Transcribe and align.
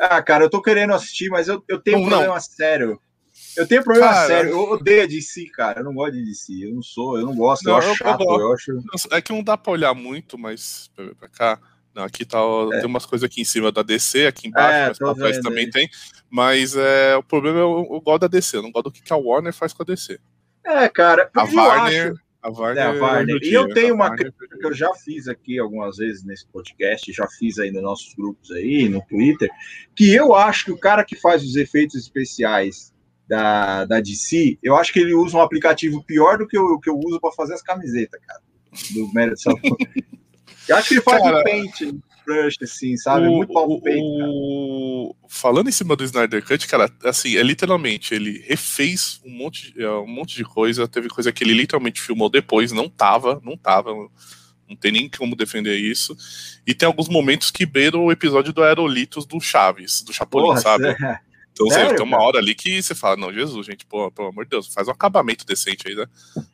Ah, 0.00 0.22
cara, 0.22 0.44
eu 0.44 0.50
tô 0.50 0.62
querendo 0.62 0.94
assistir, 0.94 1.28
mas 1.28 1.46
eu, 1.46 1.62
eu 1.68 1.78
tenho 1.78 1.98
não, 1.98 2.06
um 2.06 2.08
problema 2.08 2.34
não. 2.34 2.40
sério. 2.40 3.00
Eu 3.56 3.66
tenho 3.66 3.84
problema 3.84 4.08
cara, 4.08 4.26
sério. 4.26 4.50
Eu 4.50 4.60
odeio 4.70 5.02
a 5.02 5.06
DC, 5.06 5.46
cara. 5.50 5.80
Eu 5.80 5.84
não 5.84 5.92
gosto 5.92 6.12
de 6.14 6.24
DC. 6.24 6.52
Eu 6.64 6.74
não 6.74 6.82
sou, 6.82 7.18
eu 7.18 7.26
não 7.26 7.34
gosto. 7.34 7.64
Não, 7.64 7.72
eu 7.72 7.78
acho 7.78 7.94
chato. 7.96 8.22
Eu, 8.22 8.40
eu 8.40 8.52
acho... 8.52 8.72
É 9.10 9.20
que 9.20 9.32
não 9.32 9.42
dá 9.42 9.56
pra 9.58 9.72
olhar 9.72 9.92
muito, 9.94 10.38
mas 10.38 10.90
pra 11.18 11.28
cá. 11.28 11.58
Não, 11.94 12.04
aqui 12.04 12.24
tá, 12.24 12.38
é. 12.72 12.78
tem 12.78 12.86
umas 12.86 13.04
coisas 13.04 13.26
aqui 13.26 13.40
em 13.40 13.44
cima 13.44 13.72
da 13.72 13.82
DC, 13.82 14.26
aqui 14.26 14.48
embaixo, 14.48 14.72
é, 14.72 14.88
mas 14.88 14.98
pra 14.98 15.14
trás 15.14 15.38
também 15.40 15.64
aí. 15.64 15.70
tem. 15.70 15.90
Mas 16.30 16.76
é, 16.76 17.16
o 17.16 17.22
problema 17.22 17.58
é 17.58 17.62
eu, 17.62 17.88
eu 17.90 18.00
gosto 18.00 18.20
da 18.20 18.28
DC, 18.28 18.56
eu 18.56 18.62
não 18.62 18.70
gosto 18.70 18.90
do 18.90 18.92
que 18.92 19.12
a 19.12 19.16
Warner 19.16 19.52
faz 19.52 19.72
com 19.72 19.82
a 19.82 19.86
DC. 19.86 20.18
É, 20.64 20.88
cara, 20.88 21.28
a 21.34 21.44
Warner, 21.44 22.12
acho... 22.12 22.20
a 22.42 22.50
Warner, 22.50 22.82
é, 22.82 22.86
a 22.86 22.92
Warner. 22.92 23.38
E 23.42 23.52
eu 23.52 23.68
tenho 23.72 23.94
uma 23.94 24.14
crítica 24.14 24.58
que 24.58 24.66
eu 24.66 24.72
já 24.72 24.92
fiz 24.94 25.28
aqui 25.28 25.58
algumas 25.58 25.98
vezes 25.98 26.24
nesse 26.24 26.46
podcast, 26.46 27.12
já 27.12 27.26
fiz 27.28 27.58
aí 27.58 27.70
nos 27.70 27.82
nossos 27.82 28.14
grupos 28.14 28.50
aí, 28.50 28.88
no 28.88 29.02
Twitter, 29.06 29.50
que 29.94 30.14
eu 30.14 30.34
acho 30.34 30.66
que 30.66 30.72
o 30.72 30.78
cara 30.78 31.04
que 31.04 31.16
faz 31.16 31.44
os 31.44 31.56
efeitos 31.56 31.96
especiais 31.96 32.92
da, 33.28 33.84
da 33.84 34.00
DC, 34.00 34.58
eu 34.62 34.74
acho 34.76 34.92
que 34.92 34.98
ele 34.98 35.14
usa 35.14 35.36
um 35.36 35.42
aplicativo 35.42 36.02
pior 36.04 36.38
do 36.38 36.48
que 36.48 36.58
o 36.58 36.80
que 36.80 36.90
eu 36.90 36.98
uso 36.98 37.20
para 37.20 37.32
fazer 37.32 37.54
as 37.54 37.62
camisetas, 37.62 38.20
cara. 38.26 38.40
Do 38.92 39.12
Merit 39.12 39.42
Eu 40.68 40.76
acho 40.76 40.88
que 40.88 40.94
ele 40.94 41.00
faz 41.00 41.22
cara, 41.22 41.40
um 41.40 41.42
paint 41.42 41.80
brush, 42.30 42.56
assim, 42.62 42.96
sabe? 42.96 43.26
O, 43.26 43.38
Muito. 43.38 43.52
O... 43.52 45.16
Falando 45.28 45.68
em 45.68 45.72
cima 45.72 45.96
do 45.96 46.04
Snyder 46.04 46.44
Cut, 46.44 46.66
cara, 46.66 46.90
assim, 47.04 47.36
é 47.36 47.42
literalmente, 47.42 48.14
ele 48.14 48.44
refez 48.46 49.20
um 49.24 49.30
monte, 49.30 49.72
de, 49.72 49.82
é, 49.82 49.90
um 49.90 50.06
monte 50.06 50.36
de 50.36 50.44
coisa. 50.44 50.86
Teve 50.86 51.08
coisa 51.08 51.32
que 51.32 51.42
ele 51.42 51.54
literalmente 51.54 52.00
filmou 52.00 52.28
depois, 52.28 52.72
não 52.72 52.88
tava, 52.88 53.40
não 53.44 53.56
tava. 53.56 53.92
Não 54.68 54.76
tem 54.76 54.92
nem 54.92 55.08
como 55.08 55.34
defender 55.34 55.76
isso. 55.76 56.16
E 56.64 56.72
tem 56.72 56.86
alguns 56.86 57.08
momentos 57.08 57.50
que 57.50 57.66
beiram 57.66 58.04
o 58.04 58.12
episódio 58.12 58.52
do 58.52 58.62
Aerolitos 58.62 59.26
do 59.26 59.40
Chaves, 59.40 60.00
do 60.02 60.12
Chapolin, 60.12 60.46
Porra, 60.46 60.60
sabe? 60.60 60.96
É. 61.02 61.29
Então 61.52 61.68
Sério, 61.68 61.96
tem 61.96 62.04
uma 62.04 62.22
hora 62.22 62.38
ali 62.38 62.54
que 62.54 62.82
você 62.82 62.94
fala, 62.94 63.16
não, 63.16 63.32
Jesus, 63.32 63.66
gente, 63.66 63.84
pô, 63.84 64.10
pelo 64.10 64.28
amor 64.28 64.44
de 64.44 64.50
Deus, 64.50 64.72
faz 64.72 64.88
um 64.88 64.92
acabamento 64.92 65.44
decente 65.44 65.88
aí, 65.88 65.94
né? 65.94 66.06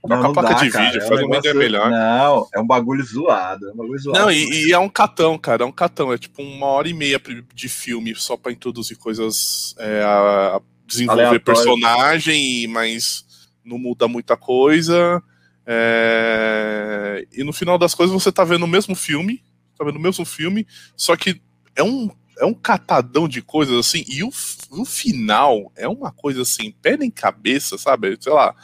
Troca 0.07 0.29
a 0.29 0.33
placa 0.33 0.55
dá, 0.55 0.65
de 0.65 0.71
cara, 0.71 0.85
vídeo, 0.87 1.01
é 1.01 1.05
um 1.05 1.09
faz 1.09 1.21
um 1.21 1.29
negócio... 1.29 1.55
melhor. 1.55 1.91
Não, 1.91 2.49
é 2.55 2.61
um 2.61 2.67
bagulho 2.67 3.05
zoado, 3.05 3.69
é 3.69 3.73
um 3.73 3.77
bagulho 3.77 3.99
zoado. 3.99 4.19
Não, 4.19 4.31
e, 4.31 4.69
e, 4.69 4.73
é 4.73 4.79
um 4.79 4.89
catão, 4.89 5.39
cara, 5.39 5.63
é 5.63 5.67
um 5.67 5.73
catão, 5.73 6.13
é 6.13 6.19
tipo 6.19 6.43
uma 6.43 6.67
hora 6.67 6.89
e 6.89 6.95
meia 6.95 7.21
de 7.55 7.69
filme 7.69 8.15
só 8.17 8.37
pra 8.37 8.51
introduzir 8.51 8.97
coisas, 8.97 9.75
é, 9.79 10.03
a 10.03 10.61
desenvolver 10.87 11.27
Aleatório. 11.27 11.45
personagem, 11.45 12.67
mas 12.69 13.25
não 13.65 13.79
muda 13.79 14.07
muita 14.09 14.37
coisa. 14.37 15.23
É... 15.67 17.27
E 17.33 17.43
no 17.43 17.53
final 17.53 17.77
das 17.77 17.95
coisas 17.95 18.15
você 18.15 18.31
tá 18.31 18.45
vendo 18.45 18.65
o 18.65 18.69
mesmo 18.69 18.95
filme, 18.95 19.43
tá 19.77 19.85
vendo 19.85 19.97
o 19.97 20.01
mesmo 20.01 20.25
filme, 20.25 20.67
só 20.97 21.17
que 21.17 21.41
é 21.75 21.83
um 21.83 22.09
é 22.39 22.45
um 22.45 22.55
catadão 22.55 23.29
de 23.29 23.43
coisas 23.43 23.77
assim, 23.77 24.05
e 24.09 24.23
o, 24.23 24.31
o 24.71 24.85
final 24.85 25.73
é 25.77 25.89
uma 25.89 26.13
coisa 26.13 26.43
assim, 26.43 26.71
pé 26.83 26.95
em 27.01 27.11
cabeça, 27.11 27.79
sabe? 27.79 28.17
Sei 28.21 28.33
lá. 28.33 28.55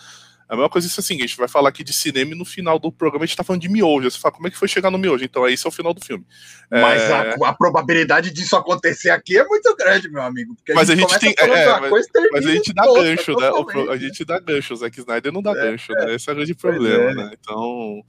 A 0.49 0.55
mesma 0.55 0.69
coisa 0.69 0.87
é 0.87 0.91
assim, 0.99 1.17
a 1.17 1.21
gente 1.21 1.37
vai 1.39 1.49
falar 1.49 1.71
aqui 1.71 1.83
de 1.83 1.95
cinema 1.95 2.33
e 2.33 2.35
no 2.35 2.45
final 2.45 2.79
do 2.79 2.93
programa 2.93 3.25
a 3.25 3.27
gente 3.27 3.39
tá 3.39 3.43
falando 3.43 3.63
de 3.63 3.71
miojo. 3.71 4.11
Você 4.11 4.19
fala, 4.19 4.35
como 4.35 4.47
é 4.47 4.51
que 4.51 4.59
foi 4.59 4.69
chegar 4.69 4.91
no 4.91 4.99
miojo? 4.99 5.25
Então, 5.25 5.49
esse 5.49 5.67
é 5.67 5.69
o 5.69 5.73
final 5.73 5.95
do 5.95 6.05
filme. 6.05 6.27
Mas 6.71 7.01
é... 7.01 7.13
a, 7.13 7.49
a, 7.49 7.55
probabilidade 7.55 8.31
disso 8.31 8.55
acontecer 8.55 9.09
aqui 9.09 9.39
é 9.39 9.47
muito 9.47 9.75
grande, 9.75 10.11
meu 10.11 10.21
amigo. 10.21 10.55
mas 10.75 10.91
a 10.91 10.95
gente, 10.95 11.07
a 11.07 11.19
gente 11.19 11.35
tem. 11.35 11.35
É, 11.39 11.81
mas, 11.81 11.89
coisa, 11.89 12.09
mas, 12.33 12.47
a 12.47 12.51
gente 12.51 12.75
dá 12.75 12.83
gancho, 12.83 13.33
né? 13.35 13.51
O, 13.51 13.91
a 13.91 13.97
gente 13.97 14.25
dá 14.27 14.39
gancho. 14.39 14.75
O 14.75 14.77
Zack 14.77 15.01
Snyder 15.01 15.33
não 15.33 15.41
dá 15.41 15.53
é, 15.53 15.55
gancho, 15.55 15.91
né? 15.95 16.15
Esse 16.17 16.29
é 16.29 16.33
o 16.35 16.37
grande 16.37 16.55
problema, 16.55 17.11
é. 17.11 17.15
né? 17.15 17.31
Então. 17.41 18.05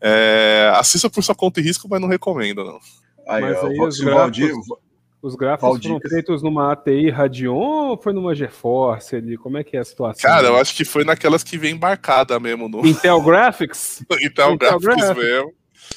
É, 0.00 0.70
assista 0.74 1.10
por 1.10 1.24
sua 1.24 1.34
conta 1.34 1.58
e 1.58 1.62
risco, 1.62 1.88
mas 1.88 2.00
não 2.00 2.08
recomendo, 2.08 2.64
não. 2.64 2.78
Aí, 3.26 3.42
mas 3.42 3.64
aí, 3.64 3.80
os 3.80 3.98
Valdir, 4.00 4.52
os 5.20 5.34
gráficos 5.34 5.82
foram 5.82 6.00
feitos 6.00 6.42
numa 6.42 6.72
ATI 6.72 7.10
Radeon 7.10 7.56
ou 7.56 8.00
foi 8.00 8.12
numa 8.12 8.34
GeForce 8.34 9.16
ali? 9.16 9.36
Como 9.36 9.58
é 9.58 9.64
que 9.64 9.76
é 9.76 9.80
a 9.80 9.84
situação? 9.84 10.30
Cara, 10.30 10.46
eu 10.46 10.56
acho 10.56 10.74
que 10.74 10.84
foi 10.84 11.04
naquelas 11.04 11.42
que 11.42 11.58
vem 11.58 11.74
embarcada 11.74 12.38
mesmo. 12.38 12.68
No... 12.68 12.86
Intel 12.86 13.20
Graphics? 13.20 14.04
Intel, 14.22 14.52
Intel 14.52 14.78
Graphics, 14.78 14.84
Graphics 14.84 15.16
mesmo. 15.16 15.52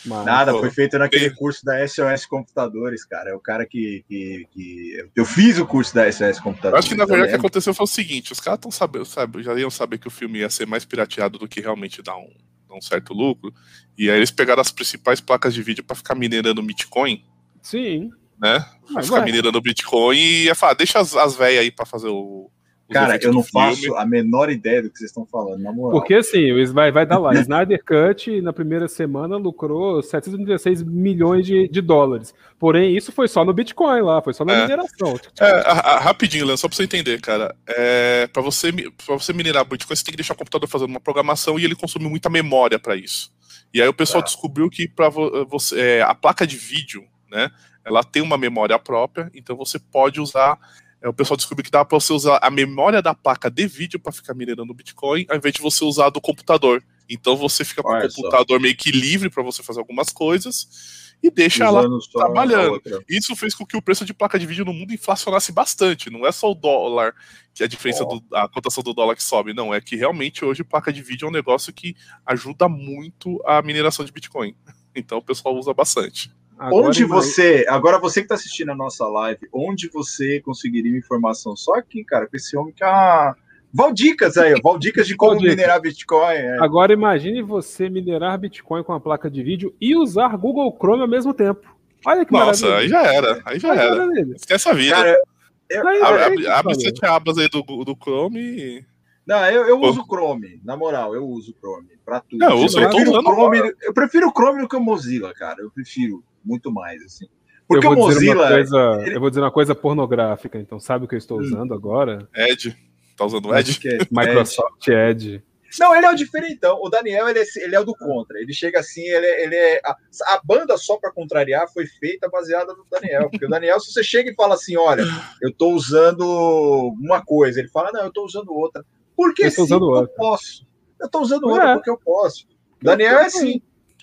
Mano, 0.06 0.24
Nada, 0.24 0.54
pô, 0.54 0.60
foi 0.60 0.72
feito 0.72 0.98
naquele 0.98 1.30
tem... 1.30 1.36
curso 1.36 1.64
da 1.66 1.86
SOS 1.86 2.26
Computadores, 2.26 3.06
cara. 3.06 3.32
É 3.32 3.34
o 3.36 3.40
cara 3.40 3.66
que, 3.68 4.04
que, 4.08 4.48
que, 4.52 5.10
Eu 5.16 5.26
fiz 5.26 5.60
o 5.60 5.68
curso 5.68 5.94
da 5.94 6.12
SOS 6.12 6.40
Computadores. 6.40 6.74
Eu 6.74 6.80
acho 6.80 6.90
que 6.90 6.96
na 6.96 7.06
verdade 7.06 7.28
o 7.28 7.32
que 7.32 7.40
aconteceu 7.40 7.74
foi 7.74 7.84
o 7.84 7.88
seguinte: 7.88 8.32
os 8.32 8.40
caras 8.40 8.58
estão 8.58 8.72
sabendo, 8.72 9.06
sabe, 9.06 9.44
já 9.44 9.54
iam 9.54 9.70
saber 9.70 10.00
que 10.00 10.08
o 10.08 10.12
filme 10.12 10.40
ia 10.40 10.50
ser 10.50 10.66
mais 10.66 10.86
pirateado 10.86 11.38
do 11.38 11.48
que 11.48 11.62
realmente 11.62 12.02
dar 12.02 12.16
um, 12.16 12.30
dar 12.68 12.76
um 12.76 12.82
certo 12.82 13.14
lucro. 13.14 13.54
E 13.98 14.10
aí 14.10 14.18
eles 14.18 14.32
pegaram 14.32 14.62
as 14.62 14.72
principais 14.72 15.20
placas 15.20 15.54
de 15.54 15.62
vídeo 15.62 15.84
para 15.84 15.96
ficar 15.96 16.16
minerando 16.16 16.64
Bitcoin. 16.64 17.24
Sim 17.62 18.10
né? 18.42 18.66
Vai 18.92 19.04
ficar 19.04 19.24
minerando 19.24 19.62
Bitcoin 19.62 20.18
e 20.18 20.46
ia 20.46 20.56
falar, 20.56 20.74
deixa 20.74 21.00
as, 21.00 21.16
as 21.16 21.36
velhas 21.36 21.62
aí 21.62 21.72
pra 21.72 21.86
fazer 21.86 22.08
o. 22.10 22.50
Cara, 22.92 23.18
eu 23.22 23.32
não 23.32 23.42
faço 23.42 23.96
a 23.96 24.06
menor 24.06 24.50
ideia 24.50 24.82
do 24.82 24.90
que 24.90 24.98
vocês 24.98 25.12
estão 25.12 25.26
falando, 25.26 25.62
na 25.62 25.72
moral. 25.72 25.98
Porque 25.98 26.14
assim, 26.14 26.52
vai, 26.74 26.92
vai 26.92 27.06
dar 27.06 27.20
lá. 27.20 27.32
Snyder 27.40 27.82
Cut, 27.86 28.42
na 28.42 28.52
primeira 28.52 28.86
semana, 28.90 29.38
lucrou 29.38 30.04
736 30.04 30.84
milhões 30.84 31.46
de, 31.46 31.70
de 31.70 31.80
dólares. 31.80 32.34
Porém, 32.60 32.94
isso 32.98 33.14
foi 33.14 33.30
só 33.30 33.46
no 33.46 33.54
Bitcoin 33.54 34.02
lá, 34.02 34.22
foi 34.22 34.34
só 34.34 34.44
na 34.44 34.54
é. 34.54 34.62
mineração. 34.64 35.18
É, 35.40 35.46
a, 35.46 35.72
a, 35.72 36.00
rapidinho, 36.02 36.44
Leandro, 36.44 36.60
só 36.60 36.68
pra 36.68 36.76
você 36.76 36.84
entender, 36.84 37.22
cara. 37.22 37.56
É, 37.66 38.28
para 38.28 38.42
você, 38.42 38.74
pra 38.74 39.16
você 39.16 39.32
minerar 39.32 39.64
Bitcoin, 39.64 39.96
você 39.96 40.04
tem 40.04 40.12
que 40.12 40.18
deixar 40.18 40.34
o 40.34 40.38
computador 40.38 40.68
fazendo 40.68 40.90
uma 40.90 41.00
programação 41.00 41.58
e 41.58 41.64
ele 41.64 41.76
consome 41.76 42.10
muita 42.10 42.30
memória 42.30 42.78
para 42.78 42.98
isso. 42.98 43.32
E 43.74 43.82
aí 43.82 43.88
o 43.88 43.94
pessoal 43.94 44.20
ah. 44.20 44.26
descobriu 44.26 44.70
que 44.70 44.86
para 44.86 45.08
você 45.08 45.80
é, 45.80 46.02
a 46.02 46.14
placa 46.14 46.46
de 46.46 46.58
vídeo, 46.58 47.06
né? 47.32 47.50
Ela 47.86 48.04
tem 48.04 48.22
uma 48.22 48.38
memória 48.38 48.78
própria, 48.78 49.30
então 49.34 49.56
você 49.56 49.80
pode 49.80 50.20
usar. 50.20 50.60
É, 51.02 51.10
o 51.10 51.14
pessoal 51.14 51.36
descobriu 51.36 51.64
que 51.64 51.72
dá 51.72 51.84
para 51.84 52.00
você 52.00 52.14
usar 52.14 52.40
a 52.42 52.50
memória 52.52 53.02
da 53.02 53.14
placa 53.14 53.50
de 53.50 53.66
vídeo 53.66 54.00
para 54.00 54.12
ficar 54.12 54.36
minerando 54.36 54.74
Bitcoin, 54.74 55.26
ao 55.30 55.38
invés 55.38 55.54
de 55.54 55.62
você 55.62 55.84
usar 55.84 56.10
do 56.10 56.22
computador. 56.22 56.84
Então 57.10 57.36
você 57.36 57.66
fica 57.66 57.82
com 57.82 57.94
o 57.94 58.02
computador 58.02 58.60
meio 58.60 58.76
que 58.76 58.92
livre 58.92 59.30
para 59.30 59.44
você 59.44 59.64
fazer 59.64 59.80
algumas 59.80 60.10
coisas 60.10 61.12
e 61.22 61.30
deixa 61.30 61.66
ela 61.66 61.88
trabalhando. 62.12 62.82
Isso 63.08 63.36
fez 63.36 63.54
com 63.54 63.66
que 63.66 63.78
o 63.78 63.82
preço 63.82 64.06
de 64.06 64.14
placa 64.14 64.40
de 64.40 64.46
vídeo 64.46 64.66
no 64.66 64.74
mundo 64.74 64.94
inflacionasse 64.94 65.52
bastante. 65.52 66.10
Não 66.10 66.26
é 66.26 66.32
só 66.32 66.52
o 66.52 66.56
dólar, 66.56 67.14
que 67.54 67.64
é 67.64 67.66
a 67.66 67.70
diferença 67.70 68.04
oh. 68.04 68.20
da 68.30 68.48
cotação 68.48 68.84
do 68.84 68.94
dólar 68.94 69.16
que 69.16 69.24
sobe, 69.24 69.54
não. 69.54 69.74
É 69.74 69.80
que 69.80 69.96
realmente 69.96 70.44
hoje 70.44 70.64
placa 70.64 70.92
de 70.92 71.02
vídeo 71.02 71.26
é 71.26 71.30
um 71.30 71.34
negócio 71.34 71.72
que 71.72 71.96
ajuda 72.26 72.68
muito 72.68 73.42
a 73.46 73.62
mineração 73.62 74.04
de 74.06 74.12
Bitcoin. 74.12 74.56
Então 74.94 75.20
o 75.20 75.22
pessoal 75.22 75.56
usa 75.56 75.74
bastante. 75.74 76.30
Agora 76.62 76.88
onde 76.90 77.04
você, 77.06 77.66
agora 77.68 77.98
você 77.98 78.20
que 78.20 78.26
está 78.26 78.36
assistindo 78.36 78.72
a 78.72 78.76
nossa 78.76 79.08
live, 79.08 79.50
onde 79.52 79.90
você 79.90 80.40
conseguiria 80.42 80.96
informação? 80.96 81.56
Só 81.56 81.74
aqui, 81.74 82.04
cara, 82.04 82.28
com 82.28 82.38
esse 82.38 82.56
homem 82.56 82.72
que 82.72 82.84
é 82.84 82.88
uma... 82.88 83.36
Valdicas 83.74 84.38
aí, 84.38 84.54
Valdicas 84.62 85.08
de 85.08 85.16
como 85.18 85.42
minerar 85.42 85.82
Bitcoin. 85.82 86.36
É. 86.36 86.58
Agora 86.62 86.94
imagine 86.94 87.42
você 87.42 87.90
minerar 87.90 88.38
Bitcoin 88.38 88.84
com 88.84 88.94
a 88.94 89.00
placa 89.00 89.28
de 89.28 89.42
vídeo 89.42 89.74
e 89.82 89.96
usar 89.96 90.38
Google 90.38 90.72
Chrome 90.80 91.02
ao 91.02 91.08
mesmo 91.08 91.34
tempo. 91.34 91.68
Olha 92.06 92.24
que 92.24 92.32
Nossa, 92.32 92.68
maravilha. 92.68 93.00
aí 93.00 93.06
já 93.06 93.12
era, 93.12 93.42
aí 93.44 93.60
já 93.60 93.72
aí 93.72 93.80
era. 93.80 94.08
Esquece 94.36 94.70
a 94.70 94.74
vida. 94.74 94.96
Cara, 94.96 95.22
eu, 95.68 95.88
aí, 95.88 96.02
abre, 96.04 96.24
abre, 96.24 96.48
abre 96.48 96.76
sete 96.76 97.04
abas 97.04 97.40
aí 97.40 97.50
do, 97.50 97.64
do 97.84 97.98
Chrome 98.00 98.40
e... 98.40 98.86
Não, 99.26 99.44
eu, 99.48 99.66
eu 99.68 99.80
uso 99.80 100.04
Chrome, 100.04 100.62
na 100.64 100.78
moral, 100.78 101.16
eu 101.16 101.26
uso 101.26 101.56
Chrome 101.60 101.90
para 102.06 102.20
tudo. 102.20 102.38
Não, 102.38 102.52
eu, 102.52 102.58
uso, 102.58 102.80
eu, 102.80 102.90
prefiro 102.90 103.22
Chrome, 103.24 103.74
eu 103.82 103.94
prefiro 103.94 104.28
o 104.28 104.32
Chrome 104.32 104.62
do 104.62 104.68
que 104.68 104.76
o 104.76 104.80
Mozilla, 104.82 105.34
cara. 105.34 105.62
Eu 105.62 105.72
prefiro 105.72 106.24
muito 106.44 106.72
mais, 106.72 107.02
assim. 107.04 107.28
Porque 107.68 107.88
eu 107.88 107.96
vou, 107.96 108.08
Mozilla, 108.08 108.50
coisa, 108.50 109.02
ele... 109.02 109.16
eu 109.16 109.20
vou 109.20 109.30
dizer 109.30 109.42
uma 109.42 109.52
coisa 109.52 109.74
pornográfica, 109.74 110.60
então 110.60 110.80
sabe 110.80 111.06
o 111.06 111.08
que 111.08 111.16
eu 111.16 111.20
estou 111.20 111.40
hum. 111.40 111.42
usando 111.42 111.72
hum. 111.72 111.76
agora? 111.76 112.28
Edge. 112.36 112.76
Tá 113.16 113.26
usando 113.26 113.48
o 113.48 113.56
Edge? 113.56 113.80
É 113.88 114.00
Microsoft 114.12 114.88
Edge. 114.88 115.36
Edge. 115.36 115.44
Não, 115.80 115.96
ele 115.96 116.06
é 116.06 116.12
o 116.12 116.16
diferentão. 116.16 116.80
O 116.82 116.90
Daniel, 116.90 117.30
ele 117.30 117.40
é, 117.40 117.44
ele 117.58 117.76
é 117.76 117.80
o 117.80 117.86
do 117.86 117.96
contra. 117.96 118.40
Ele 118.40 118.54
chega 118.54 118.80
assim, 118.80 119.04
ele 119.04 119.26
é. 119.26 119.44
Ele 119.44 119.56
é 119.56 119.82
a, 119.86 119.96
a, 120.34 120.42
banda 120.44 120.78
só 120.78 120.98
para 120.98 121.14
contrariar 121.14 121.72
foi 121.72 121.86
feita 121.86 122.30
baseada 122.30 122.74
no 122.74 122.86
Daniel. 122.90 123.30
Porque 123.30 123.46
o 123.46 123.50
Daniel, 123.50 123.80
se 123.80 123.94
você 123.94 124.04
chega 124.04 124.30
e 124.30 124.36
fala 124.36 124.56
assim: 124.56 124.76
olha, 124.76 125.04
eu 125.42 125.54
tô 125.54 125.70
usando 125.70 126.94
uma 127.00 127.24
coisa, 127.24 127.60
ele 127.60 127.70
fala: 127.70 127.92
não, 127.94 128.04
eu 128.04 128.12
tô 128.12 128.26
usando 128.26 128.54
outra. 128.54 128.84
Porque 129.16 129.46
eu, 129.46 129.52
sim, 129.52 129.68
eu 129.72 130.08
posso. 130.10 130.68
Eu 131.00 131.10
tô 131.10 131.22
usando 131.22 131.46
outra 131.46 131.72
é. 131.72 131.74
porque 131.76 131.90
eu 131.90 131.98
posso. 131.98 132.46
O 132.82 132.84
Daniel 132.84 133.20
é 133.20 133.26
assim. 133.26 133.62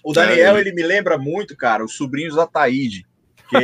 O 0.08 0.12
Daniel, 0.14 0.56
é. 0.56 0.60
ele 0.60 0.72
me 0.72 0.82
lembra 0.82 1.19
muito, 1.19 1.55
cara, 1.55 1.84
os 1.84 1.94
sobrinhos 1.94 2.34
da 2.34 2.46
Taíde. 2.46 3.05
Que 3.46 3.58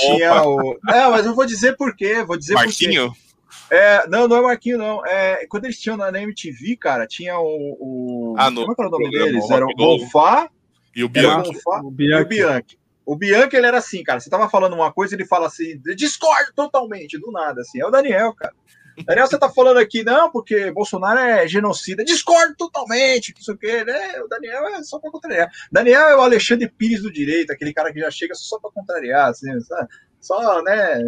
tinha 0.00 0.42
o. 0.42 0.78
Não, 0.82 1.10
mas 1.10 1.26
eu 1.26 1.34
vou 1.34 1.44
dizer 1.44 1.76
por 1.76 1.94
quê. 1.94 2.24
Vou 2.24 2.38
dizer 2.38 2.54
Marquinho? 2.54 3.08
Por 3.08 3.14
quê. 3.14 3.24
É, 3.70 4.06
não, 4.08 4.26
não 4.26 4.38
é 4.38 4.40
Marquinho, 4.40 4.78
não. 4.78 5.04
É, 5.04 5.46
quando 5.46 5.66
eles 5.66 5.78
tinham 5.78 5.98
na 5.98 6.08
MTV, 6.08 6.76
cara, 6.76 7.06
tinha 7.06 7.38
o. 7.38 7.76
o 7.78 8.34
ah, 8.38 8.50
no 8.50 8.62
como 8.62 8.72
é 8.72 8.74
que 8.74 8.80
era 8.80 8.88
o 8.88 8.92
nome 8.92 9.10
deles? 9.10 9.50
Era 9.50 9.66
o 9.66 9.74
Bonfá 9.76 10.48
e 10.96 11.04
o 11.04 11.08
Bianchi. 11.08 11.50
O 11.82 11.90
Bianchi. 11.90 12.22
o 12.22 12.26
Bianchi. 12.26 12.78
O 13.04 13.16
Bianchi, 13.16 13.56
ele 13.56 13.66
era 13.66 13.76
assim, 13.76 14.02
cara. 14.02 14.20
Você 14.20 14.30
tava 14.30 14.48
falando 14.48 14.72
uma 14.72 14.90
coisa, 14.90 15.14
ele 15.14 15.26
fala 15.26 15.48
assim, 15.48 15.78
discordo 15.94 16.50
totalmente, 16.56 17.18
do 17.18 17.30
nada, 17.30 17.60
assim. 17.60 17.78
É 17.78 17.86
o 17.86 17.90
Daniel, 17.90 18.32
cara. 18.32 18.54
Daniel, 19.02 19.26
você 19.26 19.38
tá 19.38 19.48
falando 19.50 19.78
aqui, 19.78 20.04
não, 20.04 20.30
porque 20.30 20.70
Bolsonaro 20.70 21.18
é 21.18 21.48
genocida. 21.48 22.04
Discordo 22.04 22.54
totalmente, 22.56 23.34
não 23.34 23.42
sei 23.42 23.54
o 23.54 23.58
quê. 23.58 23.84
Né? 23.84 24.20
O 24.20 24.28
Daniel 24.28 24.66
é 24.68 24.82
só 24.82 24.98
pra 24.98 25.10
contrariar. 25.10 25.50
Daniel 25.72 26.08
é 26.08 26.16
o 26.16 26.20
Alexandre 26.20 26.68
Pires 26.68 27.02
do 27.02 27.12
direito, 27.12 27.52
aquele 27.52 27.72
cara 27.72 27.92
que 27.92 28.00
já 28.00 28.10
chega 28.10 28.34
só 28.34 28.58
pra 28.58 28.70
contrariar, 28.70 29.30
assim, 29.30 29.58
sabe? 29.60 29.88
Só, 30.20 30.62
né? 30.62 31.00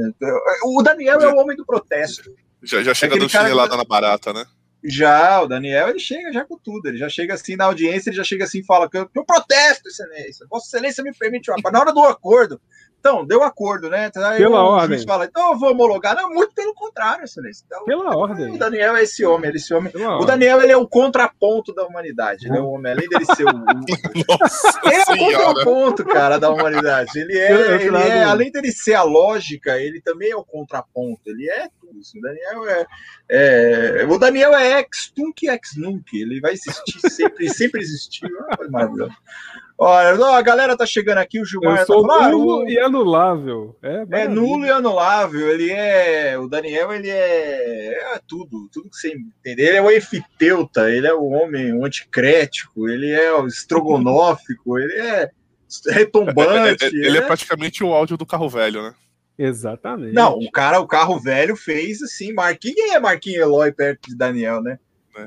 O 0.65 0.83
Daniel 0.83 1.21
é 1.21 1.29
o 1.29 1.37
homem 1.37 1.57
do 1.57 1.65
protesto. 1.65 2.35
Já, 2.63 2.83
já 2.83 2.93
chega 2.93 3.17
dando 3.17 3.29
chinelada 3.29 3.71
que... 3.71 3.77
na 3.77 3.85
barata, 3.85 4.33
né? 4.33 4.45
Já, 4.85 5.43
o 5.43 5.47
Daniel, 5.49 5.89
ele 5.89 5.99
chega 5.99 6.33
já 6.33 6.45
com 6.45 6.59
tudo. 6.59 6.89
Ele 6.89 6.99
já 6.99 7.09
chega 7.09 7.35
assim 7.35 7.57
na 7.57 7.65
audiência, 7.65 8.11
ele 8.11 8.17
já 8.17 8.25
chega 8.25 8.45
assim 8.45 8.61
e 8.61 8.65
fala 8.65 8.89
que 8.89 8.97
eu, 8.97 9.09
eu 9.15 9.25
protesto, 9.25 9.89
excelência. 9.89 10.47
Vossa 10.49 10.67
excelência 10.67 11.03
me 11.03 11.13
permite 11.13 11.51
uma... 11.51 11.71
Na 11.71 11.81
hora 11.81 11.93
do 11.93 12.01
acordo, 12.05 12.61
então, 13.07 13.25
deu 13.25 13.45
acordo, 13.45 13.89
né? 13.89 14.11
Aí 14.17 14.39
Pela 14.39 14.65
o 14.65 14.67
ordem. 14.67 15.07
fala, 15.07 15.27
então 15.27 15.53
eu 15.53 15.59
vou 15.59 15.71
homologar. 15.71 16.17
Não, 16.17 16.29
muito 16.29 16.53
pelo 16.53 16.75
contrário, 16.75 17.23
excelência. 17.23 17.63
Então, 17.65 17.85
Pela 17.85 18.17
ordem. 18.17 18.51
O 18.53 18.59
Daniel 18.59 18.97
é 18.97 19.05
esse 19.05 19.25
homem, 19.25 19.49
ele 19.49 19.59
é 19.59 19.61
esse 19.61 19.73
homem. 19.73 19.93
o 19.95 20.25
Daniel, 20.25 20.61
ele 20.61 20.73
é 20.73 20.77
o 20.77 20.89
contraponto 20.89 21.73
da 21.73 21.87
humanidade. 21.87 22.49
Ele 22.49 22.57
é 22.57 22.61
o 22.61 22.67
homem, 22.67 22.91
além 22.91 23.09
dele 23.09 23.25
ser 23.25 23.45
o. 23.45 23.53
Nossa 24.29 24.81
ele 24.85 24.97
é 24.97 25.39
o 25.39 25.47
contraponto, 25.47 26.05
cara, 26.05 26.37
da 26.39 26.51
humanidade. 26.51 27.17
Ele 27.17 27.39
é, 27.39 27.85
ele 27.85 27.97
é, 27.97 28.25
além 28.25 28.51
dele 28.51 28.73
ser 28.73 28.95
a 28.95 29.05
lógica, 29.05 29.79
ele 29.79 30.01
também 30.01 30.33
é 30.33 30.37
o 30.37 30.45
contraponto. 30.45 31.21
Ele 31.27 31.49
é 31.49 31.69
tudo. 31.87 32.01
Assim. 32.01 32.19
O 32.19 32.23
Daniel 32.23 32.69
é, 32.69 32.87
é. 33.29 34.07
o 34.09 34.19
Daniel 34.19 34.55
é 34.55 34.81
ex-tunc 34.81 35.47
ex-nunc. 35.47 36.05
Ele 36.13 36.41
vai 36.41 36.53
existir 36.53 37.11
sempre, 37.11 37.49
sempre 37.49 37.81
existiu. 37.81 38.29
Maravilhoso. 38.71 39.15
Olha, 39.79 40.39
a 40.39 40.43
galera 40.43 40.75
tá 40.75 40.87
chegando 40.87 41.19
aqui, 41.19 41.39
o 41.39 41.45
Gilmar 41.45 41.81
Eu 41.81 41.87
sou 41.87 42.07
tá 42.07 42.31
nulo 42.31 42.63
ah, 42.63 42.71
e 42.71 42.79
anulável. 42.79 43.77
É, 43.83 44.23
é, 44.23 44.29
nulo 44.29 44.65
e 44.65 44.71
anulável. 44.71 45.51
Ele 45.51 45.71
é. 45.71 46.39
O 46.39 46.49
Daniel, 46.49 46.93
ele 46.93 47.11
é. 47.11 48.15
É 48.15 48.21
tudo, 48.27 48.69
tudo 48.73 48.89
que 48.89 48.97
você 48.97 49.09
entender. 49.09 49.69
Ele 49.69 49.77
é 49.77 49.83
o 49.83 49.91
efiteuta, 49.91 50.91
ele 50.91 51.07
é 51.07 51.13
o 51.13 51.25
homem 51.25 51.75
o 51.75 51.85
anticrético, 51.85 52.89
ele 52.89 53.11
é 53.11 53.33
o 53.35 53.47
estrogonófico, 53.47 54.79
ele 54.79 54.95
é 54.95 55.31
retombante. 55.91 56.85
É, 56.85 56.89
ele 57.07 57.19
é, 57.19 57.21
é 57.21 57.27
praticamente 57.27 57.85
o 57.85 57.93
áudio 57.93 58.17
do 58.17 58.25
carro 58.25 58.49
velho, 58.49 58.83
né? 58.83 58.95
Exatamente. 59.39 60.15
Não, 60.15 60.39
o 60.39 60.51
cara, 60.51 60.81
o 60.81 60.87
carro 60.87 61.19
velho 61.21 61.57
fez 61.57 62.03
assim, 62.03 62.33
Marquinhos. 62.33 62.77
Quem 62.77 62.95
é 62.95 63.01
Marquinhos 63.01 63.43
Eloy 63.43 63.73
perto 63.73 64.09
de 64.09 64.17
Daniel, 64.17 64.63
né? 64.63 64.79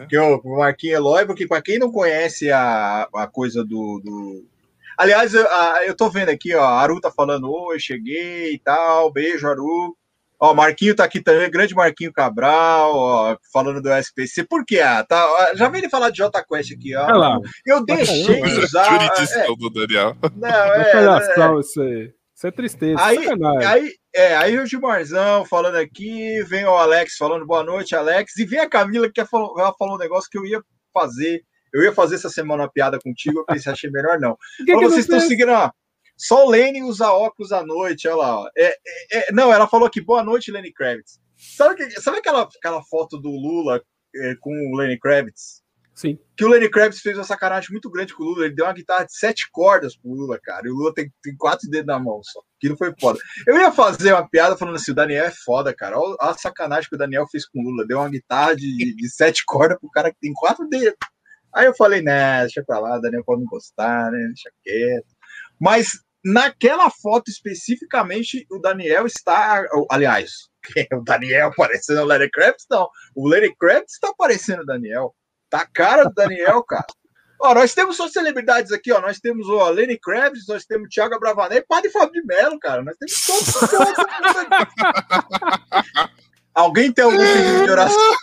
Que 0.07 0.17
o 0.17 0.41
Marquinhos 0.57 0.97
Eloy, 0.97 1.25
porque 1.25 1.47
para 1.47 1.61
quem 1.61 1.79
não 1.79 1.91
conhece 1.91 2.51
a, 2.51 3.07
a 3.13 3.27
coisa 3.27 3.63
do, 3.63 4.00
do... 4.03 4.45
Aliás, 4.97 5.33
eu, 5.33 5.47
a, 5.47 5.85
eu 5.85 5.95
tô 5.95 6.09
vendo 6.09 6.29
aqui, 6.29 6.53
ó, 6.53 6.63
a 6.63 6.81
Aru 6.81 7.00
tá 7.00 7.11
falando, 7.11 7.51
oi, 7.51 7.79
cheguei 7.79 8.53
e 8.53 8.59
tal, 8.59 9.11
beijo, 9.11 9.47
Aru. 9.47 9.95
Ó, 10.41 10.53
Marquinho 10.53 10.95
tá 10.95 11.03
aqui 11.03 11.21
também, 11.21 11.50
grande 11.51 11.75
Marquinho 11.75 12.13
Cabral, 12.13 12.95
ó, 12.95 13.38
falando 13.51 13.81
do 13.81 13.91
SPC. 13.91 14.44
Por 14.45 14.63
quê? 14.65 14.79
Ah, 14.79 15.03
tá, 15.03 15.53
já 15.56 15.67
vem 15.67 15.81
ele 15.81 15.89
falar 15.89 16.11
de 16.11 16.17
J 16.17 16.44
Quest 16.44 16.71
aqui, 16.71 16.95
ó. 16.95 17.07
Lá. 17.07 17.39
Eu 17.65 17.83
deixei 17.83 18.41
de 18.41 18.59
usar. 18.59 19.01
É, 19.03 19.47
do 19.47 19.69
Daniel. 19.69 20.15
Não, 20.35 20.47
é, 20.47 20.91
é, 20.94 21.57
é, 21.57 21.59
isso 21.59 21.81
aí. 21.81 22.13
Isso 22.39 22.47
é 22.47 22.51
tristeza. 22.51 23.03
Aí, 23.03 23.18
aí, 23.68 23.94
é, 24.15 24.38
aí 24.38 24.57
o 24.57 24.65
Gilmarzão 24.65 25.44
falando 25.44 25.75
aqui, 25.75 26.41
vem 26.44 26.63
o 26.63 26.69
Alex 26.69 27.18
falando 27.18 27.45
boa 27.45 27.65
noite, 27.65 27.94
Alex, 27.94 28.38
e 28.38 28.45
vem 28.45 28.59
a 28.59 28.69
Camila 28.69 29.12
que 29.12 29.25
falou, 29.25 29.59
ela 29.59 29.75
falou 29.77 29.95
um 29.95 30.00
negócio 30.00 30.30
que 30.31 30.38
eu 30.38 30.45
ia 30.45 30.63
fazer. 30.94 31.44
Eu 31.74 31.83
ia 31.83 31.91
fazer 31.91 32.15
essa 32.15 32.30
semana 32.30 32.63
uma 32.63 32.71
piada 32.71 32.97
contigo, 32.97 33.39
eu 33.39 33.45
pensei, 33.45 33.69
achei 33.69 33.91
melhor 33.91 34.18
não. 34.21 34.38
Que 34.65 34.68
que 34.68 34.75
vocês 34.75 35.00
estão 35.00 35.19
seguindo, 35.19 35.51
ó. 35.51 35.69
Só 36.15 36.45
o 36.45 36.50
Lene 36.50 36.81
usa 36.81 37.12
óculos 37.12 37.51
à 37.51 37.62
noite, 37.62 38.07
olha 38.07 38.15
lá. 38.15 38.39
Ó. 38.39 38.50
É, 38.57 38.68
é, 38.68 38.77
é, 39.18 39.31
não, 39.33 39.51
ela 39.51 39.68
falou 39.68 39.85
aqui, 39.85 40.00
boa 40.00 40.24
noite, 40.24 40.50
Lenny 40.50 40.71
Kravitz. 40.71 41.19
Sabe, 41.35 41.92
sabe 42.00 42.19
aquela, 42.19 42.44
aquela 42.44 42.81
foto 42.83 43.18
do 43.18 43.31
Lula 43.31 43.83
é, 44.15 44.35
com 44.39 44.51
o 44.51 44.77
Lenny 44.77 44.97
Kravitz? 44.97 45.62
Sim. 45.99 46.17
Que 46.37 46.45
o 46.45 46.47
Lenny 46.47 46.71
Kravitz 46.71 47.01
fez 47.01 47.17
uma 47.17 47.25
sacanagem 47.25 47.71
muito 47.71 47.89
grande 47.89 48.13
com 48.13 48.23
o 48.23 48.27
Lula. 48.27 48.45
Ele 48.45 48.55
deu 48.55 48.65
uma 48.65 48.73
guitarra 48.73 49.03
de 49.03 49.13
sete 49.13 49.49
cordas 49.51 49.97
pro 49.97 50.13
Lula, 50.13 50.39
cara. 50.41 50.65
E 50.65 50.71
o 50.71 50.73
Lula 50.73 50.93
tem, 50.93 51.11
tem 51.21 51.35
quatro 51.35 51.69
dedos 51.69 51.87
na 51.87 51.99
mão 51.99 52.21
só. 52.23 52.39
Aquilo 52.55 52.77
foi 52.77 52.93
foda. 52.97 53.19
Eu 53.45 53.57
ia 53.57 53.69
fazer 53.69 54.13
uma 54.13 54.25
piada 54.25 54.55
falando 54.55 54.75
assim: 54.75 54.93
o 54.93 54.95
Daniel 54.95 55.25
é 55.25 55.31
foda, 55.43 55.75
cara. 55.75 55.99
Olha 55.99 56.15
a 56.21 56.33
sacanagem 56.33 56.87
que 56.89 56.95
o 56.95 56.97
Daniel 56.97 57.27
fez 57.29 57.45
com 57.45 57.59
o 57.59 57.63
Lula. 57.63 57.85
Deu 57.85 57.97
uma 57.97 58.07
guitarra 58.07 58.55
de, 58.55 58.95
de 58.95 59.09
sete 59.09 59.43
cordas 59.45 59.77
pro 59.77 59.91
cara 59.91 60.09
que 60.09 60.19
tem 60.21 60.31
quatro 60.31 60.65
dedos. 60.69 60.95
Aí 61.53 61.65
eu 61.65 61.75
falei, 61.75 62.01
né, 62.01 62.41
deixa 62.43 62.63
pra 62.63 62.79
lá, 62.79 62.97
o 62.97 63.01
Daniel 63.01 63.25
pode 63.25 63.41
não 63.41 63.47
gostar, 63.49 64.09
né? 64.09 64.19
Deixa 64.27 64.49
quieto. 64.63 65.13
Mas 65.59 65.99
naquela 66.23 66.89
foto 66.89 67.29
especificamente, 67.29 68.47
o 68.49 68.59
Daniel 68.59 69.05
está. 69.05 69.65
Aliás, 69.91 70.31
o 70.93 71.01
Daniel 71.03 71.51
parecendo 71.57 72.03
o 72.03 72.05
Lenny 72.05 72.29
Kravitz? 72.29 72.65
Não. 72.71 72.87
O 73.13 73.27
Lenny 73.27 73.53
Kravitz 73.57 73.95
está 73.95 74.13
parecendo 74.17 74.61
o 74.61 74.65
Daniel. 74.65 75.13
Tá 75.49 75.61
a 75.61 75.67
cara 75.67 76.03
do 76.03 76.13
Daniel, 76.13 76.63
cara. 76.63 76.85
Ó, 77.41 77.53
nós 77.53 77.73
temos 77.73 77.95
só 77.95 78.07
celebridades 78.09 78.71
aqui, 78.71 78.91
ó. 78.91 78.99
Nós 78.99 79.19
temos 79.19 79.47
o 79.47 79.69
Lenny 79.69 79.97
Kravitz, 79.97 80.45
nós 80.47 80.65
temos 80.65 80.87
o 80.87 80.89
Thiago 80.89 81.19
Bravanel 81.19 81.59
e 81.59 81.65
Padre 81.65 81.89
Fábio 81.89 82.11
de 82.11 82.25
Mello, 82.25 82.59
cara. 82.59 82.83
Nós 82.83 82.97
temos 82.97 83.25
todos. 83.25 83.69
Alguém 86.53 86.91
tem 86.91 87.05
algum 87.05 87.17
pedido 87.17 87.63
de 87.63 87.71
oração? 87.71 88.15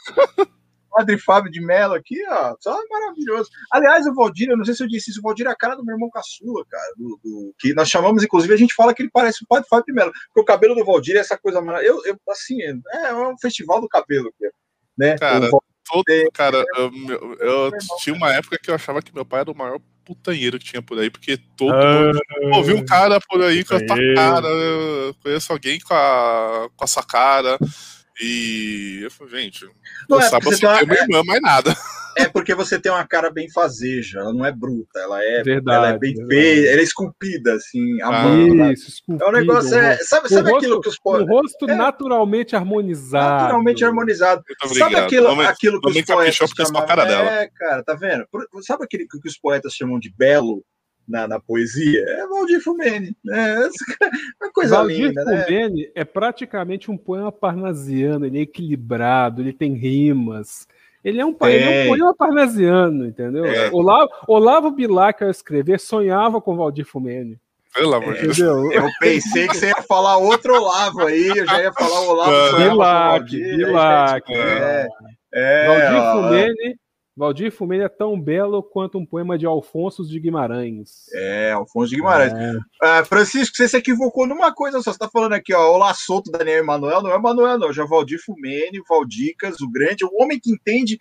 Padre 0.90 1.18
Fábio 1.18 1.50
de 1.50 1.60
Mello 1.60 1.94
aqui, 1.94 2.22
ó. 2.28 2.54
Só 2.60 2.78
maravilhoso. 2.90 3.50
Aliás, 3.72 4.06
o 4.06 4.14
Valdir, 4.14 4.50
eu 4.50 4.56
não 4.56 4.64
sei 4.64 4.74
se 4.74 4.82
eu 4.82 4.88
disse 4.88 5.10
isso, 5.10 5.20
o 5.20 5.22
Valdir 5.22 5.46
é 5.46 5.50
a 5.50 5.56
cara 5.56 5.76
do 5.76 5.84
meu 5.84 5.94
irmão 5.94 6.10
caçula, 6.10 6.64
cara. 6.68 6.92
Do, 6.96 7.18
do, 7.22 7.54
que 7.58 7.72
nós 7.74 7.88
chamamos, 7.88 8.22
inclusive, 8.22 8.52
a 8.52 8.56
gente 8.56 8.74
fala 8.74 8.94
que 8.94 9.02
ele 9.02 9.10
parece 9.10 9.44
o 9.44 9.46
Padre 9.46 9.68
Fábio 9.68 9.86
de 9.86 9.92
Mello. 9.94 10.12
Porque 10.28 10.40
o 10.40 10.44
cabelo 10.44 10.74
do 10.74 10.84
Valdir 10.84 11.16
é 11.16 11.20
essa 11.20 11.38
coisa 11.38 11.60
maravilhosa. 11.60 12.06
Eu, 12.06 12.14
eu, 12.14 12.32
assim, 12.32 12.62
é, 12.62 12.74
é 13.08 13.14
um 13.14 13.38
festival 13.38 13.80
do 13.80 13.88
cabelo, 13.88 14.32
né? 14.96 15.16
Cara, 15.18 15.50
todo, 15.88 16.30
cara, 16.32 16.64
eu, 16.76 17.36
eu, 17.40 17.70
tinha 18.02 18.14
uma 18.14 18.32
época 18.32 18.58
que 18.62 18.70
eu 18.70 18.74
achava 18.74 19.02
que 19.02 19.14
meu 19.14 19.24
pai 19.24 19.40
era 19.40 19.50
o 19.50 19.56
maior 19.56 19.78
putanheiro 20.04 20.58
que 20.58 20.64
tinha 20.64 20.82
por 20.82 20.98
aí, 20.98 21.10
porque 21.10 21.36
todo 21.56 21.74
ah, 21.74 22.12
mundo 22.40 22.56
ouvi 22.56 22.72
um 22.72 22.84
cara 22.84 23.20
por 23.20 23.42
aí 23.42 23.64
com 23.64 23.74
a 23.74 23.80
tua 23.80 23.96
cara, 24.14 24.46
eu 24.46 25.14
conheço 25.22 25.52
alguém 25.52 25.80
com, 25.80 25.94
a, 25.94 26.68
com 26.76 26.84
essa 26.84 27.02
cara. 27.02 27.58
E 28.20 29.00
eu 29.02 29.10
falei, 29.10 29.42
gente, 29.42 29.68
não 30.08 30.18
é, 30.18 30.28
sabe 30.28 30.48
assim, 30.48 30.64
uma... 30.64 30.82
minha 30.82 31.02
irmã, 31.02 31.22
mais 31.24 31.42
nada. 31.42 31.76
É 32.18 32.26
porque 32.26 32.54
você 32.54 32.80
tem 32.80 32.90
uma 32.90 33.06
cara 33.06 33.30
bem 33.30 33.50
fazeja, 33.50 34.20
ela 34.20 34.32
não 34.32 34.44
é 34.44 34.50
bruta, 34.50 34.98
ela 34.98 35.22
é, 35.22 35.42
verdade, 35.42 35.76
ela 35.76 35.88
é 35.90 35.98
bem 35.98 36.14
feia, 36.26 36.70
ela 36.72 36.80
é 36.80 36.82
esculpida, 36.82 37.52
assim, 37.52 38.00
a 38.00 38.06
ah, 38.06 38.22
mão. 38.22 38.72
Isso, 38.72 38.88
esculpida. 38.88 39.22
É 39.22 39.28
um 39.28 39.32
negócio, 39.32 39.78
é, 39.78 39.98
sabe, 39.98 40.30
sabe 40.30 40.50
rosto, 40.50 40.64
aquilo 40.64 40.80
que 40.80 40.88
os 40.88 40.98
poetas. 40.98 41.28
O 41.28 41.30
rosto 41.30 41.70
é, 41.70 41.74
naturalmente 41.74 42.56
harmonizado. 42.56 43.42
Naturalmente 43.42 43.84
harmonizado. 43.84 44.42
Sabe 44.78 44.96
aquilo, 44.96 45.28
Nome, 45.28 45.44
aquilo 45.44 45.78
que 45.78 45.90
os 45.90 46.04
poetas 46.06 46.34
chamam. 46.34 46.86
Cara 46.86 47.04
dela. 47.04 47.30
É, 47.30 47.50
cara, 47.54 47.84
tá 47.84 47.92
vendo? 47.92 48.26
Sabe 48.62 48.84
aquilo 48.84 49.06
que 49.06 49.28
os 49.28 49.38
poetas 49.38 49.74
chamam 49.74 49.98
de 49.98 50.10
belo? 50.16 50.64
Na, 51.08 51.28
na 51.28 51.40
poesia 51.40 52.04
é 52.06 52.26
Valdir 52.26 52.60
Fumene. 52.60 53.16
Né? 53.24 53.68
É 54.40 54.44
uma 54.44 54.52
coisa 54.52 54.76
Valdir 54.76 55.08
linda. 55.08 55.24
Valdir 55.24 55.38
né? 55.38 55.44
Fumene 55.44 55.82
né? 55.82 55.90
é 55.94 56.04
praticamente 56.04 56.90
um 56.90 56.96
poema 56.96 57.30
parnasiano, 57.30 58.26
ele 58.26 58.38
é 58.38 58.42
equilibrado, 58.42 59.42
ele 59.42 59.52
tem 59.52 59.74
rimas. 59.74 60.66
Ele 61.04 61.20
é 61.20 61.24
um, 61.24 61.36
ele 61.42 61.62
é 61.62 61.84
um 61.84 61.88
poema 61.88 62.14
parnasiano, 62.16 63.06
entendeu? 63.06 63.44
É. 63.44 63.70
Olavo, 63.72 64.10
Olavo 64.26 64.70
Bilac, 64.72 65.22
ao 65.22 65.30
escrever, 65.30 65.78
sonhava 65.78 66.40
com 66.40 66.56
Valdir 66.56 66.84
Fumene. 66.84 67.38
Pelo 67.72 67.94
amor 67.94 68.14
de 68.14 68.28
Deus. 68.28 68.72
Eu 68.72 68.88
pensei 68.98 69.46
que 69.46 69.56
você 69.56 69.68
ia 69.68 69.82
falar 69.86 70.16
outro 70.16 70.54
Olavo 70.54 71.02
aí, 71.02 71.28
eu 71.28 71.46
já 71.46 71.62
ia 71.62 71.72
falar 71.72 72.00
o 72.00 72.08
Olavo. 72.08 72.56
Bilac, 72.56 73.30
Bilac. 73.30 74.32
É, 74.34 74.88
é, 75.32 75.66
Valdir 75.66 76.12
Fumene 76.12 76.76
Valdir 77.16 77.50
Fumene 77.50 77.84
é 77.84 77.88
tão 77.88 78.20
belo 78.20 78.62
quanto 78.62 78.98
um 78.98 79.06
poema 79.06 79.38
de 79.38 79.46
Alfonso 79.46 80.06
de 80.06 80.20
Guimarães. 80.20 81.06
É, 81.14 81.52
Alfonso 81.52 81.88
de 81.88 81.96
Guimarães. 81.96 82.32
É. 82.34 83.00
Uh, 83.00 83.04
Francisco, 83.06 83.56
você 83.56 83.66
se 83.66 83.76
equivocou 83.78 84.26
numa 84.26 84.52
coisa 84.52 84.78
só. 84.82 84.90
Você 84.90 84.96
está 84.96 85.08
falando 85.08 85.32
aqui, 85.32 85.54
ó, 85.54 85.72
Olá 85.72 85.94
Solto, 85.94 86.30
Daniel 86.30 86.58
Emanuel. 86.58 87.02
Não 87.02 87.10
é 87.10 87.14
Emanuel, 87.14 87.58
não. 87.58 87.72
Já 87.72 87.84
é 87.84 87.86
Valdir 87.86 88.22
Fumene, 88.22 88.82
Valdicas, 88.86 89.62
o 89.62 89.70
grande, 89.70 90.04
o 90.04 90.10
homem 90.20 90.38
que 90.38 90.50
entende. 90.50 90.98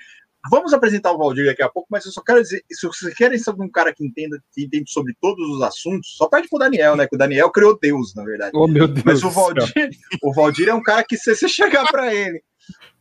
Vamos 0.49 0.73
apresentar 0.73 1.11
o 1.11 1.17
Valdir 1.17 1.47
daqui 1.47 1.63
a 1.63 1.69
pouco, 1.69 1.87
mas 1.91 2.05
eu 2.05 2.13
só 2.13 2.21
quero 2.21 2.41
dizer: 2.41 2.63
se 2.71 2.87
vocês 2.87 3.13
querem 3.13 3.37
saber 3.37 3.63
um 3.63 3.69
cara 3.69 3.93
que 3.93 4.05
entenda, 4.05 4.41
que 4.53 4.63
entende 4.63 4.89
sobre 4.89 5.13
todos 5.19 5.49
os 5.49 5.61
assuntos, 5.63 6.15
só 6.15 6.29
pede 6.29 6.47
pro 6.47 6.59
Daniel, 6.59 6.95
né? 6.95 7.07
Que 7.07 7.15
o 7.15 7.19
Daniel 7.19 7.51
criou 7.51 7.77
Deus, 7.77 8.15
na 8.15 8.23
verdade. 8.23 8.51
Oh, 8.55 8.67
meu 8.67 8.87
Deus. 8.87 9.03
Mas 9.03 9.23
o 9.23 9.29
Valdir, 9.29 9.89
o 10.23 10.33
Valdir 10.33 10.69
é 10.69 10.73
um 10.73 10.83
cara 10.83 11.03
que, 11.03 11.17
se 11.17 11.35
você 11.35 11.49
chegar 11.49 11.91
para 11.91 12.13
ele 12.13 12.41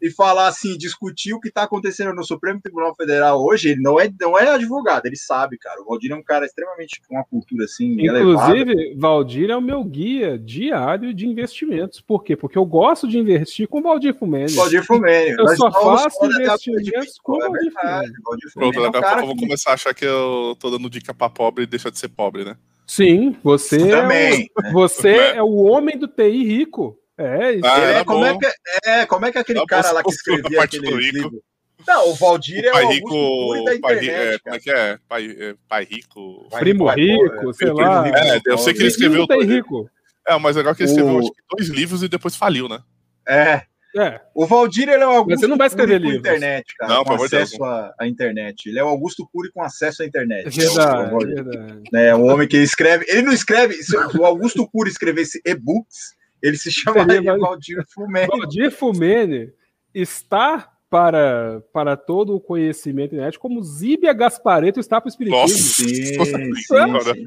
e 0.01 0.11
falar 0.11 0.49
assim, 0.49 0.77
discutir 0.77 1.33
o 1.33 1.41
que 1.41 1.49
está 1.49 1.63
acontecendo 1.63 2.13
no 2.15 2.25
Supremo 2.25 2.61
Tribunal 2.61 2.95
Federal 2.95 3.43
hoje, 3.43 3.71
ele 3.71 3.81
não 3.81 3.99
é, 3.99 4.11
não 4.21 4.39
é 4.39 4.49
advogado, 4.49 5.07
ele 5.07 5.17
sabe, 5.17 5.57
cara. 5.59 5.81
O 5.81 5.85
Valdir 5.85 6.13
é 6.13 6.15
um 6.15 6.23
cara 6.23 6.45
extremamente 6.45 7.01
com 7.07 7.15
uma 7.15 7.25
cultura 7.25 7.65
assim. 7.65 7.93
Inclusive, 7.93 8.73
elevada. 8.73 8.95
Valdir 8.97 9.51
é 9.51 9.57
o 9.57 9.63
meu 9.63 9.83
guia 9.85 10.39
diário 10.39 11.15
de 11.15 11.27
investimentos. 11.27 12.01
Por 12.01 12.23
quê? 12.23 12.37
Porque 12.37 12.59
eu 12.59 12.65
gosto 12.65 13.09
de 13.09 13.19
investir 13.19 13.67
com 13.69 13.83
Valdir 13.83 14.15
Fumene. 14.15 14.53
Valdir 14.53 14.85
Fumene. 14.85 15.31
Eu 15.31 15.45
Nós 15.45 15.57
só 15.57 15.71
faço 15.71 16.27
investimentos 16.27 17.19
com 17.23 17.43
é 17.43 17.49
Valdir 17.49 17.73
Fumene. 17.73 18.73
Pronto, 18.73 18.93
daqui 18.93 18.99
a 18.99 19.03
pouco 19.03 19.21
eu 19.21 19.27
vou 19.27 19.37
começar 19.37 19.71
a 19.71 19.75
achar 19.75 19.95
que 19.95 20.05
eu 20.05 20.57
tô 20.59 20.71
dando 20.71 20.91
dica 20.91 21.15
para 21.15 21.31
pobre 21.31 21.65
e 21.65 21.67
deixar 21.67 21.91
de 21.91 21.99
ser 21.99 22.09
pobre, 22.09 22.45
né? 22.45 22.57
Sim, 22.87 23.35
você, 23.43 23.79
Também, 23.89 24.51
é, 24.63 24.69
o, 24.69 24.73
você 24.73 25.17
é 25.37 25.43
o 25.43 25.55
homem 25.65 25.97
do 25.97 26.07
TI 26.07 26.45
rico. 26.45 26.99
É, 27.17 27.53
isso. 27.53 27.67
Ah, 27.67 27.81
é, 27.81 28.05
como, 28.05 28.25
é, 28.25 28.39
que, 28.39 28.47
é, 28.85 29.07
como 29.07 29.27
é 29.27 29.33
que 29.33 29.39
aquele 29.39 29.65
cara 29.67 29.93
lá 29.93 30.03
que 30.03 30.11
escrevia 30.11 30.63
aquele 30.63 30.91
livro... 30.91 31.43
Não, 31.87 32.11
o 32.11 32.15
Valdir 32.15 32.65
é 32.65 32.71
pai 32.71 32.85
o 32.85 32.89
rico, 32.89 33.65
da 33.65 33.79
pai, 33.81 33.97
internet, 33.97 34.35
é, 34.35 34.39
Como 34.39 34.57
é 34.57 34.59
que 34.59 34.71
é? 34.71 34.99
Pai, 35.07 35.37
é, 35.39 35.55
pai 35.69 35.85
rico. 35.85 36.49
Primo 36.59 36.89
rico, 36.89 37.53
sei 37.53 37.73
lá. 37.73 38.09
é, 38.09 38.41
eu 38.47 38.57
sei 38.57 38.73
que 38.73 38.81
ele 38.81 38.89
escreveu. 38.89 39.27
Tem 39.27 39.43
rico. 39.43 39.91
É, 40.27 40.39
mas 40.39 40.57
legal 40.57 40.75
que 40.75 40.83
ele 40.83 40.91
escreveu 40.91 41.19
o... 41.19 41.31
dois 41.51 41.69
livros 41.69 42.03
e 42.03 42.09
depois 42.09 42.37
faliu, 42.37 42.69
né? 42.69 42.81
É. 43.29 43.63
É. 43.97 44.21
O 44.35 44.45
Valdir 44.45 44.89
ele 44.89 45.05
é 45.05 45.07
o 45.07 45.11
Augusto 45.11 45.31
Mas 45.31 45.41
você 45.41 45.47
não 45.47 45.57
vai 45.57 45.69
escrever 45.69 46.01
livro. 46.01 46.17
internet, 46.17 46.65
cara. 46.77 46.95
Não, 46.95 47.05
com 47.05 47.15
acesso 47.15 47.63
à, 47.63 47.95
à, 48.01 48.09
internet. 48.09 48.69
Ele 48.69 48.79
é 48.79 48.83
o 48.83 48.89
Augusto 48.89 49.29
Cury 49.33 49.53
com 49.53 49.63
acesso 49.63 50.03
à 50.03 50.07
internet. 50.07 50.47
É 50.47 50.51
verdade, 50.51 51.15
é 51.15 51.43
verdade. 51.43 51.83
É 51.95 52.17
um 52.17 52.29
homem 52.29 52.49
que 52.49 52.57
escreve. 52.57 53.05
Ele 53.09 53.23
não 53.23 53.33
escreve. 53.33 53.75
Se 53.75 53.97
o 53.97 54.25
Augusto 54.25 54.69
Cury 54.69 54.91
escrevesse 54.91 55.41
e-books, 55.45 56.15
ele 56.45 56.59
se 56.59 56.71
chamaria 56.71 57.15
Seria, 57.15 57.39
Valdir 57.39 57.85
Fumene. 57.89 58.27
Valdir 58.27 58.71
Fumene 58.71 59.53
está 59.95 60.71
para, 60.91 61.63
para 61.73 61.97
todo 61.97 62.37
o 62.37 62.41
conhecimento 62.41 63.15
internet 63.15 63.39
como 63.39 63.63
Zíbia 63.63 64.13
Gaspareto 64.13 64.79
está 64.79 65.01
para 65.01 65.09
o 65.09 65.11
Espiritismo. 65.11 65.41
Nossa, 65.41 65.55
sim, 65.55 65.95
sim, 65.95 66.55
sim. 66.55 67.25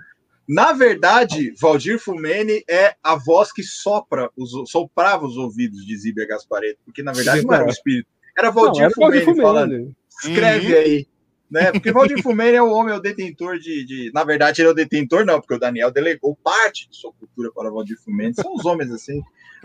Na 0.48 0.72
verdade, 0.72 1.52
Valdir 1.60 2.00
Fumene 2.00 2.64
é 2.70 2.96
a 3.04 3.16
voz 3.16 3.52
que 3.52 3.64
sopra 3.64 4.30
os, 4.38 4.70
soprava 4.70 5.26
os 5.26 5.36
ouvidos 5.36 5.84
de 5.84 5.98
Zíbia 5.98 6.28
Gaspareto, 6.28 6.80
porque 6.86 7.02
na 7.02 7.12
verdade 7.12 7.44
não 7.44 7.54
era 7.54 7.66
o 7.66 7.70
espírito, 7.70 8.08
era 8.38 8.52
Valdir, 8.52 8.82
não, 8.82 8.86
era 8.86 8.94
Fumene, 8.94 9.26
Fumene 9.26 9.42
falando. 9.42 9.96
Escreve 10.22 10.74
uhum. 10.74 10.80
aí. 10.80 11.08
Né? 11.50 11.72
Porque 11.72 11.92
Valdir 11.92 12.22
Fumene 12.22 12.58
é 12.58 12.62
o 12.62 12.72
homem, 12.72 12.94
é 12.94 12.98
o 12.98 13.02
detentor 13.02 13.58
de, 13.58 13.86
de, 13.86 14.12
Na 14.14 14.24
verdade, 14.24 14.62
ele 14.62 14.68
é 14.68 14.72
o 14.72 14.76
detentor, 14.76 15.26
não, 15.26 15.40
porque 15.40 15.54
o 15.54 15.60
Daniel 15.60 15.90
delegou 15.90 16.38
parte 16.44 16.90
de 16.90 16.98
sua 16.98 17.12
cultura 17.14 17.50
para 17.56 17.70
Valdir 17.70 17.98
Fumene. 18.04 18.34
São 18.34 18.54
os 18.54 18.66
homens 18.66 18.92
assim, 18.92 19.22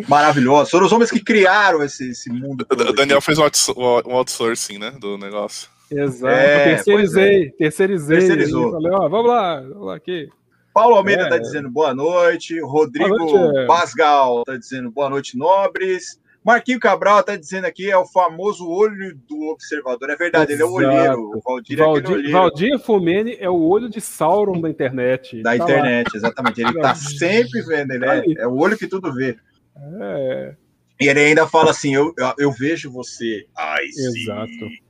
maravilhosos. 0.09 0.71
Foram 0.71 0.87
os 0.87 0.93
homens 0.93 1.11
que 1.11 1.23
criaram 1.23 1.83
esse, 1.83 2.11
esse 2.11 2.31
mundo. 2.31 2.67
O 2.71 2.93
Daniel 2.93 3.21
fez 3.21 3.39
um 3.39 4.13
outsourcing, 4.15 4.79
né? 4.79 4.93
Do 5.01 5.19
negócio. 5.19 5.69
Exato. 5.91 6.35
É, 6.35 6.65
terceirizei, 6.77 7.47
é. 7.47 7.51
terceirizei. 7.51 8.19
Terceirizou. 8.19 8.73
Falei, 8.73 8.93
ó, 8.93 9.09
vamos 9.09 9.27
lá, 9.27 9.61
vamos 9.61 9.87
lá 9.87 9.97
aqui. 9.97 10.29
Paulo 10.73 10.97
Almeida 10.97 11.25
está 11.25 11.37
é. 11.37 11.41
dizendo 11.41 11.69
boa 11.71 11.95
noite. 11.95 12.59
Rodrigo 12.61 13.19
noite, 13.19 13.67
Basgal 13.67 14.41
está 14.41 14.57
dizendo 14.57 14.91
boa 14.91 15.11
noite, 15.11 15.37
nobres. 15.37 16.19
Marquinho 16.45 16.81
Cabral 16.81 17.21
está 17.21 17.37
dizendo 17.37 17.67
aqui, 17.67 17.91
é 17.91 17.97
o 17.97 18.05
famoso 18.05 18.69
olho 18.69 19.17
do 19.29 19.51
observador. 19.51 20.11
É 20.11 20.17
verdade, 20.17 20.53
Exato. 20.53 20.53
ele 20.53 20.63
é 20.63 20.67
o 20.67 20.89
olheiro. 20.89 21.31
O 21.37 21.41
Valdir, 21.41 21.79
é 21.79 21.85
Valdir, 21.85 22.11
é 22.11 22.15
olheiro. 22.15 22.33
Valdir 22.33 22.79
Fumene 22.81 23.37
é 23.39 23.49
o 23.49 23.61
olho 23.63 23.89
de 23.89 24.01
Sauron 24.01 24.61
da 24.61 24.69
internet. 24.69 25.41
Da 25.43 25.51
tá 25.51 25.57
internet, 25.57 26.07
lá. 26.07 26.19
exatamente. 26.19 26.61
Ele 26.61 26.71
está 26.71 26.95
sempre 26.97 27.63
vendo, 27.63 27.93
ele 27.93 28.05
é, 28.05 28.43
é, 28.43 28.47
o 28.47 28.57
olho 28.57 28.77
que 28.77 28.89
tudo 28.89 29.13
vê. 29.13 29.37
É. 30.01 30.55
E 31.03 31.09
ele 31.09 31.21
ainda 31.21 31.47
fala 31.47 31.71
assim: 31.71 31.95
eu, 31.95 32.13
eu, 32.17 32.35
eu 32.39 32.53
vejo 32.53 32.91
você. 32.91 33.47
Ai, 33.57 33.85
Exato. 33.85 34.53
Sim. 34.53 34.83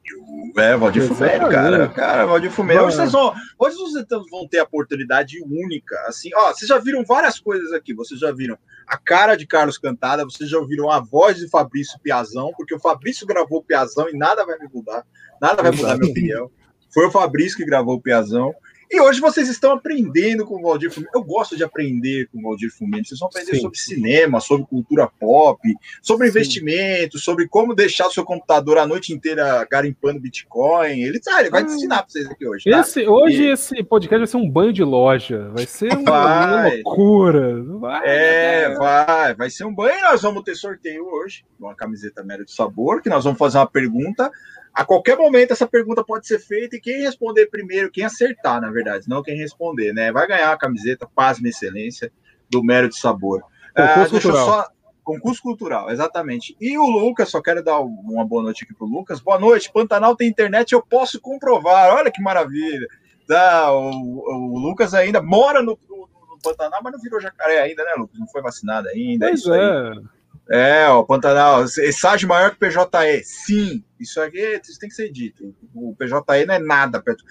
É, 0.56 0.76
Valdir 0.76 1.02
Fumero, 1.08 1.48
cara. 1.48 1.88
Cara, 1.88 2.26
Valdir 2.26 2.50
Fumero. 2.50 2.84
Hoje 2.84 2.96
vocês, 2.96 3.12
vão, 3.12 3.32
hoje 3.58 3.76
vocês 3.76 4.04
vão 4.30 4.46
ter 4.46 4.58
a 4.58 4.64
oportunidade 4.64 5.42
única. 5.42 5.96
Assim, 6.06 6.30
ó, 6.34 6.52
vocês 6.52 6.68
já 6.68 6.78
viram 6.78 7.04
várias 7.04 7.38
coisas 7.38 7.72
aqui. 7.72 7.94
Vocês 7.94 8.20
já 8.20 8.30
viram 8.30 8.58
a 8.86 8.98
cara 8.98 9.36
de 9.36 9.46
Carlos 9.46 9.78
Cantada, 9.78 10.24
vocês 10.24 10.50
já 10.50 10.58
ouviram 10.58 10.90
a 10.90 11.00
voz 11.00 11.38
de 11.38 11.48
Fabrício 11.48 11.98
Piazão, 12.00 12.52
porque 12.56 12.74
o 12.74 12.80
Fabrício 12.80 13.26
gravou 13.26 13.60
o 13.60 13.64
Piazão 13.64 14.08
e 14.08 14.12
nada 14.12 14.44
vai 14.44 14.58
me 14.58 14.68
mudar. 14.72 15.06
Nada 15.40 15.62
vai 15.62 15.72
mudar 15.72 15.96
minha 15.96 16.10
opinião. 16.10 16.50
Foi 16.92 17.06
o 17.06 17.10
Fabrício 17.10 17.56
que 17.56 17.64
gravou 17.64 17.94
o 17.94 18.00
Piazão. 18.00 18.52
E 18.92 19.00
hoje 19.00 19.22
vocês 19.22 19.48
estão 19.48 19.72
aprendendo 19.72 20.44
com 20.44 20.56
o 20.56 20.62
Valdir 20.62 20.90
Fumene. 20.90 21.10
Eu 21.14 21.24
gosto 21.24 21.56
de 21.56 21.64
aprender 21.64 22.28
com 22.30 22.38
o 22.38 22.42
Valdir 22.42 22.70
Fumene. 22.70 23.02
Vocês 23.02 23.18
vão 23.18 23.30
aprender 23.30 23.54
sim, 23.54 23.60
sobre 23.62 23.78
cinema, 23.78 24.38
sobre 24.38 24.66
cultura 24.66 25.08
pop, 25.18 25.58
sobre 26.02 26.26
sim. 26.26 26.30
investimento, 26.30 27.18
sobre 27.18 27.48
como 27.48 27.74
deixar 27.74 28.08
o 28.08 28.10
seu 28.10 28.22
computador 28.22 28.76
a 28.76 28.86
noite 28.86 29.10
inteira 29.14 29.66
garimpando 29.70 30.20
Bitcoin. 30.20 31.00
Ele, 31.00 31.18
ah, 31.26 31.40
ele 31.40 31.48
vai 31.48 31.62
ah, 31.62 31.64
ensinar 31.64 32.02
para 32.02 32.10
vocês 32.10 32.26
aqui 32.26 32.46
hoje. 32.46 32.70
Tá? 32.70 32.80
Esse, 32.80 33.08
hoje 33.08 33.42
e... 33.44 33.50
esse 33.52 33.82
podcast 33.82 34.18
vai 34.18 34.26
ser 34.26 34.36
um 34.36 34.50
banho 34.50 34.74
de 34.74 34.84
loja. 34.84 35.48
Vai 35.54 35.64
ser 35.64 35.90
uma, 35.96 36.10
vai. 36.10 36.82
uma 36.82 36.84
loucura. 36.84 37.62
Vai, 37.78 38.02
é, 38.04 38.74
vai. 38.74 39.34
Vai 39.34 39.48
ser 39.48 39.64
um 39.64 39.74
banho. 39.74 39.96
E 39.96 40.02
nós 40.02 40.20
vamos 40.20 40.42
ter 40.42 40.54
sorteio 40.54 41.06
hoje. 41.06 41.46
Uma 41.58 41.74
camiseta 41.74 42.22
Mero 42.22 42.44
de 42.44 42.52
Sabor, 42.52 43.00
que 43.00 43.08
nós 43.08 43.24
vamos 43.24 43.38
fazer 43.38 43.56
uma 43.56 43.66
pergunta 43.66 44.30
a 44.74 44.84
qualquer 44.84 45.16
momento 45.16 45.52
essa 45.52 45.66
pergunta 45.66 46.02
pode 46.02 46.26
ser 46.26 46.38
feita 46.38 46.76
e 46.76 46.80
quem 46.80 47.02
responder 47.02 47.46
primeiro, 47.46 47.90
quem 47.90 48.04
acertar, 48.04 48.60
na 48.60 48.70
verdade, 48.70 49.08
não 49.08 49.22
quem 49.22 49.36
responder, 49.36 49.92
né? 49.92 50.10
Vai 50.10 50.26
ganhar 50.26 50.52
a 50.52 50.56
camiseta 50.56 51.08
Pasma 51.14 51.48
Excelência 51.48 52.10
do 52.48 52.64
Mero 52.64 52.88
de 52.88 52.96
Sabor. 52.96 53.42
Concurso 53.74 54.16
ah, 54.16 54.20
cultural. 54.20 54.46
Só... 54.46 54.68
Concurso 55.04 55.42
cultural, 55.42 55.90
exatamente. 55.90 56.56
E 56.60 56.78
o 56.78 56.84
Lucas, 56.84 57.28
só 57.28 57.42
quero 57.42 57.62
dar 57.62 57.80
uma 57.80 58.24
boa 58.24 58.42
noite 58.42 58.64
aqui 58.64 58.72
pro 58.72 58.86
Lucas. 58.86 59.20
Boa 59.20 59.38
noite, 59.38 59.70
Pantanal 59.72 60.14
tem 60.14 60.28
internet, 60.28 60.72
eu 60.72 60.80
posso 60.80 61.20
comprovar. 61.20 61.92
Olha 61.94 62.10
que 62.10 62.22
maravilha. 62.22 62.86
Tá, 63.26 63.72
o, 63.72 63.90
o 63.90 64.58
Lucas 64.58 64.94
ainda 64.94 65.20
mora 65.20 65.60
no, 65.60 65.78
no, 65.88 65.96
no, 66.30 66.38
Pantanal, 66.42 66.80
mas 66.82 66.92
não 66.92 67.00
virou 67.00 67.20
jacaré 67.20 67.60
ainda, 67.60 67.84
né, 67.84 67.94
Lucas? 67.98 68.18
Não 68.18 68.28
foi 68.28 68.42
vacinado 68.42 68.88
ainda. 68.88 69.26
Pois 69.26 69.44
é. 69.46 69.58
é. 69.58 70.21
É, 70.50 70.88
o 70.88 71.04
Pantanal, 71.04 71.64
estágio 71.64 72.28
maior 72.28 72.50
que 72.50 72.56
o 72.56 72.68
PJE. 72.68 73.24
Sim, 73.24 73.84
isso 73.98 74.20
aqui 74.20 74.60
isso 74.62 74.78
tem 74.78 74.88
que 74.88 74.94
ser 74.94 75.10
dito. 75.10 75.54
O 75.74 75.94
PJE 75.96 76.46
não 76.46 76.54
é 76.54 76.58
nada 76.58 77.00
perto. 77.00 77.24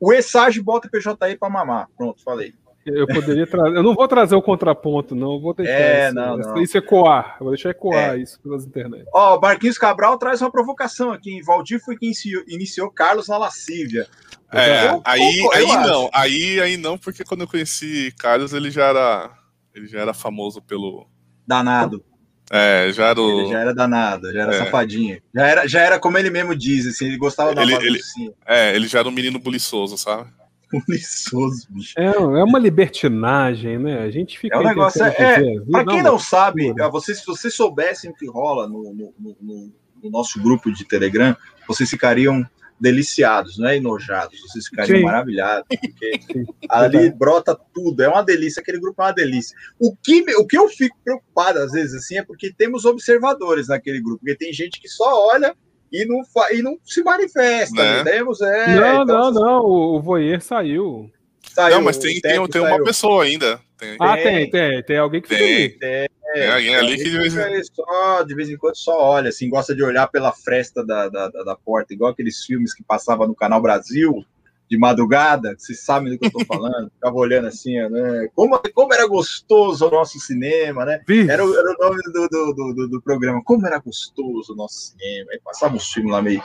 O 0.00 0.12
ESAG 0.12 0.60
bota 0.60 0.86
o 0.86 0.90
PJE 0.90 1.36
para 1.36 1.50
mamar. 1.50 1.88
Pronto, 1.96 2.22
falei. 2.22 2.54
Eu 2.86 3.06
poderia 3.06 3.46
trazer. 3.46 3.76
Eu 3.76 3.82
não 3.82 3.94
vou 3.94 4.08
trazer 4.08 4.34
o 4.34 4.42
contraponto, 4.42 5.14
não. 5.14 5.40
vou 5.40 5.54
deixar 5.54 5.72
é, 5.72 6.06
isso. 6.06 6.14
Não, 6.14 6.36
não. 6.36 6.62
Isso 6.62 6.78
ecoar. 6.78 7.36
Eu 7.38 7.44
vou 7.44 7.50
deixar 7.50 7.70
ecoar 7.70 8.14
é. 8.14 8.18
isso 8.18 8.40
pelas 8.40 8.64
internet. 8.64 9.04
Ó, 9.12 9.34
o 9.34 9.40
Barquinhos 9.40 9.78
Cabral 9.78 10.18
traz 10.18 10.40
uma 10.40 10.50
provocação 10.50 11.12
aqui. 11.12 11.36
Em 11.36 11.42
Valdir 11.42 11.80
foi 11.84 11.96
quem 11.96 12.08
iniciou, 12.08 12.42
iniciou 12.48 12.90
Carlos 12.90 13.28
na 13.28 13.36
lascívia. 13.36 14.06
É, 14.52 14.88
eu, 14.88 15.02
aí, 15.04 15.38
eu, 15.38 15.52
aí 15.52 15.66
não. 15.86 16.10
Aí, 16.12 16.60
aí 16.60 16.76
não, 16.76 16.96
porque 16.96 17.24
quando 17.24 17.42
eu 17.42 17.48
conheci 17.48 18.12
Carlos, 18.18 18.52
ele 18.52 18.70
já 18.70 18.86
era. 18.86 19.30
Ele 19.74 19.86
já 19.86 20.00
era 20.00 20.14
famoso 20.14 20.62
pelo. 20.62 21.06
Danado. 21.46 22.04
É, 22.50 22.90
já 22.92 23.08
era. 23.08 23.20
Ele 23.20 23.48
já 23.48 23.60
era 23.60 23.74
danado, 23.74 24.32
já 24.32 24.42
era 24.42 24.54
é. 24.54 24.58
safadinho. 24.58 25.20
Já 25.34 25.46
era, 25.46 25.66
já 25.66 25.80
era 25.80 25.98
como 25.98 26.16
ele 26.18 26.30
mesmo 26.30 26.54
diz, 26.54 26.86
assim, 26.86 27.06
ele 27.06 27.18
gostava 27.18 27.54
da 27.54 27.62
ele, 27.62 27.74
ele, 27.74 28.00
É, 28.46 28.74
ele 28.74 28.88
já 28.88 29.00
era 29.00 29.08
um 29.08 29.12
menino 29.12 29.38
buliçoso, 29.38 29.98
sabe? 29.98 30.30
Buliçoso, 30.86 31.66
bicho. 31.70 31.94
É, 31.96 32.06
é 32.06 32.44
uma 32.44 32.58
libertinagem, 32.58 33.78
né? 33.78 34.00
A 34.00 34.10
gente 34.10 34.38
fica. 34.38 34.56
É 34.56 34.58
um 34.58 34.64
negócio. 34.64 35.02
É, 35.02 35.08
é, 35.08 35.60
pra 35.70 35.84
quem 35.84 36.02
não, 36.02 36.12
não 36.12 36.18
sabe, 36.18 36.74
vocês, 36.90 37.20
se 37.20 37.26
vocês 37.26 37.54
soubessem 37.54 38.10
o 38.10 38.14
que 38.14 38.26
rola 38.28 38.68
no, 38.68 38.82
no, 38.92 39.14
no, 39.18 39.72
no 40.02 40.10
nosso 40.10 40.40
grupo 40.42 40.70
de 40.70 40.84
Telegram, 40.84 41.34
vocês 41.66 41.88
ficariam 41.88 42.46
deliciados, 42.80 43.58
não 43.58 43.68
é 43.68 43.76
enojados, 43.76 44.40
vocês 44.40 44.66
ficariam 44.68 44.98
Sim. 44.98 45.04
maravilhados, 45.04 45.66
porque 45.68 46.20
ali 46.70 47.10
brota 47.10 47.58
tudo, 47.74 48.02
é 48.02 48.08
uma 48.08 48.22
delícia, 48.22 48.60
aquele 48.60 48.80
grupo 48.80 49.02
é 49.02 49.06
uma 49.06 49.12
delícia. 49.12 49.56
O 49.78 49.96
que, 49.96 50.24
o 50.36 50.46
que 50.46 50.56
eu 50.56 50.68
fico 50.68 50.96
preocupado 51.04 51.58
às 51.58 51.72
vezes 51.72 51.94
assim 51.94 52.18
é 52.18 52.24
porque 52.24 52.52
temos 52.52 52.84
observadores 52.84 53.68
naquele 53.68 54.00
grupo, 54.00 54.20
porque 54.20 54.36
tem 54.36 54.52
gente 54.52 54.80
que 54.80 54.88
só 54.88 55.28
olha 55.28 55.54
e 55.92 56.04
não, 56.04 56.20
e 56.52 56.62
não 56.62 56.78
se 56.84 57.02
manifesta, 57.02 57.74
né? 57.74 58.04
Temos, 58.04 58.40
é, 58.40 58.74
não, 58.74 59.02
então, 59.02 59.32
não, 59.32 59.32
não, 59.32 59.64
o 59.64 60.00
Voyeur 60.00 60.40
saiu. 60.40 61.10
Saiu, 61.50 61.76
não, 61.76 61.84
mas 61.84 61.96
tem, 61.96 62.20
tem, 62.20 62.46
tem 62.48 62.60
uma 62.60 62.84
pessoa 62.84 63.24
ainda. 63.24 63.60
Tem. 63.78 63.96
Ah, 64.00 64.16
tem, 64.16 64.50
tem, 64.50 64.82
tem 64.82 64.98
alguém 64.98 65.22
que 65.22 65.28
tem. 65.28 65.78
Tem, 65.78 66.08
é, 66.34 66.50
alguém 66.50 66.76
ali 66.76 66.96
que 66.96 67.04
de 67.04 67.16
vez, 67.16 67.36
em... 67.36 67.62
Só, 67.72 68.22
de 68.22 68.34
vez 68.34 68.50
em 68.50 68.56
quando 68.56 68.76
só 68.76 69.00
olha, 69.00 69.28
assim, 69.28 69.48
gosta 69.48 69.74
de 69.74 69.82
olhar 69.82 70.08
pela 70.08 70.32
fresta 70.32 70.84
da, 70.84 71.08
da, 71.08 71.28
da, 71.28 71.56
porta, 71.56 71.94
igual 71.94 72.10
aqueles 72.10 72.44
filmes 72.44 72.74
que 72.74 72.82
passavam 72.82 73.26
no 73.26 73.34
Canal 73.34 73.62
Brasil 73.62 74.24
de 74.68 74.76
madrugada, 74.76 75.54
vocês 75.56 75.82
sabem 75.82 76.12
do 76.12 76.18
que 76.18 76.26
eu 76.26 76.30
tô 76.30 76.44
falando, 76.44 76.90
ficava 76.92 77.16
olhando 77.16 77.48
assim, 77.48 77.76
né? 77.88 78.28
Como, 78.34 78.60
como 78.74 78.92
era 78.92 79.06
gostoso 79.06 79.86
o 79.86 79.90
nosso 79.90 80.20
cinema, 80.20 80.84
né? 80.84 81.00
Era, 81.08 81.42
era 81.42 81.44
o 81.44 81.76
nome 81.78 82.02
do, 82.12 82.28
do, 82.28 82.52
do, 82.74 82.88
do, 82.88 83.02
programa, 83.02 83.42
como 83.42 83.66
era 83.66 83.78
gostoso 83.78 84.52
o 84.52 84.56
nosso 84.56 84.92
cinema. 84.92 85.30
Aí 85.32 85.40
passava 85.42 85.76
os 85.76 85.90
filmes 85.90 86.12
lá 86.12 86.20
meio 86.20 86.42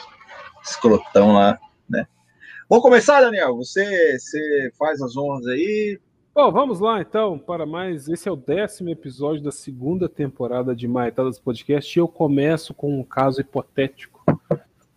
escrotão 0.63 1.33
lá, 1.33 1.59
né? 1.89 2.07
Vamos 2.69 2.83
começar, 2.83 3.19
Daniel? 3.19 3.57
Você, 3.57 4.17
você 4.17 4.71
faz 4.79 5.01
as 5.01 5.17
honras 5.17 5.45
aí, 5.47 5.99
Bom, 6.35 6.51
vamos 6.51 6.79
lá 6.79 6.99
então 6.99 7.37
para 7.37 7.63
mais. 7.63 8.09
Esse 8.09 8.27
é 8.27 8.31
o 8.31 8.35
décimo 8.35 8.89
episódio 8.89 9.43
da 9.43 9.51
segunda 9.51 10.09
temporada 10.09 10.75
de 10.75 10.87
Maetadas 10.87 11.37
Podcast 11.37 11.95
e 11.95 12.01
eu 12.01 12.07
começo 12.07 12.73
com 12.73 12.99
um 12.99 13.03
caso 13.03 13.39
hipotético. 13.39 14.25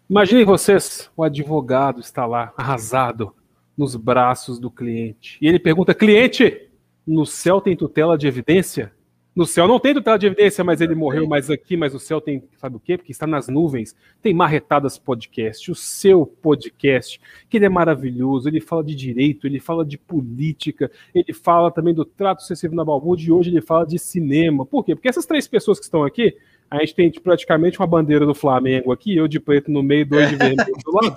Imaginem 0.09 0.47
vocês, 0.47 1.11
o 1.15 1.23
advogado 1.23 2.01
está 2.01 2.25
lá, 2.25 2.55
arrasado, 2.57 3.35
nos 3.77 3.95
braços 3.97 4.59
do 4.59 4.71
cliente. 4.71 5.37
E 5.43 5.47
ele 5.47 5.59
pergunta: 5.59 5.95
cliente, 5.95 6.71
no 7.07 7.27
céu 7.27 7.61
tem 7.61 7.77
tutela 7.77 8.17
de 8.17 8.27
evidência? 8.27 8.95
No 9.37 9.45
céu 9.45 9.69
não 9.69 9.79
tem 9.79 9.93
tutela 9.93 10.19
de 10.19 10.25
evidência, 10.25 10.65
mas 10.65 10.81
ele 10.81 10.95
morreu, 10.95 11.29
mas 11.29 11.51
aqui, 11.51 11.77
mas 11.77 11.95
o 11.95 11.99
céu 11.99 12.23
tem, 12.23 12.43
sabe 12.57 12.77
o 12.77 12.81
quê? 12.81 12.97
Porque 12.97 13.13
está 13.13 13.27
nas 13.27 13.49
nuvens. 13.49 13.95
Tem 14.23 14.33
Marretadas 14.33 14.97
Podcast, 14.97 15.71
o 15.71 15.75
seu 15.75 16.25
podcast, 16.25 17.21
que 17.47 17.59
ele 17.59 17.67
é 17.67 17.69
maravilhoso, 17.69 18.49
ele 18.49 18.63
fala 18.63 18.83
de 18.83 18.95
direito, 18.95 19.47
ele 19.47 19.61
fala 19.61 19.85
de 19.85 19.99
política, 19.99 20.91
ele 21.15 21.35
fala 21.35 21.71
também 21.71 21.93
do 21.93 22.03
trato 22.03 22.43
excessivo 22.43 22.75
na 22.75 22.83
Balbúrdia 22.83 23.29
e 23.29 23.33
hoje 23.33 23.51
ele 23.51 23.61
fala 23.61 23.85
de 23.85 23.99
cinema. 23.99 24.65
Por 24.65 24.83
quê? 24.83 24.95
Porque 24.95 25.09
essas 25.09 25.27
três 25.27 25.47
pessoas 25.47 25.79
que 25.79 25.85
estão 25.85 26.03
aqui 26.03 26.35
A 26.71 26.79
gente 26.81 26.95
tem 26.95 27.13
praticamente 27.13 27.79
uma 27.79 27.87
bandeira 27.87 28.27
do 28.27 28.35
Flamengo 28.35 28.93
aqui, 28.93 29.17
eu 29.17 29.29
de 29.29 29.39
preto 29.39 29.71
no 29.71 29.83
meio, 29.83 30.07
dois 30.07 30.29
de 30.29 30.37
vermelho 30.37 30.75
do 30.85 30.93
lado. 30.93 31.15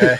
É, 0.00 0.14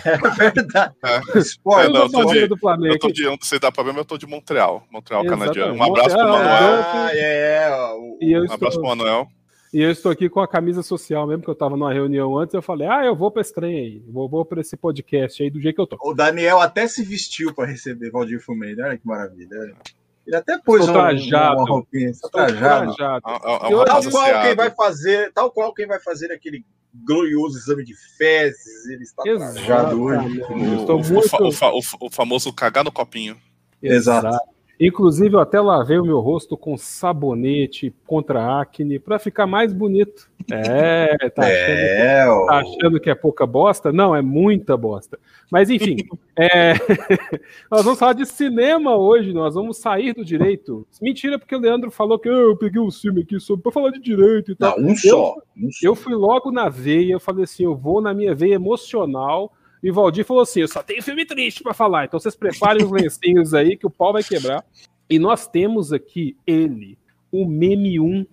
é 0.47 0.51
verdade. 0.51 0.95
É. 1.05 1.39
Esporte, 1.39 1.93
não, 1.93 2.03
eu 2.03 2.11
tô 2.11 2.25
de, 2.27 2.47
do 2.47 2.57
Flamengo. 2.57 2.95
Eu 2.95 2.99
tô 2.99 3.13
de, 3.13 3.27
onde 3.27 3.47
você 3.47 3.59
dá 3.59 3.71
pra 3.71 3.85
ver, 3.85 3.91
mas 3.91 3.99
eu 3.99 4.05
tô 4.05 4.19
de 4.19 4.27
Montreal. 4.27 4.85
Montreal, 4.91 5.25
canadiano. 5.25 5.75
Um 5.75 5.83
abraço 5.83 6.17
Montreal, 6.17 6.37
pro 6.37 6.45
Manuel. 6.45 6.85
Ah, 6.85 7.11
é, 7.13 7.69
é. 7.69 7.95
Um 7.95 8.43
estou... 8.43 8.55
abraço 8.55 8.81
pro 8.81 8.89
Manuel. 8.89 9.29
E 9.73 9.81
eu 9.81 9.91
estou 9.91 10.13
aqui 10.13 10.29
com 10.29 10.41
a 10.41 10.47
camisa 10.47 10.83
social 10.83 11.27
mesmo, 11.27 11.43
que 11.43 11.49
eu 11.49 11.55
estava 11.55 11.75
numa 11.77 11.91
reunião 11.91 12.37
antes, 12.37 12.53
eu 12.53 12.61
falei, 12.61 12.87
ah, 12.87 13.07
eu 13.07 13.17
vou 13.17 13.31
para 13.31 13.41
esse 13.41 13.55
trem 13.55 13.75
aí, 13.75 14.03
vou, 14.07 14.29
vou 14.29 14.45
para 14.45 14.61
esse 14.61 14.77
podcast 14.77 15.43
aí 15.43 15.49
do 15.49 15.59
jeito 15.63 15.77
que 15.77 15.81
eu 15.81 15.87
tô. 15.87 15.97
O 16.03 16.13
Daniel 16.13 16.61
até 16.61 16.87
se 16.87 17.03
vestiu 17.03 17.55
para 17.55 17.71
receber 17.71 18.11
Valdir 18.11 18.39
Fumei, 18.39 18.79
olha 18.79 18.99
que 18.99 19.07
maravilha. 19.07 19.75
Ele 20.27 20.37
até 20.37 20.59
pôs 20.59 20.85
uma, 20.85 20.93
trajado, 20.93 21.57
uma 21.57 21.69
roupinha, 21.69 22.13
trajado. 22.31 22.95
trajado. 22.95 23.23
É, 23.27 23.33
é, 23.33 23.81
é 23.81 23.85
tal 23.85 24.11
qual 24.11 24.43
quem 24.43 24.55
vai 24.55 24.71
fazer, 24.71 25.33
tal 25.33 25.51
qual 25.51 25.75
quem 25.75 25.87
vai 25.87 26.01
fazer 26.01 26.33
aquele 26.33 26.65
glorioso 26.95 27.59
exame 27.59 27.85
de 27.85 27.95
fezes, 28.17 28.87
ele 28.87 29.03
está 29.03 29.23
trajado 29.23 30.03
hoje. 30.03 30.43
O, 30.43 30.57
muito... 30.57 30.93
o, 30.93 31.49
o, 31.49 32.07
o, 32.07 32.11
famoso 32.11 32.53
cagar 32.53 32.85
no 32.85 32.93
copinho. 32.93 33.41
Exato. 33.83 34.29
Exato. 34.29 34.53
Inclusive, 34.85 35.37
eu 35.37 35.41
até 35.41 35.61
lavei 35.61 35.97
o 35.97 36.05
meu 36.05 36.19
rosto 36.19 36.57
com 36.57 36.77
sabonete 36.77 37.95
contra 38.05 38.61
acne 38.61 38.99
para 38.99 39.17
ficar 39.17 39.47
mais 39.47 39.73
bonito. 39.73 40.29
É, 40.51 41.17
tá 41.31 41.43
achando, 41.43 41.79
é, 41.79 42.25
que, 42.25 42.47
tá 42.47 42.59
achando 42.59 43.01
que 43.01 43.11
é 43.11 43.15
pouca 43.15 43.47
bosta? 43.47 43.93
Não, 43.93 44.15
é 44.15 44.21
muita 44.21 44.77
bosta. 44.77 45.21
Mas 45.49 45.71
enfim, 45.71 45.99
é... 46.37 46.73
nós 47.71 47.85
vamos 47.85 47.97
falar 47.97 48.15
de 48.15 48.27
cinema 48.27 48.97
hoje, 48.97 49.33
nós 49.33 49.55
vamos 49.55 49.79
sair 49.79 50.13
do 50.15 50.25
direito. 50.25 50.85
Mentira, 51.01 51.39
porque 51.39 51.55
o 51.55 51.61
Leandro 51.61 51.93
falou 51.93 52.19
que 52.19 52.29
oh, 52.29 52.51
eu 52.51 52.57
peguei 52.57 52.83
um 52.83 52.91
filme 52.91 53.23
aqui 53.23 53.37
para 53.63 53.71
falar 53.71 53.91
de 53.91 54.01
direito 54.01 54.51
e 54.51 54.57
tal. 54.57 54.81
Não, 54.81 54.89
um, 54.89 54.97
só, 54.97 55.37
um 55.57 55.71
só. 55.71 55.87
Eu 55.87 55.95
fui 55.95 56.15
logo 56.15 56.51
na 56.51 56.69
veia, 56.69 57.13
eu 57.13 57.21
falei 57.21 57.45
assim: 57.45 57.63
eu 57.63 57.77
vou 57.77 58.01
na 58.01 58.13
minha 58.13 58.35
veia 58.35 58.55
emocional 58.55 59.53
e 59.83 59.91
o 59.91 59.95
Valdir 59.95 60.25
falou 60.25 60.43
assim: 60.43 60.61
eu 60.61 60.69
só 60.69 60.83
tenho 60.83 61.03
filme 61.03 61.27
triste 61.27 61.63
para 61.63 61.75
falar, 61.75 62.05
então 62.05 62.21
vocês 62.21 62.37
preparem 62.37 62.85
os 62.85 62.91
lencinhos 62.93 63.53
aí 63.53 63.77
que 63.77 63.87
o 63.87 63.91
pau 63.91 64.13
vai 64.13 64.23
quebrar. 64.23 64.65
E 65.11 65.19
nós 65.19 65.47
temos 65.47 65.93
aqui 65.93 66.37
ele, 66.47 66.97
o 67.31 67.47
meme 67.47 68.01
1, 68.01 68.25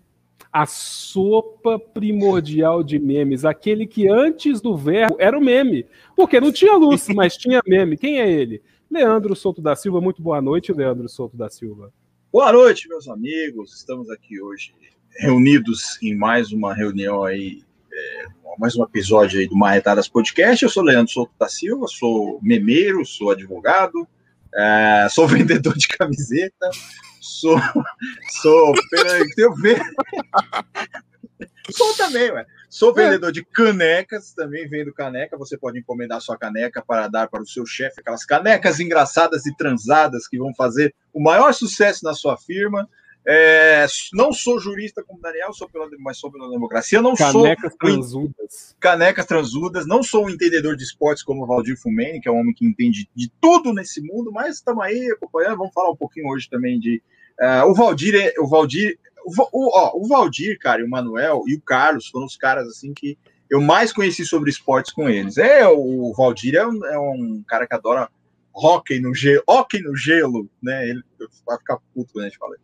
a 0.51 0.65
sopa 0.65 1.77
primordial 1.79 2.83
de 2.83 2.97
memes, 2.97 3.43
aquele 3.43 3.85
que 3.85 4.07
antes 4.07 4.61
do 4.61 4.77
verbo 4.77 5.15
era 5.19 5.37
o 5.37 5.41
meme, 5.41 5.85
porque 6.15 6.39
não 6.39 6.51
tinha 6.51 6.75
luz, 6.75 7.07
mas 7.13 7.35
tinha 7.35 7.61
meme. 7.67 7.97
Quem 7.97 8.19
é 8.19 8.31
ele? 8.31 8.61
Leandro 8.89 9.35
Souto 9.35 9.61
da 9.61 9.75
Silva. 9.75 9.99
Muito 10.01 10.21
boa 10.21 10.41
noite, 10.41 10.71
Leandro 10.71 11.07
Souto 11.09 11.35
da 11.35 11.49
Silva. 11.49 11.91
Boa 12.31 12.51
noite, 12.53 12.87
meus 12.87 13.07
amigos. 13.07 13.75
Estamos 13.75 14.09
aqui 14.09 14.41
hoje 14.41 14.73
reunidos 15.17 16.01
em 16.01 16.15
mais 16.15 16.51
uma 16.51 16.73
reunião 16.73 17.23
aí 17.23 17.61
é, 17.91 18.25
mais 18.57 18.75
um 18.75 18.83
episódio 18.83 19.39
aí 19.39 19.47
do 19.47 19.55
Marretadas 19.55 20.07
Podcast. 20.07 20.63
Eu 20.63 20.69
sou 20.69 20.83
Leandro 20.83 21.11
Souto 21.11 21.33
da 21.39 21.47
Silva, 21.47 21.87
sou 21.87 22.39
memeiro, 22.41 23.05
sou 23.05 23.31
advogado, 23.31 24.07
é, 24.53 25.07
sou 25.09 25.27
vendedor 25.27 25.75
de 25.75 25.87
camiseta, 25.87 26.69
sou. 27.19 27.59
sou. 28.41 28.73
eu 29.37 29.53
ver. 29.55 29.81
sou 31.71 31.95
também, 31.95 32.31
ué. 32.31 32.45
Sou 32.69 32.93
vendedor 32.93 33.31
de 33.31 33.43
canecas, 33.43 34.31
também 34.31 34.69
vendo 34.69 34.93
caneca. 34.93 35.35
Você 35.37 35.57
pode 35.57 35.79
encomendar 35.79 36.21
sua 36.21 36.37
caneca 36.37 36.83
para 36.85 37.07
dar 37.07 37.27
para 37.27 37.41
o 37.41 37.47
seu 37.47 37.65
chefe, 37.65 37.99
aquelas 37.99 38.23
canecas 38.23 38.79
engraçadas 38.79 39.47
e 39.47 39.55
transadas 39.55 40.27
que 40.27 40.37
vão 40.37 40.53
fazer 40.53 40.93
o 41.11 41.19
maior 41.19 41.51
sucesso 41.51 42.03
na 42.03 42.13
sua 42.13 42.37
firma. 42.37 42.87
É, 43.31 43.85
não 44.11 44.33
sou 44.33 44.59
jurista 44.59 45.03
como 45.03 45.21
Daniel, 45.21 45.53
sou 45.53 45.69
pela, 45.69 45.87
mas 45.99 46.17
sou 46.17 46.31
pela 46.31 46.49
democracia. 46.49 46.99
Não 46.99 47.13
canecas 47.13 47.71
sou 47.71 47.77
transudas. 47.77 48.75
Canecas 48.79 49.25
transudas. 49.27 49.85
Não 49.85 50.01
sou 50.01 50.25
um 50.25 50.31
entendedor 50.31 50.75
de 50.75 50.83
esportes 50.83 51.21
como 51.21 51.43
o 51.43 51.45
Valdir 51.45 51.79
Fumene, 51.79 52.19
que 52.19 52.27
é 52.27 52.31
um 52.31 52.39
homem 52.39 52.55
que 52.55 52.65
entende 52.65 53.07
de 53.15 53.31
tudo 53.39 53.71
nesse 53.71 54.01
mundo, 54.01 54.31
mas 54.31 54.55
estamos 54.55 54.83
aí 54.83 55.11
acompanhando. 55.11 55.57
Vamos 55.57 55.73
falar 55.73 55.91
um 55.91 55.95
pouquinho 55.95 56.27
hoje 56.27 56.49
também 56.49 56.79
de. 56.79 57.03
Uh, 57.39 57.69
o 57.69 57.75
Valdir, 57.75 58.15
é, 58.15 58.33
o 58.39 58.47
Valdir, 58.47 58.97
o, 59.23 59.77
ó, 59.77 59.91
o 59.95 60.07
Valdir, 60.07 60.57
cara, 60.57 60.81
e 60.81 60.83
o 60.83 60.89
Manuel 60.89 61.43
e 61.45 61.53
o 61.53 61.61
Carlos 61.61 62.07
foram 62.07 62.25
os 62.25 62.35
caras 62.35 62.67
assim 62.67 62.93
que 62.95 63.15
eu 63.47 63.61
mais 63.61 63.93
conheci 63.93 64.25
sobre 64.25 64.49
esportes 64.49 64.91
com 64.91 65.07
eles. 65.07 65.37
É, 65.37 65.67
o 65.67 66.11
Valdir 66.17 66.55
é 66.55 66.65
um, 66.65 66.85
é 66.85 66.99
um 66.99 67.43
cara 67.47 67.67
que 67.67 67.75
adora 67.75 68.09
hockey 68.53 68.99
no 68.99 69.13
gelo, 69.13 69.43
hockey 69.47 69.81
no 69.81 69.95
gelo, 69.95 70.49
né? 70.61 70.89
Ele 70.89 71.01
vai 71.45 71.57
ficar 71.57 71.77
puto 71.93 72.13
quando 72.13 72.25
a 72.25 72.29
gente 72.29 72.37
fala. 72.37 72.55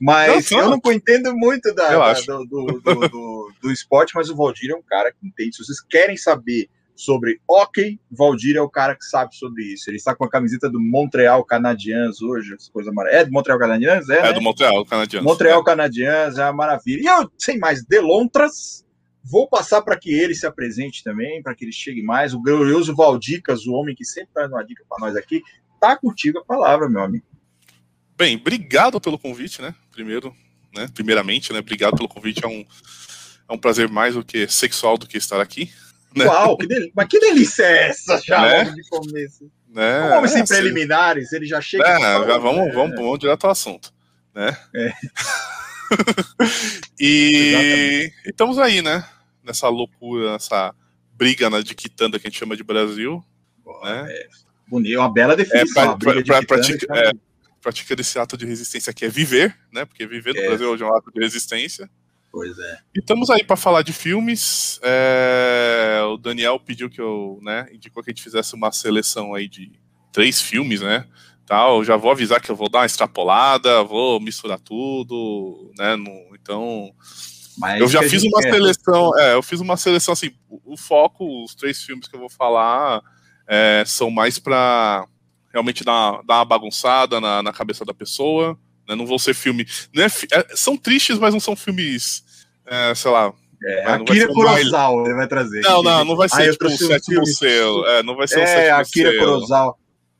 Mas 0.00 0.50
não, 0.50 0.60
eu 0.60 0.70
não 0.70 0.92
entendo 0.92 1.34
muito 1.34 1.74
da, 1.74 2.12
da 2.12 2.12
do, 2.12 2.44
do, 2.44 3.08
do, 3.08 3.52
do, 3.62 3.72
esporte, 3.72 4.12
mas 4.14 4.28
o 4.30 4.36
Valdir 4.36 4.70
é 4.70 4.74
um 4.74 4.82
cara 4.82 5.12
que 5.12 5.26
entende. 5.26 5.56
Se 5.56 5.64
vocês 5.64 5.80
querem 5.80 6.16
saber 6.16 6.68
sobre 6.96 7.40
hockey, 7.48 7.98
Valdir 8.10 8.56
é 8.56 8.60
o 8.60 8.68
cara 8.68 8.94
que 8.94 9.04
sabe 9.04 9.34
sobre 9.34 9.64
isso. 9.64 9.90
Ele 9.90 9.96
está 9.96 10.14
com 10.14 10.24
a 10.24 10.30
camiseta 10.30 10.70
do 10.70 10.80
Montreal 10.80 11.44
Canadiens 11.44 12.22
hoje, 12.22 12.54
essa 12.54 12.70
coisa 12.72 12.92
maravilhosa. 12.92 13.22
É 13.22 13.26
do 13.26 13.32
Montreal 13.32 13.58
Canadiens? 13.58 14.08
É, 14.08 14.18
é 14.18 14.22
né? 14.22 14.32
do 14.32 14.42
Montreal 14.42 14.84
Canadiens. 14.84 15.24
Montreal 15.24 15.60
é. 15.60 15.64
Canadiens, 15.64 16.38
é 16.38 16.44
uma 16.44 16.52
maravilha. 16.52 17.02
E 17.02 17.06
eu, 17.06 17.30
sem 17.38 17.58
mais 17.58 17.84
delontras, 17.84 18.84
Vou 19.24 19.48
passar 19.48 19.80
para 19.80 19.98
que 19.98 20.12
ele 20.12 20.34
se 20.34 20.46
apresente 20.46 21.02
também, 21.02 21.42
para 21.42 21.54
que 21.54 21.64
ele 21.64 21.72
chegue 21.72 22.02
mais. 22.02 22.34
O 22.34 22.42
glorioso 22.42 22.94
Valdicas, 22.94 23.66
o 23.66 23.72
homem 23.72 23.94
que 23.94 24.04
sempre 24.04 24.30
traz 24.34 24.50
uma 24.50 24.62
dica 24.62 24.84
para 24.86 24.98
nós 25.06 25.16
aqui, 25.16 25.42
tá 25.80 25.96
contigo 25.96 26.38
a 26.38 26.44
palavra, 26.44 26.88
meu 26.88 27.02
amigo. 27.02 27.24
Bem, 28.16 28.36
obrigado 28.36 29.00
pelo 29.00 29.18
convite, 29.18 29.62
né? 29.62 29.74
Primeiro, 29.90 30.34
né? 30.74 30.88
Primeiramente, 30.92 31.52
né? 31.52 31.60
Obrigado 31.60 31.96
pelo 31.96 32.08
convite. 32.08 32.44
É 32.44 32.48
um, 32.48 32.64
é 33.48 33.52
um 33.52 33.58
prazer 33.58 33.88
mais 33.88 34.14
do 34.14 34.24
que 34.24 34.46
sexual 34.46 34.98
do 34.98 35.06
que 35.06 35.16
estar 35.16 35.40
aqui. 35.40 35.72
Né? 36.14 36.26
Uau, 36.26 36.56
que 36.56 36.92
mas 36.94 37.08
que 37.08 37.18
delícia 37.18 37.64
é 37.64 37.88
essa 37.88 38.20
já 38.20 38.40
né? 38.42 38.64
de 38.70 38.88
começo? 38.88 39.50
Né? 39.68 40.02
Um 40.02 40.18
homem 40.18 40.28
sem 40.28 40.42
é, 40.42 40.46
preliminares, 40.46 41.32
ele 41.32 41.46
já 41.46 41.60
chega. 41.60 41.84
É, 41.84 41.98
já 41.98 42.38
vamos, 42.38 42.72
vamos, 42.72 42.94
vamos 42.94 43.18
direto 43.18 43.44
ao 43.44 43.50
assunto. 43.50 43.92
Né? 44.34 44.56
É. 44.74 44.92
e... 46.98 48.10
e 48.24 48.30
estamos 48.30 48.58
aí, 48.58 48.82
né? 48.82 49.04
nessa 49.44 49.68
loucura, 49.68 50.32
nessa 50.32 50.74
briga 51.12 51.50
né, 51.50 51.62
de 51.62 51.74
quitanda 51.74 52.18
que 52.18 52.26
a 52.26 52.30
gente 52.30 52.38
chama 52.38 52.56
de 52.56 52.64
Brasil. 52.64 53.22
né? 53.82 54.06
É 54.08 54.28
bonito, 54.66 54.98
uma 54.98 55.12
bela 55.12 55.36
definição. 55.36 55.82
É, 55.82 55.96
pra, 55.98 56.22
pra, 56.24 56.42
pratica, 56.42 56.86
é, 56.96 57.12
praticando 57.60 58.00
esse 58.00 58.18
ato 58.18 58.36
de 58.36 58.46
resistência 58.46 58.92
que 58.92 59.04
é 59.04 59.08
viver, 59.08 59.56
né? 59.70 59.84
Porque 59.84 60.06
viver 60.06 60.34
no 60.34 60.40
é. 60.40 60.46
Brasil 60.48 60.70
hoje 60.70 60.82
é 60.82 60.86
um 60.86 60.96
ato 60.96 61.12
de 61.12 61.20
resistência. 61.20 61.88
Pois 62.32 62.58
é. 62.58 62.78
E 62.96 62.98
estamos 62.98 63.30
aí 63.30 63.44
para 63.44 63.56
falar 63.56 63.82
de 63.82 63.92
filmes. 63.92 64.80
É, 64.82 66.00
o 66.08 66.16
Daniel 66.16 66.58
pediu 66.58 66.90
que 66.90 67.00
eu, 67.00 67.38
né, 67.42 67.68
indicou 67.72 68.02
que 68.02 68.10
a 68.10 68.12
gente 68.12 68.24
fizesse 68.24 68.54
uma 68.54 68.72
seleção 68.72 69.34
aí 69.34 69.46
de 69.46 69.70
três 70.12 70.40
filmes, 70.40 70.80
né? 70.80 71.06
Tal, 71.46 71.84
já 71.84 71.96
vou 71.96 72.10
avisar 72.10 72.40
que 72.40 72.50
eu 72.50 72.56
vou 72.56 72.70
dar 72.70 72.80
uma 72.80 72.86
extrapolada, 72.86 73.84
vou 73.84 74.18
misturar 74.18 74.58
tudo, 74.58 75.70
né? 75.78 75.94
No, 75.94 76.34
então, 76.34 76.90
mas 77.58 77.80
eu 77.80 77.88
já 77.88 78.02
fiz 78.02 78.22
uma 78.24 78.40
quer. 78.40 78.52
seleção, 78.52 79.18
é, 79.18 79.34
eu 79.34 79.42
fiz 79.42 79.60
uma 79.60 79.76
seleção 79.76 80.12
assim, 80.12 80.32
o, 80.48 80.72
o, 80.72 80.76
foco, 80.76 81.44
os 81.44 81.54
três 81.54 81.82
filmes 81.82 82.08
que 82.08 82.16
eu 82.16 82.20
vou 82.20 82.30
falar 82.30 83.02
é, 83.46 83.84
são 83.86 84.10
mais 84.10 84.38
para 84.38 85.06
realmente 85.52 85.84
dar, 85.84 86.20
dar 86.26 86.36
uma 86.36 86.44
bagunçada 86.44 87.20
na, 87.20 87.42
na 87.42 87.52
cabeça 87.52 87.84
da 87.84 87.94
pessoa, 87.94 88.58
né, 88.88 88.94
não 88.94 89.06
vão 89.06 89.18
ser 89.18 89.34
filme, 89.34 89.66
é, 89.96 90.04
é, 90.04 90.56
são 90.56 90.76
tristes, 90.76 91.18
mas 91.18 91.32
não 91.32 91.40
são 91.40 91.54
filmes, 91.54 92.24
é, 92.66 92.94
sei 92.94 93.10
lá, 93.10 93.32
é, 93.62 93.84
Akira 93.86 94.28
Kurosawa 94.28 95.06
ele 95.06 95.14
vai 95.14 95.26
trazer. 95.26 95.62
Não, 95.62 95.82
não, 95.82 96.04
não 96.04 96.16
vai 96.16 96.28
ser 96.28 96.50
ah, 96.50 96.52
tipo 96.52 96.66
o 96.66 96.70
sétimo 96.70 97.24
selo. 97.24 97.86
É, 97.86 98.02
não 98.02 98.14
vai 98.14 98.28
ser 98.28 98.40
é, 98.40 98.44
o 98.44 98.46
sétimo 98.46 98.76
Akira 98.76 99.10
selo. 99.10 99.24
Kurosawa. 99.24 99.74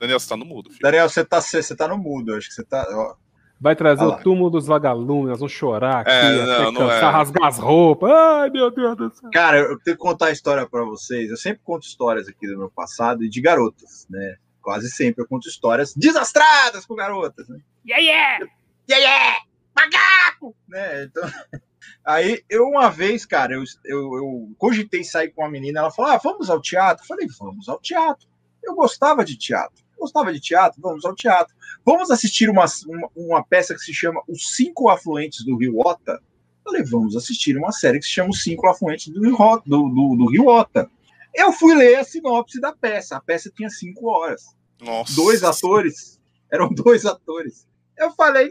Daniel, 0.05 0.21
você 0.21 0.29
tá 0.29 0.37
no 0.37 0.45
mudo. 0.45 0.71
Filho. 0.71 0.83
Daniel, 0.83 1.09
você 1.09 1.25
tá, 1.25 1.41
você 1.41 1.77
tá 1.77 1.89
no 1.89 1.99
mudo. 1.99 2.35
Acho 2.35 2.49
que 2.49 2.55
você 2.55 2.65
tá. 2.65 2.87
Ó. 2.91 3.17
Vai 3.59 3.75
trazer 3.75 4.05
o 4.05 4.19
túmulo 4.19 4.51
dos 4.51 4.67
vagalumes, 4.67 5.29
nós 5.29 5.39
vamos 5.39 5.53
chorar 5.53 6.01
aqui, 6.01 6.11
é, 6.11 6.45
não, 6.45 6.73
não 6.73 6.81
cansar, 6.83 7.03
é. 7.03 7.17
rasgar 7.17 7.47
as 7.47 7.59
roupas. 7.59 8.11
Ai, 8.11 8.51
meu 8.51 8.71
Deus 8.71 8.97
do 8.97 9.11
céu. 9.15 9.31
Cara, 9.33 9.59
eu 9.59 9.79
tenho 9.81 9.97
que 9.97 10.03
contar 10.03 10.27
a 10.27 10.31
história 10.33 10.69
para 10.69 10.85
vocês. 10.85 11.31
Eu 11.31 11.37
sempre 11.37 11.63
conto 11.65 11.87
histórias 11.87 12.29
aqui 12.29 12.47
do 12.47 12.59
meu 12.59 12.69
passado 12.69 13.25
e 13.25 13.29
de 13.29 13.41
garotas, 13.41 14.07
né? 14.11 14.37
Quase 14.61 14.91
sempre 14.91 15.23
eu 15.23 15.29
conto 15.29 15.49
histórias 15.49 15.95
desastradas 15.95 16.85
com 16.85 16.95
garotas, 16.95 17.49
né? 17.49 17.59
Yeah, 17.87 18.05
yeah! 18.05 18.47
Yeah, 18.91 19.07
yeah! 19.07 19.39
Magaco! 19.75 20.55
Né? 20.69 21.05
Então, 21.05 21.23
aí, 22.05 22.43
eu 22.51 22.65
uma 22.65 22.91
vez, 22.91 23.25
cara, 23.25 23.55
eu, 23.55 23.63
eu, 23.85 24.17
eu 24.17 24.55
cogitei 24.59 25.05
sair 25.05 25.31
com 25.31 25.43
uma 25.43 25.51
menina, 25.51 25.81
ela 25.81 25.91
falou, 25.91 26.13
ah, 26.13 26.21
vamos 26.23 26.51
ao 26.51 26.61
teatro? 26.61 27.03
Eu 27.03 27.09
falei, 27.09 27.27
vamos 27.39 27.67
ao 27.69 27.81
teatro. 27.81 28.29
Eu 28.63 28.75
gostava 28.75 29.25
de 29.25 29.39
teatro 29.39 29.84
gostava 30.05 30.33
de 30.33 30.41
teatro, 30.41 30.81
vamos 30.81 31.05
ao 31.05 31.15
teatro. 31.15 31.55
Vamos 31.85 32.11
assistir 32.11 32.49
uma, 32.49 32.65
uma, 32.87 33.09
uma, 33.17 33.45
peça 33.45 33.75
que 33.75 33.81
se 33.81 33.93
chama 33.93 34.23
Os 34.29 34.55
Cinco 34.55 34.89
Afluentes 34.89 35.45
do 35.45 35.57
Rio 35.57 35.79
Ota. 35.79 36.21
Falei, 36.63 36.83
vamos 36.83 37.17
assistir 37.17 37.57
uma 37.57 37.73
série 37.73 37.99
que 37.99 38.07
se 38.07 38.13
chama 38.13 38.31
Os 38.31 38.43
Cinco 38.43 38.69
Afluentes 38.69 39.09
do 39.09 39.21
Rio, 39.21 39.37
do, 39.67 39.89
do, 39.89 40.17
do 40.17 40.31
Rio 40.31 40.47
Ota. 40.47 40.91
Eu 41.35 41.53
fui 41.53 41.75
ler 41.75 41.97
a 41.97 42.05
sinopse 42.05 42.61
da 42.61 42.73
peça. 42.73 43.17
A 43.17 43.21
peça 43.21 43.51
tinha 43.55 43.69
cinco 43.69 44.09
horas. 44.09 44.55
Nossa. 44.81 45.15
Dois 45.15 45.43
atores. 45.43 46.21
Eram 46.51 46.69
dois 46.69 47.05
atores. 47.05 47.67
Eu 47.99 48.13
falei, 48.13 48.51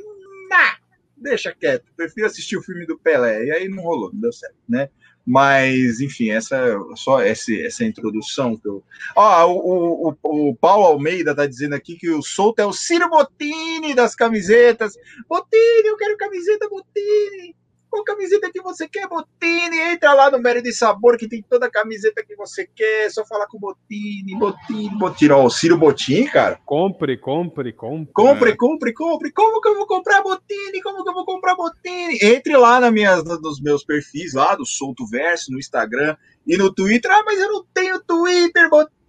nah, 0.49 0.77
deixa 1.15 1.53
quieto, 1.53 1.85
prefiro 1.95 2.27
assistir 2.27 2.57
o 2.57 2.61
filme 2.61 2.85
do 2.85 2.97
Pelé. 2.97 3.45
E 3.45 3.51
aí 3.51 3.69
não 3.69 3.83
rolou, 3.83 4.11
não 4.11 4.19
deu 4.19 4.33
certo, 4.33 4.57
né? 4.67 4.89
Mas, 5.25 6.01
enfim, 6.01 6.31
essa 6.31 6.77
só 6.95 7.21
essa, 7.21 7.53
essa 7.53 7.85
introdução 7.85 8.57
que 8.57 8.67
eu. 8.67 8.83
O, 9.15 10.09
o, 10.09 10.49
o 10.49 10.55
Paulo 10.55 10.85
Almeida 10.85 11.33
tá 11.33 11.45
dizendo 11.45 11.75
aqui 11.75 11.95
que 11.95 12.09
o 12.09 12.21
Souto 12.21 12.61
é 12.61 12.65
o 12.65 12.73
Ciro 12.73 13.09
Bottini 13.09 13.93
das 13.93 14.15
camisetas. 14.15 14.93
Bottini, 15.27 15.87
eu 15.87 15.97
quero 15.97 16.17
camiseta 16.17 16.67
Bottini. 16.67 17.55
Qual 17.93 18.03
camiseta 18.03 18.49
que 18.51 18.59
você 18.59 18.89
quer, 18.89 19.07
Botini? 19.07 19.79
Entra 19.79 20.13
lá 20.13 20.31
no 20.31 20.39
Mério 20.39 20.63
de 20.63 20.73
Sabor, 20.73 21.15
que 21.15 21.27
tem 21.27 21.45
toda 21.47 21.67
a 21.67 21.69
camiseta 21.69 22.25
que 22.25 22.35
você 22.35 22.67
quer. 22.75 23.05
É 23.05 23.09
só 23.11 23.23
falar 23.23 23.45
com 23.45 23.57
o 23.57 23.59
Botini, 23.59 24.35
Botini, 24.35 24.97
Botini. 24.97 25.31
Ó, 25.31 25.45
o 25.45 25.49
Ciro 25.51 25.77
Botin, 25.77 26.25
cara. 26.25 26.59
Compre, 26.65 27.15
compre, 27.19 27.71
compre. 27.71 28.11
Compre, 28.11 28.57
compre, 28.57 28.93
compre. 28.93 29.31
Como 29.31 29.61
que 29.61 29.69
eu 29.69 29.75
vou 29.75 29.85
comprar 29.85 30.23
Botini? 30.23 30.81
Como 30.81 31.03
que 31.03 31.09
eu 31.11 31.13
vou 31.13 31.23
comprar 31.23 31.53
Botini? 31.53 32.17
Entre 32.19 32.57
lá 32.57 32.79
na 32.79 32.89
minhas, 32.89 33.23
nos 33.23 33.61
meus 33.61 33.85
perfis 33.85 34.33
lá 34.33 34.55
do 34.55 34.65
Solto 34.65 35.05
Verso, 35.05 35.51
no 35.51 35.59
Instagram 35.59 36.17
e 36.47 36.57
no 36.57 36.73
Twitter. 36.73 37.11
Ah, 37.11 37.21
mas 37.23 37.39
eu 37.39 37.51
não 37.51 37.63
tenho 37.75 38.01
Twitter, 38.01 38.71
Botini. 38.71 39.02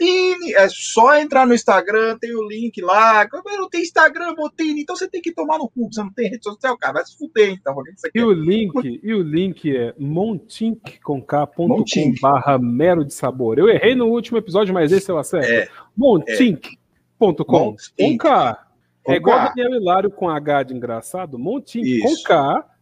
É 0.56 0.68
só 0.68 1.16
entrar 1.16 1.46
no 1.46 1.54
Instagram, 1.54 2.16
tem 2.18 2.34
o 2.34 2.46
link 2.46 2.80
lá. 2.80 3.26
Não 3.32 3.68
tenho 3.68 3.82
Instagram, 3.82 4.34
Botini. 4.34 4.82
Então 4.82 4.96
você 4.96 5.08
tem 5.08 5.20
que 5.20 5.32
tomar 5.32 5.58
no 5.58 5.68
cu, 5.68 5.88
você 5.92 6.02
não 6.02 6.12
tem 6.12 6.30
rede 6.30 6.44
social, 6.44 6.76
cara. 6.78 6.94
Vai 6.94 7.04
se 7.04 7.16
fuder, 7.16 7.50
então. 7.50 7.74
E 8.14 8.22
o 8.22 8.32
link, 8.32 9.00
e 9.02 9.14
o 9.14 9.22
link 9.22 9.76
é 9.76 9.94
montink.com 9.98 11.24
barra 12.20 12.58
mero 12.58 13.04
de 13.04 13.14
sabor. 13.14 13.58
Eu 13.58 13.68
errei 13.68 13.94
no 13.94 14.06
último 14.06 14.38
episódio, 14.38 14.72
mas 14.74 14.92
esse 14.92 15.10
eu 15.10 15.18
acerto. 15.18 15.50
É, 15.50 15.68
montink.com 15.96 16.84
com 17.44 18.18
K. 18.18 18.66
É 19.06 19.14
igual 19.14 19.52
Daniel 19.54 19.80
Hilário 19.80 20.10
com 20.10 20.28
H 20.28 20.64
de 20.64 20.74
engraçado. 20.74 21.38
Montink 21.38 22.00
com 22.00 22.14
K 22.24 22.73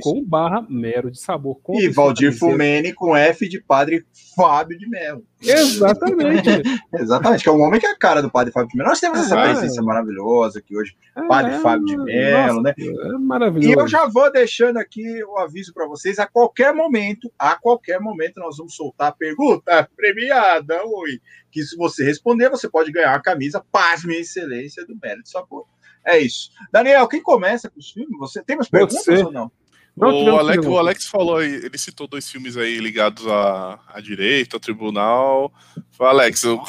com 0.00 0.22
barra 0.22 0.66
mero 0.68 1.10
de 1.10 1.18
sabor. 1.18 1.58
E 1.70 1.88
Valdir 1.88 2.36
Fumene 2.36 2.92
com 2.92 3.16
F 3.16 3.48
de 3.48 3.60
padre 3.60 4.04
Fábio 4.36 4.78
de 4.78 4.86
Melo. 4.86 5.24
Exatamente. 5.40 6.50
Exatamente, 6.92 7.42
que 7.42 7.48
é 7.48 7.52
um 7.52 7.62
homem 7.62 7.80
que 7.80 7.86
é 7.86 7.90
a 7.90 7.98
cara 7.98 8.20
do 8.20 8.30
padre 8.30 8.52
Fábio 8.52 8.68
de 8.68 8.76
Melo. 8.76 8.90
Nós 8.90 9.00
temos 9.00 9.20
essa 9.20 9.38
ah, 9.38 9.42
presença 9.42 9.82
maravilhosa 9.82 10.58
aqui 10.58 10.76
hoje, 10.76 10.94
padre 11.28 11.58
Fábio 11.60 11.86
de 11.86 11.96
Melo, 11.96 12.62
né? 12.62 12.74
É 12.76 13.18
maravilhoso. 13.18 13.68
E 13.68 13.80
eu 13.80 13.88
já 13.88 14.06
vou 14.06 14.30
deixando 14.30 14.76
aqui 14.76 15.24
o 15.24 15.38
aviso 15.38 15.72
para 15.72 15.86
vocês, 15.86 16.18
a 16.18 16.26
qualquer 16.26 16.74
momento, 16.74 17.32
a 17.38 17.56
qualquer 17.56 17.98
momento 18.00 18.40
nós 18.40 18.58
vamos 18.58 18.74
soltar 18.74 19.08
a 19.08 19.12
pergunta 19.12 19.88
premiada, 19.96 20.82
oi, 20.84 21.20
que 21.50 21.62
se 21.62 21.74
você 21.76 22.04
responder, 22.04 22.50
você 22.50 22.68
pode 22.68 22.92
ganhar 22.92 23.14
a 23.14 23.22
camisa 23.22 23.64
Paz 23.72 24.04
Minha 24.04 24.20
Excelência 24.20 24.84
do 24.86 24.96
Mero 25.00 25.22
de 25.22 25.30
Sabor. 25.30 25.66
É 26.06 26.18
isso. 26.18 26.50
Daniel, 26.72 27.08
quem 27.08 27.22
começa 27.22 27.70
com 27.70 27.78
os 27.78 27.90
filmes? 27.90 28.18
Você 28.18 28.42
tem 28.42 28.56
umas 28.56 28.68
perguntas 28.68 29.04
Você. 29.04 29.22
ou 29.22 29.32
não? 29.32 29.50
Não, 29.96 30.08
o, 30.08 30.38
Alex, 30.38 30.66
o 30.66 30.78
Alex 30.78 31.06
falou, 31.06 31.40
ele 31.40 31.78
citou 31.78 32.08
dois 32.08 32.28
filmes 32.28 32.56
aí 32.56 32.78
ligados 32.78 33.26
à, 33.28 33.78
à 33.86 34.00
direita, 34.00 34.56
ao 34.56 34.60
tribunal. 34.60 35.52
Falei, 35.92 36.24
Alex, 36.24 36.42
eu, 36.42 36.60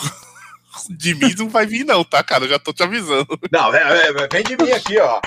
de 0.96 1.16
mim 1.16 1.34
não 1.36 1.50
vai 1.50 1.66
vir, 1.66 1.84
não, 1.84 2.04
tá, 2.04 2.24
cara? 2.24 2.46
Eu 2.46 2.50
já 2.50 2.60
tô 2.60 2.72
te 2.72 2.84
avisando. 2.84 3.40
Não, 3.52 3.74
é, 3.74 4.10
é, 4.10 4.28
vem 4.32 4.44
de 4.44 4.64
mim 4.64 4.72
aqui, 4.72 5.00
ó. 5.00 5.20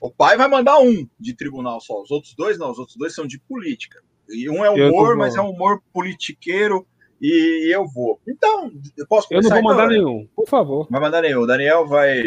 O 0.00 0.10
pai 0.10 0.36
vai 0.36 0.48
mandar 0.48 0.78
um 0.78 1.08
de 1.18 1.34
tribunal 1.34 1.80
só. 1.80 2.02
Os 2.02 2.10
outros 2.10 2.34
dois 2.34 2.58
não, 2.58 2.72
os 2.72 2.78
outros 2.78 2.96
dois 2.96 3.14
são 3.14 3.26
de 3.26 3.38
política. 3.38 4.02
E 4.28 4.48
um 4.50 4.64
é 4.64 4.70
humor, 4.70 5.16
mas 5.16 5.36
é 5.36 5.40
um 5.40 5.50
humor 5.50 5.80
politiqueiro 5.92 6.86
e 7.20 7.74
eu 7.74 7.86
vou. 7.86 8.20
Então, 8.26 8.70
eu 8.96 9.06
posso 9.06 9.28
começar, 9.28 9.56
Eu 9.56 9.62
não 9.62 9.62
vou 9.62 9.70
mandar 9.76 9.92
então, 9.92 10.12
nenhum, 10.12 10.28
por 10.34 10.48
favor. 10.48 10.86
Vai 10.90 11.00
mandar 11.00 11.22
nenhum. 11.22 11.40
O 11.40 11.46
Daniel 11.46 11.86
vai. 11.86 12.22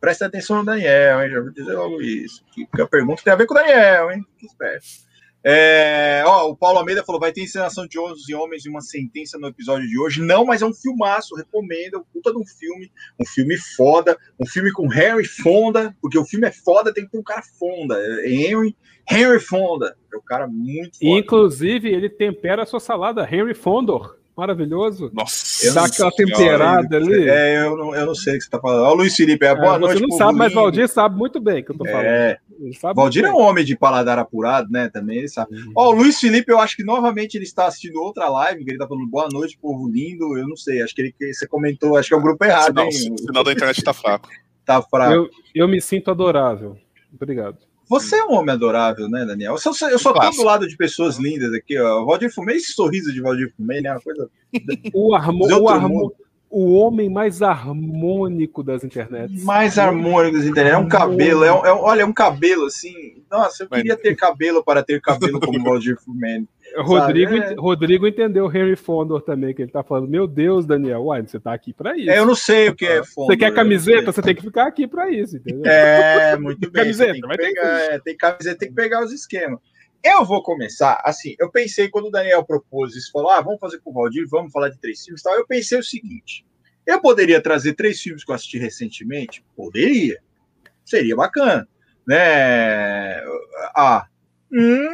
Presta 0.00 0.26
atenção 0.26 0.58
no 0.58 0.64
Daniel, 0.64 1.22
hein? 1.22 1.30
Já 1.30 1.40
vou 1.40 1.52
dizer 1.52 1.72
logo 1.74 2.02
isso. 2.02 2.44
Que 2.74 2.82
a 2.82 2.86
pergunta 2.86 3.22
tem 3.22 3.32
a 3.32 3.36
ver 3.36 3.46
com 3.46 3.54
o 3.54 3.56
Daniel, 3.56 4.10
hein? 4.10 4.24
Que 4.38 4.46
esperto. 4.46 5.06
É, 5.48 6.24
ó, 6.26 6.50
o 6.50 6.56
Paulo 6.56 6.80
Almeida 6.80 7.04
falou: 7.04 7.20
vai 7.20 7.30
ter 7.30 7.42
encenação 7.42 7.86
de 7.86 8.00
11 8.00 8.34
homens 8.34 8.66
e 8.66 8.68
uma 8.68 8.80
sentença 8.80 9.38
no 9.38 9.46
episódio 9.46 9.86
de 9.86 9.96
hoje. 9.96 10.20
Não, 10.20 10.44
mas 10.44 10.60
é 10.60 10.66
um 10.66 10.74
filmaço, 10.74 11.36
recomendo. 11.36 12.04
Puta 12.12 12.32
de 12.32 12.38
um 12.38 12.44
filme, 12.44 12.90
um 13.20 13.24
filme 13.24 13.56
foda, 13.76 14.18
um 14.40 14.44
filme 14.44 14.72
com 14.72 14.88
Harry 14.88 15.24
Fonda, 15.24 15.96
porque 16.02 16.18
o 16.18 16.24
filme 16.24 16.48
é 16.48 16.50
foda, 16.50 16.92
tem 16.92 17.04
que 17.04 17.12
ter 17.12 17.18
um 17.18 17.22
cara 17.22 17.42
fonda. 17.60 17.96
É 17.96 18.28
Henry, 18.28 18.76
Henry 19.08 19.38
Fonda, 19.38 19.96
é 20.12 20.16
um 20.16 20.22
cara 20.22 20.48
muito 20.48 20.98
foda. 20.98 21.10
Inclusive, 21.16 21.90
ele 21.90 22.10
tempera 22.10 22.64
a 22.64 22.66
sua 22.66 22.80
salada, 22.80 23.22
Henry 23.22 23.54
Fondor. 23.54 24.18
Maravilhoso. 24.36 25.10
Nossa. 25.14 25.72
Dá 25.72 25.86
aquela 25.86 26.10
temperada 26.10 26.96
ali. 26.98 27.26
É, 27.26 27.64
eu 27.64 27.74
não, 27.74 27.94
eu 27.94 28.04
não 28.04 28.14
sei 28.14 28.34
o 28.34 28.36
que 28.36 28.42
você 28.42 28.48
está 28.48 28.60
falando. 28.60 28.82
Ó, 28.82 28.92
o 28.92 28.94
Luiz 28.94 29.16
Felipe, 29.16 29.46
é, 29.46 29.54
boa 29.54 29.76
é, 29.76 29.78
noite. 29.78 29.98
Você 29.98 30.06
não 30.06 30.16
sabe, 30.18 30.32
lindo. 30.32 30.38
mas 30.38 30.52
Valdir 30.52 30.88
sabe 30.88 31.16
muito 31.16 31.40
bem 31.40 31.62
o 31.62 31.64
que 31.64 31.70
eu 31.70 31.74
estou 31.74 31.86
falando. 31.86 32.04
É. 32.04 32.38
Valdir 32.94 33.24
é 33.24 33.32
um 33.32 33.40
homem 33.40 33.64
de 33.64 33.74
paladar 33.74 34.18
apurado, 34.18 34.70
né? 34.70 34.90
Também 34.90 35.18
ele 35.18 35.28
sabe. 35.28 35.56
Uhum. 35.56 35.72
Ó, 35.74 35.88
o 35.88 35.92
Luiz 35.92 36.20
Felipe, 36.20 36.52
eu 36.52 36.60
acho 36.60 36.76
que 36.76 36.84
novamente 36.84 37.36
ele 37.36 37.44
está 37.44 37.66
assistindo 37.66 37.96
outra 37.96 38.28
live, 38.28 38.62
que 38.62 38.70
ele 38.70 38.76
está 38.76 38.86
falando 38.86 39.08
boa 39.08 39.28
noite, 39.32 39.58
povo 39.58 39.88
lindo. 39.88 40.36
Eu 40.36 40.46
não 40.46 40.56
sei, 40.56 40.82
acho 40.82 40.94
que 40.94 41.00
ele 41.00 41.14
você 41.32 41.46
comentou, 41.46 41.96
acho 41.96 42.08
que 42.08 42.14
é 42.14 42.18
o 42.18 42.22
grupo 42.22 42.44
errado. 42.44 42.78
O 42.78 42.92
sinal 42.92 43.42
da 43.42 43.52
internet 43.52 43.78
está 43.78 43.94
fraco. 43.94 44.28
Tá 44.66 44.82
fraco. 44.82 45.14
Eu, 45.14 45.30
eu 45.54 45.66
me 45.66 45.80
sinto 45.80 46.10
adorável. 46.10 46.76
Obrigado. 47.14 47.56
Você 47.88 48.16
é 48.16 48.24
um 48.24 48.32
homem 48.32 48.52
adorável, 48.52 49.08
né, 49.08 49.24
Daniel? 49.24 49.52
Eu 49.52 49.58
só, 49.58 49.88
eu 49.88 49.98
só 49.98 50.12
tô 50.12 50.30
do 50.30 50.42
lado 50.42 50.66
de 50.66 50.76
pessoas 50.76 51.18
lindas 51.18 51.52
aqui, 51.52 51.78
ó. 51.78 52.04
Valdir 52.04 52.32
Fumei, 52.32 52.56
esse 52.56 52.72
sorriso 52.72 53.12
de 53.12 53.20
Valdir 53.20 53.52
Fumei, 53.56 53.80
né? 53.80 53.92
Uma 53.92 54.00
coisa. 54.00 54.28
O, 54.92 55.14
harmo, 55.14 55.46
o, 55.46 55.68
harmo, 55.68 56.14
o 56.50 56.74
homem 56.74 57.08
mais 57.08 57.42
harmônico 57.42 58.62
das 58.62 58.82
internets. 58.82 59.44
Mais 59.44 59.78
harmônico 59.78 60.36
das 60.36 60.46
internets. 60.46 60.74
É 60.74 60.78
um 60.78 60.88
cabelo, 60.88 61.44
é, 61.44 61.48
é, 61.48 61.52
olha, 61.52 62.02
é 62.02 62.04
um 62.06 62.12
cabelo 62.12 62.66
assim. 62.66 63.22
Nossa, 63.30 63.64
eu 63.64 63.68
queria 63.68 63.96
ter 63.96 64.16
cabelo 64.16 64.64
para 64.64 64.82
ter 64.82 65.00
cabelo 65.00 65.38
como 65.38 65.62
Valdir 65.62 65.96
Fumei. 66.00 66.44
Rodrigo, 66.82 67.34
é... 67.34 67.54
Rodrigo 67.54 68.06
entendeu 68.06 68.46
o 68.46 68.50
Henry 68.50 68.76
Fondor 68.76 69.22
também, 69.22 69.54
que 69.54 69.62
ele 69.62 69.70
tá 69.70 69.82
falando, 69.82 70.08
meu 70.08 70.26
Deus, 70.26 70.66
Daniel, 70.66 71.04
uai, 71.04 71.22
você 71.22 71.40
tá 71.40 71.52
aqui 71.52 71.72
para 71.72 71.96
isso. 71.96 72.10
É, 72.10 72.18
eu 72.18 72.26
não 72.26 72.34
sei 72.34 72.68
o 72.68 72.74
que 72.74 72.86
é 72.86 73.04
Fondor. 73.04 73.32
Você 73.32 73.36
quer 73.36 73.54
camiseta, 73.54 74.12
você 74.12 74.22
tem 74.22 74.34
que 74.34 74.42
ficar 74.42 74.66
aqui 74.66 74.86
para 74.86 75.10
isso, 75.10 75.36
entendeu? 75.36 75.70
É, 75.70 76.36
muito 76.36 76.68
bem. 76.70 76.82
Camiseta, 76.84 77.12
tem 77.12 77.20
vai 77.20 77.36
pegar, 77.36 77.62
ter 77.62 77.88
que... 77.88 77.94
É, 77.94 77.98
tem 78.00 78.16
camiseta, 78.16 78.58
tem 78.58 78.68
que 78.68 78.74
pegar 78.74 79.04
os 79.04 79.12
esquemas. 79.12 79.60
Eu 80.04 80.24
vou 80.24 80.42
começar, 80.42 81.02
assim, 81.04 81.34
eu 81.38 81.50
pensei, 81.50 81.88
quando 81.88 82.06
o 82.06 82.10
Daniel 82.10 82.44
propôs 82.44 82.94
isso, 82.94 83.10
falou, 83.10 83.30
ah, 83.30 83.40
vamos 83.40 83.58
fazer 83.58 83.80
com 83.80 83.90
o 83.90 83.94
Valdir, 83.94 84.26
vamos 84.28 84.52
falar 84.52 84.68
de 84.68 84.78
três 84.78 85.02
filmes 85.02 85.20
e 85.20 85.24
tal, 85.24 85.34
eu 85.34 85.46
pensei 85.46 85.78
o 85.78 85.82
seguinte, 85.82 86.46
eu 86.86 87.00
poderia 87.00 87.40
trazer 87.40 87.74
três 87.74 88.00
filmes 88.00 88.24
que 88.24 88.30
eu 88.30 88.34
assisti 88.34 88.58
recentemente? 88.58 89.44
Poderia. 89.56 90.20
Seria 90.84 91.16
bacana, 91.16 91.66
né? 92.06 93.20
Ah, 93.74 94.06
Hum, 94.52 94.86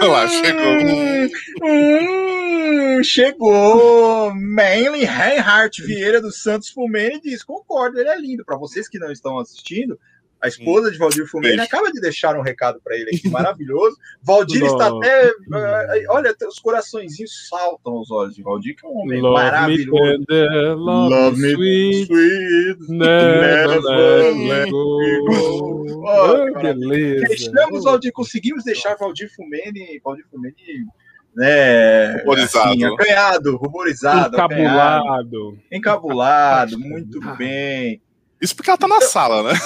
Olha 0.00 0.08
lá, 0.08 0.28
chegou. 0.28 1.30
Hum, 1.62 3.02
chegou. 3.02 4.34
Manly 4.34 5.04
Reinhardt 5.04 5.82
Vieira 5.82 6.20
dos 6.20 6.42
Santos 6.42 6.70
Fumene 6.70 7.20
diz: 7.20 7.42
concordo, 7.42 7.98
ele 7.98 8.08
é 8.08 8.18
lindo. 8.18 8.44
Para 8.44 8.56
vocês 8.56 8.88
que 8.88 8.98
não 8.98 9.10
estão 9.10 9.38
assistindo, 9.38 9.98
a 10.46 10.48
esposa 10.48 10.90
de 10.90 10.98
Valdir 10.98 11.26
Fumene 11.26 11.60
acaba 11.60 11.90
de 11.90 12.00
deixar 12.00 12.36
um 12.38 12.42
recado 12.42 12.80
para 12.82 12.96
ele 12.96 13.10
aqui, 13.10 13.28
maravilhoso. 13.28 13.96
Valdir 14.22 14.64
está 14.64 14.86
até. 14.88 15.28
Uh, 15.28 16.06
olha, 16.10 16.34
os 16.48 16.58
coraçõezinhos 16.60 17.48
saltam 17.48 17.94
aos 17.94 18.10
olhos 18.10 18.36
de 18.36 18.42
Valdir, 18.42 18.76
que 18.76 18.86
é 18.86 18.88
um 18.88 18.98
homem 18.98 19.20
love 19.20 19.34
maravilhoso. 19.34 20.02
Me 20.02 20.26
tender, 20.26 20.76
love, 20.76 21.14
love 21.14 21.40
me 21.40 21.52
sweet, 21.52 22.06
sweet 22.06 22.78
never, 22.88 23.82
never 23.82 24.34
let 24.48 24.70
go. 24.70 25.86
Oh, 26.08 26.62
beleza. 26.62 27.34
Estamos, 27.34 27.84
Valdir, 27.84 28.12
conseguimos 28.12 28.62
deixar 28.62 28.96
Valdir 28.96 29.28
Fumene, 29.34 30.00
Valdir 30.04 30.24
Fumene 30.30 30.54
né, 31.34 32.16
ruborizado, 32.18 32.70
assim, 32.70 32.84
acanhado, 32.84 33.56
ruborizado, 33.56 34.36
encabulado, 34.36 35.58
encabulado, 35.70 36.78
muito 36.78 37.20
bem. 37.36 38.00
Isso 38.40 38.54
porque 38.54 38.70
ela 38.70 38.78
tá 38.78 38.88
na 38.88 39.00
sala, 39.00 39.42
né? 39.42 39.58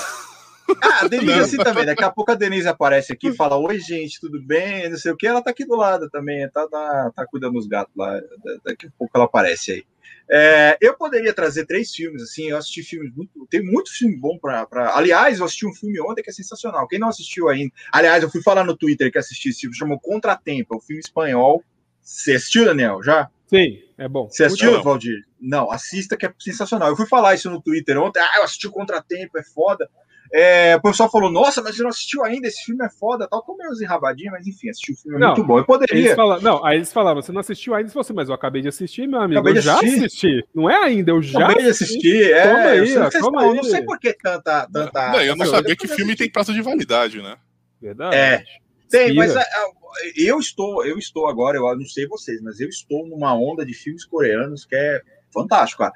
Ah, 0.82 1.04
a 1.04 1.08
Denise 1.08 1.40
assim 1.40 1.56
também. 1.56 1.84
Daqui 1.84 2.04
a 2.04 2.10
pouco 2.10 2.30
a 2.32 2.34
Denise 2.34 2.68
aparece 2.68 3.12
aqui 3.12 3.28
e 3.28 3.36
fala: 3.36 3.56
Oi, 3.56 3.78
gente, 3.78 4.20
tudo 4.20 4.40
bem? 4.42 4.88
Não 4.88 4.96
sei 4.96 5.12
o 5.12 5.16
que. 5.16 5.26
Ela 5.26 5.42
tá 5.42 5.50
aqui 5.50 5.64
do 5.64 5.76
lado 5.76 6.08
também, 6.10 6.48
tá, 6.50 6.66
tá, 6.68 7.12
tá 7.14 7.26
cuidando 7.26 7.54
dos 7.54 7.66
gatos 7.66 7.94
lá. 7.96 8.20
Daqui 8.64 8.86
a 8.86 8.90
pouco 8.98 9.12
ela 9.14 9.24
aparece 9.24 9.72
aí. 9.72 9.84
É, 10.32 10.78
eu 10.80 10.96
poderia 10.96 11.34
trazer 11.34 11.66
três 11.66 11.92
filmes, 11.92 12.22
assim. 12.22 12.50
Eu 12.50 12.56
assisti 12.56 12.82
filmes 12.84 13.12
muito. 13.14 13.46
Tem 13.50 13.62
muito 13.62 13.92
filme 13.92 14.16
bom 14.16 14.38
pra, 14.38 14.64
pra. 14.64 14.96
Aliás, 14.96 15.38
eu 15.38 15.44
assisti 15.44 15.66
um 15.66 15.74
filme 15.74 16.00
ontem 16.00 16.22
que 16.22 16.30
é 16.30 16.32
sensacional. 16.32 16.86
Quem 16.86 17.00
não 17.00 17.08
assistiu 17.08 17.48
ainda. 17.48 17.72
Aliás, 17.92 18.22
eu 18.22 18.30
fui 18.30 18.40
falar 18.42 18.64
no 18.64 18.76
Twitter 18.76 19.10
que 19.10 19.18
assisti 19.18 19.48
esse 19.48 19.60
filme, 19.60 19.76
chamou 19.76 19.98
Contratempo, 19.98 20.74
é 20.74 20.76
um 20.76 20.80
filme 20.80 21.00
espanhol. 21.00 21.64
Você 22.00 22.34
assistiu, 22.34 22.64
Daniel? 22.64 23.02
Já? 23.02 23.28
Sim, 23.48 23.82
é 23.98 24.08
bom. 24.08 24.28
Você 24.28 24.44
assistiu, 24.44 24.80
Valdir? 24.80 25.24
Não, 25.40 25.72
assista 25.72 26.16
que 26.16 26.24
é 26.24 26.32
sensacional. 26.38 26.88
Eu 26.88 26.96
fui 26.96 27.06
falar 27.06 27.34
isso 27.34 27.50
no 27.50 27.60
Twitter 27.60 27.98
ontem. 27.98 28.20
Ah, 28.20 28.38
eu 28.38 28.44
assisti 28.44 28.68
o 28.68 28.70
Contratempo, 28.70 29.36
é 29.36 29.42
foda. 29.42 29.90
É, 30.32 30.76
o 30.76 30.82
pessoal 30.82 31.10
falou, 31.10 31.30
nossa, 31.30 31.60
mas 31.60 31.76
você 31.76 31.82
não 31.82 31.90
assistiu 31.90 32.24
ainda, 32.24 32.46
esse 32.46 32.64
filme 32.64 32.84
é 32.84 32.88
foda, 32.88 33.26
tal, 33.28 33.42
como 33.42 33.58
meio 33.58 33.72
enrabadinho, 33.82 34.30
mas 34.30 34.46
enfim, 34.46 34.70
assistiu 34.70 34.94
o 34.94 34.98
filme 34.98 35.22
é 35.22 35.26
muito 35.26 35.44
bom. 35.44 35.58
Eu 35.58 35.64
poderia. 35.64 36.14
Falaram, 36.14 36.42
não, 36.42 36.64
aí 36.64 36.76
eles 36.76 36.92
falavam, 36.92 37.20
você 37.20 37.32
não 37.32 37.40
assistiu 37.40 37.74
ainda, 37.74 37.90
você 37.90 38.12
mas 38.12 38.28
eu 38.28 38.34
acabei 38.34 38.62
de 38.62 38.68
assistir, 38.68 39.08
meu 39.08 39.20
amigo. 39.20 39.40
Acabei 39.40 39.58
eu 39.58 39.62
já 39.62 39.74
assistir. 39.74 40.04
assisti. 40.04 40.48
Não 40.54 40.70
é 40.70 40.84
ainda, 40.84 41.10
eu 41.10 41.20
já 41.20 41.44
acabei 41.44 41.68
assisti. 41.68 41.98
de 41.98 42.22
assistir. 42.22 42.32
É, 42.32 42.42
toma 42.42 42.60
aí, 42.60 42.78
eu, 42.78 43.10
sei, 43.10 43.20
toma 43.20 43.42
aí. 43.42 43.56
não 43.56 43.64
sei 43.64 43.82
por 43.82 43.98
que 43.98 44.12
tanta. 44.12 44.68
tanta 44.72 45.12
não, 45.12 45.20
eu 45.20 45.36
não 45.36 45.46
sabia 45.46 45.74
que 45.74 45.88
filme 45.88 46.14
tem 46.14 46.30
prazo 46.30 46.52
de 46.52 46.62
validade, 46.62 47.20
né? 47.20 47.36
Verdade. 47.80 48.14
É. 48.14 48.44
Tem, 48.88 49.14
mas 49.14 49.36
a, 49.36 49.40
a, 49.40 49.70
eu 50.16 50.38
estou, 50.38 50.84
eu 50.84 50.98
estou 50.98 51.28
agora, 51.28 51.56
eu 51.56 51.76
não 51.76 51.86
sei 51.86 52.06
vocês, 52.06 52.40
mas 52.42 52.60
eu 52.60 52.68
estou 52.68 53.06
numa 53.06 53.34
onda 53.34 53.64
de 53.64 53.72
filmes 53.72 54.04
coreanos 54.04 54.64
que 54.64 54.76
é 54.76 55.00
fantástico, 55.32 55.82
cara. 55.82 55.92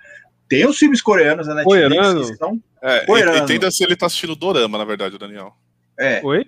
Tem 0.48 0.66
os 0.66 0.78
filmes 0.78 1.00
coreanos 1.00 1.46
na 1.46 1.54
Netflix 1.54 1.88
Coreano. 1.88 2.20
que 2.26 2.37
são 2.37 2.62
é, 2.83 3.07
coreanos. 3.07 3.40
Entenda 3.40 3.70
se 3.70 3.83
ele 3.83 3.96
tá 3.96 4.07
assistindo 4.07 4.37
Dorama, 4.37 4.78
na 4.78 4.85
verdade, 4.85 5.18
Daniel. 5.18 5.54
É. 5.98 6.20
Oi? 6.24 6.40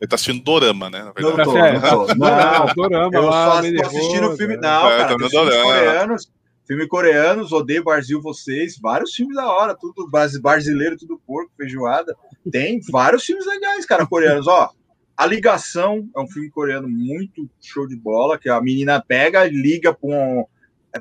Ele 0.00 0.08
tá 0.08 0.16
assistindo 0.16 0.42
Dorama, 0.42 0.90
né? 0.90 1.04
Na 1.04 1.12
verdade. 1.12 1.36
Não, 1.38 1.44
tô, 1.44 1.52
não, 1.54 2.06
tô. 2.06 2.14
não, 2.14 2.66
não, 2.66 2.66
Dorama, 2.74 3.10
eu 3.14 3.22
lá, 3.22 3.62
só 3.62 3.62
tô 3.62 3.86
assistindo 3.86 4.28
o 4.28 4.36
filme. 4.36 4.56
Não, 4.56 4.90
é, 4.90 4.98
cara, 4.98 5.08
filmes 5.08 5.32
coreanos. 5.32 6.30
Filme 6.66 6.88
coreanos, 6.88 7.52
odeio 7.52 7.84
Brasil 7.84 8.22
vocês, 8.22 8.78
vários 8.80 9.14
filmes 9.14 9.36
da 9.36 9.46
hora, 9.46 9.76
tudo 9.78 10.08
brasileiro, 10.40 10.96
tudo 10.96 11.20
porco, 11.26 11.52
feijoada. 11.56 12.16
Tem 12.50 12.80
vários 12.90 13.22
filmes 13.24 13.44
legais, 13.44 13.84
cara, 13.84 14.06
coreanos. 14.06 14.46
Ó, 14.46 14.70
A 15.14 15.26
Ligação 15.26 16.08
é 16.16 16.20
um 16.20 16.26
filme 16.26 16.50
coreano 16.50 16.88
muito 16.88 17.48
show 17.60 17.86
de 17.86 17.94
bola, 17.94 18.38
que 18.38 18.48
a 18.48 18.62
menina 18.62 19.02
pega, 19.06 19.44
liga 19.44 19.92
para 19.92 20.08
um, 20.08 20.46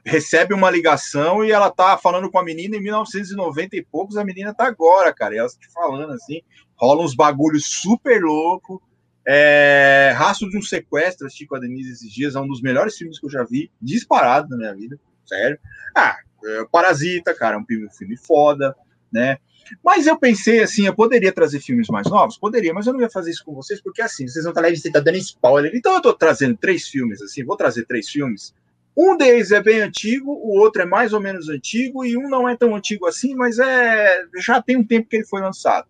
recebe 0.05 0.53
uma 0.53 0.71
ligação 0.71 1.43
e 1.43 1.51
ela 1.51 1.69
tá 1.69 1.97
falando 1.97 2.29
com 2.31 2.39
a 2.39 2.43
menina 2.43 2.75
em 2.75 2.81
1990 2.81 3.75
e 3.75 3.83
poucos, 3.83 4.17
a 4.17 4.23
menina 4.23 4.53
tá 4.53 4.65
agora, 4.65 5.13
cara. 5.13 5.35
E 5.35 5.37
ela 5.37 5.47
tá 5.47 5.55
falando 5.73 6.13
assim, 6.13 6.41
rola 6.75 7.03
uns 7.03 7.15
bagulhos 7.15 7.65
super 7.65 8.21
louco. 8.23 8.81
É, 9.25 10.13
Rastro 10.15 10.49
de 10.49 10.57
um 10.57 10.61
sequestro, 10.61 11.27
assisti 11.27 11.45
com 11.45 11.55
a 11.55 11.59
Denise 11.59 11.93
esses 11.93 12.11
dias, 12.11 12.35
é 12.35 12.39
um 12.39 12.47
dos 12.47 12.61
melhores 12.61 12.97
filmes 12.97 13.19
que 13.19 13.25
eu 13.25 13.29
já 13.29 13.43
vi, 13.43 13.71
disparado 13.81 14.49
na 14.49 14.57
minha 14.57 14.75
vida, 14.75 14.99
sério. 15.25 15.57
Ah, 15.95 16.17
é, 16.43 16.65
Parasita, 16.69 17.33
cara, 17.33 17.55
é 17.55 17.59
um 17.59 17.65
filme, 17.65 17.85
um 17.85 17.91
filme 17.91 18.17
foda, 18.17 18.75
né? 19.11 19.37
Mas 19.81 20.07
eu 20.07 20.19
pensei 20.19 20.61
assim, 20.61 20.85
eu 20.85 20.93
poderia 20.93 21.31
trazer 21.31 21.61
filmes 21.61 21.87
mais 21.87 22.09
novos? 22.09 22.37
Poderia, 22.37 22.73
mas 22.73 22.85
eu 22.85 22.91
não 22.91 22.99
ia 22.99 23.09
fazer 23.09 23.31
isso 23.31 23.45
com 23.45 23.53
vocês, 23.53 23.81
porque 23.81 24.01
assim, 24.01 24.27
vocês 24.27 24.43
vão 24.43 24.51
estar 24.51 24.61
lá, 24.61 24.69
você 24.69 24.91
tá 24.91 24.99
dando 24.99 25.17
spoiler. 25.17 25.71
Então 25.73 25.93
eu 25.93 26.01
tô 26.01 26.13
trazendo 26.13 26.57
três 26.57 26.87
filmes, 26.89 27.21
assim, 27.21 27.45
vou 27.45 27.55
trazer 27.55 27.85
três 27.85 28.09
filmes 28.09 28.53
um 28.95 29.17
deles 29.17 29.51
é 29.51 29.61
bem 29.61 29.81
antigo, 29.81 30.31
o 30.31 30.59
outro 30.59 30.81
é 30.81 30.85
mais 30.85 31.13
ou 31.13 31.19
menos 31.19 31.49
antigo, 31.49 32.05
e 32.05 32.15
um 32.15 32.29
não 32.29 32.47
é 32.47 32.55
tão 32.55 32.75
antigo 32.75 33.07
assim, 33.07 33.33
mas 33.35 33.57
é 33.57 34.25
já 34.37 34.61
tem 34.61 34.77
um 34.77 34.85
tempo 34.85 35.09
que 35.09 35.17
ele 35.17 35.25
foi 35.25 35.41
lançado. 35.41 35.87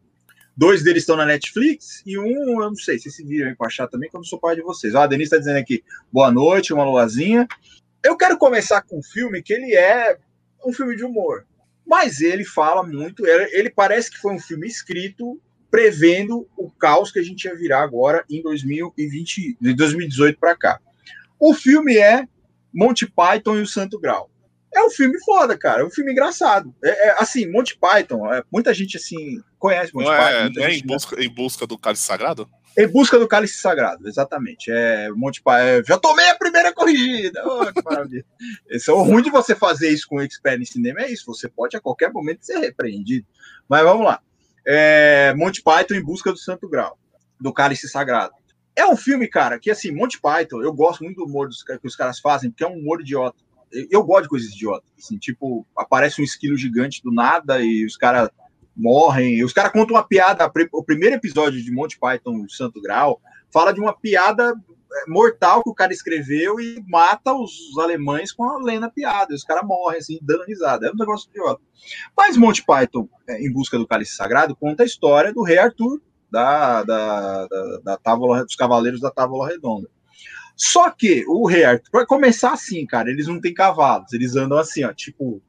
Dois 0.55 0.83
deles 0.83 1.03
estão 1.03 1.17
na 1.17 1.25
Netflix, 1.25 2.01
e 2.05 2.17
um, 2.17 2.61
eu 2.61 2.69
não 2.69 2.75
sei, 2.75 2.99
se 2.99 3.11
se 3.11 3.23
viram 3.23 3.55
achar 3.61 3.87
também, 3.87 4.09
que 4.09 4.15
eu 4.15 4.19
não 4.19 4.25
sou 4.25 4.39
pai 4.39 4.55
de 4.55 4.61
vocês. 4.61 4.95
Ó, 4.95 5.01
a 5.01 5.07
Denise 5.07 5.27
está 5.27 5.37
dizendo 5.37 5.57
aqui, 5.57 5.83
boa 6.11 6.31
noite, 6.31 6.73
uma 6.73 6.85
luazinha. 6.85 7.47
Eu 8.03 8.15
quero 8.15 8.37
começar 8.37 8.81
com 8.83 8.99
um 8.99 9.03
filme 9.03 9.41
que 9.41 9.53
ele 9.53 9.75
é 9.75 10.17
um 10.65 10.71
filme 10.71 10.95
de 10.95 11.03
humor, 11.03 11.45
mas 11.85 12.21
ele 12.21 12.45
fala 12.45 12.83
muito, 12.83 13.25
ele 13.25 13.69
parece 13.69 14.09
que 14.11 14.17
foi 14.17 14.33
um 14.33 14.39
filme 14.39 14.67
escrito 14.67 15.41
prevendo 15.69 16.47
o 16.55 16.69
caos 16.69 17.11
que 17.11 17.17
a 17.17 17.23
gente 17.23 17.45
ia 17.45 17.55
virar 17.55 17.81
agora 17.81 18.23
em 18.29 18.41
2020, 18.43 19.57
de 19.59 19.73
2018 19.73 20.39
para 20.39 20.55
cá. 20.55 20.79
O 21.39 21.53
filme 21.53 21.97
é 21.97 22.27
Monty 22.73 23.05
Python 23.05 23.57
e 23.57 23.61
o 23.61 23.67
Santo 23.67 23.99
Grau. 23.99 24.29
É 24.73 24.83
um 24.83 24.89
filme 24.89 25.19
foda, 25.23 25.57
cara. 25.57 25.81
É 25.81 25.85
um 25.85 25.91
filme 25.91 26.11
engraçado. 26.11 26.73
É, 26.83 27.09
é 27.09 27.15
assim, 27.19 27.49
Monty 27.49 27.77
Python, 27.77 28.33
é, 28.33 28.43
muita 28.51 28.73
gente 28.73 28.97
assim 28.97 29.41
conhece 29.59 29.93
Monty 29.93 30.07
não 30.07 30.13
é, 30.13 30.17
Python. 30.17 30.61
É, 30.61 30.73
em, 30.73 30.83
busca, 30.83 31.23
em 31.23 31.29
busca 31.29 31.67
do 31.67 31.77
cálice 31.77 32.03
sagrado? 32.03 32.49
Em 32.75 32.87
busca 32.87 33.19
do 33.19 33.27
cálice 33.27 33.59
sagrado, 33.59 34.07
exatamente. 34.07 34.71
É 34.71 35.09
Monty 35.11 35.43
Python. 35.43 35.59
É, 35.59 35.83
já 35.83 35.97
tomei 35.97 36.27
a 36.27 36.35
primeira 36.35 36.73
corrigida. 36.73 37.43
Oh, 37.45 37.71
que 37.71 37.83
maravilha. 37.83 38.25
Esse 38.67 38.89
é 38.89 38.93
o 38.93 39.03
ruim 39.03 39.21
de 39.21 39.29
você 39.29 39.55
fazer 39.55 39.89
isso 39.89 40.07
com 40.07 40.15
o 40.15 40.21
expert 40.21 40.59
em 40.59 40.65
cinema 40.65 41.01
é 41.01 41.11
isso. 41.11 41.25
Você 41.27 41.47
pode 41.47 41.77
a 41.77 41.81
qualquer 41.81 42.11
momento 42.11 42.43
ser 42.43 42.57
repreendido. 42.57 43.27
Mas 43.69 43.83
vamos 43.83 44.05
lá. 44.05 44.19
É, 44.65 45.33
Monty 45.35 45.61
Python 45.61 45.93
em 45.93 46.03
busca 46.03 46.31
do 46.31 46.37
Santo 46.37 46.67
Grau, 46.67 46.97
do 47.39 47.53
cálice 47.53 47.87
sagrado. 47.87 48.33
É 48.75 48.85
um 48.87 48.97
filme, 48.97 49.27
cara, 49.27 49.59
que 49.59 49.69
assim, 49.69 49.91
Monty 49.91 50.19
Python, 50.19 50.61
eu 50.61 50.73
gosto 50.73 51.03
muito 51.03 51.17
do 51.17 51.25
humor 51.25 51.47
dos, 51.47 51.63
que 51.63 51.87
os 51.87 51.95
caras 51.95 52.19
fazem, 52.19 52.49
porque 52.49 52.63
é 52.63 52.67
um 52.67 52.79
humor 52.79 53.01
idiota. 53.01 53.37
Eu, 53.71 53.87
eu 53.91 54.03
gosto 54.03 54.23
de 54.23 54.29
coisas 54.29 54.51
idiotas. 54.51 54.89
Assim, 54.97 55.17
tipo, 55.17 55.65
aparece 55.77 56.21
um 56.21 56.23
esquilo 56.23 56.57
gigante 56.57 57.01
do 57.03 57.11
nada 57.11 57.61
e 57.61 57.85
os 57.85 57.95
caras 57.95 58.29
morrem. 58.75 59.35
E 59.35 59.43
os 59.43 59.53
caras 59.53 59.71
contam 59.71 59.95
uma 59.95 60.07
piada. 60.07 60.51
O 60.71 60.83
primeiro 60.83 61.15
episódio 61.15 61.61
de 61.61 61.71
Monty 61.71 61.99
Python, 61.99 62.47
Santo 62.49 62.81
Grau, 62.81 63.21
fala 63.51 63.71
de 63.71 63.79
uma 63.79 63.93
piada 63.93 64.53
é, 64.93 65.09
mortal 65.09 65.63
que 65.63 65.69
o 65.69 65.73
cara 65.73 65.93
escreveu 65.93 66.59
e 66.59 66.83
mata 66.87 67.33
os 67.33 67.77
alemães 67.77 68.31
com 68.31 68.43
a 68.43 68.57
lenda 68.57 68.89
piada. 68.89 69.35
Os 69.35 69.43
caras 69.43 69.65
morrem, 69.65 69.99
assim, 69.99 70.17
dando 70.21 70.45
risada. 70.45 70.87
É 70.87 70.91
um 70.91 70.97
negócio 70.97 71.29
idiota. 71.29 71.61
Mas 72.17 72.37
Monty 72.37 72.63
Python, 72.65 73.07
é, 73.27 73.39
em 73.39 73.51
busca 73.51 73.77
do 73.77 73.87
cálice 73.87 74.15
sagrado, 74.15 74.55
conta 74.55 74.81
a 74.81 74.85
história 74.85 75.31
do 75.31 75.43
rei 75.43 75.59
Arthur, 75.59 76.01
da, 76.33 76.83
da, 76.83 77.47
da, 77.47 77.77
da 77.83 77.97
tábua, 77.97 78.43
dos 78.43 78.55
cavaleiros 78.55 78.99
da 78.99 79.11
Távola 79.11 79.47
Redonda. 79.47 79.87
Só 80.55 80.89
que 80.89 81.23
o 81.27 81.45
rei 81.47 81.63
Arthur, 81.63 81.89
vai 81.91 82.05
começar 82.07 82.53
assim, 82.53 82.85
cara, 82.87 83.11
eles 83.11 83.27
não 83.27 83.39
têm 83.39 83.53
cavalos, 83.53 84.11
eles 84.13 84.35
andam 84.35 84.57
assim, 84.57 84.83
ó, 84.83 84.91
tipo, 84.91 85.39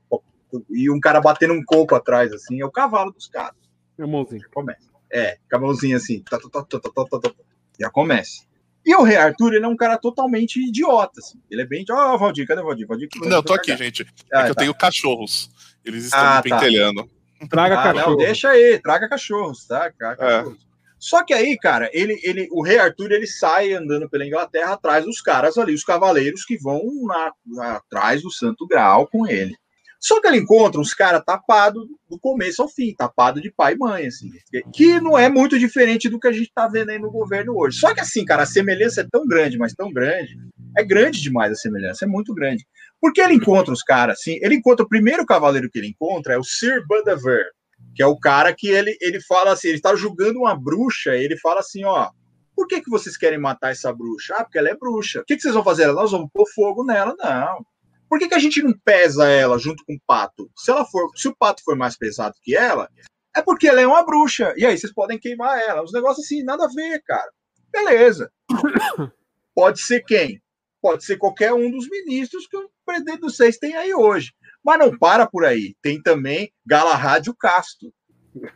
e 0.70 0.90
um 0.90 1.00
cara 1.00 1.22
batendo 1.22 1.54
um 1.54 1.64
coco 1.64 1.94
atrás, 1.94 2.32
assim, 2.32 2.60
é 2.60 2.66
o 2.66 2.70
cavalo 2.70 3.12
dos 3.12 3.28
caras. 3.28 3.56
É 3.98 4.04
mãozinho. 4.04 4.42
Começa. 4.52 4.92
É, 5.10 5.38
cavalzinho 5.48 5.96
assim, 5.96 6.20
tá, 6.20 6.38
tá, 6.38 6.62
tá, 6.62 7.34
já 7.80 7.88
começa. 7.88 8.42
E 8.84 8.94
o 8.94 9.02
Rei 9.02 9.16
Arthur, 9.16 9.54
ele 9.54 9.64
é 9.64 9.68
um 9.68 9.76
cara 9.76 9.96
totalmente 9.96 10.60
idiota, 10.60 11.20
assim. 11.20 11.40
Ele 11.50 11.62
é 11.62 11.66
bem. 11.66 11.84
Ó, 11.90 12.14
oh, 12.14 12.18
Valdir, 12.18 12.46
cadê 12.46 12.60
o 12.60 12.64
Valdir? 12.64 12.86
Valdir 12.86 13.08
não, 13.22 13.42
tô 13.42 13.54
aqui, 13.54 13.74
gente. 13.76 14.02
É 14.02 14.38
ah, 14.38 14.44
que 14.44 14.50
eu 14.50 14.54
tá. 14.54 14.60
tenho 14.60 14.74
cachorros. 14.74 15.50
Eles 15.82 16.04
estão 16.04 16.20
ah, 16.20 16.42
me 16.44 16.50
tá. 16.50 16.58
pentelhando. 16.58 17.04
Tá. 17.04 17.46
Traga 17.48 17.80
ah, 17.80 17.82
cachorro. 17.82 18.10
Não, 18.10 18.16
deixa 18.18 18.50
aí, 18.50 18.78
traga 18.80 19.08
cachorros, 19.08 19.66
tá? 19.66 19.90
Traga 19.96 20.22
é. 20.22 20.38
cachorros. 20.38 20.63
Só 21.04 21.22
que 21.22 21.34
aí, 21.34 21.54
cara, 21.58 21.90
ele, 21.92 22.18
ele, 22.22 22.48
o 22.50 22.62
rei 22.62 22.78
Arthur 22.78 23.12
ele 23.12 23.26
sai 23.26 23.74
andando 23.74 24.08
pela 24.08 24.26
Inglaterra 24.26 24.72
atrás 24.72 25.04
dos 25.04 25.20
caras 25.20 25.58
ali, 25.58 25.74
os 25.74 25.84
cavaleiros 25.84 26.46
que 26.46 26.56
vão 26.56 26.80
na, 27.04 27.74
atrás 27.76 28.22
do 28.22 28.30
Santo 28.30 28.66
Graal 28.66 29.06
com 29.06 29.26
ele. 29.26 29.54
Só 30.00 30.18
que 30.18 30.26
ele 30.26 30.38
encontra 30.38 30.80
uns 30.80 30.94
caras 30.94 31.22
tapados 31.22 31.86
do 32.08 32.18
começo 32.18 32.62
ao 32.62 32.70
fim, 32.70 32.94
tapado 32.94 33.38
de 33.38 33.52
pai 33.52 33.74
e 33.74 33.76
mãe, 33.76 34.06
assim, 34.06 34.30
que 34.72 34.98
não 34.98 35.18
é 35.18 35.28
muito 35.28 35.58
diferente 35.58 36.08
do 36.08 36.18
que 36.18 36.28
a 36.28 36.32
gente 36.32 36.50
tá 36.54 36.66
vendo 36.68 36.88
aí 36.88 36.98
no 36.98 37.10
governo 37.10 37.52
hoje. 37.54 37.78
Só 37.78 37.92
que 37.92 38.00
assim, 38.00 38.24
cara, 38.24 38.44
a 38.44 38.46
semelhança 38.46 39.02
é 39.02 39.06
tão 39.12 39.26
grande, 39.26 39.58
mas 39.58 39.74
tão 39.74 39.92
grande, 39.92 40.38
é 40.74 40.82
grande 40.82 41.20
demais 41.20 41.52
a 41.52 41.56
semelhança, 41.56 42.06
é 42.06 42.08
muito 42.08 42.32
grande. 42.32 42.66
Porque 42.98 43.20
ele 43.20 43.34
encontra 43.34 43.74
os 43.74 43.82
caras 43.82 44.18
assim, 44.18 44.38
ele 44.40 44.54
encontra 44.54 44.86
o 44.86 44.88
primeiro 44.88 45.26
cavaleiro 45.26 45.68
que 45.70 45.78
ele 45.78 45.88
encontra 45.88 46.32
é 46.32 46.38
o 46.38 46.44
Sir 46.44 46.82
Budaver, 46.88 47.44
que 47.94 48.02
é 48.02 48.06
o 48.06 48.18
cara 48.18 48.54
que 48.54 48.68
ele, 48.68 48.96
ele 49.00 49.20
fala 49.20 49.52
assim, 49.52 49.68
ele 49.68 49.76
está 49.76 49.94
julgando 49.94 50.40
uma 50.40 50.54
bruxa, 50.58 51.14
ele 51.14 51.38
fala 51.38 51.60
assim, 51.60 51.84
ó, 51.84 52.10
por 52.54 52.66
que, 52.66 52.80
que 52.80 52.90
vocês 52.90 53.16
querem 53.16 53.38
matar 53.38 53.72
essa 53.72 53.92
bruxa? 53.92 54.34
Ah, 54.36 54.44
porque 54.44 54.58
ela 54.58 54.68
é 54.68 54.76
bruxa. 54.76 55.20
O 55.20 55.24
que, 55.24 55.36
que 55.36 55.42
vocês 55.42 55.54
vão 55.54 55.64
fazer? 55.64 55.86
Nós 55.88 56.12
vamos 56.12 56.30
pôr 56.32 56.46
fogo 56.54 56.84
nela? 56.84 57.14
Não. 57.18 57.64
Por 58.08 58.18
que, 58.18 58.28
que 58.28 58.34
a 58.34 58.38
gente 58.38 58.62
não 58.62 58.72
pesa 58.84 59.28
ela 59.28 59.58
junto 59.58 59.84
com 59.84 59.94
o 59.94 60.00
pato? 60.06 60.48
Se 60.56 60.70
ela 60.70 60.84
for, 60.84 61.10
se 61.16 61.26
o 61.26 61.36
pato 61.36 61.62
for 61.64 61.76
mais 61.76 61.96
pesado 61.96 62.34
que 62.42 62.54
ela, 62.54 62.88
é 63.34 63.42
porque 63.42 63.66
ela 63.66 63.80
é 63.80 63.86
uma 63.86 64.04
bruxa. 64.04 64.54
E 64.56 64.64
aí 64.64 64.78
vocês 64.78 64.92
podem 64.92 65.18
queimar 65.18 65.58
ela. 65.58 65.82
Os 65.82 65.92
negócios 65.92 66.24
assim, 66.24 66.44
nada 66.44 66.64
a 66.64 66.68
ver, 66.68 67.02
cara. 67.02 67.30
Beleza. 67.72 68.30
Pode 69.54 69.80
ser 69.80 70.04
quem? 70.04 70.40
Pode 70.80 71.04
ser 71.04 71.16
qualquer 71.16 71.52
um 71.52 71.70
dos 71.70 71.88
ministros 71.88 72.46
que 72.46 72.56
o 72.56 72.70
presidente 72.84 73.20
dos 73.20 73.36
seis 73.36 73.58
tem 73.58 73.74
aí 73.74 73.94
hoje. 73.94 74.32
Mas 74.64 74.78
não 74.78 74.96
para 74.96 75.26
por 75.26 75.44
aí. 75.44 75.76
Tem 75.82 76.02
também 76.02 76.50
Galarrádio 76.66 77.34
Castro, 77.34 77.92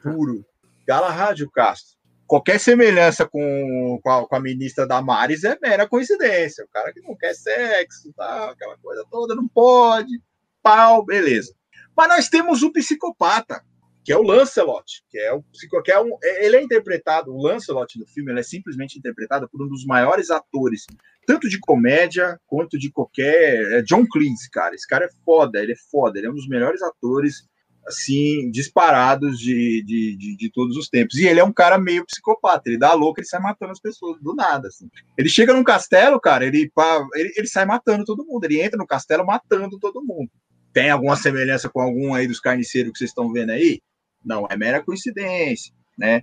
puro. 0.03 0.45
Galarrádio 0.87 1.51
Castro. 1.51 1.99
Qualquer 2.27 2.59
semelhança 2.59 3.27
com, 3.27 3.99
com 4.03 4.11
a, 4.11 4.27
com, 4.27 4.37
a, 4.37 4.41
ministra 4.41 4.87
Damares 4.87 5.45
é 5.45 5.59
mera 5.63 5.89
coincidência. 5.89 6.65
O 6.65 6.69
cara 6.69 6.93
que 6.93 7.01
não 7.01 7.17
quer 7.17 7.35
sexo, 7.35 8.13
tá, 8.15 8.51
aquela 8.51 8.77
coisa 8.79 9.05
toda, 9.11 9.35
não 9.35 9.47
pode. 9.49 10.21
Pau, 10.63 11.05
beleza. 11.05 11.55
Mas 11.97 12.09
nós 12.09 12.29
temos 12.29 12.63
o 12.63 12.73
psicopata, 12.73 13.63
que 14.09 14.13
é 14.15 14.17
o 14.17 14.23
Lancelot, 14.23 15.05
que 15.11 15.19
é 15.19 15.35
o 15.35 15.43
que 15.85 15.93
é 15.93 16.01
um, 16.01 16.17
ele 16.23 16.57
é 16.57 16.63
interpretado, 16.63 17.31
o 17.31 17.43
Lancelot 17.43 17.99
do 17.99 18.07
filme, 18.07 18.33
ele 18.33 18.41
é 18.41 18.43
simplesmente 18.43 18.99
interpretado 18.99 19.47
por 19.51 19.63
um 19.63 19.69
dos 19.69 19.85
maiores 19.85 20.31
atores 20.31 20.87
tanto 21.27 21.47
de 21.47 21.61
comédia 21.61 22.41
quanto 22.47 22.79
de 22.79 22.91
qualquer. 22.91 23.71
É 23.71 23.83
John 23.83 24.07
Cleese, 24.11 24.51
cara. 24.51 24.75
Esse 24.75 24.87
cara 24.87 25.05
é 25.05 25.11
foda, 25.27 25.63
ele 25.63 25.73
é 25.73 25.77
foda, 25.91 26.19
ele 26.19 26.27
é 26.27 26.31
um 26.31 26.35
dos 26.35 26.49
melhores 26.49 26.81
atores, 26.81 27.47
assim, 27.87 28.51
disparados 28.51 29.39
de, 29.39 29.85
de, 29.85 30.17
de, 30.17 30.37
de 30.39 30.51
todos 30.53 30.75
os 30.79 30.89
tempos. 30.89 31.17
E 31.19 31.27
ele 31.27 31.41
é 31.41 31.45
um 31.45 31.53
cara 31.53 31.77
meio 31.77 32.07
psicopata, 32.07 32.63
ele 32.65 32.79
dá 32.79 32.95
louco, 32.95 33.21
ele 33.21 33.27
sai 33.27 33.43
matando 33.43 33.73
as 33.73 33.81
pessoas 33.81 34.19
do 34.23 34.35
nada, 34.35 34.69
assim. 34.69 34.89
Ele 35.19 35.29
chega 35.29 35.53
num 35.53 35.63
castelo, 35.63 36.19
cara, 36.19 36.47
ele, 36.47 36.73
ele, 37.15 37.35
ele 37.37 37.47
sai 37.47 37.67
matando 37.67 38.07
todo 38.07 38.25
mundo, 38.25 38.43
ele 38.45 38.63
entra 38.63 38.79
no 38.79 38.87
castelo 38.87 39.27
matando 39.27 39.79
todo 39.79 40.03
mundo. 40.03 40.31
Tem 40.73 40.89
alguma 40.89 41.15
semelhança 41.15 41.69
com 41.69 41.83
algum 41.83 42.15
aí 42.15 42.27
dos 42.27 42.41
carniceiros 42.41 42.93
que 42.93 42.99
vocês 42.99 43.11
estão 43.11 43.31
vendo 43.31 43.51
aí? 43.51 43.83
Não, 44.25 44.47
é 44.51 44.57
mera 44.57 44.83
coincidência. 44.83 45.73
né? 45.97 46.23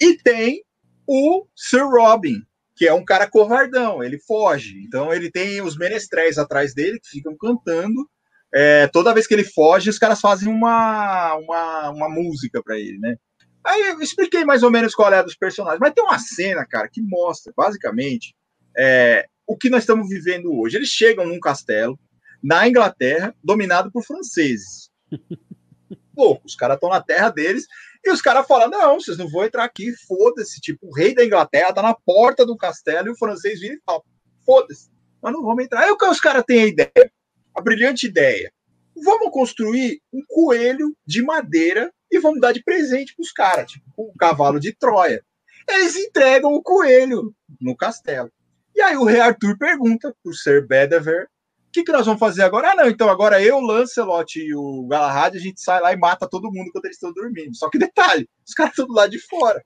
E 0.00 0.16
tem 0.16 0.62
o 1.06 1.46
Sir 1.56 1.84
Robin, 1.88 2.42
que 2.76 2.86
é 2.86 2.94
um 2.94 3.04
cara 3.04 3.28
covardão, 3.28 4.02
ele 4.02 4.18
foge. 4.18 4.82
Então 4.86 5.12
ele 5.12 5.30
tem 5.30 5.60
os 5.60 5.76
menestréis 5.76 6.38
atrás 6.38 6.74
dele 6.74 6.98
que 7.00 7.10
ficam 7.10 7.36
cantando. 7.36 8.08
É, 8.52 8.86
toda 8.88 9.12
vez 9.14 9.26
que 9.26 9.34
ele 9.34 9.44
foge, 9.44 9.90
os 9.90 9.98
caras 9.98 10.20
fazem 10.20 10.48
uma, 10.48 11.34
uma, 11.34 11.90
uma 11.90 12.08
música 12.08 12.62
para 12.62 12.78
ele, 12.78 12.98
né? 12.98 13.16
Aí 13.64 13.88
eu 13.88 14.00
expliquei 14.00 14.44
mais 14.44 14.62
ou 14.62 14.70
menos 14.70 14.94
qual 14.94 15.12
é 15.12 15.22
dos 15.22 15.36
personagens, 15.36 15.78
mas 15.80 15.92
tem 15.92 16.02
uma 16.02 16.18
cena, 16.18 16.64
cara, 16.66 16.88
que 16.88 17.02
mostra 17.02 17.52
basicamente 17.54 18.34
é, 18.76 19.26
o 19.46 19.56
que 19.56 19.68
nós 19.68 19.82
estamos 19.82 20.08
vivendo 20.08 20.52
hoje. 20.52 20.76
Eles 20.76 20.88
chegam 20.88 21.26
num 21.26 21.38
castelo 21.38 21.98
na 22.42 22.66
Inglaterra, 22.66 23.34
dominado 23.44 23.90
por 23.92 24.02
franceses. 24.02 24.90
Pô, 26.20 26.38
os 26.44 26.54
caras 26.54 26.74
estão 26.74 26.90
na 26.90 27.00
terra 27.00 27.30
deles 27.30 27.66
e 28.04 28.10
os 28.10 28.20
caras 28.20 28.46
falam: 28.46 28.68
não, 28.68 29.00
vocês 29.00 29.16
não 29.16 29.26
vão 29.26 29.42
entrar 29.42 29.64
aqui, 29.64 29.90
foda-se. 30.06 30.60
Tipo, 30.60 30.88
o 30.88 30.94
rei 30.94 31.14
da 31.14 31.24
Inglaterra 31.24 31.72
tá 31.72 31.80
na 31.80 31.94
porta 31.94 32.44
do 32.44 32.58
castelo 32.58 33.08
e 33.08 33.10
o 33.10 33.16
francês 33.16 33.58
vira 33.58 33.72
e 33.72 33.80
fala: 33.86 34.02
foda-se, 34.44 34.90
nós 35.22 35.32
não 35.32 35.42
vamos 35.42 35.64
entrar. 35.64 35.80
Aí 35.80 35.90
os 35.90 36.20
caras 36.20 36.44
têm 36.46 36.62
a 36.62 36.66
ideia, 36.66 37.12
a 37.56 37.60
brilhante 37.62 38.06
ideia: 38.06 38.52
vamos 39.02 39.30
construir 39.30 40.02
um 40.12 40.22
coelho 40.28 40.94
de 41.06 41.22
madeira 41.22 41.90
e 42.10 42.18
vamos 42.18 42.38
dar 42.38 42.52
de 42.52 42.62
presente 42.62 43.16
pros 43.16 43.32
caras, 43.32 43.70
tipo, 43.70 43.86
um 43.96 44.12
cavalo 44.18 44.60
de 44.60 44.74
Troia. 44.74 45.24
Eles 45.66 45.96
entregam 45.96 46.52
o 46.52 46.62
coelho 46.62 47.34
no 47.58 47.74
castelo. 47.74 48.30
E 48.76 48.82
aí 48.82 48.94
o 48.94 49.04
rei 49.04 49.20
Arthur 49.20 49.56
pergunta 49.56 50.14
pro 50.22 50.34
Sir 50.34 50.66
Bedivere 50.66 51.28
o 51.70 51.72
que, 51.72 51.84
que 51.84 51.92
nós 51.92 52.04
vamos 52.04 52.18
fazer 52.18 52.42
agora? 52.42 52.72
Ah, 52.72 52.74
não, 52.74 52.88
então 52.88 53.08
agora 53.08 53.40
eu, 53.40 53.60
Lancelot 53.60 54.40
e 54.40 54.52
o 54.52 54.88
Galahad, 54.88 55.36
a 55.36 55.40
gente 55.40 55.60
sai 55.60 55.80
lá 55.80 55.92
e 55.92 55.96
mata 55.96 56.28
todo 56.28 56.50
mundo 56.50 56.68
quando 56.72 56.86
eles 56.86 56.96
estão 56.96 57.12
dormindo. 57.12 57.54
Só 57.54 57.70
que 57.70 57.78
detalhe, 57.78 58.28
os 58.44 58.52
caras 58.52 58.72
estão 58.72 58.88
do 58.88 58.92
lado 58.92 59.08
de 59.08 59.20
fora. 59.20 59.62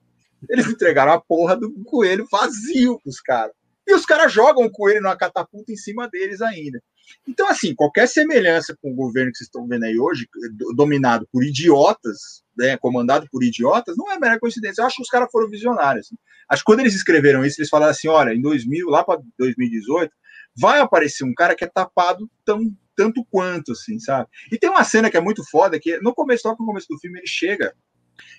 Eles 0.47 0.67
entregaram 0.67 1.13
a 1.13 1.19
porra 1.19 1.57
do 1.57 1.73
coelho 1.83 2.27
vazio 2.31 2.99
pros 3.01 3.19
caras. 3.19 3.55
E 3.87 3.93
os 3.95 4.05
caras 4.05 4.31
jogam 4.31 4.65
o 4.65 4.71
coelho 4.71 5.01
numa 5.01 5.17
catapulta 5.17 5.71
em 5.71 5.75
cima 5.75 6.07
deles 6.07 6.41
ainda. 6.41 6.79
Então, 7.27 7.47
assim, 7.47 7.73
qualquer 7.73 8.07
semelhança 8.07 8.77
com 8.79 8.91
o 8.91 8.95
governo 8.95 9.31
que 9.31 9.39
vocês 9.39 9.47
estão 9.47 9.67
vendo 9.67 9.85
aí 9.85 9.97
hoje, 9.97 10.27
dominado 10.75 11.27
por 11.31 11.43
idiotas, 11.43 12.43
né, 12.55 12.77
comandado 12.77 13.27
por 13.31 13.43
idiotas, 13.43 13.95
não 13.97 14.11
é 14.11 14.19
mera 14.19 14.39
coincidência. 14.39 14.81
Eu 14.81 14.85
acho 14.85 14.97
que 14.97 15.01
os 15.01 15.09
caras 15.09 15.29
foram 15.31 15.49
visionários. 15.49 16.05
Assim. 16.05 16.15
Acho 16.49 16.61
que 16.61 16.65
quando 16.65 16.81
eles 16.81 16.93
escreveram 16.93 17.43
isso, 17.43 17.59
eles 17.59 17.69
falaram 17.69 17.91
assim: 17.91 18.07
olha, 18.07 18.31
em 18.31 18.41
2000, 18.41 18.89
lá 18.89 19.03
para 19.03 19.19
2018, 19.39 20.11
vai 20.57 20.79
aparecer 20.79 21.23
um 21.23 21.33
cara 21.33 21.55
que 21.55 21.63
é 21.63 21.67
tapado 21.67 22.29
tão 22.43 22.71
tanto 22.95 23.25
quanto, 23.29 23.73
assim, 23.73 23.99
sabe? 23.99 24.29
E 24.49 24.57
tem 24.57 24.69
uma 24.69 24.83
cena 24.85 25.11
que 25.11 25.17
é 25.17 25.21
muito 25.21 25.43
foda, 25.49 25.77
que 25.77 25.99
no 25.99 26.13
começo, 26.13 26.47
logo 26.47 26.61
no 26.61 26.67
começo 26.67 26.87
do 26.89 26.97
filme, 26.97 27.19
ele 27.19 27.27
chega 27.27 27.75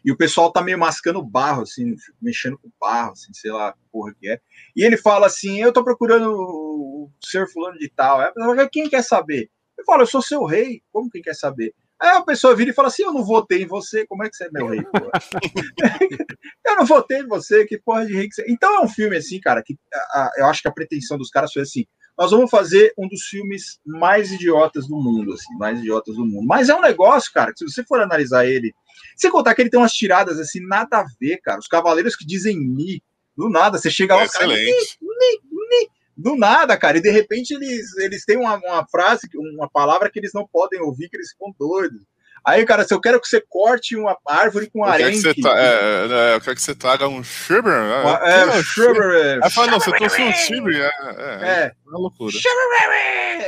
e 0.02 0.10
o 0.10 0.16
pessoal 0.16 0.50
tá 0.50 0.62
meio 0.62 0.78
mascando 0.78 1.22
barro, 1.22 1.62
assim, 1.62 1.94
mexendo 2.20 2.58
com 2.58 2.70
barro, 2.80 3.12
assim, 3.12 3.32
sei 3.34 3.52
lá, 3.52 3.74
porra 3.92 4.14
que 4.18 4.28
é. 4.28 4.40
E 4.74 4.82
ele 4.82 4.96
fala 4.96 5.26
assim, 5.26 5.60
eu 5.60 5.72
tô 5.72 5.84
procurando 5.84 6.30
o 6.32 7.10
senhor 7.22 7.48
fulano 7.50 7.78
de 7.78 7.90
tal. 7.90 8.22
É, 8.22 8.32
quem 8.72 8.88
quer 8.88 9.02
saber? 9.02 9.50
Eu 9.76 9.84
falo, 9.84 10.02
eu 10.02 10.06
sou 10.06 10.22
seu 10.22 10.44
rei, 10.44 10.82
como 10.90 11.10
quem 11.10 11.20
quer 11.20 11.34
saber? 11.34 11.74
Aí 12.00 12.10
a 12.10 12.22
pessoa 12.22 12.54
vira 12.54 12.70
e 12.70 12.74
fala 12.74 12.88
assim: 12.88 13.04
Eu 13.04 13.12
não 13.12 13.24
votei 13.24 13.62
em 13.62 13.66
você, 13.66 14.06
como 14.06 14.22
é 14.22 14.28
que 14.28 14.36
você 14.36 14.44
é 14.44 14.50
meu 14.52 14.66
rei? 14.66 14.80
eu 16.66 16.76
não 16.76 16.84
votei 16.84 17.20
em 17.20 17.26
você, 17.26 17.64
que 17.64 17.78
porra 17.78 18.04
de 18.04 18.14
rei 18.14 18.28
que 18.28 18.34
você. 18.34 18.44
Então 18.48 18.76
é 18.76 18.80
um 18.80 18.88
filme 18.88 19.16
assim, 19.16 19.40
cara, 19.40 19.62
que 19.62 19.78
a, 19.92 19.98
a, 19.98 20.30
eu 20.36 20.46
acho 20.46 20.60
que 20.60 20.68
a 20.68 20.72
pretensão 20.72 21.16
dos 21.16 21.30
caras 21.30 21.52
foi 21.52 21.62
assim: 21.62 21.86
nós 22.16 22.30
vamos 22.30 22.50
fazer 22.50 22.94
um 22.96 23.06
dos 23.08 23.22
filmes 23.24 23.78
mais 23.84 24.32
idiotas 24.32 24.88
do 24.88 24.96
mundo, 24.96 25.34
assim, 25.34 25.54
mais 25.58 25.78
idiotas 25.78 26.16
do 26.16 26.24
mundo. 26.24 26.46
Mas 26.46 26.68
é 26.68 26.74
um 26.74 26.80
negócio, 26.80 27.32
cara, 27.32 27.52
que 27.52 27.58
se 27.58 27.64
você 27.64 27.84
for 27.84 28.00
analisar 28.00 28.46
ele, 28.46 28.72
sem 29.16 29.30
contar 29.30 29.54
que 29.54 29.62
ele 29.62 29.70
tem 29.70 29.78
umas 29.78 29.92
tiradas 29.92 30.38
assim, 30.38 30.60
nada 30.66 30.98
a 30.98 31.06
ver, 31.20 31.38
cara. 31.38 31.58
Os 31.58 31.68
cavaleiros 31.68 32.16
que 32.16 32.26
dizem 32.26 32.58
ni, 32.58 33.02
do 33.36 33.50
nada, 33.50 33.78
você 33.78 33.90
chega 33.90 34.16
lá, 34.16 34.22
é 34.22 34.28
cara, 34.28 34.46
ni, 34.46 34.54
ni, 34.54 35.40
ni, 35.52 35.90
do 36.16 36.34
nada, 36.36 36.76
cara, 36.78 36.96
e 36.96 37.02
de 37.02 37.10
repente 37.10 37.52
eles, 37.52 37.94
eles 37.98 38.24
têm 38.24 38.38
uma, 38.38 38.56
uma 38.56 38.86
frase, 38.88 39.28
uma 39.34 39.68
palavra 39.68 40.10
que 40.10 40.18
eles 40.18 40.32
não 40.32 40.46
podem 40.46 40.80
ouvir, 40.80 41.10
que 41.10 41.16
eles 41.16 41.30
ficam 41.32 41.54
doidos. 41.58 42.02
Aí, 42.46 42.64
cara, 42.64 42.86
se 42.86 42.94
eu 42.94 43.00
quero 43.00 43.20
que 43.20 43.26
você 43.26 43.42
corte 43.48 43.96
uma 43.96 44.16
árvore 44.24 44.70
com 44.70 44.84
arenque... 44.84 45.26
Eu, 45.26 45.34
tá, 45.42 45.58
é, 45.58 46.06
é, 46.32 46.34
eu 46.36 46.40
quero 46.40 46.54
que 46.54 46.62
você 46.62 46.76
traga 46.76 47.08
um 47.08 47.24
shiver. 47.24 47.72
É, 47.72 48.30
é, 48.30 48.58
é 48.58 48.62
shiver. 48.62 49.40
Aí 49.42 49.50
fala, 49.50 49.72
não, 49.72 49.80
você 49.80 49.90
trouxe 49.90 50.22
um 50.22 50.32
shiver. 50.32 50.76
É, 50.76 50.86
é, 50.86 51.48
é, 51.48 51.64
é 51.64 51.72
uma 51.88 51.98
loucura. 51.98 52.32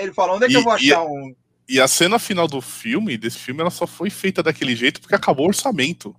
Ele 0.01 0.13
fala, 0.13 0.35
onde 0.35 0.47
é 0.47 0.49
que 0.49 0.55
e, 0.55 0.57
eu 0.57 0.63
vou 0.65 0.73
achar 0.73 1.05
e, 1.05 1.07
um... 1.07 1.33
E 1.69 1.81
a 1.81 1.87
cena 1.87 2.19
final 2.19 2.49
do 2.49 2.61
filme, 2.61 3.17
desse 3.17 3.39
filme, 3.39 3.61
ela 3.61 3.71
só 3.71 3.87
foi 3.87 4.11
feita 4.11 4.43
daquele 4.43 4.75
jeito 4.75 5.01
porque 5.01 5.15
acabou 5.15 5.47
o 5.47 5.49
orçamento. 5.51 6.13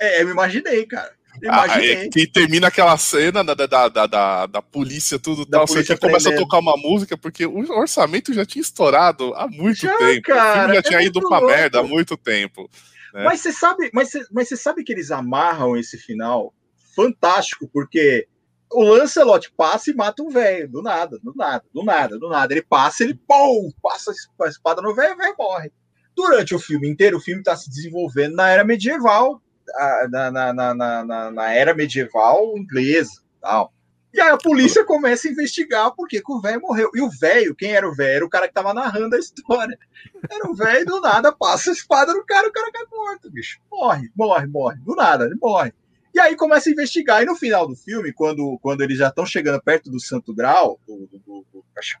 É, 0.00 0.22
eu 0.22 0.30
imaginei, 0.30 0.86
cara. 0.86 1.12
Ah, 1.48 1.82
é, 1.82 2.08
que 2.08 2.26
termina 2.26 2.68
aquela 2.68 2.96
cena 2.96 3.42
da, 3.42 3.54
da, 3.54 3.88
da, 3.88 4.06
da, 4.06 4.46
da 4.46 4.62
polícia, 4.62 5.18
tudo 5.18 5.44
da 5.44 5.58
tal. 5.58 5.66
Polícia 5.66 5.94
você 5.94 6.00
começa 6.00 6.30
a 6.30 6.36
tocar 6.36 6.58
uma 6.58 6.76
música, 6.76 7.16
porque 7.16 7.44
o 7.44 7.58
orçamento 7.70 8.32
já 8.32 8.46
tinha 8.46 8.62
estourado 8.62 9.34
há 9.34 9.48
muito 9.48 9.80
já, 9.80 9.96
tempo. 9.98 10.22
Cara, 10.22 10.50
o 10.50 10.58
filme 10.58 10.74
já 10.74 10.78
é 10.78 10.82
tinha 10.82 11.02
ido 11.02 11.20
pra 11.20 11.38
louco. 11.38 11.46
merda 11.46 11.80
há 11.80 11.82
muito 11.82 12.16
tempo. 12.16 12.70
Né? 13.12 13.24
Mas 13.24 13.40
você 13.40 13.52
sabe, 13.52 13.90
mas 13.92 14.10
você, 14.10 14.24
mas 14.30 14.48
você 14.48 14.56
sabe 14.56 14.84
que 14.84 14.92
eles 14.92 15.10
amarram 15.10 15.76
esse 15.76 15.98
final 15.98 16.54
fantástico, 16.94 17.68
porque 17.72 18.28
o 18.72 18.82
Lancelot 18.82 19.52
passa 19.56 19.90
e 19.90 19.94
mata 19.94 20.22
um 20.22 20.28
velho, 20.28 20.68
do 20.68 20.82
nada, 20.82 21.18
do 21.22 21.32
nada, 21.34 21.64
do 21.72 21.84
nada, 21.84 22.18
do 22.18 22.28
nada. 22.28 22.52
Ele 22.52 22.62
passa, 22.62 23.04
ele 23.04 23.14
pum, 23.14 23.70
passa 23.82 24.12
a 24.40 24.48
espada 24.48 24.82
no 24.82 24.94
velho 24.94 25.10
e 25.10 25.14
o 25.14 25.18
velho 25.18 25.34
morre. 25.38 25.72
Durante 26.16 26.54
o 26.54 26.58
filme 26.58 26.88
inteiro, 26.88 27.16
o 27.16 27.20
filme 27.20 27.40
está 27.40 27.56
se 27.56 27.68
desenvolvendo 27.68 28.36
na 28.36 28.48
era 28.48 28.64
medieval, 28.64 29.42
na, 30.10 30.30
na, 30.30 30.74
na, 30.74 31.30
na, 31.30 31.52
era 31.52 31.74
medieval 31.74 32.56
inglesa 32.56 33.22
tal. 33.40 33.72
E 34.12 34.20
aí 34.20 34.30
a 34.30 34.38
polícia 34.38 34.84
começa 34.84 35.26
a 35.26 35.30
investigar 35.30 35.90
por 35.92 36.06
que 36.06 36.22
o 36.28 36.40
velho 36.40 36.60
morreu. 36.60 36.88
E 36.94 37.00
o 37.00 37.10
velho, 37.10 37.52
quem 37.54 37.72
era 37.72 37.88
o 37.88 37.94
velho? 37.94 38.16
Era 38.16 38.24
o 38.24 38.30
cara 38.30 38.46
que 38.46 38.54
tava 38.54 38.72
narrando 38.72 39.16
a 39.16 39.18
história. 39.18 39.76
Era 40.30 40.48
o 40.48 40.54
velho 40.54 40.86
do 40.86 41.00
nada, 41.00 41.32
passa 41.32 41.70
a 41.70 41.72
espada 41.72 42.14
no 42.14 42.24
cara, 42.24 42.48
o 42.48 42.52
cara 42.52 42.70
cai 42.70 42.84
morto, 42.92 43.28
bicho. 43.28 43.58
Morre, 43.68 44.08
morre, 44.16 44.46
morre. 44.46 44.76
Do 44.84 44.94
nada, 44.94 45.24
ele 45.24 45.34
morre. 45.34 45.74
E 46.14 46.20
aí 46.20 46.36
começa 46.36 46.68
a 46.68 46.72
investigar. 46.72 47.22
E 47.22 47.26
no 47.26 47.34
final 47.34 47.66
do 47.66 47.74
filme, 47.74 48.12
quando, 48.12 48.56
quando 48.62 48.82
eles 48.82 48.98
já 48.98 49.08
estão 49.08 49.26
chegando 49.26 49.60
perto 49.60 49.90
do 49.90 49.98
Santo 49.98 50.32
Grau, 50.32 50.78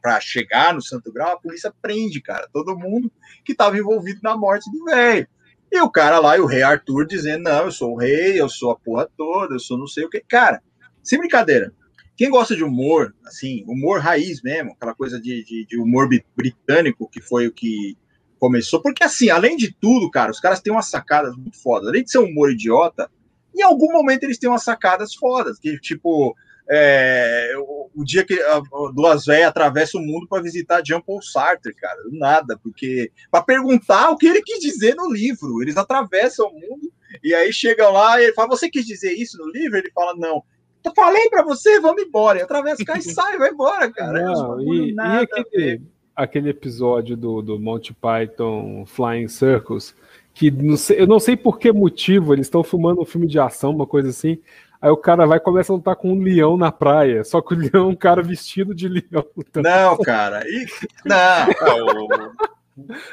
para 0.00 0.20
chegar 0.20 0.72
no 0.72 0.80
Santo 0.80 1.12
Grau, 1.12 1.32
a 1.32 1.40
polícia 1.40 1.74
prende, 1.82 2.20
cara, 2.20 2.48
todo 2.52 2.78
mundo 2.78 3.10
que 3.44 3.50
estava 3.50 3.76
envolvido 3.76 4.20
na 4.22 4.36
morte 4.36 4.70
do 4.70 4.84
velho. 4.84 5.26
E 5.74 5.80
o 5.80 5.90
cara 5.90 6.20
lá, 6.20 6.36
e 6.36 6.40
o 6.40 6.46
rei 6.46 6.62
Arthur, 6.62 7.04
dizendo: 7.04 7.42
Não, 7.42 7.64
eu 7.64 7.72
sou 7.72 7.94
o 7.94 7.98
rei, 7.98 8.40
eu 8.40 8.48
sou 8.48 8.70
a 8.70 8.76
porra 8.76 9.10
toda, 9.16 9.56
eu 9.56 9.58
sou 9.58 9.76
não 9.76 9.88
sei 9.88 10.04
o 10.04 10.08
que. 10.08 10.20
Cara, 10.20 10.62
sem 11.02 11.18
brincadeira. 11.18 11.72
Quem 12.16 12.30
gosta 12.30 12.54
de 12.54 12.62
humor, 12.62 13.12
assim, 13.26 13.64
humor 13.66 13.98
raiz 13.98 14.40
mesmo, 14.40 14.70
aquela 14.70 14.94
coisa 14.94 15.20
de, 15.20 15.42
de, 15.44 15.66
de 15.66 15.76
humor 15.76 16.08
britânico, 16.36 17.10
que 17.10 17.20
foi 17.20 17.48
o 17.48 17.52
que 17.52 17.98
começou. 18.38 18.80
Porque, 18.80 19.02
assim, 19.02 19.30
além 19.30 19.56
de 19.56 19.72
tudo, 19.72 20.08
cara, 20.12 20.30
os 20.30 20.38
caras 20.38 20.60
têm 20.60 20.72
umas 20.72 20.86
sacadas 20.88 21.36
muito 21.36 21.60
fodas. 21.60 21.88
Além 21.88 22.04
de 22.04 22.10
ser 22.12 22.18
um 22.18 22.26
humor 22.26 22.52
idiota, 22.52 23.10
em 23.52 23.62
algum 23.62 23.90
momento 23.92 24.22
eles 24.22 24.38
têm 24.38 24.48
umas 24.48 24.62
sacadas 24.62 25.12
fodas. 25.12 25.58
Que, 25.58 25.76
tipo, 25.80 26.36
é, 26.70 27.52
o, 27.58 27.90
o, 27.94 28.04
dia 28.04 28.24
que 28.24 28.40
a, 28.40 28.62
duas 28.94 29.26
velhas 29.26 29.48
atravessam 29.48 30.00
o 30.00 30.04
mundo 30.04 30.26
para 30.26 30.42
visitar 30.42 30.82
Jean 30.84 31.00
Paul 31.00 31.20
Sartre, 31.20 31.74
cara, 31.74 31.98
nada, 32.10 32.58
porque 32.62 33.10
para 33.30 33.42
perguntar 33.42 34.10
o 34.10 34.16
que 34.16 34.26
ele 34.26 34.42
quis 34.42 34.60
dizer 34.60 34.94
no 34.94 35.12
livro, 35.12 35.62
eles 35.62 35.76
atravessam 35.76 36.46
o 36.46 36.52
mundo 36.52 36.92
e 37.22 37.34
aí 37.34 37.52
chegam 37.52 37.92
lá 37.92 38.20
e 38.20 38.24
ele 38.24 38.32
fala: 38.32 38.48
Você 38.48 38.70
quis 38.70 38.86
dizer 38.86 39.12
isso 39.12 39.38
no 39.38 39.50
livro? 39.50 39.76
Ele 39.76 39.90
fala: 39.90 40.14
Não. 40.16 40.42
Eu 40.82 40.92
falei 40.94 41.30
para 41.30 41.42
você, 41.42 41.80
vamos 41.80 42.02
embora. 42.02 42.38
E 42.38 42.42
atravessa 42.42 42.82
o 42.82 42.86
cara 42.86 42.98
e 42.98 43.02
sai, 43.12 43.38
vai 43.38 43.50
embora, 43.50 43.90
cara. 43.90 44.22
Não, 44.22 44.60
e, 44.60 44.92
e 44.92 45.00
aquele, 45.00 45.82
aquele 46.14 46.50
episódio 46.50 47.16
do, 47.16 47.40
do 47.40 47.58
Monty 47.58 47.94
Python 47.94 48.84
Flying 48.86 49.28
Circles, 49.28 49.94
que 50.34 50.50
não 50.50 50.76
sei, 50.76 51.00
eu 51.00 51.06
não 51.06 51.18
sei 51.18 51.36
por 51.36 51.58
que 51.58 51.72
motivo 51.72 52.34
eles 52.34 52.46
estão 52.46 52.62
filmando 52.62 53.00
um 53.00 53.06
filme 53.06 53.26
de 53.26 53.38
ação, 53.38 53.70
uma 53.70 53.86
coisa 53.86 54.10
assim. 54.10 54.38
Aí 54.84 54.90
o 54.90 54.98
cara 54.98 55.24
vai 55.24 55.38
e 55.38 55.40
começa 55.40 55.72
a 55.72 55.76
lutar 55.76 55.96
com 55.96 56.12
um 56.12 56.22
leão 56.22 56.58
na 56.58 56.70
praia. 56.70 57.24
Só 57.24 57.40
que 57.40 57.54
o 57.54 57.56
leão 57.56 57.88
é 57.88 57.92
um 57.92 57.96
cara 57.96 58.22
vestido 58.22 58.74
de 58.74 58.86
leão. 58.86 59.24
Não, 59.56 59.96
cara. 59.96 60.46
E... 60.46 60.66
Não. 61.06 62.06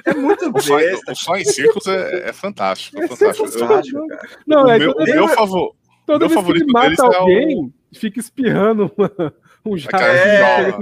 É 0.03 0.13
muito 0.13 0.49
o 0.49 0.51
besta. 0.51 1.13
O 1.13 1.15
Flying 1.15 1.45
Circus 1.45 1.87
é, 1.87 2.27
é 2.27 2.33
fantástico. 2.33 3.01
É, 3.01 3.07
fantástico. 3.07 3.47
fantástico 3.47 4.05
cara. 4.05 4.29
Não, 4.45 4.69
é 4.69 4.79
meu, 4.79 4.93
meu, 4.97 5.29
favor, 5.29 5.73
toda 6.05 6.19
meu 6.19 6.27
vez 6.27 6.41
favorito 6.41 6.65
que 6.65 6.73
mata 6.73 7.05
alguém, 7.05 7.53
é 7.53 7.55
o... 7.55 7.71
fica 7.93 8.19
espirrando 8.19 8.91
um 9.65 9.77
jato. 9.77 9.95
É... 10.03 10.77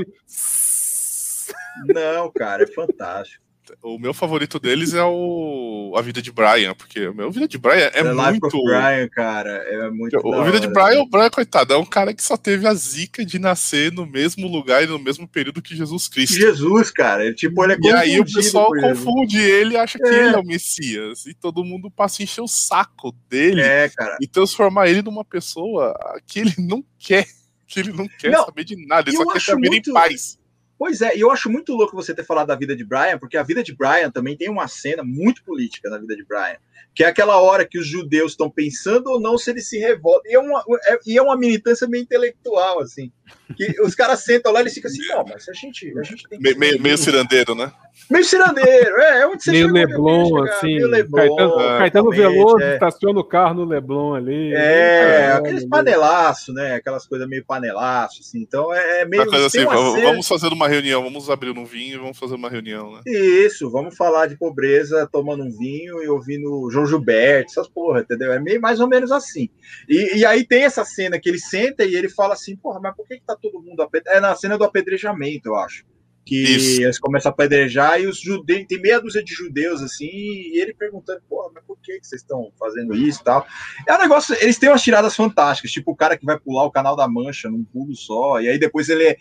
Não, 1.94 2.32
cara, 2.32 2.64
é 2.64 2.68
fantástico. 2.68 3.44
O 3.82 3.98
meu 3.98 4.14
favorito 4.14 4.60
deles 4.60 4.94
é 4.94 5.04
o 5.04 5.94
A 5.98 6.02
Vida 6.02 6.22
de 6.22 6.32
Brian, 6.32 6.74
porque 6.74 7.08
o 7.08 7.14
meu 7.14 7.32
Vida 7.32 7.48
de 7.48 7.58
Brian 7.58 7.90
é 7.94 8.04
The 8.04 8.14
muito. 8.14 8.64
Brian, 8.64 9.08
cara, 9.10 9.52
é 9.52 9.90
muito. 9.90 10.18
O 10.24 10.44
Vida 10.44 10.60
de 10.60 10.68
Brian, 10.68 11.02
o 11.02 11.10
Brian, 11.10 11.30
coitado, 11.30 11.74
é 11.74 11.78
um 11.78 11.86
cara 11.86 12.14
que 12.14 12.24
só 12.24 12.38
teve 12.38 12.68
a 12.68 12.74
zica 12.74 13.26
de 13.26 13.40
nascer 13.40 13.92
no 13.92 14.06
mesmo 14.06 14.48
lugar 14.48 14.84
e 14.84 14.88
no 14.88 15.00
mesmo 15.00 15.28
período 15.28 15.62
que 15.62 15.76
Jesus 15.76 16.08
Cristo. 16.08 16.36
Jesus, 16.36 16.92
cara, 16.92 17.26
ele, 17.26 17.36
tipo, 17.36 17.64
ele 17.64 17.74
é 17.74 17.78
E 17.82 17.92
aí 17.92 18.20
o 18.20 18.26
pessoal 18.26 18.72
confunde 18.72 19.38
ele 19.38 19.76
e 19.76 19.78
acha 19.78 19.98
que 19.98 20.08
é. 20.08 20.26
ele 20.26 20.36
é 20.36 20.40
o 20.40 20.46
Messias. 20.46 21.26
E 21.26 21.34
todo 21.34 21.64
mundo 21.64 21.92
passa 21.92 22.22
a 22.22 22.24
encher 22.24 22.42
o 22.42 22.48
saco 22.48 23.14
dele 23.30 23.62
é, 23.62 23.90
cara. 23.90 24.18
e 24.22 24.28
transformar 24.28 24.88
ele 24.88 25.02
numa 25.02 25.26
pessoa 25.26 25.94
que 26.26 26.40
ele 26.40 26.56
não 26.58 26.84
quer. 26.98 27.26
Que 27.68 27.82
ele 27.82 27.94
não 27.94 28.08
quer 28.08 28.32
não, 28.32 28.46
saber 28.46 28.64
de 28.64 28.88
nada, 28.88 29.12
ele 29.12 29.18
só 29.18 29.32
quer 29.32 29.42
saber 29.42 29.70
muito... 29.70 29.92
em 29.92 29.94
paz. 29.94 30.39
Pois 30.80 31.02
é, 31.02 31.14
e 31.14 31.20
eu 31.20 31.30
acho 31.30 31.50
muito 31.50 31.74
louco 31.74 31.94
você 31.94 32.16
ter 32.16 32.24
falado 32.24 32.48
da 32.48 32.56
vida 32.56 32.74
de 32.74 32.86
Brian, 32.86 33.20
porque 33.20 33.36
a 33.36 33.44
vida 33.44 33.62
de 33.62 33.76
Brian 33.76 34.10
também 34.10 34.38
tem 34.38 34.50
uma 34.50 34.66
cena 34.66 35.04
muito 35.04 35.44
política 35.44 35.90
na 35.90 35.98
vida 35.98 36.16
de 36.16 36.24
Brian, 36.24 36.56
que 36.96 37.04
é 37.04 37.08
aquela 37.08 37.42
hora 37.42 37.68
que 37.68 37.78
os 37.78 37.86
judeus 37.86 38.32
estão 38.32 38.50
pensando 38.50 39.08
ou 39.08 39.20
não 39.20 39.38
se 39.38 39.52
eles 39.52 39.68
se 39.68 39.78
revoltam. 39.78 40.32
E 40.32 40.36
é 40.36 40.40
uma, 40.40 40.64
é, 40.86 41.00
e 41.06 41.18
é 41.18 41.22
uma 41.22 41.36
militância 41.36 41.86
meio 41.86 42.04
intelectual, 42.04 42.80
assim. 42.80 43.12
Que 43.56 43.82
os 43.82 43.96
caras 43.96 44.24
sentam 44.24 44.52
lá 44.52 44.60
e 44.60 44.64
eles 44.64 44.74
ficam 44.74 44.92
assim, 44.92 45.06
não, 45.08 45.26
mas 45.28 45.50
a 45.50 45.54
gente, 45.54 45.92
a 45.98 46.04
gente 46.04 46.24
tem 46.30 46.40
que... 46.40 46.56
Meio, 46.56 46.82
meio 46.82 46.98
cirandeiro, 46.98 47.56
né? 47.56 47.72
Meio 48.10 48.24
cirandeiro, 48.24 48.96
é, 49.02 49.22
é 49.22 49.28
onde 49.28 49.44
você 49.44 49.52
Meio 49.52 49.72
Leblon, 49.72 50.44
assim. 50.44 50.76
Meio 50.76 50.88
Leblon, 50.88 51.36
Caetano, 51.36 51.60
é, 51.60 51.78
Caetano 51.80 52.10
Veloso 52.12 52.64
é. 52.64 52.74
estaciona 52.76 53.20
o 53.20 53.24
carro 53.24 53.56
no 53.56 53.66
Leblon 53.66 54.16
ali. 54.16 54.54
É, 54.54 55.32
aqueles 55.34 55.66
panelaços, 55.66 56.54
né? 56.54 56.76
Aquelas 56.76 57.06
coisas 57.06 57.28
meio 57.28 57.44
panelaço, 57.46 58.22
assim. 58.22 58.40
Então 58.40 58.74
é, 58.74 59.02
é 59.02 59.06
meio. 59.06 59.26
Coisa 59.28 59.48
assim, 59.48 59.66
vamos, 59.66 60.02
vamos 60.02 60.28
fazer 60.28 60.48
uma 60.54 60.68
reunião, 60.68 61.04
vamos 61.04 61.30
abrir 61.30 61.52
um 61.52 61.66
vinho 61.66 61.96
e 61.96 62.00
vamos 62.00 62.18
fazer 62.18 62.36
uma 62.36 62.50
reunião, 62.50 62.94
né? 62.94 63.02
Isso, 63.06 63.70
vamos 63.70 63.96
falar 63.96 64.28
de 64.28 64.38
pobreza 64.38 65.08
tomando 65.12 65.44
um 65.44 65.52
vinho 65.52 66.02
e 66.02 66.08
ouvindo 66.08 66.70
João 66.72 66.86
Gilberto, 66.86 67.52
essas 67.52 67.68
porra, 67.68 68.02
entendeu? 68.02 68.32
É 68.32 68.40
meio 68.40 68.62
mais 68.62 68.80
ou 68.80 68.88
menos 68.88 69.12
assim. 69.12 69.50
E, 69.88 70.20
e 70.20 70.26
aí 70.26 70.46
tem 70.46 70.64
essa 70.64 70.86
cena 70.86 71.20
que 71.20 71.30
ele 71.30 71.40
senta 71.40 71.84
e 71.84 71.96
ele 71.96 72.10
fala 72.10 72.34
assim, 72.34 72.56
porra, 72.56 72.80
mas 72.80 72.96
por 72.96 73.08
que, 73.08 73.19
que 73.20 73.26
tá 73.26 73.36
todo 73.36 73.62
mundo 73.62 73.82
apedrejado? 73.82 74.18
É 74.18 74.22
na 74.22 74.36
cena 74.36 74.58
do 74.58 74.64
apedrejamento, 74.64 75.50
eu 75.50 75.56
acho 75.56 75.86
que 76.30 76.44
Isso. 76.44 76.82
eles 76.84 77.00
começam 77.00 77.32
a 77.32 77.34
apedrejar 77.34 78.00
e 78.00 78.06
os 78.06 78.20
judeus, 78.20 78.64
tem 78.68 78.80
meia 78.80 79.02
dúzia 79.02 79.24
de 79.24 79.34
judeus 79.34 79.82
assim, 79.82 80.06
e 80.06 80.62
ele 80.62 80.76
perguntando, 80.76 81.20
pô, 81.28 81.52
mas 81.52 81.64
por 81.66 81.76
que, 81.82 82.00
que 82.00 82.06
vocês 82.06 82.22
estão 82.22 82.52
fazendo 82.60 82.94
isso 82.94 83.22
e 83.22 83.24
tal? 83.24 83.48
É 83.88 83.96
um 83.96 83.98
negócio, 83.98 84.38
eles 84.40 84.60
têm 84.60 84.70
umas 84.70 84.84
tiradas 84.84 85.16
fantásticas, 85.16 85.72
tipo 85.72 85.92
o 85.92 85.96
cara 85.96 86.16
que 86.16 86.26
vai 86.28 86.40
pular 86.40 86.66
o 86.66 86.72
canal 86.72 86.96
da 86.96 87.08
Mancha 87.08 87.50
num 87.50 87.64
pulo 87.64 87.96
só, 87.96 88.40
e 88.40 88.48
aí 88.48 88.60
depois 88.60 88.90
ele 88.90 89.06
é, 89.06 89.18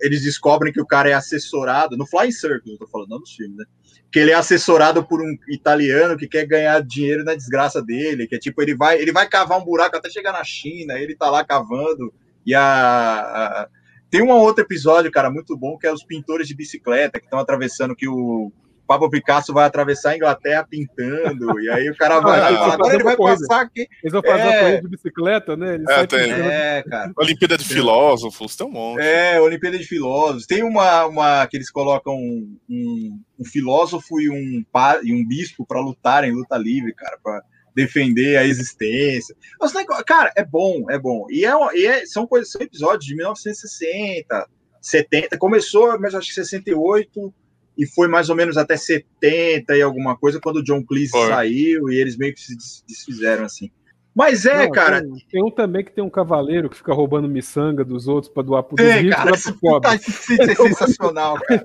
eles 0.00 0.22
descobrem 0.22 0.72
que 0.72 0.80
o 0.80 0.86
cara 0.86 1.10
é 1.10 1.12
assessorado, 1.12 1.94
no 1.94 2.06
Flying 2.06 2.32
Circus, 2.32 2.72
eu 2.72 2.78
tô 2.78 2.86
falando, 2.86 3.10
não 3.10 3.20
nos 3.20 3.34
filmes, 3.34 3.58
né? 3.58 3.64
Que 4.10 4.20
ele 4.20 4.30
é 4.30 4.34
assessorado 4.34 5.04
por 5.04 5.20
um 5.20 5.36
italiano 5.50 6.16
que 6.16 6.26
quer 6.26 6.46
ganhar 6.46 6.80
dinheiro 6.80 7.22
na 7.22 7.34
desgraça 7.34 7.82
dele, 7.82 8.26
que 8.26 8.36
é 8.36 8.38
tipo, 8.38 8.62
ele 8.62 8.74
vai, 8.74 8.98
ele 8.98 9.12
vai 9.12 9.28
cavar 9.28 9.60
um 9.60 9.64
buraco 9.64 9.96
até 9.96 10.08
chegar 10.08 10.32
na 10.32 10.42
China, 10.42 10.98
ele 10.98 11.14
tá 11.14 11.28
lá 11.28 11.44
cavando, 11.44 12.14
e 12.46 12.54
a, 12.54 12.62
a 12.62 13.68
tem 14.14 14.22
um 14.22 14.30
outro 14.30 14.62
episódio, 14.62 15.10
cara, 15.10 15.28
muito 15.28 15.56
bom, 15.56 15.76
que 15.76 15.88
é 15.88 15.92
os 15.92 16.04
pintores 16.04 16.46
de 16.46 16.54
bicicleta 16.54 17.18
que 17.18 17.26
estão 17.26 17.40
atravessando, 17.40 17.96
que 17.96 18.06
o 18.06 18.52
Pablo 18.86 19.10
Picasso 19.10 19.52
vai 19.52 19.64
atravessar 19.64 20.10
a 20.10 20.16
Inglaterra 20.16 20.66
pintando, 20.70 21.60
e 21.60 21.68
aí 21.68 21.90
o 21.90 21.96
cara 21.96 22.20
vai 22.20 22.38
ah, 22.38 22.50
lá, 22.50 22.74
agora 22.74 22.94
ele 22.94 23.02
vai 23.02 23.16
coisa. 23.16 23.44
passar 23.48 23.62
aqui. 23.62 23.88
Eles 24.02 24.12
vão 24.12 24.22
fazer 24.22 24.42
é... 24.42 24.60
corrida 24.60 24.82
de 24.82 24.88
bicicleta, 24.88 25.56
né? 25.56 25.74
Eles 25.74 25.88
é, 25.88 26.06
tem. 26.06 26.30
é, 26.30 26.84
cara. 26.88 27.12
Olimpíada 27.16 27.58
de 27.58 27.64
Filósofos, 27.64 28.54
tem 28.54 28.66
um 28.66 28.70
monte. 28.70 29.00
É, 29.02 29.40
Olimpíada 29.40 29.78
de 29.78 29.84
Filósofos. 29.84 30.46
Tem 30.46 30.62
uma, 30.62 31.06
uma 31.06 31.46
que 31.46 31.56
eles 31.56 31.70
colocam 31.70 32.14
um, 32.14 32.56
um, 32.68 33.20
um 33.40 33.44
filósofo 33.44 34.20
e 34.20 34.30
um, 34.30 34.64
e 35.02 35.12
um 35.12 35.26
bispo 35.26 35.66
para 35.66 35.80
lutarem 35.80 36.30
luta 36.30 36.56
livre, 36.56 36.94
cara, 36.94 37.18
para 37.22 37.42
defender 37.74 38.36
a 38.36 38.46
existência. 38.46 39.34
Mas, 39.60 39.72
cara, 40.06 40.32
é 40.36 40.44
bom, 40.44 40.90
é 40.90 40.98
bom. 40.98 41.26
E, 41.30 41.44
é, 41.44 41.52
e 41.74 41.86
é, 41.86 42.06
são 42.06 42.26
coisas, 42.26 42.50
são 42.50 42.62
episódios 42.62 43.04
de 43.04 43.14
1960, 43.16 44.48
70, 44.80 45.38
começou, 45.38 45.98
mas 45.98 46.14
acho 46.14 46.28
que 46.28 46.34
68 46.34 47.34
e 47.76 47.86
foi 47.86 48.06
mais 48.06 48.30
ou 48.30 48.36
menos 48.36 48.56
até 48.56 48.76
70 48.76 49.76
e 49.76 49.82
alguma 49.82 50.16
coisa 50.16 50.40
quando 50.40 50.56
o 50.56 50.62
John 50.62 50.84
Cleese 50.84 51.10
foi. 51.10 51.28
saiu 51.28 51.90
e 51.90 51.96
eles 51.96 52.16
meio 52.16 52.32
que 52.32 52.40
se 52.40 52.56
desfizeram 52.86 53.44
assim. 53.44 53.70
Mas 54.14 54.46
é, 54.46 54.64
Não, 54.64 54.70
cara. 54.70 55.02
Tem, 55.02 55.26
tem, 55.28 55.42
um 55.42 55.50
também 55.50 55.84
que 55.84 55.90
tem 55.90 56.04
um 56.04 56.08
cavaleiro 56.08 56.70
que 56.70 56.76
fica 56.76 56.94
roubando 56.94 57.28
miçanga 57.28 57.84
dos 57.84 58.06
outros 58.06 58.32
para 58.32 58.44
doar 58.44 58.62
pro 58.62 58.76
tem, 58.76 59.02
ricos, 59.02 59.16
cara, 59.16 59.32
pobre. 59.60 59.88
Tá, 59.90 59.96
isso 59.96 60.32
é 60.40 60.54
sensacional, 60.54 61.36
cara. 61.42 61.64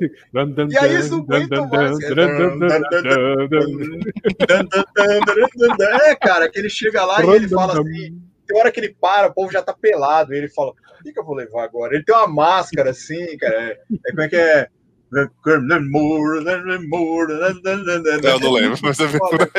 e 0.70 0.78
aí 0.78 0.94
eles 0.96 1.12
não 1.12 1.24
mais. 1.68 2.00
É, 6.08 6.16
cara, 6.16 6.50
que 6.50 6.58
ele 6.58 6.70
chega 6.70 7.06
lá 7.06 7.24
e 7.24 7.30
ele 7.30 7.48
fala 7.48 7.74
assim. 7.74 8.20
Tem 8.48 8.58
hora 8.58 8.72
que 8.72 8.80
ele 8.80 8.96
para, 9.00 9.28
o 9.28 9.34
povo 9.34 9.52
já 9.52 9.62
tá 9.62 9.74
pelado. 9.74 10.34
E 10.34 10.38
ele 10.38 10.50
fala: 10.50 10.72
o 10.72 11.04
que, 11.04 11.14
que 11.14 11.20
eu 11.20 11.26
vou 11.26 11.36
levar 11.36 11.64
agora? 11.64 11.94
Ele 11.94 12.04
tem 12.04 12.16
uma 12.16 12.28
máscara 12.28 12.90
assim, 12.90 13.38
cara. 13.38 13.54
É, 13.54 13.78
é 14.08 14.10
como 14.10 14.22
é 14.22 14.28
que 14.28 14.36
é? 14.36 14.68
Eu 18.24 18.40
não 18.40 18.52
lembro, 18.52 18.80
mas 18.82 19.00
é 19.00 19.08
foda. 19.08 19.52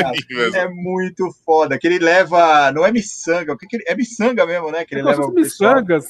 É 0.54 0.68
muito 0.68 1.28
foda. 1.44 1.78
Que 1.78 1.88
ele 1.88 1.98
leva. 1.98 2.70
Não 2.72 2.86
é 2.86 2.92
miçanga, 2.92 3.52
o 3.52 3.56
que, 3.58 3.66
que 3.66 3.76
ele, 3.76 3.84
é 3.86 3.96
miçanga 3.96 4.46
mesmo, 4.46 4.70
né? 4.70 4.84
Que 4.84 4.94
ele 4.94 5.02
leva. 5.02 5.28
miçangas 5.32 6.06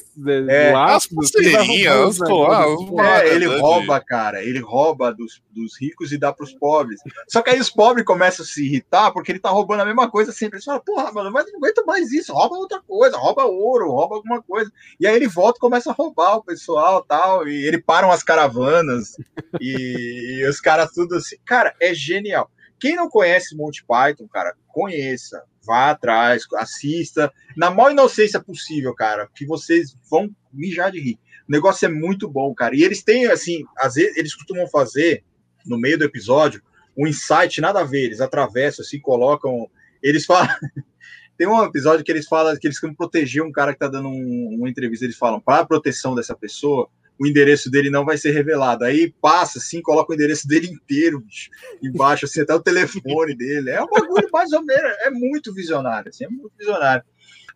é, 0.47 0.73
as 0.73 1.07
pulseirinhas, 1.07 2.19
é, 2.21 3.33
ele 3.33 3.47
rouba, 3.47 3.99
cara. 3.99 4.43
Ele 4.43 4.59
rouba 4.59 5.11
dos, 5.11 5.41
dos 5.49 5.79
ricos 5.79 6.11
e 6.11 6.17
dá 6.17 6.31
pros 6.31 6.53
pobres. 6.53 7.01
Só 7.27 7.41
que 7.41 7.49
aí 7.49 7.59
os 7.59 7.69
pobres 7.69 8.05
começam 8.05 8.43
a 8.43 8.47
se 8.47 8.63
irritar 8.63 9.11
porque 9.11 9.31
ele 9.31 9.39
tá 9.39 9.49
roubando 9.49 9.81
a 9.81 9.85
mesma 9.85 10.09
coisa 10.09 10.31
sempre. 10.31 10.57
Eles 10.57 10.65
falam, 10.65 10.81
porra, 10.85 11.11
mano, 11.11 11.31
mas 11.31 11.45
não 11.51 11.57
aguento 11.57 11.83
mais 11.85 12.11
isso. 12.11 12.33
Rouba 12.33 12.57
outra 12.57 12.81
coisa, 12.87 13.17
rouba 13.17 13.45
ouro, 13.45 13.91
rouba 13.91 14.15
alguma 14.15 14.41
coisa. 14.41 14.71
E 14.99 15.07
aí 15.07 15.15
ele 15.15 15.27
volta 15.27 15.57
e 15.57 15.61
começa 15.61 15.89
a 15.89 15.93
roubar 15.93 16.37
o 16.37 16.43
pessoal 16.43 17.03
tal. 17.03 17.47
E 17.47 17.65
ele 17.65 17.81
param 17.81 18.11
as 18.11 18.21
caravanas 18.23 19.17
e, 19.59 20.39
e 20.39 20.47
os 20.47 20.59
caras 20.59 20.91
tudo 20.91 21.15
assim. 21.15 21.37
Cara, 21.45 21.75
é 21.79 21.93
genial. 21.93 22.49
Quem 22.79 22.95
não 22.95 23.09
conhece 23.09 23.55
Monty 23.55 23.85
Python, 23.85 24.27
cara, 24.27 24.55
conheça, 24.67 25.43
vá 25.63 25.91
atrás, 25.91 26.43
assista, 26.55 27.31
na 27.55 27.69
maior 27.69 27.91
inocência 27.91 28.39
possível, 28.41 28.95
cara, 28.95 29.29
que 29.35 29.45
vocês 29.45 29.95
vão 30.09 30.29
mijar 30.51 30.91
de 30.91 30.99
rir. 30.99 31.19
O 31.47 31.51
negócio 31.51 31.85
é 31.85 31.89
muito 31.89 32.27
bom, 32.27 32.53
cara. 32.55 32.75
E 32.75 32.83
eles 32.83 33.03
têm, 33.03 33.27
assim, 33.27 33.63
às 33.77 33.95
vezes 33.95 34.17
eles 34.17 34.33
costumam 34.33 34.67
fazer, 34.67 35.23
no 35.65 35.77
meio 35.77 35.97
do 35.97 36.05
episódio, 36.05 36.61
um 36.97 37.07
insight 37.07 37.61
nada 37.61 37.81
a 37.81 37.83
ver. 37.83 38.05
Eles 38.05 38.21
atravessam, 38.21 38.83
assim, 38.83 38.99
colocam. 38.99 39.69
Eles 40.01 40.25
falam. 40.25 40.49
Tem 41.37 41.47
um 41.47 41.63
episódio 41.63 42.05
que 42.05 42.11
eles 42.11 42.27
falam 42.27 42.55
que 42.57 42.67
eles 42.67 42.79
querem 42.79 42.95
proteger 42.95 43.43
um 43.43 43.51
cara 43.51 43.73
que 43.73 43.79
tá 43.79 43.87
dando 43.87 44.07
um, 44.09 44.55
uma 44.57 44.69
entrevista. 44.69 45.05
Eles 45.05 45.17
falam, 45.17 45.39
para 45.39 45.61
a 45.61 45.65
proteção 45.65 46.13
dessa 46.13 46.35
pessoa, 46.35 46.89
o 47.21 47.27
endereço 47.27 47.69
dele 47.69 47.91
não 47.91 48.03
vai 48.03 48.17
ser 48.17 48.31
revelado. 48.31 48.83
Aí 48.83 49.13
passa 49.21 49.59
assim, 49.59 49.79
coloca 49.79 50.11
o 50.11 50.15
endereço 50.15 50.47
dele 50.47 50.67
inteiro 50.67 51.19
bicho, 51.19 51.51
embaixo, 51.83 52.25
assim, 52.25 52.41
até 52.41 52.55
o 52.55 52.59
telefone 52.59 53.35
dele. 53.37 53.69
É 53.69 53.79
um 53.79 53.87
bagulho 53.87 54.27
mais 54.33 54.51
ou 54.51 54.65
menos, 54.65 54.91
é 55.01 55.11
muito 55.11 55.53
visionário, 55.53 56.09
assim, 56.09 56.25
é 56.25 56.27
muito 56.27 56.51
visionário. 56.57 57.03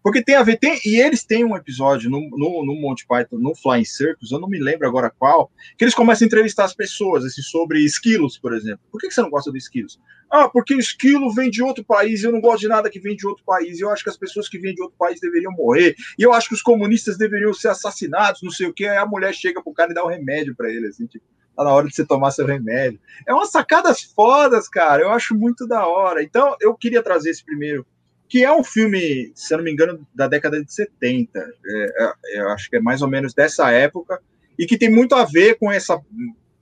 Porque 0.04 0.24
tem 0.24 0.36
a 0.36 0.44
ver, 0.44 0.60
tem, 0.60 0.80
e 0.86 1.02
eles 1.02 1.24
têm 1.24 1.44
um 1.44 1.56
episódio 1.56 2.12
no, 2.12 2.20
no, 2.30 2.64
no 2.64 2.80
Monty 2.80 3.08
Python, 3.08 3.38
no 3.40 3.56
Flying 3.56 3.86
Circus, 3.86 4.32
eu 4.32 4.40
não 4.40 4.48
me 4.48 4.60
lembro 4.60 4.88
agora 4.88 5.10
qual, 5.10 5.52
que 5.76 5.84
eles 5.84 5.96
começam 5.96 6.26
a 6.26 6.28
entrevistar 6.28 6.66
as 6.66 6.76
pessoas, 6.76 7.26
assim, 7.26 7.42
sobre 7.42 7.84
esquilos, 7.84 8.38
por 8.38 8.54
exemplo. 8.54 8.82
Por 8.92 9.02
que, 9.02 9.08
que 9.08 9.16
você 9.16 9.22
não 9.24 9.32
gosta 9.32 9.50
do 9.50 9.58
esquilos? 9.58 10.00
Ah, 10.30 10.50
porque 10.50 10.76
o 10.76 10.80
esquilo 10.80 11.34
vem 11.34 11.50
de 11.50 11.64
outro 11.64 11.84
país, 11.84 12.24
eu 12.24 12.32
não 12.32 12.42
gosto 12.42 12.62
de 12.62 12.68
nada 12.68 12.90
que 12.90 13.00
vem 13.00 13.16
de 13.16 13.26
outro 13.26 13.44
país, 13.46 13.80
eu 13.80 13.90
acho 13.90 14.04
que 14.04 14.10
as 14.10 14.18
pessoas 14.18 14.50
que 14.50 14.60
vêm 14.60 14.74
de 14.74 14.82
outro 14.82 14.98
país 14.98 15.20
deveriam 15.20 15.52
morrer, 15.52 15.96
e 16.18 16.24
eu 16.24 16.34
acho 16.34 16.50
que 16.50 16.56
os 16.56 16.62
comunistas 16.62 17.18
deveriam 17.18 17.54
ser 17.54 17.70
assassinados, 17.70 18.42
não 18.42 18.52
sei 18.52 18.68
o 18.68 18.74
que, 18.74 18.88
aí 18.88 18.98
a 18.98 19.06
mulher 19.06 19.34
chega 19.34 19.62
pro 19.62 19.74
cara 19.74 19.92
e 19.92 19.96
dá 19.96 20.04
um 20.04 20.10
remédio 20.10 20.56
para 20.56 20.70
ele, 20.70 20.88
assim, 20.88 21.06
tipo, 21.06 21.24
tá 21.56 21.64
na 21.64 21.72
hora 21.72 21.88
de 21.88 21.96
você 21.96 22.06
tomar 22.06 22.32
seu 22.32 22.46
remédio. 22.46 23.00
É 23.26 23.34
umas 23.34 23.50
sacadas 23.50 24.02
fodas, 24.02 24.68
cara, 24.68 25.04
eu 25.04 25.12
acho 25.12 25.34
muito 25.34 25.66
da 25.66 25.88
hora. 25.88 26.22
Então, 26.22 26.56
eu 26.60 26.76
queria 26.76 27.02
trazer 27.02 27.30
esse 27.30 27.44
primeiro 27.44 27.86
que 28.28 28.44
é 28.44 28.52
um 28.52 28.64
filme, 28.64 29.32
se 29.36 29.54
eu 29.54 29.60
não 29.60 29.66
me 29.66 29.72
engano, 29.72 30.06
da 30.14 30.28
década 30.28 30.64
de 30.64 30.74
70. 30.74 31.40
É, 31.40 31.52
é, 31.76 32.40
eu 32.42 32.50
acho 32.50 32.70
que 32.70 32.76
é 32.76 32.82
mais 32.82 33.02
ou 33.02 33.08
menos 33.08 33.34
dessa 33.34 33.72
época, 33.72 34.20
e 34.58 34.66
que 34.66 34.78
tem 34.78 34.90
muito 34.90 35.16
a 35.16 35.26
ver 35.26 35.58
com 35.60 35.72
essa 35.72 36.00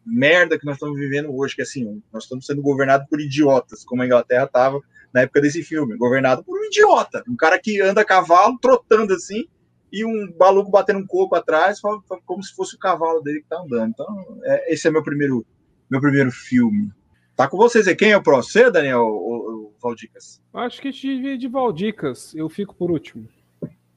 merda 0.06 0.58
que 0.60 0.66
nós 0.66 0.76
estamos 0.76 0.98
vivendo 0.98 1.36
hoje, 1.36 1.56
que 1.56 1.62
assim, 1.62 2.02
nós 2.12 2.24
estamos 2.24 2.46
sendo 2.46 2.62
governados 2.62 3.08
por 3.10 3.22
idiotas, 3.22 3.84
como 3.84 4.02
a 4.02 4.06
Inglaterra 4.06 4.46
estava 4.46 4.80
na 5.14 5.22
época 5.22 5.42
desse 5.42 5.64
filme, 5.64 5.96
governado 5.96 6.44
por 6.44 6.60
um 6.60 6.66
idiota, 6.66 7.24
um 7.28 7.36
cara 7.36 7.60
que 7.60 7.80
anda 7.80 8.02
a 8.02 8.06
cavalo, 8.06 8.58
trotando 8.60 9.14
assim, 9.14 9.46
e 9.92 10.04
um 10.04 10.36
maluco 10.40 10.72
batendo 10.72 11.00
um 11.00 11.06
coco 11.06 11.36
atrás, 11.36 11.80
como 12.26 12.44
se 12.44 12.56
fosse 12.56 12.76
o 12.76 12.80
cavalo 12.80 13.22
dele 13.22 13.40
que 13.40 13.46
está 13.46 13.62
andando. 13.62 13.92
Então, 13.92 14.40
é, 14.44 14.74
esse 14.74 14.88
é 14.88 14.92
meu 14.92 15.04
primeiro, 15.04 15.46
meu 15.88 16.02
primeiro 16.02 16.32
filme. 16.32 16.92
Tá 17.36 17.48
com 17.48 17.58
vocês 17.58 17.88
aí. 17.88 17.96
Quem 17.96 18.12
é 18.12 18.18
o 18.18 18.24
próximo? 18.24 18.54
Você, 18.54 18.72
Daniel, 18.72 19.02
ou, 19.02 19.52
ou 19.52 19.76
Valdicas? 19.80 20.42
Acho 20.52 20.82
que 20.82 20.92
de, 20.92 21.38
de 21.38 21.48
Valdicas. 21.48 22.34
Eu 22.34 22.50
fico 22.50 22.76
por 22.76 22.90
último. 22.90 23.28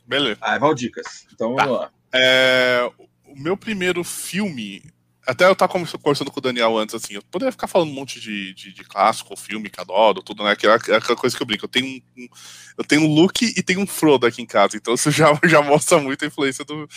Beleza. 0.07 0.39
Ah, 0.43 0.57
é 0.57 0.59
Valdicas. 0.59 1.27
Então 1.33 1.55
vamos 1.55 1.65
tá. 1.65 1.71
lá. 1.71 1.91
É, 2.13 2.91
o 3.27 3.41
meu 3.41 3.57
primeiro 3.57 4.05
filme 4.05 4.83
até 5.27 5.45
eu 5.45 5.57
tava 5.57 5.73
conversando 5.73 6.31
com 6.31 6.39
o 6.39 6.43
Daniel 6.43 6.79
antes, 6.79 6.95
assim, 6.95 7.15
eu 7.15 7.23
poderia 7.23 7.51
ficar 7.51 7.67
falando 7.67 7.91
um 7.91 7.95
monte 7.95 8.21
de, 8.21 8.55
de, 8.55 8.73
de 8.73 8.85
clássico, 8.85 9.37
filme 9.37 9.69
que 9.69 9.81
adoro, 9.81 10.23
tudo, 10.23 10.45
né? 10.45 10.53
Aquela, 10.53 10.77
aquela 10.77 11.17
coisa 11.17 11.37
que 11.37 11.43
eu 11.43 11.47
brinco. 11.47 11.65
Eu 11.65 11.69
tenho 11.69 11.87
um, 11.87 12.01
um, 12.17 12.29
eu 12.79 12.85
tenho 12.85 13.03
um 13.03 13.13
Luke 13.13 13.45
e 13.45 13.63
tenho 13.63 13.81
um 13.81 13.87
Frodo 13.87 14.25
aqui 14.25 14.41
em 14.41 14.47
casa, 14.47 14.77
então 14.77 14.95
isso 14.95 15.11
já, 15.13 15.27
já 15.45 15.61
mostra 15.61 15.99
muito 15.99 16.25
a 16.25 16.29
influência 16.29 16.65
do, 16.65 16.89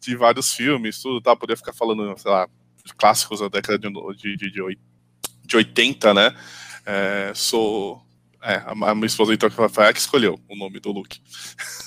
de 0.00 0.16
vários 0.16 0.52
filmes, 0.52 1.00
tudo, 1.00 1.20
tá? 1.20 1.30
Eu 1.30 1.36
poderia 1.36 1.56
ficar 1.56 1.72
falando, 1.72 2.16
sei 2.18 2.30
lá, 2.30 2.46
de 2.84 2.94
clássicos 2.94 3.40
da 3.40 3.48
década 3.48 3.78
de, 3.78 4.36
de, 4.36 4.50
de, 4.50 4.78
de 5.44 5.56
80, 5.56 6.14
né? 6.14 6.36
É, 6.84 7.32
sou. 7.34 8.02
É, 8.42 8.62
a, 8.66 8.94
minha 8.94 9.06
esposa 9.06 9.34
então 9.34 9.50
foi 9.50 9.86
a 9.86 9.92
que 9.92 9.98
escolheu 9.98 10.38
o 10.48 10.56
nome 10.56 10.78
do 10.78 10.92
Luke. 10.92 11.20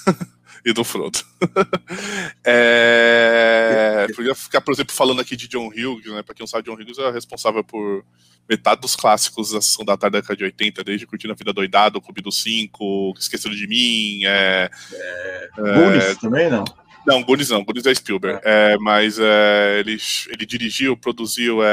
e 0.66 0.74
do 0.74 0.84
Frodo. 0.84 1.20
é, 2.46 4.08
podia 4.16 4.36
ficar, 4.36 4.62
por 4.62 4.74
exemplo, 4.74 4.94
falando 4.94 5.22
aqui 5.22 5.36
de 5.36 5.48
John 5.48 5.68
Hughes, 5.68 6.06
né? 6.12 6.24
Pra 6.24 6.36
quem 6.36 6.44
não 6.44 6.48
sabe, 6.48 6.66
John 6.66 6.76
Hughes 6.76 6.98
é 6.98 7.12
responsável 7.12 7.64
por 7.64 8.04
metade 8.50 8.82
dos 8.82 8.96
clássicos 8.96 9.52
da 9.52 9.62
sessão 9.62 9.86
da 9.86 9.98
tarde 9.98 10.14
da 10.14 10.20
década 10.20 10.38
de 10.38 10.44
80, 10.44 10.84
desde 10.84 11.08
Curtindo 11.08 11.34
a 11.34 11.36
Vida 11.36 11.54
Doidado, 11.54 12.02
Clube 12.02 12.22
dos 12.22 12.42
Cinco, 12.42 13.14
Esqueceram 13.18 13.56
de 13.56 13.68
Mim. 13.68 14.26
É, 14.26 14.70
é, 14.94 15.50
é, 15.58 16.16
também 16.16 16.50
não? 16.50 16.64
Não, 17.06 17.24
Goonies 17.24 17.50
não, 17.50 17.64
Goonies 17.64 17.86
é 17.86 17.96
Spielberg. 17.96 18.42
É. 18.44 18.74
é 18.74 18.78
mas 18.78 19.18
é, 19.20 19.80
ele, 19.80 19.98
ele 20.30 20.46
dirigiu, 20.46 20.96
produziu. 20.96 21.64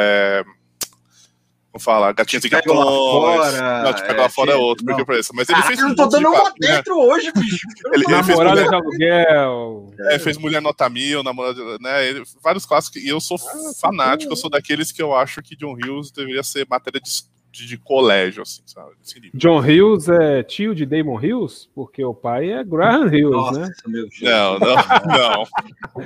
É, 1.78 1.80
Vamos 1.80 1.84
falar, 1.84 2.12
gatinhas 2.12 2.44
e 2.44 2.48
gatões. 2.48 2.78
Não, 2.78 3.92
te 3.92 4.02
pega 4.02 4.22
lá 4.22 4.28
fora 4.28 4.50
é, 4.50 4.54
é 4.54 4.56
outro, 4.56 4.84
porque 4.84 5.04
preço. 5.04 5.32
Mas 5.34 5.48
ele 5.48 5.58
ah, 5.58 5.62
fez. 5.62 5.78
Eu 5.78 5.88
não 5.88 5.94
tô 5.94 6.06
dando 6.06 6.28
uma 6.28 6.52
dentro 6.58 6.96
né? 6.96 7.02
hoje, 7.02 7.32
bicho. 7.32 7.66
ele, 7.92 8.04
ele 8.08 8.22
fez 8.24 8.38
mulher, 8.38 8.68
de 8.68 8.74
aluguel. 8.74 9.92
É, 10.10 10.18
fez 10.18 10.38
Mulher 10.38 10.62
Nota 10.62 10.88
Mil, 10.88 11.22
namorada, 11.22 11.78
né? 11.80 12.08
Ele, 12.08 12.22
vários 12.42 12.66
clássicos. 12.66 13.02
E 13.02 13.08
eu 13.08 13.20
sou 13.20 13.38
ah, 13.38 13.72
fanático, 13.80 14.32
eu 14.32 14.36
sou 14.36 14.50
daqueles 14.50 14.90
que 14.90 15.02
eu 15.02 15.14
acho 15.14 15.42
que 15.42 15.56
John 15.56 15.74
Hughes 15.74 16.10
deveria 16.10 16.42
ser 16.42 16.66
matéria 16.68 17.00
de, 17.00 17.10
de, 17.52 17.66
de 17.66 17.76
colégio, 17.76 18.42
assim, 18.42 18.62
sabe? 18.66 18.90
John 19.34 19.58
Hughes 19.60 20.08
é 20.08 20.42
tio 20.42 20.74
de 20.74 20.84
Damon 20.84 21.16
Hughes? 21.16 21.68
Porque 21.74 22.04
o 22.04 22.14
pai 22.14 22.50
é 22.50 22.64
Graham 22.64 23.06
Hughes, 23.06 23.30
Nossa, 23.30 23.60
né? 23.60 23.70
Não, 24.22 24.58
não, 24.58 24.76
não. 25.06 25.44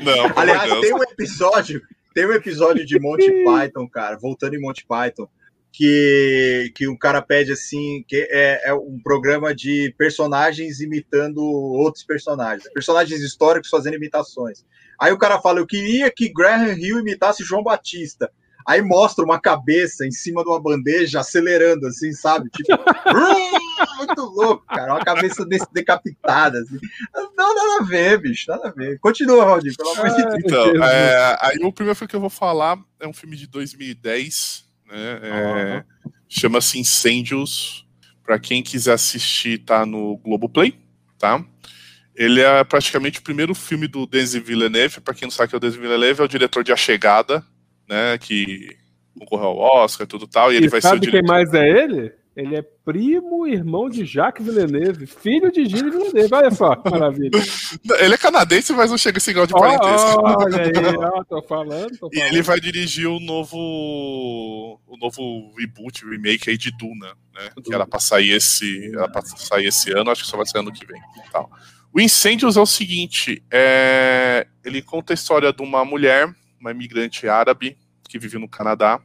não 0.03 0.33
Aliás, 0.39 0.81
tem 0.81 0.95
um 0.95 1.03
episódio. 1.03 1.81
Tem 2.15 2.27
um 2.27 2.33
episódio 2.33 2.85
de 2.85 2.99
Monty 3.01 3.31
Python, 3.45 3.89
cara, 3.89 4.19
voltando 4.19 4.55
em 4.55 4.61
Monty 4.61 4.85
Python, 4.85 5.27
que, 5.73 6.71
que 6.75 6.87
o 6.87 6.99
cara 6.99 7.23
pede 7.23 7.53
assim, 7.53 8.05
que 8.07 8.29
é, 8.31 8.69
é, 8.69 8.75
um 8.75 9.01
programa 9.03 9.55
de 9.55 9.95
personagens 9.97 10.81
imitando 10.81 11.43
outros 11.43 12.05
personagens, 12.05 12.71
personagens 12.73 13.21
históricos 13.21 13.71
fazendo 13.71 13.95
imitações. 13.95 14.65
Aí 15.01 15.13
o 15.13 15.19
cara 15.19 15.41
fala, 15.41 15.61
eu 15.61 15.67
queria 15.67 16.11
que 16.11 16.33
Graham 16.33 16.75
Hill 16.75 17.01
imitasse 17.01 17.43
João 17.43 17.63
Batista. 17.63 18.31
Aí 18.67 18.81
mostra 18.81 19.25
uma 19.25 19.41
cabeça 19.41 20.07
em 20.07 20.13
cima 20.13 20.45
de 20.45 20.49
uma 20.49 20.61
bandeja 20.61 21.21
acelerando, 21.21 21.87
assim, 21.87 22.13
sabe? 22.13 22.49
Tipo, 22.51 22.69
muito 23.99 24.23
louco, 24.23 24.65
cara. 24.67 24.95
Uma 24.95 25.05
cabeça 25.05 25.45
decapitada, 25.73 26.61
assim. 26.61 26.79
Não, 27.13 27.35
nada 27.35 27.61
a 27.81 27.85
ver, 27.85 28.21
bicho, 28.21 28.49
nada 28.49 28.69
a 28.69 28.71
ver. 28.71 29.01
Continua, 29.01 29.45
Valdir, 29.47 29.75
pelo 29.77 29.91
amor 29.91 30.11
de 30.11 30.23
Deus. 30.23 30.35
Então, 30.45 30.65
é, 30.85 31.39
aí 31.41 31.57
o 31.65 31.73
primeiro 31.73 31.97
filme 31.97 32.09
que 32.09 32.15
eu 32.15 32.21
vou 32.21 32.31
falar 32.31 32.79
é 33.01 33.09
um 33.09 33.13
filme 33.13 33.37
de 33.37 33.49
2010 33.49 34.71
né? 34.93 35.21
É, 35.23 35.77
uhum. 35.77 36.13
Chama-se 36.29 36.79
Incêndios. 36.79 37.87
Para 38.25 38.39
quem 38.39 38.63
quiser 38.63 38.93
assistir, 38.93 39.59
tá 39.59 39.85
no 39.85 40.17
Globoplay, 40.19 40.79
tá? 41.19 41.45
Ele 42.15 42.41
é 42.41 42.63
praticamente 42.63 43.19
o 43.19 43.23
primeiro 43.23 43.55
filme 43.55 43.89
do 43.89 44.07
Denis 44.07 44.35
Villeneuve. 44.35 45.01
Para 45.01 45.15
quem 45.15 45.27
não 45.27 45.31
sabe 45.31 45.49
que 45.49 45.57
é 45.57 45.59
o 45.59 45.61
Denis 45.61 45.77
Villeneuve, 45.77 46.21
é 46.21 46.25
o 46.25 46.29
diretor 46.29 46.63
de 46.63 46.73
A 46.73 46.77
Chegada, 46.77 47.45
né? 47.89 48.17
Que 48.19 48.77
concorreu 49.19 49.49
ao 49.49 49.85
Oscar 49.85 50.05
e 50.05 50.09
tudo 50.09 50.27
tal. 50.27 50.53
E, 50.53 50.55
e 50.55 50.59
ele 50.59 50.69
vai 50.69 50.81
ser 50.81 50.95
o 50.95 51.01
diretor. 51.01 51.19
quem 51.21 51.29
mais 51.29 51.53
é 51.53 51.69
ele? 51.69 52.13
Ele 52.35 52.57
é 52.57 52.63
primo 52.63 53.47
irmão 53.47 53.91
de 53.91 54.07
Jacques 54.07 54.45
Villeneuve, 54.45 55.07
filho 55.07 55.53
de 55.53 55.67
Gilles 55.67 55.93
Villeneuve. 55.93 56.35
Olha 56.35 56.51
só, 56.51 56.75
que 56.75 56.91
maravilha. 56.91 57.31
Ele 58.01 58.15
é 58.15 58.17
canadense, 58.17 58.73
mas 58.73 58.91
não 58.91 58.97
chega 58.97 59.19
esse 59.19 59.33
grau 59.35 59.47
de 59.47 59.53
parentesco. 59.53 60.19
Oh, 60.19 60.43
olha 60.43 60.63
aí, 60.63 60.97
ó, 60.97 61.25
tô 61.25 61.43
falando, 61.43 61.91
tô 61.91 62.09
falando. 62.09 62.15
E 62.15 62.21
ele 62.21 62.41
vai 62.41 62.59
dirigir 62.59 63.07
o 63.07 63.21
novo 63.21 63.59
o 64.87 64.97
novo 64.97 65.55
reboot, 65.59 66.07
remake 66.07 66.49
aí 66.49 66.57
de 66.57 66.71
Duna, 66.71 67.09
né? 67.35 67.51
Duna. 67.55 67.63
Que 67.65 67.75
era 67.75 67.87
pra 67.87 68.01
sair 68.01 68.31
esse, 68.31 68.91
era 68.95 69.09
pra 69.09 69.23
sair 69.23 69.67
esse 69.67 69.93
ano, 69.93 70.11
acho 70.11 70.23
que 70.23 70.31
só 70.31 70.37
vai 70.37 70.47
ser 70.47 70.59
ano 70.59 70.73
que 70.73 70.87
vem. 70.87 71.01
Tal. 71.31 71.51
O 71.93 72.01
Incêndios 72.01 72.57
é 72.57 72.61
o 72.61 72.67
seguinte, 72.67 73.43
é... 73.51 74.47
ele 74.65 74.81
conta 74.81 75.13
a 75.13 75.15
história 75.15 75.53
de 75.53 75.63
uma 75.63 75.85
mulher, 75.85 76.35
uma 76.59 76.71
imigrante 76.71 77.29
árabe, 77.29 77.77
que 78.09 78.19
vive 78.19 78.39
no 78.39 78.49
Canadá, 78.49 78.99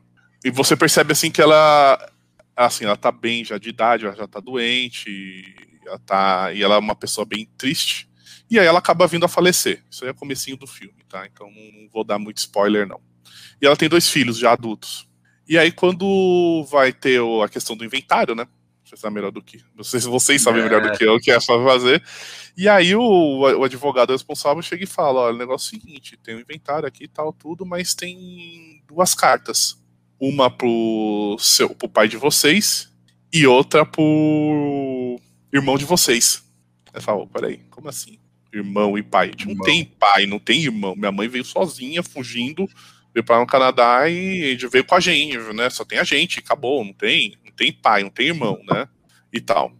e 0.44 0.50
você 0.50 0.78
percebe 0.78 1.12
assim 1.12 1.30
que 1.30 1.42
ela 1.42 2.00
assim, 2.66 2.86
ela 2.86 2.98
tá 2.98 3.12
bem 3.12 3.46
já 3.46 3.58
de 3.58 3.70
idade, 3.70 4.06
ela 4.06 4.16
já 4.16 4.28
tá 4.28 4.40
doente, 4.40 5.56
ela 5.86 6.00
tá, 6.00 6.52
e 6.54 6.64
ela 6.64 6.76
é 6.76 6.80
uma 6.80 6.96
pessoa 6.96 7.24
bem 7.24 7.48
triste, 7.58 8.10
e 8.50 8.58
aí 8.58 8.66
ela 8.66 8.80
acaba 8.80 9.06
vindo 9.08 9.26
a 9.26 9.30
falecer. 9.30 9.84
Isso 9.90 10.04
aí 10.04 10.10
é 10.10 10.12
o 10.12 10.16
comecinho 10.16 10.58
do 10.58 10.66
filme, 10.66 11.04
tá? 11.08 11.28
Então 11.28 11.50
não 11.52 11.88
vou 11.90 12.04
dar 12.04 12.18
muito 12.18 12.38
spoiler, 12.38 12.88
não. 12.88 13.00
E 13.62 13.66
ela 13.66 13.76
tem 13.76 13.88
dois 13.88 14.10
filhos 14.10 14.38
já 14.38 14.54
adultos. 14.54 15.08
E 15.48 15.58
aí, 15.58 15.72
quando 15.72 16.66
vai 16.70 16.92
ter 16.92 17.22
a 17.44 17.48
questão 17.48 17.76
do 17.76 17.86
inventário, 17.86 18.36
né? 18.36 18.48
Você 18.84 18.96
sabe 18.96 19.16
melhor 19.16 19.32
do 19.32 19.42
que. 19.42 19.62
Não 19.76 19.84
sei 19.84 20.00
se 20.00 20.08
vocês 20.08 20.42
sabem 20.42 20.64
melhor 20.64 20.82
do 20.82 20.98
que 20.98 21.04
eu, 21.04 21.20
que 21.20 21.30
é 21.30 21.40
só 21.40 21.62
fazer. 21.64 22.02
E 22.56 22.70
aí 22.70 22.96
o, 22.96 23.40
o 23.40 23.64
advogado 23.64 24.14
responsável 24.14 24.62
chega 24.62 24.84
e 24.84 24.88
fala: 24.88 25.22
olha, 25.22 25.36
o 25.36 25.38
negócio 25.38 25.76
é 25.76 25.78
o 25.78 25.82
seguinte, 25.82 26.18
tem 26.18 26.36
um 26.36 26.40
inventário 26.40 26.88
aqui 26.88 27.04
e 27.04 27.08
tal, 27.08 27.34
tudo, 27.34 27.66
mas 27.66 27.94
tem 27.94 28.82
duas 28.88 29.14
cartas 29.14 29.78
uma 30.20 30.50
pro, 30.50 31.38
seu, 31.40 31.70
pro 31.70 31.90
pai 31.90 32.08
de 32.08 32.18
vocês 32.18 32.92
e 33.32 33.46
outra 33.46 33.86
pro 33.86 35.20
irmão 35.52 35.78
de 35.78 35.86
vocês. 35.86 36.44
Aí 36.94 37.02
fala, 37.02 37.26
peraí, 37.28 37.60
como 37.70 37.90
assim? 37.90 38.20
Irmão 38.54 38.98
e 38.98 39.04
pai? 39.04 39.32
Não 39.40 39.52
irmão. 39.52 39.66
tem 39.66 39.86
pai, 39.86 40.26
não 40.26 40.40
tem 40.40 40.64
irmão. 40.64 40.96
Minha 40.96 41.12
mãe 41.12 41.28
veio 41.28 41.46
sozinha, 41.46 42.02
fugindo, 42.02 42.68
veio 43.14 43.24
para 43.24 43.42
o 43.42 43.48
Canadá 43.48 44.10
e 44.10 44.56
veio 44.72 44.86
com 44.86 44.96
a 44.96 45.00
gente, 45.00 45.38
né? 45.54 45.70
Só 45.70 45.84
tem 45.86 46.00
a 46.00 46.04
gente, 46.04 46.40
acabou, 46.40 46.84
não 46.84 46.94
tem, 46.94 47.36
não 47.46 47.52
tem 47.52 47.72
pai, 47.72 48.04
não 48.04 48.10
tem 48.10 48.28
irmão, 48.28 48.60
né? 48.68 48.88
E 49.32 49.40
tal. 49.40 49.74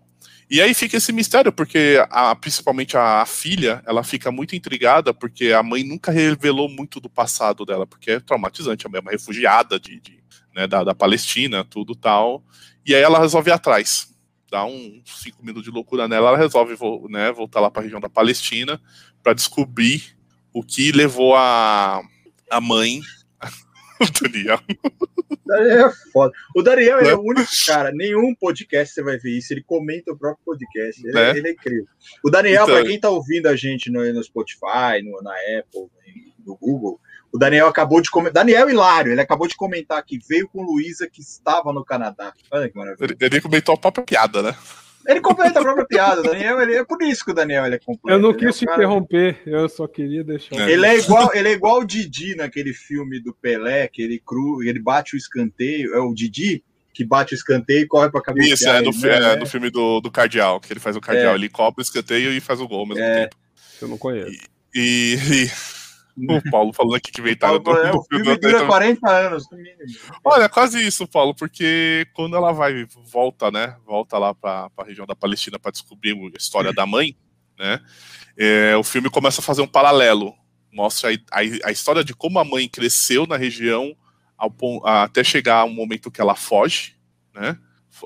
E 0.50 0.62
aí 0.62 0.74
fica 0.74 0.96
esse 0.96 1.12
mistério, 1.12 1.52
porque 1.52 2.02
a, 2.10 2.34
principalmente 2.34 2.96
a, 2.96 3.22
a, 3.22 3.26
filha, 3.26 3.84
ela 3.86 4.02
fica 4.02 4.32
muito 4.32 4.56
intrigada, 4.56 5.14
porque 5.14 5.52
a 5.52 5.62
mãe 5.62 5.84
nunca 5.84 6.10
revelou 6.10 6.70
muito 6.70 7.02
do 7.02 7.10
passado 7.10 7.66
dela, 7.66 7.86
porque 7.86 8.12
é 8.12 8.20
traumatizante, 8.20 8.86
a 8.86 8.90
mãe 8.90 9.00
é 9.00 9.02
uma 9.02 9.12
refugiada 9.12 9.78
de, 9.78 10.00
de 10.00 10.24
né, 10.58 10.66
da, 10.66 10.84
da, 10.84 10.96
Palestina, 10.96 11.64
tudo 11.64 11.96
tal. 11.96 12.44
E 12.84 12.96
aí 12.96 13.02
ela 13.02 13.20
resolve 13.20 13.52
ir 13.52 13.54
atrás. 13.54 14.12
Dá 14.50 14.66
uns 14.66 15.22
cinco 15.22 15.46
minutos 15.46 15.64
de 15.64 15.70
loucura 15.70 16.08
nela, 16.08 16.30
ela 16.30 16.38
resolve 16.38 16.76
né, 17.10 17.32
voltar 17.32 17.60
lá 17.60 17.70
para 17.70 17.82
a 17.82 17.84
região 17.84 18.00
da 18.02 18.10
Palestina 18.10 18.82
para 19.22 19.34
descobrir 19.34 20.18
o 20.52 20.64
que 20.64 20.92
levou 20.92 21.36
a, 21.36 22.02
a 22.50 22.60
mãe. 22.60 23.02
o 24.02 24.22
Daniel. 24.22 24.60
Daniel 25.46 25.88
é 25.90 25.94
foda. 26.12 26.34
O 26.56 26.64
Daniel 26.64 27.00
é, 27.02 27.10
é 27.10 27.16
o 27.16 27.22
único 27.22 27.52
cara, 27.68 27.92
nenhum 27.92 28.34
podcast 28.34 28.96
você 28.96 29.04
vai 29.04 29.20
ver 29.20 29.38
isso, 29.38 29.54
ele 29.54 29.62
comenta 29.62 30.12
o 30.12 30.18
próprio 30.18 30.44
podcast. 30.44 31.06
Ele 31.06 31.20
é, 31.20 31.22
é 31.22 31.38
ele 31.38 31.50
é 31.50 31.52
incrível. 31.52 31.86
O 32.24 32.32
Daniel, 32.32 32.64
então, 32.64 32.76
para 32.76 32.86
quem 32.86 32.96
está 32.96 33.10
ouvindo 33.12 33.46
a 33.46 33.56
gente 33.56 33.92
no, 33.92 34.02
no 34.12 34.24
Spotify, 34.24 35.04
no, 35.04 35.22
na 35.22 35.34
Apple, 35.60 35.88
no 36.44 36.56
Google, 36.56 37.00
o 37.34 37.38
Daniel 37.38 37.68
acabou 37.68 38.02
de 38.02 38.10
comentar. 38.10 38.44
Daniel 38.44 38.70
Hilário, 38.70 39.12
ele 39.12 39.22
acabou 39.22 39.48
de 39.48 39.56
comentar 39.56 40.04
que 40.04 40.20
veio 40.28 40.48
com 40.48 40.64
Luísa 40.64 41.10
que 41.12 41.22
estava 41.22 41.74
no 41.74 41.84
Canadá. 41.84 42.34
Olha 42.52 42.70
que 42.70 42.78
maravilha. 42.78 43.06
Ele, 43.06 43.18
ele 43.20 43.42
comentou 43.42 43.76
a 43.76 43.78
própria 43.78 44.04
piada, 44.04 44.42
né? 44.42 44.56
Ele 45.08 45.22
comenta 45.22 45.60
a 45.60 45.64
própria 45.64 45.86
piada. 45.86 46.22
Daniel, 46.22 46.62
ele, 46.62 46.76
é 46.76 46.84
por 46.84 47.02
isso 47.02 47.24
que 47.24 47.32
o 47.32 47.34
Daniel 47.34 47.66
ele 47.66 47.76
é 47.76 47.80
completo. 47.80 48.18
Eu 48.18 48.22
não 48.22 48.34
quis 48.34 48.58
te 48.58 48.66
cara... 48.66 48.78
interromper, 48.78 49.42
eu 49.46 49.70
só 49.70 49.88
queria 49.88 50.24
deixar. 50.24 50.56
É. 50.68 50.72
Ele 50.72 50.86
é 50.86 50.98
igual, 50.98 51.32
ele 51.34 51.48
é 51.48 51.52
igual 51.54 51.80
o 51.80 51.86
Didi 51.86 52.36
naquele 52.36 52.74
filme 52.74 53.20
do 53.22 53.34
Pelé, 53.34 53.88
que 53.88 54.02
ele 54.02 54.22
cru, 54.24 54.62
ele 54.62 54.80
bate 54.80 55.16
o 55.16 55.18
escanteio, 55.18 55.96
é 55.96 56.00
o 56.00 56.14
Didi 56.14 56.64
que 56.94 57.06
bate 57.06 57.34
o 57.34 57.36
escanteio 57.36 57.82
e 57.82 57.88
corre 57.88 58.10
para 58.10 58.22
cabeça. 58.22 58.54
Isso, 58.54 58.68
é, 58.68 58.82
do, 58.82 58.92
né? 58.92 59.34
é, 59.34 59.36
do 59.36 59.46
filme 59.46 59.70
do, 59.70 60.02
do 60.02 60.10
Cardeal, 60.10 60.60
que 60.60 60.74
ele 60.74 60.80
faz 60.80 60.96
o 60.96 61.02
Cardeal, 61.02 61.34
é. 61.34 61.36
ele 61.36 61.48
cobre 61.48 61.80
o 61.80 61.84
escanteio 61.84 62.34
e 62.34 62.42
faz 62.42 62.60
o 62.60 62.68
gol 62.68 62.80
ao 62.80 62.88
mesmo 62.88 63.04
é. 63.04 63.22
tempo. 63.22 63.38
Eu 63.80 63.88
não 63.88 64.00
conheço. 64.00 64.32
E, 64.74 65.16
e, 65.16 65.52
o 66.18 66.50
Paulo 66.50 66.74
falando 66.74 66.96
aqui 66.96 67.12
que 67.12 67.22
inventaram 67.22 67.60
do, 67.60 67.72
é, 67.72 67.92
o 67.92 68.02
filme 68.04 68.38
dura 68.38 68.66
40 68.66 69.10
anos, 69.10 69.50
no 69.52 69.58
mínimo. 69.58 69.78
Olha, 70.24 70.50
quase 70.50 70.86
isso, 70.86 71.08
Paulo, 71.08 71.36
porque 71.36 72.08
quando 72.14 72.36
ela 72.36 72.52
vai, 72.52 72.88
volta, 73.06 73.52
né? 73.52 73.76
Volta 73.86 74.18
lá 74.18 74.34
para 74.34 74.72
a 74.76 74.84
região 74.84 75.06
da 75.06 75.16
Palestina 75.16 75.60
para 75.60 75.72
descobrir 75.72 76.14
a 76.14 76.38
história 76.38 76.74
da 76.74 76.86
mãe, 76.86 77.16
né? 77.58 77.80
É, 78.36 78.76
o 78.76 78.84
filme 78.84 79.10
começa 79.10 79.42
a 79.42 79.44
fazer 79.44 79.62
um 79.62 79.68
paralelo. 79.68 80.34
Mostra 80.72 81.12
a, 81.12 81.40
a, 81.40 81.42
a 81.66 81.72
história 81.72 82.04
de 82.04 82.16
como 82.16 82.40
a 82.40 82.46
mãe 82.46 82.68
cresceu 82.68 83.28
na 83.28 83.38
região 83.38 83.96
ao, 84.38 84.54
até 84.86 85.24
chegar 85.24 85.66
um 85.66 85.74
momento 85.74 86.12
que 86.12 86.22
ela 86.22 86.36
foge, 86.36 86.96
né? 87.34 87.58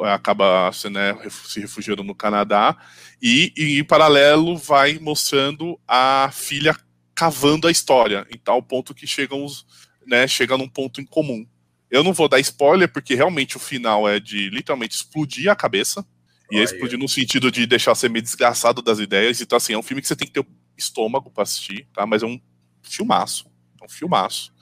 Acaba 0.03 0.71
né, 0.89 1.17
se 1.29 1.59
refugiando 1.59 2.01
no 2.01 2.15
Canadá, 2.15 2.77
e, 3.21 3.53
e 3.57 3.79
em 3.79 3.83
paralelo 3.83 4.55
vai 4.57 4.97
mostrando 4.99 5.77
a 5.85 6.29
filha 6.31 6.73
cavando 7.15 7.67
a 7.67 7.71
história, 7.71 8.25
em 8.33 8.37
tal 8.37 8.61
ponto 8.61 8.93
que 8.93 9.05
chegam 9.07 9.43
os. 9.43 9.65
né, 10.05 10.27
chega 10.27 10.57
num 10.57 10.67
ponto 10.67 11.01
em 11.01 11.05
comum. 11.05 11.45
Eu 11.89 12.03
não 12.03 12.13
vou 12.13 12.29
dar 12.29 12.39
spoiler, 12.39 12.91
porque 12.91 13.15
realmente 13.15 13.57
o 13.57 13.59
final 13.59 14.07
é 14.07 14.19
de 14.19 14.49
literalmente 14.49 14.95
explodir 14.95 15.51
a 15.51 15.55
cabeça. 15.55 16.05
E 16.51 16.57
é 16.57 16.63
explodir 16.63 16.99
no 16.99 17.07
sentido 17.07 17.49
de 17.49 17.65
deixar 17.65 17.95
você 17.95 18.09
meio 18.09 18.23
desgraçado 18.23 18.81
das 18.81 18.99
ideias. 18.99 19.39
Então, 19.39 19.55
assim, 19.55 19.73
é 19.73 19.77
um 19.77 19.83
filme 19.83 20.01
que 20.01 20.07
você 20.07 20.17
tem 20.17 20.27
que 20.27 20.33
ter 20.33 20.45
estômago 20.77 21.31
para 21.31 21.43
assistir, 21.43 21.87
tá? 21.93 22.05
Mas 22.05 22.23
é 22.23 22.25
um 22.25 22.39
filmaço. 22.83 23.49
É 23.81 23.85
um 23.85 23.89
filmaço. 23.89 24.53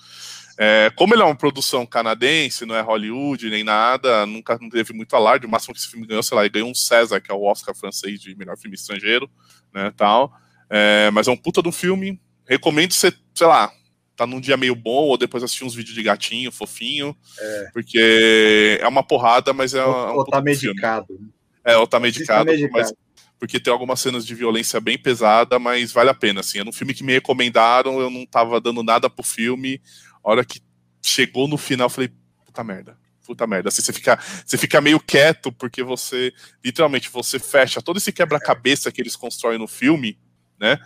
É, 0.62 0.92
como 0.96 1.16
ele 1.16 1.22
é 1.22 1.26
uma 1.26 1.36
produção 1.36 1.86
canadense, 1.86 2.66
não 2.66 2.76
é 2.76 2.82
Hollywood 2.82 3.50
nem 3.50 3.64
nada, 3.64 4.26
nunca 4.26 4.58
não 4.62 4.70
teve 4.70 4.94
muito 4.94 5.16
alarde. 5.16 5.46
O 5.48 5.50
máximo 5.50 5.74
que 5.74 5.80
esse 5.80 5.90
filme 5.90 6.06
ganhou, 6.06 6.22
sei 6.22 6.36
lá, 6.36 6.44
ele 6.44 6.50
ganhou 6.50 6.70
um 6.70 6.76
César, 6.76 7.22
que 7.22 7.32
é 7.32 7.34
o 7.34 7.44
Oscar 7.44 7.74
francês 7.74 8.20
de 8.20 8.36
melhor 8.36 8.58
filme 8.58 8.76
estrangeiro, 8.76 9.32
né, 9.74 9.92
tal. 9.96 10.34
É, 10.70 11.10
mas 11.12 11.28
é 11.28 11.32
um 11.32 11.38
puta 11.38 11.62
do 11.62 11.72
filme. 11.72 12.22
Recomendo 12.50 12.94
você, 12.94 13.14
sei 13.36 13.46
lá, 13.46 13.72
tá 14.16 14.26
num 14.26 14.42
dia 14.42 14.58
meio 14.58 14.76
bom, 14.76 15.06
ou 15.06 15.18
depois 15.18 15.44
assistir 15.44 15.64
uns 15.64 15.76
vídeos 15.76 15.96
de 15.96 16.04
gatinho, 16.04 16.52
fofinho, 16.52 17.16
é. 17.40 17.70
porque 17.72 18.80
é 18.82 18.88
uma 18.88 19.04
porrada, 19.04 19.54
mas 19.54 19.74
é, 19.74 19.86
ou, 19.86 19.96
um 19.96 20.16
ou 20.16 20.26
tá 20.26 20.42
medicado. 20.42 21.08
Filme. 21.08 21.32
É, 21.64 21.78
ou 21.78 21.88
tá 21.88 22.00
medicado, 22.00 22.52
medicado. 22.52 22.74
Mas, 22.74 22.94
porque 23.40 23.60
tem 23.60 23.72
algumas 23.72 24.00
cenas 24.02 24.26
de 24.26 24.36
violência 24.36 24.82
bem 24.82 24.98
pesada, 24.98 25.58
mas 25.60 25.94
vale 25.94 26.10
a 26.10 26.14
pena, 26.14 26.42
assim. 26.42 26.60
É 26.60 26.64
um 26.64 26.74
filme 26.74 26.94
que 26.94 27.04
me 27.04 27.14
recomendaram, 27.14 28.02
eu 28.02 28.10
não 28.10 28.26
tava 28.26 28.60
dando 28.60 28.84
nada 28.84 29.10
pro 29.10 29.24
filme, 29.24 29.82
a 30.24 30.30
hora 30.30 30.44
que 30.44 30.60
chegou 31.02 31.48
no 31.48 31.58
final, 31.58 31.86
eu 31.86 31.90
falei, 31.90 32.12
puta 32.46 32.64
merda. 32.64 32.98
Puta 33.26 33.46
merda. 33.46 33.70
Assim, 33.70 33.82
você, 33.82 33.94
fica, 33.94 34.20
você 34.44 34.58
fica 34.58 34.82
meio 34.82 35.00
quieto, 35.00 35.52
porque 35.52 35.84
você, 35.84 36.34
literalmente, 36.66 37.10
você 37.10 37.40
fecha 37.40 37.82
todo 37.82 37.98
esse 37.98 38.12
quebra-cabeça 38.12 38.92
que 38.92 39.00
eles 39.00 39.16
constroem 39.16 39.60
no 39.60 39.68
filme, 39.68 40.20
né? 40.60 40.78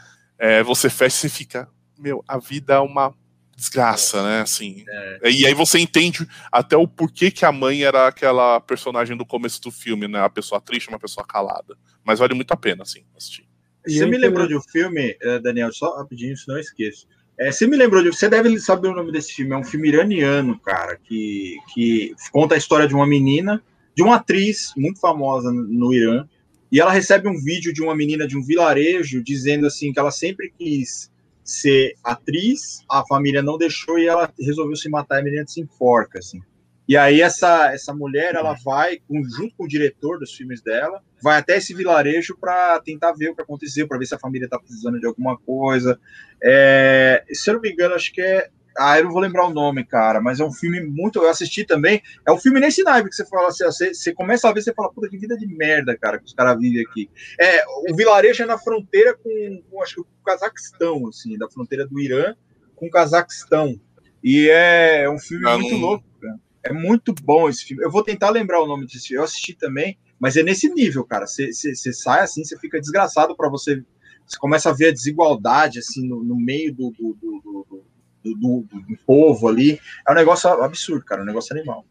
É, 0.44 0.62
você 0.62 0.90
fecha 0.90 1.26
e 1.26 1.30
fica, 1.30 1.70
meu, 1.98 2.22
a 2.28 2.38
vida 2.38 2.74
é 2.74 2.80
uma 2.80 3.16
desgraça, 3.56 4.22
né? 4.22 4.42
Assim. 4.42 4.84
É. 5.22 5.32
E 5.32 5.46
aí 5.46 5.54
você 5.54 5.80
entende 5.80 6.28
até 6.52 6.76
o 6.76 6.86
porquê 6.86 7.32
que 7.32 7.46
a 7.46 7.52
mãe 7.52 7.84
era 7.84 8.10
aquela 8.10 8.60
personagem 8.60 9.16
do 9.16 9.26
começo 9.26 9.62
do 9.62 9.72
filme, 9.72 10.06
né? 10.06 10.20
A 10.20 10.30
pessoa 10.30 10.60
triste, 10.60 10.90
uma 10.90 11.00
pessoa 11.00 11.26
calada. 11.26 11.78
Mas 12.04 12.20
vale 12.20 12.34
muito 12.34 12.52
a 12.52 12.58
pena, 12.58 12.84
assim, 12.84 13.06
assistir. 13.16 13.48
Você 13.88 14.06
me 14.06 14.18
lembrou 14.18 14.46
de 14.46 14.58
um 14.58 14.62
filme, 14.62 15.16
eh, 15.22 15.40
Daniel, 15.40 15.72
só 15.72 15.96
rapidinho, 15.96 16.36
se 16.36 16.46
não 16.46 16.60
esqueço. 16.60 17.08
É, 17.40 17.50
você 17.50 17.66
me 17.66 17.78
lembrou 17.78 18.04
de. 18.04 18.10
Você 18.10 18.28
deve 18.28 18.60
saber 18.60 18.90
o 18.90 18.96
nome 18.96 19.14
desse 19.14 19.32
filme. 19.32 19.54
É 19.54 19.58
um 19.58 19.64
filme 19.64 19.88
iraniano, 19.88 20.60
cara, 20.60 20.98
que, 20.98 21.56
que 21.74 22.14
conta 22.34 22.56
a 22.56 22.58
história 22.58 22.86
de 22.86 22.94
uma 22.94 23.08
menina, 23.08 23.64
de 23.96 24.04
uma 24.04 24.18
atriz 24.18 24.74
muito 24.76 25.00
famosa 25.00 25.50
no 25.54 25.94
Irã. 25.94 26.28
E 26.74 26.80
ela 26.80 26.92
recebe 26.92 27.30
um 27.30 27.40
vídeo 27.40 27.72
de 27.72 27.84
uma 27.84 27.96
menina 27.96 28.26
de 28.26 28.36
um 28.36 28.42
vilarejo 28.42 29.24
dizendo 29.24 29.68
assim 29.68 29.94
que 29.94 30.00
ela 30.00 30.10
sempre 30.10 30.52
quis 30.58 31.12
ser 31.44 31.94
atriz, 32.04 32.80
a 32.90 33.06
família 33.06 33.44
não 33.44 33.60
deixou 33.60 34.00
e 34.00 34.08
ela 34.08 34.34
resolveu 34.40 34.76
se 34.76 34.90
matar 34.90 35.18
e 35.18 35.22
a 35.22 35.24
menina 35.24 35.46
se 35.46 35.62
enforca, 35.62 36.18
assim. 36.18 36.42
E 36.88 36.98
aí 36.98 37.22
essa, 37.22 37.72
essa 37.72 37.94
mulher, 37.94 38.34
ela 38.34 38.56
vai, 38.66 38.98
junto 39.38 39.56
com 39.56 39.66
o 39.66 39.68
diretor 39.68 40.18
dos 40.18 40.34
filmes 40.34 40.64
dela, 40.64 41.00
vai 41.22 41.38
até 41.38 41.58
esse 41.58 41.76
vilarejo 41.76 42.36
para 42.40 42.80
tentar 42.80 43.12
ver 43.14 43.30
o 43.30 43.36
que 43.36 43.44
aconteceu, 43.44 43.88
para 43.88 44.00
ver 44.00 44.08
se 44.08 44.16
a 44.16 44.20
família 44.20 44.46
está 44.46 44.58
precisando 44.58 45.00
de 45.00 45.06
alguma 45.06 45.38
coisa. 45.38 46.00
É, 46.42 47.24
se 47.32 47.52
eu 47.52 47.54
não 47.54 47.62
me 47.62 47.72
engano, 47.72 47.94
acho 47.94 48.12
que 48.12 48.22
é. 48.22 48.50
Ah, 48.78 48.98
eu 48.98 49.06
não 49.06 49.12
vou 49.12 49.22
lembrar 49.22 49.46
o 49.46 49.54
nome, 49.54 49.86
cara, 49.86 50.22
mas 50.22 50.40
é 50.40 50.44
um 50.44 50.52
filme 50.52 50.82
muito. 50.82 51.20
Eu 51.20 51.30
assisti 51.30 51.64
também. 51.64 52.02
É 52.26 52.32
um 52.32 52.38
filme 52.38 52.60
nesse 52.60 52.84
naipe 52.84 53.10
que 53.10 53.16
você 53.16 53.26
fala 53.26 53.50
assim, 53.50 53.66
você, 53.66 53.94
você 53.94 54.14
começa 54.14 54.50
a 54.50 54.54
ver, 54.54 54.62
você 54.62 54.74
fala, 54.74 54.92
puta 54.92 55.10
que 55.10 55.18
vida 55.18 55.38
de 55.38 55.48
merda, 55.48 55.98
cara, 55.98 56.18
que 56.18 56.26
os 56.26 56.34
caras 56.34 56.60
vivem 56.60 56.82
aqui. 56.82 57.10
É, 57.40 57.64
o 57.90 57.96
vilarejo 57.96 58.44
é 58.44 58.46
na 58.46 58.58
fronteira 58.58 59.16
com, 59.16 59.64
com 59.70 59.82
acho 59.82 59.96
que 59.96 60.02
o 60.02 60.08
Cazaquistão, 60.26 61.08
assim, 61.08 61.38
da 61.38 61.50
fronteira 61.50 61.86
do 61.86 62.00
Irã 62.00 62.36
com 62.76 62.88
o 62.88 62.92
Cazaquistão. 62.92 63.80
E 64.24 64.50
é 64.50 65.10
um 65.10 65.20
filme 65.20 65.46
muito 65.58 65.74
não... 65.74 65.80
louco, 65.80 66.06
cara. 66.22 66.40
É 66.64 66.72
muito 66.72 67.14
bom 67.14 67.50
esse 67.50 67.66
filme. 67.66 67.84
Eu 67.84 67.92
vou 67.92 68.04
tentar 68.04 68.30
lembrar 68.30 68.62
o 68.62 68.68
nome 68.68 68.86
desse 68.86 69.08
filme. 69.08 69.20
Eu 69.20 69.26
assisti 69.26 69.54
também, 69.54 69.98
mas 70.18 70.38
é 70.38 70.44
nesse 70.44 70.74
nível, 70.74 71.04
cara. 71.04 71.28
Você 71.28 71.74
sai 71.94 72.22
assim, 72.22 72.44
você 72.44 72.58
fica 72.58 72.80
desgraçado 72.80 73.36
para 73.36 73.50
você. 73.50 73.84
Você 74.26 74.40
começa 74.40 74.70
a 74.70 74.74
ver 74.74 74.88
a 74.88 74.94
desigualdade 74.94 75.80
assim 75.80 76.08
no, 76.08 76.24
no 76.24 76.38
meio 76.38 76.74
do 76.74 76.92
do 76.92 77.18
do, 77.22 77.42
do, 77.70 77.86
do, 78.24 78.66
do, 78.72 78.98
povo 79.06 79.48
ali. 79.48 79.80
É 80.08 80.12
um 80.12 80.16
negócio 80.16 80.50
absurdo, 80.50 81.04
cara. 81.04 81.22
Um 81.22 81.26
negócio 81.26 81.56
animal. 81.56 81.86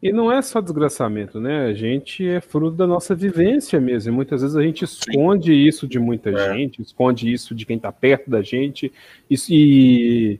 E 0.00 0.12
não 0.12 0.30
é 0.30 0.40
só 0.40 0.60
desgraçamento, 0.60 1.40
né? 1.40 1.66
A 1.66 1.74
gente 1.74 2.26
é 2.26 2.40
fruto 2.40 2.76
da 2.76 2.86
nossa 2.86 3.14
vivência 3.14 3.80
mesmo. 3.80 4.12
E 4.12 4.14
muitas 4.14 4.42
vezes 4.42 4.56
a 4.56 4.62
gente 4.62 4.84
esconde 4.84 5.52
Sim. 5.52 5.68
isso 5.68 5.88
de 5.88 5.98
muita 5.98 6.30
é. 6.30 6.54
gente, 6.54 6.80
esconde 6.80 7.32
isso 7.32 7.52
de 7.54 7.66
quem 7.66 7.76
está 7.76 7.90
perto 7.90 8.30
da 8.30 8.40
gente. 8.40 8.92
Isso, 9.28 9.52
e 9.52 10.38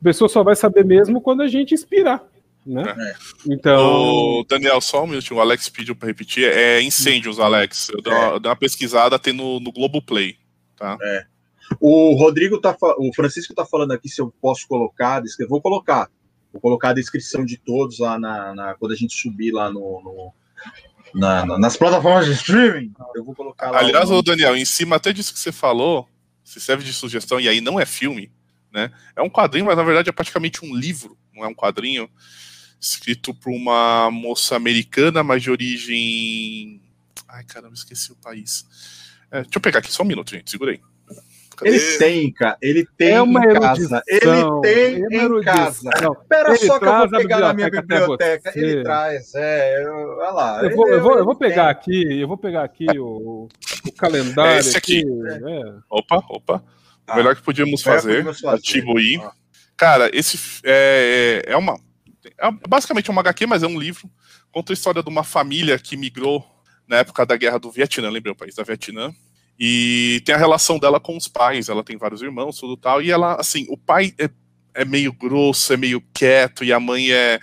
a 0.00 0.04
pessoa 0.04 0.28
só 0.28 0.44
vai 0.44 0.54
saber 0.54 0.84
mesmo 0.84 1.20
quando 1.20 1.42
a 1.42 1.48
gente 1.48 1.74
inspirar. 1.74 2.22
Né? 2.64 2.84
É. 2.96 3.14
Então. 3.52 4.40
O 4.40 4.44
Daniel, 4.48 4.80
só 4.80 5.02
um 5.02 5.06
minutinho, 5.08 5.38
o 5.38 5.42
Alex 5.42 5.68
pediu 5.68 5.96
para 5.96 6.06
repetir. 6.06 6.44
É 6.44 6.80
incêndios, 6.80 7.40
Alex. 7.40 7.88
Eu 7.88 8.00
dei, 8.00 8.12
uma, 8.12 8.36
é. 8.36 8.40
dei 8.40 8.50
uma 8.50 8.56
pesquisada, 8.56 9.18
tem 9.18 9.32
no, 9.32 9.58
no 9.58 9.72
Globoplay. 9.72 10.36
Tá? 10.76 10.96
É. 11.02 11.26
O 11.78 12.14
Rodrigo 12.16 12.60
tá 12.60 12.76
o 12.98 13.12
Francisco 13.14 13.54
tá 13.54 13.64
falando 13.64 13.92
aqui 13.92 14.08
se 14.08 14.20
eu 14.20 14.32
posso 14.40 14.66
colocar, 14.66 15.22
eu 15.38 15.48
vou 15.48 15.60
colocar. 15.60 16.10
Vou 16.52 16.60
colocar 16.60 16.90
a 16.90 16.94
descrição 16.94 17.44
de 17.44 17.56
todos 17.56 17.98
lá 17.98 18.18
na, 18.18 18.54
na 18.54 18.74
quando 18.74 18.92
a 18.92 18.96
gente 18.96 19.14
subir 19.14 19.52
lá 19.52 19.70
no, 19.70 20.02
no 20.02 20.32
na, 21.14 21.46
na, 21.46 21.58
nas 21.58 21.76
plataformas 21.76 22.26
de 22.26 22.32
streaming. 22.32 22.92
Eu 23.14 23.24
vou 23.24 23.34
colocar 23.34 23.70
lá. 23.70 23.78
Aliás, 23.78 24.10
o 24.10 24.22
Daniel, 24.22 24.56
em 24.56 24.64
cima 24.64 24.96
até 24.96 25.12
disso 25.12 25.32
que 25.32 25.38
você 25.38 25.52
falou, 25.52 26.08
se 26.42 26.60
serve 26.60 26.84
de 26.84 26.92
sugestão, 26.92 27.38
e 27.38 27.48
aí 27.48 27.60
não 27.60 27.78
é 27.78 27.86
filme, 27.86 28.32
né? 28.72 28.90
É 29.14 29.22
um 29.22 29.30
quadrinho, 29.30 29.66
mas 29.66 29.76
na 29.76 29.82
verdade 29.82 30.08
é 30.08 30.12
praticamente 30.12 30.64
um 30.64 30.74
livro, 30.74 31.16
não 31.34 31.44
é 31.44 31.48
um 31.48 31.54
quadrinho 31.54 32.10
escrito 32.80 33.34
por 33.34 33.52
uma 33.52 34.10
moça 34.10 34.56
americana, 34.56 35.22
mas 35.22 35.42
de 35.42 35.50
origem. 35.50 36.80
Ai, 37.28 37.44
caramba, 37.44 37.74
esqueci 37.74 38.10
o 38.10 38.16
país. 38.16 38.66
É, 39.30 39.42
deixa 39.42 39.58
eu 39.58 39.60
pegar 39.60 39.78
aqui 39.78 39.92
só 39.92 40.02
um 40.02 40.06
minuto, 40.06 40.30
gente, 40.30 40.50
segurei. 40.50 40.80
Ele 41.62 41.98
tem, 41.98 42.32
cara. 42.32 42.56
Ele 42.60 42.86
tem 42.96 43.12
é 43.12 43.22
uma 43.22 43.44
em 43.44 43.54
casa. 43.54 44.02
Ele 44.06 44.60
tem 44.62 45.04
é 45.04 45.24
em 45.24 45.40
casa. 45.42 45.90
Espera 45.90 46.56
só 46.56 46.78
que 46.78 46.84
eu 46.84 46.98
vou 46.98 47.08
pegar 47.08 47.40
na 47.40 47.54
minha 47.54 47.70
biblioteca. 47.70 48.52
Ele 48.54 48.82
traz, 48.82 49.34
é. 49.34 49.84
olha 49.88 50.30
lá. 50.30 50.62
Eu 50.62 50.76
vou, 50.76 50.88
eu 50.88 51.02
vou, 51.02 51.18
eu 51.18 51.24
vou 51.24 51.36
pegar 51.36 51.70
aqui, 51.70 52.20
eu 52.20 52.28
vou 52.28 52.38
pegar 52.38 52.64
aqui 52.64 52.86
o, 52.98 53.48
o 53.86 53.92
calendário. 53.92 54.52
É 54.52 54.58
esse 54.58 54.76
aqui. 54.76 55.00
aqui 55.00 55.44
é. 55.46 55.74
Opa, 55.88 56.22
opa. 56.28 56.64
O 57.08 57.16
melhor 57.16 57.34
que 57.34 57.42
podíamos 57.42 57.82
fazer, 57.82 58.24
atribuir. 58.46 59.20
Ah. 59.20 59.32
Cara, 59.76 60.10
esse 60.12 60.38
é, 60.64 61.42
é 61.46 61.56
uma 61.56 61.78
é 62.38 62.50
basicamente 62.68 63.10
uma 63.10 63.20
HQ, 63.20 63.46
mas 63.46 63.62
é 63.62 63.66
um 63.66 63.78
livro. 63.78 64.10
Conta 64.52 64.72
a 64.72 64.74
história 64.74 65.02
de 65.02 65.08
uma 65.08 65.24
família 65.24 65.78
que 65.78 65.96
migrou 65.96 66.44
na 66.86 66.96
época 66.96 67.24
da 67.24 67.36
guerra 67.36 67.58
do 67.58 67.70
Vietnã, 67.70 68.10
lembrei 68.10 68.32
o 68.32 68.36
país 68.36 68.54
da 68.54 68.64
Vietnã. 68.64 69.12
E 69.62 70.22
tem 70.24 70.34
a 70.34 70.38
relação 70.38 70.78
dela 70.78 70.98
com 70.98 71.14
os 71.14 71.28
pais. 71.28 71.68
Ela 71.68 71.84
tem 71.84 71.98
vários 71.98 72.22
irmãos, 72.22 72.58
tudo 72.58 72.78
tal. 72.78 73.02
E 73.02 73.10
ela, 73.10 73.34
assim, 73.34 73.66
o 73.68 73.76
pai 73.76 74.14
é, 74.18 74.30
é 74.72 74.86
meio 74.86 75.12
grosso, 75.12 75.74
é 75.74 75.76
meio 75.76 76.02
quieto, 76.14 76.64
e 76.64 76.72
a 76.72 76.80
mãe 76.80 77.12
é 77.12 77.38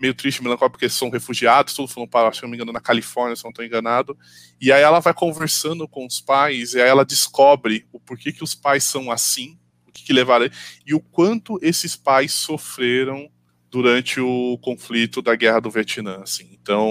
meio 0.00 0.14
triste, 0.14 0.42
melancólica, 0.42 0.72
porque 0.72 0.88
são 0.88 1.10
refugiados, 1.10 1.74
tudo 1.74 1.86
foram 1.86 2.08
para, 2.08 2.32
se 2.32 2.42
não 2.42 2.48
me 2.48 2.56
engano, 2.56 2.72
na 2.72 2.80
Califórnia, 2.80 3.36
se 3.36 3.44
não 3.44 3.50
estou 3.50 3.64
enganado. 3.64 4.18
E 4.60 4.72
aí 4.72 4.82
ela 4.82 4.98
vai 4.98 5.12
conversando 5.12 5.86
com 5.86 6.06
os 6.06 6.20
pais, 6.20 6.72
e 6.72 6.80
aí 6.80 6.88
ela 6.88 7.04
descobre 7.04 7.86
o 7.92 8.00
porquê 8.00 8.32
que 8.32 8.42
os 8.42 8.54
pais 8.54 8.82
são 8.82 9.10
assim, 9.10 9.58
o 9.86 9.92
que, 9.92 10.02
que 10.02 10.12
levaram, 10.12 10.48
e 10.86 10.94
o 10.94 11.00
quanto 11.00 11.58
esses 11.60 11.94
pais 11.94 12.32
sofreram 12.32 13.30
durante 13.70 14.20
o 14.20 14.58
conflito 14.58 15.22
da 15.22 15.36
guerra 15.36 15.60
do 15.60 15.70
Vietnã, 15.70 16.18
assim. 16.22 16.58
Então, 16.60 16.90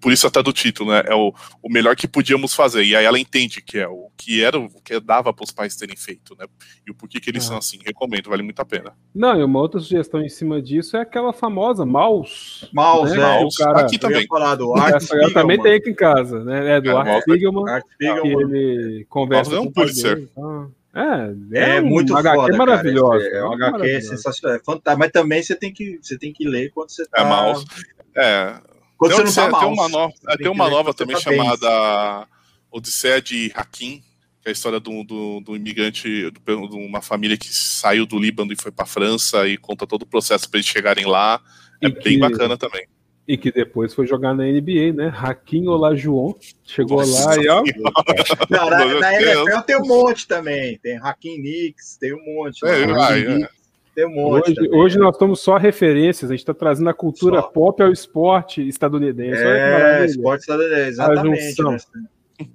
por 0.00 0.12
isso 0.12 0.26
até 0.26 0.42
do 0.42 0.52
título, 0.52 0.90
né? 0.90 1.02
É 1.06 1.14
o, 1.14 1.32
o 1.62 1.72
melhor 1.72 1.96
que 1.96 2.06
podíamos 2.06 2.54
fazer. 2.54 2.84
E 2.84 2.94
aí 2.94 3.04
ela 3.04 3.18
entende 3.18 3.62
que 3.62 3.78
é 3.78 3.88
o 3.88 4.10
que 4.16 4.42
era 4.42 4.58
o 4.58 4.68
que 4.82 4.98
dava 5.00 5.32
para 5.32 5.44
os 5.44 5.50
pais 5.50 5.76
terem 5.76 5.96
feito, 5.96 6.36
né? 6.38 6.46
E 6.86 6.90
o 6.90 6.94
porquê 6.94 7.18
que 7.20 7.30
eles 7.30 7.44
são 7.44 7.56
assim. 7.56 7.78
Recomendo, 7.84 8.28
vale 8.28 8.42
muito 8.42 8.60
a 8.60 8.64
pena. 8.64 8.92
Não, 9.14 9.38
e 9.40 9.42
uma 9.42 9.58
outra 9.58 9.80
sugestão 9.80 10.20
em 10.20 10.28
cima 10.28 10.60
disso 10.60 10.96
é 10.96 11.00
aquela 11.00 11.32
famosa 11.32 11.86
Mouse. 11.86 12.68
Mouse, 12.72 13.16
né? 13.16 13.22
Mouse. 13.22 13.56
Cara, 13.56 13.80
aqui 13.80 13.98
também. 13.98 14.26
Falar 14.26 14.56
do 14.56 14.74
Art 14.74 15.02
eu 15.10 15.32
também 15.32 15.60
tem 15.60 15.74
aqui 15.74 15.90
em 15.90 15.94
casa, 15.94 16.44
né? 16.44 16.76
É 16.76 16.80
do 16.80 16.90
é, 16.90 16.94
Art 16.94 17.22
Spiegelman. 17.22 17.68
Art 17.68 17.84
Spiegelman. 17.94 18.22
Que 18.22 18.42
ele 18.42 19.06
conversa 19.08 19.50
Mouse 19.50 19.56
é 19.56 19.60
um 19.60 19.72
com 19.72 19.72
Pulitzer. 19.72 20.28
É, 20.98 21.58
é, 21.58 21.76
é 21.76 21.80
um 21.80 21.86
muito 21.86 22.16
HQ 22.16 22.36
foda, 22.36 22.56
maravilhosa. 22.56 23.24
É, 23.24 23.36
é 23.38 23.44
um 23.44 23.52
HQ 23.52 24.02
sensacional, 24.02 24.56
é 24.56 24.60
fantástico. 24.60 24.98
Mas 24.98 25.12
também 25.12 25.42
você 25.42 25.54
tem 25.54 25.72
que, 25.72 25.98
você 26.02 26.18
tem 26.18 26.32
que 26.32 26.46
ler 26.46 26.70
quando 26.70 26.90
você 26.90 27.06
tá. 27.06 27.22
É 27.22 27.24
mouse. 27.24 27.64
É. 28.16 28.60
Quando 28.96 29.14
tem, 29.14 29.26
você 29.26 29.40
não 29.40 29.50
tá 29.50 29.60
tem 29.60 29.68
uma 29.68 29.88
nova, 29.88 30.14
tem 30.36 30.48
uma 30.48 30.68
nova 30.68 30.92
também 30.92 31.14
tá 31.14 31.22
chamada 31.22 32.26
Odisseia 32.68 33.22
de 33.22 33.52
Hakim, 33.54 34.02
que 34.42 34.48
é 34.48 34.50
a 34.50 34.52
história 34.52 34.80
do, 34.80 35.04
do, 35.04 35.40
do 35.40 35.56
imigrante, 35.56 36.30
de 36.32 36.52
uma 36.52 37.00
família 37.00 37.36
que 37.36 37.46
saiu 37.54 38.04
do 38.04 38.18
Líbano 38.18 38.52
e 38.52 38.60
foi 38.60 38.72
para 38.72 38.84
França 38.84 39.46
e 39.46 39.56
conta 39.56 39.86
todo 39.86 40.02
o 40.02 40.06
processo 40.06 40.50
para 40.50 40.58
eles 40.58 40.66
chegarem 40.68 41.06
lá. 41.06 41.40
É 41.80 41.86
e 41.86 41.92
bem 41.92 42.02
que... 42.02 42.18
bacana 42.18 42.56
também. 42.56 42.88
E 43.28 43.36
que 43.36 43.52
depois 43.52 43.92
foi 43.92 44.06
jogar 44.06 44.32
na 44.32 44.44
NBA, 44.44 44.94
né? 44.94 45.08
Raquinho 45.08 45.72
Olajuwon 45.72 46.34
chegou 46.64 46.96
Nossa, 46.96 47.26
lá 47.26 47.36
e 47.36 47.46
ó. 47.46 47.62
Não, 48.48 48.70
na, 48.70 49.00
na 49.00 49.20
NFL 49.20 49.60
tem 49.66 49.76
um 49.76 49.86
monte 49.86 50.26
também. 50.26 50.78
Tem 50.78 50.96
Raquinho 50.96 51.36
Knicks, 51.36 51.98
tem 51.98 52.14
um 52.14 52.24
monte. 52.24 52.64
É, 52.64 52.86
vai, 52.86 53.20
é. 53.20 53.48
tem 53.94 54.06
um 54.06 54.14
monte. 54.14 54.44
Hoje, 54.48 54.54
também, 54.54 54.74
hoje 54.74 54.98
né? 54.98 55.04
nós 55.04 55.14
estamos 55.14 55.40
só 55.40 55.58
referências, 55.58 56.30
a 56.30 56.32
gente 56.32 56.40
está 56.40 56.54
trazendo 56.54 56.88
a 56.88 56.94
cultura 56.94 57.42
só. 57.42 57.48
pop 57.48 57.82
ao 57.82 57.92
esporte 57.92 58.66
estadunidense. 58.66 59.42
É, 59.42 60.06
esporte 60.06 60.40
estadunidense, 60.40 60.88
exatamente. 60.88 61.62
Né? 61.62 62.06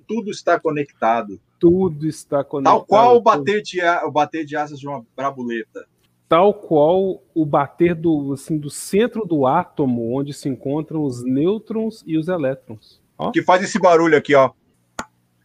Tudo 0.08 0.32
está 0.32 0.60
conectado. 0.60 1.40
Tudo 1.60 2.08
está 2.08 2.44
conectado. 2.44 2.80
Tal 2.80 2.86
qual 2.88 3.16
o 3.18 3.22
bater 3.22 3.62
de, 3.62 3.80
o 4.06 4.12
bater 4.12 4.44
de 4.44 4.56
asas 4.56 4.80
de 4.80 4.88
uma 4.88 5.06
brabuleta. 5.16 5.86
Tal 6.34 6.52
qual 6.52 7.24
o 7.32 7.46
bater 7.46 7.94
do, 7.94 8.34
assim, 8.34 8.58
do 8.58 8.68
centro 8.68 9.24
do 9.24 9.46
átomo, 9.46 10.18
onde 10.18 10.34
se 10.34 10.50
encontram 10.50 11.04
os 11.04 11.24
nêutrons 11.24 12.04
e 12.08 12.18
os 12.18 12.28
elétrons. 12.28 13.00
Ó. 13.16 13.30
Que 13.30 13.44
faz 13.44 13.62
esse 13.62 13.78
barulho 13.78 14.18
aqui, 14.18 14.34
ó. 14.34 14.50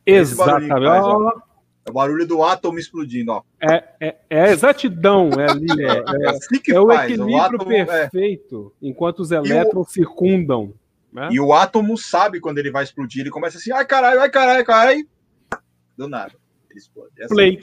Exatamente. 0.06 0.70
Faz, 0.70 1.04
ó. 1.04 1.42
É 1.84 1.90
o 1.90 1.92
barulho 1.92 2.26
do 2.26 2.42
átomo 2.42 2.78
explodindo, 2.78 3.32
ó. 3.32 3.42
É, 3.60 3.84
é, 4.00 4.16
é 4.30 4.40
a 4.44 4.50
exatidão, 4.50 5.28
é 5.38 5.50
ali, 5.50 5.84
é, 5.84 5.88
é, 5.92 6.24
é 6.24 6.30
assim 6.30 6.58
é 6.70 6.80
o 6.80 6.90
equilíbrio 6.90 7.34
o 7.34 7.36
átomo, 7.38 7.70
é. 7.72 7.84
perfeito, 7.84 8.72
enquanto 8.80 9.18
os 9.18 9.30
elétrons 9.30 9.88
o, 9.88 9.90
circundam. 9.90 10.72
Né? 11.12 11.28
E 11.32 11.38
o 11.38 11.52
átomo 11.52 11.98
sabe 11.98 12.40
quando 12.40 12.56
ele 12.56 12.70
vai 12.70 12.84
explodir, 12.84 13.20
ele 13.20 13.30
começa 13.30 13.58
assim, 13.58 13.72
ai 13.72 13.84
caralho, 13.84 14.22
ai 14.22 14.30
caralho, 14.30 14.64
caralho. 14.64 15.06
Do 15.98 16.08
nada, 16.08 16.32
ele 16.70 16.78
explode. 16.78 17.12
Essa 17.18 17.28
Play. 17.28 17.60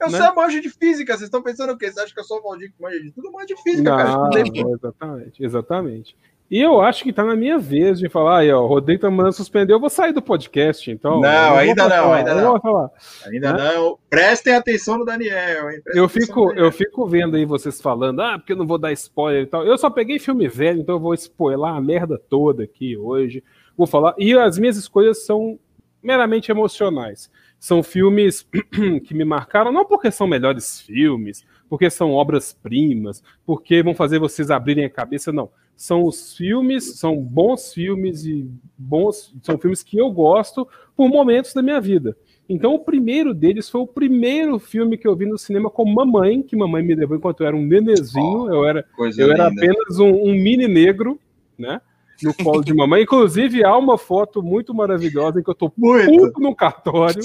Eu 0.00 0.10
né? 0.10 0.18
sou 0.18 0.34
manjo 0.34 0.60
de 0.60 0.70
física, 0.70 1.12
vocês 1.12 1.26
estão 1.26 1.42
pensando 1.42 1.72
o 1.72 1.78
quê? 1.78 1.90
Você 1.90 2.00
acha 2.00 2.14
que 2.14 2.20
eu 2.20 2.24
sou 2.24 2.38
o 2.38 2.42
Valdir 2.42 2.72
que 2.72 2.80
manja 2.80 3.00
de 3.00 3.10
tudo? 3.10 3.32
Manjo 3.32 3.46
de 3.46 3.62
física, 3.62 3.90
não, 3.90 3.96
cara. 3.96 4.40
Exatamente, 4.40 5.44
exatamente. 5.44 6.16
E 6.50 6.62
eu 6.62 6.80
acho 6.80 7.04
que 7.04 7.12
tá 7.12 7.24
na 7.24 7.36
minha 7.36 7.58
vez 7.58 7.98
de 7.98 8.08
falar, 8.08 8.38
aí, 8.38 8.50
ó, 8.50 8.62
o 8.62 8.66
Rodrigo 8.66 9.02
tá 9.02 9.10
mandando 9.10 9.34
suspender, 9.34 9.74
eu 9.74 9.80
vou 9.80 9.90
sair 9.90 10.14
do 10.14 10.22
podcast, 10.22 10.90
então. 10.90 11.20
Não, 11.20 11.56
ainda 11.56 11.86
não, 11.86 12.12
ainda 12.12 12.34
não. 12.34 12.58
Falar, 12.58 12.90
ainda 13.26 13.52
né? 13.52 13.74
não. 13.74 13.98
Prestem 14.08 14.54
atenção 14.54 14.96
no 14.96 15.04
Daniel, 15.04 15.70
hein? 15.70 15.82
eu 15.88 16.08
fico, 16.08 16.50
eu 16.54 16.72
fico 16.72 17.06
vendo 17.06 17.36
aí 17.36 17.44
vocês 17.44 17.82
falando, 17.82 18.22
ah, 18.22 18.38
porque 18.38 18.54
eu 18.54 18.56
não 18.56 18.66
vou 18.66 18.78
dar 18.78 18.92
spoiler 18.92 19.42
e 19.42 19.46
tal. 19.46 19.66
Eu 19.66 19.76
só 19.76 19.90
peguei 19.90 20.18
filme 20.18 20.48
velho, 20.48 20.80
então 20.80 20.94
eu 20.94 21.00
vou 21.00 21.12
spoiler 21.12 21.68
a 21.68 21.80
merda 21.82 22.18
toda 22.30 22.64
aqui 22.64 22.96
hoje. 22.96 23.44
Vou 23.76 23.86
falar. 23.86 24.14
E 24.16 24.32
as 24.32 24.58
minhas 24.58 24.78
escolhas 24.78 25.26
são 25.26 25.58
meramente 26.02 26.50
emocionais. 26.50 27.30
São 27.58 27.82
filmes 27.82 28.46
que 29.04 29.14
me 29.14 29.24
marcaram, 29.24 29.72
não 29.72 29.84
porque 29.84 30.10
são 30.10 30.26
melhores 30.26 30.80
filmes, 30.80 31.44
porque 31.68 31.90
são 31.90 32.12
obras-primas, 32.12 33.22
porque 33.44 33.82
vão 33.82 33.94
fazer 33.94 34.18
vocês 34.18 34.50
abrirem 34.50 34.84
a 34.84 34.90
cabeça, 34.90 35.32
não 35.32 35.50
são 35.78 36.04
os 36.04 36.36
filmes, 36.36 36.98
são 36.98 37.16
bons 37.16 37.72
filmes 37.72 38.24
e 38.24 38.50
bons, 38.76 39.32
são 39.40 39.56
filmes 39.56 39.80
que 39.80 39.96
eu 39.96 40.10
gosto 40.10 40.66
por 40.96 41.08
momentos 41.08 41.54
da 41.54 41.62
minha 41.62 41.80
vida. 41.80 42.16
Então 42.48 42.74
o 42.74 42.80
primeiro 42.80 43.32
deles 43.32 43.70
foi 43.70 43.82
o 43.82 43.86
primeiro 43.86 44.58
filme 44.58 44.98
que 44.98 45.06
eu 45.06 45.14
vi 45.14 45.24
no 45.24 45.38
cinema 45.38 45.70
com 45.70 45.84
mamãe, 45.84 46.42
que 46.42 46.56
mamãe 46.56 46.82
me 46.82 46.96
levou 46.96 47.16
enquanto 47.16 47.42
eu 47.42 47.46
era 47.46 47.56
um 47.56 47.64
nenezinho, 47.64 48.46
oh, 48.46 48.52
eu 48.52 48.64
era 48.64 48.84
eu 49.16 49.30
era 49.30 49.46
apenas 49.46 50.00
um, 50.00 50.10
um, 50.10 50.34
mini 50.34 50.66
negro, 50.66 51.16
né? 51.56 51.80
No 52.22 52.34
colo 52.34 52.62
de 52.62 52.74
mamãe. 52.74 53.02
Inclusive, 53.02 53.64
há 53.64 53.76
uma 53.76 53.96
foto 53.96 54.42
muito 54.42 54.74
maravilhosa 54.74 55.40
em 55.40 55.42
que 55.42 55.50
eu 55.50 55.54
tô 55.54 55.72
muito. 55.76 56.10
puto 56.10 56.40
no 56.40 56.54
cartório, 56.54 57.22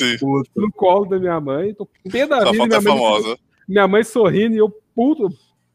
no 0.56 0.72
colo 0.72 1.06
da 1.06 1.20
minha 1.20 1.40
mãe. 1.40 1.74
Tô 1.74 1.88
pé 2.12 2.28
da 2.28 2.52
vida. 2.52 2.80
Minha, 2.80 2.94
é 2.94 3.00
mãe, 3.00 3.38
minha 3.68 3.88
mãe 3.88 4.04
sorrindo 4.04 4.56
e 4.56 4.60
eu 4.60 4.74
puto, 4.96 5.30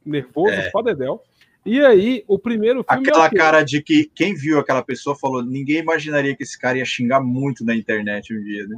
nervoso, 0.05 0.53
é. 0.53 0.71
fodedel. 0.71 1.23
E 1.67 1.81
aí, 1.81 2.25
o 2.27 2.39
primeiro 2.39 2.85
filme. 2.85 3.07
É 3.07 3.11
Aquela 3.11 3.27
é 3.27 3.31
cara 3.31 3.63
de 3.63 3.83
que 3.83 4.11
quem 4.15 4.35
viu 4.35 4.59
aquela 4.59 4.83
pessoa 4.83 5.17
falou: 5.17 5.43
ninguém 5.43 5.79
imaginaria 5.79 6.35
que 6.35 6.43
esse 6.43 6.59
cara 6.59 6.79
ia 6.79 6.85
xingar 6.85 7.21
muito 7.21 7.65
na 7.65 7.75
internet 7.75 8.35
um 8.35 8.43
dia, 8.43 8.67
né? 8.67 8.77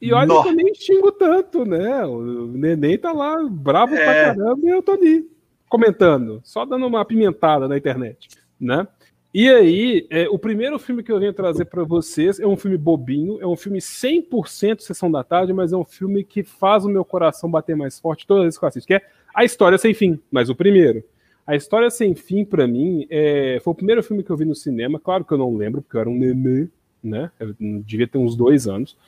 E 0.00 0.12
olha 0.12 0.26
Nossa. 0.26 0.42
que 0.42 0.48
eu 0.48 0.56
nem 0.56 0.74
xingo 0.74 1.12
tanto, 1.12 1.64
né? 1.64 2.04
O 2.04 2.46
neném 2.48 2.98
tá 2.98 3.12
lá 3.12 3.40
bravo 3.48 3.94
é... 3.94 4.04
pra 4.04 4.34
caramba 4.34 4.66
e 4.66 4.70
eu 4.70 4.82
tô 4.82 4.92
ali 4.92 5.30
comentando, 5.68 6.40
só 6.44 6.66
dando 6.66 6.86
uma 6.86 7.00
apimentada 7.00 7.68
na 7.68 7.78
internet, 7.78 8.28
né? 8.60 8.86
E 9.34 9.48
aí, 9.48 10.06
é, 10.10 10.28
o 10.28 10.38
primeiro 10.38 10.78
filme 10.78 11.02
que 11.02 11.10
eu 11.10 11.18
venho 11.18 11.32
trazer 11.32 11.64
para 11.64 11.82
vocês 11.84 12.38
é 12.38 12.46
um 12.46 12.56
filme 12.56 12.76
bobinho, 12.76 13.40
é 13.40 13.46
um 13.46 13.56
filme 13.56 13.78
100% 13.78 14.80
Sessão 14.80 15.10
da 15.10 15.24
Tarde, 15.24 15.54
mas 15.54 15.72
é 15.72 15.76
um 15.76 15.84
filme 15.84 16.22
que 16.22 16.42
faz 16.42 16.84
o 16.84 16.88
meu 16.88 17.02
coração 17.02 17.50
bater 17.50 17.74
mais 17.74 17.98
forte 17.98 18.26
toda 18.26 18.42
vez 18.42 18.58
que 18.58 18.64
eu 18.64 18.68
assisto, 18.68 18.86
que 18.86 18.94
é 18.94 19.02
A 19.34 19.42
História 19.42 19.78
Sem 19.78 19.94
Fim, 19.94 20.20
mas 20.30 20.50
o 20.50 20.54
primeiro. 20.54 21.02
A 21.46 21.56
História 21.56 21.88
Sem 21.88 22.14
Fim, 22.14 22.44
para 22.44 22.66
mim, 22.66 23.06
é... 23.08 23.58
foi 23.64 23.72
o 23.72 23.76
primeiro 23.76 24.02
filme 24.02 24.22
que 24.22 24.30
eu 24.30 24.36
vi 24.36 24.44
no 24.44 24.54
cinema. 24.54 25.00
Claro 25.00 25.24
que 25.24 25.32
eu 25.32 25.38
não 25.38 25.56
lembro, 25.56 25.80
porque 25.80 25.96
eu 25.96 26.00
era 26.02 26.10
um 26.10 26.18
nenê, 26.18 26.68
né? 27.02 27.30
Eu 27.40 27.54
devia 27.58 28.06
ter 28.06 28.18
uns 28.18 28.36
dois 28.36 28.68
anos. 28.68 28.98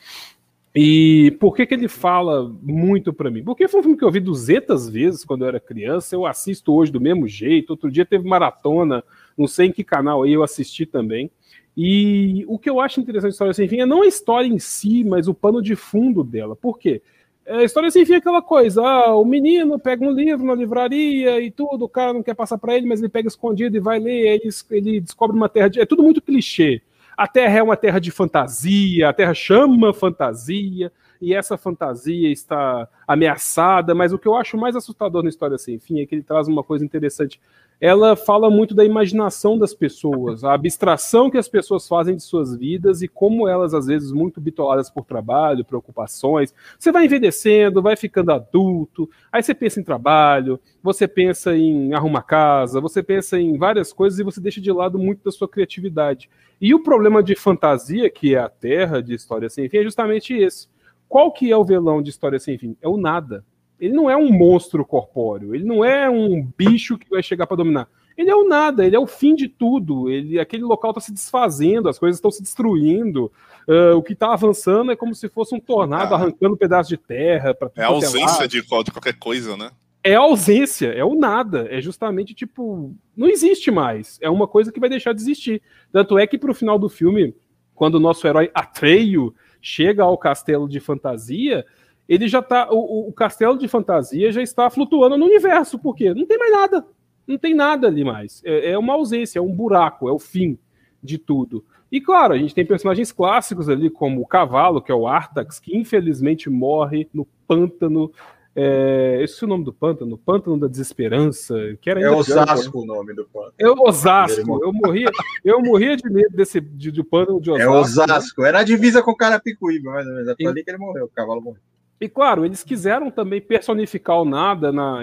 E 0.74 1.36
por 1.38 1.54
que, 1.54 1.66
que 1.66 1.74
ele 1.74 1.86
fala 1.86 2.50
muito 2.62 3.12
para 3.12 3.30
mim? 3.30 3.44
Porque 3.44 3.68
foi 3.68 3.78
um 3.78 3.82
filme 3.82 3.98
que 3.98 4.04
eu 4.04 4.10
vi 4.10 4.18
200 4.18 4.88
vezes 4.88 5.24
quando 5.24 5.42
eu 5.42 5.48
era 5.48 5.60
criança. 5.60 6.16
Eu 6.16 6.26
assisto 6.26 6.72
hoje 6.72 6.90
do 6.90 7.00
mesmo 7.00 7.28
jeito. 7.28 7.70
Outro 7.70 7.90
dia 7.90 8.04
teve 8.04 8.26
maratona, 8.26 9.04
não 9.36 9.46
sei 9.46 9.66
em 9.66 9.72
que 9.72 9.84
canal 9.84 10.22
aí 10.22 10.32
eu 10.32 10.42
assisti 10.42 10.86
também. 10.86 11.30
E 11.76 12.44
o 12.46 12.58
que 12.58 12.70
eu 12.70 12.80
acho 12.80 13.00
interessante 13.00 13.30
da 13.30 13.34
História 13.34 13.54
Sem 13.54 13.68
Fim 13.68 13.80
é 13.80 13.86
não 13.86 14.02
a 14.02 14.06
história 14.06 14.46
em 14.46 14.58
si, 14.58 15.02
mas 15.04 15.26
o 15.26 15.34
pano 15.34 15.60
de 15.60 15.74
fundo 15.74 16.22
dela. 16.22 16.54
Por 16.54 16.78
quê? 16.78 17.02
É, 17.46 17.58
a 17.58 17.64
história 17.64 17.88
assim 17.88 18.04
fica 18.04 18.18
aquela 18.18 18.40
coisa: 18.40 18.80
ah, 18.82 19.16
o 19.16 19.24
menino 19.24 19.78
pega 19.78 20.04
um 20.04 20.12
livro 20.12 20.46
na 20.46 20.54
livraria 20.54 21.40
e 21.40 21.50
tudo, 21.50 21.84
o 21.84 21.88
cara 21.88 22.12
não 22.12 22.22
quer 22.22 22.34
passar 22.34 22.58
para 22.58 22.76
ele, 22.76 22.86
mas 22.86 23.00
ele 23.00 23.08
pega 23.08 23.28
escondido 23.28 23.76
e 23.76 23.80
vai 23.80 23.98
ler, 23.98 24.40
ele, 24.40 24.48
ele 24.70 25.00
descobre 25.00 25.36
uma 25.36 25.48
terra 25.48 25.68
de. 25.68 25.80
É 25.80 25.86
tudo 25.86 26.02
muito 26.02 26.22
clichê. 26.22 26.80
A 27.16 27.28
Terra 27.28 27.58
é 27.58 27.62
uma 27.62 27.76
terra 27.76 28.00
de 28.00 28.10
fantasia, 28.10 29.08
a 29.08 29.12
Terra 29.12 29.34
chama 29.34 29.94
fantasia, 29.94 30.90
e 31.20 31.32
essa 31.32 31.56
fantasia 31.56 32.30
está 32.30 32.88
ameaçada, 33.06 33.94
mas 33.94 34.12
o 34.12 34.18
que 34.18 34.26
eu 34.26 34.34
acho 34.34 34.58
mais 34.58 34.74
assustador 34.74 35.22
na 35.22 35.28
história 35.28 35.56
sem 35.56 35.78
fim 35.78 36.00
é 36.00 36.06
que 36.06 36.14
ele 36.16 36.24
traz 36.24 36.48
uma 36.48 36.64
coisa 36.64 36.84
interessante 36.84 37.40
ela 37.86 38.16
fala 38.16 38.48
muito 38.48 38.74
da 38.74 38.82
imaginação 38.82 39.58
das 39.58 39.74
pessoas, 39.74 40.42
a 40.42 40.54
abstração 40.54 41.30
que 41.30 41.36
as 41.36 41.50
pessoas 41.50 41.86
fazem 41.86 42.16
de 42.16 42.22
suas 42.22 42.56
vidas 42.56 43.02
e 43.02 43.08
como 43.08 43.46
elas, 43.46 43.74
às 43.74 43.84
vezes, 43.84 44.10
muito 44.10 44.40
bitoladas 44.40 44.88
por 44.88 45.04
trabalho, 45.04 45.66
preocupações. 45.66 46.54
Você 46.78 46.90
vai 46.90 47.04
envelhecendo, 47.04 47.82
vai 47.82 47.94
ficando 47.94 48.32
adulto, 48.32 49.06
aí 49.30 49.42
você 49.42 49.52
pensa 49.52 49.80
em 49.80 49.84
trabalho, 49.84 50.58
você 50.82 51.06
pensa 51.06 51.54
em 51.54 51.92
arrumar 51.92 52.22
casa, 52.22 52.80
você 52.80 53.02
pensa 53.02 53.38
em 53.38 53.58
várias 53.58 53.92
coisas 53.92 54.18
e 54.18 54.24
você 54.24 54.40
deixa 54.40 54.62
de 54.62 54.72
lado 54.72 54.98
muito 54.98 55.22
da 55.22 55.30
sua 55.30 55.46
criatividade. 55.46 56.30
E 56.58 56.74
o 56.74 56.82
problema 56.82 57.22
de 57.22 57.36
fantasia, 57.36 58.08
que 58.08 58.34
é 58.34 58.38
a 58.38 58.48
terra 58.48 59.02
de 59.02 59.12
História 59.12 59.50
Sem 59.50 59.68
Fim, 59.68 59.76
é 59.76 59.82
justamente 59.82 60.32
esse. 60.32 60.68
Qual 61.06 61.30
que 61.30 61.52
é 61.52 61.56
o 61.56 61.62
velão 61.62 62.00
de 62.00 62.08
História 62.08 62.40
Sem 62.40 62.56
Fim? 62.56 62.78
É 62.80 62.88
o 62.88 62.96
nada 62.96 63.44
ele 63.78 63.92
não 63.92 64.08
é 64.08 64.16
um 64.16 64.30
monstro 64.30 64.84
corpóreo, 64.84 65.54
ele 65.54 65.64
não 65.64 65.84
é 65.84 66.08
um 66.08 66.46
bicho 66.56 66.98
que 66.98 67.10
vai 67.10 67.22
chegar 67.22 67.46
para 67.46 67.56
dominar. 67.56 67.88
Ele 68.16 68.30
é 68.30 68.34
o 68.34 68.46
nada, 68.46 68.86
ele 68.86 68.94
é 68.94 68.98
o 68.98 69.06
fim 69.06 69.34
de 69.34 69.48
tudo. 69.48 70.08
Ele, 70.08 70.38
aquele 70.38 70.62
local 70.62 70.90
está 70.90 71.00
se 71.00 71.12
desfazendo, 71.12 71.88
as 71.88 71.98
coisas 71.98 72.18
estão 72.18 72.30
se 72.30 72.42
destruindo. 72.42 73.30
Uh, 73.68 73.96
o 73.96 74.02
que 74.02 74.12
está 74.12 74.32
avançando 74.32 74.92
é 74.92 74.96
como 74.96 75.14
se 75.14 75.28
fosse 75.28 75.54
um 75.54 75.60
tornado 75.60 76.14
ah. 76.14 76.16
arrancando 76.16 76.54
um 76.54 76.56
pedaço 76.58 76.88
de 76.88 76.96
terra. 76.96 77.52
Pra 77.52 77.70
é 77.76 77.82
a 77.82 77.88
ausência 77.88 78.46
de, 78.46 78.60
de 78.60 78.92
qualquer 78.92 79.18
coisa, 79.18 79.56
né? 79.56 79.70
É 80.02 80.14
a 80.14 80.20
ausência, 80.20 80.88
é 80.88 81.04
o 81.04 81.14
nada. 81.14 81.66
É 81.70 81.80
justamente 81.80 82.34
tipo. 82.34 82.94
Não 83.16 83.26
existe 83.26 83.70
mais. 83.70 84.18
É 84.20 84.30
uma 84.30 84.46
coisa 84.46 84.70
que 84.70 84.78
vai 84.78 84.88
deixar 84.88 85.12
de 85.12 85.20
existir. 85.20 85.60
Tanto 85.90 86.18
é 86.18 86.26
que 86.26 86.38
pro 86.38 86.54
final 86.54 86.78
do 86.78 86.88
filme, 86.88 87.34
quando 87.74 87.96
o 87.96 88.00
nosso 88.00 88.26
herói 88.26 88.50
Atreio 88.54 89.34
chega 89.60 90.04
ao 90.04 90.18
castelo 90.18 90.68
de 90.68 90.78
fantasia, 90.78 91.64
ele 92.08 92.28
já 92.28 92.42
tá. 92.42 92.68
O, 92.70 93.08
o, 93.08 93.12
castelo 93.12 93.56
de 93.56 93.66
fantasia 93.66 94.30
já 94.30 94.42
está 94.42 94.68
flutuando 94.68 95.16
no 95.16 95.24
universo, 95.24 95.78
porque 95.78 96.12
não 96.12 96.26
tem 96.26 96.38
mais 96.38 96.52
nada. 96.52 96.86
Não 97.26 97.38
tem 97.38 97.54
nada 97.54 97.86
ali 97.86 98.04
mais. 98.04 98.42
É, 98.44 98.72
é, 98.72 98.78
uma 98.78 98.94
ausência, 98.94 99.38
é 99.38 99.42
um 99.42 99.52
buraco, 99.52 100.08
é 100.08 100.12
o 100.12 100.18
fim 100.18 100.58
de 101.02 101.16
tudo. 101.16 101.64
E 101.90 102.00
claro, 102.00 102.34
a 102.34 102.38
gente 102.38 102.54
tem 102.54 102.66
personagens 102.66 103.12
clássicos 103.12 103.68
ali, 103.68 103.88
como 103.88 104.20
o 104.20 104.26
cavalo, 104.26 104.82
que 104.82 104.92
é 104.92 104.94
o 104.94 105.06
Artax, 105.06 105.58
que 105.58 105.76
infelizmente 105.76 106.50
morre 106.50 107.08
no 107.14 107.26
pântano. 107.46 108.12
É, 108.56 109.18
esse 109.22 109.42
é 109.42 109.46
o 109.46 109.48
nome 109.48 109.64
do 109.64 109.72
pântano, 109.72 110.16
Pântano 110.16 110.58
da 110.58 110.68
Desesperança, 110.68 111.56
que 111.80 111.90
era 111.90 112.00
É 112.00 112.08
Osasco 112.08 112.82
o 112.82 112.86
nome 112.86 113.12
do 113.12 113.24
pântano. 113.24 113.54
É 113.58 113.68
Osasco. 113.68 114.60
Eu 114.62 114.72
morria, 114.72 115.10
eu 115.44 115.60
morria 115.60 115.96
de 115.96 116.08
medo 116.08 116.36
desse 116.36 116.60
de, 116.60 116.92
de 116.92 117.02
pântano 117.02 117.40
de 117.40 117.50
Osasco. 117.50 117.72
É 117.72 117.80
Osasco. 117.80 118.44
Era 118.44 118.60
a 118.60 118.64
divisa 118.64 119.02
com 119.02 119.10
o 119.10 119.16
Carapicuíba, 119.16 119.92
mas 119.92 120.06
é 120.28 120.46
ali 120.46 120.62
que 120.62 120.70
ele 120.70 120.78
morreu, 120.78 121.06
o 121.06 121.08
cavalo 121.08 121.40
morreu. 121.40 121.60
E 122.00 122.08
claro, 122.08 122.44
eles 122.44 122.62
quiseram 122.62 123.10
também 123.10 123.40
personificar 123.40 124.20
o 124.20 124.24
nada, 124.24 124.72
na, 124.72 125.00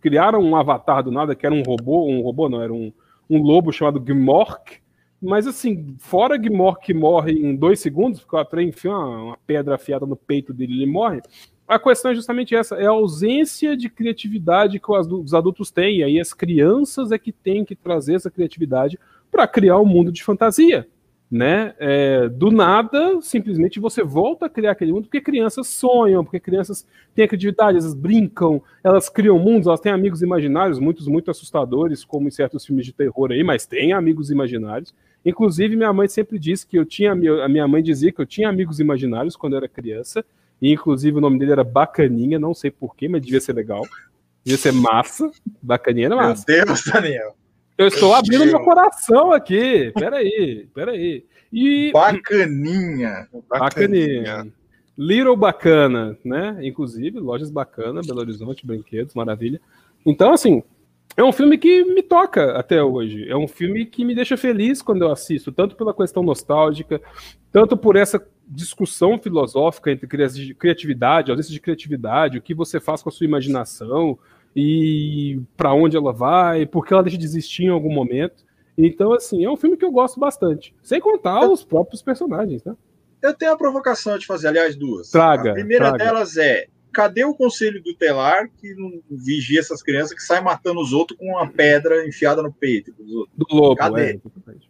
criaram 0.00 0.40
um 0.40 0.56
avatar 0.56 1.02
do 1.02 1.10
nada, 1.10 1.34
que 1.34 1.46
era 1.46 1.54
um 1.54 1.62
robô, 1.62 2.08
um 2.08 2.22
robô 2.22 2.48
não, 2.48 2.62
era 2.62 2.72
um, 2.72 2.92
um 3.28 3.42
lobo 3.42 3.72
chamado 3.72 4.00
Gmork, 4.00 4.78
mas 5.22 5.46
assim, 5.46 5.94
fora 5.98 6.38
Gmork 6.38 6.84
que 6.86 6.94
morre 6.94 7.32
em 7.32 7.54
dois 7.54 7.78
segundos, 7.80 8.20
porque 8.20 8.34
o 8.34 8.38
Atreia 8.38 8.66
enfia 8.66 8.90
uma, 8.90 9.22
uma 9.22 9.38
pedra 9.46 9.74
afiada 9.74 10.06
no 10.06 10.16
peito 10.16 10.52
dele 10.52 10.82
ele 10.82 10.90
morre, 10.90 11.20
a 11.68 11.78
questão 11.78 12.10
é 12.10 12.14
justamente 12.16 12.52
essa, 12.52 12.74
é 12.74 12.86
a 12.86 12.90
ausência 12.90 13.76
de 13.76 13.88
criatividade 13.88 14.80
que 14.80 14.90
os 14.90 15.32
adultos 15.32 15.70
têm, 15.70 15.98
e 15.98 16.02
aí 16.02 16.18
as 16.18 16.32
crianças 16.32 17.12
é 17.12 17.18
que 17.18 17.30
têm 17.30 17.64
que 17.64 17.76
trazer 17.76 18.14
essa 18.14 18.28
criatividade 18.28 18.98
para 19.30 19.46
criar 19.46 19.78
um 19.78 19.86
mundo 19.86 20.10
de 20.10 20.24
fantasia. 20.24 20.88
Né? 21.30 21.74
É, 21.78 22.28
do 22.28 22.50
nada, 22.50 23.20
simplesmente 23.22 23.78
você 23.78 24.02
volta 24.02 24.46
a 24.46 24.48
criar 24.48 24.72
aquele 24.72 24.92
mundo 24.92 25.04
porque 25.04 25.20
crianças 25.20 25.68
sonham, 25.68 26.24
porque 26.24 26.40
crianças 26.40 26.84
têm 27.14 27.28
criatividade, 27.28 27.78
elas 27.78 27.94
brincam, 27.94 28.60
elas 28.82 29.08
criam 29.08 29.38
mundos, 29.38 29.68
elas 29.68 29.78
têm 29.78 29.92
amigos 29.92 30.22
imaginários, 30.22 30.80
muitos 30.80 31.06
muito 31.06 31.30
assustadores, 31.30 32.04
como 32.04 32.26
em 32.26 32.32
certos 32.32 32.66
filmes 32.66 32.84
de 32.84 32.92
terror 32.92 33.30
aí, 33.30 33.44
mas 33.44 33.64
tem 33.64 33.92
amigos 33.92 34.30
imaginários. 34.30 34.92
Inclusive, 35.24 35.76
minha 35.76 35.92
mãe 35.92 36.08
sempre 36.08 36.38
disse 36.38 36.66
que 36.66 36.76
eu 36.76 36.84
tinha, 36.84 37.12
a 37.12 37.48
minha 37.48 37.68
mãe 37.68 37.82
dizia 37.82 38.10
que 38.10 38.20
eu 38.20 38.26
tinha 38.26 38.48
amigos 38.48 38.80
imaginários 38.80 39.36
quando 39.36 39.52
eu 39.52 39.58
era 39.58 39.68
criança, 39.68 40.24
e 40.60 40.72
inclusive 40.72 41.16
o 41.16 41.20
nome 41.20 41.38
dele 41.38 41.52
era 41.52 41.62
Bacaninha, 41.62 42.38
não 42.38 42.54
sei 42.54 42.70
porquê, 42.70 43.08
mas 43.08 43.22
devia 43.22 43.40
ser 43.40 43.52
legal. 43.52 43.82
Devia 44.44 44.58
ser 44.58 44.72
massa. 44.72 45.30
Bacaninha 45.62 46.06
era 46.06 46.16
massa. 46.16 46.44
Meu 46.48 46.64
Deus, 46.64 46.82
Daniel. 46.84 47.36
Eu 47.80 47.88
estou 47.88 48.14
abrindo 48.14 48.44
meu 48.44 48.60
coração 48.60 49.32
aqui. 49.32 49.90
Peraí, 49.94 50.68
peraí. 50.74 51.24
E... 51.50 51.90
Bacaninha. 51.90 53.26
Bacaninha. 53.48 54.52
Little 54.98 55.34
Bacana, 55.34 56.14
né? 56.22 56.58
Inclusive, 56.60 57.18
lojas 57.18 57.50
bacana, 57.50 58.02
Belo 58.06 58.20
Horizonte, 58.20 58.66
brinquedos, 58.66 59.14
maravilha. 59.14 59.58
Então, 60.04 60.30
assim, 60.30 60.62
é 61.16 61.24
um 61.24 61.32
filme 61.32 61.56
que 61.56 61.82
me 61.84 62.02
toca 62.02 62.52
até 62.52 62.82
hoje. 62.82 63.26
É 63.26 63.34
um 63.34 63.48
filme 63.48 63.86
que 63.86 64.04
me 64.04 64.14
deixa 64.14 64.36
feliz 64.36 64.82
quando 64.82 65.00
eu 65.00 65.10
assisto, 65.10 65.50
tanto 65.50 65.74
pela 65.74 65.94
questão 65.94 66.22
nostálgica, 66.22 67.00
tanto 67.50 67.78
por 67.78 67.96
essa 67.96 68.22
discussão 68.46 69.18
filosófica 69.18 69.90
entre 69.90 70.06
criatividade, 70.54 71.30
ausência 71.30 71.50
de 71.54 71.60
criatividade, 71.60 72.36
o 72.36 72.42
que 72.42 72.52
você 72.52 72.78
faz 72.78 73.02
com 73.02 73.08
a 73.08 73.12
sua 73.12 73.24
imaginação, 73.24 74.18
e 74.54 75.40
para 75.56 75.72
onde 75.72 75.96
ela 75.96 76.12
vai, 76.12 76.66
porque 76.66 76.92
ela 76.92 77.02
deixa 77.02 77.18
de 77.18 77.24
existir 77.24 77.64
em 77.64 77.68
algum 77.68 77.92
momento. 77.92 78.44
Então, 78.76 79.12
assim, 79.12 79.44
é 79.44 79.50
um 79.50 79.56
filme 79.56 79.76
que 79.76 79.84
eu 79.84 79.92
gosto 79.92 80.18
bastante. 80.18 80.74
Sem 80.82 81.00
contar 81.00 81.48
os 81.48 81.64
próprios 81.64 82.02
personagens, 82.02 82.64
né? 82.64 82.74
Eu 83.22 83.34
tenho 83.34 83.52
a 83.52 83.56
provocação 83.56 84.16
de 84.16 84.26
fazer, 84.26 84.48
aliás, 84.48 84.74
duas. 84.74 85.10
Traga. 85.10 85.50
A 85.50 85.54
primeira 85.54 85.88
traga. 85.90 86.04
delas 86.04 86.36
é: 86.38 86.66
cadê 86.90 87.24
o 87.24 87.34
conselho 87.34 87.82
tutelar 87.82 88.48
que 88.58 88.74
não 88.74 89.02
vigia 89.10 89.60
essas 89.60 89.82
crianças 89.82 90.14
que 90.14 90.22
saem 90.22 90.42
matando 90.42 90.80
os 90.80 90.92
outros 90.92 91.18
com 91.18 91.26
uma 91.26 91.50
pedra 91.50 92.06
enfiada 92.06 92.42
no 92.42 92.52
peito 92.52 92.92
dos 92.92 93.12
outros? 93.12 93.36
Do 93.36 93.54
lobo, 93.54 93.76
Cadê? 93.76 94.12
É, 94.12 94.20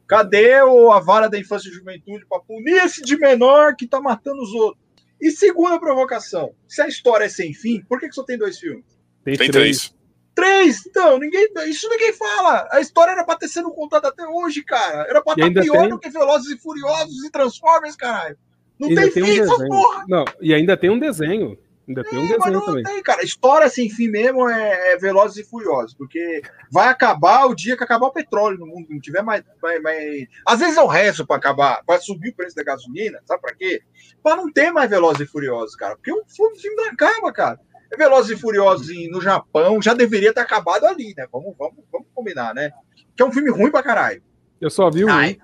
cadê 0.06 0.62
o, 0.62 0.90
a 0.90 0.98
vara 0.98 1.28
da 1.28 1.38
infância 1.38 1.68
e 1.68 1.72
juventude 1.72 2.26
para 2.28 2.40
punir 2.40 2.84
esse 2.84 3.02
de 3.02 3.16
menor 3.16 3.76
que 3.76 3.86
tá 3.86 4.00
matando 4.00 4.42
os 4.42 4.52
outros? 4.52 4.82
E 5.20 5.30
segunda 5.30 5.78
provocação: 5.78 6.52
se 6.66 6.82
a 6.82 6.88
história 6.88 7.26
é 7.26 7.28
sem 7.28 7.54
fim, 7.54 7.80
por 7.88 8.00
que, 8.00 8.08
que 8.08 8.14
só 8.14 8.24
tem 8.24 8.36
dois 8.38 8.58
filmes? 8.58 8.89
Tem, 9.24 9.36
tem 9.36 9.50
três. 9.50 9.94
três. 10.34 10.86
Então, 10.86 11.18
ninguém, 11.18 11.48
isso 11.66 11.88
ninguém 11.88 12.12
fala. 12.12 12.68
A 12.72 12.80
história 12.80 13.12
era 13.12 13.24
pra 13.24 13.36
ter 13.36 13.48
sido 13.48 13.70
contada 13.70 14.08
até 14.08 14.26
hoje, 14.26 14.62
cara. 14.64 15.06
Era 15.08 15.22
pra 15.22 15.34
estar 15.34 15.62
pior 15.62 15.80
tem... 15.80 15.88
do 15.90 15.98
que 15.98 16.10
Velozes 16.10 16.50
e 16.50 16.58
Furiosos 16.58 17.24
e 17.24 17.30
Transformers, 17.30 17.96
caralho. 17.96 18.36
Não 18.78 18.88
tem 18.88 19.10
tem 19.10 19.10
fim, 19.10 19.40
um 19.40 19.44
essa 19.44 19.66
porra. 19.66 20.04
Não, 20.08 20.24
e 20.40 20.54
ainda 20.54 20.76
tem 20.76 20.88
um 20.88 20.98
desenho. 20.98 21.58
Ainda 21.86 22.04
tem 22.04 22.18
um 22.18 22.24
é, 22.24 22.38
desenho 22.38 22.64
também. 22.64 22.82
Tem, 22.84 23.02
cara. 23.02 23.22
História 23.22 23.68
sem 23.68 23.90
fim 23.90 24.08
mesmo 24.08 24.48
é, 24.48 24.92
é, 24.92 24.96
Velozes 24.96 25.44
e 25.44 25.48
Furiosos, 25.48 25.92
porque 25.92 26.40
vai 26.70 26.88
acabar 26.88 27.46
o 27.46 27.54
dia 27.54 27.76
que 27.76 27.82
acabar 27.82 28.06
o 28.06 28.12
petróleo 28.12 28.58
no 28.58 28.66
mundo, 28.66 28.86
não 28.88 29.00
tiver 29.00 29.22
mais. 29.22 29.42
mais, 29.60 29.82
mais... 29.82 30.26
Às 30.46 30.60
vezes 30.60 30.76
é 30.76 30.82
o 30.82 30.86
resto 30.86 31.26
para 31.26 31.36
acabar, 31.36 31.82
para 31.84 32.00
subir 32.00 32.30
o 32.30 32.34
preço 32.34 32.54
da 32.54 32.62
gasolina, 32.62 33.20
sabe 33.26 33.42
para 33.42 33.54
quê? 33.54 33.82
Para 34.22 34.36
não 34.36 34.50
ter 34.50 34.72
mais 34.72 34.88
Velozes 34.88 35.20
e 35.20 35.26
Furiosos, 35.26 35.74
cara. 35.74 35.96
Porque 35.96 36.12
o 36.12 36.24
filme 36.26 36.76
não 36.76 36.90
acaba, 36.90 37.32
cara. 37.32 37.60
Velozes 37.97 38.36
e 38.36 38.41
Furiosos 38.41 38.88
no 39.11 39.20
Japão 39.20 39.80
já 39.82 39.95
deveria 39.95 40.32
ter 40.32 40.41
acabado 40.41 40.84
ali, 40.84 41.14
né? 41.16 41.26
Vamos, 41.32 41.55
vamos, 41.59 41.84
vamos 41.91 42.09
combinar, 42.14 42.55
né? 42.55 42.70
Que 43.16 43.22
é 43.22 43.26
um 43.26 43.32
filme 43.32 43.51
ruim 43.51 43.70
pra 43.70 43.82
caralho. 43.82 44.22
Eu 44.61 44.70
só 44.70 44.91
vi 44.91 45.05
o 45.05 45.11
Ai, 45.11 45.38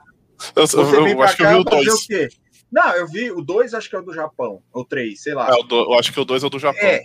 eu, 0.54 0.64
eu, 0.80 1.08
eu 1.08 1.22
acho 1.22 1.36
que 1.36 1.42
eu 1.42 1.48
vi 1.48 1.54
o 1.56 1.64
2. 1.64 2.06
Não, 2.70 2.92
eu 2.94 3.06
vi 3.06 3.30
o 3.30 3.40
2, 3.40 3.74
acho 3.74 3.88
que 3.88 3.96
é 3.96 3.98
o 3.98 4.02
do 4.02 4.12
Japão. 4.12 4.62
Ou 4.72 4.84
3, 4.84 5.20
sei 5.20 5.34
lá. 5.34 5.48
É, 5.48 5.62
do, 5.66 5.76
eu 5.76 5.98
acho 5.98 6.12
que 6.12 6.20
o 6.20 6.24
2 6.24 6.42
é 6.42 6.46
o 6.46 6.50
do 6.50 6.58
Japão. 6.58 6.80
É. 6.82 7.02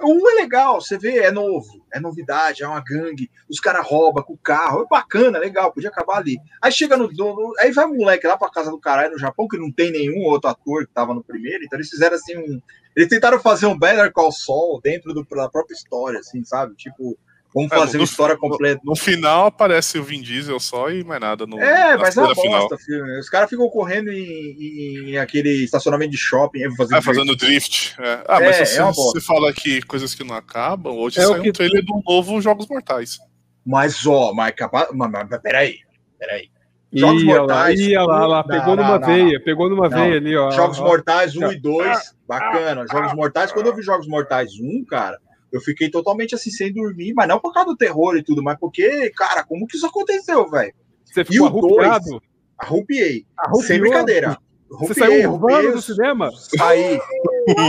O 0.00 0.12
1 0.12 0.30
é 0.30 0.34
legal, 0.34 0.80
você 0.80 0.98
vê, 0.98 1.18
é 1.18 1.30
novo, 1.30 1.86
é 1.92 2.00
novidade, 2.00 2.64
é 2.64 2.66
uma 2.66 2.82
gangue, 2.82 3.30
os 3.48 3.60
caras 3.60 3.86
roubam 3.86 4.24
com 4.24 4.32
o 4.32 4.38
carro, 4.38 4.82
é 4.82 4.86
bacana, 4.86 5.38
legal, 5.38 5.72
podia 5.72 5.88
acabar 5.88 6.16
ali. 6.16 6.36
Aí 6.60 6.72
chega 6.72 6.96
no, 6.96 7.08
no. 7.08 7.54
Aí 7.60 7.70
vai 7.70 7.86
o 7.86 7.94
moleque 7.94 8.26
lá 8.26 8.36
pra 8.36 8.50
casa 8.50 8.72
do 8.72 8.80
caralho 8.80 9.12
no 9.12 9.18
Japão, 9.18 9.46
que 9.46 9.56
não 9.56 9.70
tem 9.70 9.92
nenhum 9.92 10.24
outro 10.24 10.50
ator 10.50 10.84
que 10.84 10.92
tava 10.92 11.14
no 11.14 11.22
primeiro, 11.22 11.64
então 11.64 11.78
eles 11.78 11.88
fizeram 11.88 12.16
assim 12.16 12.36
um 12.36 12.60
eles 12.96 13.08
tentaram 13.08 13.40
fazer 13.40 13.66
um 13.66 13.78
Better 13.78 14.12
Call 14.12 14.30
Saul 14.30 14.80
dentro 14.82 15.12
do, 15.12 15.24
da 15.24 15.48
própria 15.48 15.74
história, 15.74 16.20
assim, 16.20 16.44
sabe? 16.44 16.74
Tipo, 16.76 17.18
vamos 17.52 17.72
é, 17.72 17.76
fazer 17.76 17.96
é, 17.96 17.98
no, 17.98 18.00
uma 18.00 18.04
história 18.04 18.36
completa. 18.36 18.80
No, 18.84 18.90
no, 18.90 18.96
final 18.96 19.46
aparece 19.46 19.98
o 19.98 20.04
Vin 20.04 20.22
Diesel 20.22 20.60
só 20.60 20.90
e 20.90 21.02
mais 21.02 21.20
nada. 21.20 21.46
No, 21.46 21.60
é, 21.60 21.96
mas 21.96 22.16
é 22.16 22.20
uma 22.20 22.34
bosta, 22.34 22.78
filme. 22.78 23.18
Os 23.18 23.28
caras 23.28 23.50
ficam 23.50 23.68
correndo 23.68 24.12
em, 24.12 25.10
em, 25.10 25.18
aquele 25.18 25.64
estacionamento 25.64 26.12
de 26.12 26.18
shopping. 26.18 26.60
Fazendo, 26.76 26.98
é, 26.98 27.02
fazendo 27.02 27.36
drift. 27.36 27.96
É. 27.98 28.24
Ah, 28.28 28.40
mas 28.40 28.60
é, 28.60 28.64
se 28.64 28.78
é 28.78 28.82
você, 28.84 29.20
fala 29.20 29.52
que 29.52 29.82
coisas 29.82 30.14
que 30.14 30.22
não 30.22 30.36
acabam, 30.36 30.96
hoje 30.96 31.18
é 31.18 31.24
saiu 31.24 31.42
que... 31.42 31.50
um 31.50 31.52
trailer 31.52 31.84
do 31.84 32.00
novo 32.06 32.40
Jogos 32.40 32.68
Mortais. 32.68 33.18
Mas, 33.66 34.06
ó, 34.06 34.32
mas, 34.32 34.54
mas, 34.92 35.10
mas 35.30 35.40
peraí, 35.40 35.78
peraí. 36.18 36.53
Jogos 36.94 37.22
ia 37.22 37.38
Mortais. 37.38 37.80
Lá, 37.80 37.86
ia 37.86 38.02
lá, 38.02 38.26
lá, 38.26 38.44
pegou 38.44 38.76
não, 38.76 38.84
numa 38.84 38.98
não, 38.98 39.06
veia, 39.06 39.38
não. 39.38 39.44
pegou 39.44 39.70
numa 39.70 39.88
veia 39.88 40.16
ali, 40.16 40.36
ó. 40.36 40.50
Jogos 40.50 40.78
ó, 40.78 40.84
Mortais 40.84 41.36
1 41.36 41.52
e 41.52 41.60
2, 41.60 42.14
bacana. 42.26 42.86
Jogos 42.90 43.14
Mortais, 43.14 43.52
quando 43.52 43.66
eu 43.66 43.74
vi 43.74 43.82
Jogos 43.82 44.06
Mortais 44.06 44.52
1, 44.60 44.84
cara, 44.84 45.18
eu 45.52 45.60
fiquei 45.60 45.90
totalmente 45.90 46.34
assim, 46.34 46.50
sem 46.50 46.72
dormir, 46.72 47.12
mas 47.14 47.28
não 47.28 47.40
por 47.40 47.52
causa 47.52 47.70
do 47.70 47.76
terror 47.76 48.16
e 48.16 48.22
tudo, 48.22 48.42
mas 48.42 48.58
porque, 48.58 49.10
cara, 49.10 49.44
como 49.44 49.66
que 49.66 49.76
isso 49.76 49.86
aconteceu, 49.86 50.48
velho? 50.48 50.72
Você 51.04 51.24
ficou 51.24 51.46
arrupiado? 51.46 52.04
Dois, 52.10 52.22
arrupiei. 52.58 53.26
Arrupiou. 53.36 53.62
Sem 53.62 53.80
brincadeira. 53.80 54.38
Arrupiei, 54.70 54.88
Você 54.88 54.94
saiu 54.94 55.30
arrupiei, 55.30 55.72
do 55.72 55.82
cinema? 55.82 56.30
Saí. 56.32 56.98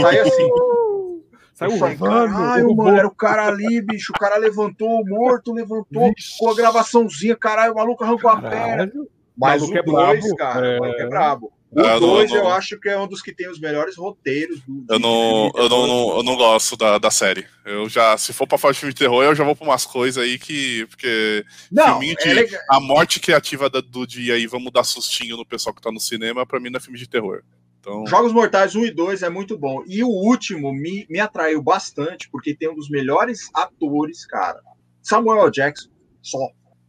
saí 0.02 0.18
assim. 0.18 0.48
Saiu 1.56 1.78
falei, 1.78 1.96
caralho, 1.96 2.76
mano, 2.76 2.98
era 2.98 3.06
o 3.06 3.14
cara 3.14 3.46
ali, 3.46 3.80
bicho. 3.80 4.12
O 4.14 4.18
cara 4.18 4.36
levantou, 4.36 5.02
morto, 5.06 5.54
levantou, 5.54 6.12
Vixe. 6.14 6.36
com 6.38 6.50
a 6.50 6.54
gravaçãozinha, 6.54 7.34
caralho, 7.34 7.72
o 7.72 7.76
maluco 7.76 8.04
arrancou 8.04 8.30
caralho. 8.30 8.46
a 8.46 8.50
perna. 8.50 8.92
Mas 9.36 9.62
o 9.62 9.66
2, 9.66 10.24
é 10.24 10.34
cara, 10.36 10.78
é... 10.82 11.02
é 11.02 11.06
brabo. 11.08 11.52
O 11.70 12.00
2 12.00 12.30
eu, 12.30 12.38
eu 12.38 12.48
acho 12.48 12.78
que 12.80 12.88
é 12.88 12.98
um 12.98 13.06
dos 13.06 13.20
que 13.20 13.34
tem 13.34 13.50
os 13.50 13.60
melhores 13.60 13.96
roteiros. 13.96 14.60
Do, 14.66 14.94
eu, 14.94 14.98
não, 14.98 15.50
eu, 15.54 15.68
não, 15.68 15.86
não, 15.86 16.16
eu 16.16 16.22
não 16.22 16.36
gosto 16.36 16.76
da, 16.76 16.96
da 16.96 17.10
série. 17.10 17.46
Eu 17.64 17.88
já, 17.88 18.16
se 18.16 18.32
for 18.32 18.46
pra 18.46 18.56
falar 18.56 18.72
de 18.72 18.78
filme 18.78 18.94
de 18.94 18.98
terror, 18.98 19.22
eu 19.22 19.34
já 19.34 19.44
vou 19.44 19.54
pra 19.54 19.66
umas 19.66 19.84
coisas 19.84 20.22
aí 20.22 20.38
que. 20.38 20.86
Porque. 20.86 21.44
Não, 21.70 21.98
de, 21.98 22.12
é 22.12 22.60
a 22.70 22.80
morte 22.80 23.20
criativa 23.20 23.68
da, 23.68 23.80
do 23.80 24.06
dia 24.06 24.34
aí, 24.34 24.46
vamos 24.46 24.72
dar 24.72 24.84
sustinho 24.84 25.36
no 25.36 25.44
pessoal 25.44 25.74
que 25.74 25.82
tá 25.82 25.92
no 25.92 26.00
cinema, 26.00 26.46
pra 26.46 26.60
mim 26.60 26.70
não 26.70 26.78
é 26.78 26.80
filme 26.80 26.98
de 26.98 27.08
terror. 27.08 27.42
Então... 27.78 28.06
Jogos 28.06 28.32
Mortais 28.32 28.74
1 28.74 28.86
e 28.86 28.90
2 28.90 29.22
é 29.22 29.28
muito 29.28 29.56
bom. 29.56 29.82
E 29.86 30.02
o 30.02 30.08
último 30.08 30.72
me, 30.72 31.06
me 31.08 31.20
atraiu 31.20 31.62
bastante, 31.62 32.28
porque 32.30 32.54
tem 32.54 32.68
um 32.68 32.74
dos 32.74 32.88
melhores 32.88 33.48
atores, 33.54 34.26
cara. 34.26 34.60
Samuel 35.02 35.50
Jackson, 35.50 35.88
só 36.20 36.38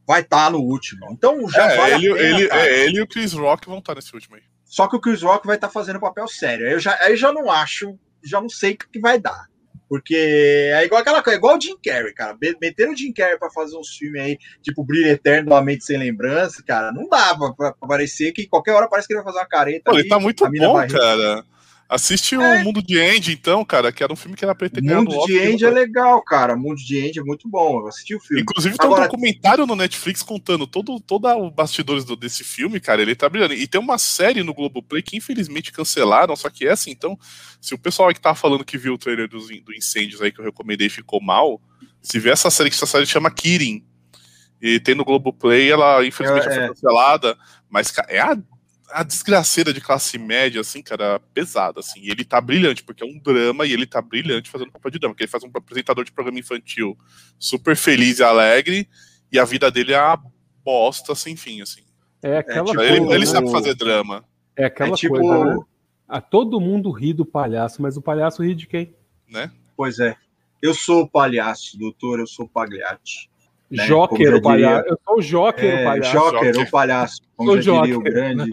vai 0.08 0.22
estar 0.22 0.46
tá 0.46 0.50
no 0.50 0.60
último. 0.60 1.08
Então 1.12 1.48
já 1.50 1.72
é, 1.72 1.76
vale 1.76 1.94
ele, 1.94 2.16
pena, 2.16 2.40
ele, 2.40 2.50
é, 2.50 2.86
ele 2.86 2.98
e 2.98 3.02
o 3.02 3.08
Chris 3.08 3.34
Rock 3.34 3.68
vão 3.68 3.80
estar 3.80 3.94
tá 3.94 3.96
nesse 3.96 4.14
último 4.14 4.38
aí. 4.38 4.44
Só 4.64 4.88
que 4.88 4.96
o 4.96 5.00
Chris 5.00 5.22
Rock 5.22 5.46
vai 5.46 5.58
estar 5.58 5.68
tá 5.68 5.74
fazendo 5.74 6.00
papel 6.00 6.28
sério. 6.28 6.66
Aí 6.66 6.74
eu 6.74 6.80
já, 6.80 6.98
aí 7.02 7.18
já 7.18 7.32
não 7.34 7.52
acho, 7.52 8.00
já 8.24 8.40
não 8.40 8.50
sei 8.50 8.74
o 8.74 8.78
que 8.78 9.00
vai 9.00 9.20
dar. 9.20 9.48
Porque 9.90 10.16
é 10.16 10.84
igual 10.84 11.02
aquela 11.02 11.24
coisa, 11.24 11.38
é 11.38 11.40
igual 11.40 11.58
o 11.58 11.62
Jim 11.62 11.78
Carrey, 11.82 12.14
cara. 12.14 12.38
Meteram 12.62 12.92
o 12.92 12.96
Jim 12.96 13.14
Carrey 13.14 13.38
pra 13.38 13.50
fazer 13.50 13.78
uns 13.78 13.90
filmes 13.90 14.22
aí, 14.22 14.38
tipo 14.62 14.84
Brilho 14.84 15.08
Eterno 15.08 15.50
da 15.50 15.62
Mente 15.62 15.86
Sem 15.86 15.98
Lembrança, 15.98 16.62
cara. 16.62 16.92
Não 16.92 17.08
dava 17.08 17.54
pra, 17.54 17.72
pra 17.72 17.88
parecer 17.88 18.34
que 18.34 18.48
qualquer 18.48 18.74
hora 18.74 18.90
parece 18.90 19.08
que 19.08 19.14
ele 19.14 19.24
vai 19.24 19.32
fazer 19.32 19.44
uma 19.44 19.50
careta. 19.50 19.92
Pô, 19.92 19.98
ele 19.98 20.10
tá 20.10 20.20
muito 20.20 20.50
bom, 20.50 20.88
cara. 20.88 21.46
Assiste 21.90 22.36
é. 22.36 22.38
o 22.38 22.64
Mundo 22.66 22.82
de 22.82 23.00
End, 23.00 23.32
então, 23.32 23.64
cara, 23.64 23.94
que 23.94 24.04
era 24.04 24.12
um 24.12 24.16
filme 24.16 24.36
que 24.36 24.44
era 24.44 24.54
pra 24.54 24.68
ter 24.68 24.82
Mundo 24.82 25.26
de 25.26 25.38
End 25.38 25.64
é 25.64 25.70
legal, 25.70 26.22
cara. 26.22 26.54
Mundo 26.54 26.76
de 26.76 27.00
End 27.00 27.18
é 27.18 27.24
muito 27.24 27.48
bom. 27.48 27.80
Eu 27.80 27.88
assisti 27.88 28.14
o 28.14 28.20
filme. 28.20 28.42
Inclusive, 28.42 28.78
tem 28.78 28.86
Agora... 28.86 29.04
um 29.04 29.06
documentário 29.06 29.66
no 29.66 29.76
Netflix 29.76 30.22
contando 30.22 30.68
todo, 30.68 31.00
todo 31.00 31.28
o 31.30 31.50
bastidores 31.50 32.04
do, 32.04 32.18
desse 32.18 32.44
filme, 32.44 32.82
cara. 32.82 33.02
Ele 33.02 33.16
tá 33.16 33.30
brilhando. 33.30 33.54
E 33.54 33.66
tem 33.66 33.80
uma 33.80 33.98
série 33.98 34.44
no 34.44 34.54
Globoplay 34.54 35.02
que 35.02 35.16
infelizmente 35.16 35.72
cancelaram, 35.72 36.36
só 36.36 36.50
que 36.50 36.68
essa, 36.68 36.90
então, 36.90 37.18
se 37.62 37.74
o 37.74 37.78
pessoal 37.78 38.10
aí 38.10 38.14
que 38.14 38.20
tá 38.20 38.36
falando 38.36 38.66
que 38.66 38.78
viu 38.78 38.96
o 38.96 38.98
trailer 38.98 39.30
dos, 39.30 39.48
do 39.48 39.74
Incêndios 39.74 40.22
aí 40.22 40.30
que 40.30 40.42
eu 40.42 40.46
recomendei 40.46 40.90
ficou 40.90 41.22
mal, 41.22 41.62
se 42.02 42.20
vê 42.20 42.32
essa 42.32 42.50
série, 42.50 42.70
que 42.70 42.76
essa 42.76 42.86
série 42.86 43.06
chama 43.06 43.32
Kirin. 43.32 43.82
E 44.62 44.80
tem 44.80 44.94
no 44.94 45.06
Globoplay, 45.06 45.72
ela 45.72 46.06
infelizmente 46.06 46.48
é, 46.50 46.54
foi 46.54 46.68
cancelada, 46.68 47.38
mas 47.70 47.94
é 48.10 48.20
a 48.20 48.36
a 48.90 49.04
desgraceira 49.04 49.74
de 49.74 49.82
classe 49.82 50.18
média, 50.18 50.62
assim, 50.62 50.82
cara, 50.82 51.20
pesada, 51.34 51.80
assim. 51.80 52.00
E 52.02 52.10
ele 52.10 52.24
tá 52.24 52.40
brilhante, 52.40 52.84
porque 52.84 53.04
é 53.04 53.06
um 53.06 53.20
drama 53.20 53.66
e 53.66 53.74
ele 53.74 53.86
tá 53.86 54.02
brilhante 54.02 54.50
fazendo 54.50 54.72
papel 54.72 54.92
de 54.92 55.00
drama, 55.00 55.14
porque 55.14 55.24
ele 55.24 55.32
faz 55.32 55.44
um 55.44 55.52
apresentador 55.54 56.04
de 56.04 56.12
programa 56.12 56.40
infantil 56.40 56.98
super 57.38 57.76
feliz 57.76 58.20
e 58.20 58.24
alegre, 58.24 58.88
e 59.32 59.40
a 59.40 59.46
vida 59.46 59.70
dele 59.70 59.94
é 59.94 60.02
uma 60.02 60.22
bosta 60.64 61.14
sem 61.16 61.36
fim, 61.36 61.62
assim. 61.62 61.82
É 62.22 62.38
aquela 62.38 62.60
é, 62.60 62.64
tipo, 62.64 62.76
coisa, 62.76 62.94
ele, 62.94 63.14
ele 63.14 63.26
sabe 63.26 63.52
fazer 63.52 63.76
drama. 63.76 64.24
É 64.56 64.66
aquela 64.66 64.92
é, 64.92 64.96
tipo... 64.96 65.16
coisa, 65.16 65.46
né? 65.46 65.58
A 66.08 66.22
todo 66.22 66.62
mundo 66.62 66.90
ri 66.90 67.14
do 67.14 67.26
palhaço, 67.26 67.82
mas 67.82 67.98
o 67.98 68.02
palhaço 68.02 68.42
ri 68.42 68.56
de 68.56 68.66
quem? 68.66 68.96
Né? 69.30 69.52
Pois 69.76 70.00
é. 70.00 70.16
Eu 70.62 70.74
sou 70.74 71.04
o 71.04 71.08
palhaço, 71.08 71.78
doutor, 71.78 72.20
eu 72.20 72.28
sou 72.28 72.46
o 72.46 72.50
Pagliatti. 72.50 73.30
Né? 73.70 73.86
Joker, 73.86 74.36
o 74.36 74.42
palhaço. 74.42 74.88
Eu 74.88 75.00
sou 75.04 75.18
o 75.18 75.22
Joker, 75.22 75.66
é, 75.66 75.82
o 75.82 75.84
palhaço. 75.84 76.12
Joker, 76.12 76.46
Joker, 76.54 76.68
o 76.68 76.72
palhaço. 76.72 77.22
Como 77.36 77.62
já 77.62 77.62
Joker, 77.62 77.82
diria 77.82 77.98
o 77.98 78.02
grande. 78.02 78.50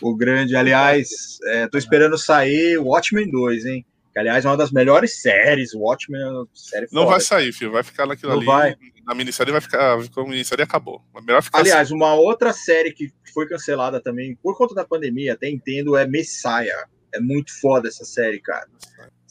O 0.00 0.16
grande, 0.16 0.56
aliás, 0.56 1.08
é, 1.46 1.68
tô 1.68 1.76
esperando 1.76 2.16
sair 2.16 2.78
o 2.78 2.86
Watchmen 2.86 3.30
2, 3.30 3.66
hein? 3.66 3.86
Que, 4.12 4.18
aliás, 4.20 4.44
é 4.44 4.48
uma 4.48 4.56
das 4.56 4.70
melhores 4.70 5.20
séries. 5.20 5.74
O 5.74 5.80
Watchmen 5.80 6.20
é 6.20 6.26
uma 6.26 6.48
série 6.54 6.86
Não 6.92 7.02
foda. 7.02 7.12
vai 7.12 7.20
sair, 7.20 7.52
filho. 7.52 7.72
Vai 7.72 7.82
ficar 7.82 8.06
naquilo 8.06 8.30
Não 8.32 8.38
ali. 8.38 8.46
Vai. 8.46 8.76
Na 9.06 9.14
minissérie 9.14 9.52
vai 9.52 9.60
ficar. 9.60 9.94
A 9.98 10.24
minissérie 10.24 10.62
acabou. 10.62 11.02
É 11.14 11.20
melhor 11.20 11.42
ficar 11.42 11.58
aliás, 11.58 11.88
assim. 11.88 11.94
uma 11.94 12.14
outra 12.14 12.52
série 12.52 12.92
que 12.92 13.12
foi 13.34 13.46
cancelada 13.46 14.00
também 14.00 14.36
por 14.42 14.56
conta 14.56 14.74
da 14.74 14.84
pandemia, 14.84 15.34
até 15.34 15.50
entendo, 15.50 15.96
é 15.96 16.06
Messiah. 16.06 16.86
É 17.12 17.20
muito 17.20 17.52
foda 17.60 17.88
essa 17.88 18.04
série, 18.04 18.40
cara. 18.40 18.66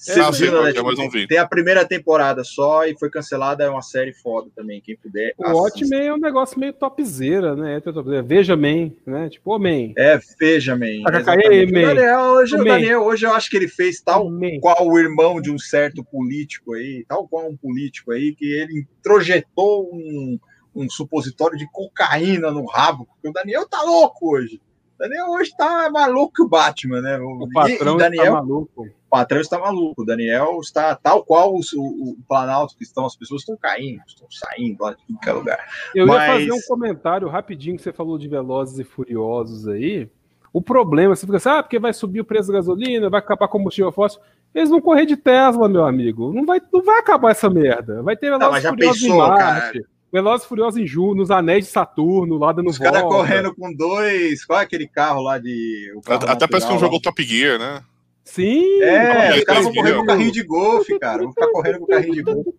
É, 0.08 0.20
ah, 0.20 0.34
sim, 0.34 0.50
né, 0.50 0.74
tipo, 0.74 0.92
não 0.96 1.10
vi. 1.10 1.28
Tem 1.28 1.38
a 1.38 1.48
primeira 1.48 1.86
temporada 1.86 2.44
só 2.44 2.86
e 2.86 2.98
foi 2.98 3.10
cancelada, 3.10 3.64
é 3.64 3.70
uma 3.70 3.82
série 3.82 4.14
foda 4.14 4.50
também, 4.56 4.82
quem 4.82 4.98
puder. 4.98 5.34
O 5.38 5.52
Watchmen 5.52 6.08
é 6.08 6.14
um 6.14 6.18
negócio 6.18 6.60
meio 6.60 6.74
topzera, 6.74 7.56
né? 7.56 7.82
Veja 8.26 8.56
Man, 8.56 8.92
né? 9.06 9.30
Tipo, 9.30 9.56
o 9.56 9.60
Man. 9.60 9.94
É, 9.98 10.20
Veja 10.40 10.76
Man. 10.76 11.04
O 11.04 11.96
Daniel, 11.96 12.22
hoje, 12.22 12.56
o 12.56 12.64
Daniel, 12.64 13.02
hoje 13.04 13.26
eu 13.26 13.34
acho 13.34 13.50
que 13.50 13.58
ele 13.58 13.68
fez 13.68 14.02
tal 14.02 14.30
qual 14.60 14.88
o 14.88 15.00
irmão 15.00 15.42
de 15.42 15.52
um 15.52 15.58
certo 15.58 16.04
político 16.04 16.74
aí, 16.74 17.06
tal 17.08 17.28
qual 17.28 17.50
um 17.50 17.56
político 17.56 18.12
aí, 18.12 18.34
que 18.36 18.46
ele 18.46 18.86
introjetou 19.00 19.90
um, 19.94 20.38
um 20.76 20.90
supositório 20.90 21.58
de 21.58 21.70
cocaína 21.72 22.52
no 22.52 22.66
rabo, 22.66 23.06
porque 23.06 23.30
o 23.30 23.34
Daniel 23.34 23.68
tá 23.68 23.82
louco 23.82 24.36
hoje. 24.36 24.60
Daniel 25.04 25.32
hoje 25.32 25.54
tá 25.58 25.90
maluco 25.92 26.32
que 26.34 26.42
o 26.42 26.48
Batman, 26.48 27.02
né? 27.02 27.20
O 27.20 27.50
patrão 27.52 27.96
e, 27.96 27.98
Daniel, 27.98 28.24
está 28.24 28.34
maluco. 28.36 28.84
O 28.84 29.10
patrão 29.10 29.42
está 29.42 29.60
maluco. 29.60 30.02
O 30.02 30.06
Daniel 30.06 30.60
está 30.62 30.96
tal 30.96 31.26
qual 31.26 31.54
o, 31.54 31.60
o, 31.76 32.12
o 32.12 32.18
Planalto 32.26 32.78
que 32.78 32.86
estão, 32.86 33.06
as 33.06 33.14
pessoas 33.14 33.42
estão 33.42 33.58
caindo, 33.58 34.02
estão 34.08 34.28
saindo 34.32 34.82
lá 34.82 34.94
de 34.94 35.04
qualquer 35.06 35.34
lugar. 35.34 35.60
Eu 35.94 36.08
Mas... 36.08 36.22
ia 36.22 36.34
fazer 36.34 36.52
um 36.54 36.68
comentário 36.68 37.28
rapidinho 37.28 37.76
que 37.76 37.82
você 37.82 37.92
falou 37.92 38.18
de 38.18 38.30
Velozes 38.30 38.80
e 38.80 38.84
Furiosos 38.86 39.68
aí. 39.68 40.10
O 40.54 40.62
problema, 40.62 41.16
você 41.16 41.26
fica 41.26 41.38
assim, 41.38 41.50
ah, 41.50 41.64
porque 41.64 41.80
vai 41.80 41.92
subir 41.92 42.22
o 42.22 42.26
preço 42.26 42.48
da 42.48 42.60
gasolina, 42.60 43.10
vai 43.10 43.20
acabar 43.20 43.50
combustível 43.50 43.92
fóssil. 43.92 44.22
Eles 44.56 44.70
vão 44.70 44.80
correr 44.80 45.06
de 45.06 45.18
Tesla, 45.18 45.68
meu 45.68 45.84
amigo. 45.84 46.32
Não 46.32 46.46
vai, 46.46 46.62
não 46.72 46.82
vai 46.82 47.00
acabar 47.00 47.32
essa 47.32 47.50
merda. 47.50 48.02
Vai 48.04 48.16
ter 48.16 48.30
Velozes 48.30 48.64
e 48.64 48.70
Furiosos 48.70 49.02
pensou, 49.02 49.16
em 49.16 49.18
Marte. 49.18 49.80
Cara? 49.82 49.93
Velozes 50.14 50.46
Furiosos 50.46 50.80
em 50.80 50.86
Ju, 50.86 51.16
nos 51.16 51.32
anéis 51.32 51.66
de 51.66 51.72
Saturno, 51.72 52.38
lá 52.38 52.54
dando 52.54 52.70
Os 52.70 52.78
caras 52.78 53.02
correndo 53.02 53.56
com 53.56 53.74
dois. 53.74 54.46
Qual 54.46 54.60
é 54.60 54.62
aquele 54.62 54.88
carro 54.88 55.24
lá 55.24 55.40
de. 55.40 55.92
Carro 56.06 56.30
Até 56.30 56.48
parece 56.48 56.68
que 56.68 56.74
um 56.74 56.78
jogo 56.78 57.02
Top 57.02 57.24
Gear, 57.24 57.58
né? 57.58 57.84
Sim! 58.24 58.80
É, 58.84 59.40
os 59.40 59.44
caras 59.44 59.64
vão 59.64 59.74
correr 59.74 59.96
com 59.96 60.06
carrinho 60.06 60.32
de 60.32 60.44
golfe, 60.44 61.00
cara. 61.00 61.24
Vão 61.24 61.32
ficar 61.32 61.48
correndo 61.48 61.80
com 61.80 61.88
carrinho 61.88 62.14
de 62.14 62.22
golfe. 62.22 62.54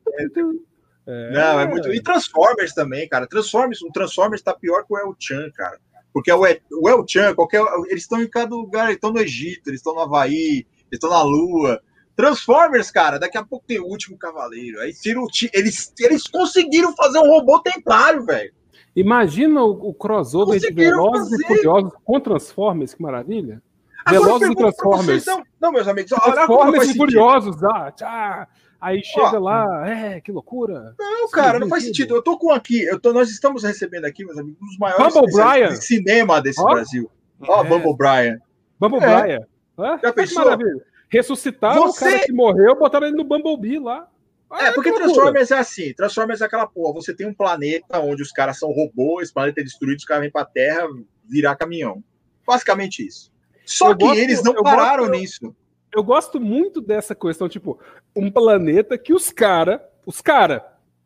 É. 1.07 1.31
Não, 1.31 1.61
é 1.61 1.69
muito. 1.69 1.95
E 1.95 2.03
Transformers 2.03 2.75
também, 2.75 3.09
cara. 3.09 3.29
Transformers, 3.29 3.81
o 3.83 3.93
Transformers 3.93 4.43
tá 4.43 4.53
pior 4.53 4.85
que 4.85 4.93
o 4.93 4.99
El 4.99 5.15
Chan, 5.17 5.49
cara. 5.55 5.79
Porque 6.13 6.33
o 6.33 6.45
El, 6.45 6.59
o 6.73 6.89
El 6.89 7.05
Chan, 7.07 7.37
qualquer, 7.37 7.63
eles 7.89 8.03
estão 8.03 8.21
em 8.21 8.29
cada 8.29 8.53
lugar, 8.55 8.87
eles 8.87 8.97
estão 8.97 9.13
no 9.13 9.21
Egito, 9.21 9.71
eles 9.71 9.79
estão 9.79 9.95
no 9.95 10.01
Havaí, 10.01 10.57
eles 10.57 10.93
estão 10.93 11.11
na 11.11 11.23
Lua. 11.23 11.81
Transformers, 12.17 12.91
cara, 12.91 13.19
daqui 13.19 13.37
a 13.37 13.45
pouco 13.45 13.65
tem 13.67 13.81
o 13.81 13.87
último 13.87 14.17
cavaleiro. 14.17 14.81
Aí 14.81 14.93
tiro, 14.93 15.27
eles, 15.53 15.93
eles 15.99 16.27
conseguiram 16.27 16.95
fazer 16.95 17.19
um 17.19 17.29
robô 17.29 17.61
templário, 17.61 18.25
velho. 18.25 18.53
Imagina 18.95 19.63
o, 19.63 19.89
o 19.89 19.95
crossover 19.95 20.61
de 20.61 20.73
Velozes 20.73 21.31
fazer. 21.31 21.45
e 21.45 21.47
Furiosos 21.47 21.93
com 22.05 22.21
Transformers, 22.21 22.95
que 22.95 23.03
maravilha. 23.03 23.61
Velozes 24.09 24.51
e 24.51 24.55
Transformers. 24.55 25.27
Não, 25.27 25.43
não, 25.61 25.73
meus 25.73 25.89
amigos, 25.89 26.11
Transformers 26.11 26.89
e 26.91 26.97
Furiosos, 26.97 27.65
ah, 27.65 27.91
tchá. 27.91 28.49
Aí 28.81 29.03
chega 29.03 29.41
Ó, 29.41 29.43
lá, 29.43 29.89
é, 29.89 30.21
que 30.21 30.31
loucura. 30.31 30.95
Não, 30.99 31.31
cara, 31.31 31.59
não 31.59 31.69
faz 31.69 31.85
sentido. 31.85 32.15
Eu 32.15 32.23
tô 32.23 32.39
com 32.39 32.53
aqui, 32.53 32.85
eu 32.85 33.01
tô, 33.01 33.15
nós 33.15 33.31
estamos 33.31 33.63
recebendo 33.63 34.05
aqui, 34.05 34.25
meus 34.27 34.37
amigos, 34.37 34.61
um 34.61 34.67
dos 34.67 34.79
maiores 34.79 35.15
Bumble 35.15 35.33
Brian. 35.33 35.69
de 35.69 35.85
cinema 35.85 36.43
desse 36.43 36.61
Ó. 36.61 36.67
Brasil. 36.71 37.11
Ó, 37.49 37.65
é. 37.65 37.69
Bumble 37.69 37.97
Brian. 37.97 38.39
Bumble 38.79 39.03
é. 39.03 39.21
Brian. 39.23 39.47
Hã? 39.79 39.99
Já 40.03 40.13
pensou? 40.13 40.45
Maravilha. 40.45 40.85
Ressuscitaram 41.15 41.83
você... 41.83 42.05
o 42.05 42.11
cara 42.11 42.25
que 42.25 42.33
morreu, 42.33 42.77
botaram 42.77 43.07
ele 43.07 43.17
no 43.17 43.25
Bumblebee 43.25 43.79
lá. 43.79 44.09
Ah, 44.51 44.67
é, 44.67 44.73
porque 44.73 44.93
Transformers 44.93 45.51
é 45.51 45.59
assim, 45.59 45.93
Transformers 45.95 46.41
é 46.41 46.45
aquela 46.45 46.67
porra, 46.67 46.95
você 46.95 47.15
tem 47.15 47.27
um 47.27 47.35
planeta 47.35 47.99
onde 47.99 48.23
os 48.23 48.31
caras 48.31 48.59
são 48.59 48.71
robôs, 48.71 49.25
esse 49.25 49.35
planeta 49.35 49.61
é 49.61 49.65
destruído, 49.65 49.99
os 49.99 50.05
caras 50.05 50.23
vêm 50.23 50.31
pra 50.31 50.45
Terra 50.45 50.87
virar 51.25 51.57
caminhão. 51.57 52.03
Basicamente 52.47 53.05
isso. 53.05 53.33
Só 53.65 53.91
eu 53.91 53.97
que 53.97 54.05
gosto, 54.05 54.19
eles 54.19 54.43
não 54.43 54.55
pararam 54.63 55.07
gosto, 55.07 55.19
nisso. 55.19 55.57
Eu 55.95 56.05
gosto 56.05 56.41
muito 56.41 56.81
dessa 56.81 57.15
questão, 57.15 57.49
tipo, 57.49 57.81
um 58.15 58.31
planeta 58.31 58.99
que 58.99 59.15
os 59.15 59.31
caras, 59.31 59.81
os 60.05 60.21
caras, 60.21 60.63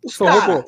são 0.06 0.26
cara, 0.26 0.40
robô. 0.40 0.64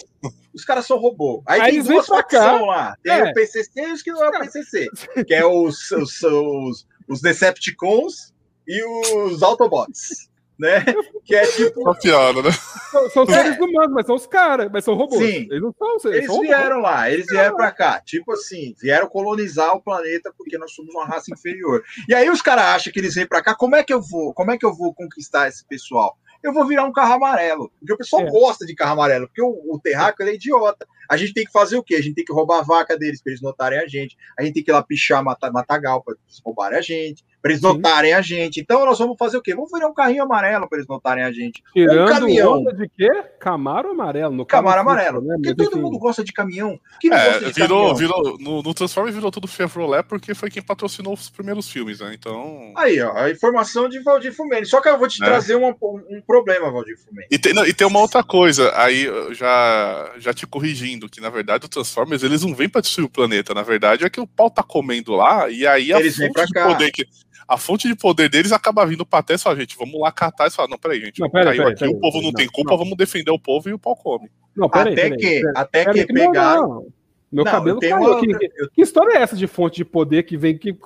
Os 0.53 0.64
caras 0.64 0.86
são 0.86 0.99
robô. 0.99 1.43
Aí, 1.47 1.61
Aí 1.61 1.72
tem 1.72 1.82
duas 1.82 2.07
facções 2.07 2.62
lá. 2.62 2.97
Tem 3.03 3.12
é. 3.12 3.30
o 3.30 3.34
PCC 3.34 3.70
e 3.76 3.93
os 3.93 4.03
que 4.03 4.12
não 4.12 4.24
é 4.24 4.28
o 4.28 4.32
PCC. 4.32 4.88
que 5.26 5.34
é 5.34 5.45
os, 5.45 5.91
os, 5.91 6.22
os, 6.22 6.86
os 7.09 7.20
Decepticons 7.20 8.32
e 8.71 8.85
os 8.85 9.43
Autobots. 9.43 10.31
Né? 10.57 10.85
Que 11.25 11.35
é 11.35 11.47
tipo. 11.47 11.95
Piada, 12.01 12.43
né? 12.43 12.51
São, 12.91 13.11
são 13.11 13.27
seres 13.27 13.57
é. 13.57 13.62
humanos, 13.62 13.93
mas 13.95 14.05
são 14.05 14.14
os 14.14 14.27
caras, 14.27 14.68
mas 14.71 14.85
são 14.85 14.95
robôs. 14.95 15.18
Sim. 15.18 15.49
Eles 15.51 15.62
não 15.62 15.73
são 15.99 16.12
Eles 16.12 16.27
são 16.27 16.41
vieram 16.41 16.77
robôs. 16.77 16.83
lá, 16.83 17.11
eles 17.11 17.27
vieram 17.27 17.57
pra 17.57 17.73
cá. 17.73 18.01
Tipo 18.05 18.33
assim, 18.33 18.75
vieram 18.79 19.09
colonizar 19.09 19.75
o 19.75 19.81
planeta 19.81 20.31
porque 20.37 20.59
nós 20.59 20.75
somos 20.75 20.95
uma 20.95 21.07
raça 21.07 21.33
inferior. 21.33 21.83
E 22.07 22.14
aí 22.14 22.29
os 22.29 22.43
caras 22.43 22.64
acham 22.64 22.93
que 22.93 22.99
eles 22.99 23.14
vêm 23.14 23.27
pra 23.27 23.43
cá. 23.43 23.55
Como 23.55 23.75
é 23.75 23.83
que 23.83 23.95
eu 23.95 24.03
vou? 24.03 24.35
Como 24.35 24.51
é 24.51 24.59
que 24.59 24.66
eu 24.66 24.75
vou 24.75 24.93
conquistar 24.93 25.49
esse 25.49 25.64
pessoal? 25.66 26.18
eu 26.43 26.53
vou 26.53 26.66
virar 26.66 26.85
um 26.85 26.93
carro 26.93 27.14
amarelo. 27.14 27.71
Porque 27.79 27.93
o 27.93 27.99
pessoal 27.99 28.23
é. 28.23 28.31
gosta 28.31 28.64
de 28.64 28.75
carro 28.75 28.93
amarelo, 28.93 29.27
porque 29.27 29.43
o, 29.43 29.75
o 29.75 29.79
terráqueo 29.79 30.27
é 30.27 30.35
idiota. 30.35 30.87
A 31.09 31.16
gente 31.16 31.35
tem 31.35 31.45
que 31.45 31.53
fazer 31.53 31.77
o 31.77 31.83
quê? 31.83 31.97
A 31.97 32.03
gente 32.03 32.14
tem 32.14 32.25
que 32.25 32.33
roubar 32.33 32.61
a 32.61 32.62
vaca 32.62 32.97
deles 32.97 33.23
para 33.23 33.33
eles 33.33 33.43
notarem 33.43 33.79
a 33.79 33.87
gente. 33.87 34.16
A 34.39 34.43
gente 34.43 34.55
tem 34.55 34.64
que 34.64 34.71
ir 34.71 34.73
lá 34.73 34.83
pichar 34.83 35.23
matagal 35.23 36.03
para 36.03 36.14
eles 36.14 36.41
roubarem 36.45 36.79
a 36.79 36.83
gente 36.83 37.25
para 37.41 37.53
eles 37.53 37.62
notarem 37.62 38.12
Sim. 38.12 38.16
a 38.16 38.22
gente. 38.22 38.61
Então 38.61 38.84
nós 38.84 38.99
vamos 38.99 39.16
fazer 39.18 39.36
o 39.36 39.43
quê? 39.43 39.55
Vamos 39.55 39.70
virar 39.72 39.88
um 39.88 39.95
carrinho 39.95 40.22
amarelo 40.22 40.68
para 40.68 40.78
eles 40.78 40.88
notarem 40.88 41.24
a 41.24 41.32
gente. 41.32 41.62
Tirando 41.72 42.03
um 42.03 42.07
caminhão. 42.07 42.59
Onda 42.59 42.72
de 42.72 42.88
quê? 42.88 43.09
Camaro 43.38 43.91
amarelo. 43.91 44.34
No 44.34 44.47
Camaro 44.47 44.80
amarelo. 44.80 45.20
Né? 45.20 45.36
Porque 45.36 45.55
todo 45.55 45.78
mundo 45.78 45.99
gosta 45.99 46.22
de 46.22 46.32
caminhão. 46.32 46.78
Quem 47.01 47.12
é, 47.12 47.38
de 47.38 47.53
virou, 47.53 47.95
caminhão? 47.95 47.95
virou 47.95 48.38
no, 48.38 48.62
no 48.62 48.74
Transformers 48.74 49.14
virou 49.14 49.30
tudo 49.30 49.49
Chevrolet 49.49 50.03
porque 50.03 50.34
foi 50.34 50.51
quem 50.51 50.62
patrocinou 50.62 51.14
os 51.14 51.30
primeiros 51.30 51.70
filmes, 51.70 52.01
né? 52.01 52.14
Então. 52.14 52.72
Aí, 52.76 53.01
ó, 53.01 53.16
a 53.16 53.30
informação 53.30 53.88
de 53.88 54.01
Valdir 54.01 54.34
Fumene. 54.34 54.66
Só 54.66 54.80
que 54.80 54.88
eu 54.88 54.99
vou 54.99 55.09
te 55.09 55.22
é. 55.22 55.26
trazer 55.26 55.57
um, 55.57 55.68
um 55.68 56.20
problema, 56.26 56.70
Valdir 56.70 56.99
Fumene. 56.99 57.26
E 57.30 57.38
tem, 57.38 57.53
não, 57.53 57.66
e 57.66 57.72
tem 57.72 57.86
uma 57.86 58.01
outra 58.01 58.22
coisa, 58.22 58.72
aí 58.76 59.07
já, 59.32 60.12
já 60.18 60.32
te 60.32 60.47
corrigindo, 60.47 61.09
que 61.09 61.20
na 61.20 61.30
verdade 61.30 61.66
o 61.66 61.68
Transformers 61.68 62.22
eles 62.22 62.43
não 62.43 62.55
vêm 62.55 62.68
para 62.68 62.80
destruir 62.80 63.07
o 63.07 63.11
planeta, 63.11 63.55
na 63.55 63.62
verdade 63.62 64.05
é 64.05 64.11
que 64.11 64.20
o 64.20 64.26
pau 64.26 64.51
tá 64.51 64.62
comendo 64.62 65.12
lá 65.12 65.49
e 65.49 65.66
aí 65.66 65.93
a 65.93 65.99
eles 65.99 66.16
vêm 66.16 66.32
pra 66.32 66.47
cá. 66.47 66.66
poder 66.66 66.91
que 66.91 67.07
a 67.51 67.57
fonte 67.57 67.88
de 67.88 67.96
poder 67.96 68.28
deles 68.28 68.53
acaba 68.53 68.86
vindo 68.86 69.05
pra 69.05 69.18
até 69.18 69.36
só, 69.36 69.53
gente, 69.57 69.76
vamos 69.76 70.01
lá 70.01 70.12
catar 70.12 70.46
e 70.46 70.53
falar, 70.53 70.68
não, 70.68 70.78
peraí, 70.78 71.01
gente, 71.01 71.18
não, 71.18 71.28
pera, 71.28 71.46
caiu 71.46 71.64
pera, 71.64 71.70
aqui, 71.70 71.80
pera, 71.80 71.90
o 71.90 71.98
povo 71.98 72.18
não, 72.18 72.24
não 72.26 72.32
tem 72.32 72.46
culpa, 72.46 72.70
não. 72.70 72.78
vamos 72.78 72.96
defender 72.96 73.32
o 73.32 73.40
povo 73.40 73.68
e 73.68 73.72
o 73.72 73.78
pau 73.78 73.96
come. 73.96 74.30
Não, 74.57 74.70
até 74.72 75.11
que, 75.11 75.42
até 75.57 75.84
que 75.92 76.07
pegaram... 76.07 76.86
Meu 77.32 77.44
não, 77.44 77.53
cabelo 77.53 77.78
caiu. 77.78 77.96
Uma... 77.96 78.20
Que, 78.20 78.48
que, 78.74 78.82
história 78.82 79.16
é 79.16 79.22
essa 79.22 79.36
de 79.36 79.46
fonte 79.46 79.76
de 79.76 79.84
poder 79.84 80.24
que 80.24 80.36
vem 80.36 80.59
que 80.59 80.76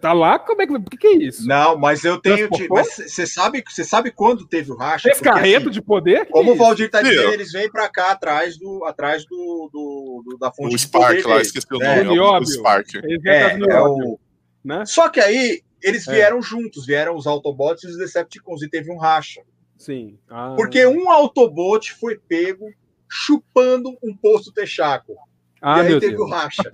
tá 0.00 0.14
lá? 0.14 0.38
Como 0.38 0.62
é 0.62 0.66
que, 0.66 0.80
que, 0.80 0.96
que 0.96 1.06
é 1.06 1.16
isso? 1.16 1.46
Não, 1.46 1.76
mas 1.76 2.02
eu 2.02 2.18
tenho. 2.18 2.48
você 2.48 3.26
sabe, 3.26 3.62
você 3.66 3.84
sabe 3.84 4.10
quando 4.10 4.46
teve 4.46 4.72
o 4.72 4.76
racha? 4.76 5.10
Esse 5.10 5.20
carreto 5.20 5.68
assim, 5.68 5.70
de 5.70 5.82
poder? 5.82 6.26
Como 6.30 6.52
o 6.52 6.56
Valdir 6.56 6.90
tá 6.90 7.02
dizendo, 7.02 7.34
eles 7.34 7.52
vêm 7.52 7.70
para 7.70 7.90
cá 7.90 8.12
atrás 8.12 8.56
do, 8.56 8.82
atrás 8.86 9.26
do, 9.26 9.68
do, 9.70 10.24
do 10.30 10.38
da 10.38 10.50
fonte 10.50 10.74
o 10.74 10.76
de 10.76 10.82
Spark, 10.82 11.22
poder. 11.22 11.26
lá, 11.26 11.42
esqueci 11.42 11.66
o 11.70 11.82
é, 11.82 12.02
nome. 12.02 12.18
É, 12.18 12.22
o 12.22 12.46
Spark. 12.46 12.88
É, 13.26 13.58
é 13.58 13.80
o... 13.82 14.18
né? 14.64 14.86
Só 14.86 15.10
que 15.10 15.20
aí 15.20 15.60
eles 15.82 16.06
é. 16.08 16.12
vieram 16.12 16.38
é. 16.38 16.42
juntos, 16.42 16.86
vieram 16.86 17.16
os 17.16 17.26
Autobots 17.26 17.84
e 17.84 17.88
os 17.88 17.96
Decepticons, 17.96 18.62
e 18.62 18.68
teve 18.68 18.90
um 18.90 18.98
racha. 18.98 19.42
Sim. 19.76 20.18
Ah. 20.28 20.54
Porque 20.56 20.86
um 20.86 21.10
Autobot 21.10 21.92
foi 21.94 22.16
pego 22.16 22.72
chupando 23.08 23.96
um 24.02 24.16
poço 24.16 24.52
texaco. 24.52 25.14
Ah, 25.60 25.82
e 25.82 25.88
aí 25.88 26.00
teve 26.00 26.16
Deus. 26.16 26.22
o 26.22 26.30
racha. 26.30 26.70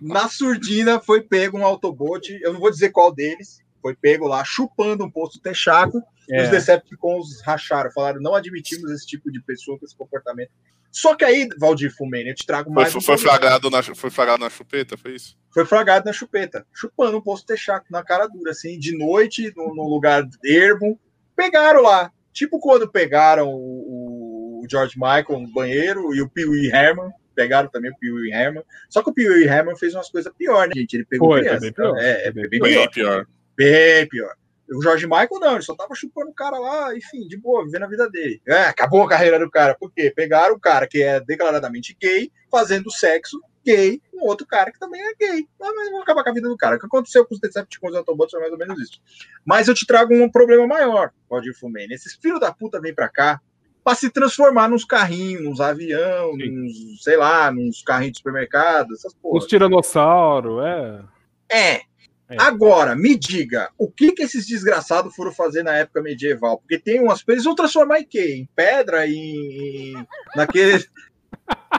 Na 0.00 0.28
surdina 0.28 1.00
foi 1.00 1.22
pego 1.22 1.58
um 1.58 1.64
Autobot, 1.64 2.38
eu 2.42 2.52
não 2.52 2.60
vou 2.60 2.70
dizer 2.70 2.90
qual 2.90 3.12
deles, 3.12 3.60
foi 3.80 3.94
pego 3.94 4.26
lá 4.26 4.44
chupando 4.44 5.04
um 5.04 5.10
poço 5.10 5.40
texaco. 5.40 6.02
É. 6.30 6.44
Os 6.44 6.50
Decepticons 6.50 7.42
racharam, 7.42 7.90
falaram: 7.92 8.20
não 8.20 8.34
admitimos 8.34 8.90
esse 8.90 9.06
tipo 9.06 9.30
de 9.30 9.42
pessoa 9.42 9.78
com 9.78 9.84
esse 9.84 9.96
comportamento. 9.96 10.50
Só 10.94 11.16
que 11.16 11.24
aí, 11.24 11.48
Valdir 11.58 11.92
Fumene, 11.92 12.30
eu 12.30 12.34
te 12.36 12.46
trago 12.46 12.72
mais. 12.72 12.92
Foi, 12.92 13.00
um 13.00 13.02
foi, 13.02 13.18
flagrado 13.18 13.68
na, 13.68 13.82
foi 13.82 14.10
flagrado 14.10 14.44
na 14.44 14.48
chupeta, 14.48 14.96
foi 14.96 15.16
isso? 15.16 15.36
Foi 15.52 15.66
flagrado 15.66 16.04
na 16.06 16.12
chupeta, 16.12 16.64
chupando 16.72 17.18
um 17.18 17.20
posto 17.20 17.46
texaco 17.46 17.86
na 17.90 18.04
cara 18.04 18.28
dura, 18.28 18.52
assim, 18.52 18.78
de 18.78 18.96
noite, 18.96 19.52
no, 19.56 19.74
no 19.74 19.88
lugar 19.88 20.24
ermo. 20.44 20.96
Pegaram 21.34 21.82
lá. 21.82 22.12
Tipo 22.32 22.60
quando 22.60 22.88
pegaram 22.88 23.48
o, 23.48 24.60
o 24.62 24.66
George 24.70 24.96
Michael 24.96 25.40
no 25.40 25.52
banheiro 25.52 26.14
e 26.14 26.22
o 26.22 26.28
Pee 26.28 26.70
Herman. 26.72 27.10
Pegaram 27.34 27.68
também 27.68 27.90
o 27.90 27.98
Pee 27.98 28.32
Herman. 28.32 28.62
Só 28.88 29.02
que 29.02 29.10
o 29.10 29.12
Pee 29.12 29.26
Herman 29.48 29.76
fez 29.76 29.96
umas 29.96 30.08
coisas 30.08 30.32
piores, 30.32 30.72
né, 30.76 30.80
gente? 30.80 30.94
Ele 30.94 31.06
pegou 31.06 31.30
foi, 31.30 31.40
criança. 31.40 31.60
Bem 31.60 31.72
pior. 31.72 31.98
É, 31.98 32.28
é 32.28 32.30
bem, 32.30 32.48
bem 32.48 32.60
pior. 32.60 32.70
Bem 32.70 32.90
pior. 32.90 33.26
Bem 33.56 34.08
pior. 34.08 34.34
O 34.70 34.82
Jorge 34.82 35.06
Michael 35.06 35.40
não, 35.40 35.54
ele 35.54 35.62
só 35.62 35.74
tava 35.74 35.94
chupando 35.94 36.30
o 36.30 36.34
cara 36.34 36.58
lá, 36.58 36.96
enfim, 36.96 37.26
de 37.28 37.36
boa, 37.36 37.64
vivendo 37.64 37.84
a 37.84 37.88
vida 37.88 38.08
dele. 38.08 38.40
É, 38.46 38.64
acabou 38.64 39.02
a 39.02 39.08
carreira 39.08 39.38
do 39.38 39.50
cara. 39.50 39.74
Por 39.74 39.92
quê? 39.92 40.12
Pegaram 40.14 40.54
o 40.54 40.60
cara 40.60 40.86
que 40.86 41.02
é 41.02 41.20
declaradamente 41.20 41.96
gay, 42.00 42.32
fazendo 42.50 42.90
sexo 42.90 43.40
gay 43.64 44.00
com 44.10 44.26
outro 44.26 44.46
cara 44.46 44.70
que 44.70 44.78
também 44.78 45.00
é 45.00 45.14
gay. 45.18 45.48
Mas 45.58 45.74
vamos 45.74 46.02
acabar 46.02 46.22
com 46.22 46.30
a 46.30 46.34
vida 46.34 46.48
do 46.48 46.56
cara. 46.56 46.76
O 46.76 46.78
que 46.78 46.86
aconteceu 46.86 47.24
com 47.24 47.34
os 47.34 47.40
Decepticons 47.40 47.94
e 47.94 47.96
Autobots 47.96 48.30
foi 48.30 48.40
mais 48.40 48.52
ou 48.52 48.58
menos 48.58 48.80
isso. 48.80 49.00
Mas 49.44 49.68
eu 49.68 49.74
te 49.74 49.86
trago 49.86 50.14
um 50.14 50.30
problema 50.30 50.66
maior, 50.66 51.12
Roger 51.30 51.54
Fumane. 51.58 51.94
Esses 51.94 52.14
filhos 52.14 52.40
da 52.40 52.52
puta 52.52 52.80
vêm 52.80 52.94
pra 52.94 53.08
cá 53.08 53.40
para 53.82 53.94
se 53.94 54.10
transformar 54.10 54.68
nos 54.68 54.84
carrinhos, 54.84 55.44
nos 55.44 55.60
avião, 55.60 56.34
nos, 56.36 57.02
sei 57.02 57.18
lá, 57.18 57.50
nos 57.50 57.82
carrinhos 57.82 58.12
de 58.12 58.18
supermercado, 58.18 58.94
essas 58.94 59.12
porra. 59.14 59.38
Os 59.38 59.46
tiranossauro, 59.46 60.62
é. 60.62 61.04
É, 61.52 61.82
é. 62.28 62.36
Agora, 62.40 62.96
me 62.96 63.16
diga, 63.16 63.70
o 63.76 63.90
que 63.90 64.12
que 64.12 64.22
esses 64.22 64.46
desgraçados 64.46 65.14
foram 65.14 65.32
fazer 65.32 65.62
na 65.62 65.74
época 65.74 66.02
medieval? 66.02 66.58
Porque 66.58 66.78
tem 66.78 67.00
umas 67.00 67.22
coisas, 67.22 67.38
eles 67.38 67.44
vão 67.44 67.54
transformar 67.54 68.00
em 68.00 68.06
quê? 68.06 68.36
Em 68.36 68.48
pedra, 68.54 69.06
em, 69.06 69.92
em 69.92 70.06
naquele... 70.34 70.84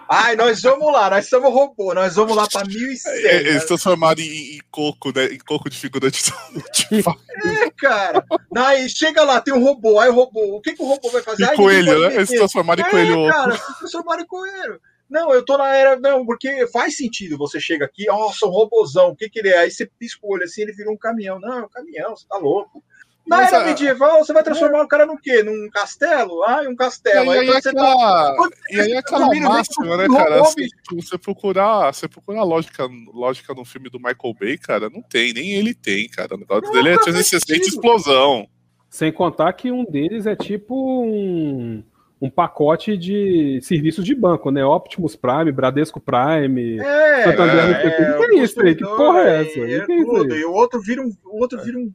Ai, 0.07 0.35
nós 0.35 0.61
vamos 0.61 0.91
lá, 0.93 1.09
nós 1.09 1.27
somos 1.27 1.51
robô, 1.51 1.93
nós 1.93 2.15
vamos 2.15 2.35
lá 2.35 2.47
para 2.47 2.67
1100. 2.67 3.11
É, 3.11 3.35
eles 3.37 3.53
né? 3.55 3.59
transformaram 3.61 4.21
em, 4.21 4.57
em, 4.57 4.59
coco, 4.69 5.11
né? 5.15 5.25
Em 5.25 5.39
coco 5.39 5.69
de 5.69 5.77
figurante. 5.77 6.31
é, 6.93 7.71
cara. 7.71 8.23
Aí 8.55 8.87
chega 8.89 9.23
lá, 9.23 9.41
tem 9.41 9.53
um 9.53 9.63
robô, 9.63 9.99
aí 9.99 10.09
o 10.09 10.13
robô, 10.13 10.57
o 10.57 10.61
que, 10.61 10.73
que 10.73 10.83
o 10.83 10.85
robô 10.85 11.09
vai 11.09 11.23
fazer? 11.23 11.45
Em 11.45 11.55
coelho, 11.55 12.01
né? 12.01 12.15
Eles 12.15 12.29
transformaram 12.29 12.83
em 12.83 12.85
é, 12.85 12.89
coelho. 12.89 13.27
Cara, 13.29 13.57
se 13.57 13.79
transformaram 13.79 14.21
em 14.21 14.27
coelho. 14.27 14.81
Não, 15.09 15.33
eu 15.33 15.43
tô 15.43 15.57
na 15.57 15.75
era. 15.75 15.99
Não, 15.99 16.25
porque 16.25 16.67
faz 16.67 16.97
sentido. 16.97 17.37
Você 17.37 17.59
chega 17.59 17.85
aqui, 17.85 18.09
ó, 18.09 18.31
oh, 18.31 18.47
um 18.47 18.49
robozão, 18.49 19.09
o 19.09 19.15
que, 19.15 19.29
que 19.29 19.39
ele 19.39 19.49
é? 19.49 19.59
Aí 19.59 19.71
você 19.71 19.85
pisca 19.99 20.19
o 20.23 20.33
olho 20.33 20.43
assim, 20.43 20.63
ele 20.63 20.73
virou 20.73 20.93
um 20.93 20.97
caminhão. 20.97 21.39
Não, 21.39 21.59
é 21.59 21.63
um 21.63 21.69
caminhão, 21.69 22.15
você 22.15 22.25
tá 22.27 22.37
louco. 22.37 22.83
Na 23.27 23.37
Mas, 23.37 23.51
era 23.51 23.65
medieval, 23.65 24.23
você 24.23 24.31
vai 24.31 24.43
transformar 24.43 24.79
é. 24.79 24.83
o 24.83 24.87
cara 24.87 25.05
no 25.05 25.17
quê? 25.17 25.41
Num 25.41 25.67
castelo? 25.71 26.43
Ah, 26.43 26.61
um 26.69 26.75
castelo. 26.75 27.33
E 27.33 27.39
aí, 27.39 27.49
aí, 27.49 27.55
aquela, 27.55 27.95
tá... 27.95 28.49
e 28.69 28.79
aí 28.79 28.93
aquela 28.93 29.27
máxima, 29.27 29.97
né, 29.97 30.07
cara? 30.07 30.41
Assim, 30.41 30.67
você 30.93 31.17
procurar, 31.17 31.91
você 31.91 32.07
procurar 32.07 32.43
lógica, 32.43 32.87
lógica 33.11 33.55
no 33.55 33.65
filme 33.65 33.89
do 33.89 33.97
Michael 33.97 34.35
Bay, 34.39 34.57
cara, 34.59 34.91
não 34.91 35.01
tem, 35.01 35.33
nem 35.33 35.53
ele 35.53 35.73
tem, 35.73 36.07
cara. 36.07 36.35
O 36.35 36.37
negócio 36.37 36.65
não, 36.65 36.71
dele 36.71 36.89
é 36.89 36.99
360 36.99 37.67
explosão. 37.67 38.47
Sem 38.91 39.11
contar 39.11 39.51
que 39.53 39.71
um 39.71 39.83
deles 39.83 40.27
é 40.27 40.35
tipo 40.35 41.03
um 41.03 41.83
um 42.21 42.29
pacote 42.29 42.97
de 42.97 43.59
serviços 43.61 44.05
de 44.05 44.15
banco, 44.15 44.49
né? 44.49 44.63
Optimus 44.65 45.15
Prime, 45.15 45.51
Bradesco 45.51 45.99
Prime, 45.99 46.79
é, 46.79 47.23
Santander, 47.23 47.55
é, 47.55 47.87
é, 47.87 48.17
que 48.17 48.23
é 48.35 48.43
isso 48.43 48.61
aí? 48.61 48.75
Que 48.75 48.83
porra 48.83 49.19
é 49.21 49.41
essa? 49.41 49.59
É, 49.59 49.73
é 49.75 49.85
tudo. 49.85 50.35
E 50.35 50.45
o 50.45 50.53
outro 50.53 50.81
vira 50.81 51.01
um, 51.01 51.11
o 51.25 51.41
outro 51.41 51.61
vira 51.61 51.77
um, 51.77 51.93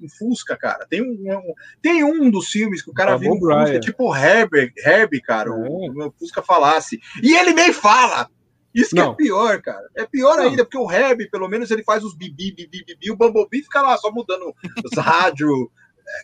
um, 0.00 0.08
Fusca, 0.18 0.56
cara. 0.56 0.86
Tem 0.88 1.02
um, 1.02 1.12
um, 1.12 1.54
tem 1.82 2.02
um 2.02 2.30
dos 2.30 2.48
filmes 2.48 2.82
que 2.82 2.90
o 2.90 2.94
cara 2.94 3.16
vira 3.16 3.32
um 3.32 3.38
Fusca, 3.38 3.80
tipo 3.80 4.14
Herbie, 4.14 4.72
Herbie 4.84 5.20
cara, 5.20 5.50
o, 5.52 6.06
o 6.06 6.12
Fusca 6.18 6.42
falasse. 6.42 6.98
E 7.22 7.36
ele 7.36 7.52
nem 7.52 7.72
fala! 7.72 8.28
Isso 8.76 8.94
que 8.94 9.00
é 9.00 9.14
pior, 9.14 9.62
cara. 9.62 9.88
É 9.96 10.04
pior 10.04 10.38
ainda, 10.38 10.62
porque 10.62 10.76
o 10.76 10.90
Herbie, 10.90 11.30
pelo 11.30 11.48
menos, 11.48 11.70
ele 11.70 11.82
faz 11.82 12.04
os 12.04 12.14
bibi, 12.14 12.52
bibi, 12.52 12.84
bibi, 12.84 13.10
o 13.10 13.16
Bumblebee 13.16 13.62
fica 13.62 13.80
lá 13.80 13.96
só 13.96 14.12
mudando 14.12 14.54
os 14.84 14.98
rádios, 14.98 15.50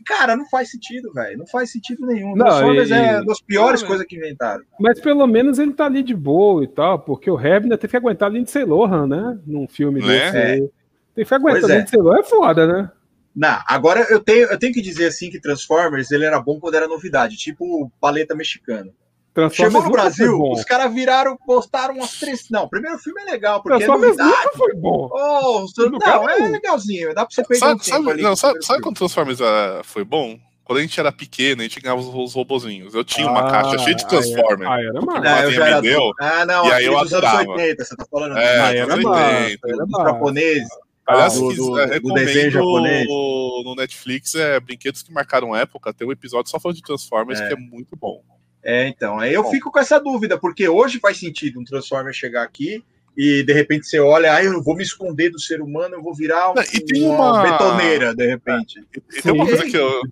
Cara, 0.06 0.36
não 0.36 0.48
faz 0.48 0.70
sentido, 0.70 1.12
velho. 1.12 1.38
Não 1.38 1.46
faz 1.46 1.70
sentido 1.70 2.06
nenhum. 2.06 2.34
Não, 2.34 2.46
Transformers 2.46 2.90
e... 2.90 2.94
é 2.94 3.24
das 3.24 3.40
piores 3.40 3.82
coisas 3.82 4.06
que 4.06 4.16
inventaram. 4.16 4.64
Mas 4.78 5.00
pelo 5.00 5.26
menos 5.26 5.58
ele 5.58 5.72
tá 5.72 5.86
ali 5.86 6.02
de 6.02 6.14
boa 6.14 6.62
e 6.64 6.68
tal, 6.68 7.00
porque 7.00 7.30
o 7.30 7.38
Heavy 7.38 7.64
ainda 7.64 7.78
teve 7.78 7.90
que 7.90 7.96
aguentar 7.96 8.30
a 8.30 8.32
Lindsay 8.32 8.64
Lohan, 8.64 9.06
né? 9.06 9.38
Num 9.46 9.66
filme 9.66 10.00
né? 10.00 10.06
desse. 10.06 10.36
É. 10.36 10.56
Tem 11.14 11.24
que 11.24 11.34
aguentar 11.34 11.70
a 11.70 11.74
é. 11.74 11.78
Lindsay 11.78 12.00
Lohan, 12.00 12.20
é 12.20 12.22
foda, 12.22 12.66
né? 12.66 12.90
Não, 13.34 13.58
agora 13.66 14.06
eu 14.10 14.20
tenho, 14.20 14.46
eu 14.46 14.58
tenho 14.58 14.74
que 14.74 14.82
dizer 14.82 15.06
assim 15.06 15.30
que 15.30 15.40
Transformers 15.40 16.10
ele 16.10 16.24
era 16.24 16.40
bom 16.40 16.60
quando 16.60 16.74
era 16.74 16.86
novidade, 16.86 17.36
tipo 17.36 17.90
paleta 18.00 18.34
mexicana. 18.34 18.90
Chegou 19.50 19.82
no 19.82 19.90
Brasil, 19.90 20.38
os 20.42 20.62
caras 20.62 20.92
viraram, 20.92 21.38
postaram 21.38 21.94
umas 21.94 22.18
três. 22.18 22.50
Não, 22.50 22.64
o 22.64 22.68
primeiro 22.68 22.98
filme 22.98 23.22
é 23.22 23.24
legal, 23.24 23.62
porque 23.62 23.82
é 23.82 23.86
novidade. 23.86 24.50
foi 24.54 24.74
bom. 24.74 25.08
Oh, 25.10 25.66
não, 25.78 26.28
é 26.28 26.48
legalzinho, 26.48 27.14
dá 27.14 27.24
pra 27.24 27.34
você 27.34 27.42
pegar 27.42 27.60
sabe, 27.60 27.80
um 27.80 27.84
sabe, 27.84 28.10
ali, 28.10 28.22
não, 28.22 28.36
sabe, 28.36 28.62
sabe 28.62 28.82
quando 28.82 28.96
Transformers 28.96 29.40
uh, 29.40 29.82
foi 29.84 30.04
bom? 30.04 30.38
Quando 30.64 30.78
a 30.78 30.82
gente 30.82 31.00
era 31.00 31.10
pequeno, 31.10 31.62
a 31.62 31.64
gente 31.64 31.80
ganhava 31.80 32.00
os, 32.00 32.34
robozinhos. 32.34 32.94
Eu 32.94 33.02
tinha 33.02 33.26
uma 33.26 33.48
ah, 33.48 33.50
caixa 33.50 33.78
cheia 33.78 33.96
de 33.96 34.06
Transformers. 34.06 34.70
Ah, 34.70 34.80
era 34.80 35.00
massa. 35.00 35.34
Ah, 35.34 35.42
eu 35.42 35.52
já 35.52 35.66
era... 35.66 35.80
deu, 35.80 36.12
ah, 36.20 36.46
não, 36.46 36.66
e 36.66 36.72
aí 36.72 36.84
eu 36.84 36.98
adorava. 36.98 37.40
anos 37.40 37.56
80, 37.56 37.84
você 37.84 37.96
tá 37.96 38.06
falando. 38.10 38.36
É, 38.36 38.60
ah, 38.60 38.74
era 38.74 38.94
80. 38.94 39.06
Massa, 39.06 39.86
Os 39.86 40.12
japoneses. 40.12 40.68
Aliás, 41.04 41.34
do, 41.34 41.52
do, 41.52 42.00
do 42.00 42.14
desenho 42.14 42.50
japonês. 42.50 43.06
no 43.08 43.74
Netflix 43.76 44.34
é 44.34 44.60
Brinquedos 44.60 45.02
que 45.02 45.12
Marcaram 45.12 45.56
Época. 45.56 45.92
Tem 45.92 46.06
um 46.06 46.12
episódio 46.12 46.50
só 46.50 46.60
falando 46.60 46.76
de 46.76 46.82
Transformers 46.82 47.40
é. 47.40 47.48
que 47.48 47.54
é 47.54 47.56
muito 47.56 47.96
bom. 47.96 48.22
É, 48.64 48.86
então, 48.86 49.18
aí 49.18 49.34
eu 49.34 49.42
Bom. 49.42 49.50
fico 49.50 49.70
com 49.70 49.78
essa 49.78 49.98
dúvida, 49.98 50.38
porque 50.38 50.68
hoje 50.68 51.00
faz 51.00 51.18
sentido 51.18 51.60
um 51.60 51.64
Transformer 51.64 52.12
chegar 52.12 52.42
aqui 52.42 52.82
e 53.16 53.42
de 53.42 53.52
repente 53.52 53.86
você 53.86 53.98
olha, 53.98 54.34
ah, 54.34 54.42
eu 54.42 54.62
vou 54.62 54.74
me 54.74 54.82
esconder 54.82 55.30
do 55.30 55.38
ser 55.38 55.60
humano, 55.60 55.96
eu 55.96 56.02
vou 56.02 56.14
virar 56.14 56.50
um, 56.50 56.54
e 56.72 56.80
tem 56.80 57.04
uma... 57.04 57.32
uma 57.32 57.42
betoneira, 57.42 58.14
de 58.14 58.26
repente. 58.26 58.78
É, 58.78 58.82
e, 58.96 59.18
e, 59.18 59.22
tem 59.22 59.32
uma 59.32 59.46
coisa 59.46 59.64
que 59.66 59.76
eu, 59.76 60.02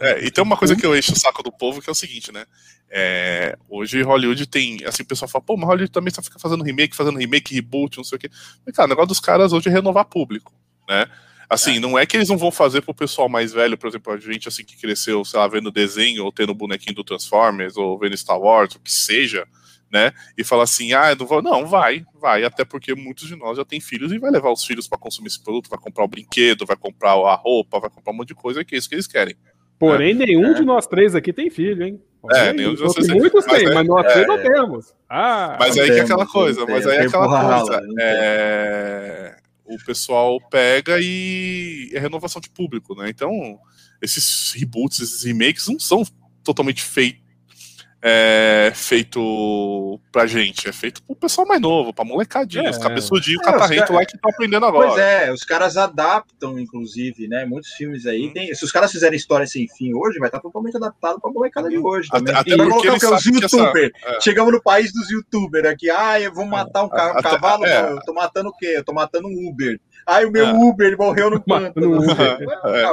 é, 0.00 0.24
e 0.24 0.30
tem 0.30 0.44
uma 0.44 0.56
coisa 0.56 0.76
que 0.76 0.86
eu 0.86 0.96
encho 0.96 1.12
o 1.12 1.18
saco 1.18 1.42
do 1.42 1.52
povo, 1.52 1.82
que 1.82 1.90
é 1.90 1.92
o 1.92 1.94
seguinte, 1.96 2.32
né? 2.32 2.46
É, 2.88 3.56
hoje 3.68 4.00
Hollywood 4.02 4.46
tem, 4.46 4.78
assim, 4.86 5.02
o 5.02 5.06
pessoal 5.06 5.28
fala, 5.28 5.44
pô, 5.44 5.56
mas 5.56 5.68
Hollywood 5.68 5.92
também 5.92 6.12
só 6.12 6.22
fica 6.22 6.38
fazendo 6.38 6.64
remake, 6.64 6.96
fazendo 6.96 7.18
remake, 7.18 7.54
reboot, 7.54 7.98
não 7.98 8.04
sei 8.04 8.16
o 8.16 8.18
quê. 8.18 8.30
Mas, 8.64 8.74
cara, 8.74 8.86
o 8.86 8.88
negócio 8.90 9.08
dos 9.08 9.20
caras 9.20 9.52
hoje 9.52 9.68
é 9.68 9.72
renovar 9.72 10.06
público, 10.06 10.54
né? 10.88 11.06
Assim, 11.48 11.76
é. 11.76 11.80
não 11.80 11.98
é 11.98 12.06
que 12.06 12.16
eles 12.16 12.28
não 12.28 12.38
vão 12.38 12.50
fazer 12.50 12.82
pro 12.82 12.94
pessoal 12.94 13.28
mais 13.28 13.52
velho, 13.52 13.76
por 13.76 13.88
exemplo, 13.88 14.12
a 14.12 14.16
gente 14.16 14.48
assim 14.48 14.64
que 14.64 14.76
cresceu, 14.76 15.24
sei 15.24 15.38
lá, 15.38 15.46
vendo 15.48 15.70
desenho 15.70 16.24
ou 16.24 16.32
tendo 16.32 16.54
bonequinho 16.54 16.96
do 16.96 17.04
Transformers 17.04 17.76
ou 17.76 17.98
vendo 17.98 18.16
Star 18.16 18.38
Wars, 18.38 18.74
o 18.74 18.80
que 18.80 18.92
seja, 18.92 19.46
né? 19.90 20.12
E 20.36 20.42
falar 20.42 20.62
assim, 20.62 20.92
ah, 20.92 21.14
não 21.14 21.26
vou, 21.26 21.42
não, 21.42 21.66
vai, 21.66 22.04
vai, 22.18 22.44
até 22.44 22.64
porque 22.64 22.94
muitos 22.94 23.28
de 23.28 23.36
nós 23.36 23.58
já 23.58 23.64
têm 23.64 23.80
filhos 23.80 24.12
e 24.12 24.18
vai 24.18 24.30
levar 24.30 24.50
os 24.50 24.64
filhos 24.64 24.88
para 24.88 24.98
consumir 24.98 25.28
esse 25.28 25.42
produto, 25.42 25.68
vai 25.68 25.78
comprar 25.78 26.04
o 26.04 26.08
brinquedo, 26.08 26.64
vai 26.64 26.76
comprar 26.76 27.12
a 27.12 27.34
roupa, 27.34 27.78
vai 27.78 27.90
comprar 27.90 28.12
um 28.12 28.16
monte 28.16 28.28
de 28.28 28.34
coisa, 28.34 28.64
que 28.64 28.74
é 28.74 28.78
isso 28.78 28.88
que 28.88 28.94
eles 28.94 29.06
querem. 29.06 29.36
Porém, 29.78 30.14
né? 30.14 30.26
nenhum 30.26 30.52
é. 30.52 30.54
de 30.54 30.64
nós 30.64 30.86
três 30.86 31.14
aqui 31.14 31.32
tem 31.32 31.50
filho, 31.50 31.84
hein? 31.84 32.00
É, 32.30 32.52
nenhum 32.52 32.74
de 32.74 32.80
vocês 32.80 33.06
tem. 33.06 33.16
Muitos 33.18 33.44
têm, 33.44 33.64
mas, 33.64 33.74
mas 33.74 33.86
nós 33.86 34.12
três 34.12 34.26
não 34.26 34.36
é. 34.36 34.42
temos. 34.42 34.94
Ah, 35.08 35.56
mas 35.58 35.76
aí 35.76 35.90
que 35.90 35.98
é 35.98 36.02
aquela 36.02 36.26
coisa, 36.26 36.64
mas 36.64 36.86
aí 36.86 36.98
é 36.98 37.06
aquela 37.06 37.58
coisa. 37.58 37.82
É 37.98 39.41
o 39.64 39.76
pessoal 39.84 40.40
pega 40.48 40.98
e 41.00 41.90
é 41.92 41.98
renovação 41.98 42.40
de 42.40 42.50
público, 42.50 42.94
né? 42.94 43.08
Então, 43.08 43.58
esses 44.00 44.52
reboots, 44.52 45.00
esses 45.00 45.22
remakes 45.22 45.68
não 45.68 45.78
são 45.78 46.04
totalmente 46.42 46.82
feitos 46.82 47.21
é 48.04 48.72
feito 48.74 50.00
pra 50.10 50.26
gente, 50.26 50.68
é 50.68 50.72
feito 50.72 51.00
pro 51.04 51.14
pessoal 51.14 51.46
mais 51.46 51.60
novo, 51.60 51.94
pra 51.94 52.04
molecadinha, 52.04 52.66
é, 52.66 52.70
os 52.70 52.78
cabeçudinhos, 52.78 53.40
é, 53.40 53.44
catarrento 53.44 53.92
lá 53.92 54.04
que 54.04 54.16
estão 54.16 54.28
aprendendo 54.28 54.66
agora. 54.66 54.88
Pois 54.88 55.00
é, 55.00 55.32
os 55.32 55.44
caras 55.44 55.76
adaptam, 55.76 56.58
inclusive, 56.58 57.28
né? 57.28 57.44
Muitos 57.44 57.70
filmes 57.70 58.04
aí. 58.04 58.26
Hum. 58.26 58.32
Tem, 58.32 58.52
se 58.52 58.64
os 58.64 58.72
caras 58.72 58.90
fizerem 58.90 59.16
história 59.16 59.46
sem 59.46 59.68
fim 59.68 59.94
hoje, 59.94 60.18
vai 60.18 60.28
estar 60.28 60.40
totalmente 60.40 60.76
adaptado 60.76 61.20
pra 61.20 61.30
molecada 61.30 61.68
de 61.68 61.78
hoje. 61.78 62.08
Também. 62.10 62.34
Até, 62.34 62.54
até 62.54 62.64
porque 62.64 62.88
colocar 62.88 63.14
os 63.14 63.24
youtubers. 63.24 63.92
Essa... 64.02 64.16
É. 64.16 64.20
Chegamos 64.20 64.52
no 64.52 64.60
país 64.60 64.92
dos 64.92 65.08
youtubers 65.08 65.66
aqui. 65.66 65.88
Ah, 65.88 66.20
eu 66.20 66.34
vou 66.34 66.44
matar 66.44 66.82
um, 66.82 66.88
ca 66.88 67.22
cavalo. 67.22 67.64
É. 67.64 67.92
Eu 67.92 68.00
tô 68.00 68.12
matando 68.12 68.48
o 68.48 68.56
quê? 68.56 68.74
Eu 68.76 68.84
tô 68.84 68.92
matando 68.92 69.28
um 69.28 69.48
Uber. 69.48 69.78
Ai, 70.06 70.24
o 70.24 70.30
meu 70.30 70.46
é. 70.46 70.52
Uber, 70.52 70.86
ele 70.86 70.96
morreu 70.96 71.30
no 71.30 71.40
pântano. 71.44 72.00
É. 72.64 72.84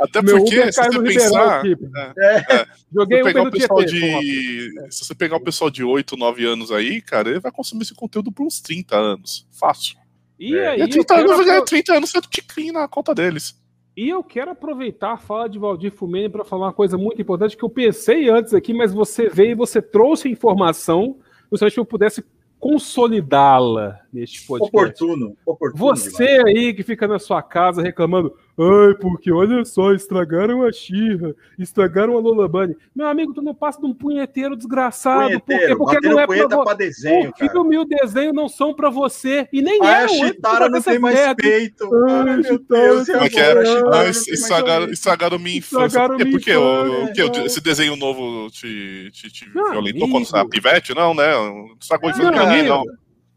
Até 0.00 0.22
meu 0.22 0.38
porque, 0.38 0.60
Uber 0.60 0.72
se 0.72 0.82
você 0.82 1.02
pensar... 1.02 1.62
É. 1.66 2.54
é. 2.54 2.66
Joguei 2.92 3.20
Uber 3.20 3.44
no 3.44 3.50
pessoal 3.50 3.84
de... 3.84 4.70
Se 4.90 5.04
você 5.04 5.14
pegar 5.14 5.36
o 5.36 5.40
pessoal 5.40 5.70
de 5.70 5.84
8, 5.84 6.16
9 6.16 6.46
anos 6.46 6.72
aí, 6.72 7.00
cara, 7.00 7.28
ele 7.30 7.40
vai 7.40 7.52
consumir 7.52 7.82
esse 7.82 7.94
conteúdo 7.94 8.30
por 8.32 8.46
uns 8.46 8.60
30 8.60 8.96
anos. 8.96 9.46
Fácil. 9.52 9.96
E 10.38 10.56
é. 10.56 10.68
aí, 10.68 10.82
e 10.82 10.88
30 10.88 11.14
anos, 11.14 11.44
quero... 11.44 11.64
30 11.64 11.94
anos 11.94 12.10
você 12.10 12.20
clean 12.42 12.72
na 12.72 12.88
conta 12.88 13.14
deles. 13.14 13.56
E 13.96 14.08
eu 14.08 14.22
quero 14.22 14.52
aproveitar 14.52 15.14
a 15.14 15.18
fala 15.18 15.48
de 15.48 15.58
Valdir 15.58 15.90
Fumene 15.90 16.28
para 16.28 16.44
falar 16.44 16.66
uma 16.66 16.72
coisa 16.72 16.96
muito 16.96 17.20
importante 17.20 17.56
que 17.56 17.64
eu 17.64 17.68
pensei 17.68 18.28
antes 18.28 18.54
aqui, 18.54 18.72
mas 18.72 18.92
você 18.92 19.28
veio 19.28 19.50
e 19.50 19.54
você 19.56 19.82
trouxe 19.82 20.28
informação, 20.28 21.16
justamente 21.50 21.74
que 21.74 21.80
eu 21.80 21.84
pudesse 21.84 22.24
consolidá-la 22.58 24.00
neste 24.12 24.46
podcast. 24.46 25.02
Oportuno, 25.02 25.36
oportuno. 25.46 25.78
Você 25.78 26.42
aí 26.46 26.74
que 26.74 26.82
fica 26.82 27.06
na 27.06 27.18
sua 27.18 27.42
casa 27.42 27.82
reclamando, 27.82 28.34
ai, 28.58 28.94
porque 28.94 29.30
olha 29.30 29.64
só, 29.64 29.92
estragaram 29.92 30.62
a 30.62 30.72
Xirra, 30.72 31.34
estragaram 31.58 32.16
a 32.16 32.20
Lola 32.20 32.48
Bunny. 32.48 32.76
Meu 32.94 33.06
amigo, 33.06 33.32
tu 33.32 33.40
não 33.40 33.54
passa 33.54 33.80
de 33.80 33.86
um 33.86 33.94
punheteiro 33.94 34.56
desgraçado. 34.56 35.40
Punheteiro, 35.40 35.78
porque, 35.78 35.94
porque 35.94 36.08
não 36.08 36.20
é 36.20 36.26
pra, 36.26 36.56
vo... 36.56 36.64
pra 36.64 36.74
desenho, 36.74 37.30
o 37.30 37.50
filme 37.50 37.76
e 37.76 37.78
o 37.78 37.84
desenho 37.84 38.32
não 38.32 38.48
são 38.48 38.74
pra 38.74 38.90
você. 38.90 39.48
E 39.52 39.62
nem 39.62 39.84
é. 39.84 40.04
A 40.04 40.08
Chitara 40.08 40.68
não 40.68 40.82
tem 40.82 40.98
mais 40.98 41.14
merda. 41.14 41.36
peito. 41.36 41.88
Ai, 42.08 42.28
ai 42.30 42.36
meu 42.36 42.58
Deus. 42.58 43.06
Como 43.06 43.24
é 43.24 43.28
que 43.28 43.40
era? 43.40 44.08
Estragaram, 44.08 44.90
estragaram 44.90 45.38
minha 45.38 45.58
infância. 45.58 45.86
Estragaram 45.86 46.30
por 46.30 46.40
quê? 46.40 46.56
O, 46.56 47.12
que, 47.12 47.40
esse 47.40 47.60
desenho 47.60 47.96
novo 47.96 48.50
te, 48.50 49.10
te, 49.12 49.30
te 49.30 49.48
violentou 49.48 50.10
quando 50.10 50.26
você 50.26 50.36
era 50.36 50.48
pivete? 50.48 50.94
Não, 50.94 51.14
né? 51.14 51.32
Estragou 51.80 52.08
a 52.08 52.12
infância 52.12 52.62
não. 52.64 52.84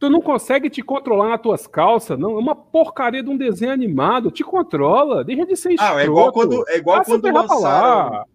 Tu 0.02 0.10
não 0.10 0.20
consegue 0.20 0.68
te 0.68 0.82
controlar 0.82 1.30
nas 1.30 1.42
tuas 1.42 1.68
calças, 1.68 2.18
não. 2.18 2.32
É 2.32 2.40
uma 2.40 2.56
porcaria 2.56 3.22
de 3.22 3.30
um 3.30 3.38
desenho 3.38 3.72
animado. 3.72 4.32
Te 4.32 4.44
controla, 4.44 5.24
deixa 5.24 5.46
de 5.46 5.56
ser 5.56 5.74
escroto. 5.74 5.94
Ah, 5.94 6.02
é 6.02 6.06
igual 6.06 6.32
quando, 6.32 6.66
é 6.70 6.78
igual 6.78 7.06
quando 7.06 7.32
lançaram, 7.32 8.26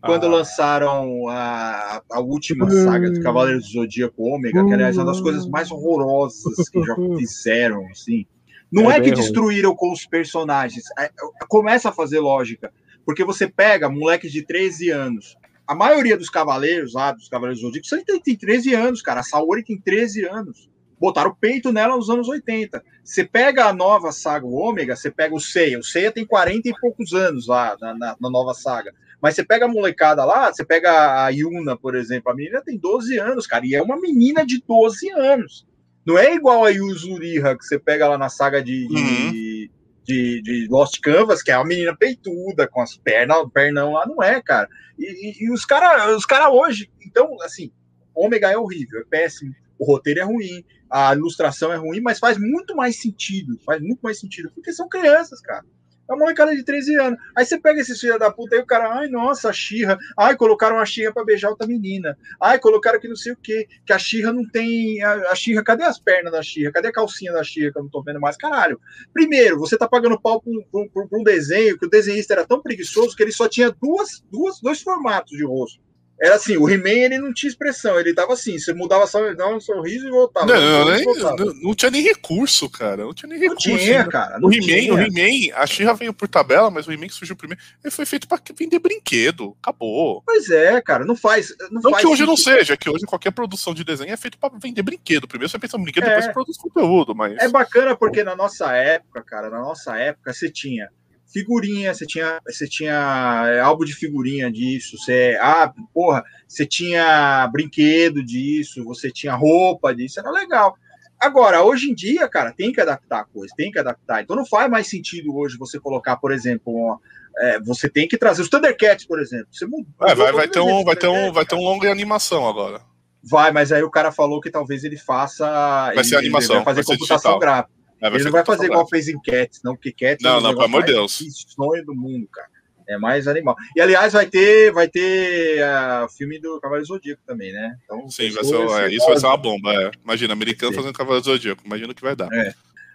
quando 0.00 0.24
ah. 0.24 0.30
lançaram 0.30 1.28
a, 1.28 2.02
a 2.10 2.20
última 2.20 2.70
saga 2.70 3.10
de 3.10 3.20
Cavaleiros 3.20 3.64
do 3.66 3.72
Zodíaco 3.72 4.22
Ômega, 4.22 4.64
que 4.64 4.72
aliás 4.72 4.96
é 4.96 5.00
uma 5.00 5.12
das 5.12 5.20
coisas 5.20 5.46
mais 5.46 5.70
horrorosas 5.70 6.70
que 6.70 6.82
já 6.82 6.96
fizeram, 7.18 7.86
assim. 7.90 8.24
Não 8.72 8.90
é, 8.90 8.96
é 8.96 9.00
que 9.02 9.10
destruíram 9.10 9.76
com 9.76 9.92
os 9.92 10.06
personagens, 10.06 10.84
é, 10.98 11.10
começa 11.50 11.90
a 11.90 11.92
fazer 11.92 12.20
lógica, 12.20 12.72
porque 13.04 13.24
você 13.24 13.46
pega 13.46 13.90
moleques 13.90 14.32
de 14.32 14.42
13 14.46 14.88
anos, 14.88 15.36
a 15.66 15.74
maioria 15.74 16.16
dos 16.16 16.30
cavaleiros 16.30 16.94
lá, 16.94 17.12
dos 17.12 17.28
Cavaleiros 17.28 17.60
do 17.60 17.66
Zodíaco, 17.66 18.22
tem 18.24 18.36
13 18.36 18.74
anos, 18.74 19.02
cara, 19.02 19.20
a 19.20 19.22
Saori 19.22 19.62
tem 19.62 19.78
13 19.78 20.24
anos. 20.24 20.69
Botaram 21.00 21.30
o 21.30 21.34
peito 21.34 21.72
nela 21.72 21.96
nos 21.96 22.10
anos 22.10 22.28
80. 22.28 22.84
Você 23.02 23.24
pega 23.24 23.64
a 23.64 23.72
nova 23.72 24.12
saga 24.12 24.44
o 24.44 24.52
Ômega, 24.52 24.94
você 24.94 25.10
pega 25.10 25.34
o 25.34 25.40
Seiya. 25.40 25.78
O 25.78 25.82
Seiya 25.82 26.12
tem 26.12 26.26
40 26.26 26.68
e 26.68 26.74
poucos 26.78 27.14
anos 27.14 27.46
lá 27.46 27.74
na, 27.80 27.94
na, 27.94 28.16
na 28.20 28.30
nova 28.30 28.52
saga. 28.52 28.92
Mas 29.20 29.34
você 29.34 29.44
pega 29.44 29.64
a 29.64 29.68
molecada 29.68 30.24
lá, 30.24 30.52
você 30.52 30.64
pega 30.64 31.24
a 31.24 31.28
Yuna, 31.30 31.76
por 31.76 31.94
exemplo, 31.94 32.30
a 32.30 32.34
menina 32.34 32.62
tem 32.62 32.76
12 32.76 33.18
anos, 33.18 33.46
cara, 33.46 33.66
e 33.66 33.74
é 33.74 33.82
uma 33.82 33.98
menina 33.98 34.44
de 34.44 34.62
12 34.66 35.10
anos. 35.10 35.66
Não 36.06 36.18
é 36.18 36.34
igual 36.34 36.64
a 36.64 36.70
Yuzuriha, 36.70 37.56
que 37.56 37.64
você 37.64 37.78
pega 37.78 38.08
lá 38.08 38.18
na 38.18 38.28
saga 38.28 38.62
de, 38.62 38.86
uhum. 38.90 39.30
de, 39.30 39.70
de, 40.04 40.42
de, 40.42 40.68
Lost 40.70 41.00
Canvas, 41.00 41.42
que 41.42 41.50
é 41.50 41.56
uma 41.56 41.66
menina 41.66 41.94
peituda, 41.94 42.66
com 42.66 42.80
as 42.80 42.96
pernas, 42.96 43.46
pernão 43.52 43.92
lá, 43.92 44.06
não 44.06 44.22
é, 44.22 44.40
cara. 44.40 44.68
E, 44.98 45.04
e, 45.04 45.44
e 45.44 45.52
os 45.52 45.64
caras 45.64 46.16
os 46.16 46.24
cara 46.24 46.50
hoje, 46.50 46.90
então, 47.06 47.36
assim, 47.42 47.70
Ômega 48.14 48.50
é 48.50 48.56
horrível, 48.56 49.00
é 49.00 49.04
péssimo, 49.04 49.54
o 49.80 49.84
roteiro 49.86 50.20
é 50.20 50.24
ruim, 50.24 50.62
a 50.90 51.14
ilustração 51.14 51.72
é 51.72 51.76
ruim, 51.76 52.00
mas 52.00 52.18
faz 52.18 52.36
muito 52.36 52.76
mais 52.76 53.00
sentido, 53.00 53.58
faz 53.64 53.80
muito 53.80 54.00
mais 54.02 54.20
sentido, 54.20 54.50
porque 54.54 54.72
são 54.72 54.86
crianças, 54.88 55.40
cara. 55.40 55.64
É 56.08 56.12
uma 56.12 56.24
molecada 56.24 56.54
de 56.54 56.64
13 56.64 56.96
anos. 56.96 57.20
Aí 57.36 57.46
você 57.46 57.58
pega 57.58 57.80
esse 57.80 57.96
filho 57.96 58.18
da 58.18 58.32
puta 58.32 58.56
aí, 58.56 58.60
o 58.60 58.66
cara, 58.66 58.98
ai, 58.98 59.06
nossa, 59.06 59.48
a 59.48 59.52
Xirra. 59.52 59.96
Ai, 60.18 60.36
colocaram 60.36 60.80
a 60.80 60.84
Xirra 60.84 61.14
pra 61.14 61.24
beijar 61.24 61.50
outra 61.50 61.68
menina. 61.68 62.18
Ai, 62.42 62.58
colocaram 62.58 62.98
que 62.98 63.06
não 63.06 63.14
sei 63.14 63.30
o 63.30 63.36
quê. 63.36 63.68
Que 63.86 63.92
a 63.92 63.98
Xirra 63.98 64.32
não 64.32 64.44
tem. 64.44 65.00
A, 65.04 65.30
a 65.30 65.34
Xirra, 65.36 65.62
cadê 65.62 65.84
as 65.84 66.00
pernas 66.00 66.32
da 66.32 66.42
Xirra? 66.42 66.72
Cadê 66.72 66.88
a 66.88 66.92
calcinha 66.92 67.32
da 67.32 67.44
Xirra 67.44 67.70
que 67.70 67.78
eu 67.78 67.84
não 67.84 67.90
tô 67.90 68.02
vendo 68.02 68.18
mais? 68.18 68.36
Caralho. 68.36 68.80
Primeiro, 69.12 69.56
você 69.56 69.78
tá 69.78 69.86
pagando 69.86 70.20
pau 70.20 70.42
pra 70.42 70.50
um, 70.50 70.88
pra 70.88 71.18
um 71.20 71.22
desenho 71.22 71.78
que 71.78 71.86
o 71.86 71.90
desenhista 71.90 72.34
era 72.34 72.44
tão 72.44 72.60
preguiçoso 72.60 73.14
que 73.14 73.22
ele 73.22 73.30
só 73.30 73.48
tinha 73.48 73.70
duas, 73.70 74.20
duas, 74.32 74.60
dois 74.60 74.82
formatos 74.82 75.38
de 75.38 75.44
rosto. 75.44 75.80
Era 76.20 76.34
assim, 76.34 76.58
o 76.58 76.68
He-Man 76.68 76.90
ele 76.90 77.18
não 77.18 77.32
tinha 77.32 77.48
expressão, 77.48 77.98
ele 77.98 78.12
tava 78.12 78.34
assim, 78.34 78.58
você 78.58 78.74
mudava 78.74 79.06
só, 79.06 79.32
dava 79.32 79.54
um 79.54 79.60
sorriso 79.60 80.06
e 80.06 80.10
voltava. 80.10 80.46
Não, 80.46 80.84
não, 80.84 80.94
nem, 80.94 81.04
não, 81.04 81.54
não, 81.62 81.74
tinha 81.74 81.90
nem 81.90 82.02
recurso, 82.02 82.68
cara. 82.68 83.04
Não 83.04 83.14
tinha 83.14 83.30
nem 83.30 83.38
recurso. 83.38 83.70
Não 83.70 83.78
tinha, 83.78 84.06
cara. 84.06 84.38
Não 84.38 84.50
o 84.50 84.52
He-Man, 84.52 84.94
o 84.94 84.98
He-Man, 85.00 85.56
a 85.56 85.66
Xirra 85.66 85.94
veio 85.94 86.12
por 86.12 86.28
tabela, 86.28 86.70
mas 86.70 86.86
o 86.86 86.92
He-Man 86.92 87.06
que 87.06 87.14
surgiu 87.14 87.34
primeiro, 87.34 87.62
ele 87.82 87.90
foi 87.90 88.04
feito 88.04 88.28
para 88.28 88.38
vender 88.54 88.78
brinquedo. 88.78 89.56
Acabou. 89.62 90.22
Pois 90.26 90.50
é, 90.50 90.78
cara, 90.82 91.06
não 91.06 91.16
faz. 91.16 91.54
Não, 91.70 91.80
não 91.80 91.90
faz 91.90 92.02
que 92.02 92.06
hoje 92.06 92.26
não 92.26 92.36
seja, 92.36 92.76
que 92.76 92.90
hoje 92.90 93.06
qualquer 93.06 93.30
produção 93.30 93.72
de 93.72 93.82
desenho 93.82 94.12
é 94.12 94.16
feito 94.18 94.36
para 94.36 94.52
vender 94.62 94.82
brinquedo. 94.82 95.26
Primeiro 95.26 95.50
você 95.50 95.58
pensa 95.58 95.78
no 95.78 95.84
brinquedo, 95.84 96.04
é. 96.04 96.08
depois 96.08 96.26
você 96.26 96.32
produz 96.34 96.56
conteúdo, 96.58 97.14
mas. 97.14 97.38
É 97.38 97.48
bacana 97.48 97.96
porque 97.96 98.22
na 98.22 98.36
nossa 98.36 98.76
época, 98.76 99.22
cara, 99.22 99.48
na 99.48 99.60
nossa 99.60 99.96
época, 99.96 100.34
você 100.34 100.50
tinha 100.50 100.90
figurinha, 101.32 101.94
você 101.94 102.06
tinha, 102.06 102.40
você 102.46 102.68
tinha 102.68 103.44
é, 103.46 103.60
álbum 103.60 103.84
de 103.84 103.94
figurinha 103.94 104.50
disso, 104.50 104.98
você, 104.98 105.38
ah, 105.40 105.72
porra, 105.94 106.24
você 106.46 106.66
tinha 106.66 107.48
brinquedo 107.52 108.24
disso, 108.24 108.84
você 108.84 109.10
tinha 109.10 109.34
roupa 109.34 109.94
disso, 109.94 110.20
era 110.20 110.30
legal. 110.30 110.76
Agora, 111.18 111.62
hoje 111.62 111.90
em 111.90 111.94
dia, 111.94 112.26
cara, 112.28 112.52
tem 112.52 112.72
que 112.72 112.80
adaptar 112.80 113.20
a 113.20 113.24
coisa, 113.24 113.54
tem 113.56 113.70
que 113.70 113.78
adaptar. 113.78 114.22
Então 114.22 114.34
não 114.34 114.46
faz 114.46 114.70
mais 114.70 114.88
sentido 114.88 115.36
hoje 115.36 115.58
você 115.58 115.78
colocar, 115.78 116.16
por 116.16 116.32
exemplo, 116.32 116.72
uma, 116.74 116.98
é, 117.38 117.60
você 117.60 117.88
tem 117.88 118.08
que 118.08 118.16
trazer 118.16 118.42
os 118.42 118.48
Thundercats, 118.48 119.04
por 119.04 119.20
exemplo. 119.20 119.48
Você 119.52 119.66
mudou, 119.66 119.86
é, 120.02 120.14
vai, 120.14 120.32
vai, 120.32 120.48
ter 120.48 120.60
um, 120.60 120.82
vai, 120.82 120.96
ter 120.96 121.08
um, 121.08 121.32
vai 121.32 121.44
ter 121.44 121.54
um 121.54 121.62
longa 121.62 121.90
animação 121.90 122.48
agora. 122.48 122.80
Vai, 123.22 123.52
mas 123.52 123.70
aí 123.70 123.82
o 123.82 123.90
cara 123.90 124.10
falou 124.10 124.40
que 124.40 124.50
talvez 124.50 124.82
ele 124.82 124.96
faça. 124.96 125.46
Vai 125.46 125.96
ele, 125.96 126.04
ser 126.04 126.16
animação. 126.16 126.56
Ele 126.56 126.64
vai 126.64 126.74
fazer 126.74 126.86
vai 126.86 126.96
computação 126.96 127.38
gráfica. 127.38 127.79
É, 128.00 128.08
ele 128.08 128.24
não 128.24 128.32
vai 128.32 128.44
fazer 128.44 128.66
igual 128.66 128.88
fez 128.88 129.08
em 129.08 129.20
Cats, 129.20 129.60
não, 129.62 129.74
porque 129.74 129.92
Cats 129.92 130.22
não, 130.22 130.36
é 130.36 130.38
um 130.38 130.40
não, 130.40 130.50
pelo 130.50 130.64
amor 130.64 130.84
de 130.84 130.92
Deus. 130.92 131.22
sonho 131.54 131.84
do 131.84 131.94
mundo, 131.94 132.26
cara. 132.32 132.48
É 132.88 132.98
mais 132.98 133.28
animal. 133.28 133.54
E 133.76 133.80
aliás, 133.80 134.12
vai 134.12 134.26
ter, 134.26 134.72
vai 134.72 134.88
ter 134.88 135.62
uh, 135.62 136.08
filme 136.08 136.40
do 136.40 136.60
Cavaleiro 136.60 136.88
Zodíaco 136.88 137.22
também, 137.24 137.52
né? 137.52 137.76
Então, 137.84 138.10
Sim, 138.10 138.30
vai 138.30 138.42
ser, 138.42 138.56
é, 138.56 138.88
isso 138.92 139.06
vai 139.06 139.16
ser 139.16 139.26
uma 139.26 139.36
bomba. 139.36 139.72
É. 139.72 139.90
Imagina, 140.02 140.32
americano 140.32 140.72
fazendo 140.72 140.92
Cavaleiro 140.92 141.24
Zodíaco. 141.24 141.62
Imagina 141.64 141.92
o 141.92 141.94
que 141.94 142.02
vai 142.02 142.16
dar. 142.16 142.28
É. 142.32 142.52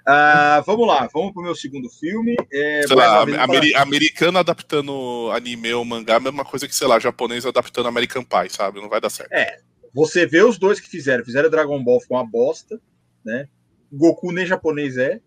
Uh, 0.08 0.62
vamos 0.66 0.86
lá, 0.86 1.10
vamos 1.12 1.34
pro 1.34 1.42
meu 1.42 1.56
segundo 1.56 1.90
filme. 1.90 2.36
É, 2.52 2.84
sei 2.86 2.96
lá, 2.96 3.22
ameri 3.22 3.74
americano 3.74 4.38
adaptando 4.38 5.32
anime 5.32 5.74
ou 5.74 5.86
mangá, 5.86 6.18
a 6.18 6.20
mesma 6.20 6.44
coisa 6.44 6.68
que, 6.68 6.76
sei 6.76 6.88
lá, 6.88 7.00
japonês 7.00 7.46
adaptando 7.46 7.88
American 7.88 8.24
Pie, 8.24 8.50
sabe? 8.50 8.82
Não 8.82 8.90
vai 8.90 9.02
dar 9.02 9.10
certo. 9.10 9.32
É, 9.32 9.60
você 9.94 10.28
vê 10.28 10.44
os 10.44 10.60
dois 10.60 10.80
que 10.80 10.90
fizeram, 10.90 11.24
fizeram 11.26 11.50
Dragon 11.50 11.82
Ball 11.84 12.02
com 12.08 12.16
uma 12.16 12.24
bosta, 12.24 12.80
né? 13.26 13.48
Goku 13.92 14.32
nem 14.32 14.46
japonês 14.46 14.98
é. 14.98 15.20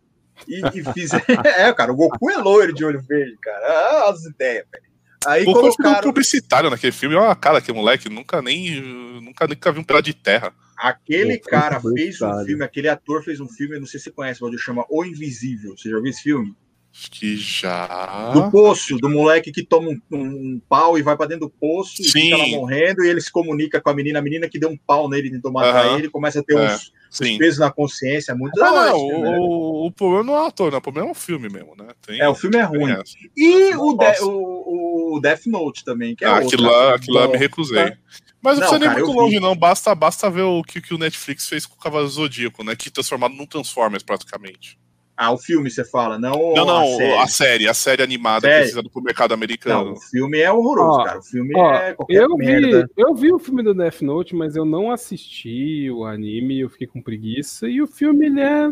E, 0.47 0.60
e 0.60 0.93
fiz. 0.93 1.10
é, 1.44 1.72
cara, 1.72 1.93
o 1.93 1.97
Goku 1.97 2.30
é 2.30 2.36
loiro 2.36 2.72
de 2.72 2.85
olho 2.85 3.01
verde, 3.01 3.36
cara. 3.40 3.66
Ah, 3.66 4.10
as 4.10 4.24
ideias, 4.24 4.66
velho. 4.72 4.89
Aí 5.26 5.44
Goku 5.44 5.60
colocaram... 5.60 6.02
publicitário 6.02 6.70
naquele 6.70 6.93
filme. 6.93 7.16
Olha 7.16 7.32
a 7.32 7.36
cara 7.36 7.60
que 7.60 7.72
moleque, 7.72 8.09
nunca 8.09 8.40
nem 8.40 8.80
nunca, 9.20 9.47
nunca 9.47 9.72
vi 9.72 9.80
um 9.80 9.85
pedaço 9.85 10.05
de 10.05 10.14
terra. 10.14 10.52
Aquele 10.76 11.39
cara 11.39 11.80
fez 11.80 12.22
um 12.22 12.44
filme, 12.44 12.64
aquele 12.64 12.89
ator 12.89 13.24
fez 13.24 13.40
um 13.40 13.48
filme, 13.48 13.80
não 13.80 13.86
sei 13.86 13.98
se 13.98 14.05
você 14.05 14.10
conhece, 14.12 14.40
mas 14.40 14.60
chama 14.60 14.86
O 14.89 15.05
Invisível. 15.05 15.76
Você 15.76 15.90
já 15.90 15.97
viu 15.97 16.06
esse 16.06 16.22
filme? 16.22 16.55
Acho 16.94 17.10
que 17.10 17.36
já. 17.36 18.30
Do 18.32 18.51
poço, 18.51 18.97
do 18.97 19.10
moleque 19.10 19.52
que 19.52 19.64
toma 19.64 19.90
um, 19.90 20.01
um, 20.10 20.24
um 20.24 20.62
pau 20.68 20.98
e 20.98 21.02
vai 21.02 21.16
para 21.16 21.26
dentro 21.26 21.47
do 21.47 21.51
poço 21.51 21.97
Sim. 21.97 22.02
e 22.02 22.10
fica 22.10 22.36
lá 22.36 22.47
morrendo, 22.48 23.05
e 23.05 23.09
ele 23.09 23.20
se 23.20 23.30
comunica 23.30 23.80
com 23.80 23.90
a 23.90 23.94
menina, 23.94 24.18
a 24.18 24.22
menina 24.22 24.48
que 24.48 24.59
deu 24.59 24.70
um 24.70 24.76
pau 24.76 25.09
nele, 25.09 25.30
tentou 25.30 25.52
matar 25.52 25.86
uhum. 25.86 25.98
ele, 25.98 26.09
começa 26.09 26.40
a 26.40 26.43
ter 26.43 26.56
é. 26.56 26.74
uns, 26.74 26.93
uns 27.10 27.39
pesos 27.39 27.59
na 27.59 27.70
consciência, 27.70 28.35
muito 28.35 28.62
ah, 28.62 28.86
não, 28.86 28.97
o, 28.97 29.22
né? 29.22 29.39
o, 29.40 29.93
problema 29.93 30.24
não 30.24 30.36
é 30.36 30.43
o 30.43 30.47
ator, 30.47 30.72
né? 30.72 30.78
o 30.78 30.82
problema 30.82 31.09
é 31.09 31.10
o 31.10 31.14
filme 31.14 31.48
mesmo, 31.48 31.74
né? 31.76 31.89
Tem, 32.06 32.20
é, 32.20 32.28
o 32.28 32.35
filme 32.35 32.56
é 32.56 32.62
ruim. 32.62 32.94
E 33.36 33.74
o, 33.74 33.94
de, 33.94 34.22
o, 34.22 35.16
o, 35.16 35.20
Death 35.20 35.47
Note 35.47 35.85
também, 35.85 36.14
que 36.14 36.24
é 36.24 36.28
ah, 36.28 36.39
aquilo 36.39 36.64
lá, 36.64 36.94
aquilo 36.94 37.18
lá 37.18 37.28
me 37.28 37.36
recusei. 37.36 37.93
Mas 38.40 38.59
não, 38.59 38.70
não 38.70 38.78
precisa 38.78 38.78
nem 38.78 38.90
muito 38.90 39.18
longe, 39.18 39.35
vi. 39.35 39.40
não. 39.40 39.56
Basta, 39.56 39.94
basta 39.94 40.30
ver 40.30 40.43
o 40.43 40.62
que, 40.62 40.80
que 40.80 40.94
o 40.94 40.98
Netflix 40.98 41.48
fez 41.48 41.66
com 41.66 41.74
o 41.74 41.78
Cavalo 41.78 42.06
Zodíaco, 42.06 42.62
né? 42.62 42.76
Que 42.76 42.90
transformado 42.90 43.35
num 43.35 43.47
Transformers, 43.47 44.02
praticamente. 44.02 44.78
Ah, 45.20 45.32
o 45.32 45.36
filme 45.36 45.69
você 45.69 45.85
fala, 45.85 46.16
não. 46.16 46.55
Não, 46.55 46.65
não, 46.65 46.78
a 46.78 46.86
série, 46.86 47.16
a 47.16 47.27
série, 47.27 47.69
a 47.69 47.74
série 47.74 48.03
animada 48.05 48.47
série? 48.47 48.61
precisando 48.61 48.89
pro 48.89 49.03
mercado 49.03 49.35
americano. 49.35 49.86
Não, 49.86 49.93
o 49.95 50.01
filme 50.01 50.39
é 50.39 50.53
horroroso, 50.53 51.01
ó, 51.01 51.05
cara. 51.05 51.19
O 51.19 51.23
filme 51.24 51.53
ó, 51.57 51.74
é 51.74 51.93
qualquer 51.93 52.23
eu 52.23 52.36
merda. 52.36 52.82
Vi, 52.82 53.03
eu 53.03 53.15
vi 53.16 53.32
o 53.32 53.39
filme 53.40 53.65
do 53.65 53.74
Death 53.74 54.01
Note, 54.01 54.36
mas 54.36 54.55
eu 54.55 54.65
não 54.65 54.93
assisti 54.93 55.90
o 55.90 56.05
anime, 56.05 56.61
eu 56.61 56.70
fiquei 56.70 56.86
com 56.86 57.03
preguiça. 57.03 57.69
E 57.69 57.82
o 57.82 57.89
filme, 57.89 58.27
ele 58.27 58.40
é. 58.40 58.70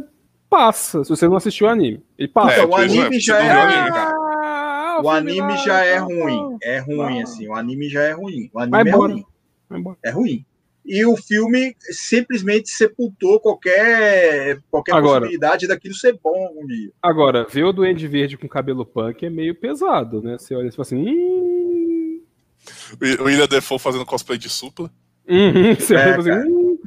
Passa, 0.48 1.02
se 1.02 1.10
você 1.10 1.26
não 1.26 1.34
assistiu 1.34 1.66
o 1.66 1.70
anime. 1.70 2.00
Ele 2.16 2.28
passa. 2.28 2.60
É, 2.60 2.64
o 2.64 2.76
anime 2.76 3.18
já 3.18 3.42
é 3.42 3.64
ruim, 3.64 3.92
cara. 3.92 4.14
Ah, 4.44 5.00
o, 5.02 5.10
anime 5.10 5.56
já 5.56 5.84
é 5.84 5.98
ruim. 5.98 6.58
É 6.62 6.78
ruim, 6.78 7.22
assim. 7.22 7.48
O 7.48 7.54
anime 7.54 7.88
já 7.88 8.02
é 8.02 8.12
ruim. 8.12 8.48
O 8.54 8.60
anime 8.60 8.88
é 8.88 8.92
ruim. 8.92 9.24
É 10.00 10.10
ruim 10.10 10.46
e 10.86 11.04
o 11.04 11.16
filme 11.16 11.76
simplesmente 11.80 12.70
sepultou 12.70 13.40
qualquer, 13.40 14.60
qualquer 14.70 14.94
agora, 14.94 15.20
possibilidade 15.20 15.66
daquilo 15.66 15.94
ser 15.94 16.18
bom 16.22 16.54
um 16.56 16.66
dia. 16.66 16.90
Agora, 17.02 17.44
ver 17.50 17.64
o 17.64 17.72
Duende 17.72 18.06
Verde 18.06 18.38
com 18.38 18.48
cabelo 18.48 18.86
punk 18.86 19.26
é 19.26 19.30
meio 19.30 19.54
pesado, 19.54 20.22
né? 20.22 20.38
Você 20.38 20.54
olha 20.54 20.68
e 20.68 20.70
fala 20.70 20.82
assim. 20.82 20.96
Hum... 20.96 22.22
O 23.20 23.24
William 23.24 23.46
Defoe 23.46 23.78
fazendo 23.78 24.06
cosplay 24.06 24.38
de 24.38 24.48
supla. 24.48 24.90
Uhum, 25.28 25.74
você 25.78 25.96
é, 25.96 25.98
olha 25.98 26.18
assim. 26.18 26.50
Hum... 26.50 26.78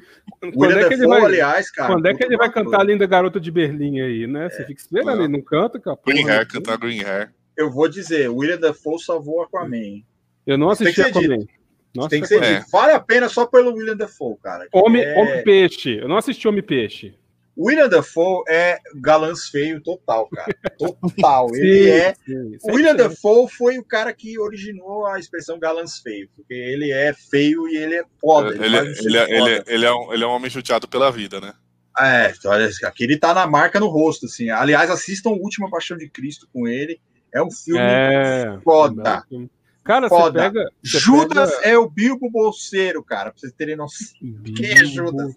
Quando 0.54 0.80
é 0.80 0.88
que 0.88 0.94
ele 0.94 1.08
vai, 1.08 1.22
aliás, 1.22 1.70
cara. 1.70 1.94
Quando 1.94 2.06
é 2.06 2.14
que 2.14 2.24
ele 2.24 2.38
vai 2.38 2.50
cantar 2.50 2.80
a 2.80 2.84
linda 2.84 3.06
garota 3.06 3.40
de 3.40 3.52
Berlim 3.52 4.00
aí, 4.00 4.26
né? 4.26 4.50
Você 4.50 4.62
é, 4.62 4.66
fica 4.66 4.80
esperando, 4.80 5.22
ele 5.24 5.28
não 5.28 5.42
canta, 5.42 5.80
cara. 5.80 5.98
Green 6.06 6.30
Hair, 6.30 6.48
cantar 6.48 6.78
Green 6.78 7.04
Hair. 7.04 7.34
Eu 7.58 7.70
vou 7.70 7.90
dizer, 7.90 8.30
o 8.30 8.38
William 8.38 8.58
Defoe 8.58 9.00
salvou 9.00 9.42
Aquaman. 9.42 10.02
Eu 10.48 10.58
não 10.58 10.70
assisti 10.70 11.02
Aquaman. 11.02 11.40
Dito. 11.40 11.59
Nossa, 11.96 12.10
tem 12.10 12.22
que 12.22 12.28
ser 12.28 12.44
é. 12.44 12.64
Vale 12.72 12.94
a 12.94 13.00
pena 13.00 13.28
só 13.30 13.46
pelo 13.46 13.74
William 13.74 13.96
Dafoe, 13.96 14.38
cara. 14.42 14.68
Homem, 14.72 15.02
é... 15.02 15.16
Homem 15.16 15.44
Peixe. 15.44 15.98
Eu 15.98 16.08
não 16.08 16.18
assisti 16.18 16.48
Homem 16.48 16.64
Peixe. 16.64 17.16
William 17.58 17.90
Dafoe 17.90 18.44
é 18.48 18.80
galãs 18.96 19.50
feio 19.50 19.82
total, 19.82 20.30
cara. 20.30 20.56
Total. 20.80 21.50
sim, 21.50 21.60
ele 21.60 21.90
é. 21.90 22.14
Sim, 22.14 22.58
o 22.64 22.74
William 22.74 22.96
Dafoe 22.96 23.50
foi 23.50 23.78
o 23.78 23.84
cara 23.84 24.14
que 24.14 24.40
originou 24.40 25.06
a 25.06 25.20
expressão 25.20 25.60
galãs 25.60 25.98
feio, 26.00 26.30
porque 26.34 26.54
ele 26.54 26.90
é 26.92 27.14
feio 27.14 27.68
e 27.68 27.76
ele 27.76 27.96
é 27.96 28.04
foda. 28.22 28.56
Ele, 28.56 28.66
ele, 28.66 28.78
é, 28.78 28.82
ele, 28.82 29.18
é, 29.18 29.24
ele, 29.24 29.50
é, 29.50 29.64
ele, 29.68 29.86
é 29.86 29.94
um, 29.94 30.14
ele 30.14 30.24
é 30.24 30.28
um 30.28 30.32
homem 30.32 30.50
judiado 30.50 30.88
pela 30.88 31.12
vida, 31.12 31.42
né? 31.42 31.54
É, 32.00 32.32
olha, 32.46 32.70
aqui 32.86 33.04
ele 33.04 33.18
tá 33.18 33.34
na 33.34 33.46
marca 33.46 33.78
no 33.78 33.88
rosto, 33.88 34.26
assim. 34.26 34.50
Aliás, 34.50 34.90
assistam 34.90 35.32
Última 35.32 35.70
Paixão 35.70 35.98
de 35.98 36.08
Cristo 36.08 36.48
com 36.54 36.66
ele. 36.66 36.98
É 37.34 37.44
um 37.44 37.52
filme 37.52 37.82
é, 37.82 38.58
foda. 38.64 39.26
É 39.32 39.59
Cara, 39.90 40.08
Foda. 40.08 40.40
você 40.40 40.52
pega. 40.52 40.72
Você 40.84 41.00
Judas 41.00 41.56
pega... 41.56 41.68
é 41.68 41.76
o 41.76 41.90
Bilbo 41.90 42.30
Bolseiro, 42.30 43.04
cara, 43.04 43.32
pra 43.32 43.40
vocês 43.40 43.52
terem 43.54 43.76
noção. 43.76 44.16
Quem 44.56 44.70
é 44.70 44.86
Judas? 44.86 45.34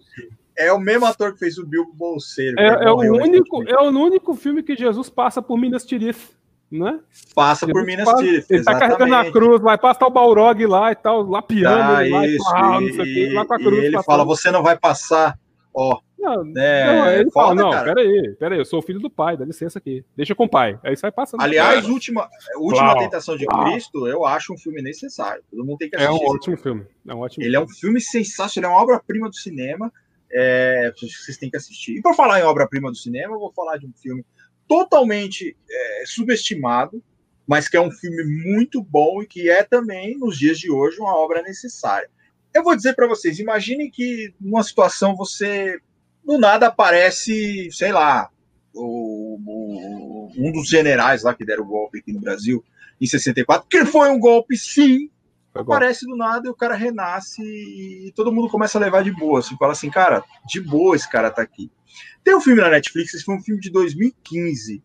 É 0.54 0.70
o 0.70 0.78
mesmo 0.78 1.06
ator 1.06 1.32
que 1.32 1.38
fez 1.38 1.56
o 1.56 1.64
Bilbo 1.64 1.94
Bolseiro. 1.94 2.60
É, 2.60 2.84
é 2.84 2.90
o 2.90 2.98
único, 2.98 3.62
é 3.66 3.80
o 3.80 3.88
único 3.88 4.34
filme 4.34 4.62
que 4.62 4.76
Jesus 4.76 5.08
passa 5.08 5.40
por 5.40 5.56
Minas 5.56 5.86
Tirith, 5.86 6.36
né? 6.70 7.00
Passa 7.34 7.64
Jesus 7.64 7.72
por 7.80 7.86
Minas 7.86 8.04
passa, 8.04 8.22
Tirith. 8.22 8.44
Ele 8.50 8.62
tá 8.62 8.78
carregando 8.78 9.14
a 9.14 9.32
cruz, 9.32 9.62
vai 9.62 9.78
passar 9.78 10.06
o 10.06 10.10
Balrog 10.10 10.66
lá 10.66 10.92
e 10.92 10.96
tal, 10.96 11.22
lá 11.22 11.40
piano, 11.40 11.82
ah, 11.82 12.06
lá, 12.06 12.26
isso, 12.26 12.44
e. 12.54 13.02
E 13.58 13.86
ele 13.86 14.02
fala: 14.02 14.22
você 14.22 14.50
não 14.50 14.62
vai 14.62 14.78
passar, 14.78 15.38
ó. 15.72 15.98
Não, 16.22 16.52
é, 16.56 16.86
não 16.86 17.10
ele 17.10 17.30
foda, 17.32 17.48
fala, 17.48 17.54
não, 17.56 17.70
cara. 17.70 17.94
peraí, 17.94 18.36
peraí, 18.38 18.58
eu 18.58 18.64
sou 18.64 18.78
o 18.78 18.82
filho 18.82 19.00
do 19.00 19.10
pai, 19.10 19.36
dá 19.36 19.44
licença 19.44 19.80
aqui. 19.80 20.04
Deixa 20.16 20.36
com 20.36 20.44
o 20.44 20.48
pai. 20.48 20.78
Aí 20.84 20.96
sai 20.96 21.10
passando. 21.10 21.40
Aliás, 21.40 21.84
última, 21.88 22.28
última 22.56 22.96
Tentação 22.96 23.36
de 23.36 23.44
Cristo, 23.44 24.06
eu 24.06 24.24
acho 24.24 24.54
um 24.54 24.56
filme 24.56 24.80
necessário. 24.80 25.42
Todo 25.50 25.64
mundo 25.64 25.78
tem 25.78 25.90
que 25.90 25.96
assistir. 25.96 26.12
É 26.12 26.14
um 26.14 26.24
ótimo 26.24 26.56
filme. 26.56 26.86
É 27.08 27.14
um 27.14 27.18
ótimo 27.18 27.42
ele 27.42 27.50
filme. 27.50 27.56
é 27.56 27.60
um 27.60 27.68
filme 27.68 28.00
sensacional, 28.00 28.70
ele 28.70 28.72
é 28.72 28.76
uma 28.76 28.82
obra-prima 28.82 29.28
do 29.28 29.34
cinema. 29.34 29.92
É, 30.32 30.92
vocês 30.96 31.36
têm 31.36 31.50
que 31.50 31.56
assistir. 31.56 31.96
E 31.96 32.00
por 32.02 32.14
falar 32.14 32.40
em 32.40 32.44
obra-prima 32.44 32.88
do 32.88 32.96
cinema, 32.96 33.34
eu 33.34 33.40
vou 33.40 33.52
falar 33.52 33.76
de 33.76 33.86
um 33.86 33.92
filme 33.92 34.24
totalmente 34.68 35.56
é, 35.68 36.04
subestimado, 36.06 37.02
mas 37.46 37.68
que 37.68 37.76
é 37.76 37.80
um 37.80 37.90
filme 37.90 38.24
muito 38.44 38.80
bom 38.80 39.20
e 39.22 39.26
que 39.26 39.50
é 39.50 39.64
também, 39.64 40.16
nos 40.16 40.38
dias 40.38 40.58
de 40.58 40.70
hoje, 40.70 41.00
uma 41.00 41.16
obra 41.16 41.42
necessária. 41.42 42.08
Eu 42.54 42.62
vou 42.62 42.76
dizer 42.76 42.94
para 42.94 43.08
vocês, 43.08 43.38
imaginem 43.38 43.90
que 43.90 44.32
numa 44.40 44.62
situação 44.62 45.16
você 45.16 45.80
do 46.24 46.38
nada 46.38 46.68
aparece, 46.68 47.70
sei 47.72 47.92
lá, 47.92 48.30
o, 48.74 49.38
o, 49.44 50.32
um 50.36 50.52
dos 50.52 50.68
generais 50.68 51.22
lá 51.22 51.34
que 51.34 51.44
deram 51.44 51.64
o 51.64 51.66
golpe 51.66 51.98
aqui 51.98 52.12
no 52.12 52.20
Brasil 52.20 52.64
em 53.00 53.06
64, 53.06 53.66
que 53.68 53.84
foi 53.84 54.10
um 54.10 54.18
golpe, 54.18 54.56
sim. 54.56 55.10
Aparece 55.54 56.06
do 56.06 56.16
nada 56.16 56.46
e 56.46 56.50
o 56.50 56.54
cara 56.54 56.74
renasce 56.74 57.42
e 57.42 58.10
todo 58.16 58.32
mundo 58.32 58.48
começa 58.48 58.78
a 58.78 58.80
levar 58.80 59.04
de 59.04 59.12
boa. 59.12 59.40
Assim, 59.40 59.56
fala 59.58 59.72
assim, 59.72 59.90
cara, 59.90 60.24
de 60.46 60.60
boa 60.60 60.96
esse 60.96 61.10
cara 61.10 61.30
tá 61.30 61.42
aqui. 61.42 61.70
Tem 62.24 62.34
um 62.34 62.40
filme 62.40 62.62
na 62.62 62.70
Netflix, 62.70 63.12
esse 63.12 63.24
foi 63.24 63.36
um 63.36 63.42
filme 63.42 63.60
de 63.60 63.70
2015, 63.70 64.82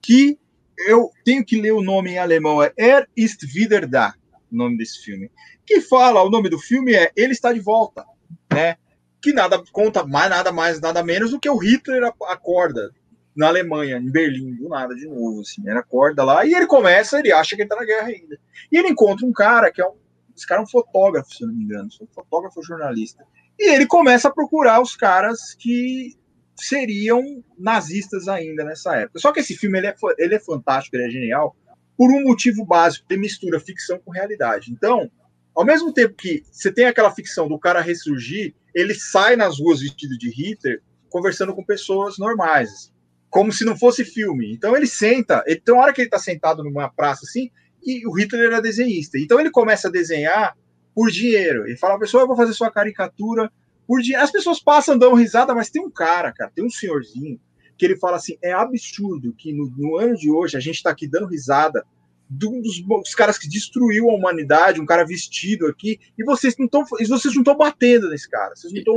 que 0.00 0.38
eu 0.86 1.10
tenho 1.24 1.44
que 1.44 1.60
ler 1.60 1.72
o 1.72 1.82
nome 1.82 2.12
em 2.12 2.18
alemão, 2.18 2.62
é 2.62 2.72
Er 2.78 3.06
ist 3.14 3.42
wieder 3.54 3.86
da, 3.86 4.14
o 4.50 4.56
nome 4.56 4.78
desse 4.78 5.02
filme. 5.02 5.30
Que 5.66 5.80
fala, 5.82 6.22
o 6.22 6.30
nome 6.30 6.48
do 6.48 6.58
filme 6.58 6.94
é 6.94 7.10
Ele 7.14 7.32
está 7.32 7.52
de 7.52 7.60
volta, 7.60 8.04
né? 8.50 8.76
Que 9.20 9.32
nada 9.32 9.62
conta 9.72 10.04
mais 10.04 10.30
nada 10.30 10.52
mais 10.52 10.80
nada 10.80 11.02
menos 11.02 11.30
do 11.30 11.40
que 11.40 11.48
o 11.48 11.56
Hitler 11.56 12.04
acorda 12.04 12.90
na 13.36 13.48
Alemanha, 13.48 13.98
em 13.98 14.10
Berlim, 14.10 14.54
do 14.54 14.68
nada 14.68 14.94
de 14.94 15.06
novo, 15.06 15.42
assim, 15.42 15.60
ele 15.68 15.78
acorda 15.78 16.24
lá 16.24 16.46
e 16.46 16.54
ele 16.54 16.66
começa, 16.66 17.18
ele 17.18 17.30
acha 17.30 17.54
que 17.54 17.62
ele 17.62 17.68
tá 17.68 17.76
na 17.76 17.84
guerra 17.84 18.08
ainda. 18.08 18.38
E 18.72 18.78
ele 18.78 18.88
encontra 18.88 19.26
um 19.26 19.32
cara 19.32 19.70
que 19.70 19.82
é 19.82 19.86
um, 19.86 19.94
esse 20.34 20.46
cara 20.46 20.62
é 20.62 20.64
um 20.64 20.68
fotógrafo, 20.68 21.34
se 21.34 21.44
não 21.44 21.52
me 21.52 21.64
engano, 21.64 21.88
um 22.00 22.06
fotógrafo 22.06 22.62
jornalista. 22.62 23.24
E 23.58 23.74
ele 23.74 23.86
começa 23.86 24.28
a 24.28 24.32
procurar 24.32 24.80
os 24.80 24.96
caras 24.96 25.54
que 25.54 26.16
seriam 26.58 27.44
nazistas 27.58 28.26
ainda 28.26 28.64
nessa 28.64 28.96
época. 28.96 29.18
Só 29.18 29.30
que 29.32 29.40
esse 29.40 29.54
filme 29.54 29.78
ele 29.78 29.88
é, 29.88 29.94
ele 30.18 30.34
é 30.34 30.40
fantástico, 30.40 30.96
ele 30.96 31.06
é 31.06 31.10
genial, 31.10 31.54
por 31.96 32.10
um 32.10 32.22
motivo 32.22 32.64
básico, 32.64 33.06
ele 33.10 33.20
mistura 33.20 33.60
ficção 33.60 33.98
com 33.98 34.10
realidade. 34.10 34.70
Então, 34.70 35.10
ao 35.54 35.64
mesmo 35.64 35.92
tempo 35.92 36.14
que 36.14 36.42
você 36.50 36.72
tem 36.72 36.86
aquela 36.86 37.10
ficção 37.10 37.48
do 37.48 37.58
cara 37.58 37.80
ressurgir, 37.80 38.54
ele 38.76 38.94
sai 38.94 39.36
nas 39.36 39.58
ruas 39.58 39.80
vestido 39.80 40.18
de 40.18 40.28
Hitler, 40.28 40.82
conversando 41.08 41.54
com 41.54 41.64
pessoas 41.64 42.18
normais, 42.18 42.70
assim, 42.70 42.90
como 43.30 43.50
se 43.50 43.64
não 43.64 43.74
fosse 43.74 44.04
filme. 44.04 44.52
Então 44.52 44.76
ele 44.76 44.86
senta, 44.86 45.42
ele, 45.46 45.60
tem 45.60 45.74
uma 45.74 45.82
hora 45.82 45.94
que 45.94 46.02
ele 46.02 46.08
está 46.08 46.18
sentado 46.18 46.62
numa 46.62 46.90
praça 46.90 47.24
assim, 47.24 47.50
e 47.82 48.06
o 48.06 48.12
Hitler 48.12 48.48
era 48.48 48.60
desenhista. 48.60 49.18
Então 49.18 49.40
ele 49.40 49.50
começa 49.50 49.88
a 49.88 49.90
desenhar 49.90 50.54
por 50.94 51.10
dinheiro. 51.10 51.66
Ele 51.66 51.76
fala, 51.78 51.98
pessoal, 51.98 52.24
eu 52.24 52.26
vou 52.26 52.36
fazer 52.36 52.52
sua 52.52 52.70
caricatura 52.70 53.50
por 53.86 54.02
dinheiro. 54.02 54.22
As 54.22 54.30
pessoas 54.30 54.60
passam, 54.60 54.98
dão 54.98 55.14
risada, 55.14 55.54
mas 55.54 55.70
tem 55.70 55.82
um 55.82 55.90
cara, 55.90 56.30
cara, 56.30 56.52
tem 56.54 56.62
um 56.62 56.70
senhorzinho, 56.70 57.40
que 57.78 57.84
ele 57.86 57.96
fala 57.96 58.18
assim: 58.18 58.36
é 58.42 58.52
absurdo 58.52 59.32
que 59.32 59.54
no, 59.54 59.72
no 59.74 59.96
ano 59.96 60.14
de 60.16 60.30
hoje 60.30 60.54
a 60.54 60.60
gente 60.60 60.76
está 60.76 60.90
aqui 60.90 61.08
dando 61.08 61.28
risada 61.28 61.82
um 62.30 62.60
dos, 62.60 63.14
caras 63.14 63.38
que 63.38 63.48
destruiu 63.48 64.10
a 64.10 64.14
humanidade, 64.14 64.80
um 64.80 64.86
cara 64.86 65.04
vestido 65.04 65.66
aqui, 65.66 66.00
e 66.18 66.24
vocês 66.24 66.56
não 66.58 66.66
estão 66.66 66.84
vocês 66.84 67.34
não 67.34 67.42
estão 67.42 67.56
batendo 67.56 68.08
nesse 68.08 68.28
cara, 68.28 68.54
vocês 68.54 68.72
não 68.72 68.80
estão 68.80 68.96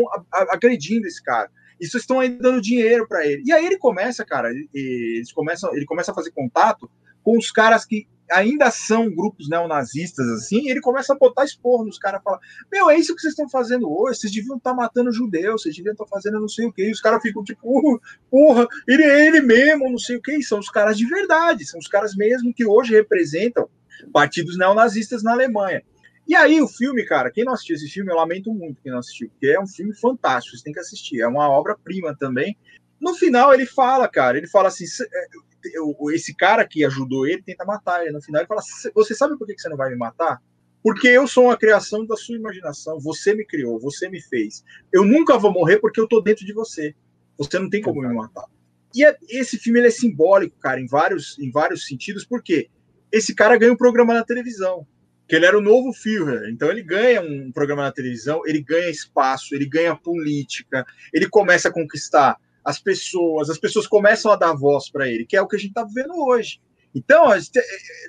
agredindo 0.50 1.08
esse 1.08 1.24
cara. 1.24 1.50
E 1.80 1.88
vocês 1.88 2.04
estão 2.04 2.20
aí 2.20 2.30
dando 2.30 2.62
dinheiro 2.62 3.08
para 3.08 3.26
ele. 3.26 3.42
E 3.46 3.54
aí 3.54 3.66
ele 3.66 3.78
começa, 3.78 4.26
cara, 4.26 4.50
ele, 4.50 4.70
eles 4.74 5.32
começam, 5.32 5.74
ele 5.74 5.86
começa 5.86 6.12
a 6.12 6.16
fazer 6.16 6.32
contato 6.32 6.92
com 7.24 7.38
os 7.38 7.52
caras 7.52 7.86
que 7.86 8.06
ainda 8.32 8.72
são 8.72 9.10
grupos 9.10 9.50
neonazistas, 9.50 10.28
assim, 10.30 10.70
ele 10.70 10.82
começa 10.82 11.14
a 11.14 11.18
botar 11.18 11.46
expor 11.46 11.86
nos 11.86 11.98
caras, 11.98 12.22
fala, 12.24 12.40
meu, 12.72 12.90
é 12.90 12.98
isso 12.98 13.16
que 13.16 13.22
vocês 13.22 13.34
estão 13.34 13.50
fazendo 13.50 13.92
hoje, 13.92 14.20
vocês 14.20 14.34
deviam 14.34 14.58
estar 14.58 14.72
tá 14.72 14.76
matando 14.76 15.12
judeus, 15.12 15.62
vocês 15.62 15.76
deviam 15.76 15.94
estar 15.94 16.06
tá 16.06 16.10
fazendo 16.10 16.40
não 16.40 16.48
sei 16.48 16.66
o 16.66 16.74
que, 16.74 16.84
e 16.84 16.92
os 16.92 17.02
caras 17.02 17.22
ficam 17.22 17.44
tipo, 17.44 18.02
porra, 18.30 18.68
ele 18.88 19.04
é 19.04 19.28
ele 19.28 19.42
mesmo, 19.42 19.90
não 19.90 19.98
sei 19.98 20.18
o 20.18 20.22
que, 20.22 20.38
e 20.38 20.44
são 20.44 20.60
os 20.60 20.70
caras 20.70 20.98
de 20.98 21.06
verdade, 21.06 21.66
são 21.66 21.80
os 21.80 21.88
caras 21.88 22.16
mesmo 22.16 22.54
que 22.54 22.66
hoje 22.66 22.94
representam 22.94 23.70
partidos 24.14 24.58
neonazistas 24.58 25.24
na 25.24 25.32
Alemanha. 25.32 25.84
E 26.28 26.36
aí 26.36 26.62
o 26.62 26.68
filme, 26.68 27.04
cara, 27.06 27.32
quem 27.32 27.44
não 27.44 27.54
assistiu 27.54 27.76
esse 27.76 27.90
filme, 27.90 28.12
eu 28.12 28.16
lamento 28.16 28.54
muito 28.54 28.82
quem 28.84 28.92
não 28.92 29.00
assistiu, 29.00 29.30
porque 29.30 29.48
é 29.48 29.60
um 29.60 29.66
filme 29.66 29.96
fantástico, 29.96 30.52
vocês 30.52 30.62
têm 30.62 30.74
que 30.74 30.80
assistir, 30.80 31.22
é 31.22 31.28
uma 31.28 31.50
obra-prima 31.50 32.16
também. 32.16 32.56
No 33.00 33.16
final 33.16 33.54
ele 33.54 33.66
fala, 33.66 34.08
cara, 34.08 34.38
ele 34.38 34.48
fala 34.48 34.68
assim, 34.68 34.86
esse 36.14 36.36
cara 36.36 36.66
que 36.66 36.86
ajudou 36.86 37.28
ele 37.28 37.42
tenta 37.42 37.66
matar 37.66 38.02
ele. 38.02 38.12
No 38.12 38.22
final 38.22 38.42
ele 38.42 38.48
fala: 38.48 38.62
Você 38.94 39.16
sabe 39.16 39.38
por 39.38 39.48
que 39.48 39.60
você 39.60 39.70
não 39.70 39.78
vai 39.78 39.90
me 39.90 39.96
matar? 39.96 40.42
Porque 40.82 41.08
eu 41.08 41.28
sou 41.28 41.46
uma 41.46 41.58
criação 41.58 42.06
da 42.06 42.16
sua 42.16 42.38
imaginação. 42.38 43.00
Você 43.02 43.34
me 43.34 43.46
criou, 43.46 43.80
você 43.80 44.10
me 44.10 44.22
fez. 44.22 44.64
Eu 44.92 45.04
nunca 45.04 45.38
vou 45.38 45.52
morrer 45.52 45.80
porque 45.80 46.00
eu 46.00 46.08
tô 46.08 46.22
dentro 46.22 46.46
de 46.46 46.54
você. 46.54 46.96
Você 47.38 47.60
não 47.60 47.70
tem 47.70 47.82
como 47.82 48.02
me 48.02 48.14
matar. 48.14 48.46
E 48.96 49.06
é, 49.06 49.16
esse 49.30 49.58
filme 49.58 49.80
é 49.82 49.92
simbólico, 49.92 50.58
cara, 50.60 50.80
em 50.80 50.88
vários, 50.88 51.38
em 51.38 51.52
vários 51.52 51.86
sentidos, 51.86 52.26
porque 52.26 52.70
esse 53.12 53.36
cara 53.36 53.58
ganha 53.58 53.72
um 53.72 53.78
programa 53.78 54.14
na 54.14 54.24
televisão, 54.24 54.88
que 55.28 55.36
ele 55.36 55.46
era 55.46 55.58
o 55.58 55.62
novo 55.62 55.94
Führer. 55.94 56.50
Então 56.50 56.72
ele 56.72 56.82
ganha 56.82 57.22
um 57.22 57.52
programa 57.52 57.84
na 57.84 57.92
televisão, 57.92 58.42
ele 58.46 58.62
ganha 58.62 58.90
espaço, 58.90 59.54
ele 59.54 59.68
ganha 59.68 59.96
política, 59.96 60.86
ele 61.14 61.30
começa 61.30 61.70
a 61.70 61.74
conquistar 61.74 62.38
as 62.70 62.80
pessoas, 62.80 63.50
as 63.50 63.58
pessoas 63.58 63.88
começam 63.88 64.32
a 64.32 64.36
dar 64.36 64.54
voz 64.54 64.92
para 64.92 65.08
ele, 65.08 65.26
que 65.26 65.36
é 65.36 65.42
o 65.42 65.48
que 65.48 65.56
a 65.56 65.60
gente 65.60 65.70
está 65.70 65.84
vivendo 65.84 66.14
hoje. 66.16 66.62
Então, 66.94 67.26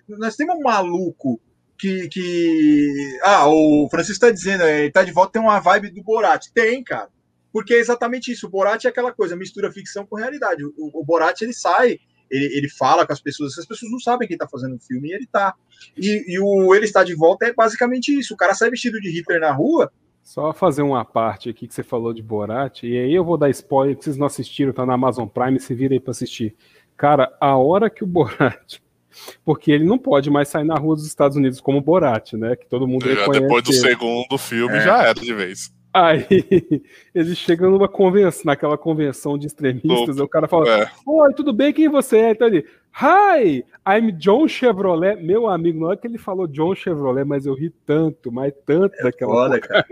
nós 0.06 0.36
temos 0.36 0.56
um 0.56 0.62
maluco 0.62 1.40
que. 1.78 2.08
que 2.08 3.18
ah, 3.22 3.48
o 3.48 3.88
Francisco 3.90 4.24
está 4.24 4.30
dizendo, 4.30 4.64
ele 4.64 4.88
está 4.88 5.02
de 5.02 5.12
volta, 5.12 5.32
tem 5.32 5.42
uma 5.42 5.60
vibe 5.60 5.90
do 5.90 6.02
Borat. 6.02 6.48
Tem, 6.52 6.84
cara. 6.84 7.08
Porque 7.50 7.72
é 7.72 7.78
exatamente 7.78 8.30
isso. 8.30 8.46
O 8.46 8.50
Borat 8.50 8.84
é 8.84 8.88
aquela 8.88 9.12
coisa, 9.12 9.34
mistura 9.34 9.72
ficção 9.72 10.04
com 10.04 10.16
realidade. 10.16 10.62
O, 10.62 10.72
o 10.76 11.04
Borat, 11.04 11.40
ele 11.40 11.54
sai, 11.54 11.98
ele, 12.30 12.58
ele 12.58 12.68
fala 12.68 13.06
com 13.06 13.14
as 13.14 13.20
pessoas, 13.20 13.58
as 13.58 13.66
pessoas 13.66 13.90
não 13.90 13.98
sabem 13.98 14.28
quem 14.28 14.34
está 14.34 14.46
fazendo 14.46 14.76
o 14.76 14.80
filme 14.80 15.08
e 15.08 15.12
ele 15.14 15.24
está. 15.24 15.54
E, 15.96 16.34
e 16.34 16.38
o 16.38 16.74
Ele 16.74 16.84
Está 16.84 17.02
de 17.02 17.14
Volta 17.14 17.46
é 17.46 17.54
basicamente 17.54 18.16
isso. 18.16 18.34
O 18.34 18.36
cara 18.36 18.54
sai 18.54 18.68
vestido 18.68 19.00
de 19.00 19.10
Hitler 19.10 19.40
na 19.40 19.52
rua 19.52 19.90
só 20.22 20.52
fazer 20.52 20.82
uma 20.82 21.04
parte 21.04 21.48
aqui 21.48 21.66
que 21.66 21.74
você 21.74 21.82
falou 21.82 22.12
de 22.12 22.22
Borat, 22.22 22.82
e 22.82 22.96
aí 22.96 23.14
eu 23.14 23.24
vou 23.24 23.36
dar 23.36 23.50
spoiler, 23.50 23.96
que 23.96 24.04
vocês 24.04 24.16
não 24.16 24.26
assistiram, 24.26 24.72
tá 24.72 24.86
na 24.86 24.94
Amazon 24.94 25.26
Prime, 25.26 25.58
se 25.58 25.74
vira 25.74 25.94
aí 25.94 26.00
pra 26.00 26.12
assistir. 26.12 26.54
Cara, 26.96 27.34
a 27.40 27.56
hora 27.56 27.88
que 27.90 28.04
o 28.04 28.06
Borat. 28.06 28.78
Porque 29.44 29.72
ele 29.72 29.84
não 29.84 29.98
pode 29.98 30.30
mais 30.30 30.48
sair 30.48 30.64
na 30.64 30.76
rua 30.76 30.94
dos 30.94 31.06
Estados 31.06 31.36
Unidos 31.36 31.60
como 31.60 31.80
Borat, 31.80 32.34
né? 32.34 32.54
Que 32.54 32.66
todo 32.66 32.86
mundo 32.86 33.04
já 33.06 33.20
reconhece. 33.20 33.40
Depois 33.40 33.64
do 33.64 33.72
segundo 33.72 34.38
filme 34.38 34.76
é. 34.76 34.82
já 34.82 35.02
era 35.02 35.14
de 35.14 35.34
vez. 35.34 35.72
Aí 35.92 36.24
eles 37.12 37.36
chegam 37.36 37.70
numa 37.70 37.88
convenção, 37.88 38.42
naquela 38.44 38.78
convenção 38.78 39.36
de 39.36 39.48
extremistas, 39.48 40.18
o 40.18 40.28
cara 40.28 40.46
fala: 40.46 40.82
é. 40.82 40.90
Oi, 41.04 41.34
tudo 41.34 41.52
bem? 41.52 41.72
Quem 41.72 41.88
você 41.88 42.18
é? 42.18 42.30
Então 42.30 42.46
ele, 42.46 42.64
Hi, 42.92 43.64
I'm 43.86 44.12
John 44.18 44.46
Chevrolet. 44.48 45.16
Meu 45.22 45.46
amigo, 45.46 45.80
não 45.80 45.92
é 45.92 45.96
que 45.96 46.06
ele 46.06 46.18
falou 46.18 46.46
John 46.46 46.74
Chevrolet, 46.74 47.24
mas 47.24 47.46
eu 47.46 47.54
ri 47.54 47.70
tanto, 47.86 48.30
mas 48.30 48.52
tanto 48.66 48.94
é 48.96 49.02
daquela 49.04 49.32
foda, 49.32 49.60
cara. 49.60 49.86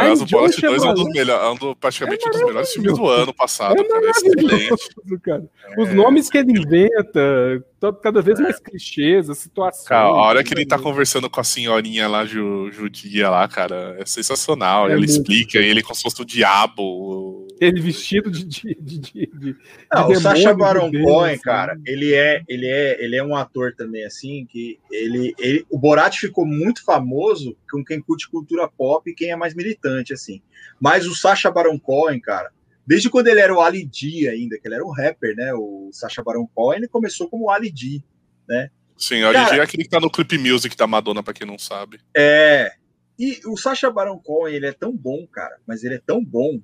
Aliás, 0.00 0.22
o 0.22 0.26
Borat 0.26 0.60
2 0.60 0.82
é 0.82 0.88
um 0.88 0.94
dos 0.94 1.04
melhores, 1.04 1.44
é 1.44 1.50
um 1.50 1.56
do, 1.56 1.76
praticamente 1.76 2.24
é 2.24 2.28
um 2.28 2.32
dos 2.32 2.42
melhores 2.44 2.72
filmes 2.72 2.94
do 2.94 3.08
ano 3.08 3.34
passado. 3.34 3.80
É 3.80 3.84
cara, 3.84 4.10
excelente. 4.10 5.20
Cara. 5.22 5.44
Os 5.78 5.88
é. 5.88 5.94
nomes 5.94 6.30
que 6.30 6.38
ele 6.38 6.58
inventa, 6.58 7.64
cada 8.02 8.20
vez 8.20 8.38
mais 8.38 8.58
clichês, 8.58 9.30
a 9.30 9.34
situação. 9.34 9.86
Cara, 9.86 10.08
a 10.08 10.12
hora 10.12 10.44
que 10.44 10.52
ele 10.52 10.66
tá 10.66 10.78
conversando 10.78 11.30
com 11.30 11.40
a 11.40 11.44
senhorinha 11.44 12.08
lá 12.08 12.24
ju, 12.24 12.70
judia 12.72 13.30
lá, 13.30 13.46
cara, 13.48 13.96
é 13.98 14.04
sensacional. 14.04 14.88
É 14.88 14.94
ele 14.94 15.06
explica, 15.06 15.58
ele 15.58 15.82
como 15.82 15.94
se 15.94 16.02
fosse 16.02 16.20
o 16.20 16.24
diabo. 16.24 17.46
Ele 17.60 17.80
vestido 17.80 18.30
de. 18.30 18.44
de, 18.44 18.74
de, 18.74 19.00
de 19.06 19.56
Não, 19.92 20.08
de 20.08 20.12
o 20.14 20.20
Sacha 20.20 20.54
Baron 20.54 20.90
Cohen, 20.90 21.34
assim. 21.34 21.42
cara, 21.42 21.78
ele 21.86 22.14
é, 22.14 22.42
ele, 22.48 22.66
é, 22.66 23.02
ele 23.04 23.16
é 23.16 23.22
um 23.22 23.36
ator 23.36 23.74
também, 23.76 24.04
assim, 24.04 24.46
que 24.50 24.78
ele, 24.90 25.34
ele. 25.38 25.66
O 25.70 25.78
Borat 25.78 26.16
ficou 26.18 26.46
muito 26.46 26.82
famoso 26.82 27.56
com 27.70 27.84
quem 27.84 28.00
curte 28.00 28.30
cultura 28.30 28.66
pop 28.66 29.08
e 29.10 29.14
quem 29.14 29.30
é 29.30 29.36
mais 29.36 29.54
militante, 29.54 29.89
assim. 30.12 30.42
Mas 30.80 31.06
o 31.06 31.14
Sacha 31.14 31.50
Baron 31.50 31.78
Cohen, 31.78 32.20
cara, 32.20 32.50
desde 32.86 33.10
quando 33.10 33.28
ele 33.28 33.40
era 33.40 33.54
o 33.54 33.60
Ali 33.60 33.84
D 33.84 34.28
ainda, 34.28 34.58
que 34.58 34.66
ele 34.66 34.76
era 34.76 34.84
um 34.84 34.92
rapper, 34.92 35.34
né? 35.36 35.52
O 35.54 35.90
Sacha 35.92 36.22
Baron 36.22 36.46
Cohen, 36.54 36.78
ele 36.78 36.88
começou 36.88 37.28
como 37.28 37.50
Ali 37.50 37.70
D, 37.70 38.02
né? 38.48 38.70
Sim, 38.96 39.22
Ali 39.22 39.50
D 39.50 39.58
é 39.58 39.62
aquele 39.62 39.84
que 39.84 39.90
tá 39.90 40.00
no 40.00 40.10
Clip 40.10 40.38
Music 40.38 40.76
da 40.76 40.86
Madonna, 40.86 41.22
pra 41.22 41.34
quem 41.34 41.46
não 41.46 41.58
sabe. 41.58 42.00
É. 42.16 42.72
E 43.18 43.40
o 43.46 43.56
Sacha 43.56 43.90
Baron 43.90 44.18
Cohen, 44.18 44.54
ele 44.54 44.66
é 44.66 44.72
tão 44.72 44.96
bom, 44.96 45.26
cara, 45.26 45.58
mas 45.66 45.84
ele 45.84 45.96
é 45.96 46.02
tão 46.04 46.24
bom 46.24 46.60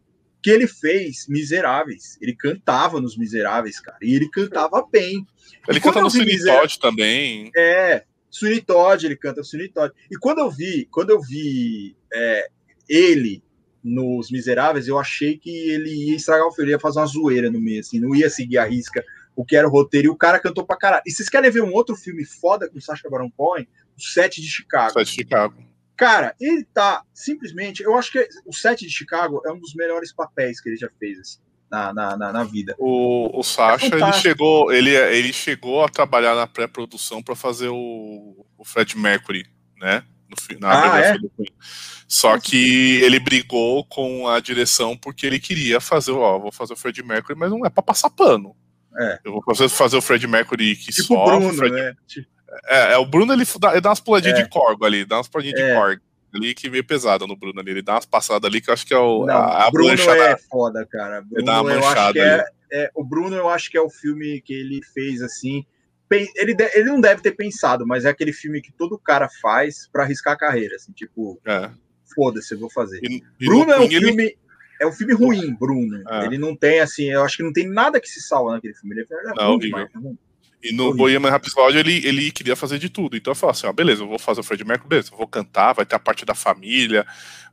porque 0.47 0.51
ele 0.51 0.69
fez 0.69 1.27
Miseráveis. 1.29 2.17
Ele 2.23 2.33
cantava 2.33 3.01
nos 3.01 3.19
Miseráveis, 3.19 3.81
cara. 3.81 3.99
E 4.01 4.15
ele 4.15 4.31
cantava 4.31 4.87
bem. 4.93 5.27
Ele 5.69 5.81
canta 5.81 6.01
no 6.01 6.09
Sweeney 6.09 6.39
Todd 6.39 6.79
também. 6.79 7.51
É, 7.57 8.05
Sweeney 8.31 8.61
Todd, 8.61 9.05
ele 9.05 9.17
canta 9.17 9.43
Sweeney 9.43 9.71
Todd. 9.71 9.93
E 10.09 10.17
quando 10.17 10.39
eu 10.39 10.49
vi, 10.49 10.87
quando 10.89 11.11
eu 11.11 11.21
vi 11.21 11.97
é, 12.13 12.49
ele 12.89 13.43
nos 13.83 14.31
Miseráveis, 14.31 14.89
eu 14.89 14.99
achei 14.99 15.39
que 15.39 15.51
ele 15.71 16.11
ia 16.11 16.17
estragar 16.17 16.47
o 16.47 16.53
filme, 16.53 16.73
ia 16.73 16.81
fazer 16.81 16.99
uma 16.99 17.07
zoeira 17.07 17.51
no 17.51 17.61
meio, 17.61 17.81
assim, 17.81 18.01
não 18.01 18.15
ia 18.15 18.29
seguir 18.29 18.59
a 18.59 18.65
risca 18.65 19.05
o 19.37 19.45
que 19.45 19.55
era 19.55 19.69
o 19.69 19.71
roteiro, 19.71 20.09
e 20.09 20.11
o 20.11 20.17
cara 20.17 20.41
cantou 20.41 20.65
pra 20.65 20.79
caralho. 20.79 21.03
E 21.07 21.13
vocês 21.13 21.29
querem 21.29 21.51
ver 21.51 21.63
um 21.63 21.73
outro 21.75 21.95
filme 21.95 22.25
foda 22.25 22.69
com 22.69 22.81
Sacha 22.81 23.09
Baron 23.09 23.31
Cohen? 23.31 23.69
O 23.97 24.01
Sete 24.01 24.41
de 24.41 24.49
Chicago. 24.49 24.95
Sete 24.95 25.11
de 25.11 25.13
Chicago. 25.13 25.63
Cara, 25.95 26.35
ele 26.41 26.65
tá 26.65 27.03
simplesmente. 27.13 27.83
Eu 27.83 27.97
acho 27.97 28.11
que 28.11 28.29
o 28.47 28.53
Sete 28.53 28.87
de 28.87 28.93
Chicago 28.93 29.43
é 29.45 29.53
um 29.53 29.59
dos 29.59 29.75
melhores 29.75 30.13
papéis 30.13 30.61
que 30.61 30.71
ele 30.71 30.77
já 30.77 30.89
fez 30.99 31.19
assim, 31.19 31.39
na, 31.71 31.93
na, 31.93 32.17
na, 32.17 32.33
na, 32.33 32.45
vida. 32.45 32.75
O, 32.79 33.39
o 33.39 33.43
Sacha, 33.43 33.95
é 33.95 33.99
ele, 33.99 34.13
chegou, 34.15 34.73
ele, 34.73 34.91
ele 34.91 35.33
chegou 35.33 35.85
a 35.85 35.89
trabalhar 35.89 36.35
na 36.35 36.47
pré-produção 36.47 37.23
para 37.23 37.37
fazer 37.37 37.69
o, 37.69 38.47
o 38.57 38.65
Fred 38.65 38.97
Mercury, 38.99 39.47
né? 39.79 40.03
No, 40.29 40.59
na 40.61 40.95
ah, 40.95 40.99
é? 40.99 41.19
do 41.19 41.31
Só 42.09 42.39
que 42.39 43.01
ele 43.03 43.19
brigou 43.19 43.85
com 43.85 44.29
a 44.29 44.39
direção 44.41 44.97
porque 44.97 45.27
ele 45.27 45.41
queria 45.41 45.81
fazer, 45.81 46.13
ó, 46.13 46.39
vou 46.39 46.53
fazer 46.53 46.73
o 46.75 46.77
Fred 46.77 47.03
Mercury, 47.03 47.37
mas 47.39 47.51
não 47.51 47.67
é 47.67 47.71
para 47.71 47.83
passar 47.83 48.11
pano. 48.11 48.55
É. 48.99 49.19
Eu 49.25 49.33
vou 49.33 49.43
fazer, 49.43 49.69
fazer 49.69 49.97
o 49.97 50.03
Fred 50.03 50.27
Mercury 50.27 50.77
que 50.77 50.93
tipo 50.93 51.03
sofre. 51.15 51.37
Bruno, 51.39 51.55
Fred... 51.55 51.75
né? 51.75 51.95
É, 52.69 52.93
é, 52.95 52.97
o 52.99 53.05
Bruno 53.05 53.33
ele 53.33 53.45
dá, 53.61 53.73
ele 53.73 53.81
dá 53.81 53.91
umas 53.91 54.01
puladinhas 54.01 54.39
É. 54.39 54.43
de 54.43 54.49
corgo 54.49 54.85
ali, 54.85 55.05
dá 55.05 55.17
umas 55.17 55.29
puladinhas 55.29 55.61
É. 55.61 55.69
de 55.69 55.75
corgo 55.75 56.01
ali 56.35 56.55
que 56.55 56.71
meio 56.71 56.85
pesada 56.87 57.27
no 57.27 57.37
Bruno 57.37 57.61
ali. 57.61 57.71
Ele 57.73 57.83
dá 57.83 57.95
umas 57.95 58.07
passadas 58.07 58.49
ali 58.49 58.61
que 58.61 58.71
eu 58.71 58.75
acho 58.75 58.87
que 58.87 58.95
é 58.95 58.99
o, 58.99 59.27
Não, 59.27 59.35
a, 59.35 59.67
a 59.67 59.71
Bruno 59.71 59.89
manchada- 59.91 60.25
é 60.31 60.37
foda, 60.39 60.87
cara. 60.87 61.21
Bruno, 61.23 61.45
dá 61.45 61.61
uma 61.61 61.75
manchada 61.75 62.19
é, 62.19 62.45
é- 62.73 62.91
o 62.95 63.05
Bruno, 63.05 63.35
eu 63.37 63.49
acho 63.49 63.71
que 63.71 63.77
é 63.77 63.81
o 63.81 63.91
filme 63.91 64.41
que 64.41 64.55
ele 64.55 64.81
fez 64.95 65.21
assim. 65.23 65.65
Ele, 66.37 66.55
de- 66.55 66.71
ele 66.75 66.85
não 66.89 67.01
deve 67.01 67.21
ter 67.21 67.33
pensado, 67.33 67.85
mas 67.87 68.05
é 68.05 68.09
aquele 68.11 68.33
filme 68.33 68.63
que 68.63 68.73
todo 68.73 68.97
cara 68.99 69.29
faz 69.43 69.89
pra 69.93 70.05
arriscar 70.05 70.35
a 70.35 70.39
carreira, 70.39 70.77
assim, 70.77 70.93
tipo, 70.93 71.41
É. 71.45 71.69
foda-se, 72.15 72.55
eu 72.55 72.59
vou 72.59 72.71
fazer. 72.71 73.01
E, 73.03 73.23
e 73.41 73.47
Bruno 73.47 73.67
no 73.67 73.73
é 73.73 73.79
um 73.81 73.83
ele- 73.85 74.01
filme. 74.01 74.37
É 74.79 74.87
um 74.87 74.93
filme 74.93 75.15
ruim, 75.15 75.55
Bruno. 75.59 76.03
É. 76.07 76.27
Ele 76.27 76.37
não 76.37 76.55
tem, 76.55 76.81
assim, 76.81 77.05
eu 77.05 77.23
acho 77.25 77.39
que 77.39 77.43
não 77.43 77.53
tem 77.53 77.67
nada 77.67 77.99
que 77.99 78.07
se 78.09 78.21
salva 78.21 78.53
naquele 78.53 78.75
filme. 78.75 78.95
Ele 78.95 79.07
é 79.11 79.35
Não, 79.35 79.49
ruim 79.53 79.59
demais, 79.59 79.89
é 79.95 79.99
ruim. 79.99 80.19
E 80.63 80.71
no 80.73 80.85
Horrível. 80.85 80.97
Bohemian 80.99 81.31
Rhapsody 81.31 81.79
ele, 81.79 82.07
ele 82.07 82.31
queria 82.31 82.55
fazer 82.57 82.79
de 82.79 82.91
tudo. 82.91 83.17
Então 83.17 83.31
eu 83.31 83.35
falei 83.35 83.53
assim: 83.53 83.67
ó, 83.67 83.73
beleza, 83.73 84.03
eu 84.03 84.09
vou 84.09 84.19
fazer 84.19 84.41
o 84.41 84.43
Fred 84.43 84.63
Mercury, 84.67 84.89
beleza, 84.89 85.11
eu 85.13 85.17
vou 85.17 85.27
cantar, 85.27 85.73
vai 85.73 85.87
ter 85.87 85.95
a 85.95 85.99
parte 85.99 86.27
da 86.27 86.35
família, 86.35 87.07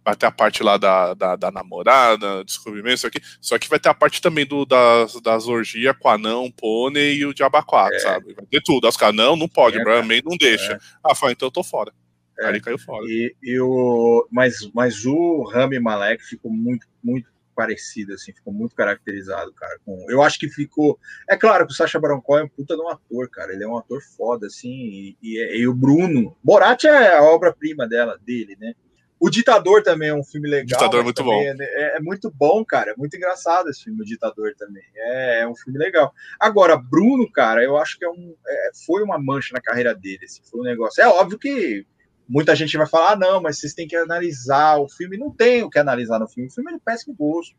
vai 0.03 0.15
ter 0.17 0.25
a 0.25 0.31
parte 0.31 0.61
lá 0.63 0.75
da, 0.77 1.13
da, 1.13 1.35
da 1.37 1.49
namorada, 1.51 2.43
descobrimento, 2.43 2.95
isso 2.95 3.07
aqui. 3.07 3.19
Só 3.39 3.57
que 3.57 3.69
vai 3.69 3.79
ter 3.79 3.89
a 3.89 3.93
parte 3.93 4.21
também 4.21 4.45
do, 4.45 4.65
das, 4.65 5.19
das 5.21 5.47
orgias 5.47 5.95
com 5.99 6.09
anão, 6.09 6.51
pônei 6.51 7.15
e 7.19 7.25
o 7.25 7.33
diaba 7.33 7.63
4, 7.63 7.95
É. 7.95 7.99
sabe? 7.99 8.33
Vai 8.33 8.45
ter 8.47 8.61
tudo. 8.63 8.85
Aí 8.85 8.89
Os 8.89 8.97
caras, 8.97 9.15
não, 9.15 9.35
não 9.35 9.47
pode, 9.47 9.77
É, 9.77 9.81
o 9.81 9.83
Brian. 9.83 10.03
May 10.03 10.21
não 10.25 10.35
deixa. 10.37 10.77
Ah, 11.03 11.15
falei, 11.15 11.33
então 11.33 11.47
eu 11.47 11.51
tô 11.51 11.63
fora. 11.63 11.93
É. 12.39 12.45
Aí 12.45 12.51
ele 12.53 12.61
caiu 12.61 12.79
fora. 12.79 13.05
E, 13.05 13.35
e 13.41 13.59
o, 13.59 14.27
mas, 14.31 14.69
mas 14.73 15.05
o 15.05 15.43
Rami 15.43 15.79
Malek 15.79 16.23
ficou 16.23 16.51
muito, 16.51 16.87
muito 17.03 17.31
parecido, 17.55 18.13
assim, 18.13 18.33
ficou 18.33 18.51
muito 18.51 18.75
caracterizado, 18.75 19.53
cara. 19.53 19.79
Com, 19.85 20.05
eu 20.09 20.21
acho 20.21 20.39
que 20.39 20.49
ficou. 20.49 20.99
É 21.29 21.37
claro 21.37 21.65
que 21.65 21.73
o 21.73 21.75
Sacha 21.75 21.99
Baron 21.99 22.21
Cohen 22.21 22.41
é 22.41 22.45
um 22.45 22.49
puta 22.49 22.75
de 22.75 22.81
um 22.81 22.89
ator, 22.89 23.29
cara. 23.29 23.53
Ele 23.53 23.63
é 23.63 23.67
um 23.67 23.77
ator 23.77 24.01
foda, 24.01 24.47
assim. 24.47 24.69
E, 24.69 25.17
e, 25.21 25.57
e 25.59 25.67
o 25.67 25.73
Bruno. 25.73 26.35
Borat 26.43 26.83
é 26.85 27.15
a 27.15 27.23
obra-prima 27.23 27.87
dela, 27.87 28.19
dele, 28.25 28.57
né? 28.59 28.73
O 29.19 29.29
Ditador 29.29 29.81
também 29.81 30.09
é 30.09 30.13
um 30.13 30.23
filme 30.23 30.49
legal. 30.49 30.65
Ditador 30.65 30.99
é 30.99 31.03
muito 31.03 31.15
também 31.15 31.47
É, 31.47 31.95
é 31.95 31.99
muito 32.01 32.29
bom, 32.29 32.65
cara. 32.65 32.91
É 32.91 32.95
muito 32.97 33.15
engraçado 33.15 33.69
esse 33.69 33.85
filme, 33.85 34.01
O 34.01 34.05
Ditador 34.05 34.53
também. 34.57 34.83
É, 34.95 35.41
é 35.41 35.47
um 35.47 35.55
filme 35.55 35.79
legal. 35.79 36.13
Agora, 36.37 36.75
Bruno, 36.75 37.31
cara, 37.31 37.63
eu 37.63 37.77
acho 37.77 37.97
que 37.97 38.03
é 38.03 38.09
um, 38.09 38.35
é, 38.45 38.71
foi 38.85 39.01
uma 39.01 39.17
mancha 39.17 39.53
na 39.53 39.61
carreira 39.61 39.95
dele. 39.95 40.25
Assim, 40.25 40.41
foi 40.43 40.59
um 40.59 40.63
negócio. 40.65 41.01
É 41.01 41.07
óbvio 41.07 41.39
que 41.39 41.85
muita 42.27 42.55
gente 42.55 42.77
vai 42.77 42.87
falar, 42.87 43.11
ah, 43.11 43.15
não, 43.15 43.41
mas 43.41 43.59
vocês 43.59 43.73
têm 43.73 43.87
que 43.87 43.95
analisar 43.95 44.77
o 44.77 44.87
filme. 44.89 45.17
Não 45.17 45.29
tem 45.31 45.63
o 45.63 45.69
que 45.69 45.79
analisar 45.79 46.19
no 46.19 46.27
filme. 46.27 46.49
O 46.49 46.53
filme 46.53 46.71
é 46.71 46.75
de 46.75 46.81
péssimo 46.81 47.15
gosto. 47.15 47.55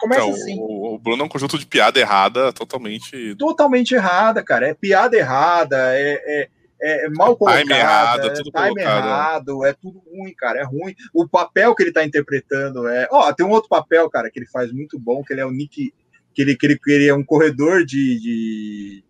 Começa 0.00 0.22
Então, 0.22 0.34
assim. 0.34 0.58
o, 0.58 0.94
o 0.94 0.98
Bruno 0.98 1.22
é 1.22 1.26
um 1.26 1.28
conjunto 1.28 1.56
de 1.56 1.64
piada 1.64 2.00
errada, 2.00 2.52
totalmente. 2.52 3.36
Totalmente 3.36 3.94
errada, 3.94 4.42
cara. 4.42 4.66
É 4.68 4.74
piada 4.74 5.16
errada, 5.16 5.76
é, 5.96 6.48
é, 6.82 7.06
é 7.06 7.08
mal 7.10 7.36
colocada, 7.36 7.62
Time 7.62 7.74
errado, 7.78 8.26
é 8.26 8.30
tudo 8.30 8.50
time 8.50 8.52
colocado. 8.52 8.78
errado, 8.80 9.64
é 9.66 9.72
tudo 9.72 10.02
ruim, 10.10 10.34
cara. 10.34 10.58
É 10.60 10.64
ruim. 10.64 10.92
O 11.14 11.28
papel 11.28 11.72
que 11.76 11.84
ele 11.84 11.92
tá 11.92 12.04
interpretando 12.04 12.88
é. 12.88 13.06
Ó, 13.12 13.32
tem 13.32 13.46
um 13.46 13.50
outro 13.50 13.68
papel, 13.68 14.10
cara, 14.10 14.28
que 14.28 14.40
ele 14.40 14.46
faz 14.48 14.72
muito 14.72 14.98
bom, 14.98 15.22
que 15.22 15.32
ele 15.32 15.40
é 15.40 15.46
o 15.46 15.52
Nick. 15.52 15.94
Que 16.34 16.42
ele, 16.42 16.56
que 16.56 16.66
ele, 16.66 16.78
que 16.78 16.90
ele 16.90 17.08
é 17.08 17.14
um 17.14 17.24
corredor 17.24 17.84
de- 17.84 18.18
de, 18.20 19.04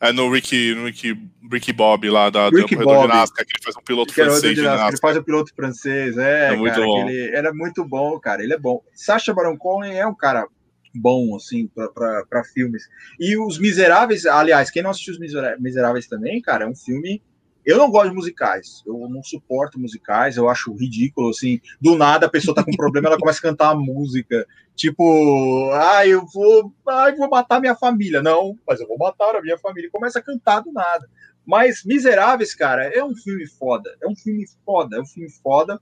É 0.00 0.12
no 0.12 0.30
Ricky, 0.30 0.74
no 0.74 0.84
Ricky, 0.84 1.18
Ricky 1.50 1.72
Bob 1.72 2.08
lá 2.10 2.28
da, 2.28 2.50
Ricky 2.50 2.76
do 2.76 2.84
corredor 2.84 2.94
Bob. 3.02 3.10
de 3.10 3.14
NASCAR, 3.14 3.46
que 3.46 3.52
ele 3.52 3.64
faz 3.64 3.76
um 3.76 3.82
piloto 3.82 4.12
Que 4.12 4.22
francês 4.22 4.54
de 4.54 4.60
Ginástica, 4.60 4.88
ele 4.90 4.98
faz 4.98 5.16
o 5.16 5.22
piloto 5.22 5.54
francês, 5.54 6.18
é, 6.18 6.52
É 6.52 6.56
muito 6.56 6.74
cara, 6.74 6.86
bom. 6.86 7.06
que 7.06 7.12
ele 7.12 7.36
era 7.36 7.54
muito 7.54 7.84
bom, 7.84 8.20
cara, 8.20 8.42
ele 8.42 8.52
é 8.52 8.58
bom. 8.58 8.82
Sacha 8.94 9.32
Baron 9.32 9.56
Cohen 9.56 9.96
é 9.96 10.06
um 10.06 10.14
cara 10.14 10.46
bom, 10.94 11.34
assim, 11.34 11.68
para 11.94 12.44
filmes. 12.44 12.88
E 13.18 13.38
Os 13.38 13.58
Miseráveis, 13.58 14.26
aliás, 14.26 14.70
quem 14.70 14.82
não 14.82 14.90
assistiu 14.90 15.14
Os 15.14 15.20
Miseráveis 15.58 16.06
também, 16.06 16.40
cara, 16.42 16.64
é 16.64 16.68
um 16.68 16.76
filme... 16.76 17.22
Eu 17.66 17.78
não 17.78 17.90
gosto 17.90 18.10
de 18.10 18.14
musicais, 18.14 18.84
eu 18.86 19.08
não 19.08 19.24
suporto 19.24 19.76
musicais, 19.76 20.36
eu 20.36 20.48
acho 20.48 20.72
ridículo, 20.72 21.30
assim, 21.30 21.60
do 21.80 21.96
nada 21.96 22.26
a 22.26 22.30
pessoa 22.30 22.54
tá 22.54 22.62
com 22.62 22.70
um 22.70 22.76
problema, 22.76 23.08
ela 23.08 23.18
começa 23.18 23.40
a 23.40 23.42
cantar 23.42 23.74
uma 23.74 23.82
música, 23.82 24.46
tipo, 24.76 25.70
ah, 25.72 26.06
eu 26.06 26.24
vou, 26.32 26.72
ah, 26.86 27.10
eu 27.10 27.16
vou 27.16 27.28
matar 27.28 27.60
minha 27.60 27.74
família. 27.74 28.22
Não, 28.22 28.56
mas 28.64 28.80
eu 28.80 28.86
vou 28.86 28.96
matar 28.96 29.34
a 29.34 29.42
minha 29.42 29.58
família. 29.58 29.90
Começa 29.90 30.20
a 30.20 30.22
cantar 30.22 30.60
do 30.60 30.72
nada. 30.72 31.08
Mas 31.44 31.84
Miseráveis, 31.84 32.54
cara, 32.54 32.84
é 32.84 33.02
um 33.02 33.16
filme 33.16 33.46
foda. 33.46 33.96
É 34.00 34.06
um 34.06 34.14
filme 34.14 34.44
foda, 34.64 34.96
é 34.96 35.00
um 35.00 35.06
filme 35.06 35.30
foda. 35.42 35.80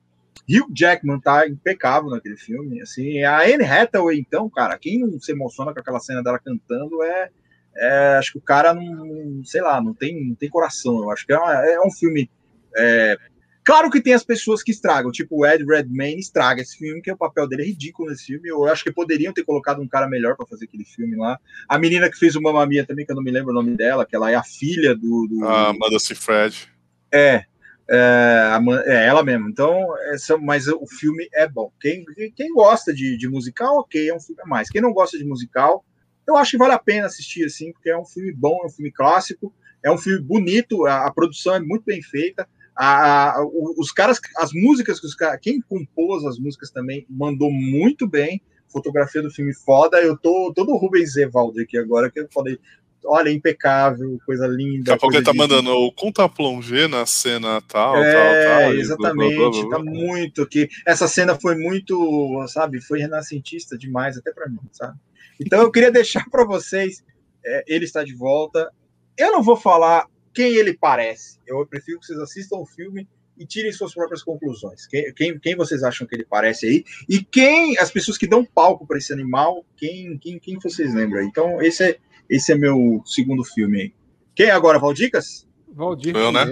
Hugh 0.48 0.72
Jackman 0.74 1.20
tá 1.20 1.46
impecável 1.46 2.10
naquele 2.10 2.36
filme. 2.36 2.80
Assim, 2.80 3.22
a 3.22 3.42
Anne 3.42 3.64
Hathaway, 3.64 4.18
então, 4.18 4.48
cara, 4.48 4.78
quem 4.78 5.00
não 5.00 5.20
se 5.20 5.32
emociona 5.32 5.72
com 5.72 5.80
aquela 5.80 6.00
cena 6.00 6.22
dela 6.22 6.38
cantando 6.38 7.02
é. 7.02 7.30
É, 7.76 8.16
acho 8.18 8.32
que 8.32 8.38
o 8.38 8.42
cara 8.42 8.72
não, 8.74 9.42
sei 9.44 9.60
lá, 9.62 9.80
não 9.80 9.94
tem, 9.94 10.28
não 10.28 10.34
tem 10.34 10.48
coração. 10.48 10.98
Eu 11.02 11.10
acho 11.10 11.26
que 11.26 11.32
é, 11.32 11.38
uma- 11.38 11.66
é 11.66 11.80
um 11.80 11.90
filme. 11.90 12.30
é, 12.76 13.16
claro 13.64 13.90
que 13.90 14.00
tem 14.02 14.12
as 14.14 14.22
pessoas 14.24 14.62
que 14.62 14.70
estragam, 14.72 15.10
tipo 15.10 15.38
o 15.40 15.46
Ed 15.46 15.64
Redmayne 15.64 16.20
estraga 16.20 16.60
esse 16.60 16.76
filme, 16.76 17.00
que 17.00 17.10
o 17.10 17.16
papel 17.16 17.48
dele 17.48 17.62
é 17.62 17.66
ridículo 17.66 18.10
nesse 18.10 18.26
filme. 18.26 18.48
Eu 18.48 18.64
acho 18.66 18.84
que 18.84 18.92
poderiam 18.92 19.32
ter 19.32 19.42
colocado 19.44 19.80
um 19.80 19.88
cara 19.88 20.06
melhor 20.08 20.36
para 20.36 20.46
fazer 20.46 20.66
aquele 20.66 20.84
filme 20.84 21.16
lá. 21.16 21.38
A 21.68 21.78
menina 21.78 22.10
que 22.10 22.18
fez 22.18 22.36
o 22.36 22.42
Mamma 22.42 22.66
Mia 22.66 22.84
também, 22.86 23.06
que 23.06 23.12
eu 23.12 23.16
não 23.16 23.22
me 23.22 23.30
lembro 23.30 23.50
o 23.52 23.54
nome 23.54 23.76
dela, 23.76 24.04
que 24.06 24.14
ela 24.14 24.30
é 24.30 24.34
a 24.34 24.42
filha 24.44 24.94
do. 24.94 25.26
do 25.28 25.44
A 25.46 25.70
Amanda 25.70 25.98
Seyfried. 25.98 26.68
é, 27.12 27.44
é, 27.90 28.58
é 28.86 29.06
ela 29.06 29.22
mesmo. 29.24 29.48
Então, 29.48 29.78
essa, 30.12 30.36
mas 30.38 30.68
o 30.68 30.86
filme 30.86 31.28
é 31.32 31.48
bom. 31.48 31.72
Quem, 31.80 32.04
quem 32.36 32.52
gosta 32.52 32.92
de, 32.94 33.16
de 33.16 33.28
musical, 33.28 33.78
ok, 33.78 34.08
é 34.08 34.14
um 34.14 34.20
filme 34.20 34.42
a 34.42 34.46
mais. 34.46 34.68
Quem 34.68 34.80
não 34.82 34.92
gosta 34.92 35.16
de 35.18 35.24
musical, 35.24 35.84
eu 36.26 36.36
acho 36.36 36.52
que 36.52 36.58
vale 36.58 36.72
a 36.72 36.78
pena 36.78 37.06
assistir, 37.06 37.44
assim, 37.44 37.72
porque 37.72 37.90
é 37.90 37.98
um 37.98 38.04
filme 38.04 38.32
bom, 38.32 38.60
é 38.62 38.66
um 38.66 38.70
filme 38.70 38.90
clássico, 38.90 39.52
é 39.82 39.90
um 39.90 39.98
filme 39.98 40.20
bonito, 40.22 40.86
a, 40.86 41.06
a 41.06 41.12
produção 41.12 41.54
é 41.54 41.60
muito 41.60 41.84
bem 41.84 42.02
feita. 42.02 42.48
A, 42.76 43.38
a- 43.38 43.44
os 43.78 43.92
caras, 43.92 44.20
as 44.38 44.50
músicas 44.52 44.98
que 45.00 45.06
os 45.06 45.14
caras, 45.14 45.38
quem 45.40 45.60
compôs 45.60 46.24
as 46.24 46.38
músicas 46.38 46.70
também 46.70 47.06
mandou 47.08 47.50
muito 47.52 48.08
bem. 48.08 48.40
Fotografia 48.68 49.22
do 49.22 49.30
filme 49.30 49.54
foda. 49.54 49.98
Eu 50.00 50.16
tô 50.18 50.52
todo 50.52 50.74
Rubens 50.76 51.14
Evaldo 51.16 51.60
aqui 51.60 51.78
agora, 51.78 52.10
que 52.10 52.18
eu 52.18 52.28
falei, 52.34 52.58
olha, 53.04 53.30
impecável, 53.30 54.18
coisa 54.26 54.46
linda. 54.48 54.86
Daqui 54.86 54.92
a 54.92 54.98
pouco 54.98 55.14
ele 55.14 55.24
tá 55.24 55.30
de- 55.30 55.38
mandando 55.38 55.70
o 55.70 55.92
conta 55.92 56.28
plongé 56.28 56.88
na 56.88 57.06
cena 57.06 57.60
tal, 57.60 57.96
é, 57.96 58.12
tal, 58.12 58.62
tal. 58.62 58.74
exatamente, 58.74 59.36
blá, 59.36 59.50
blá, 59.50 59.62
blá, 59.68 59.78
tá 59.78 59.84
muito 59.84 60.46
que 60.46 60.68
essa 60.84 61.06
cena 61.06 61.38
foi 61.38 61.54
muito, 61.56 62.44
sabe, 62.48 62.80
foi 62.80 62.98
renascentista 62.98 63.78
demais 63.78 64.16
até 64.16 64.32
para 64.32 64.48
mim, 64.48 64.58
sabe? 64.72 64.98
Então 65.40 65.60
eu 65.60 65.70
queria 65.70 65.90
deixar 65.90 66.28
para 66.30 66.44
vocês, 66.44 67.02
é, 67.44 67.64
ele 67.66 67.84
está 67.84 68.04
de 68.04 68.14
volta. 68.14 68.70
Eu 69.16 69.32
não 69.32 69.42
vou 69.42 69.56
falar 69.56 70.06
quem 70.32 70.54
ele 70.54 70.74
parece. 70.74 71.38
Eu 71.46 71.66
prefiro 71.66 72.00
que 72.00 72.06
vocês 72.06 72.18
assistam 72.18 72.56
o 72.56 72.66
filme 72.66 73.08
e 73.36 73.46
tirem 73.46 73.72
suas 73.72 73.92
próprias 73.92 74.22
conclusões. 74.22 74.86
Quem, 74.86 75.12
quem, 75.12 75.38
quem 75.38 75.56
vocês 75.56 75.82
acham 75.82 76.06
que 76.06 76.14
ele 76.14 76.24
parece 76.24 76.66
aí? 76.66 76.84
E 77.08 77.22
quem 77.22 77.78
as 77.78 77.90
pessoas 77.90 78.16
que 78.16 78.26
dão 78.26 78.44
palco 78.44 78.86
para 78.86 78.98
esse 78.98 79.12
animal? 79.12 79.64
Quem, 79.76 80.16
quem, 80.18 80.38
quem 80.38 80.58
vocês 80.58 80.94
lembram? 80.94 81.20
aí? 81.20 81.26
Então 81.26 81.60
esse 81.60 81.84
é 81.84 81.98
esse 82.28 82.52
é 82.52 82.54
meu 82.54 83.02
segundo 83.04 83.44
filme 83.44 83.80
aí. 83.80 83.94
Quem 84.34 84.50
agora, 84.50 84.78
Valdicas? 84.78 85.46
Valdir 85.68 86.16
Eu, 86.16 86.32
né? 86.32 86.46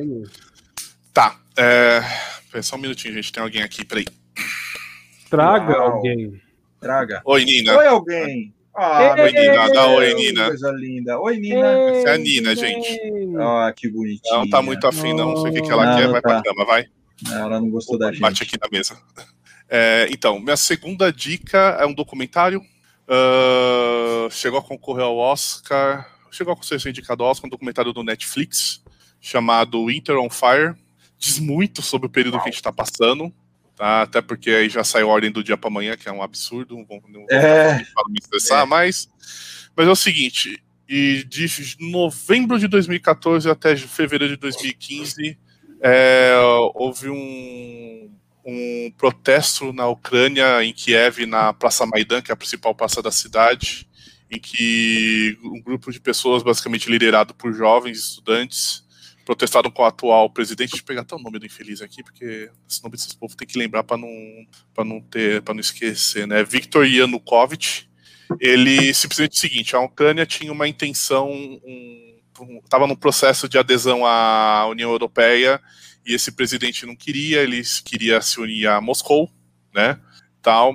Tá, 1.13 1.41
é... 1.57 2.01
pera 2.51 2.63
só 2.63 2.77
um 2.77 2.81
minutinho, 2.81 3.15
gente. 3.15 3.33
Tem 3.33 3.43
alguém 3.43 3.63
aqui, 3.63 3.85
peraí. 3.85 4.05
Traga 5.31 5.79
Uau. 5.79 5.93
alguém. 5.93 6.41
Traga. 6.81 7.23
Oi, 7.25 7.45
Nina. 7.45 7.79
Oi, 7.79 7.87
alguém. 7.87 8.55
Ah, 8.75 9.15
Oi, 9.19 9.33
Nina. 9.33 9.69
Dá 9.71 9.87
oi, 9.89 10.15
Nina. 10.15 10.47
Coisa 10.49 10.71
linda. 10.73 11.21
Oi, 11.21 11.37
Nina. 11.37 11.67
Essa 11.91 12.09
é 12.09 12.15
a 12.15 12.19
Nina, 12.19 12.57
gente. 12.57 13.01
Ah, 13.39 13.73
que 13.77 13.89
bonitinha. 13.89 14.35
Ela 14.35 14.43
não 14.45 14.51
tá 14.51 14.63
muito 14.63 14.87
afim, 14.87 15.13
não. 15.13 15.31
Não 15.33 15.37
sei 15.43 15.51
o 15.51 15.55
que, 15.55 15.63
que 15.63 15.71
ela 15.71 15.85
Não, 15.87 15.97
quer. 15.97 16.05
não 16.05 16.13
Vai 16.13 16.23
tá. 16.23 16.29
pra 16.29 16.43
cama, 16.43 16.65
vai. 16.65 16.87
Não, 17.29 17.39
ela 17.39 17.61
não 17.61 17.69
gostou 17.71 17.99
da 17.99 18.11
gente. 18.11 18.21
Bate 18.21 18.43
aqui 18.43 18.57
na 18.61 18.69
mesa. 18.73 18.97
É, 19.69 20.09
então, 20.11 20.39
minha 20.41 20.57
segunda 20.57 21.13
dica 21.13 21.77
é 21.81 21.85
um 21.87 21.93
documentário. 21.93 22.61
Uh, 23.07 24.31
chegou 24.31 24.59
a 24.59 24.63
concorrer 24.63 25.05
ao 25.05 25.17
Oscar. 25.19 26.09
Chegou 26.31 26.57
a 26.59 26.63
ser 26.79 26.89
indicado 26.89 27.23
ao 27.23 27.31
Oscar, 27.31 27.47
um 27.47 27.51
documentário 27.51 27.93
do 27.93 28.03
Netflix 28.03 28.83
chamado 29.21 29.85
Winter 29.87 30.17
on 30.19 30.31
Fire. 30.31 30.75
Diz 31.19 31.39
muito 31.39 31.83
sobre 31.83 32.07
o 32.07 32.11
período 32.11 32.35
Uau. 32.35 32.43
que 32.43 32.49
a 32.49 32.53
gente 32.53 32.59
está 32.59 32.73
passando. 32.73 33.33
Tá? 33.83 34.03
Até 34.03 34.23
porque 34.23 34.49
aí 34.49 34.69
já 34.69 34.85
saiu 34.85 35.11
a 35.11 35.13
ordem 35.13 35.33
do 35.33 35.43
dia 35.43 35.57
para 35.57 35.69
amanhã, 35.69 35.97
que 35.97 36.09
é 36.09 36.13
um 36.13 36.23
absurdo. 36.23 36.77
Não 36.77 36.85
vou, 36.85 37.03
não 37.09 37.27
é. 37.29 37.79
me 38.09 38.19
estressar, 38.21 38.63
é. 38.63 38.65
mas, 38.65 39.09
mas 39.75 39.89
é 39.89 39.91
o 39.91 39.97
seguinte: 39.97 40.63
e 40.89 41.25
de 41.25 41.49
novembro 41.81 42.61
de 42.61 42.69
2014 42.69 43.51
até 43.51 43.77
fevereiro 43.77 44.35
de 44.35 44.41
2015, 44.41 45.37
é, 45.81 46.33
houve 46.77 47.11
um, 47.11 48.09
um 48.47 48.93
protesto 48.97 49.73
na 49.73 49.89
Ucrânia, 49.89 50.63
em 50.63 50.73
Kiev, 50.73 51.27
na 51.27 51.53
Praça 51.53 51.85
Maidan, 51.85 52.23
que 52.23 52.31
é 52.31 52.35
a 52.35 52.37
principal 52.37 52.77
praça 52.77 53.03
da 53.03 53.11
cidade, 53.11 53.89
em 54.31 54.39
que 54.39 55.37
um 55.43 55.61
grupo 55.61 55.91
de 55.91 55.99
pessoas, 55.99 56.45
basicamente 56.45 56.89
liderado 56.89 57.35
por 57.35 57.53
jovens 57.53 57.99
estudantes, 57.99 58.82
protestaram 59.25 59.71
com 59.71 59.83
o 59.83 59.87
atual 59.87 60.31
presidente. 60.31 60.71
Deixa 60.71 60.83
eu 60.83 60.87
pegar 60.87 61.03
até 61.03 61.15
o 61.15 61.19
nome 61.19 61.39
do 61.39 61.47
infeliz 61.47 61.81
aqui, 61.81 62.03
porque 62.03 62.51
esse 62.69 62.83
nome 62.83 62.97
desse 62.97 63.17
povo 63.17 63.37
tem 63.37 63.47
que 63.47 63.59
lembrar 63.59 63.83
para 63.85 63.97
não, 63.97 64.09
não 64.85 65.01
ter, 65.01 65.43
para 65.43 65.55
não 65.55 65.61
esquecer, 65.61 66.27
né? 66.27 66.43
Viktor 66.45 66.87
Yanukovych 66.87 67.89
ele 68.41 68.93
simplesmente 68.95 69.37
o 69.37 69.41
seguinte: 69.41 69.77
a 69.77 69.81
Ucrânia 69.81 70.27
tinha 70.27 70.53
uma 70.53 70.69
intenção, 70.69 71.31
estava 72.65 72.85
um, 72.85 72.89
no 72.89 72.97
processo 72.97 73.49
de 73.49 73.59
adesão 73.59 74.07
à 74.07 74.67
União 74.69 74.91
Europeia 74.91 75.61
e 76.07 76.15
esse 76.15 76.33
presidente 76.33 76.87
não 76.87 76.97
queria, 76.97 77.43
ele 77.43 77.63
queria 77.85 78.21
se 78.21 78.41
unir 78.41 78.67
a 78.67 78.81
Moscou, 78.81 79.31
né? 79.75 80.01
Tal 80.41 80.75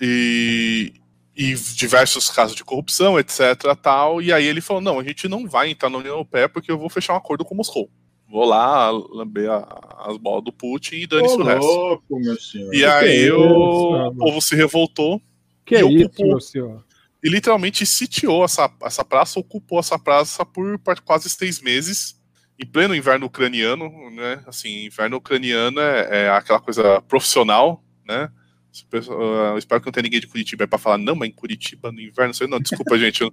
e, 0.00 0.92
e 1.38 1.54
diversos 1.54 2.28
casos 2.28 2.56
de 2.56 2.64
corrupção, 2.64 3.16
etc. 3.18 3.56
Tal. 3.80 4.20
E 4.20 4.32
aí 4.32 4.44
ele 4.44 4.60
falou: 4.60 4.82
não, 4.82 4.98
a 4.98 5.04
gente 5.04 5.28
não 5.28 5.46
vai 5.46 5.70
entrar 5.70 5.88
na 5.88 5.98
União 5.98 6.14
Europeia 6.14 6.48
porque 6.48 6.70
eu 6.70 6.76
vou 6.76 6.90
fechar 6.90 7.14
um 7.14 7.18
acordo 7.18 7.44
com 7.44 7.54
Moscou. 7.54 7.88
Vou 8.28 8.44
lá 8.44 8.90
lamber 8.90 9.48
a, 9.50 10.06
as 10.08 10.18
bolas 10.18 10.44
do 10.44 10.52
Putin 10.52 10.96
e 10.96 11.06
dane-se 11.06 11.36
o 11.36 11.44
resto. 11.44 12.02
E 12.72 12.84
aí 12.84 13.28
é 13.28 13.32
o, 13.32 14.12
povo 14.14 14.42
se 14.42 14.54
revoltou. 14.56 15.22
Que 15.64 15.76
é 15.76 15.86
isso, 15.86 16.10
meu 16.18 16.40
senhor? 16.40 16.84
e 17.22 17.28
literalmente 17.28 17.84
sitiou 17.84 18.44
essa, 18.44 18.70
essa 18.82 19.04
praça, 19.04 19.40
ocupou 19.40 19.80
essa 19.80 19.98
praça 19.98 20.44
por, 20.44 20.78
por 20.78 21.00
quase 21.00 21.28
seis 21.28 21.60
meses, 21.60 22.16
em 22.58 22.66
pleno 22.66 22.94
inverno 22.94 23.26
ucraniano, 23.26 23.90
né? 24.10 24.42
Assim, 24.46 24.86
inverno 24.86 25.16
ucraniano 25.16 25.80
é, 25.80 26.26
é 26.26 26.30
aquela 26.30 26.60
coisa 26.60 27.00
profissional, 27.02 27.84
né? 28.06 28.30
Eu 28.92 29.58
espero 29.58 29.80
que 29.80 29.86
não 29.86 29.92
tenha 29.92 30.02
ninguém 30.02 30.20
de 30.20 30.26
Curitiba 30.26 30.66
para 30.66 30.78
falar, 30.78 30.98
não, 30.98 31.14
mas 31.14 31.28
em 31.28 31.32
Curitiba 31.32 31.90
no 31.90 32.00
inverno, 32.00 32.34
sei 32.34 32.46
não, 32.46 32.60
desculpa, 32.60 32.96
gente. 32.98 33.22
Eu, 33.22 33.32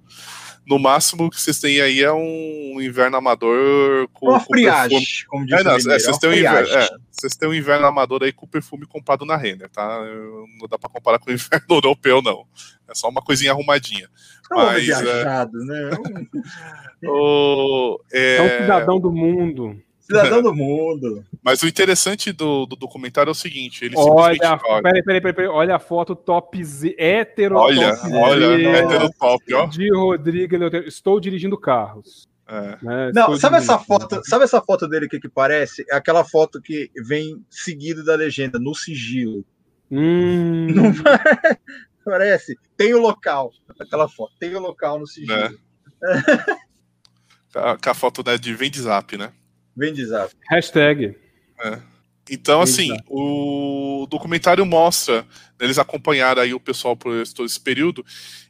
no 0.66 0.78
máximo 0.78 1.30
que 1.30 1.40
vocês 1.40 1.60
têm 1.60 1.80
aí 1.80 2.02
é 2.02 2.12
um 2.12 2.80
inverno 2.80 3.16
amador 3.16 4.08
com. 4.12 4.30
Uma 4.30 4.40
friagem, 4.40 5.00
como 5.28 5.46
diz 5.46 5.60
é, 5.60 5.64
não, 5.64 5.72
é, 5.72 5.80
vocês, 5.80 6.18
têm 6.18 6.30
um 6.30 6.34
inverno, 6.34 6.68
é, 6.68 6.88
vocês 7.10 7.36
têm 7.36 7.48
um 7.48 7.54
inverno 7.54 7.86
amador 7.86 8.22
aí 8.22 8.32
com 8.32 8.46
perfume 8.46 8.86
comprado 8.86 9.24
na 9.24 9.36
Renner, 9.36 9.68
tá? 9.68 10.00
Não 10.58 10.68
dá 10.68 10.78
para 10.78 10.90
comparar 10.90 11.18
com 11.18 11.30
o 11.30 11.32
inverno 11.34 11.66
europeu, 11.70 12.20
não. 12.20 12.46
É 12.88 12.94
só 12.94 13.08
uma 13.08 13.22
coisinha 13.22 13.52
arrumadinha. 13.52 14.08
É 14.50 14.54
Mas, 14.54 14.84
viajado, 14.84 15.62
é... 15.62 15.66
né? 15.66 15.90
o, 17.08 18.00
é... 18.12 18.36
é 18.36 18.42
um 18.42 18.62
cidadão 18.62 19.00
do 19.00 19.10
mundo. 19.10 19.80
Cidadão 20.06 20.40
do 20.42 20.54
mundo. 20.54 21.24
Mas 21.42 21.62
o 21.62 21.66
interessante 21.66 22.32
do, 22.32 22.64
do 22.64 22.76
documentário 22.76 23.30
é 23.30 23.32
o 23.32 23.34
seguinte: 23.34 23.84
ele 23.84 23.94
olha, 23.96 24.58
peraí, 24.82 25.02
peraí, 25.02 25.20
peraí, 25.20 25.48
olha 25.48 25.76
a 25.76 25.80
foto 25.80 26.14
top 26.14 26.64
Z, 26.64 26.94
hétero 26.96 27.56
olha, 27.56 27.96
top 27.96 28.14
olha, 28.14 28.68
hétero 28.68 29.10
top, 29.18 29.54
ó. 29.54 29.66
De 29.66 29.92
Rodrigo, 29.92 30.56
estou 30.86 31.20
dirigindo 31.20 31.58
carros. 31.58 32.28
É. 32.48 32.78
Né? 32.80 33.10
Não, 33.12 33.36
sabe 33.36 33.56
essa 33.56 33.76
foto? 33.76 34.20
Sabe 34.24 34.44
essa 34.44 34.62
foto 34.62 34.86
dele 34.86 35.08
que, 35.08 35.18
que 35.18 35.28
parece? 35.28 35.84
É 35.90 35.96
aquela 35.96 36.24
foto 36.24 36.62
que 36.62 36.90
vem 37.04 37.44
seguido 37.50 38.04
da 38.04 38.14
legenda 38.14 38.58
no 38.58 38.72
sigilo. 38.74 39.44
Hum. 39.90 40.68
Não 40.68 40.92
parece? 42.04 42.56
Tem 42.76 42.94
o 42.94 43.00
local. 43.00 43.50
Aquela 43.80 44.08
foto. 44.08 44.32
Tem 44.38 44.54
o 44.54 44.60
local 44.60 45.00
no 45.00 45.06
sigilo. 45.08 45.32
É. 45.32 45.50
com 47.82 47.90
a 47.90 47.94
foto 47.94 48.22
né, 48.24 48.36
de 48.38 48.54
vem 48.54 48.70
de 48.70 48.80
zap, 48.80 49.16
né? 49.16 49.32
Vem 49.76 49.92
de 49.92 50.06
zap. 50.06 50.34
Hashtag. 50.48 51.14
É. 51.62 51.78
Então, 52.28 52.60
assim, 52.60 52.96
o 53.06 54.06
documentário 54.10 54.66
mostra, 54.66 55.22
né, 55.22 55.28
eles 55.60 55.78
acompanharam 55.78 56.42
aí 56.42 56.52
o 56.52 56.58
pessoal 56.58 56.96
por 56.96 57.26
todo 57.28 57.46
esse 57.46 57.60
período, 57.60 58.04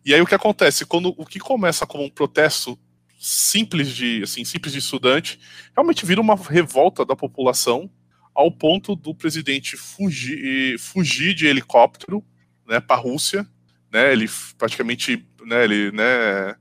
e 0.05 0.15
aí 0.15 0.20
o 0.20 0.27
que 0.27 0.35
acontece? 0.35 0.86
Quando 0.86 1.15
o 1.19 1.27
que 1.27 1.39
começa 1.39 1.86
como 1.86 2.05
um 2.05 2.09
protesto 2.09 2.78
simples 3.19 3.89
de, 3.89 4.23
assim, 4.23 4.44
simples 4.44 4.73
de 4.73 4.78
estudante, 4.78 5.39
realmente 5.74 6.07
vira 6.07 6.20
uma 6.20 6.36
revolta 6.36 7.05
da 7.05 7.15
população, 7.15 7.90
ao 8.35 8.51
ponto 8.51 8.94
do 8.94 9.15
presidente 9.15 9.77
fugir, 9.77 10.78
fugir 10.78 11.35
de 11.35 11.47
helicóptero, 11.47 12.24
né, 12.66 12.81
para 12.81 12.97
a 12.97 12.98
Rússia, 12.98 13.47
né, 13.93 14.12
ele 14.12 14.27
praticamente, 14.57 15.27
né, 15.44 15.65
ele, 15.65 15.93
né, 15.93 16.55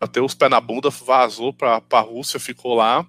bateu 0.00 0.24
os 0.24 0.34
pés 0.34 0.50
na 0.50 0.60
bunda, 0.60 0.88
vazou 0.88 1.52
para 1.52 1.82
a 1.90 2.00
Rússia, 2.00 2.38
ficou 2.38 2.74
lá, 2.74 3.04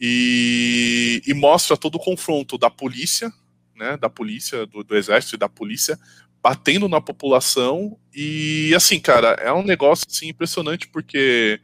e, 0.00 1.22
e, 1.26 1.34
mostra 1.34 1.76
todo 1.76 1.96
o 1.96 2.00
confronto 2.00 2.58
da 2.58 2.68
polícia, 2.68 3.32
né, 3.74 3.96
da 3.96 4.10
polícia, 4.10 4.66
do, 4.66 4.84
do, 4.84 4.96
exército 4.96 5.36
e 5.36 5.38
da 5.38 5.48
polícia, 5.48 5.98
batendo 6.42 6.88
na 6.88 7.00
população, 7.00 7.98
e 8.14 8.72
assim, 8.74 9.00
cara, 9.00 9.30
é 9.40 9.52
um 9.52 9.64
negócio 9.64 10.06
assim, 10.08 10.28
impressionante, 10.28 10.88
porque 10.88 11.60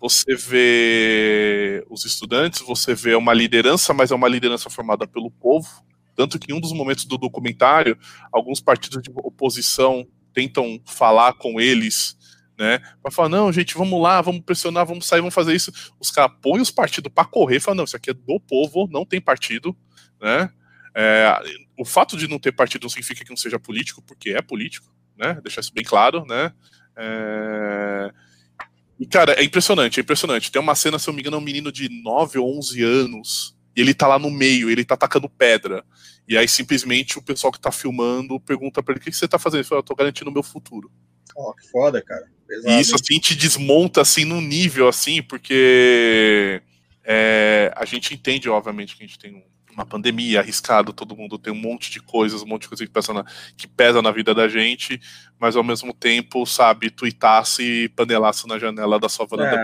você 0.00 0.34
vê 0.34 1.84
os 1.88 2.04
estudantes, 2.04 2.60
você 2.60 2.94
vê 2.94 3.14
uma 3.14 3.32
liderança, 3.32 3.94
mas 3.94 4.10
é 4.10 4.14
uma 4.14 4.28
liderança 4.28 4.68
formada 4.68 5.06
pelo 5.06 5.30
povo, 5.30 5.68
tanto 6.16 6.38
que 6.38 6.52
em 6.52 6.54
um 6.54 6.60
dos 6.60 6.72
momentos 6.72 7.04
do 7.04 7.18
documentário, 7.18 7.98
alguns 8.32 8.60
partidos 8.60 9.02
de 9.02 9.10
oposição 9.14 10.06
tentam 10.32 10.80
falar 10.84 11.34
com 11.34 11.60
eles 11.60 12.16
né? 12.58 12.78
Para 13.02 13.10
falar, 13.10 13.28
não, 13.28 13.52
gente, 13.52 13.74
vamos 13.74 14.00
lá, 14.00 14.20
vamos 14.20 14.42
pressionar, 14.42 14.86
vamos 14.86 15.06
sair, 15.06 15.20
vamos 15.20 15.34
fazer 15.34 15.54
isso. 15.54 15.72
Os 15.98 16.10
caras 16.10 16.36
põem 16.40 16.60
os 16.60 16.70
partidos 16.70 17.12
para 17.12 17.24
correr, 17.24 17.60
falam, 17.60 17.78
não, 17.78 17.84
isso 17.84 17.96
aqui 17.96 18.10
é 18.10 18.14
do 18.14 18.40
povo, 18.40 18.88
não 18.90 19.04
tem 19.04 19.20
partido, 19.20 19.76
né? 20.20 20.50
É, 20.96 21.36
o 21.76 21.84
fato 21.84 22.16
de 22.16 22.28
não 22.28 22.38
ter 22.38 22.52
partido 22.52 22.82
não 22.82 22.88
significa 22.88 23.24
que 23.24 23.30
não 23.30 23.36
seja 23.36 23.58
político, 23.58 24.00
porque 24.02 24.30
é 24.30 24.40
político, 24.40 24.94
né? 25.16 25.38
Deixar 25.42 25.60
isso 25.60 25.74
bem 25.74 25.84
claro, 25.84 26.24
né? 26.24 26.52
É... 26.96 28.10
E, 28.98 29.06
cara, 29.06 29.32
é 29.32 29.42
impressionante, 29.42 29.98
é 29.98 30.02
impressionante. 30.02 30.52
Tem 30.52 30.62
uma 30.62 30.74
cena, 30.76 30.98
se 30.98 31.08
eu 31.08 31.12
não 31.12 31.16
me 31.16 31.22
engano, 31.22 31.36
é 31.36 31.40
um 31.40 31.44
menino 31.44 31.72
de 31.72 31.88
9 31.88 32.38
ou 32.38 32.58
11 32.58 32.82
anos, 32.82 33.56
e 33.76 33.80
ele 33.80 33.92
tá 33.92 34.06
lá 34.06 34.20
no 34.20 34.30
meio, 34.30 34.70
ele 34.70 34.84
tá 34.84 34.94
atacando 34.94 35.28
pedra. 35.28 35.84
E 36.28 36.38
aí, 36.38 36.46
simplesmente, 36.46 37.18
o 37.18 37.22
pessoal 37.22 37.52
que 37.52 37.60
tá 37.60 37.72
filmando 37.72 38.38
pergunta 38.38 38.82
para 38.82 38.92
ele, 38.92 39.00
o 39.00 39.02
que, 39.02 39.10
que 39.10 39.16
você 39.16 39.26
tá 39.26 39.38
fazendo? 39.38 39.60
Ele 39.60 39.68
fala, 39.68 39.80
eu 39.80 39.84
tô 39.84 39.96
garantindo 39.96 40.30
o 40.30 40.32
meu 40.32 40.44
futuro. 40.44 40.90
Ó, 41.36 41.50
oh, 41.50 41.54
que 41.54 41.68
foda, 41.68 42.00
cara. 42.00 42.30
E 42.64 42.80
isso 42.80 42.94
assim 42.94 43.18
te 43.18 43.34
desmonta 43.34 44.00
assim 44.00 44.24
num 44.24 44.40
nível 44.40 44.88
assim, 44.88 45.22
porque 45.22 46.62
é, 47.04 47.72
a 47.76 47.84
gente 47.84 48.14
entende, 48.14 48.48
obviamente, 48.48 48.96
que 48.96 49.04
a 49.04 49.06
gente 49.06 49.18
tem 49.18 49.44
uma 49.74 49.84
pandemia 49.84 50.40
arriscado, 50.40 50.92
todo 50.92 51.16
mundo 51.16 51.38
tem 51.38 51.52
um 51.52 51.56
monte 51.56 51.90
de 51.90 52.00
coisas, 52.00 52.42
um 52.42 52.46
monte 52.46 52.62
de 52.62 52.68
coisa 52.68 52.86
que 52.86 52.92
pesa 52.92 53.12
na, 53.12 53.24
que 53.56 53.66
pesa 53.66 54.00
na 54.00 54.10
vida 54.10 54.32
da 54.32 54.48
gente, 54.48 55.00
mas 55.38 55.56
ao 55.56 55.64
mesmo 55.64 55.92
tempo, 55.92 56.46
sabe, 56.46 56.90
tuitasse 56.90 57.62
e 57.62 57.88
panelasse 57.88 58.46
na 58.46 58.58
janela 58.58 59.00
da 59.00 59.08
sua 59.08 59.26
varanda 59.26 59.56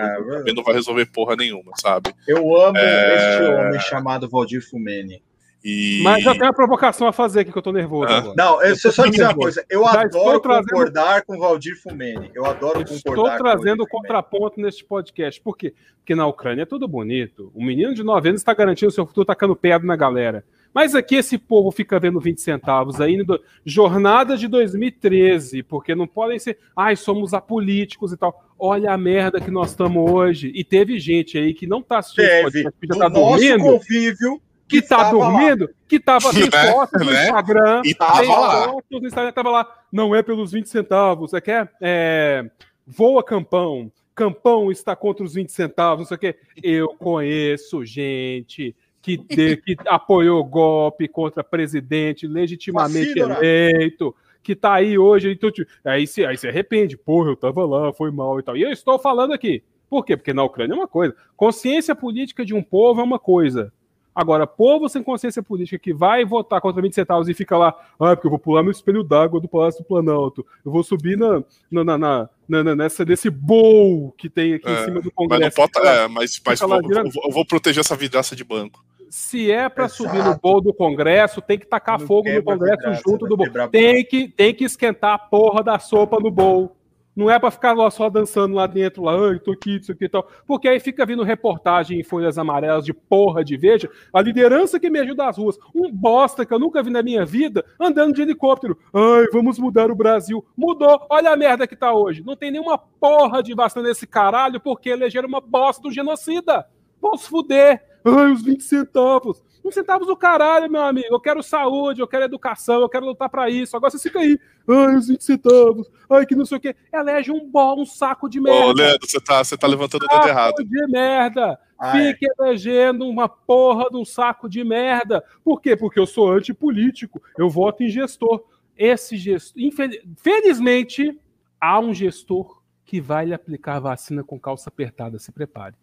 é, 0.46 0.52
não 0.52 0.64
vai 0.64 0.74
resolver 0.74 1.06
porra 1.06 1.36
nenhuma, 1.36 1.72
sabe? 1.76 2.12
Eu 2.26 2.60
amo 2.60 2.76
é... 2.76 3.14
este 3.14 3.42
homem 3.52 3.80
chamado 3.80 4.28
Valdir 4.28 4.68
Fumene. 4.68 5.22
E... 5.62 6.00
Mas 6.02 6.24
já 6.24 6.32
tem 6.32 6.42
uma 6.42 6.54
provocação 6.54 7.06
a 7.06 7.12
fazer 7.12 7.40
aqui 7.40 7.52
que 7.52 7.58
eu 7.58 7.62
tô 7.62 7.72
nervoso 7.72 8.10
ah. 8.10 8.18
agora. 8.18 8.34
Não, 8.36 8.62
eu, 8.62 8.70
eu 8.70 8.76
só 8.76 9.06
dizer 9.06 9.24
uma 9.24 9.34
coisa. 9.34 9.64
Eu 9.68 9.84
já 9.84 10.02
adoro 10.02 10.40
concordar 10.40 11.22
com 11.24 11.36
o 11.36 11.38
Valdir 11.38 11.80
Fumene. 11.80 12.30
Eu 12.34 12.46
adoro 12.46 12.80
estou 12.80 12.96
concordar. 12.96 13.34
Estou 13.36 13.50
trazendo 13.50 13.82
o 13.82 13.86
contraponto 13.86 14.60
neste 14.60 14.84
podcast. 14.84 15.40
Por 15.40 15.56
quê? 15.56 15.74
Porque 15.98 16.14
na 16.14 16.26
Ucrânia 16.26 16.62
é 16.62 16.66
tudo 16.66 16.88
bonito. 16.88 17.52
O 17.54 17.62
menino 17.62 17.94
de 17.94 18.02
9 18.02 18.30
anos 18.30 18.40
está 18.40 18.54
garantindo 18.54 18.90
seu 18.90 19.06
futuro 19.06 19.26
tacando 19.26 19.54
pedra 19.54 19.86
na 19.86 19.96
galera. 19.96 20.44
Mas 20.72 20.94
aqui 20.94 21.16
esse 21.16 21.36
povo 21.36 21.70
fica 21.70 21.98
vendo 21.98 22.20
20 22.20 22.40
centavos 22.40 23.00
aí, 23.00 23.16
no... 23.16 23.40
jornada 23.64 24.36
de 24.36 24.46
2013, 24.46 25.64
porque 25.64 25.94
não 25.94 26.06
podem 26.06 26.38
ser, 26.38 26.58
ai, 26.76 26.94
somos 26.94 27.34
apolíticos 27.34 28.12
e 28.12 28.16
tal. 28.16 28.44
Olha 28.58 28.92
a 28.92 28.98
merda 28.98 29.40
que 29.40 29.50
nós 29.50 29.70
estamos 29.70 30.10
hoje. 30.10 30.52
E 30.54 30.62
teve 30.62 30.98
gente 30.98 31.36
aí 31.36 31.52
que 31.52 31.66
não 31.66 31.80
está 31.80 31.98
assistindo, 31.98 32.24
teve. 32.50 32.62
Podcast, 32.62 32.86
já 32.86 32.98
tá 32.98 33.08
dormindo. 33.08 33.58
convívio 33.58 34.40
que 34.70 34.82
tá 34.82 35.10
dormindo, 35.10 35.64
lá. 35.64 35.70
que 35.88 35.98
tava 35.98 36.32
sem 36.32 36.48
né? 36.48 36.72
fotos 36.72 37.04
no 37.04 37.12
né? 37.12 37.24
Instagram, 37.24 37.82
e 37.84 37.94
tava 37.94 38.22
lá. 38.22 38.64
fotos 38.68 39.00
no 39.00 39.06
Instagram, 39.06 39.32
tava 39.32 39.50
lá, 39.50 39.78
não 39.92 40.14
é 40.14 40.22
pelos 40.22 40.52
20 40.52 40.68
centavos, 40.68 41.34
é 41.34 41.40
que 41.40 41.50
é, 41.50 41.68
é 41.80 42.50
voa 42.86 43.24
campão, 43.24 43.90
campão 44.14 44.70
está 44.70 44.94
contra 44.94 45.24
os 45.24 45.34
20 45.34 45.50
centavos, 45.50 45.98
não 46.00 46.06
sei 46.06 46.16
o 46.16 46.20
quê. 46.20 46.36
Eu 46.62 46.88
conheço 46.90 47.84
gente 47.84 48.76
que, 49.02 49.16
de, 49.16 49.56
que 49.56 49.76
apoiou 49.88 50.44
golpe 50.44 51.08
contra 51.08 51.42
presidente 51.42 52.26
legitimamente 52.26 53.18
eleito, 53.18 54.14
que 54.42 54.54
tá 54.54 54.74
aí 54.74 54.96
hoje, 54.96 55.32
então, 55.32 55.50
aí, 55.84 56.06
se, 56.06 56.24
aí 56.24 56.36
se 56.36 56.48
arrepende, 56.48 56.96
porra, 56.96 57.30
eu 57.30 57.36
tava 57.36 57.64
lá, 57.66 57.92
foi 57.92 58.10
mal 58.10 58.38
e 58.38 58.42
tal. 58.42 58.56
E 58.56 58.62
eu 58.62 58.70
estou 58.70 58.98
falando 58.98 59.32
aqui. 59.32 59.62
Por 59.88 60.04
quê? 60.04 60.16
Porque 60.16 60.32
na 60.32 60.44
Ucrânia 60.44 60.74
é 60.74 60.76
uma 60.76 60.86
coisa. 60.86 61.16
Consciência 61.36 61.96
política 61.96 62.44
de 62.44 62.54
um 62.54 62.62
povo 62.62 63.00
é 63.00 63.04
uma 63.04 63.18
coisa. 63.18 63.72
Agora, 64.14 64.46
povo 64.46 64.88
sem 64.88 65.02
consciência 65.02 65.42
política 65.42 65.78
que 65.78 65.94
vai 65.94 66.24
votar 66.24 66.60
contra 66.60 66.82
20 66.82 66.94
centavos 66.94 67.28
e 67.28 67.34
fica 67.34 67.56
lá, 67.56 67.68
ah, 67.98 68.16
porque 68.16 68.26
eu 68.26 68.30
vou 68.30 68.38
pular 68.38 68.62
no 68.62 68.70
espelho 68.70 69.04
d'água 69.04 69.40
do 69.40 69.48
Palácio 69.48 69.82
do 69.82 69.86
Planalto, 69.86 70.44
eu 70.64 70.72
vou 70.72 70.82
subir 70.82 71.16
na, 71.16 71.42
na, 71.70 71.98
na, 71.98 72.28
na 72.48 72.74
nessa, 72.74 73.04
desse 73.04 73.30
bowl 73.30 74.12
que 74.18 74.28
tem 74.28 74.54
aqui 74.54 74.68
é, 74.68 74.72
em 74.72 74.84
cima 74.84 75.00
do 75.00 75.10
Congresso. 75.12 75.42
Mas, 75.42 75.56
não 75.56 75.68
pode, 75.68 75.86
é, 75.86 76.08
mas, 76.08 76.40
mas 76.44 76.60
vou, 76.60 77.24
eu 77.24 77.30
vou 77.30 77.46
proteger 77.46 77.80
essa 77.80 77.96
vidraça 77.96 78.34
de 78.34 78.42
banco. 78.42 78.84
Se 79.08 79.50
é 79.50 79.68
para 79.68 79.88
subir 79.88 80.22
no 80.24 80.38
bowl 80.38 80.60
do 80.60 80.72
Congresso, 80.72 81.40
tem 81.40 81.58
que 81.58 81.66
tacar 81.66 81.98
não 81.98 82.06
fogo 82.06 82.28
no 82.30 82.42
Congresso 82.42 82.76
vidraça, 82.76 83.02
junto 83.04 83.26
do 83.26 83.36
bowl. 83.36 83.68
Tem 83.68 84.04
que, 84.04 84.28
tem 84.28 84.54
que 84.54 84.64
esquentar 84.64 85.14
a 85.14 85.18
porra 85.18 85.64
da 85.64 85.78
sopa 85.78 86.18
no 86.20 86.30
bowl. 86.30 86.76
Não 87.14 87.28
é 87.28 87.38
para 87.38 87.50
ficar 87.50 87.72
lá 87.72 87.90
só 87.90 88.08
dançando 88.08 88.54
lá 88.54 88.66
dentro, 88.66 89.02
lá, 89.02 89.12
ai, 89.12 89.38
tô 89.38 89.52
aqui, 89.52 89.76
isso 89.76 89.90
aqui 89.92 90.04
e 90.04 90.08
tal. 90.08 90.28
Porque 90.46 90.68
aí 90.68 90.78
fica 90.78 91.04
vindo 91.04 91.22
reportagem 91.22 91.98
em 91.98 92.04
folhas 92.04 92.38
amarelas 92.38 92.84
de 92.84 92.94
porra 92.94 93.44
de 93.44 93.56
veja. 93.56 93.90
A 94.12 94.22
liderança 94.22 94.78
que 94.78 94.88
me 94.88 95.00
ajuda 95.00 95.28
às 95.28 95.36
ruas. 95.36 95.58
Um 95.74 95.90
bosta 95.90 96.46
que 96.46 96.54
eu 96.54 96.58
nunca 96.58 96.82
vi 96.82 96.90
na 96.90 97.02
minha 97.02 97.24
vida 97.24 97.64
andando 97.80 98.14
de 98.14 98.22
helicóptero. 98.22 98.78
Ai, 98.94 99.26
vamos 99.32 99.58
mudar 99.58 99.90
o 99.90 99.94
Brasil. 99.94 100.44
Mudou. 100.56 101.06
Olha 101.10 101.32
a 101.32 101.36
merda 101.36 101.66
que 101.66 101.76
tá 101.76 101.92
hoje. 101.92 102.22
Não 102.24 102.36
tem 102.36 102.50
nenhuma 102.50 102.78
porra 102.78 103.42
de 103.42 103.54
vacina 103.54 103.82
nesse 103.82 104.06
caralho 104.06 104.60
porque 104.60 104.88
elegeram 104.88 105.28
uma 105.28 105.40
bosta 105.40 105.82
do 105.82 105.92
genocida. 105.92 106.66
Vamos 107.02 107.26
fuder. 107.26 107.82
Ai, 108.04 108.32
os 108.32 108.42
20 108.42 108.62
centavos. 108.62 109.42
20 109.62 109.72
centavos 109.72 110.06
do 110.06 110.16
caralho, 110.16 110.70
meu 110.70 110.82
amigo. 110.82 111.08
Eu 111.10 111.20
quero 111.20 111.42
saúde, 111.42 112.00
eu 112.00 112.08
quero 112.08 112.24
educação, 112.24 112.80
eu 112.80 112.88
quero 112.88 113.06
lutar 113.06 113.28
para 113.28 113.48
isso. 113.50 113.76
Agora 113.76 113.90
você 113.90 113.98
fica 113.98 114.18
aí. 114.18 114.38
Ai, 114.68 114.96
os 114.96 115.08
20 115.08 115.24
centavos. 115.24 115.90
Ai, 116.08 116.26
que 116.26 116.34
não 116.34 116.44
sei 116.44 116.58
o 116.58 116.60
quê. 116.60 116.74
Elege 116.92 117.30
um 117.30 117.48
bom, 117.48 117.80
um 117.80 117.86
saco 117.86 118.28
de 118.28 118.40
merda. 118.40 118.66
Ô, 118.66 118.72
Leandro, 118.72 119.08
você 119.08 119.20
tá, 119.20 119.42
você 119.42 119.56
tá 119.56 119.66
levantando 119.66 120.04
um 120.04 120.14
o 120.14 120.18
dedo 120.18 120.28
errado. 120.28 120.64
de 120.64 120.86
merda. 120.88 121.58
Ai. 121.78 122.12
Fique 122.12 122.26
elegendo 122.38 123.06
uma 123.06 123.28
porra 123.28 123.88
de 123.90 123.96
um 123.96 124.04
saco 124.04 124.48
de 124.48 124.62
merda. 124.64 125.24
Por 125.44 125.60
quê? 125.60 125.76
Porque 125.76 125.98
eu 125.98 126.06
sou 126.06 126.30
antipolítico. 126.30 127.22
Eu 127.38 127.48
voto 127.48 127.82
em 127.82 127.88
gestor. 127.88 128.44
Esse 128.76 129.16
gestor. 129.16 129.60
Infelizmente, 129.62 131.18
há 131.60 131.78
um 131.78 131.92
gestor 131.92 132.60
que 132.84 133.00
vai 133.00 133.26
lhe 133.26 133.34
aplicar 133.34 133.76
a 133.76 133.80
vacina 133.80 134.24
com 134.24 134.38
calça 134.38 134.68
apertada. 134.68 135.18
Se 135.18 135.30
prepare. 135.30 135.76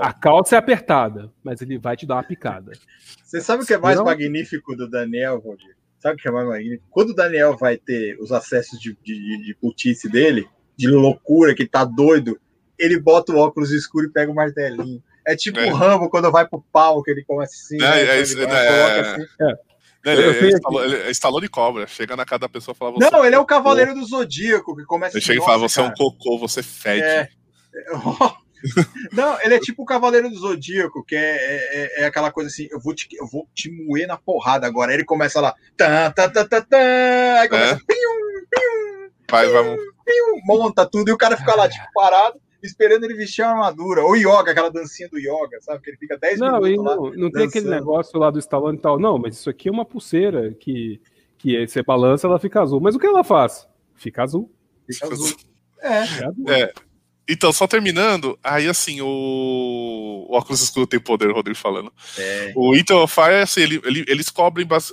A 0.00 0.12
calça 0.12 0.56
é 0.56 0.58
apertada, 0.58 1.30
mas 1.42 1.60
ele 1.60 1.78
vai 1.78 1.96
te 1.96 2.06
dar 2.06 2.16
uma 2.16 2.22
picada. 2.24 2.72
Você 3.24 3.40
sabe 3.40 3.62
o 3.62 3.66
que 3.66 3.74
é 3.74 3.78
mais 3.78 3.96
Não? 3.96 4.04
magnífico 4.04 4.76
do 4.76 4.88
Daniel, 4.88 5.40
Valdir? 5.40 5.76
Sabe 5.98 6.16
o 6.16 6.18
que 6.18 6.28
é 6.28 6.32
mais 6.32 6.46
magnífico? 6.46 6.84
Quando 6.90 7.10
o 7.10 7.14
Daniel 7.14 7.56
vai 7.56 7.76
ter 7.76 8.18
os 8.20 8.32
acessos 8.32 8.78
de, 8.80 8.96
de, 9.04 9.42
de 9.44 9.54
putice 9.54 10.08
dele, 10.08 10.48
de 10.76 10.88
loucura, 10.88 11.54
que 11.54 11.66
tá 11.66 11.84
doido, 11.84 12.40
ele 12.78 12.98
bota 12.98 13.32
o 13.32 13.38
óculos 13.38 13.70
escuro 13.70 14.06
e 14.06 14.10
pega 14.10 14.30
o 14.30 14.34
martelinho. 14.34 15.02
É 15.26 15.36
tipo 15.36 15.60
é. 15.60 15.70
o 15.70 15.74
Rambo 15.74 16.10
quando 16.10 16.30
vai 16.32 16.46
pro 16.46 16.64
pau, 16.72 17.02
que 17.02 17.10
ele 17.10 17.24
começa 17.24 17.54
assim. 17.54 17.76
É, 17.76 17.78
né, 17.78 18.16
é, 18.16 18.20
isso, 18.20 18.36
né, 18.36 18.44
é, 18.44 19.00
assim. 19.00 19.22
é. 19.40 19.72
Ele, 20.04 20.22
ele, 20.22 20.48
instalou, 20.48 20.84
ele 20.84 21.10
instalou 21.10 21.40
de 21.40 21.48
cobra. 21.48 21.86
Chega 21.86 22.16
na 22.16 22.24
casa 22.24 22.40
da 22.40 22.48
pessoa 22.48 22.74
e 22.74 22.78
fala. 22.78 22.96
Não, 22.98 23.24
ele 23.24 23.36
é 23.36 23.38
o 23.38 23.46
cavaleiro 23.46 23.94
do 23.94 24.04
Zodíaco 24.04 24.76
que 24.76 24.84
começa. 24.84 25.16
Ele 25.16 25.24
chega 25.24 25.40
e 25.40 25.44
fala: 25.44 25.58
Você 25.58 25.76
cara. 25.76 25.88
é 25.88 25.90
um 25.90 25.94
cocô, 25.94 26.38
você 26.38 26.62
fede. 26.62 27.04
É. 27.04 27.28
Não, 29.12 29.40
ele 29.42 29.54
é 29.54 29.58
tipo 29.60 29.82
o 29.82 29.86
Cavaleiro 29.86 30.28
do 30.30 30.38
Zodíaco, 30.38 31.04
que 31.04 31.16
é, 31.16 31.20
é, 31.20 32.02
é, 32.02 32.06
aquela 32.06 32.30
coisa 32.30 32.48
assim, 32.48 32.68
eu 32.70 32.80
vou, 32.80 32.94
te, 32.94 33.08
eu 33.12 33.26
vou 33.26 33.48
te 33.54 33.70
moer 33.70 34.06
na 34.06 34.16
porrada 34.16 34.66
agora. 34.66 34.90
Aí 34.90 34.96
ele 34.96 35.04
começa 35.04 35.40
lá, 35.40 35.54
tá, 35.76 36.10
tá, 36.10 36.28
tá, 36.28 36.44
tá, 36.44 36.60
tá, 36.60 37.40
aí 37.40 37.48
começa, 37.48 37.74
é. 37.74 37.78
pium, 37.86 38.46
pium, 38.50 39.10
vai, 39.30 39.46
pium, 39.48 39.76
pium, 40.04 40.40
monta 40.44 40.86
tudo, 40.86 41.08
e 41.10 41.12
o 41.12 41.18
cara 41.18 41.36
fica 41.36 41.54
lá, 41.54 41.68
tipo, 41.68 41.84
parado, 41.94 42.40
esperando 42.62 43.04
ele 43.04 43.14
vestir 43.14 43.42
a 43.42 43.50
armadura. 43.50 44.02
Ou 44.04 44.16
yoga, 44.16 44.52
aquela 44.52 44.70
dancinha 44.70 45.08
do 45.08 45.18
yoga, 45.18 45.60
sabe? 45.60 45.82
Que 45.82 45.90
ele 45.90 45.96
fica 45.96 46.16
10 46.16 46.38
não, 46.38 46.60
minutos 46.60 46.84
lá. 46.84 46.96
Não, 46.96 47.10
não 47.10 47.30
tem 47.30 47.46
aquele 47.46 47.68
negócio 47.68 48.18
lá 48.18 48.30
do 48.30 48.38
Stallone 48.38 48.78
e 48.78 48.80
tal. 48.80 48.98
Não, 48.98 49.18
mas 49.18 49.34
isso 49.34 49.50
aqui 49.50 49.68
é 49.68 49.72
uma 49.72 49.84
pulseira 49.84 50.54
que, 50.54 51.00
que 51.38 51.66
você 51.66 51.82
balança, 51.82 52.26
ela 52.26 52.38
fica 52.38 52.62
azul. 52.62 52.80
Mas 52.80 52.94
o 52.94 52.98
que 52.98 53.06
ela 53.06 53.24
faz? 53.24 53.68
Fica 53.94 54.22
azul. 54.22 54.50
Fica 54.86 55.12
azul. 55.12 55.36
É. 55.80 56.62
é. 56.62 56.72
Então, 57.32 57.50
só 57.50 57.66
terminando, 57.66 58.38
aí 58.44 58.68
assim, 58.68 59.00
o, 59.00 60.26
o 60.28 60.36
óculos 60.36 60.60
escuro 60.60 60.86
tem 60.86 61.00
poder, 61.00 61.30
o 61.30 61.34
Rodrigo 61.34 61.58
falando. 61.58 61.90
É. 62.18 62.52
O 62.54 62.76
Intel 62.76 63.06
Fire, 63.06 63.36
assim, 63.42 63.62
ele, 63.62 63.80
ele, 63.84 64.04
eles 64.06 64.28
cobrem 64.28 64.66
bas 64.66 64.92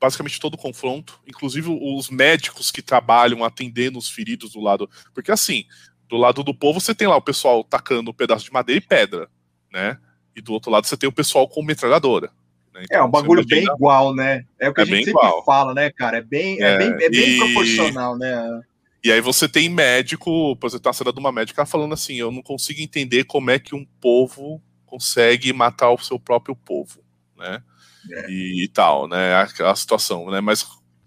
basicamente 0.00 0.40
todo 0.40 0.54
o 0.54 0.58
confronto, 0.58 1.18
inclusive 1.26 1.70
os 1.70 2.10
médicos 2.10 2.70
que 2.70 2.82
trabalham 2.82 3.44
atendendo 3.44 3.98
os 3.98 4.10
feridos 4.10 4.52
do 4.52 4.60
lado. 4.60 4.90
Porque 5.14 5.30
assim, 5.30 5.64
do 6.08 6.16
lado 6.16 6.42
do 6.42 6.52
povo 6.52 6.80
você 6.80 6.94
tem 6.94 7.06
lá 7.06 7.16
o 7.16 7.22
pessoal 7.22 7.62
tacando 7.62 8.10
um 8.10 8.14
pedaço 8.14 8.44
de 8.44 8.52
madeira 8.52 8.82
e 8.82 8.86
pedra, 8.86 9.28
né? 9.72 9.96
E 10.34 10.40
do 10.40 10.52
outro 10.52 10.70
lado 10.70 10.86
você 10.86 10.96
tem 10.96 11.08
o 11.08 11.12
pessoal 11.12 11.48
com 11.48 11.62
metralhadora. 11.62 12.30
Né? 12.74 12.82
Então, 12.84 13.00
é 13.00 13.04
um 13.04 13.10
bagulho 13.10 13.46
bem 13.46 13.64
igual, 13.64 14.14
né? 14.14 14.44
É 14.58 14.68
o 14.68 14.74
que 14.74 14.80
é 14.80 14.84
a 14.84 14.86
gente 14.86 15.04
sempre 15.04 15.10
igual. 15.12 15.44
fala, 15.44 15.72
né, 15.72 15.90
cara? 15.90 16.18
É 16.18 16.22
bem, 16.22 16.62
é, 16.62 16.74
é 16.74 16.78
bem, 16.78 17.06
é 17.06 17.08
bem 17.08 17.30
e... 17.30 17.38
proporcional, 17.38 18.18
né? 18.18 18.60
E 19.06 19.12
aí 19.12 19.20
você 19.20 19.48
tem 19.48 19.68
médico, 19.68 20.56
por 20.56 20.66
exemplo, 20.66 20.82
tá 20.82 20.90
a 20.90 20.92
cena 20.92 21.12
de 21.12 21.20
uma 21.20 21.30
médica 21.30 21.64
falando 21.64 21.94
assim, 21.94 22.16
eu 22.16 22.32
não 22.32 22.42
consigo 22.42 22.80
entender 22.80 23.22
como 23.22 23.52
é 23.52 23.56
que 23.56 23.72
um 23.72 23.84
povo 24.00 24.60
consegue 24.84 25.52
matar 25.52 25.92
o 25.92 25.98
seu 25.98 26.18
próprio 26.18 26.56
povo, 26.56 27.04
né? 27.36 27.62
É. 28.10 28.28
E, 28.28 28.64
e, 28.64 28.68
tal, 28.68 29.06
né? 29.06 29.32
A, 29.32 29.70
a, 29.70 29.76
situação, 29.76 30.28
né? 30.28 30.40
Mas 30.40 30.66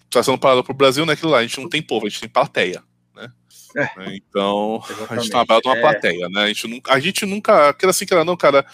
trazendo 0.09 0.38
para 0.38 0.61
o 0.61 0.73
Brasil, 0.73 1.05
né? 1.05 1.11
Aquilo 1.11 1.31
lá, 1.31 1.39
a 1.39 1.41
gente 1.41 1.59
não 1.59 1.67
tem 1.67 1.81
povo, 1.81 2.05
a 2.05 2.09
gente 2.09 2.21
tem 2.21 2.30
plateia, 2.30 2.81
né? 3.13 3.30
É. 3.76 3.81
né? 3.99 4.15
Então, 4.15 4.81
Exatamente. 4.85 5.11
a 5.11 5.15
gente 5.17 5.30
trabalha 5.31 5.61
numa 5.65 5.77
é. 5.77 5.81
plateia, 5.81 6.30
né? 6.30 6.43
A 6.43 6.47
gente 6.47 6.67
nunca, 6.67 6.93
a 6.93 6.99
gente 7.01 7.26
nunca, 7.26 7.67
aquela 7.67 7.89
assim, 7.89 8.05
que 8.05 8.13
era 8.13 8.23
não, 8.23 8.38
cara, 8.38 8.65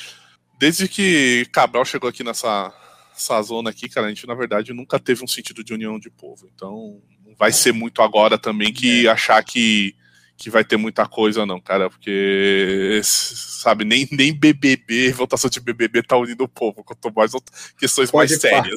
desde 0.60 0.88
que 0.88 1.47
Cabral 1.52 1.84
chegou 1.84 2.11
aqui 2.11 2.23
nessa, 2.23 2.72
nessa 3.10 3.41
zona 3.41 3.72
aqui, 3.72 3.89
cara, 3.89 4.06
a 4.06 4.10
gente 4.10 4.27
na 4.27 4.35
verdade 4.35 4.72
nunca 4.72 4.99
teve 4.99 5.23
um 5.23 5.27
sentido 5.27 5.64
de 5.64 5.73
união 5.73 5.97
de 5.97 6.11
povo. 6.11 6.47
Então, 6.53 7.02
vai 7.38 7.52
ser 7.52 7.72
muito 7.72 8.02
agora 8.02 8.38
também 8.38 8.74
que 8.74 9.07
é. 9.07 9.10
achar 9.10 9.44
que, 9.44 9.95
que 10.38 10.49
vai 10.49 10.64
ter 10.64 10.78
muita 10.78 11.06
coisa, 11.07 11.45
não, 11.45 11.60
cara, 11.60 11.90
porque, 11.90 13.02
sabe, 13.03 13.86
nem, 13.86 14.07
nem 14.12 14.34
BBB, 14.34 15.12
votação 15.12 15.49
de 15.49 15.60
BBB 15.60 16.03
tá 16.03 16.18
unindo 16.18 16.44
o 16.44 16.49
povo, 16.49 16.84
quanto 16.84 17.14
mais 17.16 17.32
questões 17.78 18.12
Pode 18.12 18.32
mais 18.32 18.41
sérias. 18.41 18.76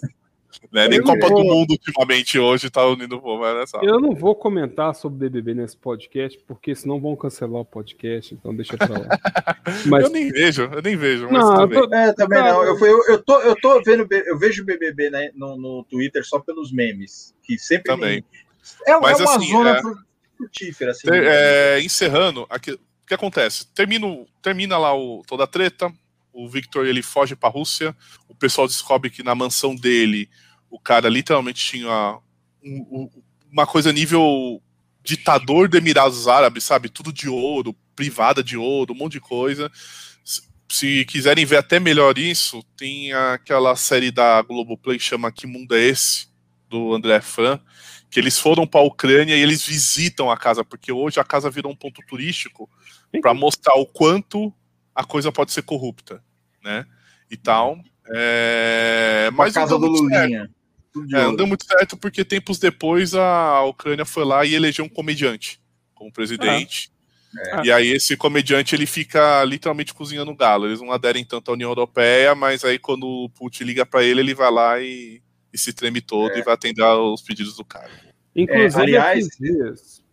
Né? 0.72 0.88
Nem 0.88 1.02
Copa 1.02 1.28
vou... 1.28 1.42
do 1.42 1.44
Mundo 1.44 1.70
ultimamente 1.70 2.38
hoje 2.38 2.70
tá 2.70 2.84
unindo 2.86 3.16
o 3.16 3.20
povo. 3.20 3.44
Né, 3.44 3.64
eu 3.82 4.00
não 4.00 4.14
vou 4.14 4.34
comentar 4.34 4.94
sobre 4.94 5.28
BBB 5.28 5.54
nesse 5.54 5.76
podcast, 5.76 6.38
porque 6.46 6.74
senão 6.74 7.00
vão 7.00 7.14
cancelar 7.14 7.60
o 7.60 7.64
podcast, 7.64 8.34
então 8.34 8.54
deixa 8.54 8.76
pra 8.76 8.88
lá. 8.88 9.08
Mas... 9.86 10.04
Eu 10.04 10.10
nem 10.10 10.30
vejo, 10.30 10.62
eu 10.62 10.82
nem 10.82 10.96
vejo. 10.96 11.28
não, 11.28 11.56
também. 11.56 11.80
Tô... 11.80 11.94
É, 11.94 12.12
também 12.12 12.42
não. 12.42 12.64
Eu, 12.64 12.78
eu, 12.78 13.04
eu, 13.08 13.22
tô, 13.22 13.40
eu 13.40 13.54
tô 13.56 13.82
vendo, 13.82 14.06
eu 14.10 14.38
vejo 14.38 14.64
BBB 14.64 15.10
né, 15.10 15.30
no, 15.34 15.56
no 15.56 15.84
Twitter 15.84 16.24
só 16.24 16.38
pelos 16.40 16.72
memes, 16.72 17.34
que 17.42 17.58
sempre 17.58 17.84
também. 17.84 18.16
Me 18.16 18.24
é, 18.86 18.98
Mas, 18.98 19.20
é 19.20 19.22
uma 19.22 19.36
assim, 19.36 19.50
zona 19.50 19.70
é, 19.70 19.82
frutífera. 20.36 20.90
Assim, 20.92 21.08
é, 21.10 21.80
encerrando, 21.82 22.46
aqui, 22.48 22.72
o 22.72 23.06
que 23.06 23.14
acontece? 23.14 23.66
Termina, 23.74 24.06
termina 24.42 24.78
lá 24.78 24.94
o, 24.94 25.22
toda 25.26 25.44
a 25.44 25.46
treta, 25.46 25.92
o 26.32 26.48
Victor 26.48 26.86
ele 26.86 27.02
foge 27.02 27.34
para 27.34 27.48
a 27.48 27.52
Rússia, 27.52 27.96
o 28.28 28.34
pessoal 28.34 28.66
descobre 28.66 29.10
que 29.10 29.22
na 29.22 29.34
mansão 29.34 29.74
dele 29.74 30.28
o 30.70 30.78
cara 30.78 31.08
literalmente 31.08 31.64
tinha 31.64 32.18
um, 32.62 32.86
um, 32.90 33.10
uma 33.50 33.66
coisa 33.66 33.92
nível 33.92 34.62
ditador 35.02 35.68
de 35.68 35.78
Emirados 35.78 36.28
Árabes, 36.28 36.64
sabe? 36.64 36.88
Tudo 36.88 37.12
de 37.12 37.28
ouro, 37.28 37.74
privada 37.96 38.42
de 38.42 38.56
ouro, 38.56 38.92
um 38.92 38.96
monte 38.96 39.12
de 39.12 39.20
coisa. 39.20 39.70
Se, 40.22 40.42
se 40.68 41.04
quiserem 41.06 41.46
ver 41.46 41.56
até 41.56 41.80
melhor 41.80 42.18
isso, 42.18 42.62
tem 42.76 43.12
aquela 43.12 43.74
série 43.74 44.10
da 44.10 44.42
Globoplay 44.42 44.98
que 44.98 45.04
chama 45.04 45.32
Que 45.32 45.46
Mundo 45.46 45.74
é 45.74 45.80
Esse? 45.80 46.28
do 46.68 46.94
André 46.94 47.20
Fran, 47.20 47.58
que 48.10 48.18
eles 48.18 48.38
foram 48.38 48.66
para 48.66 48.80
a 48.80 48.84
Ucrânia 48.84 49.36
e 49.36 49.40
eles 49.40 49.64
visitam 49.64 50.30
a 50.30 50.36
casa, 50.36 50.64
porque 50.64 50.90
hoje 50.90 51.20
a 51.20 51.24
casa 51.24 51.50
virou 51.50 51.70
um 51.70 51.76
ponto 51.76 52.00
turístico 52.06 52.68
para 53.20 53.34
mostrar 53.34 53.74
o 53.74 53.86
quanto 53.86 54.52
a 54.94 55.04
coisa 55.04 55.30
pode 55.30 55.52
ser 55.52 55.62
corrupta, 55.62 56.22
né? 56.62 56.86
E 57.30 57.36
tal. 57.36 57.78
É... 58.06 59.30
Mas 59.34 59.56
a 59.56 59.60
casa 59.60 59.78
do 59.78 59.86
Lulinha. 59.86 60.50
É, 61.12 61.22
não 61.22 61.36
deu 61.36 61.46
muito 61.46 61.64
certo 61.64 61.96
porque 61.96 62.24
tempos 62.24 62.58
depois 62.58 63.14
a 63.14 63.62
Ucrânia 63.62 64.04
foi 64.04 64.24
lá 64.24 64.44
e 64.44 64.54
elegeu 64.54 64.84
um 64.84 64.88
comediante 64.88 65.60
como 65.94 66.12
presidente. 66.12 66.90
É. 67.36 67.66
E 67.66 67.72
aí 67.72 67.88
esse 67.88 68.16
comediante 68.16 68.74
ele 68.74 68.86
fica 68.86 69.44
literalmente 69.44 69.92
cozinhando 69.92 70.34
galo. 70.34 70.66
Eles 70.66 70.80
não 70.80 70.90
aderem 70.90 71.24
tanto 71.24 71.50
à 71.50 71.54
União 71.54 71.70
Europeia, 71.70 72.34
mas 72.34 72.64
aí 72.64 72.78
quando 72.78 73.06
o 73.06 73.28
Putin 73.28 73.64
liga 73.64 73.84
para 73.84 74.02
ele, 74.02 74.20
ele 74.20 74.34
vai 74.34 74.50
lá 74.50 74.80
e 74.80 75.22
e 75.52 75.58
se 75.58 75.72
treme 75.72 76.00
todo 76.00 76.32
é. 76.32 76.38
e 76.38 76.42
vai 76.42 76.54
atender 76.54 76.82
aos 76.82 77.22
pedidos 77.22 77.56
do 77.56 77.64
cara. 77.64 77.90
Inclusive, 78.34 78.80
é, 78.80 78.82
aliás, 78.82 79.28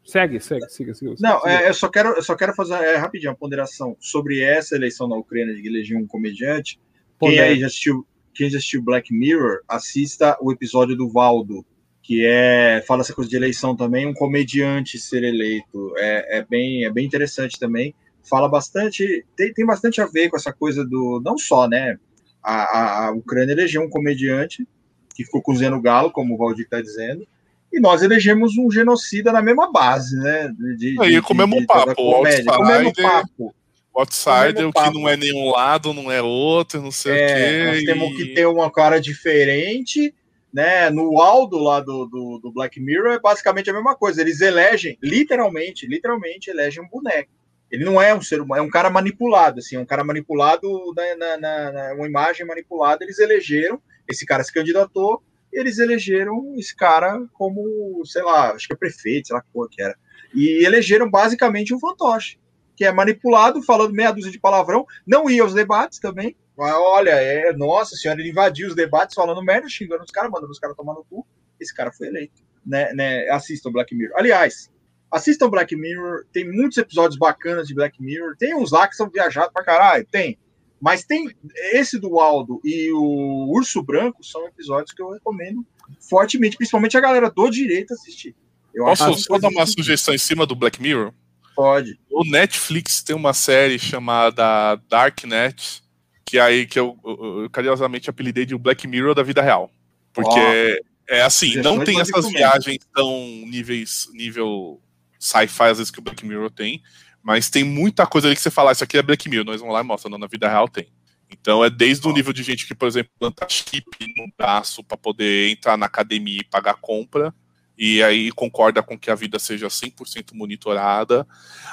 segue, 0.04 0.40
segue, 0.40 0.70
siga, 0.70 0.94
siga. 0.94 1.16
Não, 1.20 1.40
siga. 1.40 1.52
É, 1.52 1.70
eu 1.70 1.74
só 1.74 1.90
quero, 1.90 2.10
eu 2.10 2.24
só 2.24 2.36
quero 2.36 2.54
fazer 2.54 2.74
é, 2.76 2.96
rapidinho 2.96 3.32
uma 3.32 3.38
ponderação 3.38 3.96
sobre 4.00 4.42
essa 4.42 4.76
eleição 4.76 5.08
na 5.08 5.16
Ucrânia 5.16 5.54
de 5.54 5.68
eleger 5.68 5.98
um 5.98 6.08
comediante. 6.08 6.80
Quem 7.20 7.40
aí 7.40 7.60
já 7.60 7.68
assistiu, 7.68 8.06
quem 8.34 8.50
já 8.50 8.58
assistiu 8.58 8.82
Black 8.82 9.14
Mirror, 9.14 9.62
assista 9.68 10.38
o 10.42 10.52
episódio 10.52 10.96
do 10.96 11.10
Valdo, 11.10 11.66
que 12.02 12.26
é 12.26 12.84
fala 12.88 13.02
essa 13.02 13.14
coisa 13.14 13.30
de 13.30 13.36
eleição 13.36 13.76
também, 13.76 14.06
um 14.06 14.14
comediante 14.14 15.00
ser 15.00 15.24
eleito. 15.24 15.94
É, 15.98 16.40
é, 16.40 16.46
bem, 16.46 16.86
é 16.86 16.92
bem 16.92 17.06
interessante 17.06 17.60
também. 17.60 17.96
Fala 18.28 18.50
bastante, 18.50 19.24
tem, 19.36 19.54
tem 19.54 19.66
bastante 19.66 20.02
a 20.02 20.06
ver 20.08 20.30
com 20.30 20.38
essa 20.38 20.52
coisa 20.52 20.84
do. 20.84 21.22
Não 21.24 21.38
só, 21.38 21.68
né? 21.68 21.98
A, 22.44 22.54
a, 22.54 23.08
a 23.08 23.12
Ucrânia 23.12 23.54
elegeu 23.54 23.82
um 23.82 23.90
comediante 23.90 24.68
que 25.16 25.24
ficou 25.24 25.42
cozinhando 25.42 25.82
galo, 25.82 26.12
como 26.12 26.36
o 26.36 26.38
Valdir 26.38 26.66
está 26.66 26.82
dizendo, 26.82 27.26
e 27.72 27.80
nós 27.80 28.02
elegemos 28.02 28.58
um 28.58 28.70
genocida 28.70 29.32
na 29.32 29.42
mesma 29.42 29.72
base, 29.72 30.16
né? 30.18 30.54
De, 30.78 30.96
Aí, 31.02 31.22
com 31.22 31.34
o 31.34 31.38
mesmo 31.38 31.66
papo, 31.66 31.94
o 31.98 32.22
mesmo 32.22 32.94
papo. 32.94 33.56
O 33.94 34.00
outsider, 34.02 34.68
o 34.68 34.74
que 34.74 34.90
não 34.94 35.08
é 35.08 35.16
nenhum 35.16 35.52
lado, 35.52 35.94
não 35.94 36.12
é 36.12 36.22
outro, 36.22 36.82
não 36.82 36.92
sei 36.92 37.14
é, 37.14 37.26
o 37.26 37.28
quê. 37.28 37.66
Nós 37.66 37.84
temos 37.86 38.18
que 38.18 38.34
ter 38.34 38.46
uma 38.46 38.70
cara 38.70 39.00
diferente, 39.00 40.14
né? 40.54 40.90
No 40.90 41.22
Aldo 41.22 41.58
lá 41.58 41.80
do, 41.80 42.06
do, 42.06 42.40
do, 42.40 42.52
Black 42.52 42.80
Mirror 42.80 43.14
é 43.14 43.20
basicamente 43.20 43.70
a 43.70 43.74
mesma 43.74 43.96
coisa. 43.96 44.20
Eles 44.20 44.42
elegem, 44.42 44.98
literalmente, 45.02 45.88
literalmente 45.88 46.50
elegem 46.50 46.84
um 46.84 46.88
boneco. 46.90 47.32
Ele 47.72 47.84
não 47.84 48.02
é 48.02 48.14
um 48.14 48.22
ser 48.22 48.42
humano, 48.42 48.62
é 48.62 48.66
um 48.66 48.70
cara 48.70 48.90
manipulado, 48.90 49.60
assim, 49.60 49.76
é 49.76 49.80
um 49.80 49.86
cara 49.86 50.04
manipulado 50.04 50.94
na, 51.18 51.38
na, 51.38 51.72
na 51.72 51.94
uma 51.94 52.08
imagem 52.08 52.46
manipulada. 52.46 53.04
Eles 53.04 53.20
elegeram, 53.20 53.82
esse 54.08 54.26
cara 54.26 54.44
se 54.44 54.54
candidatou, 54.54 55.24
eles 55.52 55.80
elegeram 55.80 56.54
esse 56.58 56.76
cara 56.76 57.26
como, 57.34 58.04
sei 58.06 58.24
lá, 58.24 58.52
acho 58.52 58.68
que 58.68 58.74
é 58.74 58.78
prefeito, 58.78 59.28
sei 59.28 59.36
lá 59.36 59.44
que 59.70 59.82
era. 59.82 59.96
E 60.34 60.66
elegeram 60.66 61.10
basicamente 61.10 61.74
um 61.74 61.80
fantoche 61.80 62.38
que 62.76 62.84
é 62.84 62.92
manipulado, 62.92 63.64
falando 63.64 63.94
meia 63.94 64.12
dúzia 64.12 64.32
de 64.32 64.40
palavrão, 64.40 64.86
não 65.08 65.30
ia 65.30 65.42
aos 65.42 65.54
debates 65.54 66.00
também. 66.00 66.36
Olha, 66.58 67.12
é, 67.12 67.54
nossa 67.54 67.96
senhora, 67.96 68.20
ele 68.20 68.30
invadiu 68.30 68.68
os 68.68 68.76
debates 68.76 69.16
falando 69.16 69.44
merda, 69.44 69.68
xingando 69.70 70.04
os 70.04 70.12
caras, 70.12 70.32
mandando 70.32 70.52
os 70.52 70.60
caras 70.60 70.76
tomar 70.76 70.94
no 70.94 71.06
cu. 71.06 71.26
Esse 71.60 71.74
cara 71.74 71.92
foi 71.92 72.08
eleito. 72.08 72.44
Né, 72.66 72.94
né, 72.94 73.30
assistam 73.30 73.72
Black 73.72 73.94
Mirror. 73.96 74.18
Aliás, 74.18 74.72
assistam 75.12 75.50
Black 75.50 75.76
Mirror. 75.76 76.26
Tem 76.32 76.50
muitos 76.50 76.78
episódios 76.78 77.18
bacanas 77.18 77.68
de 77.68 77.76
Black 77.76 78.02
Mirror. 78.02 78.36
Tem 78.38 78.56
uns 78.56 78.72
lá 78.72 78.88
que 78.88 78.96
são 78.96 79.10
viajados 79.10 79.54
pra 79.54 79.64
caralho. 79.64 80.06
Tem. 80.10 80.38
Mas 80.82 81.04
tem 81.04 81.30
esse 81.74 82.00
do 82.00 82.20
Aldo 82.20 82.60
e 82.64 82.92
o 82.92 83.50
Urso 83.50 83.82
Branco 83.82 84.24
são 84.24 84.46
episódios 84.46 84.92
que 84.92 85.02
eu 85.02 85.10
recomendo 85.10 85.66
fortemente, 86.00 86.58
principalmente 86.58 86.98
a 86.98 87.02
galera 87.02 87.30
do 87.30 87.50
direito 87.50 87.94
assistir. 87.94 88.36
Eu 88.74 88.86
Posso 88.86 89.16
só 89.16 89.38
dar 89.40 89.50
uma 89.50 89.66
sugestão 89.66 90.14
em 90.14 90.18
cima 90.18 90.46
do 90.46 90.56
Black 90.56 90.82
Mirror? 90.82 91.14
Pode. 91.56 91.98
O 92.12 92.26
Netflix 92.30 93.02
tem 93.02 93.16
uma 93.16 93.34
série 93.34 93.80
chamada 93.80 94.76
Darknet, 94.90 95.82
que 96.26 96.38
aí 96.38 96.66
que 96.66 96.78
eu, 96.78 96.98
eu, 97.06 97.44
eu 97.44 97.50
carinhosamente 97.50 98.10
apelidei 98.10 98.46
de 98.46 98.58
Black 98.58 98.86
Mirror 98.86 99.16
da 99.16 99.24
vida 99.24 99.42
real. 99.42 99.72
Porque 100.12 100.82
oh. 100.82 101.14
é 101.14 101.22
assim, 101.22 101.56
não 101.62 101.84
tem 101.84 102.02
essas 102.02 102.28
viagens 102.30 102.80
tão 102.94 103.10
níveis, 103.48 104.10
nível 104.14 104.82
sci-fi 105.18 105.70
às 105.70 105.78
vezes 105.78 105.92
que 105.92 106.00
o 106.00 106.02
Black 106.02 106.26
Mirror 106.26 106.52
tem, 106.52 106.82
mas 107.26 107.50
tem 107.50 107.64
muita 107.64 108.06
coisa 108.06 108.28
ali 108.28 108.36
que 108.36 108.42
você 108.42 108.52
fala, 108.52 108.70
ah, 108.70 108.74
isso 108.74 108.84
aqui 108.84 109.00
é 109.00 109.02
Black 109.02 109.28
Mirror, 109.28 109.48
nós 109.48 109.60
vamos 109.60 109.74
lá 109.74 109.82
e 109.82 109.84
mostra, 109.84 110.12
não, 110.12 110.20
na 110.20 110.28
vida 110.28 110.48
real 110.48 110.70
tem. 110.70 110.94
Então 111.28 111.66
é 111.66 111.72
desde 111.72 112.08
o 112.08 112.14
nível 112.14 112.32
de 112.32 112.44
gente 112.44 112.68
que, 112.68 112.76
por 112.76 112.88
exemplo, 112.88 113.12
planta 113.18 113.48
chip 113.50 113.84
no 114.16 114.28
braço 114.38 114.84
para 114.84 114.96
poder 114.96 115.50
entrar 115.50 115.76
na 115.76 115.88
academia 115.88 116.38
e 116.40 116.44
pagar 116.44 116.76
compra, 116.76 117.34
e 117.76 118.04
aí 118.04 118.32
concorda 118.32 118.84
com 118.84 118.98
que 118.98 119.10
a 119.10 119.16
vida 119.16 119.40
seja 119.40 119.68
100% 119.68 120.34
monitorada, 120.34 121.28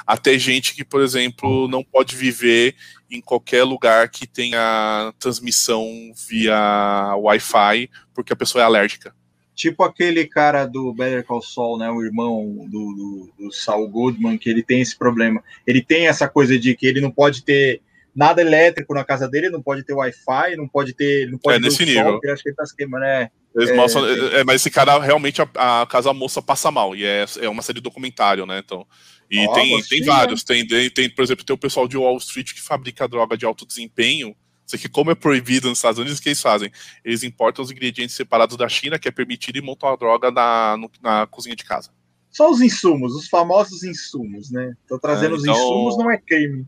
até 0.06 0.38
gente 0.38 0.74
que, 0.74 0.82
por 0.82 1.02
exemplo, 1.02 1.68
não 1.68 1.84
pode 1.84 2.16
viver 2.16 2.74
em 3.10 3.20
qualquer 3.20 3.62
lugar 3.62 4.08
que 4.08 4.26
tenha 4.26 5.12
transmissão 5.18 5.86
via 6.28 7.14
Wi-Fi, 7.16 7.90
porque 8.14 8.32
a 8.32 8.36
pessoa 8.36 8.62
é 8.62 8.64
alérgica. 8.64 9.14
Tipo 9.54 9.84
aquele 9.84 10.26
cara 10.26 10.64
do 10.66 10.92
Better 10.94 11.24
Call 11.24 11.42
Saul, 11.42 11.78
né, 11.78 11.90
o 11.90 12.02
irmão 12.02 12.66
do, 12.68 12.94
do, 12.94 13.32
do 13.38 13.52
Saul 13.52 13.88
Goodman, 13.88 14.38
que 14.38 14.48
ele 14.48 14.62
tem 14.62 14.80
esse 14.80 14.96
problema. 14.96 15.42
Ele 15.66 15.82
tem 15.82 16.06
essa 16.06 16.28
coisa 16.28 16.58
de 16.58 16.74
que 16.74 16.86
ele 16.86 17.00
não 17.00 17.10
pode 17.10 17.44
ter 17.44 17.82
nada 18.14 18.40
elétrico 18.40 18.94
na 18.94 19.04
casa 19.04 19.28
dele, 19.28 19.50
não 19.50 19.62
pode 19.62 19.84
ter 19.84 19.92
Wi-Fi, 19.92 20.56
não 20.56 20.68
pode 20.68 20.94
ter. 20.94 21.30
Não 21.30 21.38
pode 21.38 21.56
é 21.56 21.60
nesse 21.60 21.84
nível. 21.84 22.20
Sol, 22.22 22.32
acho 22.32 22.42
que 22.42 22.48
ele 22.48 22.56
tá 22.56 22.66
se 22.66 22.76
queimando, 22.76 23.04
né? 23.04 23.30
É, 23.54 23.72
mostram, 23.74 24.06
é, 24.06 24.40
é, 24.40 24.44
mas 24.44 24.56
esse 24.56 24.70
cara 24.70 24.98
realmente 24.98 25.42
a, 25.42 25.82
a 25.82 25.86
casa 25.86 26.12
moça 26.14 26.40
passa 26.40 26.70
mal 26.70 26.96
e 26.96 27.04
é, 27.04 27.26
é 27.40 27.48
uma 27.48 27.60
série 27.60 27.80
de 27.80 27.82
documentário, 27.82 28.46
né? 28.46 28.62
Então 28.64 28.86
e 29.30 29.46
tem, 29.54 29.82
tem 29.82 30.04
vários, 30.04 30.42
tem, 30.42 30.66
tem 30.66 31.08
por 31.08 31.22
exemplo 31.22 31.44
tem 31.44 31.54
o 31.54 31.58
pessoal 31.58 31.88
de 31.88 31.96
Wall 31.96 32.18
Street 32.18 32.52
que 32.52 32.60
fabrica 32.60 33.08
droga 33.08 33.36
de 33.36 33.46
alto 33.46 33.66
desempenho. 33.66 34.34
Isso 34.72 34.76
aqui 34.76 34.88
como 34.88 35.10
é 35.10 35.14
proibido 35.14 35.68
nos 35.68 35.78
Estados 35.78 35.98
Unidos, 35.98 36.18
o 36.18 36.22
que 36.22 36.30
eles 36.30 36.40
fazem? 36.40 36.72
Eles 37.04 37.22
importam 37.22 37.62
os 37.62 37.70
ingredientes 37.70 38.16
separados 38.16 38.56
da 38.56 38.66
China, 38.70 38.98
que 38.98 39.06
é 39.06 39.10
permitido, 39.10 39.58
e 39.58 39.60
montam 39.60 39.90
a 39.90 39.96
droga 39.96 40.30
na, 40.30 40.78
no, 40.78 40.90
na 41.02 41.26
cozinha 41.26 41.54
de 41.54 41.62
casa. 41.62 41.90
Só 42.30 42.50
os 42.50 42.62
insumos, 42.62 43.14
os 43.14 43.28
famosos 43.28 43.84
insumos, 43.84 44.50
né? 44.50 44.72
Tô 44.88 44.98
trazendo 44.98 45.36
é, 45.36 45.38
então, 45.40 45.52
os 45.52 45.60
insumos, 45.60 45.98
não 45.98 46.10
é 46.10 46.16
crime. 46.16 46.66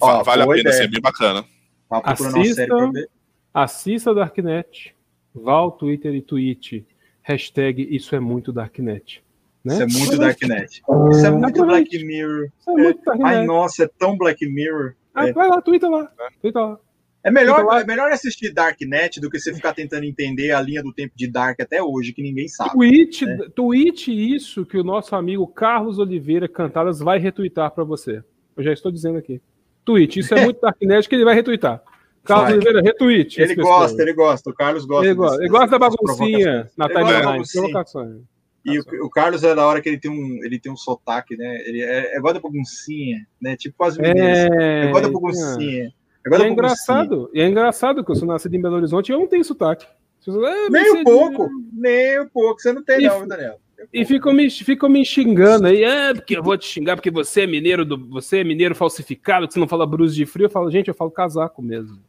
Ó, 0.00 0.24
vale 0.24 0.42
a 0.42 0.46
pena, 0.48 0.60
ideia. 0.60 0.82
é 0.82 0.88
bem 0.88 1.00
bacana. 1.00 1.44
Assista, 1.88 2.66
assista 3.54 4.12
Darknet, 4.12 4.92
vá 5.32 5.52
ao 5.52 5.70
Twitter 5.70 6.12
e 6.16 6.20
tweet 6.20 6.84
hashtag 7.22 7.86
isso 7.94 8.16
é 8.16 8.20
muito 8.20 8.52
Darknet. 8.52 9.22
Né? 9.64 9.74
Isso 9.74 9.82
é 9.82 9.86
muito 9.86 10.18
Darknet. 10.18 10.82
Isso 11.12 11.26
é 11.26 11.30
muito 11.30 11.64
Black 11.64 12.04
Mirror. 12.04 12.48
Isso 12.58 12.70
é 12.70 12.72
muito 12.72 13.04
Darknet. 13.04 13.36
Ai, 13.36 13.46
nossa, 13.46 13.84
é 13.84 13.90
tão 13.96 14.18
Black 14.18 14.44
Mirror. 14.44 14.94
Ah, 15.14 15.28
é. 15.28 15.32
Vai 15.32 15.48
lá, 15.48 15.62
twitta 15.62 15.88
lá. 15.88 16.10
Twitta 16.42 16.60
lá. 16.60 16.80
É 17.26 17.30
melhor, 17.30 17.66
é 17.80 17.84
melhor 17.84 18.12
assistir 18.12 18.52
Darknet 18.52 19.20
do 19.20 19.28
que 19.28 19.40
você 19.40 19.52
ficar 19.52 19.74
tentando 19.74 20.04
entender 20.04 20.52
a 20.52 20.60
linha 20.60 20.80
do 20.80 20.92
tempo 20.92 21.12
de 21.16 21.26
Dark 21.26 21.58
até 21.58 21.82
hoje, 21.82 22.12
que 22.12 22.22
ninguém 22.22 22.46
sabe. 22.46 22.70
Tweet, 22.70 23.26
né? 23.26 23.48
tweet 23.52 24.34
isso 24.36 24.64
que 24.64 24.78
o 24.78 24.84
nosso 24.84 25.16
amigo 25.16 25.44
Carlos 25.48 25.98
Oliveira 25.98 26.46
Cantadas 26.46 27.00
vai 27.00 27.18
retweetar 27.18 27.72
para 27.72 27.82
você. 27.82 28.22
Eu 28.56 28.62
já 28.62 28.72
estou 28.72 28.92
dizendo 28.92 29.18
aqui. 29.18 29.42
Tweet, 29.84 30.20
isso 30.20 30.34
é 30.36 30.44
muito 30.44 30.60
Darknet 30.62 31.08
que 31.08 31.16
ele 31.16 31.24
vai 31.24 31.34
retweetar. 31.34 31.82
Carlos 32.22 32.46
vai. 32.46 32.54
Oliveira, 32.58 32.80
retweet. 32.80 33.42
Ele 33.42 33.56
gosta, 33.56 34.00
ele 34.00 34.12
gosta. 34.12 34.48
O 34.48 34.54
Carlos 34.54 34.86
gosta. 34.86 35.06
Ele 35.06 35.14
gosta, 35.14 35.42
ele 35.42 35.48
gosta 35.48 35.66
da 35.66 35.78
baguncinha 35.80 36.70
na 36.76 36.86
timeline, 36.86 37.44
provocações. 37.52 38.20
E 38.64 38.78
o, 38.78 38.84
o, 39.04 39.10
Carlos 39.10 39.42
é 39.42 39.52
da 39.52 39.66
hora 39.66 39.80
que 39.80 39.88
ele 39.88 39.98
tem 39.98 40.12
um, 40.12 40.44
ele 40.44 40.60
tem 40.60 40.70
um 40.70 40.76
sotaque, 40.76 41.36
né? 41.36 41.60
Ele 41.66 41.82
é, 41.82 42.14
é 42.14 42.18
igual 42.18 42.32
da 42.32 42.38
baguncinha, 42.38 43.26
né? 43.42 43.56
Tipo 43.56 43.82
as 43.82 43.98
meninas. 43.98 44.38
É, 44.38 44.84
é 44.84 44.88
igual 44.88 45.02
da 45.02 45.08
baguncinha. 45.08 45.86
É, 45.86 46.05
é 46.34 46.48
engraçado, 46.48 47.30
e 47.32 47.40
é 47.40 47.46
engraçado 47.46 48.04
que 48.04 48.10
eu 48.10 48.16
sou 48.16 48.26
nascido 48.26 48.54
em 48.54 48.60
Belo 48.60 48.76
Horizonte 48.76 49.08
e 49.08 49.12
eu 49.12 49.18
não 49.18 49.26
tenho 49.26 49.44
sotaque. 49.44 49.86
Ah, 50.28 50.68
nem 50.70 50.92
um 50.92 51.04
pouco, 51.04 51.48
nem 51.72 52.20
um 52.20 52.28
pouco. 52.28 52.60
Você 52.60 52.72
não 52.72 52.82
tem, 52.82 53.04
e, 53.04 53.06
não, 53.06 53.26
Daniel. 53.26 53.60
E 53.92 54.04
ficam 54.04 54.32
me, 54.32 54.50
ficam 54.50 54.88
me 54.88 55.04
xingando 55.04 55.66
aí, 55.68 55.84
é, 55.84 56.14
porque 56.14 56.36
eu 56.36 56.42
vou 56.42 56.56
te 56.56 56.66
xingar, 56.66 56.96
porque 56.96 57.10
você 57.10 57.42
é 57.42 57.46
mineiro 57.46 57.84
do. 57.84 58.08
Você 58.08 58.38
é 58.38 58.44
mineiro 58.44 58.74
falsificado, 58.74 59.46
que 59.46 59.54
você 59.54 59.60
não 59.60 59.68
fala 59.68 59.86
brusa 59.86 60.14
de 60.14 60.26
frio. 60.26 60.46
Eu 60.46 60.50
falo, 60.50 60.70
gente, 60.70 60.88
eu 60.88 60.94
falo 60.94 61.10
casaco 61.10 61.62
mesmo. 61.62 62.00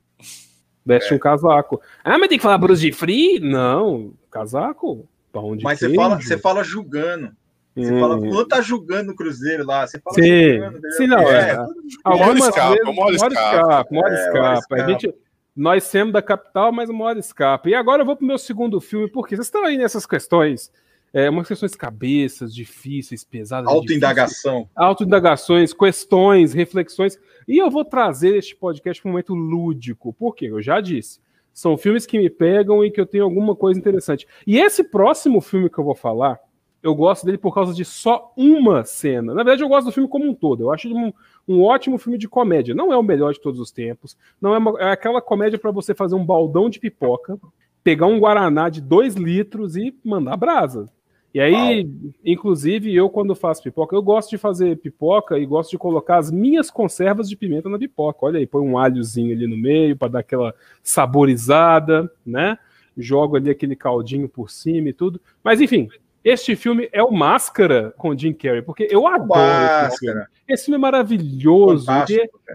Veste 0.85 1.13
é. 1.13 1.15
um 1.15 1.19
casaco. 1.19 1.81
Ah, 2.03 2.17
mas 2.17 2.29
tem 2.29 2.37
que 2.37 2.43
falar 2.43 2.57
brusa 2.57 2.81
de 2.81 2.91
frio? 2.91 3.41
Não, 3.41 4.13
casaco. 4.31 5.07
Pão 5.31 5.55
de 5.55 5.63
mas 5.63 5.79
você 5.79 5.93
fala, 5.93 6.21
você 6.21 6.37
fala 6.37 6.63
julgando. 6.63 7.31
Você 7.77 7.93
hum. 7.93 7.99
fala, 7.99 8.19
quando 8.19 8.47
tá 8.47 8.59
julgando 8.61 9.11
o 9.11 9.15
Cruzeiro 9.15 9.65
lá, 9.65 9.85
você 9.85 9.99
fala 9.99 10.15
Sim, 10.15 10.49
julgando, 10.49 10.91
Sim, 10.91 11.07
não, 11.07 11.19
é. 11.19 11.51
é. 11.51 11.65
Algumas 12.03 12.47
escapa, 12.47 12.69
vezes, 12.69 12.87
uma 12.87 13.03
hora 13.05 13.15
escapa, 13.15 13.87
uma 13.91 14.01
hora 14.01 14.15
é, 14.15 14.25
escapa. 14.25 14.75
A 14.75 14.89
gente, 14.89 15.15
nós 15.55 15.83
somos 15.83 16.13
da 16.13 16.21
capital, 16.21 16.71
mas 16.71 16.89
uma 16.89 17.05
hora 17.05 17.19
escapa. 17.19 17.69
E 17.69 17.75
agora 17.75 18.01
eu 18.01 18.05
vou 18.05 18.15
pro 18.15 18.25
meu 18.25 18.37
segundo 18.37 18.81
filme, 18.81 19.07
porque 19.07 19.35
vocês 19.35 19.47
estão 19.47 19.63
aí 19.63 19.77
nessas 19.77 20.05
questões 20.05 20.71
é, 21.13 21.29
umas 21.29 21.47
questões 21.47 21.73
cabeças, 21.73 22.53
difíceis, 22.53 23.23
pesadas. 23.23 23.71
Autoindagação. 23.71 24.69
Autoindagações, 24.75 25.73
questões, 25.73 26.53
reflexões. 26.53 27.17
E 27.47 27.57
eu 27.57 27.71
vou 27.71 27.85
trazer 27.85 28.35
este 28.35 28.55
podcast 28.55 29.01
para 29.01 29.09
um 29.09 29.13
momento 29.13 29.33
lúdico. 29.33 30.13
Por 30.13 30.35
quê? 30.35 30.45
Eu 30.45 30.61
já 30.61 30.81
disse. 30.81 31.19
São 31.53 31.77
filmes 31.77 32.05
que 32.05 32.19
me 32.19 32.29
pegam 32.29 32.85
e 32.85 32.91
que 32.91 33.01
eu 33.01 33.05
tenho 33.05 33.23
alguma 33.23 33.55
coisa 33.55 33.79
interessante. 33.79 34.27
E 34.45 34.59
esse 34.59 34.83
próximo 34.83 35.41
filme 35.41 35.69
que 35.69 35.79
eu 35.79 35.83
vou 35.83 35.95
falar, 35.95 36.39
eu 36.81 36.93
gosto 36.95 37.25
dele 37.25 37.37
por 37.37 37.53
causa 37.53 37.73
de 37.73 37.83
só 37.83 38.31
uma 38.37 38.83
cena. 38.83 39.33
Na 39.33 39.43
verdade, 39.43 39.63
eu 39.63 39.67
gosto 39.67 39.87
do 39.87 39.91
filme 39.91 40.09
como 40.09 40.29
um 40.29 40.33
todo. 40.33 40.63
Eu 40.63 40.71
acho 40.71 40.87
um, 40.93 41.11
um 41.47 41.61
ótimo 41.63 41.97
filme 41.97 42.17
de 42.17 42.27
comédia. 42.27 42.75
Não 42.75 42.93
é 42.93 42.97
o 42.97 43.03
melhor 43.03 43.33
de 43.33 43.41
todos 43.41 43.59
os 43.59 43.71
tempos. 43.71 44.17
Não 44.39 44.53
é, 44.53 44.57
uma, 44.57 44.79
é 44.79 44.91
aquela 44.91 45.21
comédia 45.21 45.59
para 45.59 45.71
você 45.71 45.93
fazer 45.93 46.15
um 46.15 46.25
baldão 46.25 46.69
de 46.69 46.79
pipoca, 46.79 47.37
pegar 47.83 48.05
um 48.05 48.19
guaraná 48.19 48.69
de 48.69 48.81
dois 48.81 49.15
litros 49.15 49.75
e 49.75 49.95
mandar 50.03 50.37
brasa. 50.37 50.89
E 51.33 51.39
aí, 51.39 51.87
inclusive, 52.25 52.95
eu 52.95 53.09
quando 53.09 53.35
faço 53.35 53.61
pipoca, 53.61 53.95
eu 53.95 54.01
gosto 54.01 54.29
de 54.29 54.37
fazer 54.37 54.77
pipoca 54.77 55.37
e 55.37 55.45
gosto 55.45 55.69
de 55.69 55.77
colocar 55.77 56.17
as 56.17 56.31
minhas 56.31 56.71
conservas 56.71 57.29
de 57.29 57.35
pimenta 57.35 57.69
na 57.69 57.77
pipoca. 57.77 58.25
Olha 58.25 58.39
aí, 58.39 58.47
põe 58.47 58.65
um 58.65 58.77
alhozinho 58.77 59.35
ali 59.35 59.45
no 59.45 59.57
meio 59.57 59.95
para 59.95 60.07
dar 60.07 60.19
aquela 60.19 60.55
saborizada, 60.81 62.11
né? 62.25 62.57
Jogo 62.97 63.35
ali 63.35 63.51
aquele 63.51 63.75
caldinho 63.75 64.27
por 64.27 64.49
cima 64.49 64.89
e 64.89 64.93
tudo. 64.93 65.21
Mas 65.43 65.61
enfim, 65.61 65.89
Este 66.29 66.57
filme 66.57 66.89
é 66.91 67.01
o 67.01 67.09
Máscara 67.09 67.93
com 67.97 68.13
Jim 68.13 68.33
Carrey, 68.33 68.61
porque 68.61 68.85
eu 68.91 69.07
adoro 69.07 69.87
esse 69.87 69.99
filme. 69.99 70.25
Esse 70.45 70.65
filme 70.65 70.75
é 70.75 70.77
maravilhoso. 70.77 71.85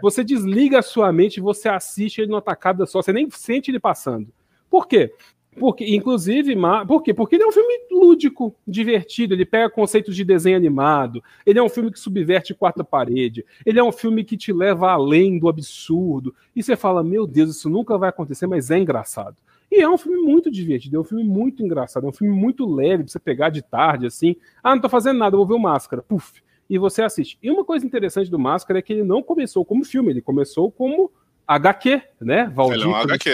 Você 0.02 0.22
desliga 0.22 0.80
a 0.80 0.82
sua 0.82 1.10
mente 1.10 1.38
e 1.38 1.40
você 1.40 1.70
assiste 1.70 2.20
ele 2.20 2.30
numa 2.30 2.42
tacada 2.42 2.84
só, 2.84 3.00
você 3.00 3.14
nem 3.14 3.30
sente 3.30 3.70
ele 3.70 3.80
passando. 3.80 4.28
Por 4.68 4.86
quê? 4.86 5.14
Porque, 5.58 5.86
inclusive, 5.86 6.54
por 6.86 7.02
quê? 7.02 7.14
Porque 7.14 7.36
ele 7.36 7.44
é 7.44 7.46
um 7.46 7.52
filme 7.52 7.72
lúdico, 7.90 8.54
divertido, 8.68 9.32
ele 9.32 9.46
pega 9.46 9.70
conceitos 9.70 10.14
de 10.14 10.22
desenho 10.22 10.58
animado, 10.58 11.24
ele 11.46 11.58
é 11.58 11.62
um 11.62 11.68
filme 11.70 11.90
que 11.90 11.98
subverte 11.98 12.52
quarta 12.54 12.84
parede, 12.84 13.42
ele 13.64 13.78
é 13.78 13.82
um 13.82 13.92
filme 13.92 14.22
que 14.22 14.36
te 14.36 14.52
leva 14.52 14.90
além 14.90 15.38
do 15.38 15.48
absurdo, 15.48 16.34
e 16.54 16.62
você 16.62 16.76
fala, 16.76 17.02
meu 17.02 17.26
Deus, 17.26 17.56
isso 17.56 17.70
nunca 17.70 17.96
vai 17.96 18.10
acontecer, 18.10 18.46
mas 18.46 18.70
é 18.70 18.78
engraçado. 18.78 19.36
E 19.72 19.80
é 19.80 19.88
um 19.88 19.96
filme 19.96 20.18
muito 20.20 20.50
divertido, 20.50 20.98
é 20.98 21.00
um 21.00 21.04
filme 21.04 21.24
muito 21.24 21.62
engraçado, 21.62 22.04
é 22.04 22.10
um 22.10 22.12
filme 22.12 22.36
muito 22.36 22.70
leve 22.70 23.04
pra 23.04 23.10
você 23.10 23.18
pegar 23.18 23.48
de 23.48 23.62
tarde, 23.62 24.04
assim, 24.04 24.36
ah, 24.62 24.74
não 24.74 24.82
tô 24.82 24.88
fazendo 24.90 25.16
nada, 25.18 25.34
vou 25.34 25.46
ver 25.46 25.54
o 25.54 25.58
Máscara, 25.58 26.02
puf, 26.02 26.42
e 26.68 26.76
você 26.76 27.00
assiste. 27.00 27.38
E 27.42 27.50
uma 27.50 27.64
coisa 27.64 27.86
interessante 27.86 28.30
do 28.30 28.38
Máscara 28.38 28.80
é 28.80 28.82
que 28.82 28.92
ele 28.92 29.02
não 29.02 29.22
começou 29.22 29.64
como 29.64 29.82
filme, 29.82 30.10
ele 30.10 30.20
começou 30.20 30.70
como 30.70 31.10
HQ, 31.48 32.02
né? 32.20 32.52
Valdir, 32.54 32.80
ele 32.80 32.84
é 32.84 32.86
um 32.86 32.94
HQ. 32.96 33.30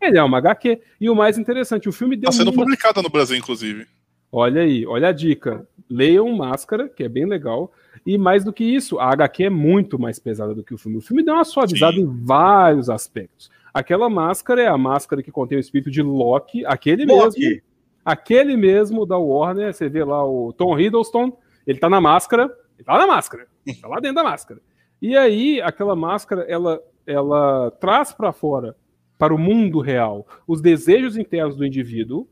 Ele 0.00 0.18
é 0.18 0.22
uma 0.22 0.38
HQ. 0.38 0.80
E 1.00 1.10
o 1.10 1.16
mais 1.16 1.36
interessante, 1.36 1.88
o 1.88 1.92
filme 1.92 2.16
deu. 2.16 2.30
Está 2.30 2.44
sendo 2.44 2.52
publicado 2.52 3.02
no 3.02 3.08
Brasil, 3.08 3.36
inclusive. 3.36 3.86
Olha 4.30 4.62
aí, 4.62 4.86
olha 4.86 5.08
a 5.08 5.12
dica. 5.12 5.66
Leiam 5.90 6.34
Máscara, 6.34 6.88
que 6.88 7.02
é 7.02 7.08
bem 7.08 7.26
legal. 7.26 7.72
E 8.06 8.16
mais 8.16 8.44
do 8.44 8.52
que 8.52 8.64
isso, 8.64 8.98
a 8.98 9.12
HQ 9.12 9.44
é 9.44 9.50
muito 9.50 9.98
mais 9.98 10.18
pesada 10.18 10.54
do 10.54 10.64
que 10.64 10.72
o 10.72 10.78
filme. 10.78 10.98
O 10.98 11.02
filme 11.02 11.22
deu 11.22 11.34
uma 11.34 11.44
suavizada 11.44 11.96
Sim. 11.96 12.02
em 12.02 12.24
vários 12.24 12.88
aspectos. 12.88 13.50
Aquela 13.72 14.08
máscara 14.10 14.62
é 14.62 14.66
a 14.66 14.76
máscara 14.76 15.22
que 15.22 15.30
contém 15.30 15.58
o 15.58 15.60
espírito 15.60 15.90
de 15.90 16.02
Loki, 16.02 16.64
aquele 16.66 17.04
Loki. 17.04 17.40
mesmo. 17.40 17.62
Aquele 18.04 18.56
mesmo 18.56 19.06
da 19.06 19.16
Warner. 19.16 19.72
Você 19.72 19.88
vê 19.88 20.04
lá 20.04 20.24
o 20.26 20.52
Tom 20.52 20.78
Hiddleston, 20.78 21.36
ele 21.66 21.78
tá 21.78 21.88
na 21.88 22.00
máscara. 22.00 22.44
Ele 22.76 22.84
tá 22.84 22.98
na 22.98 23.06
máscara. 23.06 23.46
Tá 23.80 23.88
lá 23.88 24.00
dentro 24.00 24.16
da 24.16 24.24
máscara. 24.24 24.60
E 25.00 25.16
aí, 25.16 25.60
aquela 25.62 25.96
máscara, 25.96 26.42
ela 26.42 26.80
ela 27.06 27.70
traz 27.72 28.12
para 28.12 28.32
fora, 28.32 28.76
para 29.18 29.34
o 29.34 29.38
mundo 29.38 29.80
real, 29.80 30.26
os 30.46 30.60
desejos 30.60 31.16
internos 31.16 31.56
do 31.56 31.64
indivíduo. 31.64 32.26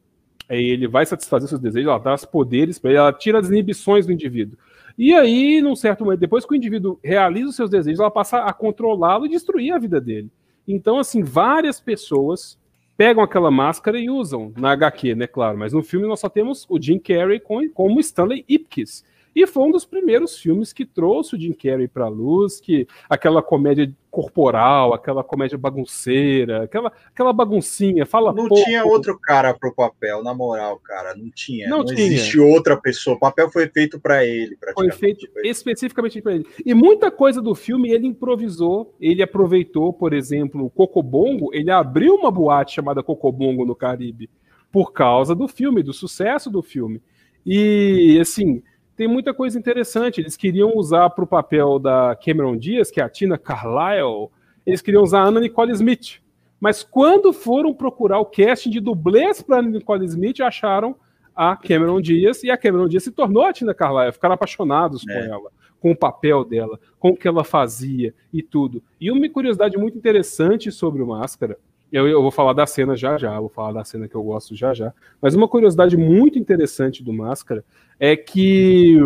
Aí 0.48 0.64
ele 0.64 0.88
vai 0.88 1.06
satisfazer 1.06 1.48
seus 1.48 1.60
desejos, 1.60 1.88
ela 1.88 2.00
traz 2.00 2.24
poderes 2.24 2.78
para 2.78 2.90
ele, 2.90 2.98
ela 2.98 3.12
tira 3.12 3.38
as 3.38 3.48
inibições 3.48 4.06
do 4.06 4.12
indivíduo. 4.12 4.58
E 4.98 5.14
aí, 5.14 5.62
num 5.62 5.76
certo 5.76 6.04
momento, 6.04 6.20
depois 6.20 6.44
que 6.44 6.52
o 6.52 6.56
indivíduo 6.56 6.98
realiza 7.02 7.50
os 7.50 7.56
seus 7.56 7.70
desejos, 7.70 8.00
ela 8.00 8.10
passa 8.10 8.38
a 8.38 8.52
controlá-lo 8.52 9.26
e 9.26 9.28
destruir 9.28 9.72
a 9.72 9.78
vida 9.78 10.00
dele. 10.00 10.30
Então, 10.66 10.98
assim, 10.98 11.22
várias 11.22 11.80
pessoas 11.80 12.58
pegam 12.96 13.22
aquela 13.22 13.50
máscara 13.50 13.98
e 13.98 14.10
usam 14.10 14.52
na 14.56 14.72
HQ, 14.72 15.14
né, 15.14 15.26
claro, 15.26 15.56
mas 15.56 15.72
no 15.72 15.82
filme 15.82 16.06
nós 16.06 16.20
só 16.20 16.28
temos 16.28 16.66
o 16.68 16.80
Jim 16.80 16.98
Carrey 16.98 17.40
com, 17.40 17.66
como 17.70 17.98
Stanley 17.98 18.44
Ipkiss. 18.46 19.04
E 19.40 19.46
foi 19.46 19.62
um 19.62 19.70
dos 19.70 19.86
primeiros 19.86 20.36
filmes 20.36 20.70
que 20.70 20.84
trouxe 20.84 21.34
o 21.34 21.40
Jim 21.40 21.54
Carrey 21.54 21.88
para 21.88 22.04
a 22.04 22.08
luz, 22.08 22.60
que 22.60 22.86
aquela 23.08 23.42
comédia 23.42 23.90
corporal, 24.10 24.92
aquela 24.92 25.24
comédia 25.24 25.56
bagunceira, 25.56 26.64
aquela, 26.64 26.92
aquela 27.06 27.32
baguncinha, 27.32 28.04
fala 28.04 28.34
Não 28.34 28.48
pouco. 28.48 28.62
tinha 28.62 28.84
outro 28.84 29.18
cara 29.18 29.54
pro 29.54 29.74
papel, 29.74 30.22
na 30.22 30.34
moral, 30.34 30.78
cara, 30.84 31.14
não 31.16 31.30
tinha. 31.30 31.70
Não, 31.70 31.78
não 31.78 31.84
tinha. 31.86 32.06
existe 32.06 32.38
outra 32.38 32.76
pessoa. 32.76 33.16
O 33.16 33.18
papel 33.18 33.50
foi 33.50 33.66
feito 33.68 33.98
para 33.98 34.22
ele, 34.26 34.58
Foi 34.74 34.90
feito 34.90 35.26
especificamente 35.42 36.20
para 36.20 36.34
ele. 36.34 36.46
E 36.66 36.74
muita 36.74 37.10
coisa 37.10 37.40
do 37.40 37.54
filme 37.54 37.90
ele 37.90 38.06
improvisou, 38.08 38.94
ele 39.00 39.22
aproveitou, 39.22 39.90
por 39.90 40.12
exemplo, 40.12 40.66
o 40.66 40.70
Cocobongo, 40.70 41.48
ele 41.54 41.70
abriu 41.70 42.14
uma 42.14 42.30
boate 42.30 42.74
chamada 42.74 43.02
Cocobongo 43.02 43.64
no 43.64 43.74
Caribe 43.74 44.28
por 44.70 44.92
causa 44.92 45.34
do 45.34 45.48
filme, 45.48 45.82
do 45.82 45.94
sucesso 45.94 46.50
do 46.50 46.62
filme. 46.62 47.00
E 47.46 48.18
assim, 48.20 48.62
tem 49.00 49.08
muita 49.08 49.32
coisa 49.32 49.58
interessante. 49.58 50.20
Eles 50.20 50.36
queriam 50.36 50.76
usar 50.76 51.08
para 51.08 51.24
o 51.24 51.26
papel 51.26 51.78
da 51.78 52.14
Cameron 52.22 52.54
Diaz, 52.54 52.90
que 52.90 53.00
é 53.00 53.02
a 53.02 53.08
Tina 53.08 53.38
Carlyle, 53.38 54.28
eles 54.66 54.82
queriam 54.82 55.02
usar 55.02 55.20
a 55.20 55.24
Anna 55.24 55.40
Nicole 55.40 55.72
Smith. 55.72 56.20
Mas 56.60 56.82
quando 56.82 57.32
foram 57.32 57.72
procurar 57.72 58.18
o 58.18 58.26
casting 58.26 58.68
de 58.68 58.78
dublês 58.78 59.40
para 59.40 59.60
Anna 59.60 59.70
Nicole 59.70 60.04
Smith, 60.04 60.42
acharam 60.42 60.94
a 61.34 61.56
Cameron 61.56 61.98
Diaz 61.98 62.42
e 62.44 62.50
a 62.50 62.58
Cameron 62.58 62.88
Diaz 62.88 63.04
se 63.04 63.10
tornou 63.10 63.42
a 63.44 63.54
Tina 63.54 63.72
Carlyle, 63.72 64.12
ficaram 64.12 64.34
apaixonados 64.34 65.02
é. 65.08 65.14
com 65.14 65.32
ela, 65.32 65.50
com 65.80 65.92
o 65.92 65.96
papel 65.96 66.44
dela, 66.44 66.78
com 66.98 67.08
o 67.12 67.16
que 67.16 67.26
ela 67.26 67.42
fazia 67.42 68.14
e 68.30 68.42
tudo. 68.42 68.82
E 69.00 69.10
uma 69.10 69.26
curiosidade 69.30 69.78
muito 69.78 69.96
interessante 69.96 70.70
sobre 70.70 71.00
o 71.00 71.06
Máscara, 71.06 71.56
eu, 71.92 72.08
eu 72.08 72.22
vou 72.22 72.30
falar 72.30 72.52
da 72.52 72.66
cena 72.66 72.96
já 72.96 73.18
já, 73.18 73.38
vou 73.38 73.48
falar 73.48 73.72
da 73.72 73.84
cena 73.84 74.08
que 74.08 74.14
eu 74.14 74.22
gosto 74.22 74.54
já 74.54 74.72
já, 74.72 74.92
mas 75.20 75.34
uma 75.34 75.48
curiosidade 75.48 75.96
muito 75.96 76.38
interessante 76.38 77.02
do 77.02 77.12
Máscara 77.12 77.64
é 77.98 78.16
que 78.16 78.98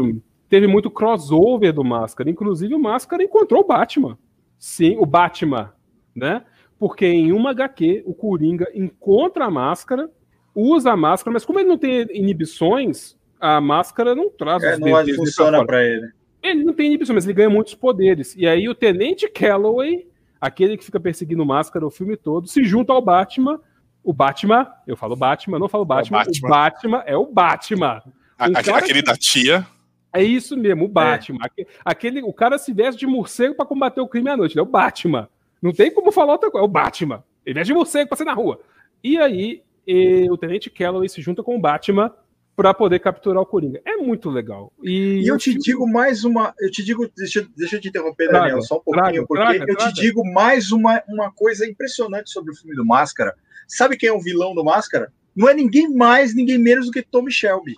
teve 0.49 0.67
muito 0.67 0.91
crossover 0.91 1.73
do 1.73 1.83
Máscara. 1.83 2.31
Inclusive, 2.31 2.75
o 2.75 2.79
Máscara 2.79 3.23
encontrou 3.23 3.63
o 3.63 3.67
Batman. 3.67 4.17
Sim, 4.59 4.97
o 4.99 5.05
Batman, 5.05 5.73
né? 6.15 6.45
Porque 6.79 7.07
em 7.07 7.33
uma 7.33 7.51
HQ, 7.51 8.03
o 8.07 8.15
Coringa 8.15 8.69
encontra 8.75 9.47
a 9.47 9.51
máscara, 9.51 10.11
usa 10.55 10.93
a 10.93 10.97
máscara, 10.97 11.33
mas 11.33 11.45
como 11.45 11.59
ele 11.59 11.69
não 11.69 11.79
tem 11.79 12.07
inibições, 12.11 13.17
a 13.41 13.61
máscara 13.61 14.15
não 14.15 14.31
traz 14.31 14.63
é, 14.63 14.75
os 14.75 14.81
não 14.81 15.15
funciona 15.17 15.65
para 15.65 15.85
ele. 15.85 16.09
Ele 16.43 16.65
não 16.65 16.73
tem 16.73 16.87
inibições, 16.87 17.15
mas 17.15 17.25
ele 17.25 17.35
ganha 17.35 17.51
muitos 17.51 17.75
poderes. 17.75 18.35
E 18.37 18.47
aí 18.47 18.69
o 18.69 18.75
Tenente 18.75 19.29
Calloway, 19.29 20.07
aquele 20.45 20.77
que 20.77 20.85
fica 20.85 21.01
perseguindo 21.01 21.45
máscara 21.45 21.87
o 21.87 21.91
filme 21.91 22.17
todo, 22.17 22.47
se 22.47 22.63
junta 22.65 22.93
ao 22.93 23.01
Batman. 23.01 23.59
O 24.03 24.13
Batman, 24.13 24.71
eu 24.87 24.95
falo 24.95 25.17
Batman, 25.17 25.59
não 25.59 25.69
falo 25.69 25.87
Batman, 25.87 26.19
é 26.19 26.21
o 26.21 26.25
Batman, 26.25 26.47
o 26.47 26.51
Batman 26.51 27.03
é 27.07 27.17
o 27.17 27.27
Batman. 27.27 28.03
A, 28.39 28.45
aquele 28.47 29.01
que... 29.01 29.03
da 29.03 29.17
tia. 29.17 29.67
É 30.13 30.23
isso 30.23 30.55
mesmo, 30.55 30.85
o 30.85 30.89
Batman. 30.89 31.39
É. 31.59 31.67
Aquele, 31.83 32.23
o 32.23 32.33
cara 32.33 32.59
se 32.59 32.75
veste 32.75 33.01
de 33.01 33.07
morcego 33.07 33.55
para 33.55 33.65
combater 33.65 34.03
o 34.03 34.07
crime 34.07 34.29
à 34.29 34.37
noite. 34.37 34.53
Ele 34.53 34.61
é 34.61 34.63
o 34.63 34.67
Batman. 34.67 35.29
Não 35.63 35.73
tem 35.73 35.93
como 35.93 36.13
falar 36.13 36.35
outra 36.35 36.51
coisa. 36.51 36.63
É 36.63 36.69
o 36.69 36.71
Batman. 36.71 37.25
Ele 37.47 37.55
veste 37.55 37.73
de 37.73 37.75
morcego 37.75 38.09
pra 38.09 38.17
ser 38.17 38.25
na 38.25 38.35
rua. 38.35 38.61
E 39.03 39.17
aí, 39.17 39.63
e, 39.87 40.29
o 40.31 40.37
Tenente 40.37 40.69
Calloway 40.69 41.09
se 41.09 41.23
junta 41.23 41.43
com 41.43 41.57
o 41.57 41.61
Batman 41.61 42.13
para 42.57 42.73
poder 42.73 43.01
capturar 43.01 43.43
o 43.43 43.47
Coringa. 43.47 43.81
É 43.85 43.97
muito 43.97 44.31
legal. 44.31 44.73
E, 44.83 45.23
e 45.23 45.27
eu 45.29 45.37
te 45.37 45.55
digo 45.55 45.87
mais 45.87 46.25
uma. 46.25 46.55
Eu 46.61 46.71
te 46.71 46.85
digo, 46.85 47.11
deixa, 47.17 47.47
deixa 47.57 47.77
eu 47.77 47.81
te 47.81 47.89
interromper, 47.89 48.29
traga, 48.29 48.45
Daniel, 48.45 48.63
só 48.63 48.77
um 48.77 48.81
pouquinho, 48.81 49.27
traga, 49.27 49.27
porque 49.27 49.65
traga, 49.67 49.73
eu 49.73 49.77
te 49.77 49.93
digo 49.95 50.25
mais 50.33 50.71
uma, 50.71 51.03
uma 51.09 51.33
coisa 51.33 51.67
impressionante 51.67 52.31
sobre 52.31 52.53
o 52.53 52.57
filme 52.57 52.77
do 52.77 52.85
Máscara. 52.85 53.35
Sabe 53.67 53.97
quem 53.97 54.09
é 54.09 54.13
o 54.13 54.21
vilão 54.21 54.55
do 54.55 54.65
Máscara? 54.65 55.13
Não 55.35 55.49
é 55.49 55.55
ninguém 55.55 55.89
mais, 55.89 56.35
ninguém 56.35 56.59
menos 56.59 56.87
do 56.87 56.93
que 56.93 57.03
Tommy 57.03 57.33
Shelby. 57.33 57.75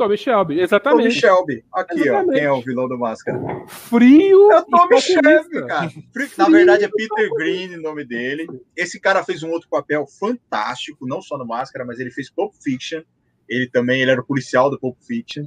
Tommy 0.00 0.16
Shelby, 0.16 0.60
exatamente. 0.60 1.02
Tommy 1.02 1.20
Shelby. 1.20 1.64
Aqui, 1.74 2.00
exatamente. 2.00 2.30
ó. 2.30 2.32
Quem 2.32 2.44
é 2.44 2.52
o 2.52 2.62
vilão 2.62 2.88
do 2.88 2.98
Máscara? 2.98 3.38
Frio. 3.66 4.50
É 4.50 4.60
o 4.60 4.64
Tommy 4.64 5.00
Shelby, 5.00 5.66
cara. 5.66 5.90
Frio, 5.90 6.28
Na 6.38 6.48
verdade, 6.48 6.84
é 6.84 6.88
Peter 6.88 7.28
Green 7.34 7.74
o 7.74 7.82
nome 7.82 8.04
dele. 8.04 8.46
Esse 8.74 8.98
cara 8.98 9.22
fez 9.22 9.42
um 9.42 9.50
outro 9.50 9.68
papel 9.68 10.06
fantástico, 10.06 11.06
não 11.06 11.20
só 11.20 11.36
no 11.36 11.46
Máscara, 11.46 11.84
mas 11.84 12.00
ele 12.00 12.10
fez 12.10 12.30
Pulp 12.30 12.54
Fiction. 12.62 13.02
Ele 13.50 13.68
também 13.68 14.00
ele 14.00 14.12
era 14.12 14.20
o 14.20 14.26
policial 14.26 14.70
do 14.70 14.78
Pulp 14.78 14.96
Fiction, 15.02 15.46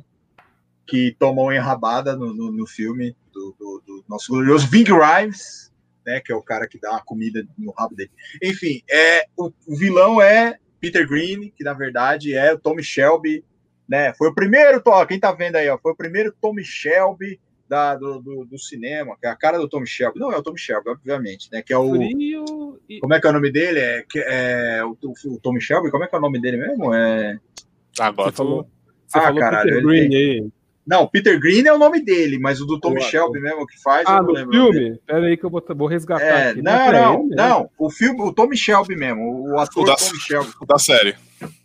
que 0.86 1.16
tomou 1.18 1.46
uma 1.46 1.56
enrabada 1.56 2.16
no, 2.16 2.34
no, 2.34 2.52
no 2.52 2.68
filme 2.68 3.16
do, 3.32 3.56
do, 3.58 3.84
do, 3.86 4.06
nosso 4.08 4.32
glorioso 4.32 4.68
Ving 4.68 4.92
Rhymes, 4.92 5.72
né? 6.06 6.20
Que 6.20 6.32
é 6.32 6.36
o 6.36 6.44
cara 6.44 6.68
que 6.68 6.80
dá 6.80 6.92
uma 6.92 7.04
comida 7.04 7.48
no 7.58 7.72
rabo 7.72 7.96
dele. 7.96 8.12
Enfim, 8.44 8.84
é, 8.92 9.26
o, 9.38 9.52
o 9.66 9.76
vilão 9.78 10.22
é 10.22 10.60
Peter 10.80 11.08
Green, 11.08 11.52
que 11.56 11.64
na 11.64 11.74
verdade 11.74 12.36
é 12.36 12.54
o 12.54 12.60
Tommy 12.60 12.84
Shelby 12.84 13.44
né? 13.88 14.14
Foi 14.14 14.30
o 14.30 14.34
primeiro, 14.34 14.82
quem 15.08 15.20
tá 15.20 15.32
vendo 15.32 15.56
aí, 15.56 15.70
ó, 15.70 15.78
foi 15.78 15.92
o 15.92 15.96
primeiro 15.96 16.34
Tommy 16.42 16.64
Shelby 16.64 17.40
da, 17.68 17.96
do, 17.96 18.20
do, 18.20 18.46
do, 18.46 18.60
cinema, 18.60 19.18
que 19.20 19.26
é 19.26 19.30
a 19.30 19.36
cara 19.36 19.58
do 19.58 19.68
Tommy 19.68 19.88
Shelby. 19.88 20.20
Não 20.20 20.32
é 20.32 20.38
o 20.38 20.44
Tommy 20.44 20.60
Shelby, 20.60 20.90
obviamente, 20.90 21.50
né? 21.52 21.62
Que 21.62 21.74
é 21.74 21.78
o. 21.78 21.90
Frio 21.90 22.80
e... 22.88 23.00
Como 23.00 23.14
é 23.14 23.20
que 23.20 23.28
é 23.28 23.30
o 23.30 23.34
nome 23.34 23.52
dele? 23.52 23.80
É, 23.80 24.06
é 24.16 24.84
o, 24.84 24.98
o, 25.02 25.40
Tommy 25.40 25.62
Shelby, 25.62 25.90
como 25.90 26.04
é 26.04 26.08
que 26.08 26.16
é 26.16 26.18
o 26.18 26.22
nome 26.22 26.40
dele 26.40 26.58
mesmo? 26.58 26.94
É. 26.94 27.40
Agora 28.00 28.32
você 28.32 28.38
falou. 28.38 28.68
Você 29.08 29.18
ah, 29.20 29.22
falou 29.22 29.40
caralho. 29.40 29.70
Peter 29.70 29.84
Green 29.84 30.16
aí. 30.16 30.48
Não, 30.86 31.08
Peter 31.08 31.40
Green 31.40 31.66
é 31.66 31.74
o 31.74 31.78
nome 31.78 32.04
dele, 32.04 32.38
mas 32.38 32.60
o 32.60 32.66
do 32.66 32.78
Tommy 32.78 33.02
Shelby 33.02 33.40
mesmo 33.40 33.66
que 33.66 33.82
faz. 33.82 34.06
Ah, 34.06 34.22
no 34.22 34.36
filme? 34.36 35.00
Pera 35.06 35.26
aí 35.26 35.38
que 35.38 35.46
eu 35.46 35.50
vou, 35.50 35.64
vou 35.76 35.88
resgatar 35.88 36.26
é, 36.26 36.50
aqui. 36.50 36.62
Não, 36.62 36.92
não, 36.92 37.28
não. 37.30 37.70
O 37.78 37.90
filme, 37.90 38.22
o 38.22 38.34
Tommy 38.34 38.58
Shelby 38.58 38.96
mesmo, 38.96 39.50
o 39.50 39.60
ator 39.60 39.84
o 39.84 39.86
da, 39.86 39.96
Tommy 39.96 40.20
Shelby. 40.20 40.52
O 40.60 40.66
da 40.66 40.78
série. 40.78 41.16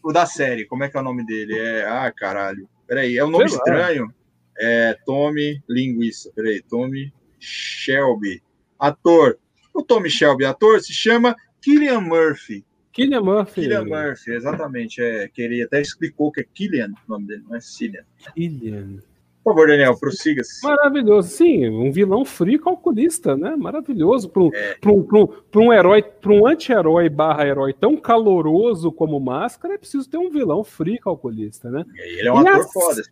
O 0.02 0.12
da 0.12 0.26
série, 0.26 0.66
como 0.66 0.84
é 0.84 0.88
que 0.88 0.96
é 0.96 1.00
o 1.00 1.05
nome 1.05 1.26
dele? 1.26 1.59
É, 1.59 1.84
ah, 1.84 2.12
caralho. 2.16 2.68
Pera 2.86 3.00
aí, 3.00 3.18
é 3.18 3.24
um 3.24 3.30
nome 3.30 3.48
Sei 3.48 3.59
estranho. 3.59 4.05
Lá. 4.05 4.12
É 4.60 4.96
Tommy 5.05 5.62
Linguiça. 5.68 6.30
Pera 6.34 6.48
aí, 6.48 6.62
Tommy 6.62 7.12
Shelby. 7.40 8.40
Ator. 8.78 9.38
O 9.74 9.82
Tommy 9.82 10.10
Shelby, 10.10 10.44
ator, 10.44 10.80
se 10.80 10.92
chama 10.92 11.34
Killian 11.60 12.00
Murphy. 12.00 12.64
Killian 12.98 13.22
Murphy. 13.22 13.62
Killian 13.62 13.84
Murphy, 13.84 14.32
exatamente. 14.32 15.00
É, 15.00 15.28
que 15.28 15.40
ele 15.40 15.62
até 15.62 15.80
explicou 15.80 16.32
que 16.32 16.40
é 16.40 16.44
Killian 16.44 16.90
o 17.06 17.10
nome 17.12 17.26
dele, 17.28 17.44
não 17.48 17.56
é 17.56 17.60
Cillian. 17.60 18.02
Killian. 18.34 18.96
Por 19.44 19.54
favor, 19.54 19.68
Daniel, 19.68 19.96
prossiga-se. 19.98 20.62
Maravilhoso, 20.62 21.28
sim, 21.28 21.68
um 21.68 21.92
vilão 21.92 22.24
frio 22.24 22.60
calculista, 22.60 23.36
né? 23.36 23.56
Maravilhoso 23.56 24.28
para 24.28 24.42
um, 24.42 24.50
é. 24.52 24.76
um, 24.84 25.06
um, 25.14 25.60
um 25.68 25.72
herói, 25.72 26.02
para 26.02 26.32
um 26.32 26.46
anti-herói 26.46 27.08
barra 27.08 27.46
herói 27.46 27.72
tão 27.72 27.96
caloroso 27.96 28.90
como 28.92 29.18
Máscara, 29.20 29.74
é 29.74 29.78
preciso 29.78 30.10
ter 30.10 30.18
um 30.18 30.28
vilão 30.28 30.64
frio 30.64 31.00
calculista, 31.00 31.70
né? 31.70 31.84
Ele 31.94 32.28
é 32.28 32.32
um 32.32 32.42
e 32.42 32.48
ator 32.48 32.60
a... 32.60 32.68
foda. 32.68 33.02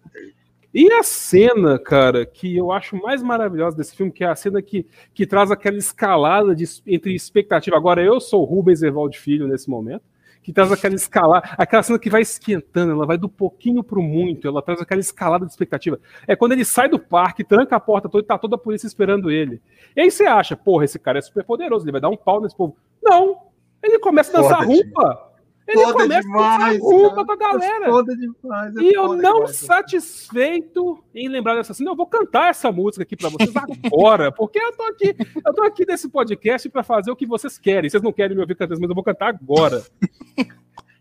E 0.79 0.93
a 0.93 1.03
cena, 1.03 1.79
cara, 1.79 2.27
que 2.27 2.55
eu 2.55 2.71
acho 2.71 2.97
mais 3.01 3.23
maravilhosa 3.23 3.75
desse 3.75 3.97
filme, 3.97 4.13
que 4.13 4.23
é 4.23 4.27
a 4.27 4.37
cena 4.37 4.61
que, 4.61 4.87
que 5.15 5.27
traz 5.27 5.51
aquela 5.51 5.79
escalada 5.79 6.55
de, 6.55 6.67
entre 6.87 7.15
expectativa. 7.15 7.75
Agora, 7.75 8.05
eu 8.05 8.21
sou 8.21 8.45
Rubens 8.45 8.83
Evaldo 8.83 9.17
Filho 9.17 9.49
nesse 9.49 9.71
momento 9.71 10.05
que 10.43 10.53
traz 10.53 10.71
aquela 10.71 10.95
escalada, 10.95 11.49
aquela 11.57 11.83
cena 11.83 11.99
que 11.99 12.11
vai 12.11 12.21
esquentando, 12.21 12.93
ela 12.93 13.07
vai 13.07 13.17
do 13.17 13.29
pouquinho 13.29 13.83
pro 13.83 14.03
muito, 14.03 14.47
ela 14.47 14.61
traz 14.61 14.79
aquela 14.81 15.01
escalada 15.01 15.47
de 15.47 15.51
expectativa. 15.51 15.99
É 16.25 16.37
quando 16.37 16.53
ele 16.53 16.65
sai 16.65 16.91
do 16.91 16.99
parque, 16.99 17.43
tranca 17.43 17.75
a 17.75 17.81
porta 17.81 18.07
toda 18.07 18.23
e 18.23 18.27
tá 18.27 18.39
toda 18.39 18.55
a 18.57 18.59
polícia 18.59 18.87
esperando 18.87 19.31
ele. 19.31 19.63
E 19.97 20.03
aí 20.03 20.11
você 20.11 20.27
acha, 20.27 20.55
porra, 20.55 20.85
esse 20.85 20.99
cara 20.99 21.19
é 21.19 21.23
super 21.23 21.43
poderoso, 21.43 21.87
ele 21.87 21.93
vai 21.93 22.03
dar 22.03 22.11
um 22.11 22.17
pau 22.19 22.41
nesse 22.41 22.55
povo. 22.55 22.77
Não! 23.03 23.39
Ele 23.83 23.99
começa 23.99 24.31
a 24.39 24.43
dançar 24.43 24.65
rumba. 24.65 25.33
Ele 25.69 25.83
foda 25.83 25.95
começa 25.95 26.23
demais, 26.23 26.77
a 26.77 26.81
com 26.81 27.33
a 27.33 27.37
galera. 27.37 27.87
É 27.87 28.15
demais, 28.15 28.77
é 28.77 28.81
e 28.83 28.93
eu 28.93 29.15
não 29.15 29.41
demais, 29.41 29.57
satisfeito 29.57 31.03
em 31.13 31.29
lembrar 31.29 31.57
dessa 31.57 31.75
cena, 31.75 31.91
eu 31.91 31.97
vou 31.97 32.07
cantar 32.07 32.51
essa 32.51 32.71
música 32.71 33.03
aqui 33.03 33.17
para 33.17 33.31
vocês 33.31 33.53
agora, 33.57 34.31
porque 34.31 34.61
eu 34.61 34.77
tô 34.77 34.85
aqui, 34.85 35.17
eu 35.45 35.55
tô 35.55 35.63
aqui 35.65 35.85
nesse 35.85 36.09
podcast 36.09 36.69
para 36.69 36.85
fazer 36.85 37.11
o 37.11 37.17
que 37.17 37.27
vocês 37.27 37.59
querem. 37.59 37.91
Vocês 37.91 38.03
não 38.03 38.13
querem 38.13 38.37
me 38.37 38.43
ouvir 38.43 38.55
cantar, 38.55 38.79
mas 38.79 38.89
eu 38.89 38.95
vou 38.95 39.05
cantar 39.05 39.29
agora. 39.29 39.83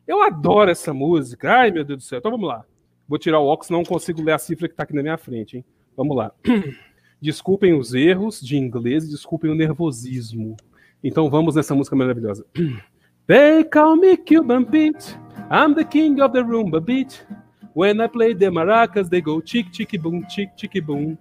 Eu 0.07 0.21
adoro 0.21 0.69
essa 0.69 0.93
música. 0.93 1.51
Ai, 1.51 1.71
meu 1.71 1.83
Deus 1.83 1.99
do 1.99 2.03
céu. 2.03 2.19
Então 2.19 2.31
vamos 2.31 2.47
lá. 2.47 2.63
Vou 3.07 3.17
tirar 3.17 3.39
o 3.39 3.45
óculos, 3.45 3.69
não 3.69 3.83
consigo 3.83 4.21
ler 4.21 4.33
a 4.33 4.37
cifra 4.37 4.67
que 4.67 4.75
tá 4.75 4.83
aqui 4.83 4.93
na 4.93 5.01
minha 5.01 5.17
frente, 5.17 5.57
hein? 5.57 5.65
Vamos 5.95 6.15
lá. 6.15 6.31
Desculpem 7.21 7.73
os 7.73 7.93
erros 7.93 8.39
de 8.41 8.57
inglês, 8.57 9.09
desculpem 9.09 9.49
o 9.49 9.55
nervosismo. 9.55 10.55
Então 11.03 11.29
vamos 11.29 11.55
nessa 11.55 11.73
música 11.73 11.95
maravilhosa. 11.95 12.45
They 13.27 13.63
call 13.63 13.95
me 13.95 14.17
Cuban 14.17 14.65
Pete. 14.65 15.17
I'm 15.49 15.73
the 15.73 15.83
king 15.83 16.21
of 16.21 16.33
the 16.33 16.41
rumba 16.41 16.83
beat. 16.83 17.25
When 17.73 17.99
I 17.99 18.07
play 18.07 18.33
the 18.33 18.45
maracas, 18.45 19.09
they 19.09 19.19
go 19.19 19.41
chick 19.41 19.71
chicky 19.71 19.97
boom, 19.97 20.25
chick 20.29 20.55
chicky 20.55 20.79
boom. 20.79 21.17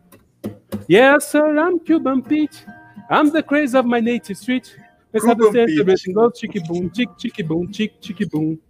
Yes, 0.86 1.30
sir, 1.30 1.58
I'm 1.58 1.80
Cuban 1.80 2.22
Pete. 2.22 2.66
I'm 3.08 3.30
the 3.30 3.42
craze 3.42 3.74
of 3.74 3.86
my 3.86 4.00
native 4.00 4.36
street. 4.36 4.76
Let's 5.12 5.24
Cuban 5.24 5.56
everything 5.80 6.14
goes 6.14 6.38
chicky 6.38 6.60
boom, 6.60 6.90
chick 6.90 7.08
chicky 7.16 7.42
boom, 7.42 7.72
chick 7.72 8.00
chicky 8.02 8.24
boom. 8.26 8.60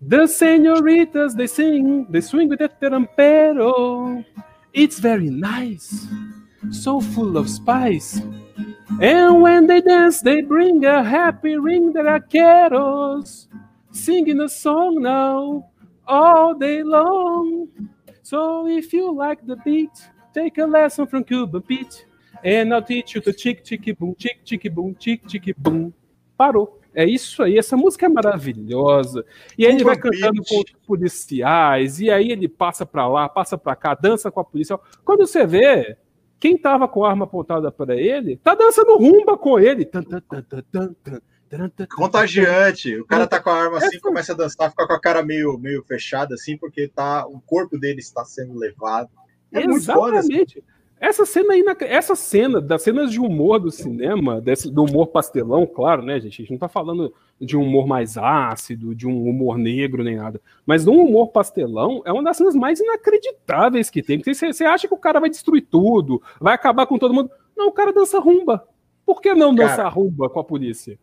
The 0.00 0.26
senoritas 0.26 1.34
they 1.34 1.48
sing, 1.48 2.06
they 2.08 2.22
swing 2.22 2.48
with 2.48 2.60
the 2.60 2.68
terampero. 2.68 4.24
It's 4.72 4.98
very 4.98 5.28
nice, 5.28 6.06
so 6.70 7.00
full 7.00 7.36
of 7.36 7.50
spice. 7.50 8.22
And 9.00 9.40
when 9.42 9.66
they 9.66 9.80
dance, 9.80 10.20
they 10.20 10.42
bring 10.42 10.84
a 10.84 11.02
happy 11.02 11.56
ring 11.56 11.92
that 11.92 12.06
are 12.06 12.20
carols, 12.20 13.48
singing 13.92 14.40
a 14.40 14.48
song 14.48 15.00
now 15.00 15.68
all 16.06 16.54
day 16.54 16.82
long. 16.82 17.68
So 18.22 18.66
if 18.66 18.92
you 18.92 19.14
like 19.14 19.46
the 19.46 19.56
beat, 19.56 19.90
take 20.34 20.58
a 20.58 20.66
lesson 20.66 21.06
from 21.06 21.24
Cuban 21.24 21.62
Pete, 21.62 22.06
and 22.44 22.74
I'll 22.74 22.82
teach 22.82 23.14
you 23.14 23.20
the 23.20 23.32
chick 23.32 23.64
chicky 23.64 23.92
boom, 23.92 24.14
chick 24.18 24.44
chicky 24.44 24.68
boom, 24.68 24.94
chick 24.98 25.26
chicky 25.26 25.54
boom. 25.56 25.92
Parou. 26.36 26.78
É 26.94 27.04
isso 27.04 27.42
aí, 27.42 27.56
essa 27.56 27.76
música 27.76 28.06
é 28.06 28.08
maravilhosa. 28.08 29.24
E 29.56 29.64
aí 29.64 29.72
ele 29.72 29.84
vai 29.84 29.96
cantando 29.96 30.42
com 30.42 30.58
os 30.58 30.72
policiais, 30.84 32.00
e 32.00 32.10
aí 32.10 32.32
ele 32.32 32.48
passa 32.48 32.84
para 32.84 33.06
lá, 33.06 33.28
passa 33.28 33.56
para 33.56 33.76
cá, 33.76 33.94
dança 33.94 34.32
com 34.32 34.40
a 34.40 34.44
polícia. 34.44 34.76
Quando 35.04 35.26
você 35.26 35.46
vê, 35.46 35.96
quem 36.40 36.56
tava 36.56 36.86
com 36.86 37.04
a 37.04 37.10
arma 37.10 37.24
apontada 37.24 37.70
para 37.70 37.96
ele, 37.96 38.36
tá 38.36 38.54
dançando 38.54 38.96
rumba 38.96 39.36
com 39.36 39.58
ele. 39.58 39.88
Contagiante. 41.96 42.96
O 42.96 43.06
cara 43.06 43.26
tá 43.26 43.40
com 43.40 43.50
a 43.50 43.54
arma 43.54 43.78
assim, 43.78 43.98
começa 43.98 44.32
a 44.32 44.36
dançar, 44.36 44.70
fica 44.70 44.86
com 44.86 44.92
a 44.92 45.00
cara 45.00 45.22
meio, 45.22 45.58
meio 45.58 45.82
fechada 45.82 46.34
assim, 46.34 46.56
porque 46.56 46.88
tá, 46.88 47.26
o 47.26 47.40
corpo 47.40 47.78
dele 47.78 48.00
está 48.00 48.24
sendo 48.24 48.58
levado. 48.58 49.10
É 49.52 49.64
Exatamente. 49.64 50.62
Essa 51.00 51.24
cena 51.24 51.54
aí, 51.54 51.64
essa 51.80 52.16
cena, 52.16 52.60
das 52.60 52.82
cenas 52.82 53.12
de 53.12 53.20
humor 53.20 53.60
do 53.60 53.70
cinema, 53.70 54.40
desse, 54.40 54.70
do 54.70 54.84
humor 54.84 55.06
pastelão, 55.08 55.66
claro, 55.66 56.02
né, 56.02 56.18
gente? 56.18 56.34
A 56.34 56.42
gente 56.42 56.50
não 56.50 56.58
tá 56.58 56.68
falando 56.68 57.14
de 57.40 57.56
um 57.56 57.62
humor 57.62 57.86
mais 57.86 58.18
ácido, 58.18 58.94
de 58.94 59.06
um 59.06 59.28
humor 59.28 59.56
negro, 59.56 60.02
nem 60.02 60.16
nada. 60.16 60.40
Mas 60.66 60.84
no 60.84 60.92
humor 60.92 61.28
pastelão, 61.28 62.02
é 62.04 62.12
uma 62.12 62.22
das 62.22 62.36
cenas 62.36 62.56
mais 62.56 62.80
inacreditáveis 62.80 63.90
que 63.90 64.02
tem. 64.02 64.20
Você, 64.20 64.52
você 64.52 64.64
acha 64.64 64.88
que 64.88 64.94
o 64.94 64.98
cara 64.98 65.20
vai 65.20 65.30
destruir 65.30 65.66
tudo, 65.70 66.20
vai 66.40 66.54
acabar 66.54 66.86
com 66.86 66.98
todo 66.98 67.14
mundo. 67.14 67.30
Não, 67.56 67.68
o 67.68 67.72
cara 67.72 67.92
dança 67.92 68.18
rumba. 68.18 68.66
Por 69.06 69.20
que 69.20 69.34
não 69.34 69.54
dançar 69.54 69.92
rumba 69.92 70.28
com 70.28 70.40
a 70.40 70.44
polícia? 70.44 70.98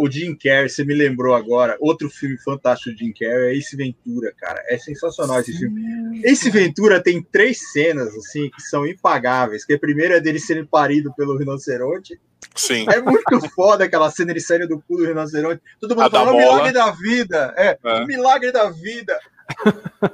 O 0.00 0.10
Jim 0.10 0.34
Carrey, 0.34 0.70
você 0.70 0.82
me 0.82 0.94
lembrou 0.94 1.34
agora, 1.34 1.76
outro 1.78 2.08
filme 2.08 2.38
fantástico 2.38 2.96
de 2.96 3.04
Jim 3.04 3.12
Carrey 3.12 3.54
é 3.54 3.58
Ace 3.58 3.76
Ventura, 3.76 4.32
cara. 4.34 4.64
É 4.66 4.78
sensacional 4.78 5.40
esse 5.40 5.52
filme. 5.52 6.22
Ace 6.24 6.48
Ventura 6.48 7.02
tem 7.02 7.22
três 7.22 7.70
cenas, 7.70 8.08
assim, 8.16 8.48
que 8.48 8.62
são 8.62 8.86
impagáveis. 8.86 9.66
Que 9.66 9.74
a 9.74 9.78
primeira 9.78 10.16
é 10.16 10.20
dele 10.20 10.40
sendo 10.40 10.66
parido 10.66 11.12
pelo 11.14 11.36
rinoceronte. 11.36 12.18
Sim. 12.56 12.86
É 12.88 13.02
muito 13.02 13.50
foda 13.54 13.84
aquela 13.84 14.10
cena, 14.10 14.30
ele 14.30 14.40
saindo 14.40 14.68
do 14.68 14.80
cu 14.80 14.96
do 14.96 15.04
rinoceronte. 15.04 15.60
Todo 15.78 15.94
mundo 15.94 16.10
fala, 16.10 16.32
o 16.32 16.36
milagre 16.36 16.72
da 16.72 16.90
vida. 16.92 17.54
É, 17.58 17.78
é. 17.84 18.02
o 18.02 18.06
milagre 18.06 18.50
da 18.50 18.70
vida. 18.70 19.18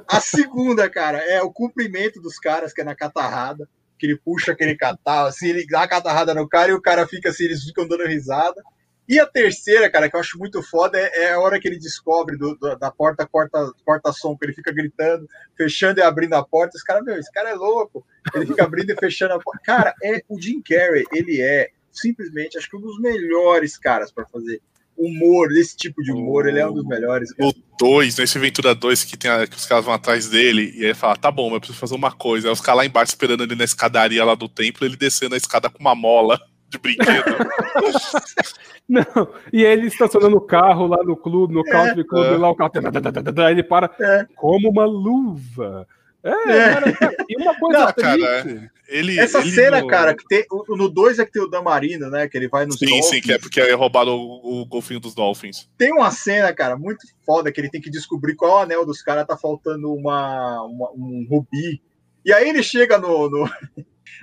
A 0.05 0.19
segunda, 0.19 0.89
cara, 0.89 1.19
é 1.19 1.41
o 1.41 1.49
cumprimento 1.49 2.21
dos 2.21 2.37
caras, 2.37 2.73
que 2.73 2.81
é 2.81 2.83
na 2.83 2.93
catarrada. 2.93 3.69
Que 3.97 4.05
ele 4.05 4.17
puxa 4.17 4.51
aquele 4.51 4.75
catarro, 4.75 5.27
assim, 5.27 5.47
ele 5.47 5.65
dá 5.65 5.83
a 5.83 5.87
catarrada 5.87 6.33
no 6.33 6.47
cara 6.47 6.71
e 6.71 6.73
o 6.73 6.81
cara 6.81 7.07
fica 7.07 7.29
assim, 7.29 7.45
eles 7.45 7.63
ficam 7.63 7.87
dando 7.87 8.05
risada. 8.05 8.61
E 9.07 9.19
a 9.19 9.25
terceira, 9.25 9.89
cara, 9.89 10.09
que 10.09 10.15
eu 10.15 10.19
acho 10.19 10.37
muito 10.37 10.61
foda, 10.61 10.99
é, 10.99 11.23
é 11.23 11.33
a 11.33 11.39
hora 11.39 11.59
que 11.59 11.67
ele 11.67 11.79
descobre 11.79 12.35
do, 12.35 12.55
do, 12.55 12.75
da 12.75 12.91
porta, 12.91 13.25
porta, 13.25 13.71
porta 13.85 14.11
som, 14.11 14.35
que 14.35 14.45
ele 14.45 14.53
fica 14.53 14.71
gritando, 14.71 15.27
fechando 15.55 15.99
e 15.99 16.03
abrindo 16.03 16.33
a 16.33 16.43
porta. 16.43 16.75
Esse 16.75 16.83
cara, 16.83 17.01
meu, 17.01 17.17
esse 17.17 17.31
cara 17.31 17.49
é 17.49 17.53
louco. 17.53 18.05
Ele 18.35 18.45
fica 18.45 18.65
abrindo 18.65 18.91
e 18.91 18.95
fechando 18.95 19.33
a 19.33 19.39
porta. 19.39 19.61
Cara, 19.63 19.93
é 20.03 20.21
o 20.27 20.39
Jim 20.41 20.61
Carrey, 20.61 21.05
ele 21.13 21.41
é 21.41 21.69
simplesmente, 21.89 22.57
acho 22.57 22.69
que 22.69 22.75
um 22.75 22.81
dos 22.81 22.99
melhores 22.99 23.77
caras 23.77 24.11
para 24.11 24.25
fazer 24.25 24.61
humor, 24.97 25.51
esse 25.51 25.77
tipo 25.77 26.01
de 26.01 26.11
humor, 26.11 26.45
o, 26.45 26.49
ele 26.49 26.59
é 26.59 26.67
um 26.67 26.73
dos 26.73 26.85
melhores. 26.85 27.31
Cara. 27.31 27.49
O 27.49 27.53
2, 27.79 28.17
nesse 28.17 28.37
Ventura 28.39 28.75
2, 28.75 29.03
que, 29.05 29.15
tem 29.15 29.31
a, 29.31 29.47
que 29.47 29.55
os 29.55 29.65
caras 29.65 29.85
vão 29.85 29.93
atrás 29.93 30.27
dele, 30.27 30.73
e 30.75 30.79
aí 30.79 30.85
ele 30.85 30.93
fala, 30.95 31.15
tá 31.15 31.31
bom, 31.31 31.45
mas 31.45 31.53
eu 31.53 31.59
preciso 31.59 31.79
fazer 31.79 31.95
uma 31.95 32.11
coisa. 32.11 32.47
Aí 32.47 32.51
os 32.51 32.59
caras 32.59 32.79
lá 32.79 32.85
embaixo 32.85 33.11
esperando 33.11 33.43
ele 33.43 33.55
na 33.55 33.63
escadaria 33.63 34.25
lá 34.25 34.35
do 34.35 34.49
templo, 34.49 34.85
ele 34.85 34.97
descendo 34.97 35.35
a 35.35 35.37
escada 35.37 35.69
com 35.69 35.79
uma 35.79 35.95
mola 35.95 36.41
de 36.69 36.77
brinquedo. 36.77 37.37
Não, 38.87 39.03
e 39.51 39.63
ele 39.63 39.87
estacionando 39.87 40.37
o 40.37 40.41
carro 40.41 40.87
lá 40.87 41.03
no 41.03 41.17
clube, 41.17 41.53
no 41.53 41.63
country 41.63 42.05
club, 42.05 42.25
é. 42.25 42.37
lá 42.37 42.49
o 42.49 42.55
carro. 42.55 42.71
Aí 43.45 43.51
ele 43.51 43.63
para 43.63 43.89
é. 43.99 44.25
como 44.35 44.69
uma 44.69 44.85
luva. 44.85 45.87
É, 46.23 46.29
é. 46.29 46.73
Cara, 46.73 47.15
e 47.29 47.41
uma 47.41 47.55
coisa 47.59 47.79
Não, 47.79 47.93
cara, 47.93 48.71
ele, 48.87 49.19
Essa 49.19 49.39
ele 49.39 49.51
cena, 49.51 49.81
no... 49.81 49.87
cara, 49.87 50.15
que 50.15 50.25
tem. 50.25 50.45
No 50.69 50.89
2 50.89 51.19
é 51.19 51.25
que 51.25 51.31
tem 51.31 51.41
o 51.41 51.47
Damarino, 51.47 52.09
né? 52.09 52.27
Que 52.27 52.37
ele 52.37 52.47
vai 52.47 52.65
no. 52.65 52.73
Sim, 52.73 52.85
Dolphins. 52.85 53.05
sim, 53.07 53.21
que 53.21 53.33
é 53.33 53.37
porque 53.37 53.59
é 53.59 53.73
roubado 53.73 54.11
o, 54.11 54.61
o 54.61 54.65
golfinho 54.65 54.99
dos 54.99 55.13
Dolphins. 55.13 55.69
Tem 55.77 55.91
uma 55.91 56.11
cena, 56.11 56.53
cara, 56.53 56.77
muito 56.77 57.05
foda, 57.25 57.51
que 57.51 57.61
ele 57.61 57.69
tem 57.69 57.81
que 57.81 57.89
descobrir 57.89 58.35
qual 58.35 58.59
anel 58.59 58.85
dos 58.85 59.01
caras 59.01 59.27
tá 59.27 59.37
faltando 59.37 59.93
uma, 59.93 60.63
uma, 60.63 60.91
um 60.91 61.27
rubi. 61.29 61.81
E 62.25 62.33
aí 62.33 62.49
ele 62.49 62.63
chega 62.63 62.97
no, 62.97 63.29
no, 63.29 63.49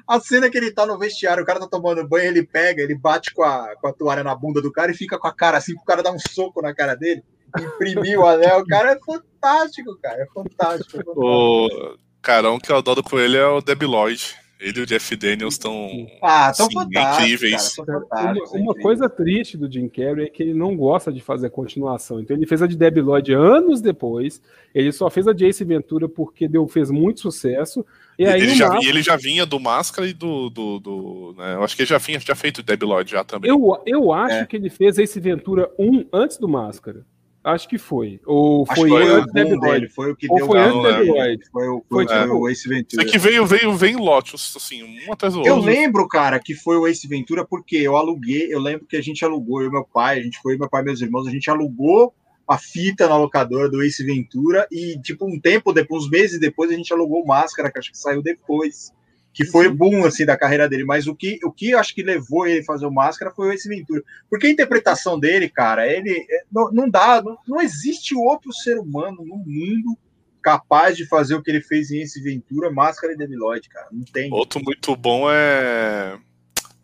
a 0.07 0.21
cena 0.21 0.51
que 0.51 0.57
ele 0.57 0.71
tá 0.71 0.87
no 0.87 0.99
vestiário, 0.99 1.43
o 1.43 1.47
cara 1.47 1.61
tá 1.61 1.67
tomando 1.67 2.07
banho, 2.07 2.27
ele 2.27 2.43
pega, 2.45 2.83
ele 2.83 2.95
bate 2.95 3.33
com 3.33 3.43
a, 3.43 3.75
com 3.81 3.89
a 3.89 3.93
toalha 3.93 4.25
na 4.25 4.35
bunda 4.35 4.61
do 4.61 4.73
cara 4.73 4.91
e 4.91 4.97
fica 4.97 5.19
com 5.19 5.29
a 5.29 5.35
cara 5.35 5.59
assim, 5.59 5.75
o 5.75 5.85
cara 5.85 6.03
dá 6.03 6.13
um 6.13 6.19
soco 6.19 6.63
na 6.63 6.75
cara 6.75 6.95
dele, 6.95 7.23
imprimiu 7.59 8.21
o 8.21 8.27
anel. 8.27 8.61
O 8.61 8.67
cara 8.67 8.93
é 8.93 8.99
fantástico, 8.99 9.97
cara. 10.03 10.23
É 10.23 10.27
fantástico. 10.27 11.01
É 11.01 11.05
fantástico. 11.05 11.13
O 11.17 11.97
carão 12.21 12.59
que 12.59 12.73
é 12.73 12.75
o 12.75 12.83
dó 12.83 12.95
do 12.95 13.03
coelho 13.03 13.37
é 13.37 13.47
o 13.47 13.61
Debi 13.61 13.87
Lloyd. 13.87 14.37
Ele 14.61 14.81
e 14.81 14.83
o 14.83 14.87
Jeff 14.87 15.17
Daniels 15.17 15.55
estão 15.55 16.07
ah, 16.23 16.49
assim, 16.49 16.65
incríveis. 16.89 17.75
Cara, 18.11 18.33
uma, 18.33 18.51
uma 18.53 18.75
coisa 18.75 19.09
triste 19.09 19.57
do 19.57 19.71
Jim 19.71 19.89
Carrey 19.89 20.27
é 20.27 20.31
que 20.31 20.43
ele 20.43 20.55
não 20.55 20.77
gosta 20.77 21.13
de 21.13 21.21
fazer 21.21 21.51
continuação. 21.51 22.21
Então 22.21 22.37
ele 22.37 22.47
fez 22.47 22.63
a 22.63 22.67
de 22.67 22.77
Debbie 22.77 23.01
Lloyd 23.01 23.33
anos 23.33 23.81
depois. 23.81 24.41
Ele 24.75 24.93
só 24.93 25.11
fez 25.11 25.27
a 25.27 25.33
de 25.33 25.45
Ace 25.45 25.65
Ventura 25.65 26.09
porque 26.09 26.47
deu, 26.47 26.67
fez 26.69 26.91
muito 26.91 27.21
sucesso. 27.21 27.85
E 28.19 28.27
aí, 28.27 28.41
ele, 28.41 28.55
já, 28.55 28.79
ele 28.79 29.03
já 29.03 29.17
vinha 29.17 29.45
do 29.45 29.59
Máscara 29.59 30.07
e 30.07 30.13
do. 30.13 30.49
do, 30.49 30.79
do 30.79 31.35
né? 31.37 31.55
Eu 31.55 31.65
acho 31.65 31.75
que 31.75 31.83
ele 31.83 31.89
já 31.89 31.99
vinha 31.99 32.21
já 32.21 32.35
feito 32.35 32.63
Debbie 32.63 32.87
Lloyd 32.87 33.11
já 33.11 33.25
também. 33.25 33.51
Eu, 33.51 33.83
eu 33.85 34.13
acho 34.13 34.37
é. 34.37 34.47
que 34.47 34.57
ele 34.57 34.71
fez 34.71 34.99
Ace 34.99 35.19
Ventura 35.19 35.71
1 35.79 36.07
antes 36.13 36.39
do 36.39 36.49
Máscara. 36.49 37.05
Acho 37.45 37.69
que 37.69 37.77
foi. 37.77 38.19
Ou 38.25 38.65
foi, 38.65 38.89
foi 38.89 39.07
antes 39.07 39.33
dele, 39.35 39.89
Foi 39.91 40.11
o 40.11 40.17
que 40.17 40.27
Ou 40.31 40.37
deu 40.39 40.47
foi 40.47 40.59
antes 40.59 40.83
da 40.83 40.99
Lloyd. 41.01 41.45
Foi, 41.53 41.69
o, 41.69 41.85
foi, 41.87 42.07
foi, 42.07 42.19
tipo, 42.19 42.35
o 42.35 42.49
Ace 42.49 42.67
Ventura. 42.67 43.03
Isso 43.03 43.13
que 43.13 43.19
veio, 43.19 43.45
veio, 43.45 43.75
veio 43.75 43.99
Lotus, 43.99 44.55
assim, 44.57 44.83
um 44.83 45.13
atrás 45.13 45.35
do 45.35 45.41
outro. 45.41 45.53
Eu 45.53 45.59
lembro, 45.59 46.09
cara, 46.09 46.41
que 46.41 46.55
foi 46.55 46.79
o 46.79 46.87
Ace 46.87 47.07
Ventura 47.07 47.45
porque 47.45 47.77
eu 47.77 47.99
aluguei, 47.99 48.49
eu 48.51 48.59
lembro 48.59 48.87
que 48.87 48.97
a 48.97 49.03
gente 49.03 49.23
alugou, 49.27 49.61
eu 49.61 49.69
e 49.69 49.71
meu 49.71 49.85
pai, 49.85 50.21
a 50.21 50.23
gente 50.23 50.39
foi, 50.41 50.57
meu 50.57 50.71
pai 50.71 50.81
e 50.81 50.85
meus 50.87 51.03
irmãos, 51.03 51.27
a 51.27 51.31
gente 51.31 51.51
alugou 51.51 52.15
a 52.49 52.57
fita 52.57 53.07
na 53.07 53.19
locadora 53.19 53.69
do 53.69 53.83
Ace 53.83 54.03
Ventura 54.03 54.67
e, 54.73 54.99
tipo, 55.03 55.27
um 55.27 55.39
tempo 55.39 55.71
depois, 55.71 56.05
uns 56.05 56.11
meses 56.11 56.41
depois, 56.41 56.71
a 56.71 56.75
gente 56.75 56.95
alugou 56.95 57.23
o 57.23 57.27
Máscara, 57.27 57.71
que 57.71 57.79
acho 57.79 57.91
que 57.91 57.99
saiu 57.99 58.23
depois. 58.23 58.91
Que 59.35 59.45
foi 59.45 59.69
boom, 59.69 60.05
assim, 60.05 60.25
da 60.25 60.37
carreira 60.37 60.69
dele. 60.69 60.85
Mas 60.85 61.07
o 61.07 61.15
que, 61.15 61.39
o 61.45 61.51
que 61.51 61.73
eu 61.73 61.79
acho 61.79 61.95
que 61.95 62.03
levou 62.03 62.47
ele 62.47 62.61
a 62.61 62.65
fazer 62.65 62.87
o 62.87 62.91
Máscara 62.91 63.33
foi 63.33 63.49
o 63.49 63.53
Ace 63.53 63.69
Ventura. 63.69 64.03
Porque 64.31 64.47
a 64.47 64.51
interpretação 64.51 65.19
dele, 65.19 65.49
cara, 65.49 65.87
ele 65.87 66.25
não, 66.51 66.71
não 66.71 66.89
dá, 66.89 67.21
não, 67.21 67.37
não 67.47 67.61
existe 67.61 68.15
outro 68.15 68.53
ser 68.53 68.79
humano 68.79 69.25
no 69.25 69.37
mundo 69.37 69.99
capaz 70.41 70.97
de 70.97 71.07
fazer 71.07 71.35
o 71.35 71.43
que 71.43 71.51
ele 71.51 71.61
fez 71.61 71.91
em 71.91 72.03
Ace 72.03 72.23
Ventura, 72.23 72.71
Máscara 72.71 73.13
e 73.13 73.17
Debiloid, 73.17 73.69
cara. 73.69 73.89
Não 73.91 74.05
tem. 74.05 74.33
Outro 74.33 74.63
muito 74.63 74.95
bom 74.95 75.31
é 75.31 76.19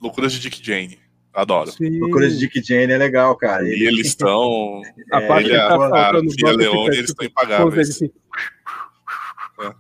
Loucuras 0.00 0.32
de 0.32 0.40
Dick 0.40 0.64
Jane. 0.64 0.98
Adoro. 1.32 1.70
Sim. 1.70 2.00
Loucuras 2.00 2.32
de 2.32 2.40
Dick 2.40 2.66
Jane 2.66 2.92
é 2.92 2.98
legal, 2.98 3.36
cara. 3.36 3.62
E 3.68 3.84
eles 3.84 4.08
estão. 4.08 4.82
a 5.12 5.20
parte 5.20 5.48
ele, 5.48 5.56
tá 5.56 5.74
a, 5.74 6.10
a 6.10 6.20
Fia 6.20 6.52
Leone, 6.52 6.96
eles 6.96 7.10
estão 7.10 7.24
impagáveis. 7.26 7.90
Assim. 7.90 8.10
É. 9.60 9.74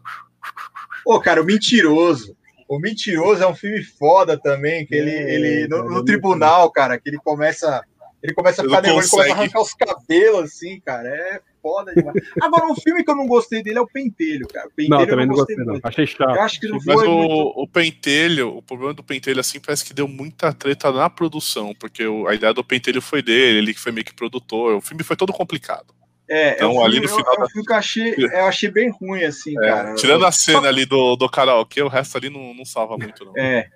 Pô, 1.02 1.18
cara, 1.18 1.42
o 1.42 1.44
Mentiroso. 1.44 2.36
O 2.70 2.78
Mentiroso 2.78 3.42
é 3.42 3.46
um 3.48 3.54
filme 3.54 3.82
foda 3.82 4.38
também, 4.38 4.86
que 4.86 4.94
ele, 4.94 5.10
é, 5.10 5.34
ele 5.34 5.66
no, 5.66 5.90
no 5.90 6.04
tribunal, 6.04 6.70
cara, 6.70 7.00
que 7.00 7.08
ele 7.08 7.18
começa 7.18 7.84
ele 8.22 8.32
começa 8.32 8.62
a 8.62 8.64
ficar 8.64 8.82
nervoso, 8.82 9.06
ele 9.06 9.10
começa 9.10 9.32
a 9.32 9.36
arrancar 9.36 9.60
os 9.60 9.74
cabelos, 9.74 10.44
assim, 10.44 10.78
cara. 10.78 11.08
É 11.08 11.40
foda 11.60 11.92
demais. 11.92 12.16
Agora, 12.40 12.66
um 12.70 12.76
filme 12.76 13.02
que 13.02 13.10
eu 13.10 13.16
não 13.16 13.26
gostei 13.26 13.60
dele 13.60 13.78
é 13.78 13.80
o 13.80 13.88
Pentelho, 13.88 14.46
cara. 14.46 14.68
O 14.68 14.70
Pentelho 14.70 15.00
não, 15.00 15.06
também 15.06 15.26
não 15.26 15.34
gostei, 15.34 15.56
não. 15.56 15.80
Achei 15.82 16.06
chato. 16.06 16.36
Eu 16.36 16.42
acho 16.42 16.60
que 16.60 16.68
não 16.68 16.78
Mas 16.84 16.94
foi 16.94 17.08
o, 17.08 17.10
muito... 17.10 17.60
o 17.60 17.66
Pentelho, 17.66 18.56
o 18.56 18.62
problema 18.62 18.94
do 18.94 19.02
Pentelho, 19.02 19.40
assim, 19.40 19.58
parece 19.58 19.84
que 19.84 19.94
deu 19.94 20.06
muita 20.06 20.52
treta 20.52 20.92
na 20.92 21.10
produção, 21.10 21.74
porque 21.74 22.04
a 22.28 22.34
ideia 22.34 22.54
do 22.54 22.62
Pentelho 22.62 23.02
foi 23.02 23.22
dele, 23.22 23.58
ele 23.58 23.74
que 23.74 23.80
foi 23.80 23.90
meio 23.90 24.04
que 24.04 24.14
produtor. 24.14 24.76
O 24.76 24.80
filme 24.80 25.02
foi 25.02 25.16
todo 25.16 25.32
complicado. 25.32 25.92
É, 26.30 26.54
então, 26.54 26.74
eu, 26.74 26.84
ali 26.84 27.00
no 27.00 27.08
final. 27.08 27.34
Eu, 27.38 27.46
eu, 27.56 27.62
eu, 27.68 27.74
achei, 27.74 28.14
eu 28.16 28.44
achei 28.44 28.70
bem 28.70 28.88
ruim, 28.88 29.24
assim, 29.24 29.52
é, 29.58 29.68
cara. 29.68 29.94
Tirando 29.96 30.24
a 30.24 30.30
cena 30.30 30.68
ali 30.68 30.86
do, 30.86 31.16
do 31.16 31.28
karaokê, 31.28 31.82
o 31.82 31.88
resto 31.88 32.16
ali 32.16 32.30
não, 32.30 32.54
não 32.54 32.64
salva 32.64 32.96
muito, 32.96 33.24
não. 33.24 33.36
É. 33.36 33.68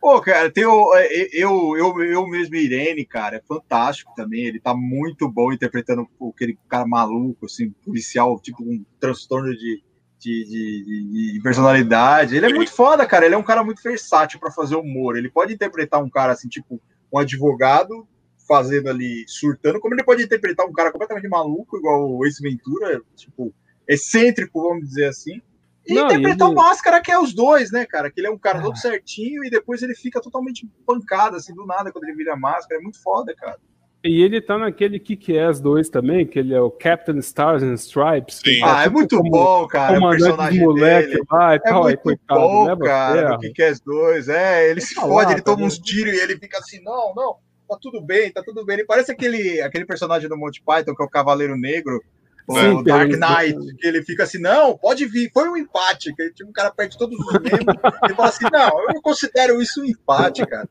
Pô, 0.00 0.18
cara, 0.22 0.50
tem 0.50 0.64
o, 0.64 0.94
é, 0.96 1.28
eu, 1.30 1.76
eu, 1.76 2.02
eu 2.02 2.26
mesmo, 2.26 2.56
Irene, 2.56 3.04
cara, 3.04 3.36
é 3.36 3.42
fantástico 3.46 4.14
também. 4.16 4.46
Ele 4.46 4.58
tá 4.58 4.74
muito 4.74 5.30
bom 5.30 5.52
interpretando 5.52 6.08
aquele 6.34 6.58
cara 6.70 6.86
maluco, 6.86 7.44
assim, 7.44 7.68
policial, 7.84 8.40
tipo 8.40 8.62
um 8.62 8.82
transtorno 8.98 9.54
de, 9.54 9.82
de, 10.18 10.44
de, 10.46 11.32
de 11.34 11.40
personalidade. 11.42 12.34
Ele 12.34 12.46
é 12.46 12.54
muito 12.54 12.72
foda, 12.72 13.04
cara. 13.04 13.26
Ele 13.26 13.34
é 13.34 13.38
um 13.38 13.42
cara 13.42 13.62
muito 13.62 13.82
versátil 13.82 14.40
para 14.40 14.50
fazer 14.50 14.74
humor. 14.74 15.18
Ele 15.18 15.28
pode 15.28 15.52
interpretar 15.52 16.02
um 16.02 16.08
cara, 16.08 16.32
assim, 16.32 16.48
tipo, 16.48 16.80
um 17.12 17.18
advogado 17.18 18.08
fazendo 18.50 18.88
ali, 18.88 19.24
surtando, 19.28 19.78
como 19.78 19.94
ele 19.94 20.02
pode 20.02 20.24
interpretar 20.24 20.66
um 20.66 20.72
cara 20.72 20.90
completamente 20.90 21.28
maluco, 21.28 21.78
igual 21.78 22.10
o 22.10 22.26
Ace 22.26 22.42
Ventura, 22.42 23.00
tipo, 23.14 23.54
excêntrico, 23.86 24.60
vamos 24.60 24.88
dizer 24.88 25.06
assim. 25.06 25.40
E 25.86 25.94
não, 25.94 26.06
interpretar 26.06 26.48
ele... 26.48 26.56
o 26.56 26.60
Máscara, 26.60 27.00
que 27.00 27.12
é 27.12 27.18
os 27.18 27.32
dois, 27.32 27.70
né, 27.70 27.86
cara? 27.86 28.10
Que 28.10 28.20
ele 28.20 28.26
é 28.26 28.30
um 28.30 28.36
cara 28.36 28.58
ah. 28.58 28.62
todo 28.62 28.76
certinho 28.76 29.44
e 29.44 29.50
depois 29.50 29.82
ele 29.82 29.94
fica 29.94 30.20
totalmente 30.20 30.68
pancado, 30.84 31.36
assim, 31.36 31.54
do 31.54 31.64
nada, 31.64 31.92
quando 31.92 32.04
ele 32.04 32.16
vira 32.16 32.34
Máscara. 32.34 32.80
É 32.80 32.82
muito 32.82 33.00
foda, 33.00 33.32
cara. 33.36 33.56
E 34.02 34.20
ele 34.20 34.40
tá 34.40 34.58
naquele 34.58 34.98
Kick-Ass 34.98 35.60
2 35.60 35.88
também, 35.88 36.26
que 36.26 36.38
ele 36.38 36.52
é 36.52 36.60
o 36.60 36.72
Captain 36.72 37.18
Stars 37.18 37.62
and 37.62 37.74
Stripes. 37.74 38.40
Sim. 38.44 38.60
Ah, 38.64 38.80
é, 38.80 38.84
tipo 38.84 38.96
muito 38.96 39.16
como, 39.16 39.30
bom, 39.30 39.66
cara. 39.68 39.96
O 39.96 40.10
personagem 40.10 40.60
moleque 40.60 41.08
dele. 41.08 41.22
lá 41.30 41.52
e 41.52 41.56
é 41.56 41.58
tal. 41.60 41.82
Muito 41.84 41.98
coitado, 42.00 42.40
bom, 42.40 42.66
né, 42.66 42.76
cara, 42.84 43.36
o 43.36 43.38
Kick-Ass 43.38 43.80
2. 43.80 44.28
É, 44.28 44.70
ele 44.70 44.80
se 44.80 44.94
fode, 44.96 45.34
ele 45.34 45.42
toma 45.42 45.64
uns 45.64 45.78
tiros 45.78 46.12
e 46.14 46.16
ele 46.20 46.36
fica 46.36 46.58
assim, 46.58 46.82
não, 46.82 47.14
não, 47.14 47.36
tá 47.70 47.78
tudo 47.80 48.00
bem, 48.00 48.32
tá 48.32 48.42
tudo 48.42 48.64
bem. 48.64 48.78
Ele 48.78 48.84
parece 48.84 49.12
aquele, 49.12 49.60
aquele 49.60 49.84
personagem 49.84 50.28
do 50.28 50.36
Monty 50.36 50.62
Python, 50.62 50.94
que 50.94 51.02
é 51.02 51.06
o 51.06 51.10
Cavaleiro 51.10 51.56
Negro, 51.56 52.02
Sim, 52.50 52.68
o 52.74 52.82
Dark 52.82 53.10
Knight, 53.10 53.76
que 53.76 53.86
ele 53.86 54.02
fica 54.02 54.24
assim, 54.24 54.40
não, 54.40 54.76
pode 54.76 55.06
vir, 55.06 55.30
foi 55.32 55.48
um 55.48 55.56
empate, 55.56 56.12
que 56.14 56.30
tipo, 56.30 56.50
um 56.50 56.52
cara 56.52 56.72
perde 56.72 56.98
todos 56.98 57.16
os 57.18 57.32
membros, 57.34 57.76
ele 58.04 58.14
fala 58.14 58.28
assim, 58.28 58.46
não, 58.52 58.80
eu 58.80 58.94
não 58.94 59.02
considero 59.02 59.62
isso 59.62 59.80
um 59.80 59.84
empate, 59.84 60.44
cara. 60.46 60.68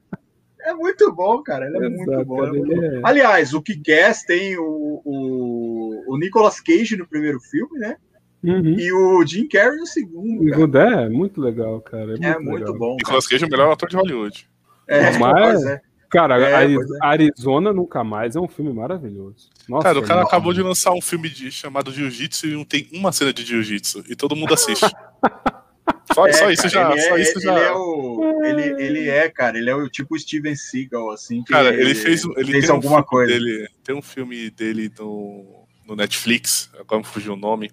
É 0.61 0.73
muito 0.73 1.09
bom, 1.13 1.41
cara, 1.41 1.67
ele 1.67 1.77
é 1.77 1.87
Exato, 1.87 2.11
muito 2.11 2.25
bom. 2.25 2.45
É 2.45 2.51
muito 2.51 2.83
é... 2.83 3.01
Aliás, 3.03 3.53
o 3.53 3.61
Kick-Ass 3.61 4.23
tem 4.23 4.57
o, 4.57 5.01
o, 5.05 6.03
o 6.05 6.17
Nicolas 6.17 6.59
Cage 6.59 6.97
no 6.97 7.07
primeiro 7.07 7.39
filme, 7.39 7.79
né? 7.79 7.95
Uhum. 8.43 8.75
E 8.77 8.91
o 8.91 9.25
Jim 9.25 9.47
Carrey 9.47 9.77
no 9.77 9.85
segundo. 9.85 10.49
segundo 10.49 10.77
é, 10.77 11.09
muito 11.09 11.41
legal, 11.41 11.79
cara. 11.81 12.13
É, 12.21 12.31
é 12.31 12.39
muito, 12.39 12.73
bom. 12.73 12.95
Nicolas 12.97 13.25
Cage 13.25 13.45
é 13.45 13.47
o 13.47 13.49
melhor 13.49 13.71
ator 13.71 13.89
de 13.89 13.95
Hollywood. 13.95 14.49
É, 14.87 15.17
mas, 15.17 15.65
é. 15.65 15.81
Cara, 16.09 16.41
é, 16.41 16.73
é, 16.73 16.77
Arizona 17.01 17.71
Nunca 17.71 18.03
Mais 18.03 18.35
é 18.35 18.39
um 18.39 18.47
filme 18.47 18.73
maravilhoso. 18.73 19.49
Nossa, 19.67 19.83
cara, 19.83 19.99
o 19.99 20.03
cara 20.03 20.21
acabou 20.23 20.53
de 20.53 20.61
lançar 20.61 20.91
um 20.91 21.01
filme 21.01 21.29
de, 21.29 21.51
chamado 21.51 21.91
Jiu-Jitsu 21.91 22.47
e 22.47 22.53
não 22.53 22.65
tem 22.65 22.89
uma 22.91 23.11
cena 23.11 23.31
de 23.31 23.45
Jiu-Jitsu. 23.45 24.03
E 24.09 24.15
todo 24.15 24.35
mundo 24.35 24.53
assiste. 24.53 24.85
só, 26.11 26.25
é, 26.25 26.33
só, 26.33 26.49
isso 26.49 26.63
cara, 26.63 26.71
já. 26.71 26.91
Ele 26.91 27.01
só 27.01 27.17
é, 27.17 27.21
isso 27.21 27.37
ele 27.37 27.45
já... 27.45 27.59
É 27.59 27.71
o, 27.71 28.43
ele, 28.43 28.83
ele 28.83 29.09
é, 29.09 29.29
cara, 29.29 29.57
ele 29.59 29.69
é 29.69 29.75
o 29.75 29.87
tipo 29.87 30.17
Steven 30.17 30.55
Seagal, 30.55 31.11
assim. 31.11 31.43
cara, 31.43 31.69
ele, 31.69 31.81
ele 31.81 31.95
fez, 31.95 32.23
ele 32.37 32.51
fez 32.51 32.69
alguma 32.69 32.99
um 32.99 33.03
coisa. 33.03 33.31
Dele, 33.31 33.67
tem 33.83 33.95
um 33.95 34.01
filme 34.01 34.49
dele 34.49 34.91
no, 34.97 35.67
no 35.87 35.95
Netflix, 35.95 36.71
agora 36.79 37.01
me 37.01 37.07
fugiu 37.07 37.33
o 37.33 37.37
nome. 37.37 37.71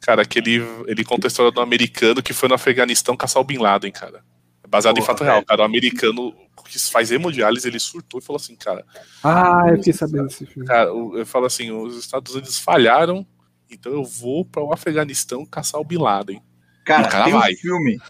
Cara, 0.00 0.24
que 0.24 0.38
ele, 0.38 0.62
ele 0.86 1.04
conta 1.04 1.26
a 1.26 1.28
história 1.28 1.52
do 1.52 1.60
americano 1.60 2.22
que 2.22 2.32
foi 2.32 2.48
no 2.48 2.54
Afeganistão 2.54 3.14
caçar 3.14 3.42
o 3.42 3.44
Bin 3.44 3.58
Laden, 3.58 3.92
cara. 3.92 4.24
Baseado 4.70 4.94
Porra, 4.94 5.04
em 5.04 5.06
fato 5.06 5.24
real, 5.24 5.44
cara. 5.44 5.62
O 5.62 5.64
americano 5.64 6.32
que 6.64 6.78
faz 6.78 7.10
hemodiálise, 7.10 7.66
ele 7.66 7.80
surtou 7.80 8.20
e 8.20 8.22
falou 8.22 8.38
assim, 8.38 8.54
cara. 8.54 8.86
Ah, 9.22 9.64
eu 9.68 9.78
fiquei 9.78 9.92
sabendo 9.92 10.28
desse 10.28 10.46
filme. 10.46 10.66
Cara, 10.66 10.88
eu 10.88 11.26
falo 11.26 11.46
assim: 11.46 11.72
os 11.72 11.98
Estados 11.98 12.32
Unidos 12.32 12.56
falharam, 12.56 13.26
então 13.68 13.92
eu 13.92 14.04
vou 14.04 14.44
para 14.44 14.62
o 14.62 14.72
Afeganistão 14.72 15.44
caçar 15.44 15.80
o 15.80 15.84
Bin 15.84 15.98
Laden. 15.98 16.40
Cara, 16.84 17.08
cara 17.08 17.24
tem 17.24 17.32
vai. 17.32 17.52
um 17.52 17.56
filme. 17.56 18.00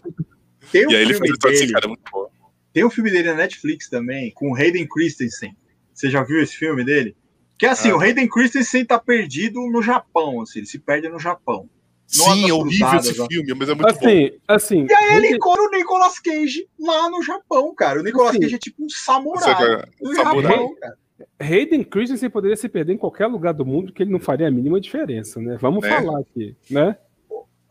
Tem 0.71 0.87
um 0.87 0.91
e 0.91 0.95
aí 0.95 1.05
filme 1.07 1.27
ele 1.29 1.37
fez 1.41 1.61
assim, 1.61 1.71
cara, 1.71 1.87
muito 1.87 2.03
bom. 2.11 2.29
Tem 2.71 2.85
um 2.85 2.89
filme 2.91 3.09
dele 3.09 3.29
na 3.29 3.35
Netflix 3.35 3.89
também, 3.89 4.31
com 4.31 4.51
o 4.51 4.55
Hayden 4.55 4.87
Christensen. 4.87 5.57
Você 5.91 6.11
já 6.11 6.23
viu 6.23 6.41
esse 6.41 6.55
filme 6.55 6.85
dele? 6.85 7.15
Que 7.57 7.65
é 7.65 7.69
assim, 7.69 7.89
ah. 7.89 7.97
o 7.97 7.99
Hayden 7.99 8.29
Christensen 8.29 8.85
tá 8.85 8.99
perdido 8.99 9.59
no 9.71 9.81
Japão, 9.81 10.41
assim, 10.41 10.59
ele 10.59 10.67
se 10.67 10.79
perde 10.79 11.09
no 11.09 11.19
Japão. 11.19 11.67
Sim, 12.11 12.49
é 12.49 12.53
horrível 12.53 12.95
esse 12.95 13.13
filme, 13.13 13.53
mas 13.55 13.69
é 13.69 13.73
muito 13.73 13.87
assim, 13.87 14.29
bom. 14.29 14.37
Assim, 14.47 14.85
e 14.89 14.93
aí 14.93 15.15
ele 15.15 15.35
encontra 15.35 15.63
o 15.63 15.71
Nicolas 15.71 16.19
Cage 16.19 16.67
lá 16.77 17.09
no 17.09 17.23
Japão, 17.23 17.73
cara. 17.73 18.01
O 18.01 18.03
Nicolas 18.03 18.31
assim, 18.31 18.41
Cage 18.41 18.55
é 18.55 18.57
tipo 18.57 18.83
um 18.83 18.89
samurai. 18.89 19.85
Um 20.01 20.13
samurai. 20.13 20.67
cara. 20.81 20.97
Hayden 21.39 21.83
Christensen 21.83 22.29
poderia 22.29 22.57
se 22.57 22.67
perder 22.67 22.93
em 22.93 22.97
qualquer 22.97 23.27
lugar 23.27 23.53
do 23.53 23.65
mundo 23.65 23.93
que 23.93 24.03
ele 24.03 24.11
não 24.11 24.19
faria 24.19 24.47
a 24.47 24.51
mínima 24.51 24.81
diferença, 24.81 25.39
né? 25.39 25.57
Vamos 25.61 25.85
é. 25.85 25.89
falar 25.89 26.19
aqui, 26.19 26.55
né? 26.69 26.97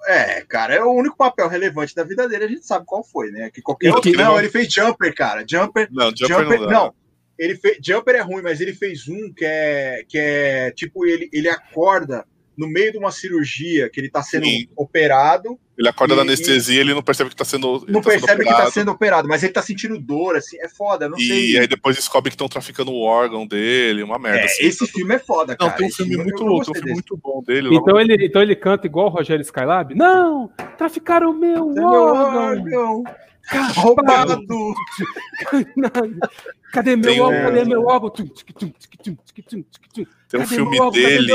É, 0.06 0.40
cara, 0.42 0.74
é 0.74 0.82
o 0.82 0.92
único 0.92 1.16
papel 1.16 1.46
relevante 1.46 1.94
da 1.94 2.02
vida 2.02 2.26
dele, 2.26 2.44
a 2.44 2.48
gente 2.48 2.66
sabe 2.66 2.86
qual 2.86 3.04
foi, 3.04 3.30
né? 3.30 3.50
Que 3.50 3.60
qualquer 3.60 3.92
outro. 3.92 4.10
Não, 4.12 4.38
ele 4.38 4.48
fez 4.48 4.72
Jumper, 4.72 5.14
cara. 5.14 5.44
Jumper. 5.46 5.88
Não, 5.90 6.10
Jumper, 6.16 6.38
Jumper 6.38 6.60
não, 6.60 6.70
não. 6.70 6.94
Ele 7.38 7.54
fez, 7.56 7.78
Jumper 7.82 8.16
é 8.16 8.20
ruim, 8.20 8.42
mas 8.42 8.60
ele 8.60 8.72
fez 8.72 9.06
um 9.08 9.32
que 9.32 9.44
é 9.44 10.04
que 10.08 10.18
é 10.18 10.70
tipo 10.70 11.04
ele, 11.06 11.28
ele 11.32 11.48
acorda 11.48 12.26
no 12.60 12.68
meio 12.68 12.92
de 12.92 12.98
uma 12.98 13.10
cirurgia 13.10 13.88
que 13.88 13.98
ele 13.98 14.08
está 14.08 14.22
sendo 14.22 14.44
Sim. 14.44 14.68
operado. 14.76 15.58
Ele 15.78 15.88
acorda 15.88 16.12
e, 16.12 16.16
da 16.16 16.22
anestesia 16.22 16.76
e 16.76 16.78
ele 16.78 16.92
não 16.92 17.02
percebe 17.02 17.30
que 17.30 17.34
está 17.34 17.44
sendo. 17.44 17.86
Não 17.88 18.02
tá 18.02 18.10
percebe 18.10 18.44
sendo 18.44 18.44
que 18.44 18.50
está 18.50 18.70
sendo 18.70 18.90
operado, 18.90 19.26
mas 19.26 19.42
ele 19.42 19.50
está 19.50 19.62
sentindo 19.62 19.98
dor, 19.98 20.36
assim, 20.36 20.58
é 20.60 20.68
foda, 20.68 21.08
não 21.08 21.16
e 21.16 21.26
sei. 21.26 21.50
E 21.52 21.58
aí 21.58 21.66
depois 21.66 21.96
descobre 21.96 22.30
que 22.30 22.34
estão 22.34 22.48
traficando 22.48 22.92
o 22.92 23.00
órgão 23.00 23.46
dele, 23.46 24.02
uma 24.02 24.18
merda. 24.18 24.40
É, 24.40 24.44
assim, 24.44 24.62
esse 24.64 24.86
tá 24.86 24.92
filme 24.92 25.14
é 25.14 25.18
foda, 25.18 25.56
cara. 25.56 25.70
Não, 25.70 25.76
tem 25.78 25.86
um 25.86 25.90
filme, 25.90 26.14
filme 26.16 26.24
muito, 26.24 26.44
tem 26.44 26.50
um 26.50 26.74
filme 26.74 26.92
muito 26.92 27.16
bom 27.16 27.42
dele. 27.42 27.74
Então 27.74 27.98
ele, 27.98 28.26
então 28.26 28.42
ele 28.42 28.54
canta 28.54 28.86
igual 28.86 29.06
o 29.06 29.10
Rogério 29.10 29.42
Skylab? 29.42 29.94
Não! 29.94 30.52
Traficaram 30.76 31.30
o 31.30 31.34
meu 31.34 31.68
órgão! 31.68 32.62
Meu 32.62 32.80
órgão. 32.80 33.04
Roubado! 33.74 34.44
Cadê 36.72 36.94
meu 36.94 37.24
órgão? 37.24 37.42
Cadê 37.42 37.64
meu 37.64 37.86
órgão? 37.86 38.12
Tem 40.30 40.40
um 40.40 40.46
filme 40.46 40.78
dele, 40.92 41.32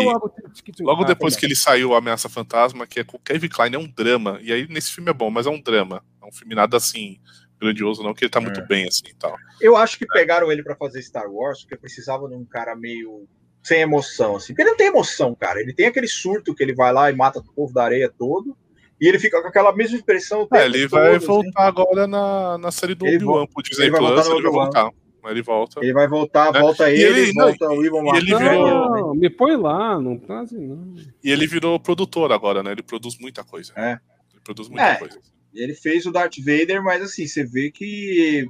logo 0.80 1.04
ah, 1.04 1.06
depois 1.06 1.36
que 1.36 1.46
ele 1.46 1.56
saiu, 1.56 1.94
Ameaça 1.94 2.30
Fantasma, 2.30 2.88
que 2.88 3.02
é 3.02 3.04
com 3.04 3.18
o 3.18 3.20
Kevin 3.20 3.50
Klein, 3.50 3.76
é 3.76 3.78
um 3.78 3.88
drama. 3.88 4.40
E 4.42 4.54
aí, 4.54 4.66
nesse 4.70 4.90
filme 4.90 5.10
é 5.10 5.14
bom, 5.14 5.30
mas 5.30 5.46
é 5.46 5.50
um 5.50 5.60
drama. 5.60 6.02
É 6.24 6.26
um 6.26 6.32
filme 6.32 6.56
nada 6.56 6.78
assim, 6.78 7.20
grandioso, 7.60 8.02
não, 8.02 8.14
que 8.14 8.24
ele 8.24 8.32
tá 8.32 8.40
muito 8.40 8.62
é. 8.62 8.66
bem, 8.66 8.88
assim, 8.88 9.10
e 9.10 9.14
tal. 9.16 9.36
Eu 9.60 9.76
acho 9.76 9.98
que 9.98 10.06
pegaram 10.08 10.50
ele 10.50 10.64
para 10.64 10.78
fazer 10.78 11.02
Star 11.02 11.30
Wars, 11.30 11.64
porque 11.64 11.76
precisava 11.76 12.26
de 12.30 12.36
um 12.36 12.46
cara 12.46 12.74
meio 12.74 13.28
sem 13.62 13.82
emoção, 13.82 14.38
assim. 14.38 14.54
Porque 14.54 14.62
ele 14.62 14.70
não 14.70 14.78
tem 14.78 14.88
emoção, 14.88 15.36
cara. 15.36 15.60
Ele 15.60 15.74
tem 15.74 15.88
aquele 15.88 16.08
surto 16.08 16.56
que 16.56 16.64
ele 16.64 16.74
vai 16.74 16.94
lá 16.94 17.12
e 17.12 17.16
mata 17.16 17.40
o 17.40 17.44
povo 17.44 17.74
da 17.74 17.84
areia 17.84 18.10
todo. 18.18 18.56
E 19.02 19.10
ele 19.10 19.20
fica 19.20 19.42
com 19.42 19.50
aquela 19.50 19.76
mesma 19.76 19.98
expressão. 19.98 20.48
É, 20.54 20.64
ele 20.64 20.88
vai 20.88 21.20
todo, 21.20 21.28
voltar 21.28 21.64
assim. 21.64 21.68
agora 21.68 22.08
na, 22.08 22.58
na 22.60 22.72
série 22.72 22.96
do 22.96 23.06
Obi-Wan 23.06 23.46
pro 23.48 23.62
Disney 23.62 23.92
Plus, 23.92 24.26
ele 24.28 24.42
vai 24.42 24.52
voltar 24.52 24.90
ele 25.32 25.42
volta. 25.42 25.80
Ele 25.82 25.94
vai 25.94 26.08
voltar, 26.08 26.52
né? 26.52 26.60
volta 26.60 26.90
ele, 26.90 27.04
ele, 27.04 27.34
volta 27.34 27.66
não, 27.66 27.78
o 27.78 27.86
Ivan 27.86 28.16
ele 28.16 28.36
virou... 28.36 28.68
Não, 28.68 29.16
me 29.16 29.30
põe 29.30 29.56
lá, 29.56 30.00
não 30.00 30.18
tá 30.18 30.42
assim, 30.42 30.66
não. 30.66 30.96
E 31.24 31.32
ele 31.32 31.48
virou 31.48 31.80
produtor 31.80 32.32
agora, 32.32 32.62
né? 32.62 32.72
Ele 32.72 32.84
produz 32.84 33.18
muita 33.20 33.44
coisa. 33.44 33.74
É. 33.76 34.00
Ele 34.32 34.42
produz 34.44 34.70
muita 34.70 34.84
é. 34.84 34.96
coisa. 34.96 35.20
Ele 35.54 35.74
fez 35.74 36.06
o 36.06 36.12
Darth 36.12 36.38
Vader, 36.40 36.84
mas 36.84 37.02
assim, 37.02 37.26
você 37.26 37.44
vê 37.44 37.72
que 37.72 38.50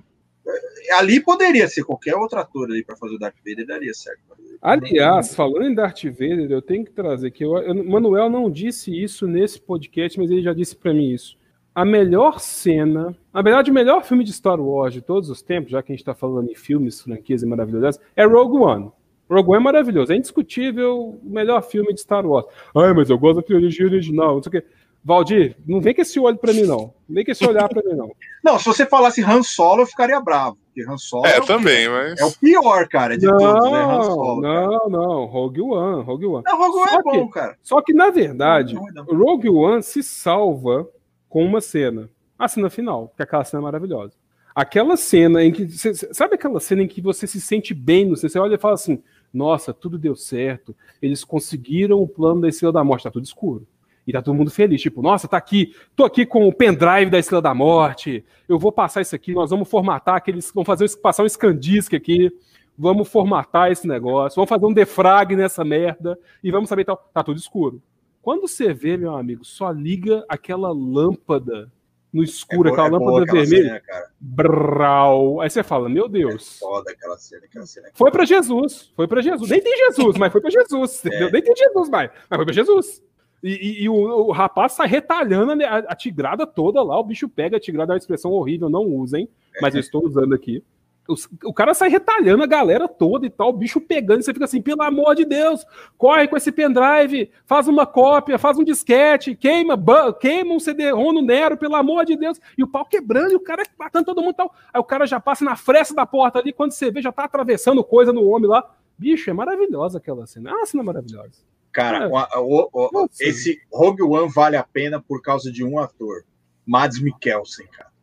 ali 0.97 1.19
poderia 1.19 1.67
ser 1.67 1.83
qualquer 1.83 2.15
outro 2.15 2.39
ator 2.39 2.69
ali 2.69 2.83
para 2.83 2.95
fazer 2.95 3.15
o 3.15 3.19
Darth 3.19 3.37
Vader, 3.45 3.65
daria 3.65 3.93
certo. 3.93 4.21
Aliás, 4.61 5.35
falando 5.35 5.65
em 5.65 5.75
Darth 5.75 6.03
Vader, 6.05 6.51
eu 6.51 6.61
tenho 6.61 6.85
que 6.85 6.91
trazer 6.91 7.31
que 7.31 7.43
eu, 7.43 7.57
eu, 7.57 7.83
Manuel 7.83 8.29
não 8.29 8.49
disse 8.49 8.91
isso 8.91 9.27
nesse 9.27 9.59
podcast, 9.59 10.19
mas 10.19 10.29
ele 10.29 10.41
já 10.41 10.53
disse 10.53 10.75
para 10.75 10.93
mim 10.93 11.11
isso. 11.11 11.37
A 11.75 11.83
melhor 11.83 12.39
cena, 12.39 13.13
na 13.33 13.41
verdade, 13.41 13.69
o 13.69 13.73
melhor 13.73 14.01
filme 14.05 14.23
de 14.23 14.31
Star 14.31 14.61
Wars 14.61 14.93
de 14.93 15.01
todos 15.01 15.29
os 15.29 15.41
tempos, 15.41 15.71
já 15.71 15.83
que 15.83 15.91
a 15.91 15.93
gente 15.93 16.01
está 16.01 16.15
falando 16.15 16.49
em 16.49 16.55
filmes, 16.55 17.01
franquias 17.01 17.43
e 17.43 17.45
maravilhosas, 17.45 17.99
é 18.15 18.25
Rogue 18.25 18.57
One. 18.57 18.91
Rogue 19.29 19.49
One 19.49 19.59
é 19.59 19.63
maravilhoso, 19.63 20.13
é 20.13 20.15
indiscutível 20.15 21.19
o 21.21 21.29
melhor 21.29 21.61
filme 21.61 21.93
de 21.93 21.99
Star 21.99 22.25
Wars. 22.25 22.45
Ai, 22.73 22.93
mas 22.93 23.09
eu 23.09 23.17
gosto 23.17 23.37
da 23.37 23.41
trilogia 23.41 23.87
original, 23.87 24.35
não 24.35 24.41
sei 24.41 24.49
o 24.49 24.51
quê. 24.53 24.63
Valdir, 25.03 25.55
não 25.67 25.79
vem 25.81 25.93
com 25.93 26.01
esse 26.01 26.19
olho 26.19 26.37
para 26.37 26.51
mim, 26.51 26.63
não. 26.63 26.93
Não 27.07 27.15
vem 27.15 27.23
com 27.23 27.31
esse 27.31 27.45
olhar 27.45 27.69
para 27.69 27.83
mim, 27.83 27.93
não. 27.93 28.09
Não, 28.43 28.57
se 28.57 28.65
você 28.65 28.87
falasse 28.87 29.21
Han 29.21 29.43
Solo, 29.43 29.81
eu 29.81 29.85
ficaria 29.85 30.19
bravo. 30.19 30.57
Porque 30.65 30.89
Han 30.89 30.97
Solo 30.97 31.27
é, 31.27 31.37
é 31.37 31.41
também, 31.41 31.87
mas. 31.87 32.19
É 32.19 32.25
o 32.25 32.31
pior, 32.31 32.87
cara, 32.87 33.15
de 33.15 33.27
não, 33.27 33.37
todos, 33.37 33.71
né? 33.71 33.83
Han 33.83 34.03
Solo. 34.03 34.41
Não, 34.41 34.79
cara. 34.79 34.89
não, 34.89 35.25
Rogue 35.25 35.61
One, 35.61 36.03
Rogue 36.03 36.25
One. 36.25 36.43
Não, 36.43 36.57
Rogue 36.57 36.77
One 36.79 36.89
só 36.89 36.99
é 36.99 37.03
bom, 37.03 37.29
cara. 37.29 37.57
Só 37.61 37.81
que, 37.83 37.93
na 37.93 38.09
verdade, 38.09 38.73
não, 38.73 38.85
não, 38.85 39.05
não. 39.05 39.17
Rogue 39.17 39.49
One 39.49 39.83
se 39.83 40.01
salva 40.01 40.87
com 41.35 41.43
uma 41.43 41.59
cena. 41.59 42.09
A 42.39 42.47
cena 42.47 42.69
final, 42.69 43.11
que 43.13 43.21
é 43.21 43.25
aquela 43.25 43.43
cena 43.43 43.61
maravilhosa. 43.61 44.13
Aquela 44.55 44.95
cena 44.95 45.43
em 45.43 45.51
que. 45.51 45.67
Sabe 45.67 46.35
aquela 46.35 46.61
cena 46.61 46.83
em 46.83 46.87
que 46.87 47.01
você 47.01 47.27
se 47.27 47.41
sente 47.41 47.73
bem 47.73 48.05
no 48.05 48.15
Você 48.15 48.39
olha 48.39 48.55
e 48.55 48.57
fala 48.57 48.75
assim: 48.75 49.03
nossa, 49.33 49.73
tudo 49.73 49.97
deu 49.97 50.15
certo. 50.15 50.73
Eles 51.01 51.25
conseguiram 51.25 52.01
o 52.01 52.07
plano 52.07 52.39
da 52.39 52.47
Estrela 52.47 52.71
da 52.71 52.85
Morte, 52.85 53.03
tá 53.03 53.11
tudo 53.11 53.25
escuro. 53.25 53.67
E 54.07 54.13
tá 54.13 54.21
todo 54.21 54.33
mundo 54.33 54.49
feliz, 54.49 54.81
tipo, 54.81 55.01
nossa, 55.01 55.27
tá 55.27 55.35
aqui, 55.35 55.75
tô 55.93 56.05
aqui 56.05 56.25
com 56.25 56.47
o 56.47 56.53
pendrive 56.53 57.11
da 57.11 57.19
Estrela 57.19 57.41
da 57.41 57.53
Morte, 57.53 58.23
eu 58.47 58.57
vou 58.57 58.71
passar 58.71 59.01
isso 59.01 59.15
aqui, 59.15 59.33
nós 59.33 59.49
vamos 59.49 59.67
formatar 59.67 60.15
aqueles, 60.15 60.51
vamos 60.53 60.67
fazer 60.67 60.87
passar 61.01 61.23
um 61.23 61.27
ScanDisk 61.27 61.95
aqui, 61.95 62.31
vamos 62.77 63.09
formatar 63.09 63.71
esse 63.71 63.87
negócio, 63.87 64.35
vamos 64.35 64.47
fazer 64.47 64.65
um 64.67 64.73
defrag 64.73 65.35
nessa 65.35 65.65
merda 65.65 66.17
e 66.41 66.49
vamos 66.49 66.69
saber 66.69 66.85
tal. 66.85 66.95
Tá 67.11 67.23
tudo 67.23 67.37
escuro. 67.37 67.81
Quando 68.25 68.47
você 68.47 68.73
vê, 68.73 68.97
meu 68.97 69.15
amigo, 69.15 69.45
só 69.45 69.69
liga 69.69 70.25
aquela 70.27 70.73
lâmpada 70.73 71.71
no 72.11 72.23
escuro, 72.23 72.69
é 72.69 72.71
aquela 72.71 72.87
é 72.87 72.89
lâmpada 72.89 73.31
vermelha. 73.31 73.83
Cena, 73.85 74.03
Brau. 74.19 75.41
Aí 75.41 75.47
você 75.47 75.61
fala, 75.61 75.87
meu 75.87 76.09
Deus. 76.09 76.55
É 76.55 76.59
foda 76.65 76.91
aquela 76.91 77.17
cena, 77.19 77.45
aquela 77.45 77.67
cena. 77.67 77.89
Foi 77.93 78.09
para 78.09 78.25
Jesus, 78.25 78.91
foi 78.95 79.07
para 79.07 79.21
Jesus. 79.21 79.47
Nem 79.47 79.61
tem 79.61 79.77
Jesus, 79.77 80.17
mas 80.17 80.31
foi 80.31 80.41
para 80.41 80.49
Jesus. 80.49 81.03
É. 81.05 81.29
Nem 81.29 81.43
tem 81.43 81.55
Jesus 81.55 81.87
mais, 81.87 82.09
mas 82.27 82.35
foi 82.35 82.45
para 82.45 82.53
Jesus. 82.55 83.03
E, 83.43 83.49
e, 83.51 83.83
e 83.83 83.89
o, 83.89 83.93
o, 83.93 84.31
rapaz 84.31 84.71
sai 84.71 84.87
retalhando 84.87 85.63
a, 85.63 85.77
a, 85.77 85.95
tigrada 85.95 86.47
toda 86.47 86.81
lá. 86.81 86.99
O 86.99 87.03
bicho 87.03 87.29
pega 87.29 87.57
a 87.57 87.59
tigrada, 87.59 87.93
é 87.93 87.93
uma 87.93 87.99
expressão 87.99 88.31
horrível, 88.31 88.71
não 88.71 88.85
usem, 88.85 89.29
mas 89.61 89.75
eu 89.75 89.81
estou 89.81 90.03
usando 90.03 90.33
aqui. 90.33 90.63
O, 91.07 91.13
o, 91.49 91.53
cara 91.53 91.73
sai 91.73 91.89
retalhando 91.89 92.43
a 92.43 92.47
galera 92.47 92.87
toda 92.87 93.27
e 93.27 93.29
tal, 93.29 93.49
o 93.49 93.53
bicho 93.53 93.79
pegando, 93.79 94.21
e 94.21 94.23
você 94.23 94.33
fica 94.33 94.45
assim, 94.45 94.61
pelo 94.61 94.81
amor 94.81 95.13
de 95.13 95.23
Deus, 95.23 95.63
corre 95.97 96.27
com 96.27 96.35
esse 96.35 96.51
pendrive, 96.51 97.29
faz 97.45 97.67
uma 97.67 97.85
cópia, 97.85 98.39
faz 98.39 98.57
um 98.57 98.63
disquete, 98.63 99.35
queima, 99.35 99.77
queima 100.19 100.53
um 100.53 100.59
CD-ROM 100.59 101.13
no 101.13 101.21
Nero, 101.21 101.57
pelo 101.57 101.75
amor 101.75 102.05
de 102.05 102.15
Deus, 102.15 102.39
e 102.57 102.63
o 102.63 102.67
pau 102.67 102.85
quebrando, 102.85 103.33
e 103.33 103.35
o 103.35 103.39
cara 103.39 103.63
matando 103.77 104.05
todo 104.05 104.21
mundo 104.21 104.33
e 104.33 104.37
tal. 104.37 104.53
Aí 104.73 104.79
o 104.79 104.83
cara 104.83 105.05
já 105.05 105.19
passa 105.19 105.45
na 105.45 105.55
fresta 105.55 105.93
da 105.93 106.05
porta 106.05 106.39
ali, 106.39 106.51
quando 106.51 106.71
você 106.71 106.89
vê, 106.89 107.01
já 107.01 107.11
tá 107.11 107.25
atravessando 107.25 107.83
coisa 107.83 108.11
no 108.11 108.27
homem 108.27 108.49
lá. 108.49 108.67
Bicho, 108.97 109.29
é 109.29 109.33
maravilhosa 109.33 109.99
aquela 109.99 110.25
cena, 110.25 110.53
uma 110.53 110.65
cena 110.65 110.81
maravilhosa. 110.81 111.43
Cara, 111.71 112.05
é. 112.05 112.37
o, 112.39 112.69
o, 112.71 113.09
esse 113.19 113.59
Rogue 113.71 114.01
One 114.01 114.31
vale 114.33 114.55
a 114.55 114.63
pena 114.63 115.01
por 115.01 115.21
causa 115.21 115.51
de 115.51 115.63
um 115.63 115.77
ator, 115.77 116.23
Mads 116.65 117.01
Mikkelsen, 117.01 117.67
cara. 117.67 117.94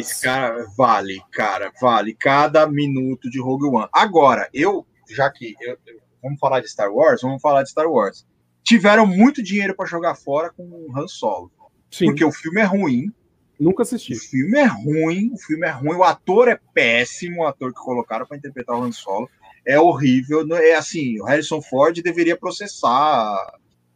Esse 0.00 0.22
cara 0.22 0.66
vale, 0.76 1.20
cara, 1.30 1.72
vale 1.80 2.14
cada 2.14 2.66
minuto 2.66 3.30
de 3.30 3.40
Rogue 3.40 3.66
One. 3.66 3.88
Agora, 3.92 4.48
eu, 4.52 4.86
já 5.08 5.30
que 5.30 5.54
eu, 5.60 5.76
vamos 6.22 6.38
falar 6.38 6.60
de 6.60 6.68
Star 6.68 6.92
Wars, 6.92 7.22
vamos 7.22 7.40
falar 7.40 7.62
de 7.62 7.70
Star 7.70 7.86
Wars. 7.86 8.26
Tiveram 8.64 9.06
muito 9.06 9.42
dinheiro 9.42 9.74
para 9.74 9.86
jogar 9.86 10.14
fora 10.14 10.50
com 10.50 10.62
o 10.62 10.96
Han 10.96 11.08
Solo. 11.08 11.50
Sim. 11.90 12.06
Porque 12.06 12.24
o 12.24 12.32
filme 12.32 12.60
é 12.60 12.64
ruim. 12.64 13.12
Nunca 13.58 13.82
assisti. 13.82 14.14
O 14.14 14.18
filme 14.18 14.58
é 14.58 14.64
ruim, 14.64 15.30
o 15.32 15.38
filme 15.38 15.66
é 15.66 15.70
ruim, 15.70 15.96
o 15.96 16.02
ator 16.02 16.48
é 16.48 16.58
péssimo, 16.74 17.42
o 17.42 17.46
ator 17.46 17.72
que 17.72 17.80
colocaram 17.80 18.26
para 18.26 18.36
interpretar 18.36 18.76
o 18.76 18.82
Han 18.82 18.92
Solo 18.92 19.28
é 19.64 19.78
horrível. 19.78 20.44
É 20.56 20.74
assim, 20.74 21.20
o 21.20 21.24
Harrison 21.24 21.60
Ford 21.62 21.96
deveria 22.02 22.36
processar 22.36 23.36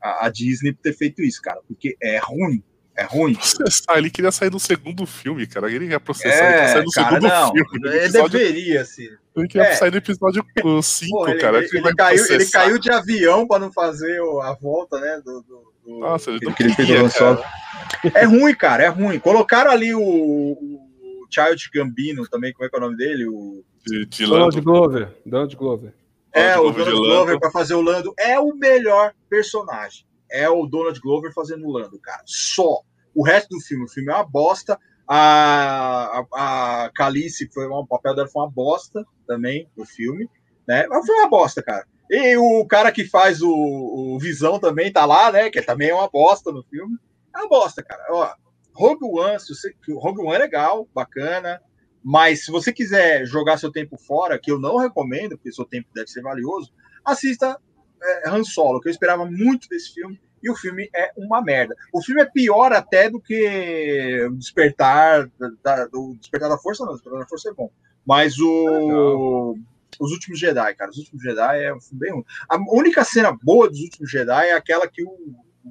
a, 0.01 0.27
a, 0.27 0.29
Disney 0.29 0.73
por 0.73 0.83
ter 0.83 0.93
feito 0.93 1.23
isso, 1.23 1.41
cara, 1.43 1.61
porque 1.67 1.97
é 2.01 2.19
ruim. 2.19 2.63
É 2.97 3.05
ruim. 3.05 3.35
Processar, 3.35 3.99
ele 3.99 4.11
queria 4.11 4.33
sair 4.33 4.49
do 4.49 4.59
segundo 4.59 5.05
filme, 5.05 5.47
cara. 5.47 5.71
Ele 5.71 5.87
ia 5.87 6.01
processar, 6.01 6.45
é, 6.45 6.61
ele 6.61 6.69
sair 6.69 6.85
do 6.85 6.91
cara, 6.91 7.09
segundo 7.09 7.29
não, 7.29 7.53
filme. 7.53 7.89
Ele 7.89 7.99
episódio... 7.99 8.39
deveria, 8.39 8.81
assim. 8.81 9.09
Ele 9.37 9.49
queria 9.49 9.69
é. 9.69 9.75
sair 9.75 9.91
do 9.91 9.99
episódio 9.99 10.45
5, 10.83 11.25
cara. 11.39 11.59
Ele, 11.59 11.69
ele, 11.73 11.95
caiu, 11.95 12.27
ele, 12.27 12.47
caiu, 12.47 12.79
de 12.79 12.91
avião 12.91 13.47
para 13.47 13.59
não 13.59 13.71
fazer 13.71 14.19
a 14.43 14.57
volta, 14.61 14.99
né? 14.99 15.21
Do, 15.23 15.43
do, 15.43 15.73
do 15.85 15.99
Nossa, 16.01 16.31
ele 16.31 16.41
não 16.43 16.53
que 16.55 16.75
queria, 16.75 17.01
ele 17.01 17.11
fez 17.11 18.15
É 18.15 18.25
ruim, 18.25 18.55
cara, 18.55 18.85
é 18.85 18.89
ruim. 18.89 19.19
Colocaram 19.19 19.71
ali 19.71 19.95
o, 19.95 20.01
o 20.01 21.27
Child 21.31 21.71
Gambino 21.75 22.27
também, 22.27 22.53
como 22.55 22.65
é 22.65 22.71
que 22.71 22.77
é 22.77 22.79
o 22.79 22.83
nome 22.83 22.97
dele? 22.97 23.27
O 23.27 23.63
de, 23.87 24.07
de 24.07 24.27
Donald 24.27 24.61
Glover. 24.61 25.09
Donald 25.25 25.55
Glover. 25.55 25.93
É, 26.33 26.59
o 26.59 26.71
Donald 26.71 26.91
Glover 26.91 27.39
para 27.39 27.51
fazer 27.51 27.75
o 27.75 27.81
Lando 27.81 28.15
é 28.19 28.39
o 28.39 28.55
melhor 28.55 29.13
personagem. 29.29 30.06
É 30.31 30.49
o 30.49 30.67
Donald 30.67 30.99
Glover 31.01 31.33
fazendo 31.33 31.67
o 31.67 31.73
Lando, 31.73 31.99
cara. 32.01 32.23
Só. 32.27 32.81
O 33.15 33.25
resto 33.25 33.49
do 33.51 33.61
filme, 33.61 33.85
o 33.85 33.89
filme 33.89 34.11
é 34.13 34.15
uma 34.15 34.27
bosta. 34.27 34.79
A, 35.09 36.25
a, 36.35 36.85
a 36.85 36.91
Calice 36.95 37.49
foi 37.53 37.67
um, 37.69 37.75
o 37.75 37.87
papel 37.87 38.15
dela 38.15 38.29
foi 38.29 38.43
uma 38.43 38.51
bosta 38.51 39.05
também 39.27 39.71
no 39.77 39.85
filme, 39.85 40.29
né? 40.67 40.87
Mas 40.89 41.07
foi 41.07 41.15
uma 41.17 41.29
bosta, 41.29 41.63
cara. 41.63 41.87
E 42.11 42.37
o 42.37 42.67
cara 42.67 42.93
que 42.93 43.05
faz 43.05 43.41
o, 43.43 43.51
o 43.51 44.19
Visão 44.19 44.59
também 44.59 44.93
tá 44.93 45.05
lá, 45.05 45.33
né? 45.33 45.51
Que 45.51 45.63
também 45.63 45.91
é 45.91 45.95
uma 45.95 46.09
bosta 46.09 46.53
no 46.53 46.63
filme. 46.65 46.97
É 47.35 47.39
uma 47.39 47.49
bosta, 47.49 47.83
cara. 47.83 48.05
Ó, 48.11 48.33
Rogue 48.75 49.05
One, 49.05 49.41
se 49.41 49.55
você, 49.55 49.75
Rogue 49.95 50.21
One 50.21 50.35
é 50.35 50.39
legal, 50.39 50.89
bacana. 50.95 51.61
Mas 52.03 52.45
se 52.45 52.53
você 52.53 52.73
quiser 52.73 53.27
jogar 53.27 53.59
seu 53.59 53.73
tempo 53.73 53.97
fora, 53.97 54.39
que 54.39 54.51
eu 54.51 54.61
não 54.61 54.77
recomendo, 54.77 55.37
porque 55.37 55.51
seu 55.51 55.65
tempo 55.65 55.89
deve 55.93 56.09
ser 56.09 56.23
valioso, 56.23 56.73
assista 57.05 57.59
é, 58.03 58.29
Han 58.29 58.45
Solo, 58.45 58.81
que 58.81 58.89
eu 58.89 58.93
esperava 58.93 59.25
muito 59.25 59.69
desse 59.69 59.95
filme, 59.95 60.21
e 60.43 60.51
o 60.51 60.55
filme 60.55 60.89
é 60.95 61.13
uma 61.17 61.43
merda. 61.43 61.75
O 61.93 62.03
filme 62.03 62.23
é 62.23 62.27
pior 62.27 62.73
até 62.73 63.11
do 63.11 63.21
que 63.21 64.27
o 64.31 64.37
Despertar 64.37 65.31
da, 65.63 65.87
do 65.87 66.15
Despertar 66.21 66.49
da 66.49 66.59
Força, 66.59 66.85
não, 66.85 66.93
o 66.93 66.95
Despertar 66.95 67.21
da 67.21 67.29
Força 67.29 67.51
é 67.51 67.55
bom. 67.55 67.71
Mas 68.05 68.39
o. 68.39 69.57
Os 69.99 70.13
Últimos 70.13 70.39
Jedi, 70.39 70.75
cara. 70.75 70.91
Os 70.91 70.99
Últimos 70.99 71.23
Jedi 71.23 71.65
é 71.65 71.75
um 71.75 71.81
filme 71.81 72.01
bem 72.01 72.13
ruim. 72.13 72.25
A 72.49 72.59
única 72.71 73.03
cena 73.03 73.37
boa 73.43 73.69
dos 73.69 73.81
Últimos 73.81 74.11
Jedi 74.11 74.49
é 74.49 74.53
aquela 74.53 74.87
que 74.87 75.03
o, 75.03 75.09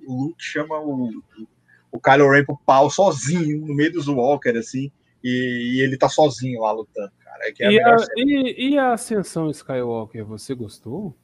o 0.07 0.23
Luke 0.23 0.43
chama 0.43 0.79
o, 0.79 1.11
o 1.91 1.99
Kylo 1.99 2.31
Ren 2.31 2.43
pro 2.43 2.57
pau 2.65 2.89
sozinho, 2.89 3.65
no 3.65 3.75
meio 3.75 3.91
dos 3.91 4.07
Walker, 4.07 4.57
assim 4.57 4.91
e, 5.25 5.77
e 5.77 5.81
ele 5.81 5.97
tá 5.97 6.07
sozinho 6.07 6.61
lá 6.61 6.71
lutando, 6.71 7.11
cara. 7.23 7.49
É 7.49 7.53
é 7.63 7.71
e, 7.71 7.81
a, 7.81 7.95
a 7.95 7.97
e, 8.15 8.69
e, 8.69 8.77
a 8.77 8.93
Ascensão 8.93 9.49
Skywalker, 9.49 10.23
você 10.23 10.53
gostou? 10.53 11.17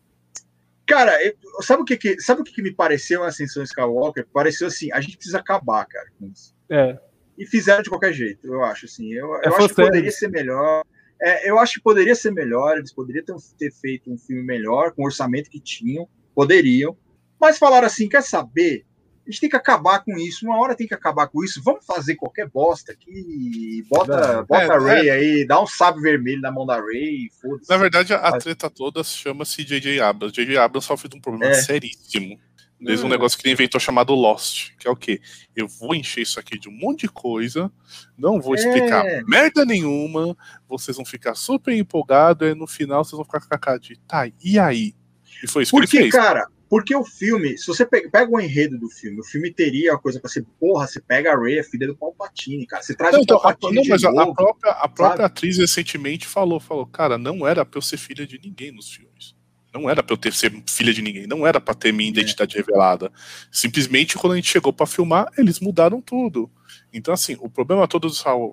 Cara, 0.91 1.18
sabe 1.61 1.84
o 1.84 1.85
que, 1.85 1.95
que 1.95 2.19
sabe 2.19 2.41
o 2.41 2.43
que, 2.43 2.51
que 2.51 2.61
me 2.61 2.73
pareceu 2.73 3.23
a 3.23 3.27
Ascensão 3.27 3.63
Skywalker? 3.63 4.27
Pareceu 4.27 4.68
assim, 4.68 4.91
a 4.91 4.99
gente 4.99 5.15
precisa 5.15 5.38
acabar, 5.38 5.85
cara, 5.85 6.11
com 6.19 6.27
isso. 6.27 6.53
É. 6.69 6.99
E 7.38 7.45
fizeram 7.45 7.81
de 7.81 7.89
qualquer 7.89 8.11
jeito, 8.11 8.45
eu 8.45 8.61
acho 8.61 8.88
assim. 8.88 9.09
Eu, 9.13 9.34
é 9.38 9.47
eu 9.47 9.55
acho 9.55 9.69
que 9.69 9.76
poderia 9.76 10.11
ser 10.11 10.27
melhor. 10.27 10.84
É, 11.22 11.49
eu 11.49 11.57
acho 11.57 11.76
que 11.76 11.81
poderia 11.81 12.13
ser 12.13 12.31
melhor, 12.31 12.77
eles 12.77 12.93
poderiam 12.93 13.23
ter, 13.23 13.35
ter 13.57 13.72
feito 13.72 14.11
um 14.11 14.18
filme 14.18 14.43
melhor, 14.43 14.91
com 14.91 15.03
o 15.03 15.05
orçamento 15.05 15.49
que 15.49 15.61
tinham, 15.61 16.09
poderiam. 16.35 16.97
Mas 17.39 17.57
falaram 17.57 17.88
assim: 17.88 18.09
quer 18.09 18.22
saber? 18.22 18.85
A 19.26 19.30
gente 19.30 19.41
tem 19.41 19.49
que 19.49 19.56
acabar 19.56 20.03
com 20.03 20.18
isso. 20.18 20.45
Uma 20.45 20.60
hora 20.60 20.76
tem 20.76 20.88
que 20.88 20.93
acabar 20.93 21.27
com 21.27 21.43
isso. 21.43 21.61
Vamos 21.64 21.85
fazer 21.85 22.15
qualquer 22.15 22.49
bosta 22.49 22.91
aqui. 22.91 23.84
Bota, 23.89 24.14
é, 24.14 24.43
bota 24.43 24.64
é, 24.64 24.72
a 24.72 24.80
Ray 24.80 25.10
é. 25.10 25.11
aí, 25.11 25.48
dá 25.48 25.61
um 25.61 25.68
sábio 25.68 26.02
vermelho 26.02 26.41
na 26.41 26.52
mão 26.52 26.65
da 26.65 26.80
Ray. 26.80 27.30
Na 27.69 27.77
verdade, 27.77 28.14
a, 28.14 28.38
treta 28.38 28.69
toda 28.69 29.03
chama-se 29.03 29.64
J.J. 29.64 30.02
Abrams. 30.02 30.34
J.J. 30.34 30.57
Abrams 30.57 30.88
sofre 30.88 31.07
de 31.07 31.18
um 31.18 31.22
problema 31.22 31.53
é. 31.53 31.61
seríssimo. 31.61 32.39
Desde 32.84 33.06
um 33.06 33.10
negócio 33.10 33.38
que 33.38 33.45
ele 33.45 33.53
inventou 33.53 33.80
chamado 33.80 34.15
Lost, 34.15 34.72
que 34.80 34.88
é 34.88 34.91
o 34.91 34.95
quê? 34.95 35.22
Eu 35.56 35.68
vou 35.68 35.93
encher 35.93 36.22
isso 36.22 36.39
aqui 36.39 36.57
de 36.57 36.68
um 36.68 36.72
monte 36.72 37.02
de 37.02 37.10
coisa, 37.10 37.72
não 38.18 38.41
vou 38.41 38.56
explicar 38.56 39.06
é. 39.06 39.22
merda 39.22 39.64
nenhuma, 39.64 40.35
vocês 40.68 40.98
vão 40.98 41.06
ficar 41.06 41.35
super 41.35 41.76
empolgados, 41.76 42.49
e 42.49 42.56
no 42.56 42.65
final 42.65 43.03
vocês 43.03 43.15
vão 43.15 43.23
ficar 43.23 43.39
com 43.39 43.53
a 43.53 43.57
cara 43.60 43.77
de, 43.77 43.99
tá, 44.07 44.27
e 44.43 44.57
aí? 44.57 44.95
E 45.43 45.48
foi 45.48 45.61
isso 45.61 45.72
Porque, 45.72 45.88
que 45.88 45.98
ele 45.98 46.11
fez. 46.11 46.23
cara, 46.23 46.48
porque 46.72 46.95
o 46.95 47.03
filme, 47.03 47.57
se 47.57 47.68
você 47.68 47.85
pega, 47.85 48.31
o 48.31 48.39
enredo 48.39 48.80
do 48.80 48.89
filme, 48.89 49.19
o 49.19 49.26
filme 49.26 49.53
teria 49.53 49.93
a 49.93 49.98
coisa 49.98 50.22
para 50.22 50.30
ser, 50.30 50.45
porra, 50.57 50.88
você 50.88 51.02
pega 51.02 51.34
a 51.34 51.38
Ray, 51.38 51.60
a 51.60 51.65
filha 51.65 51.85
do 51.85 51.98
Palpatine, 51.98 52.65
cara. 52.65 52.81
Você 52.81 52.95
traz 52.95 53.11
não, 53.11 53.19
o 53.19 53.23
então, 53.23 53.41
Palpatine. 53.41 53.76
Não, 53.76 53.89
mas 53.89 54.03
novo, 54.03 54.22
a 54.22 54.34
própria, 54.34 54.72
a 54.72 54.88
própria 54.88 55.26
atriz 55.26 55.57
recentemente 55.57 56.26
falou, 56.26 56.61
falou, 56.61 56.88
cara, 56.88 57.18
não 57.18 57.45
era 57.45 57.65
pra 57.65 57.77
eu 57.77 57.81
ser 57.81 57.98
filha 57.98 58.26
de 58.26 58.39
ninguém 58.39 58.72
nos 58.72 58.89
filmes. 58.89 59.35
Não 59.73 59.89
era 59.89 60.03
pra 60.03 60.14
eu 60.14 60.18
ter 60.18 60.34
ser 60.34 60.52
filha 60.68 60.93
de 60.93 61.02
ninguém, 61.02 61.26
não 61.26 61.48
era 61.48 61.61
pra 61.61 61.73
ter 61.73 61.93
minha 61.93 62.10
é. 62.10 62.11
identidade 62.11 62.56
é. 62.56 62.60
revelada. 62.60 63.11
Simplesmente 63.52 64.18
quando 64.18 64.34
a 64.34 64.35
gente 64.35 64.49
chegou 64.49 64.73
para 64.73 64.85
filmar, 64.85 65.27
eles 65.38 65.60
mudaram 65.60 66.02
tudo. 66.02 66.52
Então, 66.93 67.14
assim, 67.14 67.38
o 67.39 67.49
problema 67.49 67.88
todo 67.88 68.10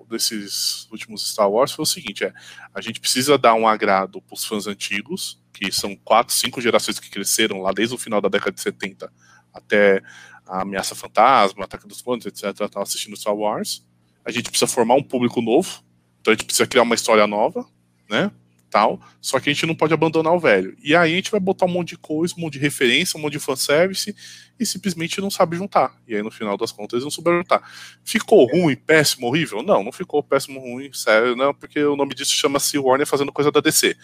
desses 0.09 0.87
últimos 0.91 1.29
Star 1.31 1.49
Wars 1.49 1.71
foi 1.71 1.83
o 1.83 1.85
seguinte: 1.85 2.23
é, 2.23 2.33
a 2.73 2.79
gente 2.81 2.99
precisa 2.99 3.37
dar 3.37 3.53
um 3.53 3.67
agrado 3.67 4.21
pros 4.21 4.45
fãs 4.45 4.65
antigos, 4.65 5.41
que 5.51 5.71
são 5.71 5.95
quatro, 5.95 6.33
cinco 6.33 6.61
gerações 6.61 6.99
que 6.99 7.09
cresceram 7.09 7.61
lá 7.61 7.73
desde 7.73 7.95
o 7.95 7.97
final 7.97 8.21
da 8.21 8.29
década 8.29 8.51
de 8.51 8.61
70 8.61 9.11
até 9.53 10.01
a 10.47 10.61
Ameaça 10.61 10.95
Fantasma, 10.95 11.65
Ataque 11.65 11.87
dos 11.87 12.01
Clones, 12.01 12.25
etc., 12.25 12.45
estavam 12.45 12.81
assistindo 12.81 13.17
Star 13.17 13.35
Wars. 13.35 13.85
A 14.23 14.31
gente 14.31 14.49
precisa 14.49 14.71
formar 14.71 14.95
um 14.95 15.03
público 15.03 15.41
novo, 15.41 15.83
então 16.19 16.31
a 16.31 16.35
gente 16.35 16.45
precisa 16.45 16.67
criar 16.67 16.83
uma 16.83 16.95
história 16.95 17.25
nova, 17.27 17.65
né? 18.09 18.31
Tal, 18.69 18.99
só 19.19 19.39
que 19.39 19.49
a 19.49 19.53
gente 19.53 19.65
não 19.65 19.75
pode 19.75 19.93
abandonar 19.93 20.33
o 20.33 20.39
velho. 20.39 20.75
E 20.81 20.95
aí 20.95 21.13
a 21.13 21.15
gente 21.15 21.31
vai 21.31 21.39
botar 21.39 21.65
um 21.65 21.69
monte 21.69 21.89
de 21.89 21.97
coisa, 21.97 22.33
um 22.37 22.41
monte 22.41 22.53
de 22.53 22.59
referência, 22.59 23.17
um 23.17 23.21
monte 23.21 23.33
de 23.33 23.39
fanservice 23.39 24.15
e 24.59 24.65
simplesmente 24.65 25.19
não 25.19 25.29
sabe 25.29 25.57
juntar. 25.57 25.95
E 26.07 26.15
aí 26.15 26.21
no 26.21 26.31
final 26.31 26.57
das 26.57 26.71
contas 26.71 26.93
eles 26.93 27.03
não 27.03 27.11
souberam 27.11 27.37
juntar. 27.39 27.61
Ficou 28.03 28.45
ruim, 28.45 28.75
péssimo, 28.75 29.27
horrível? 29.27 29.63
Não, 29.63 29.83
não 29.83 29.91
ficou 29.91 30.21
péssimo, 30.21 30.59
ruim, 30.59 30.91
sério, 30.93 31.35
não, 31.35 31.53
porque 31.53 31.83
o 31.83 31.95
nome 31.95 32.13
disso 32.13 32.33
chama-se 32.33 32.77
Warner 32.77 33.07
fazendo 33.07 33.31
coisa 33.31 33.51
da 33.51 33.59
DC. 33.59 33.95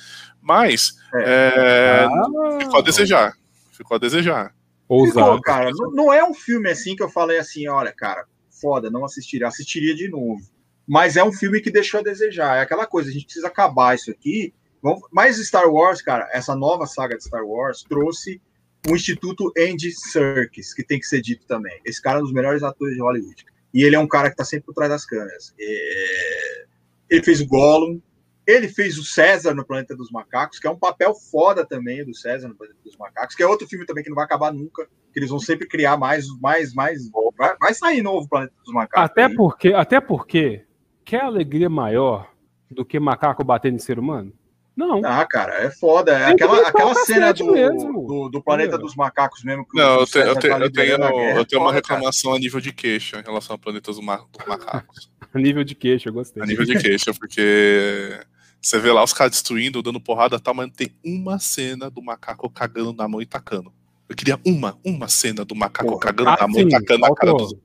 Mas 0.41 0.95
é. 1.13 1.23
É, 1.25 2.05
ah. 2.05 2.59
ficou 2.59 2.79
a 2.79 2.83
desejar. 2.83 3.33
Ficou 3.71 3.95
a 3.95 3.99
desejar. 3.99 4.55
Ficou, 4.81 5.41
cara. 5.41 5.71
Não, 5.71 5.91
não 5.91 6.13
é 6.13 6.23
um 6.23 6.33
filme 6.33 6.69
assim 6.69 6.95
que 6.95 7.03
eu 7.03 7.09
falei 7.09 7.39
assim, 7.39 7.67
olha, 7.67 7.91
cara, 7.91 8.25
foda, 8.61 8.89
não 8.89 9.03
assistiria, 9.03 9.47
assistiria 9.47 9.95
de 9.95 10.07
novo 10.07 10.54
mas 10.87 11.15
é 11.15 11.23
um 11.23 11.31
filme 11.31 11.61
que 11.61 11.71
deixou 11.71 11.99
a 11.99 12.03
desejar. 12.03 12.57
É 12.57 12.61
aquela 12.61 12.85
coisa, 12.85 13.09
a 13.09 13.13
gente 13.13 13.25
precisa 13.25 13.47
acabar 13.47 13.95
isso 13.95 14.11
aqui. 14.11 14.53
Mas 15.11 15.37
Star 15.37 15.67
Wars, 15.67 16.01
cara, 16.01 16.29
essa 16.31 16.55
nova 16.55 16.85
saga 16.85 17.17
de 17.17 17.23
Star 17.23 17.43
Wars 17.43 17.83
trouxe 17.83 18.39
o 18.87 18.95
Instituto 18.95 19.51
Andy 19.57 19.91
Serkis, 19.91 20.73
que 20.73 20.83
tem 20.83 20.99
que 20.99 21.07
ser 21.07 21.21
dito 21.21 21.45
também. 21.47 21.79
Esse 21.83 22.01
cara 22.01 22.19
é 22.19 22.21
um 22.21 22.23
dos 22.23 22.33
melhores 22.33 22.61
atores 22.61 22.93
de 22.93 23.01
Hollywood. 23.01 23.45
E 23.73 23.83
ele 23.83 23.95
é 23.95 23.99
um 23.99 24.07
cara 24.07 24.29
que 24.29 24.35
está 24.35 24.45
sempre 24.45 24.67
por 24.67 24.75
trás 24.75 24.91
das 24.91 25.05
câmeras. 25.05 25.55
É... 25.59 26.65
Ele 27.09 27.23
fez 27.23 27.41
o 27.41 27.47
Gollum, 27.47 27.99
ele 28.45 28.67
fez 28.67 28.97
o 28.99 29.03
César 29.03 29.55
no 29.55 29.65
Planeta 29.65 29.95
dos 29.95 30.11
Macacos, 30.11 30.59
que 30.59 30.67
é 30.67 30.69
um 30.69 30.77
papel 30.77 31.15
foda 31.15 31.65
também 31.65 32.05
do 32.05 32.13
César 32.13 32.47
no 32.47 32.55
Planeta 32.55 32.77
dos 32.83 32.95
Macacos, 32.95 33.35
que 33.35 33.41
é 33.41 33.47
outro 33.47 33.67
filme 33.67 33.85
também 33.85 34.03
que 34.03 34.09
não 34.09 34.15
vai 34.15 34.25
acabar 34.25 34.53
nunca, 34.53 34.87
que 35.11 35.19
eles 35.19 35.29
vão 35.29 35.39
sempre 35.39 35.67
criar 35.67 35.97
mais, 35.97 36.27
mais, 36.39 36.73
mais. 36.73 37.09
Vai, 37.35 37.55
vai 37.59 37.73
sair 37.73 38.03
novo 38.03 38.29
Planeta 38.29 38.53
dos 38.63 38.73
Macacos. 38.73 39.11
Até 39.11 39.25
aí. 39.25 39.35
porque, 39.35 39.69
até 39.69 39.99
porque 39.99 40.64
quer 41.05 41.21
alegria 41.21 41.69
maior 41.69 42.29
do 42.69 42.83
que 42.83 42.99
macaco 42.99 43.43
batendo 43.43 43.75
em 43.75 43.79
ser 43.79 43.99
humano? 43.99 44.33
Não. 44.75 45.01
Ah, 45.05 45.25
cara, 45.25 45.53
é 45.63 45.71
foda. 45.71 46.11
É 46.11 46.25
aquela, 46.25 46.67
aquela 46.67 46.93
cena 46.95 47.31
do, 47.31 47.45
do, 47.45 48.29
do, 48.29 48.43
Planeta 48.43 48.77
dos 48.77 48.93
Macacos 48.93 49.41
mesmo. 49.41 49.65
não, 49.73 50.01
eu, 50.01 50.07
tenho, 50.07 50.25
eu, 50.25 50.35
tenho, 50.35 50.53
eu, 50.57 50.71
tenho, 50.71 50.97
guerra, 50.97 51.37
eu 51.37 51.45
tenho 51.45 51.61
uma 51.61 51.71
reclamação 51.71 52.31
cara. 52.31 52.37
a 52.37 52.39
nível 52.41 52.59
de 52.59 52.73
queixa 52.73 53.19
em 53.19 53.23
relação 53.23 53.53
ao 53.53 53.59
Planeta 53.59 53.91
dos, 53.91 53.97
dos 53.97 54.05
Macacos. 54.45 55.09
a 55.33 55.39
nível 55.39 55.63
de 55.63 55.75
queixa, 55.75 56.09
eu 56.09 56.13
gostei. 56.13 56.43
A 56.43 56.45
nível 56.45 56.65
de 56.65 56.77
queixa, 56.77 57.13
porque 57.13 58.19
você 58.61 58.77
vê 58.77 58.91
lá 58.91 59.01
os 59.01 59.13
caras 59.13 59.31
destruindo, 59.31 59.81
dando 59.81 60.01
porrada 60.01 60.35
e 60.35 60.39
tal, 60.39 60.53
mas 60.53 60.67
não 60.67 60.73
tem 60.73 60.93
uma 61.05 61.39
cena 61.39 61.89
do 61.89 62.01
macaco 62.01 62.49
cagando 62.49 62.91
na 62.91 63.07
mão 63.07 63.21
e 63.21 63.25
tacando. 63.25 63.71
Eu 64.09 64.15
queria 64.15 64.39
uma, 64.45 64.77
uma 64.83 65.07
cena 65.07 65.45
do 65.45 65.55
macaco 65.55 65.91
Porra. 65.91 66.01
cagando 66.01 66.29
ah, 66.31 66.37
na 66.39 66.47
mão 66.47 66.61
e 66.61 66.69
tacando 66.69 66.99
na 66.99 67.15
cara 67.15 67.33
dos, 67.33 67.55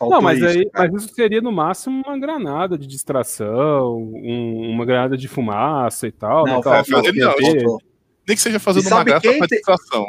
não, 0.00 0.20
mas, 0.20 0.38
isso, 0.38 0.46
aí, 0.46 0.70
mas 0.72 0.94
isso 0.94 1.14
seria 1.14 1.40
no 1.40 1.50
máximo 1.50 2.02
uma 2.06 2.18
granada 2.18 2.78
de 2.78 2.86
distração, 2.86 3.96
um, 3.96 4.70
uma 4.70 4.84
granada 4.84 5.16
de 5.16 5.26
fumaça 5.26 6.06
e 6.06 6.12
tal. 6.12 6.44
Não, 6.44 6.56
né, 6.56 6.62
faltou, 6.62 7.02
faltou. 7.04 7.78
Nem 8.26 8.36
que 8.36 8.42
seja 8.42 8.60
fazendo 8.60 8.86
uma 8.88 9.04
graça 9.04 9.32
pra 9.32 9.46
te... 9.46 9.56
distração. 9.56 10.06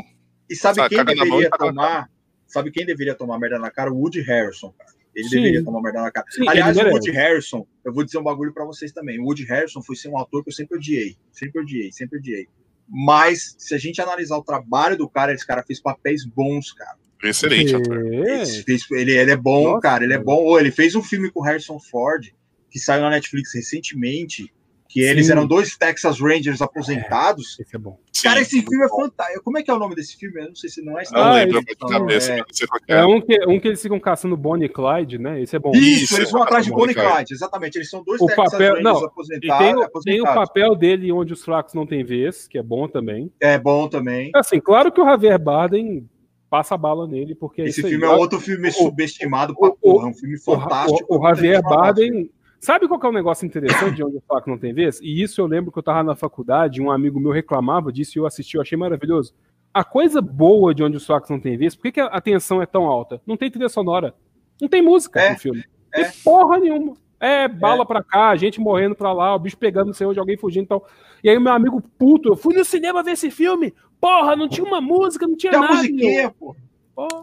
E 0.50 0.56
sabe, 0.56 0.76
sabe 0.78 0.90
quem 0.90 1.06
deveria 1.06 1.50
tomar? 1.50 2.10
Sabe 2.46 2.72
quem 2.72 2.86
deveria 2.86 3.16
tomar 3.16 3.40
merda 3.40 3.60
na 3.60 3.72
cara? 3.72 3.92
O 3.92 3.98
Woody 3.98 4.22
Harrison, 4.22 4.74
cara. 4.78 4.92
Ele 5.16 5.28
Sim. 5.28 5.36
deveria 5.38 5.64
tomar 5.64 5.82
merda 5.82 6.02
na 6.02 6.12
cara. 6.12 6.26
Sim, 6.30 6.48
Aliás, 6.48 6.78
o 6.78 6.82
Woody 6.82 7.12
Harrison, 7.12 7.66
eu 7.86 7.94
vou 7.94 8.04
dizer 8.04 8.18
um 8.18 8.24
bagulho 8.24 8.54
para 8.54 8.66
vocês 8.66 8.92
também. 8.92 9.20
O 9.20 9.26
Woody 9.26 9.46
Harrison 9.46 9.82
foi 9.82 9.96
ser 9.96 10.10
um 10.10 10.18
ator 10.18 10.44
que 10.44 10.50
eu 10.50 10.54
sempre 10.54 10.78
odiei. 10.78 11.16
Sempre 11.32 11.62
odiei, 11.62 11.92
sempre 11.92 12.20
odiei. 12.20 12.48
Mas, 12.88 13.56
se 13.60 13.76
a 13.76 13.78
gente 13.78 14.02
analisar 14.02 14.38
o 14.38 14.44
trabalho 14.44 14.98
do 14.98 15.08
cara, 15.08 15.32
esse 15.34 15.46
cara 15.46 15.64
fez 15.64 15.80
papéis 15.80 16.26
bons, 16.26 16.72
cara. 16.72 16.98
Excelente 17.24 17.76
ator. 17.76 17.98
Ele, 18.06 19.12
ele 19.12 19.32
é 19.32 19.38
bom, 19.38 19.64
Nossa, 19.64 19.82
cara. 19.82 20.04
Ele 20.04 20.14
é 20.14 20.18
bom. 20.20 20.58
Ele 20.58 20.72
fez 20.72 20.96
um 20.96 21.04
filme 21.04 21.30
com 21.30 21.42
Harrison 21.42 21.80
Ford, 21.80 22.28
que 22.70 22.80
saiu 22.80 23.02
na 23.02 23.10
Netflix 23.10 23.54
recentemente, 23.54 24.54
que 24.88 25.02
eles 25.02 25.28
Sim. 25.28 25.34
eram 25.34 25.46
dois 25.46 25.78
Texas 25.78 26.20
Rangers 26.20 26.62
aposentados. 26.62 27.58
É, 27.60 27.64
esse 27.64 27.76
é 27.76 27.80
bom. 27.80 28.00
Cara, 28.24 28.42
esse 28.42 28.62
filme 28.62 28.84
é 28.84 28.90
fantástico. 28.90 29.44
Como 29.44 29.58
é 29.58 29.64
que 29.64 29.70
é 29.70 29.74
o 29.74 29.78
nome 29.80 29.96
desse 29.96 30.18
filme? 30.18 30.42
Eu 30.42 30.48
não 30.48 30.56
sei 30.56 30.70
se 30.70 30.82
não 30.82 30.98
é. 30.98 31.04
Não 31.12 31.22
ah, 31.22 31.34
lembro 31.34 31.62
de 31.62 31.76
cabeça. 31.76 32.34
É, 32.34 32.40
é, 32.88 33.00
é, 33.00 33.06
um, 33.06 33.22
que, 33.22 33.40
um 33.48 33.60
que 33.60 33.68
eles 33.68 33.82
ficam 33.82 34.00
caçando 34.00 34.36
Bonnie 34.36 34.66
e 34.66 34.70
Clyde, 34.70 35.20
né? 35.20 35.42
Esse 35.42 35.56
é 35.56 35.60
bom. 35.60 35.72
Isso, 35.76 36.06
Isso 36.06 36.18
eles 36.18 36.32
vão 36.32 36.42
atrás 36.42 36.66
de 36.66 36.72
Bonnie 36.72 36.92
e 36.92 36.96
Clyde, 36.96 37.34
exatamente. 37.34 37.78
Eles 37.78 37.90
são 37.90 38.04
dois 38.04 38.20
o 38.20 38.26
Texas 38.26 38.52
papel, 38.52 38.76
Rangers 38.76 38.84
não, 38.84 39.06
aposentados, 39.06 39.58
tem, 39.60 39.84
aposentados. 39.84 40.04
Tem 40.06 40.22
o 40.22 40.26
papel 40.26 40.76
dele 40.76 41.12
onde 41.12 41.34
os 41.34 41.44
fracos 41.44 41.74
não 41.74 41.86
têm 41.86 42.04
vez, 42.04 42.48
que 42.48 42.58
é 42.58 42.64
bom 42.64 42.88
também. 42.88 43.32
É 43.40 43.60
bom 43.60 43.88
também. 43.88 44.32
Assim, 44.34 44.60
claro 44.60 44.92
que 44.92 45.00
o 45.00 45.06
Javier 45.06 45.38
Bardem 45.38 46.10
passa 46.50 46.76
a 46.76 46.78
bala 46.78 47.08
nele, 47.08 47.36
porque 47.36 47.62
Esse 47.62 47.82
filme 47.82 48.06
é 48.06 48.10
outro 48.10 48.40
filme 48.40 48.70
o, 48.70 48.72
subestimado 48.72 49.56
pra 49.56 49.70
o, 49.70 49.76
porra, 49.76 50.08
é 50.08 50.12
um 50.12 50.14
filme 50.14 50.40
fantástico. 50.40 51.14
O, 51.14 51.18
o, 51.18 51.20
o 51.20 51.28
Javier 51.28 51.62
Bardem. 51.62 52.30
Sabe 52.60 52.90
qual 52.90 53.00
é 53.02 53.06
o 53.06 53.10
um 53.10 53.14
negócio 53.14 53.46
interessante 53.46 53.96
de 53.96 54.04
onde 54.04 54.18
o 54.18 54.24
Flaco 54.28 54.50
não 54.50 54.58
tem 54.58 54.74
vez? 54.74 55.00
E 55.02 55.22
isso 55.22 55.40
eu 55.40 55.48
lembro 55.48 55.72
que 55.72 55.80
eu 55.80 55.84
tava 55.84 56.04
na 56.04 56.16
faculdade, 56.16 56.82
um 56.82 56.92
amigo 56.92 57.18
meu 57.18 57.32
reclamava 57.32 57.90
disso 57.90 58.18
e 58.18 58.20
eu 58.20 58.26
assisti, 58.26 58.56
eu 58.56 58.62
achei 58.62 58.78
maravilhoso. 58.78 59.34
A 59.74 59.84
coisa 59.84 60.22
boa 60.22 60.76
de 60.76 60.84
onde 60.84 60.98
os 60.98 61.06
fracos 61.06 61.30
não 61.30 61.40
tem 61.40 61.56
vez, 61.56 61.74
por 61.74 61.84
que, 61.84 61.94
que 61.94 62.02
a 62.02 62.20
tensão 62.20 62.62
é 62.62 62.66
tão 62.66 62.86
alta? 62.86 63.22
Não 63.26 63.38
tem 63.38 63.50
trilha 63.50 63.70
sonora. 63.70 64.14
Não 64.60 64.68
tem 64.68 64.82
música 64.82 65.22
é, 65.22 65.32
no 65.32 65.40
filme. 65.40 65.64
É. 65.94 66.04
Tem 66.04 66.12
porra 66.22 66.60
nenhuma. 66.60 66.96
É 67.20 67.48
bala 67.48 67.84
é. 67.84 67.86
pra 67.86 68.04
cá, 68.04 68.36
gente 68.36 68.60
morrendo 68.60 68.96
pra 68.96 69.12
lá, 69.12 69.36
o 69.36 69.40
bicho 69.40 69.58
pegando 69.58 69.88
não 69.88 69.94
sei 69.94 70.08
onde, 70.08 70.20
alguém 70.20 70.38
fugindo 70.38 70.66
e 70.66 70.68
tal. 70.68 70.88
E 71.24 71.30
aí 71.30 71.38
o 71.38 71.42
meu 71.42 71.52
amigo 71.52 71.82
puto, 71.98 72.30
eu 72.30 72.36
fui 72.36 72.56
no 72.56 72.64
cinema 72.64 73.04
ver 73.04 73.12
esse 73.12 73.30
filme. 73.30 73.74
Porra, 74.00 74.36
não 74.36 74.48
tinha 74.48 74.66
uma 74.66 74.80
música, 74.80 75.28
não 75.28 75.36
tinha 75.36 75.52
Tem 75.52 75.60
nada. 75.60 75.76
Musiquinha, 75.76 76.32
porra. 76.32 76.70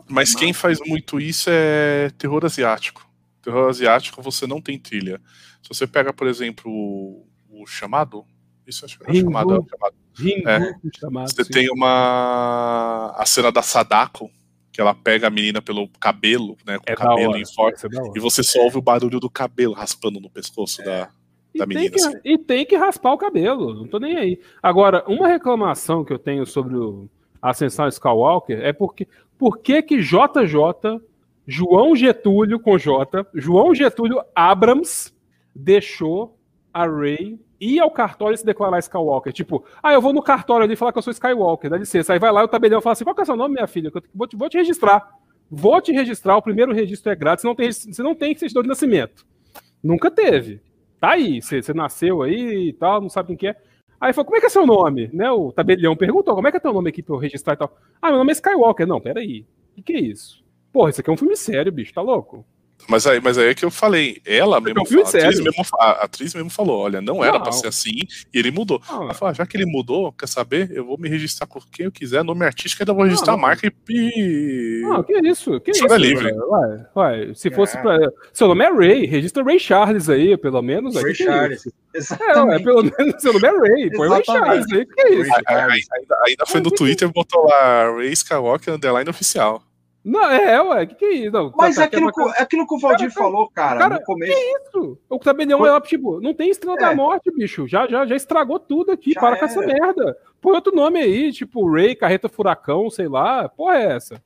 Mas 0.09 0.35
quem 0.35 0.53
faz 0.53 0.79
muito 0.87 1.21
isso 1.21 1.49
é 1.51 2.11
terror 2.17 2.45
asiático. 2.45 3.07
Terror 3.43 3.69
asiático 3.69 4.23
você 4.23 4.47
não 4.47 4.61
tem 4.61 4.79
trilha. 4.79 5.21
Se 5.63 5.69
você 5.69 5.87
pega, 5.87 6.13
por 6.13 6.27
exemplo, 6.27 6.71
o, 6.71 7.27
o 7.51 7.67
chamado, 7.67 8.25
isso 8.67 8.85
acho 8.85 8.99
que 8.99 9.11
é 9.11 9.15
chamado, 9.15 9.55
é 9.55 9.69
chamado. 9.69 9.95
É. 10.47 10.99
chamado. 10.99 11.31
Você 11.31 11.45
sim. 11.45 11.53
tem 11.53 11.71
uma 11.71 13.15
a 13.17 13.27
cena 13.27 13.53
da 13.53 13.63
Sadako, 13.63 14.31
que 14.77 14.81
ela 14.83 14.95
pega 14.95 15.29
a 15.29 15.31
menina 15.31 15.63
pelo 15.63 15.89
cabelo, 15.99 16.55
né, 16.67 16.77
com 16.79 16.85
é 16.87 16.93
o 16.93 16.97
cabelo 16.97 17.35
em 17.35 17.47
forte, 17.47 17.87
é 17.87 17.89
e 18.15 18.21
você 18.21 18.43
só 18.43 18.61
ouve 18.61 18.77
o 18.77 18.83
barulho 18.83 19.19
do 19.19 19.31
cabelo 19.31 19.73
raspando 19.73 20.21
no 20.21 20.29
pescoço 20.29 20.83
é. 20.83 20.85
da 20.85 21.11
da 21.57 21.65
e 21.65 21.67
menina. 21.67 21.81
Tem 21.81 21.91
que, 21.91 21.99
assim. 21.99 22.21
E 22.23 22.37
tem 22.37 22.67
que 22.67 22.77
raspar 22.77 23.15
o 23.15 23.17
cabelo, 23.17 23.73
não 23.73 23.87
tô 23.87 23.99
nem 23.99 24.19
aí. 24.19 24.39
Agora, 24.63 25.03
uma 25.07 25.29
reclamação 25.29 26.05
que 26.05 26.13
eu 26.13 26.19
tenho 26.19 26.45
sobre 26.45 26.77
o 26.77 27.09
Ascensão 27.41 27.89
Skywalker 27.89 28.61
é 28.61 28.71
porque 28.71 29.09
por 29.39 29.61
que 29.61 29.81
que 29.81 30.03
JJ, 30.03 31.01
João 31.47 31.97
Getúlio 31.97 32.61
com 32.61 32.77
J, 32.77 33.27
João 33.33 33.75
Getúlio 33.75 34.23
Abrams 34.35 35.11
deixou 35.55 36.39
a 36.71 36.87
Rey 36.87 37.41
ir 37.61 37.81
ao 37.81 37.91
cartório 37.91 38.35
e 38.35 38.39
se 38.39 38.45
declarar 38.45 38.79
Skywalker. 38.79 39.33
Tipo, 39.33 39.65
ah, 39.83 39.93
eu 39.93 40.01
vou 40.01 40.13
no 40.13 40.23
cartório 40.23 40.65
ali 40.65 40.77
falar 40.77 40.93
que 40.93 40.99
eu 40.99 41.03
sou 41.03 41.11
Skywalker, 41.11 41.71
dá 41.71 41.77
licença. 41.77 42.13
Aí 42.13 42.19
vai 42.19 42.33
lá 42.33 42.43
e 42.43 42.45
o 42.45 42.49
tabelião 42.49 42.81
fala 42.81 42.93
assim, 42.93 43.05
qual 43.05 43.15
que 43.15 43.21
é 43.21 43.25
o 43.25 43.27
seu 43.27 43.37
nome, 43.37 43.55
minha 43.55 43.67
filha? 43.67 43.91
Vou 44.15 44.27
te, 44.27 44.37
vou 44.37 44.49
te 44.49 44.59
registrar. 44.59 45.09
Vou 45.51 45.81
te 45.81 45.93
registrar, 45.93 46.37
o 46.37 46.43
primeiro 46.43 46.73
registro 46.73 47.13
é 47.13 47.15
grátis, 47.15 47.45
não 47.45 47.55
tem, 47.55 47.71
você 47.71 48.03
não 48.03 48.15
tem 48.15 48.37
certidão 48.37 48.63
de 48.63 48.69
nascimento. 48.69 49.25
Nunca 49.83 50.11
teve. 50.11 50.61
Tá 51.01 51.13
aí, 51.13 51.41
você, 51.41 51.63
você 51.63 51.73
nasceu 51.73 52.23
aí 52.23 52.69
e 52.69 52.73
tal, 52.73 53.01
não 53.01 53.09
sabe 53.09 53.29
quem 53.29 53.37
que 53.37 53.47
é. 53.49 53.57
Aí 54.01 54.13
falou, 54.13 54.27
como 54.27 54.37
é 54.37 54.41
que 54.41 54.47
é 54.47 54.51
seu 54.51 54.67
nome? 54.67 55.09
Né, 55.13 55.31
o 55.31 55.53
tabelião 55.53 55.97
perguntou, 55.97 56.35
como 56.35 56.49
é 56.49 56.51
que 56.51 56.57
é 56.57 56.61
teu 56.61 56.73
nome 56.73 56.91
aqui 56.91 57.03
pra 57.03 57.15
eu 57.15 57.19
registrar 57.19 57.55
e 57.55 57.59
tal? 57.59 57.77
Ah, 58.03 58.09
meu 58.09 58.19
nome 58.19 58.31
é 58.31 58.33
Skywalker. 58.33 58.87
Não, 58.87 59.01
peraí. 59.01 59.47
O 59.71 59.77
que, 59.77 59.83
que 59.83 59.93
é 59.93 60.01
isso? 60.01 60.45
Porra, 60.73 60.91
isso 60.91 61.01
aqui 61.01 61.09
é 61.09 61.13
um 61.13 61.17
filme 61.17 61.37
sério, 61.37 61.73
bicho, 61.73 61.95
tá 61.95 62.03
louco? 62.03 62.45
Mas 62.89 63.07
aí, 63.07 63.21
mas 63.21 63.37
aí 63.37 63.49
é 63.49 63.55
que 63.55 63.65
eu 63.65 63.71
falei, 63.71 64.21
ela 64.25 64.61
mesmo, 64.61 64.81
é 64.81 65.01
a, 65.01 65.03
atriz 65.03 65.41
mesmo 65.41 65.65
a, 65.79 65.91
atriz 66.05 66.35
mesmo 66.35 66.51
falou, 66.51 66.81
olha, 66.81 67.01
não 67.01 67.25
era 67.25 67.41
para 67.41 67.51
ser 67.51 67.67
assim, 67.67 67.99
e 68.33 68.39
ele 68.39 68.51
mudou. 68.51 68.81
Ela 68.89 69.13
falou, 69.13 69.31
ah, 69.31 69.35
já 69.35 69.45
que 69.45 69.57
ele 69.57 69.67
mudou, 69.67 70.13
quer 70.13 70.29
saber? 70.29 70.71
Eu 70.71 70.85
vou 70.85 70.97
me 70.97 71.09
registrar 71.09 71.47
com 71.47 71.61
quem 71.73 71.87
eu 71.87 71.93
quiser, 71.93 72.23
nome 72.23 72.45
artístico, 72.45 72.83
ainda 72.83 72.93
vou 72.93 73.05
registrar 73.05 73.33
não, 73.33 73.39
a 73.41 73.43
marca 73.43 73.73
e. 73.89 74.81
Não, 74.83 75.03
que 75.03 75.19
isso? 75.19 75.61
Que 75.61 75.73
isso? 75.73 75.93
É 75.93 75.99
livre. 75.99 76.33
Ué, 76.33 76.87
ué, 76.95 77.35
se 77.35 77.51
fosse 77.51 77.77
é. 77.77 77.83
pra. 77.83 77.99
Seu 78.33 78.47
nome 78.47 78.65
é 78.65 78.73
Ray, 78.73 79.07
registra 79.07 79.43
Ray 79.43 79.59
Charles 79.59 80.09
aí, 80.09 80.37
pelo 80.37 80.63
menos. 80.63 80.95
Ray 80.95 81.15
Charles. 81.15 81.67
É, 81.67 81.99
Exatamente. 81.99 82.61
É, 82.61 82.65
pelo 82.65 82.83
menos 82.99 83.21
seu 83.21 83.33
nome 83.33 83.49
é 83.49 83.51
Ray, 83.51 83.91
põe 83.91 84.09
Ray 84.09 84.25
Charles 84.25 84.67
aí, 84.73 84.87
que 84.87 85.01
é 85.01 85.15
isso? 85.15 85.33
Ainda, 85.49 86.17
ainda 86.25 86.47
foi 86.47 86.61
no 86.61 86.71
Twitter, 86.71 87.09
botou 87.09 87.47
lá 87.47 87.97
Ray 87.97 88.13
Skywalker 88.13 88.75
underline 88.75 89.11
oficial. 89.11 89.63
Não, 90.09 90.31
é, 90.31 90.63
ué, 90.63 90.85
o 90.85 90.87
que, 90.87 90.95
que 90.95 91.05
é 91.05 91.13
isso? 91.15 91.33
Não, 91.33 91.53
Mas 91.57 91.75
tá, 91.75 91.83
é 91.83 91.85
aquilo, 91.87 92.13
tá, 92.13 92.35
aquilo 92.39 92.65
que 92.65 92.75
o 92.77 92.79
Valdir 92.79 93.13
cara, 93.13 93.25
falou, 93.25 93.51
cara, 93.51 93.81
cara, 93.81 93.95
no 93.97 94.05
começo. 94.05 94.33
Que 94.33 94.39
isso? 94.39 94.99
O 95.11 95.19
tabelião 95.19 95.59
Foi... 95.59 95.69
é, 95.69 95.81
tipo, 95.81 96.21
não 96.21 96.33
tem 96.33 96.49
estrela 96.49 96.77
é. 96.77 96.81
da 96.81 96.95
morte, 96.95 97.29
bicho. 97.33 97.67
Já, 97.67 97.89
já, 97.89 98.07
já 98.07 98.15
estragou 98.15 98.61
tudo 98.61 98.93
aqui. 98.93 99.15
Já 99.15 99.21
para 99.21 99.37
com 99.37 99.45
essa 99.47 99.61
merda. 99.61 100.17
Põe 100.41 100.55
outro 100.55 100.73
nome 100.73 101.01
aí, 101.01 101.33
tipo 101.33 101.69
Ray, 101.69 101.97
Carreta 101.97 102.29
Furacão, 102.29 102.89
sei 102.89 103.09
lá. 103.09 103.49
Porra, 103.49 103.79
é 103.79 103.97
essa? 103.97 104.23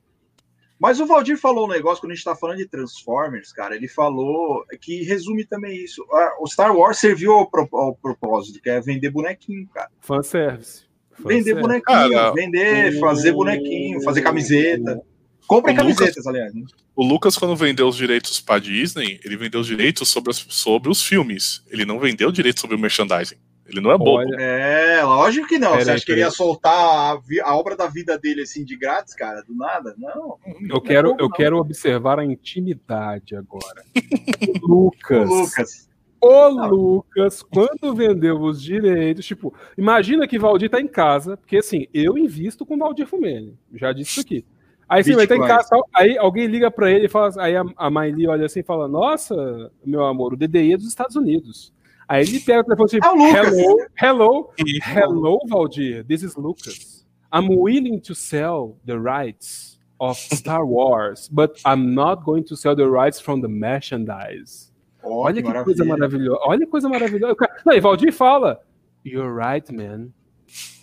Mas 0.78 1.00
o 1.00 1.06
Valdir 1.06 1.38
falou 1.38 1.64
um 1.64 1.70
negócio 1.70 2.02
quando 2.02 2.12
a 2.12 2.14
gente 2.14 2.24
tá 2.24 2.36
falando 2.36 2.58
de 2.58 2.68
Transformers, 2.68 3.50
cara. 3.50 3.74
Ele 3.74 3.88
falou 3.88 4.62
que 4.82 5.02
resume 5.04 5.46
também 5.46 5.82
isso. 5.82 6.04
O 6.40 6.46
Star 6.46 6.76
Wars 6.76 6.98
serviu 6.98 7.32
ao, 7.32 7.50
ao 7.72 7.94
propósito, 7.94 8.60
que 8.60 8.68
é 8.68 8.82
vender 8.82 9.08
bonequinho, 9.08 9.66
cara. 9.72 9.88
Fanservice. 10.00 10.84
Vender 11.18 11.54
bonequinho, 11.54 12.34
vender, 12.34 12.98
fazer 12.98 13.32
bonequinho, 13.32 14.02
fazer 14.02 14.20
camiseta. 14.22 15.02
Comprem 15.50 15.74
camisetas, 15.74 16.14
Lucas, 16.14 16.26
aliás. 16.28 16.54
Né? 16.54 16.62
O 16.94 17.04
Lucas, 17.04 17.36
quando 17.36 17.56
vendeu 17.56 17.88
os 17.88 17.96
direitos 17.96 18.40
para 18.40 18.60
Disney, 18.60 19.18
ele 19.24 19.36
vendeu 19.36 19.58
os 19.58 19.66
direitos 19.66 20.08
sobre, 20.08 20.30
as, 20.30 20.36
sobre 20.48 20.88
os 20.88 21.02
filmes. 21.02 21.64
Ele 21.68 21.84
não 21.84 21.98
vendeu 21.98 22.28
o 22.28 22.32
direito 22.32 22.60
sobre 22.60 22.76
o 22.76 22.78
merchandising. 22.78 23.34
Ele 23.66 23.80
não 23.80 23.90
é 23.90 23.98
bobo. 23.98 24.18
Olha, 24.18 24.36
é, 24.40 25.02
lógico 25.02 25.48
que 25.48 25.58
não. 25.58 25.72
Você 25.72 25.90
acha 25.90 26.06
que 26.06 26.12
ele 26.12 26.20
ia 26.20 26.30
soltar 26.30 26.72
a, 26.72 27.20
a, 27.42 27.56
obra 27.56 27.76
da 27.76 27.88
vida 27.88 28.16
dele 28.16 28.42
assim 28.42 28.64
de 28.64 28.76
grátis, 28.76 29.12
cara? 29.12 29.42
Do 29.42 29.52
nada? 29.56 29.92
Não. 29.98 30.38
Eu 30.46 30.68
não 30.68 30.80
quero, 30.80 31.08
é 31.08 31.10
bobo, 31.10 31.22
eu 31.24 31.28
não. 31.28 31.36
quero 31.36 31.58
observar 31.58 32.20
a 32.20 32.24
intimidade 32.24 33.34
agora. 33.34 33.82
Lucas. 34.62 35.28
O 35.28 35.34
Lucas. 35.34 35.90
O 36.20 36.48
Lucas, 36.48 37.42
quando 37.42 37.92
vendeu 37.92 38.40
os 38.40 38.62
direitos, 38.62 39.26
tipo, 39.26 39.52
imagina 39.76 40.28
que 40.28 40.38
Valdir 40.38 40.70
tá 40.70 40.80
em 40.80 40.86
casa, 40.86 41.36
porque 41.36 41.56
assim, 41.56 41.88
eu 41.92 42.16
invisto 42.16 42.64
com 42.64 42.78
Valdir 42.78 43.06
Fumene. 43.06 43.58
Já 43.74 43.92
disse 43.92 44.12
isso 44.12 44.20
aqui. 44.20 44.44
Aí 44.90 45.04
você 45.04 45.14
vai 45.14 45.22
estar 45.22 45.36
em 45.36 45.40
casa, 45.40 45.68
aí 45.94 46.18
alguém 46.18 46.48
liga 46.48 46.68
para 46.68 46.90
ele 46.90 47.06
e 47.06 47.08
fala, 47.08 47.30
aí 47.38 47.54
a, 47.54 47.62
a 47.76 47.88
Miley 47.88 48.26
olha 48.26 48.46
assim 48.46 48.58
e 48.58 48.64
fala: 48.64 48.88
Nossa, 48.88 49.70
meu 49.86 50.04
amor, 50.04 50.32
o 50.32 50.36
DDI 50.36 50.72
é 50.72 50.76
dos 50.76 50.88
Estados 50.88 51.14
Unidos. 51.14 51.72
Aí 52.08 52.24
ele 52.24 52.40
pega 52.40 52.62
o 52.62 52.64
telefone 52.64 52.90
e 52.94 52.98
assim, 52.98 53.22
é 53.22 53.38
hello, 53.38 53.76
hello, 54.02 54.52
hello, 54.96 55.38
Valdir, 55.48 56.04
this 56.06 56.24
is 56.24 56.34
Lucas. 56.34 57.06
I'm 57.32 57.56
willing 57.56 58.00
to 58.00 58.16
sell 58.16 58.76
the 58.84 58.98
rights 58.98 59.78
of 60.00 60.18
Star 60.18 60.66
Wars, 60.66 61.28
but 61.28 61.60
I'm 61.64 61.94
not 61.94 62.24
going 62.24 62.42
to 62.46 62.56
sell 62.56 62.74
the 62.74 62.90
rights 62.90 63.20
from 63.20 63.42
the 63.42 63.48
merchandise. 63.48 64.72
Oh, 65.04 65.22
Olha 65.22 65.40
que, 65.40 65.52
que 65.52 65.64
coisa 65.64 65.84
maravilhosa. 65.84 66.40
Olha 66.42 66.66
que 66.66 66.66
coisa 66.66 66.88
maravilhosa. 66.88 67.36
Não, 67.64 67.74
e 67.74 67.80
Valdir 67.80 68.12
fala: 68.12 68.60
You're 69.04 69.32
right, 69.32 69.72
man. 69.72 70.12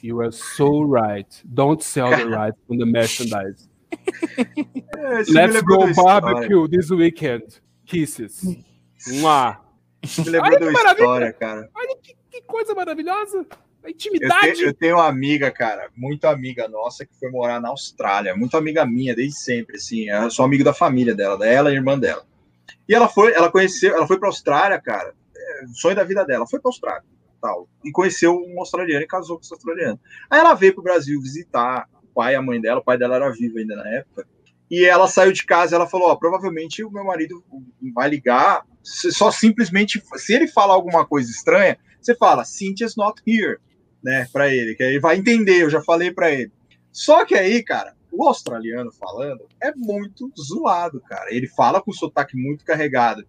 You 0.01 0.21
are 0.21 0.31
so 0.31 0.81
right. 0.81 1.27
Don't 1.43 1.83
sell 1.83 2.09
the 2.11 2.23
rights 2.31 2.57
from 2.65 2.77
the 2.77 2.85
merchandise. 2.85 3.67
É, 4.97 5.23
Let's 5.29 5.61
go 5.61 5.93
barbecue 5.93 6.67
this 6.67 6.89
weekend. 6.89 7.61
Kisses. 7.85 8.41
Mua. 9.07 9.59
Me 10.17 10.29
lembrou 10.29 10.59
da 10.59 10.71
história, 10.71 11.33
cara. 11.33 11.69
Olha 11.75 11.97
que, 12.01 12.15
que, 12.31 12.41
coisa 12.41 12.73
maravilhosa. 12.73 13.45
A 13.83 13.89
intimidade. 13.89 14.47
Eu 14.47 14.55
tenho, 14.55 14.67
eu 14.67 14.73
tenho, 14.73 14.95
uma 14.95 15.07
amiga, 15.07 15.51
cara, 15.51 15.89
muito 15.95 16.25
amiga 16.25 16.67
nossa, 16.67 17.05
que 17.05 17.13
foi 17.19 17.29
morar 17.29 17.61
na 17.61 17.69
Austrália. 17.69 18.35
Muito 18.35 18.57
amiga 18.57 18.85
minha, 18.85 19.15
desde 19.15 19.39
sempre, 19.39 19.77
assim. 19.77 20.09
Eu 20.09 20.31
sou 20.31 20.43
amigo 20.43 20.63
da 20.63 20.73
família 20.73 21.15
dela, 21.15 21.37
dela 21.37 21.71
e 21.71 21.75
irmã 21.75 21.97
dela. 21.97 22.25
E 22.89 22.95
ela 22.95 23.07
foi, 23.07 23.33
ela 23.33 23.51
conheceu, 23.51 23.95
ela 23.95 24.07
foi 24.07 24.17
pra 24.17 24.29
Austrália, 24.29 24.81
cara. 24.81 25.13
É, 25.35 25.67
sonho 25.75 25.95
da 25.95 26.03
vida 26.03 26.25
dela. 26.25 26.47
Foi 26.47 26.59
pra 26.59 26.69
Austrália. 26.69 27.03
Tal, 27.39 27.69
e 27.85 27.91
conheceu 27.91 28.35
um 28.35 28.59
australiano 28.59 29.03
e 29.03 29.07
casou 29.07 29.37
com 29.37 29.43
esse 29.43 29.53
australiano. 29.53 29.99
Aí 30.27 30.39
ela 30.39 30.55
veio 30.55 30.73
pro 30.73 30.81
Brasil 30.81 31.21
visitar 31.21 31.87
pai 32.17 32.33
a 32.33 32.41
mãe 32.41 32.59
dela, 32.59 32.79
o 32.79 32.83
pai 32.83 32.97
dela 32.97 33.17
era 33.17 33.31
vivo 33.31 33.59
ainda 33.59 33.75
na 33.75 33.87
época. 33.89 34.27
E 34.71 34.83
ela 34.83 35.07
saiu 35.07 35.31
de 35.31 35.45
casa, 35.45 35.75
ela 35.75 35.87
falou: 35.87 36.09
ó, 36.09 36.15
provavelmente 36.15 36.83
o 36.83 36.89
meu 36.89 37.03
marido 37.03 37.43
vai 37.93 38.09
ligar, 38.09 38.65
só 38.81 39.29
simplesmente, 39.29 40.01
se 40.15 40.33
ele 40.33 40.47
falar 40.47 40.73
alguma 40.73 41.05
coisa 41.05 41.29
estranha, 41.29 41.77
você 42.01 42.15
fala, 42.15 42.43
Cynthia's 42.43 42.95
not 42.95 43.21
here, 43.25 43.57
né, 44.03 44.27
para 44.33 44.51
ele, 44.51 44.73
que 44.73 44.83
aí 44.83 44.99
vai 44.99 45.17
entender, 45.17 45.61
eu 45.61 45.69
já 45.69 45.81
falei 45.81 46.11
para 46.11 46.31
ele. 46.31 46.51
Só 46.91 47.23
que 47.23 47.35
aí, 47.35 47.63
cara, 47.63 47.93
o 48.11 48.27
australiano 48.27 48.91
falando 48.91 49.45
é 49.61 49.71
muito 49.75 50.31
zoado, 50.39 50.99
cara. 51.01 51.33
Ele 51.33 51.47
fala 51.47 51.81
com 51.81 51.91
sotaque 51.91 52.35
muito 52.35 52.65
carregado. 52.65 53.23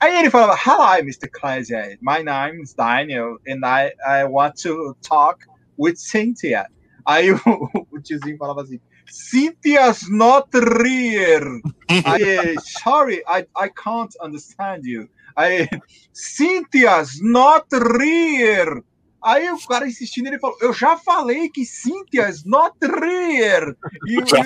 Aí 0.00 0.18
ele 0.18 0.30
falava, 0.30 0.58
Hello, 0.58 0.98
Mr. 0.98 1.28
Kleisier. 1.30 1.98
My 2.00 2.22
name 2.24 2.60
is 2.60 2.74
Daniel 2.74 3.38
and 3.46 3.60
I, 3.64 3.92
I 4.04 4.24
want 4.24 4.56
to 4.62 4.96
talk 5.06 5.46
with 5.78 5.94
Cynthia. 5.96 6.66
Aí 7.06 7.32
o 7.32 7.91
tiozinho 8.02 8.36
falava 8.36 8.62
assim: 8.62 8.80
Cynthia's 9.10 10.08
not 10.08 10.48
here. 10.54 11.62
Aí, 12.04 12.54
sorry, 12.82 13.22
I, 13.26 13.46
I 13.56 13.70
can't 13.70 14.14
understand 14.22 14.82
you. 14.84 15.08
Aí, 15.36 15.68
Cynthia's 16.12 17.20
not 17.20 17.66
here. 17.72 18.82
Aí 19.24 19.48
o 19.52 19.66
cara 19.66 19.86
insistindo, 19.86 20.26
ele 20.26 20.38
falou: 20.40 20.56
Eu 20.60 20.72
já 20.72 20.96
falei 20.96 21.48
que 21.48 21.64
Cynthia's 21.64 22.44
not 22.44 22.76
here. 22.82 23.76
E 24.08 24.18
o 24.18 24.24
tio 24.24 24.42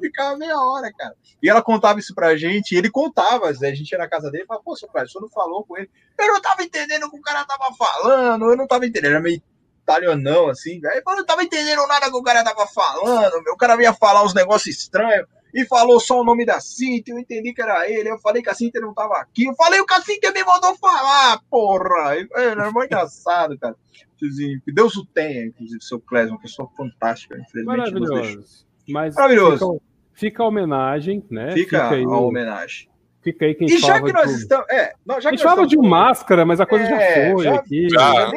ficava 0.00 0.36
meia 0.36 0.58
hora, 0.58 0.92
cara. 0.92 1.14
E 1.40 1.48
ela 1.48 1.62
contava 1.62 2.00
isso 2.00 2.12
pra 2.14 2.36
gente, 2.36 2.72
e 2.72 2.78
ele 2.78 2.90
contava, 2.90 3.48
a 3.48 3.52
gente 3.52 3.92
ia 3.92 3.98
na 3.98 4.08
casa 4.08 4.28
dele 4.30 4.42
e 4.42 4.46
falava: 4.46 4.64
Pô, 4.64 4.76
seu 4.76 4.88
pai, 4.88 5.04
o 5.04 5.08
senhor 5.08 5.22
não 5.22 5.30
falou 5.30 5.64
com 5.64 5.78
ele. 5.78 5.88
Eu 6.18 6.32
não 6.32 6.40
tava 6.40 6.64
entendendo 6.64 7.04
o 7.04 7.10
que 7.10 7.16
o 7.16 7.22
cara 7.22 7.44
tava 7.44 7.72
falando, 7.74 8.50
eu 8.50 8.56
não 8.56 8.66
tava 8.66 8.86
entendendo. 8.86 9.12
Era 9.12 9.20
meio 9.20 9.40
italianão, 9.88 10.48
assim, 10.48 10.78
velho. 10.78 11.02
Eu 11.06 11.16
não 11.16 11.24
tava 11.24 11.42
entendendo 11.42 11.86
nada 11.86 12.10
que 12.10 12.16
o 12.16 12.22
cara 12.22 12.44
tava 12.44 12.66
falando, 12.66 13.42
meu. 13.42 13.54
O 13.54 13.56
cara 13.56 13.80
ia 13.82 13.94
falar 13.94 14.22
uns 14.22 14.34
negócios 14.34 14.76
estranhos 14.76 15.26
e 15.54 15.64
falou 15.64 15.98
só 15.98 16.20
o 16.20 16.24
nome 16.24 16.44
da 16.44 16.60
Cintia. 16.60 17.14
Eu 17.14 17.18
entendi 17.18 17.54
que 17.54 17.62
era 17.62 17.90
ele. 17.90 18.10
Eu 18.10 18.18
falei 18.18 18.42
que 18.42 18.50
a 18.50 18.54
Cintia 18.54 18.80
não 18.80 18.92
tava 18.92 19.14
aqui. 19.16 19.46
Eu 19.46 19.54
falei 19.54 19.80
o 19.80 19.86
que 19.86 19.94
a 19.94 20.02
Cintia 20.02 20.30
me 20.30 20.44
mandou 20.44 20.76
falar, 20.76 21.40
porra. 21.50 22.16
Era 22.34 22.70
muito 22.70 22.84
engraçado, 22.84 23.58
cara. 23.58 23.74
Que 24.18 24.72
Deus 24.72 24.96
o 24.96 25.06
tenha, 25.06 25.46
inclusive, 25.46 25.82
seu 25.82 26.00
Clésio, 26.00 26.34
uma 26.34 26.40
pessoa 26.40 26.68
fantástica. 26.76 27.36
Infelizmente, 27.38 27.92
Maravilhoso. 27.92 28.66
Mas 28.88 29.14
Maravilhoso. 29.14 29.74
Fica, 30.12 30.20
fica, 30.30 30.42
a 30.42 30.46
homenagem, 30.46 31.24
né? 31.30 31.52
Fica, 31.52 31.88
fica 31.88 32.10
a 32.10 32.20
homenagem. 32.20 32.90
Fica 33.32 33.44
aí 33.44 33.54
quem 33.54 33.68
E 33.68 33.78
já 33.78 34.00
que 34.00 34.12
nós 34.12 34.30
de... 34.30 34.38
estamos. 34.38 34.66
É, 34.70 34.92
já 35.20 35.28
a 35.28 35.32
gente 35.32 35.42
fala 35.42 35.66
de 35.66 35.76
máscara, 35.76 36.44
mas 36.44 36.60
a 36.60 36.66
coisa 36.66 36.84
é, 36.84 36.88
já 36.88 37.34
foi 37.34 37.44
já, 37.44 37.54
aqui. 37.54 37.88
Já, 37.90 38.14
já. 38.14 38.30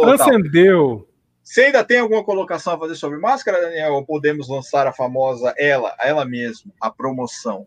Transcendeu. 0.00 1.08
Você 1.42 1.62
ainda 1.62 1.84
tem 1.84 2.00
alguma 2.00 2.24
colocação 2.24 2.74
a 2.74 2.78
fazer 2.78 2.96
sobre 2.96 3.18
máscara, 3.18 3.60
Daniel? 3.60 3.94
Ou 3.94 4.04
podemos 4.04 4.48
lançar 4.48 4.86
a 4.86 4.92
famosa 4.92 5.54
ela, 5.56 5.94
ela 6.00 6.24
mesma, 6.24 6.72
a 6.80 6.90
promoção, 6.90 7.66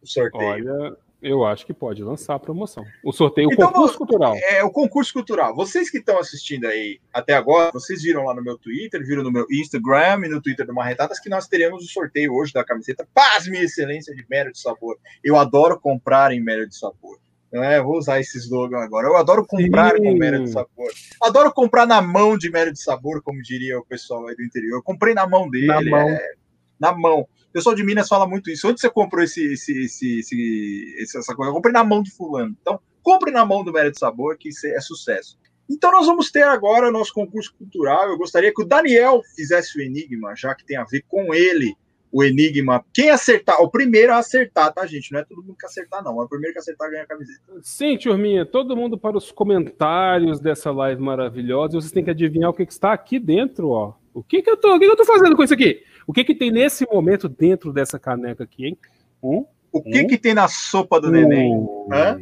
o 0.00 0.06
sorteio? 0.06 0.72
Olha, 0.72 0.96
eu 1.22 1.44
acho 1.44 1.66
que 1.66 1.74
pode 1.74 2.02
lançar 2.02 2.34
a 2.34 2.38
promoção. 2.38 2.84
O 3.04 3.12
sorteio, 3.12 3.48
o 3.48 3.52
então, 3.52 3.68
concurso 3.68 3.98
cultural. 3.98 4.34
É, 4.36 4.64
o 4.64 4.70
concurso 4.70 5.12
cultural. 5.12 5.54
Vocês 5.54 5.90
que 5.90 5.98
estão 5.98 6.18
assistindo 6.18 6.66
aí 6.66 7.00
até 7.12 7.34
agora, 7.34 7.70
vocês 7.72 8.02
viram 8.02 8.24
lá 8.24 8.34
no 8.34 8.42
meu 8.42 8.56
Twitter, 8.56 9.04
viram 9.04 9.22
no 9.22 9.30
meu 9.30 9.46
Instagram 9.50 10.26
e 10.26 10.28
no 10.28 10.40
Twitter 10.40 10.66
do 10.66 10.74
Marretadas 10.74 11.20
que 11.20 11.28
nós 11.28 11.46
teremos 11.46 11.84
o 11.84 11.88
sorteio 11.88 12.34
hoje 12.34 12.52
da 12.52 12.64
camiseta 12.64 13.06
Paz, 13.12 13.46
minha 13.46 13.62
excelência 13.62 14.14
de 14.14 14.24
Mero 14.30 14.52
de 14.52 14.58
Sabor. 14.58 14.96
Eu 15.22 15.36
adoro 15.36 15.78
comprar 15.78 16.32
em 16.32 16.40
Mero 16.40 16.66
de 16.66 16.76
Sabor. 16.76 17.18
Não 17.52 17.64
é? 17.64 17.82
Vou 17.82 17.98
usar 17.98 18.20
esse 18.20 18.38
slogan 18.38 18.78
agora. 18.78 19.08
Eu 19.08 19.16
adoro 19.16 19.44
comprar 19.44 19.96
Sim. 19.96 20.04
com 20.04 20.14
Mero 20.14 20.44
de 20.44 20.50
Sabor. 20.50 20.90
Adoro 21.20 21.52
comprar 21.52 21.84
na 21.84 22.00
mão 22.00 22.38
de 22.38 22.48
Mero 22.50 22.72
de 22.72 22.80
Sabor, 22.80 23.20
como 23.22 23.42
diria 23.42 23.78
o 23.78 23.84
pessoal 23.84 24.26
aí 24.28 24.36
do 24.36 24.44
interior. 24.44 24.76
Eu 24.76 24.82
comprei 24.82 25.14
na 25.14 25.26
mão 25.26 25.50
dele. 25.50 25.66
Na 25.66 25.82
mão. 25.82 26.08
É, 26.08 26.34
na 26.80 26.96
mão. 26.96 27.20
O 27.20 27.52
pessoal 27.52 27.74
de 27.74 27.84
Minas 27.84 28.08
fala 28.08 28.26
muito 28.26 28.50
isso. 28.50 28.66
Onde 28.68 28.80
você 28.80 28.88
comprou 28.88 29.22
esse, 29.22 29.52
esse, 29.52 29.84
esse, 29.84 30.94
esse, 30.98 31.18
essa 31.18 31.34
coisa? 31.34 31.50
Eu 31.50 31.54
comprei 31.54 31.72
na 31.72 31.84
mão 31.84 32.02
de 32.02 32.10
fulano. 32.10 32.56
Então, 32.60 32.80
compre 33.02 33.30
na 33.30 33.44
mão 33.44 33.62
do 33.62 33.72
Mérito 33.72 33.98
Sabor, 33.98 34.38
que 34.38 34.48
isso 34.48 34.66
é 34.66 34.80
sucesso. 34.80 35.38
Então, 35.68 35.92
nós 35.92 36.06
vamos 36.06 36.30
ter 36.30 36.42
agora 36.42 36.90
nosso 36.90 37.12
concurso 37.12 37.54
cultural. 37.56 38.08
Eu 38.08 38.18
gostaria 38.18 38.52
que 38.52 38.62
o 38.62 38.66
Daniel 38.66 39.20
fizesse 39.36 39.78
o 39.78 39.82
enigma, 39.82 40.34
já 40.36 40.54
que 40.54 40.64
tem 40.64 40.76
a 40.76 40.84
ver 40.84 41.04
com 41.06 41.34
ele, 41.34 41.74
o 42.12 42.24
enigma. 42.24 42.84
Quem 42.92 43.10
acertar, 43.10 43.60
o 43.60 43.70
primeiro 43.70 44.12
a 44.12 44.18
acertar, 44.18 44.72
tá, 44.72 44.84
gente? 44.86 45.12
Não 45.12 45.20
é 45.20 45.24
todo 45.24 45.42
mundo 45.42 45.56
que 45.58 45.66
acertar, 45.66 46.02
não. 46.02 46.20
É 46.20 46.24
o 46.24 46.28
primeiro 46.28 46.52
que 46.52 46.58
acertar 46.58 46.90
ganha 46.90 47.04
a 47.04 47.06
camiseta. 47.06 47.40
Sim, 47.62 47.96
turminha. 47.96 48.44
Todo 48.44 48.76
mundo 48.76 48.98
para 48.98 49.16
os 49.16 49.30
comentários 49.30 50.40
dessa 50.40 50.70
live 50.72 51.00
maravilhosa. 51.00 51.80
Vocês 51.80 51.92
têm 51.92 52.04
que 52.04 52.10
adivinhar 52.10 52.50
o 52.50 52.54
que 52.54 52.62
está 52.62 52.92
aqui 52.92 53.18
dentro, 53.18 53.70
ó. 53.70 53.94
O 54.12 54.24
que, 54.24 54.42
que 54.42 54.50
eu 54.50 54.56
tô, 54.56 54.74
o 54.74 54.78
que, 54.78 54.86
que 54.86 54.90
eu 54.90 54.96
tô 54.96 55.04
fazendo 55.04 55.36
com 55.36 55.44
isso 55.44 55.54
aqui? 55.54 55.84
O 56.10 56.12
que 56.12 56.24
que 56.24 56.34
tem 56.34 56.50
nesse 56.50 56.84
momento 56.90 57.28
dentro 57.28 57.72
dessa 57.72 57.96
caneca 57.96 58.42
aqui, 58.42 58.66
hein? 58.66 58.78
Um, 59.22 59.46
o 59.70 59.80
que 59.80 60.02
um, 60.02 60.06
que 60.08 60.18
tem 60.18 60.34
na 60.34 60.48
sopa 60.48 61.00
do 61.00 61.06
um, 61.06 61.12
neném? 61.12 61.52
Hã? 61.92 62.20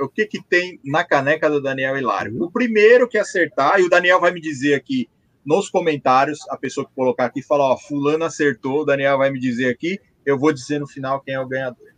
O 0.00 0.08
que 0.08 0.24
que 0.24 0.42
tem 0.42 0.80
na 0.82 1.04
caneca 1.04 1.50
do 1.50 1.60
Daniel 1.60 1.98
Hilário? 1.98 2.42
O 2.42 2.50
primeiro 2.50 3.06
que 3.06 3.18
acertar, 3.18 3.78
e 3.78 3.82
o 3.82 3.90
Daniel 3.90 4.18
vai 4.18 4.32
me 4.32 4.40
dizer 4.40 4.72
aqui 4.72 5.06
nos 5.44 5.68
comentários, 5.68 6.38
a 6.48 6.56
pessoa 6.56 6.86
que 6.86 6.94
colocar 6.94 7.26
aqui, 7.26 7.42
fala, 7.42 7.74
ó, 7.74 7.76
fulano 7.76 8.24
acertou, 8.24 8.80
o 8.80 8.84
Daniel 8.86 9.18
vai 9.18 9.30
me 9.30 9.38
dizer 9.38 9.68
aqui, 9.68 10.00
eu 10.24 10.38
vou 10.38 10.50
dizer 10.50 10.78
no 10.78 10.88
final 10.88 11.20
quem 11.20 11.34
é 11.34 11.40
o 11.40 11.46
ganhador. 11.46 11.88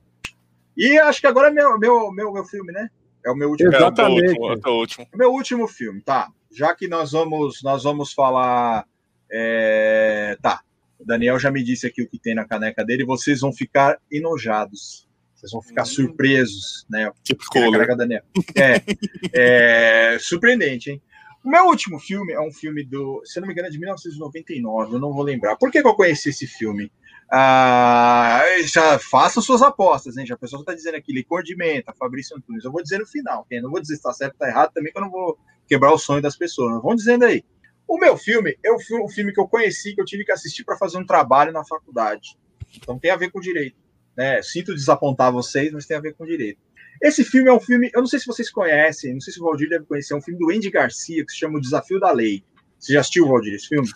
E 0.76 0.98
acho 0.98 1.20
que 1.20 1.28
agora 1.28 1.50
é 1.50 1.52
meu, 1.52 1.78
meu, 1.78 2.10
meu, 2.10 2.32
meu 2.32 2.44
filme, 2.44 2.72
né? 2.72 2.90
É 3.24 3.30
o 3.30 3.36
meu 3.36 3.50
último 3.50 3.72
Exatamente. 3.72 4.36
É 4.36 4.68
o 4.68 4.72
último. 4.72 5.06
É 5.12 5.14
o 5.14 5.18
meu 5.18 5.30
último 5.30 5.68
filme, 5.68 6.00
tá. 6.00 6.32
Já 6.50 6.74
que 6.74 6.88
nós 6.88 7.12
vamos, 7.12 7.62
nós 7.62 7.84
vamos 7.84 8.12
falar. 8.12 8.84
É... 9.30 10.36
Tá. 10.42 10.62
O 10.98 11.04
Daniel 11.04 11.38
já 11.38 11.50
me 11.50 11.62
disse 11.62 11.86
aqui 11.86 12.02
o 12.02 12.08
que 12.08 12.18
tem 12.18 12.34
na 12.34 12.44
caneca 12.44 12.84
dele, 12.84 13.04
vocês 13.04 13.40
vão 13.40 13.52
ficar 13.52 13.98
enojados. 14.10 15.08
Vocês 15.34 15.52
vão 15.52 15.62
ficar 15.62 15.82
hum. 15.82 15.86
surpresos, 15.86 16.84
né? 16.90 17.12
Tipo 17.22 17.44
caneca 17.50 17.96
Daniel. 17.96 18.22
É, 18.56 18.82
é, 20.14 20.18
surpreendente, 20.18 20.90
hein? 20.90 21.02
O 21.44 21.48
meu 21.48 21.66
último 21.66 22.00
filme 22.00 22.32
é 22.32 22.40
um 22.40 22.52
filme 22.52 22.84
do, 22.84 23.22
se 23.24 23.40
não 23.40 23.46
me 23.46 23.52
engano, 23.52 23.68
é 23.68 23.70
de 23.70 23.78
1999, 23.78 24.94
eu 24.94 24.98
não 24.98 25.12
vou 25.12 25.22
lembrar. 25.22 25.56
Por 25.56 25.70
que, 25.70 25.80
que 25.80 25.86
eu 25.86 25.94
conheci 25.94 26.30
esse 26.30 26.46
filme? 26.46 26.90
Ah, 27.30 28.42
já 28.64 28.98
faça 28.98 29.40
suas 29.40 29.62
apostas, 29.62 30.16
hein? 30.16 30.26
Já 30.26 30.34
a 30.34 30.38
pessoa 30.38 30.60
está 30.60 30.74
dizendo 30.74 30.96
aqui, 30.96 31.12
licor 31.12 31.42
de 31.42 31.54
menta, 31.54 31.92
Fabrício 31.92 32.36
Antunes. 32.36 32.64
Eu 32.64 32.72
vou 32.72 32.82
dizer 32.82 32.98
no 32.98 33.06
final, 33.06 33.42
okay? 33.42 33.60
não 33.60 33.70
vou 33.70 33.80
dizer 33.80 33.94
se 33.94 34.00
está 34.00 34.12
certo 34.12 34.32
ou 34.32 34.46
está 34.46 34.48
errado 34.48 34.72
também, 34.72 34.92
que 34.92 34.98
eu 34.98 35.02
não 35.02 35.10
vou 35.10 35.38
quebrar 35.68 35.92
o 35.92 35.98
sonho 35.98 36.20
das 36.20 36.36
pessoas. 36.36 36.82
Vão 36.82 36.96
dizendo 36.96 37.24
aí. 37.24 37.44
O 37.88 37.98
meu 37.98 38.18
filme 38.18 38.54
é 38.62 38.70
o 38.70 39.08
filme 39.08 39.32
que 39.32 39.40
eu 39.40 39.48
conheci, 39.48 39.94
que 39.94 40.00
eu 40.00 40.04
tive 40.04 40.22
que 40.22 40.30
assistir 40.30 40.62
para 40.62 40.76
fazer 40.76 40.98
um 40.98 41.06
trabalho 41.06 41.52
na 41.52 41.64
faculdade. 41.64 42.36
Então 42.76 42.98
tem 42.98 43.10
a 43.10 43.16
ver 43.16 43.30
com 43.30 43.40
direito. 43.40 43.76
Né? 44.14 44.42
Sinto 44.42 44.74
desapontar 44.74 45.32
vocês, 45.32 45.72
mas 45.72 45.86
tem 45.86 45.96
a 45.96 46.00
ver 46.00 46.14
com 46.14 46.26
direito. 46.26 46.60
Esse 47.02 47.24
filme 47.24 47.48
é 47.48 47.52
um 47.52 47.60
filme, 47.60 47.90
eu 47.94 48.00
não 48.00 48.06
sei 48.06 48.18
se 48.18 48.26
vocês 48.26 48.50
conhecem, 48.50 49.14
não 49.14 49.20
sei 49.20 49.32
se 49.32 49.40
o 49.40 49.44
Valdir 49.44 49.68
deve 49.68 49.86
conhecer, 49.86 50.12
é 50.12 50.16
um 50.16 50.20
filme 50.20 50.38
do 50.38 50.50
Andy 50.50 50.68
Garcia 50.68 51.24
que 51.24 51.32
se 51.32 51.38
chama 51.38 51.58
O 51.58 51.60
Desafio 51.60 51.98
da 51.98 52.12
Lei. 52.12 52.42
Você 52.78 52.92
já 52.92 53.00
assistiu, 53.00 53.26
Valdir, 53.26 53.54
esse 53.54 53.68
filme? 53.68 53.88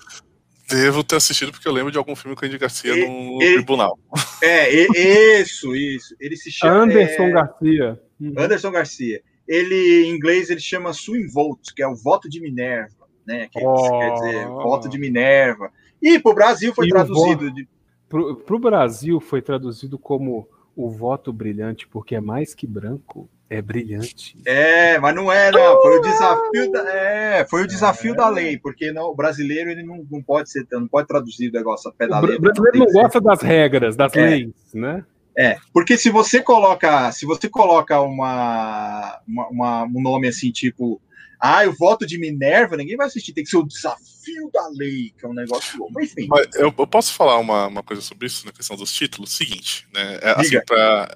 Devo 0.68 1.04
ter 1.04 1.16
assistido 1.16 1.52
porque 1.52 1.68
eu 1.68 1.72
lembro 1.72 1.92
de 1.92 1.98
algum 1.98 2.16
filme 2.16 2.34
com 2.34 2.46
o 2.46 2.48
Andy 2.48 2.58
Garcia 2.58 2.94
e, 2.94 3.06
no 3.06 3.42
e, 3.42 3.54
tribunal. 3.54 3.98
É, 4.40 4.72
e, 4.72 5.40
isso, 5.42 5.74
isso. 5.76 6.16
Ele 6.18 6.36
se 6.36 6.50
chama. 6.50 6.84
Anderson 6.84 7.24
é, 7.24 7.30
Garcia. 7.30 8.00
Anderson 8.38 8.70
Garcia. 8.70 9.22
Ele, 9.46 10.04
em 10.06 10.10
inglês, 10.10 10.48
ele 10.48 10.60
chama 10.60 10.92
Swing 10.92 11.26
Vote, 11.26 11.74
que 11.74 11.82
é 11.82 11.86
o 11.86 11.94
voto 11.94 12.28
de 12.28 12.40
Minerva, 12.40 13.01
né? 13.26 13.48
Que 13.50 13.60
oh. 13.64 13.98
quer 13.98 14.14
dizer, 14.14 14.46
voto 14.46 14.88
de 14.88 14.98
Minerva. 14.98 15.70
E 16.00 16.18
para 16.18 16.32
o 16.32 16.34
Brasil 16.34 16.74
foi 16.74 16.86
e 16.86 16.90
traduzido. 16.90 17.50
De... 17.52 17.68
Para 18.08 18.56
o 18.56 18.58
Brasil 18.58 19.20
foi 19.20 19.40
traduzido 19.40 19.98
como 19.98 20.48
o 20.76 20.90
voto 20.90 21.32
brilhante, 21.32 21.86
porque 21.86 22.14
é 22.14 22.20
mais 22.20 22.54
que 22.54 22.66
branco, 22.66 23.28
é 23.48 23.60
brilhante. 23.60 24.36
É, 24.46 24.98
mas 24.98 25.14
não 25.14 25.30
é, 25.30 25.50
não. 25.50 25.82
Foi 25.82 25.98
o 25.98 26.00
desafio 26.00 26.72
da, 26.72 26.90
é, 26.90 27.46
foi 27.48 27.62
o 27.62 27.66
desafio 27.66 28.12
é. 28.14 28.16
da 28.16 28.28
lei, 28.28 28.58
porque 28.58 28.90
não, 28.92 29.08
o 29.08 29.14
brasileiro 29.14 29.70
ele 29.70 29.82
não, 29.82 30.06
não 30.10 30.22
pode 30.22 30.50
ser, 30.50 30.66
não 30.72 30.88
pode 30.88 31.06
traduzir 31.06 31.50
o 31.50 31.52
negócio 31.52 31.90
a 31.90 31.92
pé 31.92 32.08
da 32.08 32.20
lei. 32.20 32.36
O 32.36 32.40
brasileiro 32.40 32.78
não, 32.78 32.86
gosta 32.86 33.18
ser. 33.18 33.20
das 33.20 33.42
regras, 33.42 33.96
das 33.96 34.16
é. 34.16 34.26
leis, 34.26 34.54
né? 34.74 35.04
É, 35.36 35.56
porque 35.72 35.96
se 35.96 36.10
você 36.10 36.42
coloca, 36.42 37.10
se 37.12 37.24
você 37.24 37.48
coloca 37.48 38.00
uma, 38.00 39.20
uma, 39.26 39.48
uma 39.48 39.84
um 39.84 40.02
nome 40.02 40.28
assim, 40.28 40.50
tipo 40.50 41.00
ah, 41.42 41.64
eu 41.64 41.74
voto 41.76 42.06
de 42.06 42.18
Minerva, 42.18 42.76
ninguém 42.76 42.96
vai 42.96 43.08
assistir, 43.08 43.32
tem 43.32 43.42
que 43.42 43.50
ser 43.50 43.56
o 43.56 43.66
desafio 43.66 44.48
da 44.52 44.68
lei, 44.68 45.12
que 45.18 45.26
é 45.26 45.28
um 45.28 45.34
negócio 45.34 45.76
louco. 45.76 46.00
Enfim. 46.00 46.28
Mas 46.28 46.46
eu, 46.54 46.72
eu, 46.78 46.86
posso 46.86 47.12
falar 47.14 47.36
uma, 47.38 47.66
uma 47.66 47.82
coisa 47.82 48.00
sobre 48.00 48.28
isso 48.28 48.46
na 48.46 48.52
questão 48.52 48.76
dos 48.76 48.92
títulos? 48.92 49.32
Seguinte, 49.32 49.88
né? 49.92 50.20
É, 50.22 50.40
assim, 50.40 50.60
pra, 50.64 51.12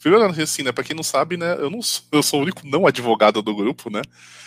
Primeiro, 0.00 0.24
assim, 0.42 0.62
né? 0.62 0.70
Pra 0.70 0.84
quem 0.84 0.94
não 0.94 1.02
sabe, 1.02 1.36
né? 1.36 1.56
Eu, 1.58 1.68
não 1.68 1.82
sou, 1.82 2.04
eu 2.12 2.22
sou 2.22 2.38
o 2.38 2.42
único 2.42 2.64
não 2.64 2.86
advogado 2.86 3.42
do 3.42 3.54
grupo, 3.54 3.90
né? 3.90 4.00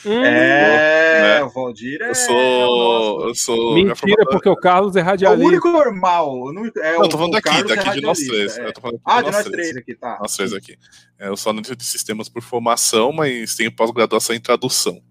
Hum. 0.05 0.23
É, 0.23 1.39
né? 1.39 1.43
o 1.43 1.49
Valdir 1.49 2.01
é. 2.01 2.09
Eu 2.09 2.15
sou. 2.15 3.27
Eu 3.27 3.35
sou 3.35 3.73
Mentira, 3.75 4.25
porque 4.29 4.47
o 4.47 4.55
Carlos 4.55 4.95
é 4.95 5.01
radialista. 5.01 5.43
É 5.43 5.45
o 5.45 5.49
único 5.49 5.69
normal. 5.69 6.53
Não, 6.53 6.65
é 6.65 6.93
não, 6.93 7.03
eu 7.03 7.09
tô 7.09 7.17
falando 7.17 7.33
daqui, 7.33 7.63
daqui 7.63 7.89
é 7.89 7.91
de 7.93 8.01
nós 8.01 8.19
três. 8.19 8.57
É. 8.57 8.73
ah, 9.05 9.21
de 9.21 9.31
nós, 9.31 9.43
três. 9.43 9.51
três 9.51 9.77
aqui, 9.77 9.95
tá. 9.95 10.17
Nós 10.21 10.35
três 10.35 10.53
aqui. 10.53 10.77
É, 11.19 11.27
eu 11.27 11.35
sou 11.35 11.49
analista 11.49 11.75
de 11.75 11.83
sistemas 11.83 12.29
por 12.29 12.41
formação, 12.41 13.11
mas 13.11 13.53
tenho 13.53 13.71
pós-graduação 13.75 14.33
em 14.35 14.39
tradução. 14.39 15.01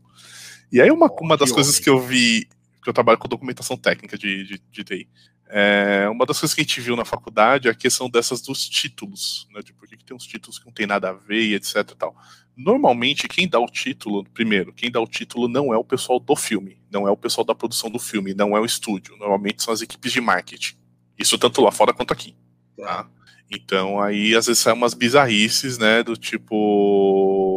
E 0.73 0.81
aí, 0.81 0.91
uma, 0.91 1.11
uma 1.21 1.37
das 1.37 1.51
coisas 1.51 1.79
que 1.79 1.89
eu 1.89 2.01
vi, 2.01 2.49
que 2.83 2.89
eu 2.89 2.93
trabalho 2.93 3.19
com 3.19 3.29
documentação 3.29 3.77
técnica 3.77 4.17
de, 4.17 4.45
de, 4.45 4.63
de 4.71 4.85
TI, 4.85 5.09
é, 5.49 6.09
uma 6.09 6.25
das 6.25 6.39
coisas 6.39 6.55
que 6.55 6.61
a 6.61 6.65
gente 6.65 6.81
viu 6.81 6.95
na 6.95 7.05
faculdade 7.05 7.67
é 7.67 7.73
a 7.73 7.75
questão 7.75 8.09
dessas 8.09 8.41
dos 8.41 8.69
títulos, 8.69 9.49
né, 9.53 9.61
de 9.63 9.73
por 9.73 9.89
que, 9.89 9.97
que 9.97 10.05
tem 10.05 10.17
uns 10.17 10.27
títulos 10.27 10.61
que 10.61 10.67
não 10.67 10.73
tem 10.73 10.87
nada 10.87 11.11
a 11.11 11.13
ver 11.13 11.43
e 11.43 11.55
etc 11.55 11.77
e 11.77 11.97
tal. 11.97 12.15
Normalmente, 12.57 13.27
quem 13.27 13.49
dá 13.49 13.59
o 13.59 13.67
título, 13.67 14.23
primeiro, 14.33 14.73
quem 14.73 14.91
dá 14.91 15.01
o 15.01 15.07
título 15.09 15.49
não 15.49 15.75
é 15.75 15.77
o 15.77 15.85
pessoal 15.85 16.21
do 16.21 16.37
filme, 16.37 16.81
não 16.91 17.09
é 17.09 17.11
o 17.11 17.17
pessoal 17.17 17.45
da 17.45 17.55
produção 17.55 17.91
do 17.91 17.99
filme, 17.99 18.35
não 18.35 18.57
é 18.57 18.61
o 18.61 18.65
estúdio. 18.65 19.17
Normalmente 19.17 19.63
são 19.63 19.75
as 19.75 19.83
equipes 19.83 20.13
de 20.13 20.21
marketing. 20.21 20.77
Isso 21.19 21.37
tanto 21.39 21.63
lá 21.63 21.73
fora 21.73 21.93
quanto 21.93 22.13
aqui. 22.13 22.35
Tá? 22.77 23.09
Então, 23.51 24.01
aí, 24.01 24.37
às 24.37 24.47
vezes, 24.47 24.63
são 24.63 24.75
umas 24.75 24.95
bizarrices, 24.95 25.79
né, 25.79 26.03
do 26.05 26.17
tipo 26.17 27.50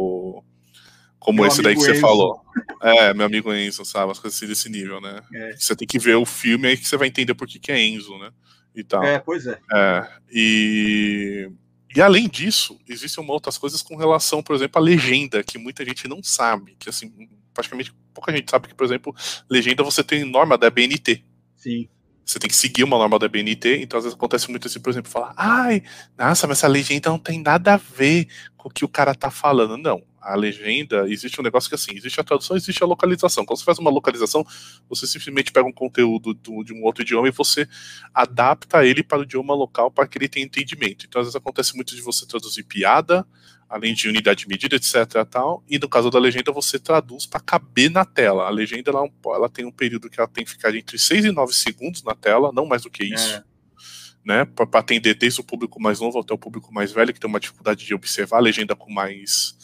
como 1.24 1.40
meu 1.40 1.46
esse 1.46 1.62
daí 1.62 1.74
que 1.74 1.80
você 1.80 1.92
Enzo. 1.92 2.00
falou. 2.02 2.38
É, 2.82 3.14
meu 3.14 3.24
amigo 3.24 3.52
Enzo, 3.52 3.82
sabe? 3.82 4.12
As 4.12 4.18
coisas 4.18 4.36
assim 4.36 4.46
desse 4.46 4.68
nível, 4.68 5.00
né? 5.00 5.22
É. 5.32 5.56
Você 5.56 5.74
tem 5.74 5.88
que 5.88 5.98
ver 5.98 6.16
o 6.16 6.26
filme 6.26 6.68
aí 6.68 6.76
que 6.76 6.86
você 6.86 6.98
vai 6.98 7.08
entender 7.08 7.32
por 7.32 7.48
que, 7.48 7.58
que 7.58 7.72
é 7.72 7.82
Enzo, 7.82 8.18
né? 8.18 8.30
E 8.74 8.84
tal. 8.84 9.02
É, 9.02 9.18
pois 9.18 9.46
é. 9.46 9.58
é 9.72 10.06
e, 10.30 11.50
e 11.96 12.02
além 12.02 12.28
disso, 12.28 12.78
existem 12.86 13.24
outras 13.26 13.56
coisas 13.56 13.80
com 13.80 13.96
relação, 13.96 14.42
por 14.42 14.54
exemplo, 14.54 14.78
à 14.78 14.84
legenda, 14.84 15.42
que 15.42 15.56
muita 15.56 15.82
gente 15.82 16.06
não 16.06 16.22
sabe. 16.22 16.76
Que 16.78 16.90
assim, 16.90 17.10
praticamente 17.54 17.94
pouca 18.12 18.30
gente 18.30 18.50
sabe 18.50 18.68
que, 18.68 18.74
por 18.74 18.84
exemplo, 18.84 19.14
legenda 19.48 19.82
você 19.82 20.04
tem 20.04 20.24
norma 20.24 20.58
da 20.58 20.68
BNT. 20.68 21.24
Sim. 21.56 21.88
Você 22.22 22.38
tem 22.38 22.50
que 22.50 22.56
seguir 22.56 22.84
uma 22.84 22.98
norma 22.98 23.18
da 23.18 23.28
BNT, 23.28 23.80
então 23.82 23.96
às 23.96 24.04
vezes 24.04 24.16
acontece 24.16 24.50
muito 24.50 24.66
assim, 24.66 24.80
por 24.80 24.90
exemplo, 24.90 25.10
falar, 25.10 25.32
ai, 25.36 25.82
nossa, 26.18 26.46
mas 26.46 26.58
essa 26.58 26.68
legenda 26.68 27.08
não 27.08 27.18
tem 27.18 27.40
nada 27.40 27.74
a 27.74 27.76
ver 27.78 28.28
com 28.58 28.68
o 28.68 28.70
que 28.70 28.84
o 28.84 28.88
cara 28.88 29.14
tá 29.14 29.30
falando. 29.30 29.78
Não 29.78 30.02
a 30.24 30.34
legenda, 30.34 31.08
existe 31.08 31.38
um 31.40 31.44
negócio 31.44 31.68
que 31.68 31.74
assim, 31.74 31.92
existe 31.94 32.18
a 32.20 32.24
tradução, 32.24 32.56
existe 32.56 32.82
a 32.82 32.86
localização. 32.86 33.44
Quando 33.44 33.58
você 33.58 33.64
faz 33.64 33.78
uma 33.78 33.90
localização, 33.90 34.44
você 34.88 35.06
simplesmente 35.06 35.52
pega 35.52 35.68
um 35.68 35.72
conteúdo 35.72 36.32
do, 36.32 36.64
de 36.64 36.72
um 36.72 36.82
outro 36.82 37.02
idioma 37.02 37.28
e 37.28 37.30
você 37.30 37.68
adapta 38.12 38.84
ele 38.84 39.02
para 39.02 39.18
o 39.18 39.22
idioma 39.22 39.54
local 39.54 39.90
para 39.90 40.06
que 40.08 40.16
ele 40.16 40.28
tenha 40.28 40.46
entendimento. 40.46 41.04
Então, 41.06 41.20
às 41.20 41.26
vezes 41.26 41.36
acontece 41.36 41.74
muito 41.76 41.94
de 41.94 42.00
você 42.00 42.26
traduzir 42.26 42.62
piada, 42.64 43.26
além 43.68 43.92
de 43.92 44.08
unidade 44.08 44.40
de 44.40 44.48
medida, 44.48 44.76
etc. 44.76 44.94
Tal, 45.30 45.62
e 45.68 45.78
no 45.78 45.88
caso 45.88 46.10
da 46.10 46.18
legenda, 46.18 46.50
você 46.50 46.78
traduz 46.78 47.26
para 47.26 47.40
caber 47.40 47.90
na 47.90 48.04
tela. 48.04 48.46
A 48.46 48.50
legenda 48.50 48.90
ela, 48.90 49.06
ela, 49.26 49.48
tem 49.48 49.66
um 49.66 49.72
período 49.72 50.08
que 50.08 50.18
ela 50.18 50.28
tem 50.28 50.44
que 50.44 50.50
ficar 50.50 50.74
entre 50.74 50.98
6 50.98 51.26
e 51.26 51.30
9 51.30 51.52
segundos 51.52 52.02
na 52.02 52.14
tela, 52.14 52.50
não 52.52 52.66
mais 52.66 52.82
do 52.82 52.90
que 52.90 53.04
isso. 53.04 53.34
É 53.34 53.44
né, 54.24 54.46
para 54.46 54.80
atender 54.80 55.14
desde 55.14 55.40
o 55.40 55.44
público 55.44 55.80
mais 55.80 56.00
novo 56.00 56.18
até 56.18 56.32
o 56.32 56.38
público 56.38 56.72
mais 56.72 56.90
velho, 56.90 57.12
que 57.12 57.20
tem 57.20 57.28
uma 57.28 57.38
dificuldade 57.38 57.84
de 57.84 57.94
observar 57.94 58.38
a 58.38 58.40
legenda 58.40 58.74
com 58.74 58.90
mais 58.90 59.54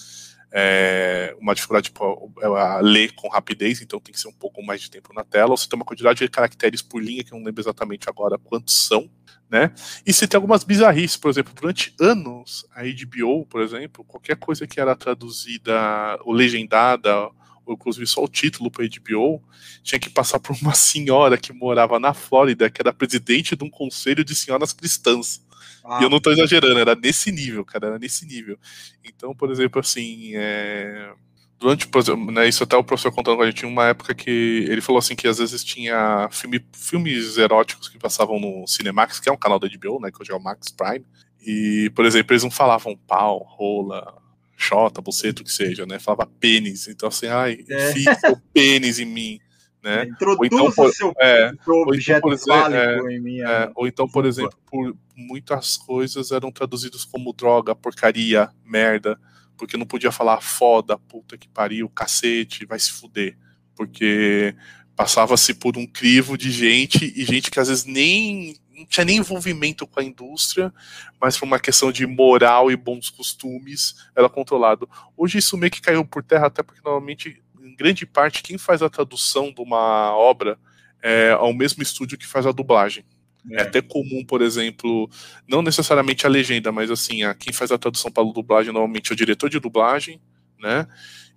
é, 0.53 1.35
uma 1.41 1.55
dificuldade 1.55 1.91
para 1.91 2.81
ler 2.81 3.13
com 3.15 3.29
rapidez, 3.29 3.81
então 3.81 4.01
tem 4.01 4.13
que 4.13 4.21
ser 4.21 4.29
um 4.29 4.33
pouco 4.33 4.63
mais 4.63 4.81
de 4.81 4.91
tempo 4.91 5.13
na 5.15 5.25
tela. 5.25 5.57
Você 5.57 5.69
tem 5.69 5.79
uma 5.79 5.85
quantidade 5.85 6.19
de 6.19 6.29
caracteres 6.29 6.83
por 6.83 7.03
linha, 7.03 7.23
que 7.23 7.33
eu 7.33 7.39
não 7.39 7.45
lembro 7.45 7.61
exatamente 7.61 8.09
agora 8.09 8.39
quantos 8.39 8.87
são, 8.87 9.09
né? 9.49 9.73
E 10.07 10.13
você 10.13 10.27
tem 10.27 10.37
algumas 10.37 10.65
bizarrices, 10.65 11.17
por 11.17 11.31
exemplo, 11.31 11.53
durante 11.55 11.95
anos, 12.01 12.67
a 12.75 12.83
HBO, 12.83 13.47
por 13.47 13.61
exemplo, 13.61 14.05
qualquer 14.05 14.37
coisa 14.37 14.67
que 14.67 14.81
era 14.81 14.97
traduzida 14.97 16.19
ou 16.25 16.33
legendada, 16.33 17.17
ou 17.19 17.35
inclusive 17.73 18.07
só 18.07 18.23
o 18.23 18.29
título 18.29 18.71
para 18.71 18.87
HBO, 18.87 19.43
tinha 19.83 19.99
que 19.99 20.11
passar 20.11 20.39
por 20.41 20.57
uma 20.61 20.73
senhora 20.75 21.37
que 21.37 21.53
morava 21.53 21.99
na 21.99 22.15
Flórida, 22.15 22.71
que 22.71 22.81
era 22.81 22.93
presidente 22.93 23.57
de 23.57 23.65
um 23.65 23.71
conselho 23.71 24.25
de 24.25 24.35
senhoras 24.35 24.73
cristãs. 24.73 25.43
Ah. 25.85 25.99
E 26.01 26.05
eu 26.05 26.11
não 26.11 26.21
tô 26.21 26.31
exagerando, 26.31 26.79
era 26.79 26.95
nesse 26.95 27.33
nível, 27.33 27.65
cara, 27.65 27.89
era 27.89 27.99
nesse 27.99 28.27
nível. 28.27 28.59
Então, 29.05 29.35
por 29.35 29.51
exemplo, 29.51 29.81
assim, 29.81 30.33
é... 30.35 31.13
durante, 31.59 31.89
né, 32.33 32.49
isso 32.49 32.63
até 32.63 32.77
o 32.77 32.85
professor 32.85 33.13
contando 33.13 33.37
com 33.37 33.43
a 33.43 33.47
gente, 33.47 33.65
uma 33.65 33.89
época 33.89 34.15
que 34.15 34.67
ele 34.69 34.81
falou 34.81 34.99
assim 34.99 35.17
que 35.17 35.27
às 35.27 35.39
vezes 35.39 35.65
tinha 35.65 36.29
filme, 36.31 36.65
filmes 36.73 37.39
eróticos 37.39 37.89
que 37.89 37.99
passavam 37.99 38.39
no 38.39 38.67
Cinemax, 38.67 39.21
que 39.21 39.29
é 39.29 39.33
um 39.33 39.39
canal 39.39 39.59
da 39.59 39.69
HBO, 39.69 40.01
né, 40.01 40.11
que 40.11 40.21
hoje 40.21 40.33
é 40.33 40.35
o 40.35 40.43
Max 40.43 40.71
Prime, 40.71 41.05
e, 41.41 41.91
por 41.95 42.05
exemplo, 42.05 42.33
eles 42.33 42.43
não 42.43 42.51
falavam 42.51 42.97
pau, 43.07 43.39
rola, 43.39 44.21
chota, 44.61 45.01
buceta, 45.01 45.43
o 45.43 45.45
que 45.45 45.53
seja, 45.53 45.87
né, 45.87 45.99
falava 45.99 46.31
pênis, 46.39 46.89
então 46.89 47.09
assim, 47.09 47.27
ai, 47.27 47.65
é. 47.69 48.31
o 48.31 48.37
pênis 48.53 48.99
em 48.99 49.07
mim 49.07 49.41
né? 49.83 50.05
Introduza 50.05 50.47
então, 50.47 50.73
por, 50.73 50.93
seu, 50.93 51.13
é, 51.19 51.53
seu 51.65 51.75
objeto 51.75 52.29
então, 52.33 52.67
é, 52.75 53.15
em 53.15 53.21
minha. 53.21 53.47
É, 53.47 53.73
ou 53.75 53.87
então, 53.87 54.07
por 54.09 54.27
exemplo, 54.27 54.57
por 54.71 54.95
muitas 55.17 55.77
coisas 55.77 56.31
eram 56.31 56.53
traduzidos 56.53 57.05
como 57.05 57.33
droga, 57.33 57.75
porcaria, 57.75 58.51
merda, 58.65 59.19
porque 59.57 59.77
não 59.77 59.87
podia 59.87 60.13
falar 60.13 60.41
foda, 60.41 60.99
puta 60.99 61.37
que 61.39 61.49
pariu, 61.49 61.89
cacete, 61.89 62.67
vai 62.67 62.79
se 62.79 62.93
fuder. 62.93 63.37
Porque 63.75 64.55
passava-se 64.95 65.55
por 65.55 65.79
um 65.79 65.87
crivo 65.87 66.37
de 66.37 66.51
gente 66.51 67.13
e 67.17 67.25
gente 67.25 67.51
que 67.51 67.59
às 67.59 67.69
vezes 67.69 67.87
nem 67.87 68.57
não 68.81 68.87
tinha 68.87 69.05
nem 69.05 69.19
envolvimento 69.19 69.87
com 69.87 70.01
a 70.01 70.05
indústria, 70.05 70.73
mas 71.21 71.39
por 71.39 71.45
uma 71.45 71.61
questão 71.61 71.93
de 71.93 72.07
moral 72.07 72.71
e 72.71 72.77
bons 72.77 73.11
costumes 73.11 73.95
era 74.17 74.29
controlado. 74.29 74.89
Hoje 75.17 75.39
isso 75.39 75.57
meio 75.57 75.71
que 75.71 75.81
caiu 75.81 76.05
por 76.05 76.23
terra, 76.23 76.47
até 76.47 76.63
porque 76.63 76.81
normalmente 76.85 77.43
em 77.63 77.77
grande 77.77 78.07
parte, 78.07 78.43
quem 78.43 78.59
faz 78.59 78.83
a 78.83 78.91
tradução 78.91 79.53
de 79.53 79.61
uma 79.61 80.17
obra 80.17 80.59
é 81.03 81.35
o 81.37 81.53
mesmo 81.53 81.83
estúdio 81.83 82.19
que 82.19 82.27
faz 82.27 82.47
a 82.47 82.53
dublagem. 82.53 83.05
É. 83.51 83.61
é 83.61 83.63
até 83.63 83.81
comum, 83.81 84.25
por 84.25 84.43
exemplo, 84.43 85.09
não 85.49 85.63
necessariamente 85.63 86.27
a 86.27 86.29
legenda, 86.29 86.71
mas 86.73 86.91
assim, 86.91 87.23
a, 87.23 87.35
quem 87.35 87.53
faz 87.53 87.71
a 87.73 87.79
tradução 87.79 88.11
para 88.11 88.23
a 88.23 88.33
dublagem 88.33 88.73
normalmente 88.73 89.11
é 89.11 89.15
o 89.15 89.17
diretor 89.17 89.49
de 89.49 89.61
dublagem, 89.61 90.21
né? 90.59 90.87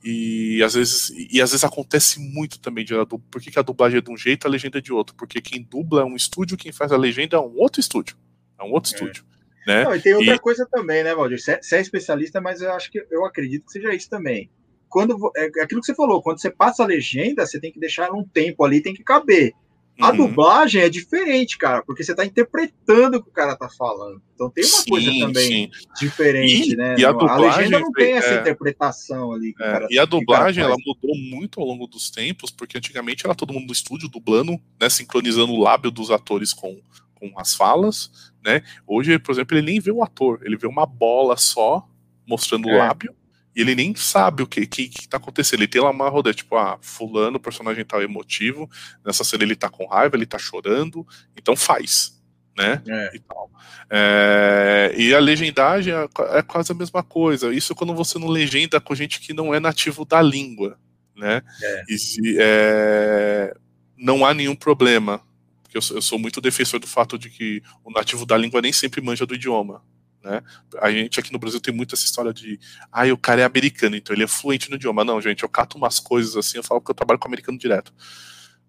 E 0.04 0.62
às 0.62 0.74
vezes, 0.74 1.12
e 1.32 1.42
às 1.42 1.52
vezes 1.52 1.64
acontece 1.64 2.20
muito 2.20 2.60
também 2.60 2.84
de 2.84 2.94
por 3.32 3.42
que, 3.42 3.50
que 3.50 3.60
a 3.60 3.62
dublagem 3.62 4.00
é 4.00 4.02
de 4.02 4.12
um 4.12 4.18
jeito, 4.18 4.46
a 4.46 4.50
legenda 4.50 4.80
é 4.80 4.82
de 4.82 4.92
outro, 4.92 5.16
porque 5.16 5.42
quem 5.42 5.64
dubla 5.64 6.02
é 6.02 6.06
um 6.06 6.16
estúdio, 6.16 6.58
quem 6.58 6.74
faz 6.74 6.92
a 6.92 6.98
legenda 6.98 7.38
é 7.38 7.40
um 7.40 7.56
outro 7.56 7.80
estúdio, 7.80 8.18
é 8.60 8.64
um 8.64 8.72
outro 8.72 8.92
é. 8.92 8.96
estúdio. 8.96 9.24
Né? 9.66 9.86
Não, 9.86 9.96
e 9.96 10.02
tem 10.02 10.14
outra 10.14 10.36
e... 10.36 10.40
coisa 10.40 10.68
também, 10.70 11.06
né, 11.06 11.16
Valdir? 11.16 11.42
Você 11.42 11.54
é, 11.54 11.78
é 11.78 11.82
especialista, 11.82 12.42
mas 12.42 12.62
eu 12.62 12.74
acho 12.74 12.92
que 12.92 13.06
eu 13.10 13.26
acredito 13.26 13.66
que 13.66 13.72
seja 13.72 13.94
isso 13.94 14.10
também. 14.10 14.52
Quando 14.90 15.32
é, 15.38 15.46
é 15.46 15.64
aquilo 15.64 15.80
que 15.80 15.88
você 15.88 15.96
falou, 15.96 16.22
quando 16.22 16.42
você 16.42 16.52
passa 16.52 16.84
a 16.84 16.86
legenda, 16.86 17.46
você 17.46 17.58
tem 17.58 17.72
que 17.72 17.80
deixar 17.80 18.12
um 18.12 18.26
tempo 18.26 18.66
ali, 18.66 18.82
tem 18.82 18.94
que 18.94 19.04
caber. 19.04 19.54
A 20.02 20.10
uhum. 20.10 20.18
dublagem 20.18 20.82
é 20.82 20.90
diferente, 20.90 21.56
cara, 21.58 21.84
porque 21.84 22.04
você 22.04 22.12
está 22.12 22.26
interpretando 22.26 23.18
o 23.18 23.24
que 23.24 23.30
o 23.30 23.34
cara 23.34 23.54
está 23.54 23.70
falando. 23.70 24.20
Então 24.34 24.50
tem 24.50 24.64
uma 24.64 24.82
sim, 24.82 24.90
coisa 24.90 25.12
também 25.20 25.72
sim. 25.72 25.72
diferente, 26.00 26.74
e, 26.74 26.76
né? 26.76 26.96
E 26.98 27.06
a, 27.06 27.12
dublagem, 27.12 27.46
a 27.46 27.58
legenda 27.58 27.80
não 27.80 27.92
tem 27.92 28.14
essa 28.14 28.30
é, 28.30 28.40
interpretação 28.42 29.32
ali. 29.32 29.54
É, 29.62 29.88
e 29.92 30.00
a 30.00 30.06
dublagem, 30.06 30.64
ela 30.64 30.76
mudou 30.84 31.16
muito 31.16 31.60
ao 31.60 31.68
longo 31.68 31.86
dos 31.86 32.10
tempos, 32.10 32.50
porque 32.50 32.78
antigamente 32.78 33.26
era 33.26 33.36
todo 33.36 33.54
mundo 33.54 33.68
no 33.68 33.74
estúdio 33.74 34.10
dublando, 34.10 34.60
né, 34.82 34.90
sincronizando 34.90 35.54
o 35.54 35.62
lábio 35.62 35.92
dos 35.92 36.10
atores 36.10 36.54
com, 36.54 36.82
com 37.14 37.32
as 37.38 37.54
falas, 37.54 38.32
né? 38.44 38.64
Hoje, 38.88 39.20
por 39.20 39.32
exemplo, 39.32 39.56
ele 39.56 39.66
nem 39.66 39.80
vê 39.80 39.92
o 39.92 40.04
ator, 40.04 40.40
ele 40.44 40.58
vê 40.58 40.66
uma 40.66 40.88
bola 40.88 41.38
só 41.38 41.88
mostrando 42.26 42.68
é. 42.68 42.74
o 42.74 42.78
lábio 42.80 43.16
e 43.56 43.62
ele 43.62 43.76
nem 43.76 43.96
sabe 43.96 44.42
o 44.42 44.48
que, 44.48 44.66
que, 44.66 44.88
que 44.88 45.08
tá 45.08 45.18
acontecendo. 45.18 45.60
Ele 45.60 45.68
tem 45.68 45.82
lá 45.82 45.92
uma 45.92 46.10
roda, 46.10 46.34
tipo, 46.34 46.56
ah, 46.56 46.78
fulano, 46.82 47.38
o 47.38 47.40
personagem 47.40 47.86
tal 47.86 48.02
emotivo, 48.02 48.70
nessa 49.06 49.24
cena 49.24 49.44
ele 49.44 49.56
tá 49.56 49.70
com 49.70 49.86
raiva, 49.86 50.16
ele 50.16 50.26
tá 50.26 50.40
chorando, 50.40 51.06
então 51.38 51.56
faz, 51.56 52.20
né? 52.58 52.82
É. 52.88 53.16
E, 53.16 53.20
tal. 53.20 53.52
É, 53.90 54.94
e 54.98 55.14
a 55.14 55.20
legendagem 55.20 55.94
é, 55.94 56.08
é, 56.38 56.42
quase 56.42 56.72
a 56.72 56.76
mesma 56.76 57.04
coisa. 57.04 57.54
Isso 57.54 57.76
quando 57.76 57.94
você 57.94 58.18
não 58.18 58.28
legenda 58.28 58.82
com 58.82 58.96
gente 58.96 59.20
que 59.20 59.34
não 59.34 59.54
é 59.54 59.60
nativo 59.60 60.04
da 60.04 60.22
língua, 60.22 60.80
né? 61.16 61.42
É. 61.62 61.84
E 61.90 61.98
se, 61.98 62.38
é, 62.40 63.54
não 63.98 64.26
há 64.26 64.34
nenhum 64.34 64.56
problema. 64.56 65.22
Porque 65.62 65.78
eu, 65.78 65.96
eu 65.96 66.02
sou 66.02 66.18
muito 66.18 66.42
defensor 66.42 66.80
do 66.80 66.88
fato 66.88 67.18
de 67.20 67.30
que 67.30 67.62
o 67.84 67.92
nativo 67.92 68.26
da 68.26 68.38
língua 68.38 68.62
nem 68.62 68.74
sempre 68.74 69.00
manja 69.02 69.26
do 69.26 69.36
idioma. 69.36 69.84
Né? 70.24 70.42
A 70.80 70.90
gente 70.90 71.20
aqui 71.20 71.34
no 71.34 71.40
Brasil 71.40 71.60
tem 71.60 71.74
muito 71.74 71.94
essa 71.94 72.06
história 72.06 72.34
de 72.34 72.60
ah, 72.92 73.06
o 73.12 73.18
cara 73.18 73.42
é 73.42 73.44
americano, 73.44 73.96
então 73.96 74.16
ele 74.16 74.24
é 74.24 74.28
fluente 74.28 74.70
no 74.70 74.78
idioma. 74.78 75.04
Não, 75.04 75.22
gente, 75.22 75.44
eu 75.44 75.50
cato 75.50 75.78
umas 75.78 76.00
coisas 76.00 76.36
assim, 76.38 76.58
eu 76.58 76.64
falo 76.64 76.80
que 76.80 76.90
eu 76.90 76.96
trabalho 76.96 77.20
com 77.20 77.28
americano 77.28 77.58
direto. 77.58 77.94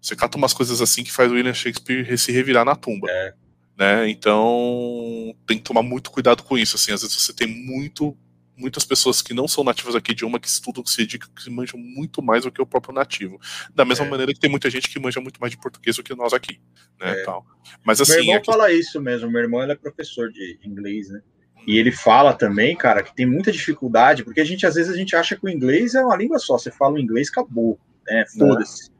Você 0.01 0.15
cata 0.15 0.37
umas 0.37 0.53
coisas 0.53 0.81
assim 0.81 1.03
que 1.03 1.11
faz 1.11 1.31
o 1.31 1.35
William 1.35 1.53
Shakespeare 1.53 2.17
se 2.17 2.31
revirar 2.31 2.65
na 2.65 2.75
tumba. 2.75 3.07
É. 3.09 3.33
Né? 3.77 4.09
Então 4.09 5.35
tem 5.47 5.57
que 5.57 5.63
tomar 5.63 5.81
muito 5.81 6.11
cuidado 6.11 6.43
com 6.43 6.57
isso. 6.57 6.75
Assim, 6.75 6.91
às 6.91 7.01
vezes 7.01 7.15
você 7.15 7.33
tem 7.33 7.47
muito, 7.47 8.17
muitas 8.57 8.83
pessoas 8.83 9.21
que 9.21 9.33
não 9.33 9.47
são 9.47 9.63
nativas 9.63 9.95
aqui 9.95 10.13
de 10.13 10.19
idioma 10.19 10.39
que 10.39 10.47
estudam, 10.47 10.83
que 10.83 10.91
se 10.91 10.97
dedicam, 10.97 11.29
que 11.33 11.49
manjam 11.49 11.79
muito 11.79 12.21
mais 12.21 12.43
do 12.43 12.51
que 12.51 12.61
o 12.61 12.65
próprio 12.65 12.93
nativo. 12.93 13.39
Da 13.73 13.85
mesma 13.85 14.05
é. 14.05 14.09
maneira 14.09 14.33
que 14.33 14.39
tem 14.39 14.49
muita 14.49 14.69
gente 14.69 14.89
que 14.89 14.99
manja 14.99 15.21
muito 15.21 15.39
mais 15.39 15.51
de 15.51 15.57
português 15.57 15.95
do 15.95 16.03
que 16.03 16.13
nós 16.13 16.33
aqui. 16.33 16.59
Né, 16.99 17.21
é. 17.21 17.23
tal. 17.23 17.45
Mas, 17.83 17.99
assim, 17.99 18.13
Meu 18.13 18.21
irmão 18.21 18.35
aqui... 18.35 18.45
fala 18.45 18.71
isso 18.71 19.01
mesmo. 19.01 19.31
Meu 19.31 19.41
irmão 19.41 19.63
é 19.63 19.75
professor 19.75 20.31
de 20.31 20.59
inglês, 20.63 21.09
né? 21.09 21.21
E 21.67 21.77
ele 21.77 21.91
fala 21.91 22.33
também, 22.33 22.75
cara, 22.75 23.01
que 23.01 23.15
tem 23.15 23.25
muita 23.25 23.51
dificuldade, 23.51 24.23
porque 24.23 24.41
a 24.41 24.45
gente 24.45 24.65
às 24.65 24.75
vezes 24.75 24.93
a 24.93 24.97
gente 24.97 25.15
acha 25.15 25.35
que 25.35 25.45
o 25.45 25.49
inglês 25.49 25.95
é 25.95 26.03
uma 26.03 26.15
língua 26.15 26.37
só, 26.37 26.57
você 26.57 26.71
fala 26.71 26.93
o 26.93 26.99
inglês, 26.99 27.29
acabou, 27.29 27.79
né? 28.07 28.23
Foda-se. 28.37 28.91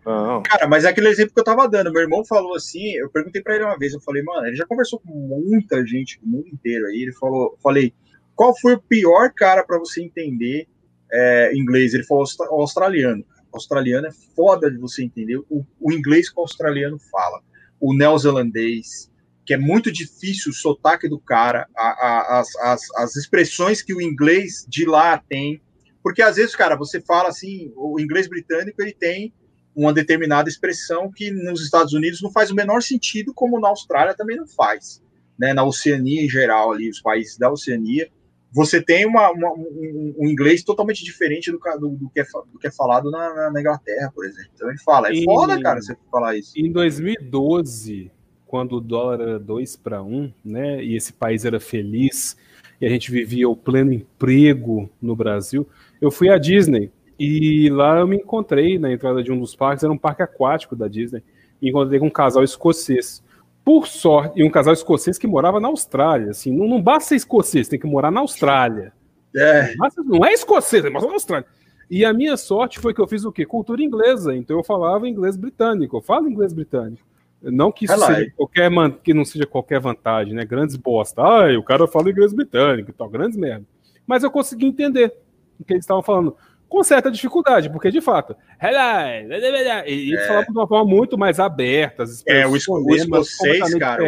Cara, 0.44 0.68
mas 0.68 0.84
é 0.84 0.90
aquele 0.90 1.10
exemplo 1.10 1.34
que 1.34 1.40
eu 1.40 1.44
tava 1.44 1.68
dando. 1.68 1.92
Meu 1.92 2.02
irmão 2.02 2.24
falou 2.24 2.56
assim, 2.56 2.92
eu 2.94 3.10
perguntei 3.10 3.42
para 3.42 3.56
ele 3.56 3.64
uma 3.64 3.78
vez, 3.78 3.94
eu 3.94 4.02
falei, 4.02 4.22
mano, 4.24 4.46
ele 4.46 4.56
já 4.56 4.66
conversou 4.66 5.00
com 5.00 5.12
muita 5.12 5.86
gente 5.86 6.20
do 6.20 6.28
mundo 6.28 6.48
inteiro 6.48 6.86
aí. 6.88 7.02
Ele 7.02 7.14
falou, 7.14 7.58
falei, 7.62 7.94
qual 8.36 8.58
foi 8.60 8.74
o 8.74 8.82
pior 8.82 9.32
cara 9.34 9.64
para 9.64 9.80
você 9.80 10.04
entender 10.04 10.68
é, 11.12 11.56
inglês? 11.56 11.94
Ele 11.94 12.04
falou 12.04 12.26
australiano. 12.52 13.24
O 13.52 13.58
australiano 13.58 14.08
é 14.08 14.12
foda 14.36 14.70
de 14.70 14.78
você 14.78 15.04
entender 15.04 15.38
o, 15.50 15.66
o 15.80 15.92
inglês 15.92 16.30
que 16.30 16.38
o 16.38 16.42
australiano 16.42 17.00
fala. 17.12 17.42
O 17.80 17.96
neozelandês, 17.96 19.10
que 19.46 19.54
é 19.54 19.58
muito 19.58 19.92
difícil 19.92 20.52
o 20.52 20.56
sotaque 20.56 21.08
do 21.08 21.20
cara, 21.20 21.68
a, 21.76 21.88
a, 21.88 22.40
as, 22.40 22.56
as, 22.56 22.82
as 22.98 23.16
expressões 23.16 23.82
que 23.82 23.94
o 23.94 24.02
inglês 24.02 24.66
de 24.68 24.86
lá 24.86 25.18
tem, 25.18 25.62
porque 26.02 26.22
às 26.22 26.36
vezes, 26.36 26.56
cara, 26.56 26.76
você 26.76 27.00
fala 27.00 27.30
assim, 27.30 27.72
o 27.76 28.00
inglês 28.00 28.28
britânico 28.28 28.82
ele 28.82 28.94
tem 28.94 29.34
uma 29.76 29.94
determinada 29.94 30.50
expressão 30.50 31.12
que 31.12 31.30
nos 31.32 31.62
Estados 31.62 31.94
Unidos 31.94 32.22
não 32.22 32.32
faz 32.32 32.50
o 32.50 32.56
menor 32.56 32.82
sentido, 32.82 33.34
como 33.34 33.60
na 33.60 33.68
Austrália 33.68 34.16
também 34.16 34.38
não 34.38 34.48
faz, 34.48 35.04
né? 35.38 35.54
Na 35.54 35.64
Oceania 35.64 36.24
em 36.24 36.30
geral, 36.30 36.72
ali, 36.72 36.90
os 36.90 37.02
países 37.02 37.38
da 37.38 37.52
Oceania, 37.52 38.10
você 38.52 38.82
tem 38.82 39.06
uma, 39.06 39.30
uma 39.32 39.52
um, 39.52 40.16
um, 40.18 40.28
inglês 40.30 40.64
totalmente 40.64 41.04
diferente 41.04 41.52
do, 41.52 41.60
do, 41.78 41.90
do, 41.90 42.10
que, 42.10 42.22
é, 42.22 42.24
do 42.24 42.58
que 42.58 42.68
é 42.68 42.72
falado 42.72 43.12
na, 43.12 43.52
na, 43.52 43.60
Inglaterra, 43.60 44.10
por 44.16 44.26
exemplo. 44.26 44.50
Então 44.54 44.70
ele 44.70 44.80
fala, 44.80 45.12
é 45.12 45.24
foda, 45.24 45.62
cara, 45.62 45.82
você 45.82 45.96
falar 46.10 46.38
isso. 46.38 46.54
Em 46.56 46.72
2012, 46.72 48.12
quando 48.56 48.78
o 48.78 48.80
dólar 48.80 49.20
era 49.20 49.38
2 49.38 49.76
para 49.76 50.02
1, 50.02 50.32
né, 50.46 50.82
e 50.82 50.96
esse 50.96 51.12
país 51.12 51.44
era 51.44 51.60
feliz, 51.60 52.38
e 52.80 52.86
a 52.86 52.90
gente 52.90 53.12
vivia 53.12 53.50
o 53.50 53.56
pleno 53.56 53.92
emprego 53.92 54.90
no 55.02 55.14
Brasil, 55.14 55.68
eu 56.00 56.10
fui 56.10 56.30
à 56.30 56.38
Disney, 56.38 56.90
e 57.20 57.70
lá 57.70 58.00
eu 58.00 58.08
me 58.08 58.16
encontrei 58.16 58.80
na 58.80 58.90
entrada 58.90 59.22
de 59.22 59.30
um 59.30 59.38
dos 59.38 59.54
parques, 59.54 59.84
era 59.84 59.92
um 59.92 59.98
parque 59.98 60.24
aquático 60.24 60.74
da 60.74 60.88
Disney, 60.88 61.22
encontrei 61.62 62.00
com 62.00 62.08
um 62.08 62.10
casal 62.10 62.46
escocês. 62.46 63.22
Por 63.62 63.88
sorte, 63.88 64.40
e 64.40 64.44
um 64.46 64.50
casal 64.50 64.72
escocês 64.72 65.18
que 65.18 65.28
morava 65.28 65.60
na 65.60 65.68
Austrália, 65.68 66.30
assim, 66.30 66.56
não, 66.56 66.66
não 66.66 66.82
basta 66.82 67.10
ser 67.10 67.16
escocês, 67.18 67.68
tem 67.68 67.78
que 67.78 67.86
morar 67.86 68.10
na 68.10 68.22
Austrália. 68.22 68.94
É. 69.36 69.76
Não, 69.76 69.90
não 70.06 70.26
é 70.26 70.32
escocês, 70.32 70.86
é 70.86 70.90
na 70.90 70.98
Austrália. 70.98 71.46
E 71.92 72.06
a 72.06 72.14
minha 72.14 72.38
sorte 72.38 72.80
foi 72.80 72.94
que 72.94 73.02
eu 73.02 73.08
fiz 73.08 73.26
o 73.26 73.34
quê? 73.34 73.46
Cultura 73.46 73.84
inglesa, 73.84 74.34
então 74.34 74.56
eu 74.56 74.64
falava 74.64 75.10
inglês 75.10 75.36
britânico, 75.36 75.98
eu 75.98 76.02
falo 76.02 76.30
inglês 76.30 76.54
britânico. 76.54 77.04
Não 77.42 77.72
que 77.72 77.86
isso 77.86 77.98
seja 77.98 78.32
qualquer, 78.36 78.72
que 79.04 79.14
não 79.14 79.26
seja 79.26 79.46
qualquer 79.46 79.80
vantagem, 79.80 80.34
né? 80.34 80.46
Grandes 80.46 80.76
bosta. 80.76 81.22
Ah, 81.22 81.58
o 81.58 81.64
cara 81.64 81.88
fala 81.88 82.10
inglês 82.10 82.34
britânico 82.34 82.90
e 82.90 82.94
tal, 82.94 83.10
grandes 83.10 83.38
merda. 83.38 83.66
Mas 84.08 84.24
eu 84.24 84.32
consegui 84.32 84.66
entender 84.66 85.14
o 85.60 85.64
que 85.64 85.74
eles 85.74 85.84
estavam 85.84 86.02
falando. 86.02 86.36
Com 86.68 86.84
certa 86.84 87.12
dificuldade, 87.12 87.70
porque 87.70 87.92
de 87.92 88.02
fato. 88.02 88.36
E 89.88 90.10
eles 90.10 90.20
é. 90.20 90.28
falavam 90.28 90.52
de 90.52 90.60
uma 90.60 90.68
forma 90.68 90.90
muito 90.90 91.18
mais 91.18 91.40
aberta. 91.40 92.04
É, 92.26 92.48
o, 92.48 92.56
esco 92.56 92.74
o 92.74 92.96
escocês, 92.96 93.76
cara. 93.76 94.04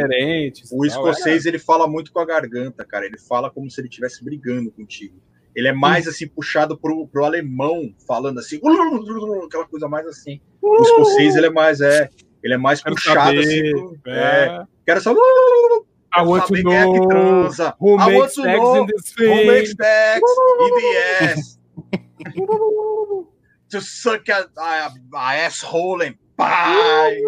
O 0.72 0.86
escocês, 0.86 1.46
ele 1.46 1.60
fala 1.60 1.88
muito 1.88 2.12
com 2.12 2.20
a 2.20 2.26
garganta, 2.26 2.84
cara. 2.84 3.06
Ele 3.06 3.18
fala 3.20 3.52
como 3.52 3.70
se 3.70 3.80
ele 3.80 3.88
estivesse 3.88 4.24
brigando 4.24 4.72
contigo. 4.72 5.16
Ele 5.56 5.68
é 5.68 5.74
mais 5.74 6.08
assim, 6.08 6.28
puxado 6.28 6.78
pro, 6.78 7.08
pro 7.08 7.26
alemão, 7.26 7.94
falando 8.08 8.40
assim, 8.40 8.60
aquela 9.46 9.66
coisa 9.66 9.88
mais 9.88 10.06
assim. 10.06 10.40
O 10.62 10.82
escocês, 10.82 11.36
ele 11.36 11.48
é 11.48 11.52
mais, 11.52 11.80
é. 11.80 12.10
Ele 12.44 12.54
é 12.54 12.58
mais 12.58 12.82
quero 12.82 12.96
puxado 12.96 13.20
saber, 13.20 13.40
assim. 13.40 14.00
É. 14.08 14.12
é. 14.12 14.64
Quero 14.86 15.02
só. 15.02 15.14
I 15.14 16.22
want 16.24 16.48
to 16.48 16.64
know 16.64 16.74
é 16.74 17.00
que 17.00 17.08
transa. 17.08 17.76
who 17.80 18.00
I 18.00 18.14
makes 18.14 18.36
sex 18.36 18.60
in 18.60 18.86
this 18.88 19.14
thing. 19.14 19.28
Who 19.28 19.46
makes 19.46 19.72
sex 19.72 20.22
in 20.62 20.76
the 20.76 20.98
ass. 21.22 21.60
to 23.70 23.82
suck 23.82 24.30
a, 24.30 24.50
a, 24.58 24.94
a 25.14 25.36
asshole 25.46 26.02
and 26.02 26.16
pie. 26.38 27.22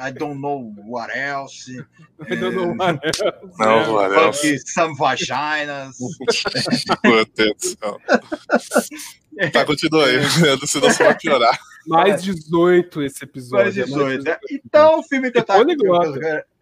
I 0.00 0.10
don't 0.10 0.40
know 0.40 0.72
what 0.86 1.14
else. 1.14 1.70
I 2.30 2.34
don't 2.34 2.56
know 2.56 2.72
what 2.72 3.04
else. 3.04 3.34
Não, 3.58 3.92
what 3.92 4.12
else. 4.12 4.58
Some 4.66 4.96
vaginas. 4.96 5.96
Meu 7.04 7.24
Deus 7.34 7.54
do 7.56 7.68
céu. 7.68 8.00
Tá, 9.52 9.64
continua 9.64 10.06
aí, 10.06 10.24
senão 10.66 10.90
você 10.90 11.04
vai 11.04 11.16
piorar. 11.18 11.58
Mais 11.86 12.22
18 12.22 13.02
esse 13.02 13.24
episódio. 13.24 13.64
Mais 13.64 13.74
18. 13.74 14.28
É. 14.28 14.38
Então, 14.50 15.00
o 15.00 15.02
filme 15.02 15.30
que 15.30 15.38
eu 15.38 15.44
tava. 15.44 15.64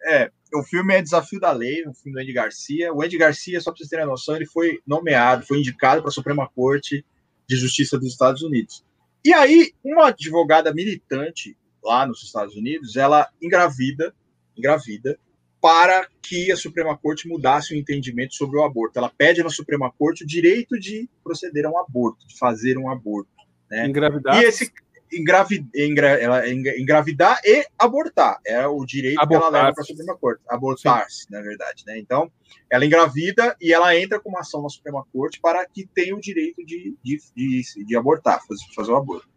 É, 0.04 0.30
o 0.54 0.62
filme 0.62 0.94
é 0.94 1.02
Desafio 1.02 1.38
da 1.38 1.52
Lei, 1.52 1.86
um 1.86 1.94
filme 1.94 2.18
do 2.18 2.22
Andy 2.22 2.32
Garcia. 2.32 2.92
O 2.92 3.02
Andy 3.02 3.16
Garcia, 3.16 3.60
só 3.60 3.70
para 3.70 3.78
vocês 3.78 3.88
terem 3.88 4.04
a 4.04 4.08
noção, 4.08 4.36
ele 4.36 4.46
foi 4.46 4.80
nomeado, 4.86 5.46
foi 5.46 5.58
indicado 5.58 6.02
para 6.02 6.08
a 6.08 6.12
Suprema 6.12 6.48
Corte 6.48 7.04
de 7.48 7.56
Justiça 7.56 7.98
dos 7.98 8.08
Estados 8.08 8.42
Unidos. 8.42 8.84
E 9.24 9.32
aí, 9.32 9.72
uma 9.84 10.08
advogada 10.08 10.74
militante 10.74 11.56
lá 11.82 12.06
nos 12.06 12.22
Estados 12.22 12.56
Unidos, 12.56 12.96
ela 12.96 13.28
engravida, 13.40 14.14
engravida 14.56 15.18
para 15.60 16.08
que 16.20 16.50
a 16.50 16.56
Suprema 16.56 16.98
Corte 16.98 17.28
mudasse 17.28 17.72
o 17.72 17.76
entendimento 17.76 18.34
sobre 18.34 18.58
o 18.58 18.64
aborto. 18.64 18.98
Ela 18.98 19.08
pede 19.16 19.44
na 19.44 19.48
Suprema 19.48 19.92
Corte 19.96 20.24
o 20.24 20.26
direito 20.26 20.78
de 20.78 21.08
proceder 21.22 21.64
a 21.66 21.70
um 21.70 21.78
aborto, 21.78 22.26
de 22.26 22.36
fazer 22.36 22.76
um 22.76 22.90
aborto. 22.90 23.30
Né? 23.70 23.86
Engravidar. 23.86 24.42
E 24.42 24.44
esse 24.44 24.72
engravid, 25.12 25.68
engra, 25.74 26.08
ela, 26.08 26.48
engravidar 26.48 27.40
e 27.44 27.66
abortar 27.78 28.40
é 28.46 28.66
o 28.66 28.84
direito 28.84 29.26
que 29.26 29.34
ela 29.34 29.48
leva 29.48 29.72
para 29.72 29.82
a 29.82 29.86
Suprema 29.86 30.16
Corte, 30.16 30.42
abortar-se, 30.48 31.30
na 31.30 31.40
verdade. 31.40 31.84
Né? 31.86 31.98
Então, 31.98 32.30
ela 32.70 32.84
engravida 32.84 33.56
e 33.60 33.72
ela 33.72 33.96
entra 33.96 34.18
com 34.20 34.30
uma 34.30 34.40
ação 34.40 34.62
na 34.62 34.68
Suprema 34.68 35.04
Corte 35.12 35.40
para 35.40 35.66
que 35.66 35.86
tenha 35.86 36.16
o 36.16 36.20
direito 36.20 36.64
de, 36.64 36.96
de, 37.02 37.18
de, 37.36 37.84
de 37.84 37.96
abortar, 37.96 38.40
fazer, 38.46 38.64
fazer 38.74 38.92
o 38.92 38.96
aborto. 38.96 39.28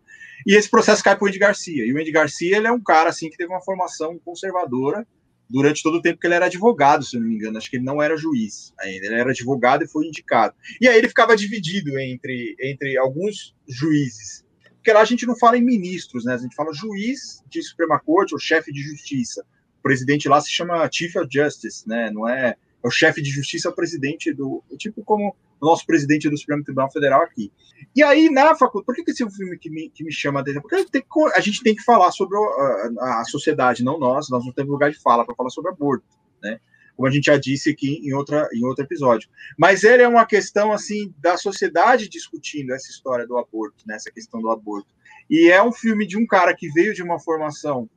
E 0.45 0.55
esse 0.55 0.69
processo 0.69 1.03
cai 1.03 1.15
para 1.15 1.25
o 1.25 1.27
Andy 1.27 1.39
Garcia. 1.39 1.85
E 1.85 1.93
o 1.93 1.99
Andy 1.99 2.11
Garcia 2.11 2.57
ele 2.57 2.67
é 2.67 2.71
um 2.71 2.81
cara 2.81 3.09
assim 3.09 3.29
que 3.29 3.37
teve 3.37 3.51
uma 3.51 3.61
formação 3.61 4.19
conservadora 4.23 5.05
durante 5.49 5.83
todo 5.83 5.95
o 5.95 6.01
tempo 6.01 6.19
que 6.19 6.27
ele 6.27 6.35
era 6.35 6.45
advogado, 6.45 7.03
se 7.03 7.17
não 7.17 7.27
me 7.27 7.35
engano. 7.35 7.57
Acho 7.57 7.69
que 7.69 7.77
ele 7.77 7.83
não 7.83 8.01
era 8.01 8.17
juiz 8.17 8.73
ainda, 8.79 9.05
ele 9.05 9.15
era 9.15 9.31
advogado 9.31 9.83
e 9.83 9.87
foi 9.87 10.05
indicado. 10.05 10.55
E 10.79 10.87
aí 10.87 10.97
ele 10.97 11.07
ficava 11.07 11.35
dividido 11.35 11.97
entre, 11.97 12.55
entre 12.61 12.97
alguns 12.97 13.55
juízes. 13.67 14.44
Porque 14.85 14.93
lá 14.93 15.01
a 15.01 15.05
gente 15.05 15.25
não 15.25 15.35
fala 15.35 15.57
em 15.57 15.63
ministros, 15.63 16.25
né? 16.25 16.35
A 16.35 16.37
gente 16.37 16.55
fala 16.55 16.71
juiz 16.71 17.43
de 17.49 17.59
Suprema 17.63 17.99
Corte 17.99 18.35
ou 18.35 18.39
chefe 18.39 18.71
de 18.71 18.83
justiça. 18.83 19.43
O 19.79 19.81
presidente 19.81 20.29
lá 20.29 20.39
se 20.39 20.51
chama 20.51 20.87
Chief 20.91 21.15
of 21.15 21.27
Justice, 21.27 21.89
né? 21.89 22.11
Não 22.11 22.29
é, 22.29 22.49
é 22.49 22.87
o 22.87 22.91
chefe 22.91 23.19
de 23.19 23.31
justiça, 23.31 23.67
é 23.67 23.71
presidente 23.71 24.31
do. 24.31 24.63
Tipo 24.77 25.03
como 25.03 25.35
o 25.59 25.65
nosso 25.65 25.87
presidente 25.87 26.29
do 26.29 26.37
Supremo 26.37 26.63
Tribunal 26.63 26.91
Federal 26.91 27.23
aqui. 27.23 27.51
E 27.95 28.03
aí, 28.03 28.29
na 28.29 28.53
faculdade, 28.53 28.85
por 28.85 28.93
que, 28.93 29.03
que 29.03 29.09
esse 29.09 29.23
é 29.23 29.25
um 29.25 29.31
filme 29.31 29.57
que 29.57 29.71
me, 29.71 29.89
que 29.89 30.03
me 30.03 30.11
chama 30.11 30.39
a 30.39 30.41
atenção? 30.43 30.61
Porque 30.61 30.75
a, 30.75 30.85
tem, 30.85 31.03
a 31.35 31.39
gente 31.39 31.63
tem 31.63 31.73
que 31.73 31.81
falar 31.81 32.11
sobre 32.11 32.37
a, 32.37 33.21
a, 33.21 33.23
sociedade, 33.25 33.83
não 33.83 33.97
nós, 33.97 34.29
nós 34.29 34.45
não 34.45 34.53
temos 34.53 34.71
lugar 34.71 34.91
de 34.91 35.01
fala 35.01 35.25
para 35.25 35.33
falar 35.33 35.49
sobre 35.49 35.71
aborto, 35.71 36.05
né? 36.43 36.59
Como 36.95 37.07
a 37.07 37.11
gente 37.11 37.25
já 37.25 37.37
disse 37.37 37.69
aqui 37.69 37.99
em, 38.03 38.13
outra, 38.13 38.47
em 38.53 38.63
outro 38.65 38.83
episódio. 38.83 39.29
Mas 39.57 39.83
ele 39.83 40.03
é 40.03 40.07
uma 40.07 40.25
questão, 40.25 40.71
assim, 40.71 41.13
da 41.17 41.37
sociedade 41.37 42.07
discutindo 42.07 42.73
essa 42.73 42.89
história 42.89 43.27
do 43.27 43.37
aborto, 43.37 43.83
né? 43.85 43.95
Essa 43.95 44.11
questão 44.11 44.41
do 44.41 44.49
aborto. 44.49 44.87
E 45.29 45.49
é 45.49 45.61
um 45.61 45.71
filme 45.71 46.05
de 46.07 46.17
um 46.17 46.25
cara 46.25 46.55
que 46.55 46.69
veio 46.69 46.93
de 46.93 47.03
uma 47.03 47.19
formação 47.19 47.89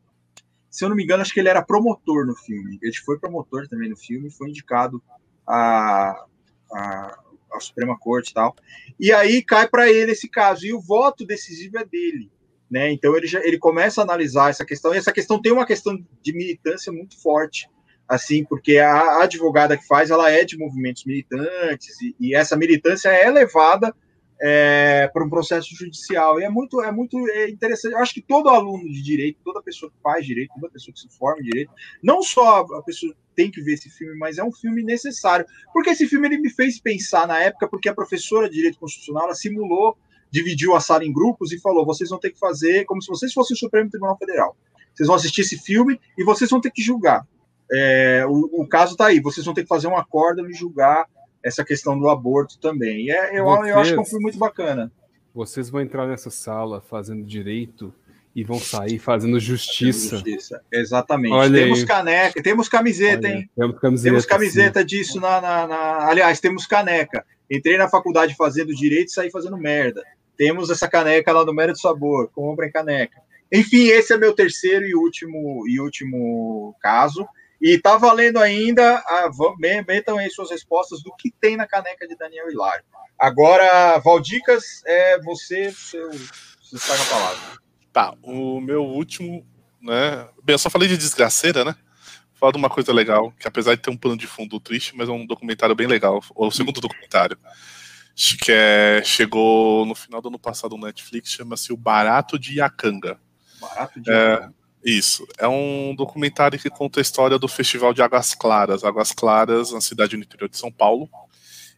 se 0.71 0.85
eu 0.85 0.89
não 0.89 0.97
me 0.97 1.03
engano, 1.03 1.23
acho 1.23 1.33
que 1.33 1.41
ele 1.41 1.49
era 1.49 1.63
promotor 1.63 2.27
no 2.27 2.35
filme. 2.35 2.79
Ele 2.83 2.95
foi 2.97 3.19
promotor 3.19 3.67
também 3.69 3.89
no 3.89 3.97
filme, 3.97 4.31
foi 4.31 4.51
indicado 4.51 5.03
a, 5.47 6.25
a, 6.73 7.19
a 7.53 7.61
Suprema 7.61 7.99
Corte 7.99 8.31
e 8.31 8.35
tal. 8.35 8.55
E 9.01 9.13
aí 9.13 9.43
cai 9.43 9.67
para 9.69 9.91
ele 9.91 10.13
esse 10.13 10.29
caso, 10.29 10.67
e 10.67 10.73
o 10.73 10.81
voto 10.81 11.27
decisivo 11.27 11.79
é 11.79 11.85
dele. 11.85 12.31
Né? 12.71 12.93
Então 12.93 13.17
ele, 13.17 13.27
já, 13.27 13.41
ele 13.43 13.59
começa 13.59 14.01
a 14.01 14.05
analisar 14.05 14.51
essa 14.51 14.65
questão, 14.65 14.95
e 14.95 14.99
essa 14.99 15.13
questão 15.13 15.41
tem 15.41 15.53
uma 15.53 15.67
questão 15.67 15.99
de 16.23 16.33
militância 16.33 16.93
muito 16.93 17.21
forte, 17.21 17.69
assim, 18.09 18.45
porque 18.45 18.79
a, 18.79 19.23
advogada 19.23 19.77
que 19.77 19.87
faz, 19.87 20.11
ela 20.11 20.31
é 20.31 20.45
de 20.45 20.57
movimentos 20.57 21.05
militantes, 21.05 22.01
e, 22.01 22.17
e 22.19 22.35
essa 22.35 22.57
militância 22.57 23.11
é 23.11 23.31
levada 23.31 23.95
é, 24.41 25.11
para 25.13 25.25
um 25.25 25.29
processo 25.29 25.75
judicial. 25.75 26.41
E 26.41 26.45
é 26.45 26.49
muito, 26.49 26.81
é 26.81 26.91
muito 26.91 27.19
é 27.29 27.51
interessante. 27.51 27.93
Eu 27.93 27.99
acho 27.99 28.15
que 28.15 28.23
todo 28.23 28.49
aluno 28.49 28.85
de 28.85 29.03
direito, 29.03 29.41
toda 29.45 29.63
pessoa 29.63 29.91
que 29.91 29.97
faz 30.03 30.25
direito, 30.25 30.53
toda 30.55 30.73
pessoa 30.73 30.95
que 30.95 31.01
se 31.01 31.09
forma 31.19 31.41
em 31.41 31.45
direito, 31.45 31.73
não 32.03 32.23
só 32.23 32.61
a 32.61 32.83
pessoa 32.83 33.15
tem 33.35 33.51
que 33.51 33.61
ver 33.61 33.75
esse 33.75 33.91
filme, 33.91 34.17
mas 34.17 34.39
é 34.39 34.45
um 34.45 34.53
filme 34.53 34.83
necessário. 34.83 35.45
Porque 35.73 35.91
esse 35.91 36.07
filme 36.07 36.29
ele 36.29 36.39
me 36.39 36.51
fez 36.51 36.81
pensar 36.81 37.27
na 37.27 37.39
época, 37.41 37.69
porque 37.69 37.89
a 37.89 37.95
professora 37.95 38.49
de 38.49 38.55
direito 38.55 38.79
constitucional 38.79 39.25
ela 39.25 39.35
simulou, 39.35 39.97
dividiu 40.31 40.75
a 40.75 40.81
sala 40.81 41.05
em 41.05 41.13
grupos 41.13 41.53
e 41.53 41.61
falou: 41.61 41.85
vocês 41.85 42.09
vão 42.09 42.19
ter 42.19 42.31
que 42.31 42.39
fazer 42.39 42.85
como 42.85 43.03
se 43.03 43.09
vocês 43.09 43.33
fossem 43.33 43.55
o 43.55 43.59
Supremo 43.59 43.91
Tribunal 43.91 44.17
Federal. 44.17 44.57
Vocês 44.95 45.07
vão 45.07 45.17
assistir 45.17 45.43
esse 45.43 45.59
filme 45.59 46.01
e 46.17 46.25
vocês 46.25 46.51
vão 46.51 46.61
ter 46.61 46.73
que 46.73 46.83
julgar. 46.83 47.27
É, 47.71 48.25
o, 48.27 48.63
o, 48.63 48.67
caso 48.67 48.93
está 48.93 49.07
aí, 49.07 49.21
vocês 49.21 49.45
vão 49.45 49.55
ter 49.55 49.63
que 49.63 49.69
fazer 49.69 49.87
um 49.89 49.97
acordo 49.97 50.49
e 50.49 50.55
julgar 50.55 51.07
essa 51.43 51.65
questão 51.65 51.99
do 51.99 52.09
aborto 52.09 52.59
também. 52.59 53.07
E 53.07 53.11
é, 53.11 53.39
eu, 53.39 53.45
vocês, 53.45 53.69
eu 53.69 53.79
acho 53.79 53.93
que 53.93 53.99
é 53.99 54.01
um 54.01 54.05
filme 54.05 54.23
muito 54.23 54.39
bacana. 54.39 54.91
Vocês 55.35 55.69
vão 55.71 55.81
entrar 55.81 56.07
nessa 56.07 56.31
sala 56.31 56.81
fazendo 56.81 57.25
direito 57.25 57.95
e 58.35 58.45
vão 58.45 58.59
sair 58.59 58.99
fazendo 58.99 59.39
justiça. 59.39 60.11
Fazendo 60.11 60.31
justiça. 60.31 60.63
Exatamente. 60.73 61.33
Olha 61.33 61.61
temos 61.61 61.81
aí. 61.81 61.87
caneca, 61.87 62.43
temos 62.43 62.69
camiseta, 62.69 63.27
Olha, 63.27 63.37
hein? 63.37 63.51
Temos 63.55 63.79
camiseta, 63.81 64.11
temos 64.11 64.27
camiseta 64.27 64.85
disso 64.85 65.21
na, 65.21 65.41
na, 65.41 65.67
na, 65.67 66.09
Aliás, 66.09 66.41
temos 66.41 66.67
caneca. 66.67 67.25
Entrei 67.51 67.77
na 67.77 67.89
faculdade 67.89 68.35
fazendo 68.37 68.75
direito 68.75 69.09
e 69.09 69.13
saí 69.13 69.31
fazendo 69.31 69.57
merda. 69.57 70.03
Temos 70.37 70.71
essa 70.71 70.87
caneca 70.87 71.33
lá 71.33 71.45
no 71.45 71.53
de 71.53 71.81
Sabor. 71.81 72.29
Comprem 72.29 72.71
caneca. 72.71 73.21
Enfim, 73.51 73.87
esse 73.89 74.13
é 74.13 74.17
meu 74.17 74.33
terceiro 74.33 74.85
e 74.85 74.95
último, 74.95 75.65
e 75.67 75.81
último 75.81 76.77
caso. 76.81 77.27
E 77.61 77.79
tá 77.79 77.97
valendo 77.97 78.39
ainda, 78.39 78.99
a, 78.99 79.31
metam 79.59 80.17
aí 80.17 80.31
suas 80.31 80.51
respostas 80.51 81.03
do 81.03 81.15
que 81.17 81.31
tem 81.41 81.57
na 81.57 81.67
caneca 81.67 82.07
de 82.07 82.17
Daniel 82.17 82.51
Hilário. 82.51 82.85
Agora, 83.19 83.99
Valdicas, 83.99 84.83
é 84.87 85.21
você, 85.21 85.73
seu, 85.73 86.09
você 86.11 86.77
está 86.77 86.97
na 86.97 87.05
palavra. 87.07 87.59
Tá, 87.93 88.15
o 88.23 88.61
meu 88.61 88.85
último, 88.85 89.45
né? 89.83 90.29
Bem, 90.45 90.55
eu 90.55 90.59
só 90.59 90.71
falei 90.71 90.87
de 90.87 90.97
desgraceira, 90.97 91.65
né? 91.65 91.75
Falar 92.35 92.53
de 92.53 92.59
uma 92.59 92.71
coisa 92.71 92.93
legal, 92.93 93.33
que 93.33 93.49
apesar 93.49 93.75
de 93.75 93.83
ter 93.83 93.91
um 93.91 93.97
plano 93.97 94.17
de 94.17 94.29
fundo 94.29 94.61
triste, 94.61 94.95
mas 94.97 95.09
é 95.09 95.13
um 95.13 95.27
documentário 95.27 95.75
bem 95.75 95.89
legal. 95.89 96.23
O 96.37 96.51
segundo 96.53 96.81
documentário. 96.81 97.37
Que 98.15 98.53
é, 98.53 99.03
chegou 99.05 99.85
no 99.85 99.95
final 99.95 100.21
do 100.21 100.29
ano 100.29 100.39
passado 100.39 100.77
no 100.77 100.87
Netflix, 100.87 101.33
chama-se 101.33 101.73
O 101.73 101.77
Barato 101.77 102.39
de 102.39 102.59
Iacanga. 102.59 103.21
Barato 103.61 104.01
de 104.01 104.11
Iacanga. 104.11 104.55
É, 104.55 104.58
isso. 104.85 105.27
É 105.39 105.49
um 105.49 105.95
documentário 105.95 106.59
que 106.59 106.71
conta 106.71 107.01
a 107.01 107.03
história 107.03 107.39
do 107.39 107.49
Festival 107.49 107.93
de 107.93 108.03
Águas 108.03 108.35
Claras. 108.35 108.85
Águas 108.85 109.13
Claras, 109.13 109.73
na 109.73 109.81
cidade 109.81 110.17
no 110.17 110.23
interior 110.23 110.49
de 110.49 110.57
São 110.57 110.71
Paulo. 110.71 111.09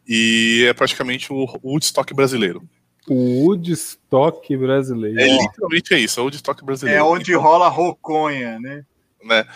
E 0.07 0.67
é 0.69 0.73
praticamente 0.73 1.33
o 1.33 1.47
Woodstock 1.63 2.13
brasileiro. 2.15 2.63
O 3.09 3.47
Woodstock 3.47 4.57
brasileiro. 4.57 5.19
É, 5.19 5.27
literalmente 5.27 5.95
é 5.95 5.99
isso, 5.99 6.21
é 6.21 6.23
o 6.23 6.27
Woodstock 6.27 6.65
brasileiro. 6.65 7.01
É 7.01 7.03
onde 7.03 7.33
então, 7.33 7.43
rola 7.43 7.69
roconha, 7.69 8.59
né? 8.61 8.85
né? 9.25 9.47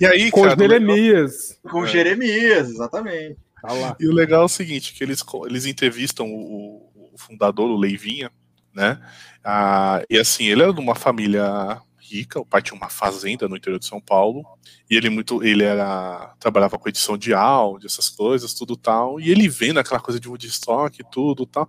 E 0.00 0.06
aí, 0.06 0.30
com 0.30 0.42
cara, 0.42 0.56
Jeremias. 0.56 1.58
Legal... 1.64 1.72
Com 1.72 1.84
é. 1.84 1.88
Jeremias, 1.88 2.70
exatamente. 2.70 3.36
Tá 3.60 3.96
e 3.98 4.06
o 4.06 4.12
legal 4.12 4.42
é 4.42 4.44
o 4.44 4.48
seguinte, 4.48 4.94
que 4.94 5.02
eles, 5.02 5.24
eles 5.46 5.66
entrevistam 5.66 6.26
o, 6.26 6.90
o 6.94 7.18
fundador, 7.18 7.68
o 7.70 7.76
Leivinha, 7.76 8.30
né? 8.72 9.00
Ah, 9.44 10.02
e 10.08 10.18
assim, 10.18 10.46
ele 10.46 10.62
é 10.62 10.72
de 10.72 10.80
uma 10.80 10.94
família 10.94 11.80
rica, 12.08 12.40
o 12.40 12.44
pai 12.44 12.62
tinha 12.62 12.76
uma 12.76 12.88
fazenda 12.88 13.48
no 13.48 13.56
interior 13.56 13.78
de 13.78 13.86
São 13.86 14.00
Paulo, 14.00 14.44
e 14.90 14.96
ele 14.96 15.10
muito, 15.10 15.42
ele 15.42 15.62
era 15.62 16.34
trabalhava 16.38 16.78
com 16.78 16.88
edição 16.88 17.16
de 17.16 17.34
áudio, 17.34 17.86
essas 17.86 18.08
coisas, 18.08 18.54
tudo 18.54 18.76
tal, 18.76 19.20
e 19.20 19.30
ele 19.30 19.48
vendo 19.48 19.78
aquela 19.78 20.00
coisa 20.00 20.18
de 20.18 20.28
Woodstock 20.28 21.02
tudo 21.10 21.44
tal. 21.46 21.68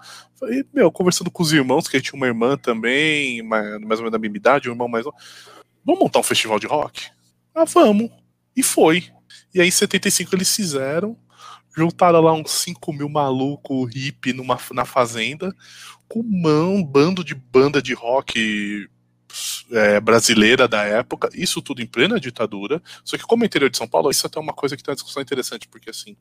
Meu, 0.74 0.92
conversando 0.92 1.30
com 1.30 1.44
os 1.44 1.52
irmãos, 1.52 1.88
que 1.88 1.98
ele 1.98 2.04
tinha 2.04 2.18
uma 2.18 2.28
irmã 2.28 2.58
também, 2.58 3.42
mais, 3.42 3.80
mais 3.82 4.00
ou 4.00 4.06
menos 4.06 4.12
da 4.12 4.20
mesma 4.20 4.38
idade, 4.38 4.70
um 4.70 4.74
irmão 4.74 4.88
mais 4.88 5.06
Vamos 5.86 6.02
montar 6.02 6.20
um 6.20 6.24
festival 6.24 6.60
de 6.60 6.68
rock? 6.68 7.08
Ah, 7.54 7.66
vamos. 7.66 8.10
E 8.56 8.62
foi. 8.62 9.06
E 9.54 9.62
aí 9.62 9.68
em 9.68 9.72
75 9.72 10.36
eles 10.36 10.56
fizeram, 10.56 11.18
juntaram 11.76 12.22
lá 12.22 12.34
uns 12.34 12.52
5 12.52 12.94
mil 12.94 13.10
malucos 13.10 13.94
hippie 13.94 14.34
numa, 14.34 14.60
na 14.72 14.86
fazenda, 14.86 15.56
com 16.08 16.20
um 16.22 16.84
bando 16.84 17.24
de 17.24 17.34
banda 17.34 17.82
de 17.82 17.94
rock 17.94 18.88
é, 19.72 20.00
brasileira 20.00 20.68
da 20.68 20.84
época, 20.84 21.30
isso 21.34 21.62
tudo 21.62 21.82
em 21.82 21.88
plena 21.88 22.20
ditadura. 22.20 22.82
Só 23.04 23.18
que, 23.18 23.24
como 23.24 23.46
interior 23.46 23.70
de 23.70 23.78
São 23.78 23.88
Paulo, 23.88 24.10
isso 24.10 24.26
é 24.26 24.28
até 24.28 24.40
uma 24.40 24.54
coisa 24.54 24.76
que 24.76 24.84
tem 24.84 24.92
uma 24.92 24.96
discussão 24.96 25.22
interessante, 25.22 25.68
porque 25.68 25.90
assim, 25.90 26.16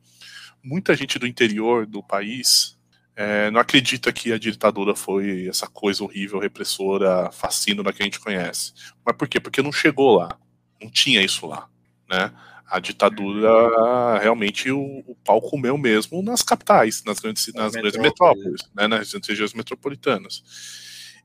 muita 0.63 0.95
gente 0.95 1.17
do 1.17 1.27
interior 1.27 1.85
do 1.85 2.03
país 2.03 2.77
é, 3.15 3.51
não 3.51 3.59
acredita 3.59 4.13
que 4.13 4.31
a 4.31 4.39
ditadura 4.39 4.95
foi 4.95 5.47
essa 5.47 5.67
coisa 5.67 6.03
horrível, 6.03 6.39
repressora, 6.39 7.29
fascínora 7.31 7.91
que 7.91 8.01
a 8.01 8.05
gente 8.05 8.19
conhece. 8.19 8.71
Mas 9.05 9.15
por 9.17 9.27
quê? 9.27 9.39
Porque 9.39 9.61
não 9.61 9.73
chegou 9.73 10.15
lá, 10.15 10.37
não 10.81 10.89
tinha 10.89 11.21
isso 11.21 11.45
lá, 11.45 11.67
né? 12.09 12.31
A 12.65 12.79
ditadura 12.79 14.19
realmente 14.19 14.71
o, 14.71 15.03
o 15.07 15.15
pau 15.25 15.41
comeu 15.41 15.75
mesmo 15.75 16.21
nas 16.21 16.43
capitais, 16.43 17.03
nas 17.03 17.19
grandes, 17.19 17.51
nas 17.53 17.73
grandes 17.73 17.99
metrópoles, 17.99 18.61
né, 18.75 18.87
nas 18.87 19.11
regiões 19.11 19.55
metropolitanas. 19.55 20.43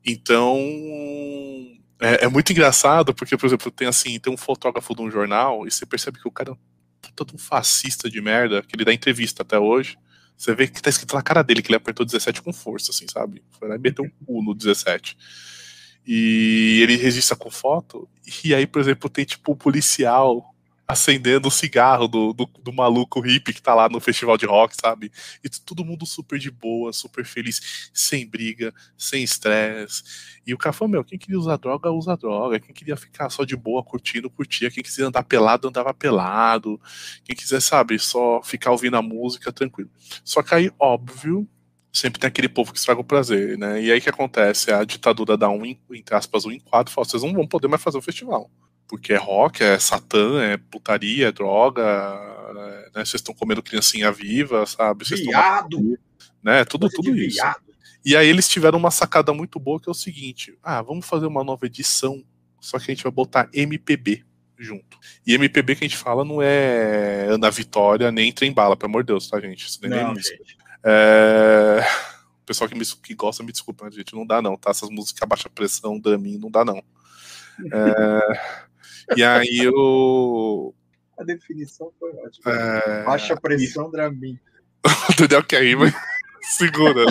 Então, 0.05 0.58
é, 2.00 2.24
é, 2.24 2.28
muito 2.28 2.52
engraçado, 2.52 3.15
porque, 3.15 3.36
por 3.36 3.47
exemplo, 3.47 3.70
tem 3.70 3.89
assim, 3.89 4.18
tem 4.18 4.33
um 4.33 4.36
fotógrafo 4.36 4.94
de 4.94 5.02
um 5.02 5.10
jornal, 5.10 5.66
e 5.66 5.70
você 5.70 5.86
percebe 5.86 6.20
que 6.20 6.28
o 6.28 6.31
cara 6.31 6.50
é 6.50 6.52
um 6.52 6.58
puta 7.15 7.34
um 7.34 7.39
fascista 7.39 8.10
de 8.10 8.20
merda, 8.20 8.62
que 8.62 8.74
ele 8.74 8.84
dá 8.84 8.92
entrevista 8.92 9.42
até 9.42 9.58
hoje. 9.58 9.97
Você 10.36 10.55
vê 10.55 10.66
que 10.66 10.83
tá 10.83 10.91
escrito 10.91 11.15
na 11.15 11.23
cara 11.23 11.42
dele 11.42 11.62
que 11.62 11.68
ele 11.68 11.76
apertou 11.76 12.05
17 12.05 12.42
com 12.42 12.52
força, 12.52 12.91
assim, 12.91 13.07
sabe? 13.08 13.42
Foi 13.58 13.68
lá 13.68 13.76
e 13.76 13.78
meteu 13.78 14.05
um 14.05 14.10
cu 14.24 14.42
no 14.42 14.55
17. 14.55 15.16
E 16.07 16.81
ele 16.83 16.97
registra 16.97 17.36
com 17.36 17.50
foto, 17.50 18.08
e 18.44 18.55
aí, 18.55 18.66
por 18.66 18.81
exemplo, 18.81 19.08
tem 19.08 19.24
tipo 19.24 19.52
um 19.52 19.57
policial 19.57 20.53
acendendo 20.86 21.48
o 21.48 21.50
cigarro 21.50 22.06
do, 22.06 22.32
do, 22.32 22.46
do, 22.62 22.72
maluco 22.72 23.20
hippie 23.20 23.54
que 23.54 23.62
tá 23.62 23.74
lá 23.74 23.88
no 23.88 24.00
festival 24.00 24.36
de 24.36 24.44
rock, 24.44 24.76
sabe? 24.76 25.10
E 25.42 25.48
todo 25.48 25.84
mundo 25.84 26.04
super 26.04 26.38
de 26.38 26.50
boa, 26.50 26.92
super 26.92 27.24
feliz, 27.24 27.90
sem 27.92 28.26
briga, 28.26 28.72
sem 28.96 29.22
estresse. 29.22 30.02
E 30.46 30.52
o 30.52 30.58
cara 30.58 30.72
falou: 30.72 30.92
Meu, 30.92 31.04
quem 31.04 31.18
queria 31.18 31.38
usar 31.38 31.56
droga, 31.56 31.90
usa 31.90 32.16
droga. 32.16 32.60
Quem 32.60 32.74
queria 32.74 32.96
ficar 32.96 33.30
só 33.30 33.44
de 33.44 33.56
boa, 33.56 33.82
curtindo, 33.82 34.28
curtia. 34.28 34.70
Quem 34.70 34.82
quiser 34.82 35.04
andar 35.04 35.22
pelado, 35.24 35.68
andava 35.68 35.94
pelado. 35.94 36.80
Quem 37.24 37.34
quiser, 37.34 37.60
sabe, 37.60 37.98
só 37.98 38.42
ficar 38.42 38.70
ouvindo 38.70 38.96
a 38.96 39.02
música, 39.02 39.52
tranquilo. 39.52 39.90
Só 40.22 40.42
que 40.42 40.54
aí, 40.54 40.70
óbvio, 40.78 41.48
sempre 41.92 42.20
tem 42.20 42.28
aquele 42.28 42.48
povo 42.48 42.72
que 42.72 42.78
estraga 42.78 43.00
o 43.00 43.04
prazer, 43.04 43.56
né? 43.56 43.82
E 43.82 43.90
aí 43.90 44.00
que 44.00 44.10
acontece? 44.10 44.70
A 44.70 44.84
ditadura 44.84 45.36
dá 45.36 45.48
um, 45.48 45.64
entre 45.64 46.14
aspas, 46.14 46.44
um 46.44 46.52
enquadro 46.52 46.92
e 46.92 46.94
fala: 46.94 47.06
Vocês 47.06 47.22
não 47.22 47.32
vão 47.32 47.46
poder 47.46 47.68
mais 47.68 47.82
fazer 47.82 47.96
o 47.96 48.02
festival 48.02 48.50
porque 48.88 49.12
é 49.12 49.16
rock, 49.16 49.62
é 49.62 49.78
satã, 49.78 50.42
é 50.42 50.56
putaria, 50.56 51.28
é 51.28 51.32
droga, 51.32 51.82
né? 52.94 53.04
Vocês 53.04 53.14
estão 53.14 53.34
comendo 53.34 53.62
criancinha 53.62 54.12
viva, 54.12 54.64
sabe? 54.66 55.04
Vocês 55.04 55.20
viado! 55.20 55.76
Estão... 55.76 55.98
Né? 56.42 56.64
Tudo, 56.64 56.88
tudo 56.88 57.16
isso. 57.16 57.36
Viado. 57.36 57.64
E 58.04 58.14
aí 58.16 58.28
eles 58.28 58.48
tiveram 58.48 58.78
uma 58.78 58.90
sacada 58.90 59.32
muito 59.32 59.58
boa 59.58 59.80
que 59.80 59.88
é 59.88 59.92
o 59.92 59.94
seguinte: 59.94 60.56
ah, 60.62 60.82
vamos 60.82 61.06
fazer 61.06 61.26
uma 61.26 61.42
nova 61.42 61.66
edição, 61.66 62.22
só 62.60 62.78
que 62.78 62.84
a 62.90 62.94
gente 62.94 63.02
vai 63.02 63.12
botar 63.12 63.48
MPB 63.52 64.24
junto. 64.58 64.98
E 65.26 65.34
MPB 65.34 65.74
que 65.76 65.84
a 65.84 65.88
gente 65.88 65.96
fala 65.96 66.24
não 66.24 66.40
é 66.40 67.26
Ana 67.28 67.50
Vitória 67.50 68.12
nem 68.12 68.32
Trem 68.32 68.52
Bala, 68.52 68.76
pelo 68.76 68.90
amor 68.90 69.02
de 69.02 69.08
Deus, 69.08 69.28
tá, 69.28 69.40
gente? 69.40 69.66
Isso 69.66 69.80
nem 69.82 69.98
é 69.98 70.02
não, 70.02 70.14
gente. 70.14 70.56
É... 70.84 71.80
O 72.34 72.46
pessoal 72.46 72.68
que, 72.68 72.76
me, 72.76 72.84
que 72.84 73.14
gosta, 73.14 73.42
me 73.42 73.50
desculpa, 73.50 73.90
gente, 73.90 74.14
não 74.14 74.26
dá 74.26 74.42
não, 74.42 74.54
tá? 74.54 74.70
Essas 74.70 74.90
músicas 74.90 75.26
baixa 75.26 75.48
pressão, 75.48 75.98
Dramin, 75.98 76.36
não 76.36 76.50
dá 76.50 76.62
não. 76.62 76.84
É... 77.72 78.64
e 79.16 79.23
aí 79.23 79.58
eu... 79.58 80.74
A 81.18 81.23
definição 81.23 81.92
foi 81.99 82.10
ótima. 82.12 82.52
É... 82.52 83.05
Baixa 83.05 83.36
pressão, 83.36 83.91
Dramin. 83.91 84.39
o 84.84 85.16
Daniel 85.16 85.44
quer 85.44 85.65
ir, 85.65 85.76
mas 85.76 85.94
segura. 86.42 87.05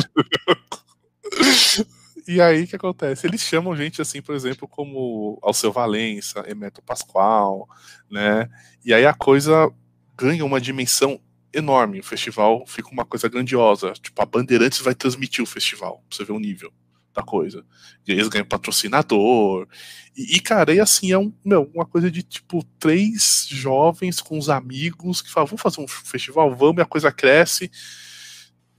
E 2.27 2.39
aí 2.39 2.63
o 2.63 2.67
que 2.67 2.75
acontece? 2.75 3.27
Eles 3.27 3.41
chamam 3.41 3.75
gente 3.75 4.01
assim, 4.01 4.21
por 4.21 4.33
exemplo, 4.33 4.67
como 4.67 5.37
Alceu 5.41 5.71
Valença, 5.71 6.43
Emeto 6.47 6.81
Pascoal, 6.81 7.67
né? 8.09 8.49
E 8.85 8.93
aí 8.93 9.05
a 9.05 9.13
coisa 9.13 9.69
ganha 10.17 10.45
uma 10.45 10.61
dimensão 10.61 11.19
enorme. 11.53 11.99
O 11.99 12.03
festival 12.03 12.65
fica 12.65 12.89
uma 12.91 13.03
coisa 13.03 13.27
grandiosa. 13.27 13.91
Tipo, 13.93 14.21
a 14.21 14.25
Bandeirantes 14.25 14.79
vai 14.79 14.95
transmitir 14.95 15.43
o 15.43 15.47
festival, 15.47 16.03
pra 16.07 16.17
você 16.17 16.23
ver 16.23 16.31
o 16.31 16.39
nível 16.39 16.71
da 17.13 17.21
coisa. 17.21 17.63
Eles 18.07 18.27
ganham 18.27 18.45
patrocinador. 18.45 19.67
E, 20.15 20.37
e, 20.37 20.39
cara, 20.39 20.73
e 20.73 20.79
assim, 20.79 21.11
é 21.11 21.17
um, 21.17 21.31
meu, 21.43 21.69
uma 21.73 21.85
coisa 21.85 22.09
de 22.09 22.23
tipo 22.23 22.63
três 22.79 23.47
jovens 23.49 24.19
com 24.19 24.37
os 24.37 24.49
amigos 24.49 25.21
que 25.21 25.31
falam, 25.31 25.47
vamos 25.47 25.61
fazer 25.61 25.81
um 25.81 25.87
festival, 25.87 26.55
vamos, 26.55 26.79
e 26.79 26.81
a 26.81 26.85
coisa 26.85 27.11
cresce. 27.11 27.71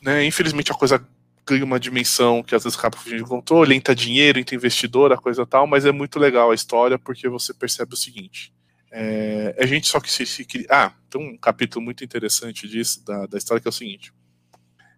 Né? 0.02 0.24
Infelizmente 0.24 0.72
a 0.72 0.74
coisa 0.74 1.06
ganha 1.46 1.64
uma 1.64 1.78
dimensão 1.78 2.42
que 2.42 2.54
às 2.54 2.64
vezes 2.64 2.78
acaba 2.78 2.96
fugindo 2.96 3.22
de 3.22 3.28
controle, 3.28 3.74
entra 3.74 3.94
dinheiro, 3.94 4.38
entra 4.38 4.54
investidor, 4.54 5.12
a 5.12 5.16
coisa 5.16 5.46
tal, 5.46 5.66
mas 5.66 5.84
é 5.84 5.92
muito 5.92 6.18
legal 6.18 6.50
a 6.50 6.54
história 6.54 6.98
porque 6.98 7.28
você 7.28 7.52
percebe 7.52 7.94
o 7.94 7.96
seguinte. 7.96 8.52
É, 8.90 9.54
é 9.58 9.66
gente 9.66 9.88
só 9.88 10.00
que 10.00 10.10
se, 10.10 10.24
se 10.24 10.46
Ah, 10.70 10.92
tem 11.10 11.20
um 11.20 11.36
capítulo 11.36 11.84
muito 11.84 12.04
interessante 12.04 12.68
disso, 12.68 13.04
da, 13.04 13.26
da 13.26 13.36
história, 13.36 13.60
que 13.60 13.68
é 13.68 13.70
o 13.70 13.72
seguinte. 13.72 14.12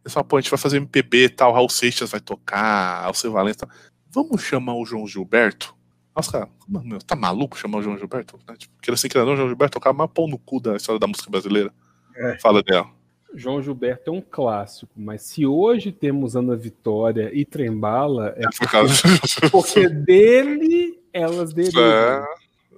Só, 0.07 0.23
pô, 0.23 0.37
a 0.37 0.41
gente 0.41 0.51
vai 0.51 0.59
fazer 0.59 0.77
MPB 0.77 1.25
e 1.25 1.29
tal, 1.29 1.53
Raul 1.53 1.69
Seixas 1.69 2.11
vai 2.11 2.21
tocar, 2.21 3.05
Alceu 3.05 3.33
Valença. 3.33 3.69
Vamos 4.11 4.43
chamar 4.43 4.75
o 4.75 4.87
João 4.87 5.07
Gilberto? 5.07 5.75
Nossa, 6.15 6.33
cara, 6.33 6.49
meu, 6.67 6.99
tá 7.01 7.15
maluco 7.15 7.59
chamar 7.59 7.79
o 7.79 7.83
João 7.83 7.99
Gilberto? 7.99 8.39
Né? 8.49 8.55
Tipo, 8.57 8.75
queira 8.81 8.99
que 8.99 9.19
não, 9.19 9.33
o 9.33 9.37
João 9.37 9.49
Gilberto 9.49 9.75
tocar 9.75 9.93
mais 9.93 10.11
pão 10.11 10.27
no 10.27 10.39
cu 10.39 10.61
da 10.61 10.77
história 10.77 10.99
da 10.99 11.07
música 11.07 11.31
brasileira. 11.31 11.73
É. 12.17 12.39
Fala 12.39 12.63
dela. 12.63 12.89
João 13.35 13.61
Gilberto 13.61 14.11
é 14.11 14.13
um 14.13 14.23
clássico, 14.23 14.93
mas 14.97 15.23
se 15.23 15.45
hoje 15.45 15.93
temos 15.93 16.35
Ana 16.35 16.57
Vitória 16.57 17.31
e 17.35 17.45
Trembala, 17.45 18.35
é, 18.37 18.45
é 18.45 18.49
porque, 18.59 19.51
porque 19.53 19.89
dele 19.89 20.99
elas 21.13 21.53
derivam. 21.53 21.83
É, 21.83 22.25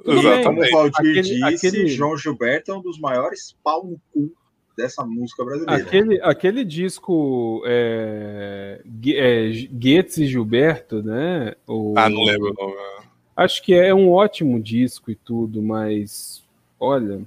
exatamente. 0.07 0.45
Como 0.45 0.63
o 0.63 0.71
Valdir 0.71 1.21
aquele, 1.21 1.23
disse, 1.23 1.67
aquele... 1.67 1.89
João 1.89 2.17
Gilberto 2.17 2.73
é 2.73 2.75
um 2.75 2.83
dos 2.83 2.99
maiores 2.99 3.57
pau 3.63 3.87
no 3.87 4.01
cu 4.13 4.33
dessa 4.79 5.05
música 5.05 5.45
brasileira. 5.45 5.83
Aquele, 5.83 6.21
aquele 6.23 6.65
disco 6.65 7.63
é, 7.67 8.81
é, 9.09 9.51
Goetz 9.73 10.19
e 10.19 10.27
Gilberto, 10.27 11.03
né? 11.03 11.55
O, 11.67 11.95
ah, 11.97 12.09
não 12.09 12.23
lembro. 12.23 12.55
Não. 12.57 12.73
Acho 13.37 13.63
que 13.63 13.75
é 13.75 13.93
um 13.93 14.11
ótimo 14.13 14.61
disco 14.63 15.11
e 15.11 15.17
tudo, 15.17 15.61
mas 15.61 16.45
olha, 16.79 17.21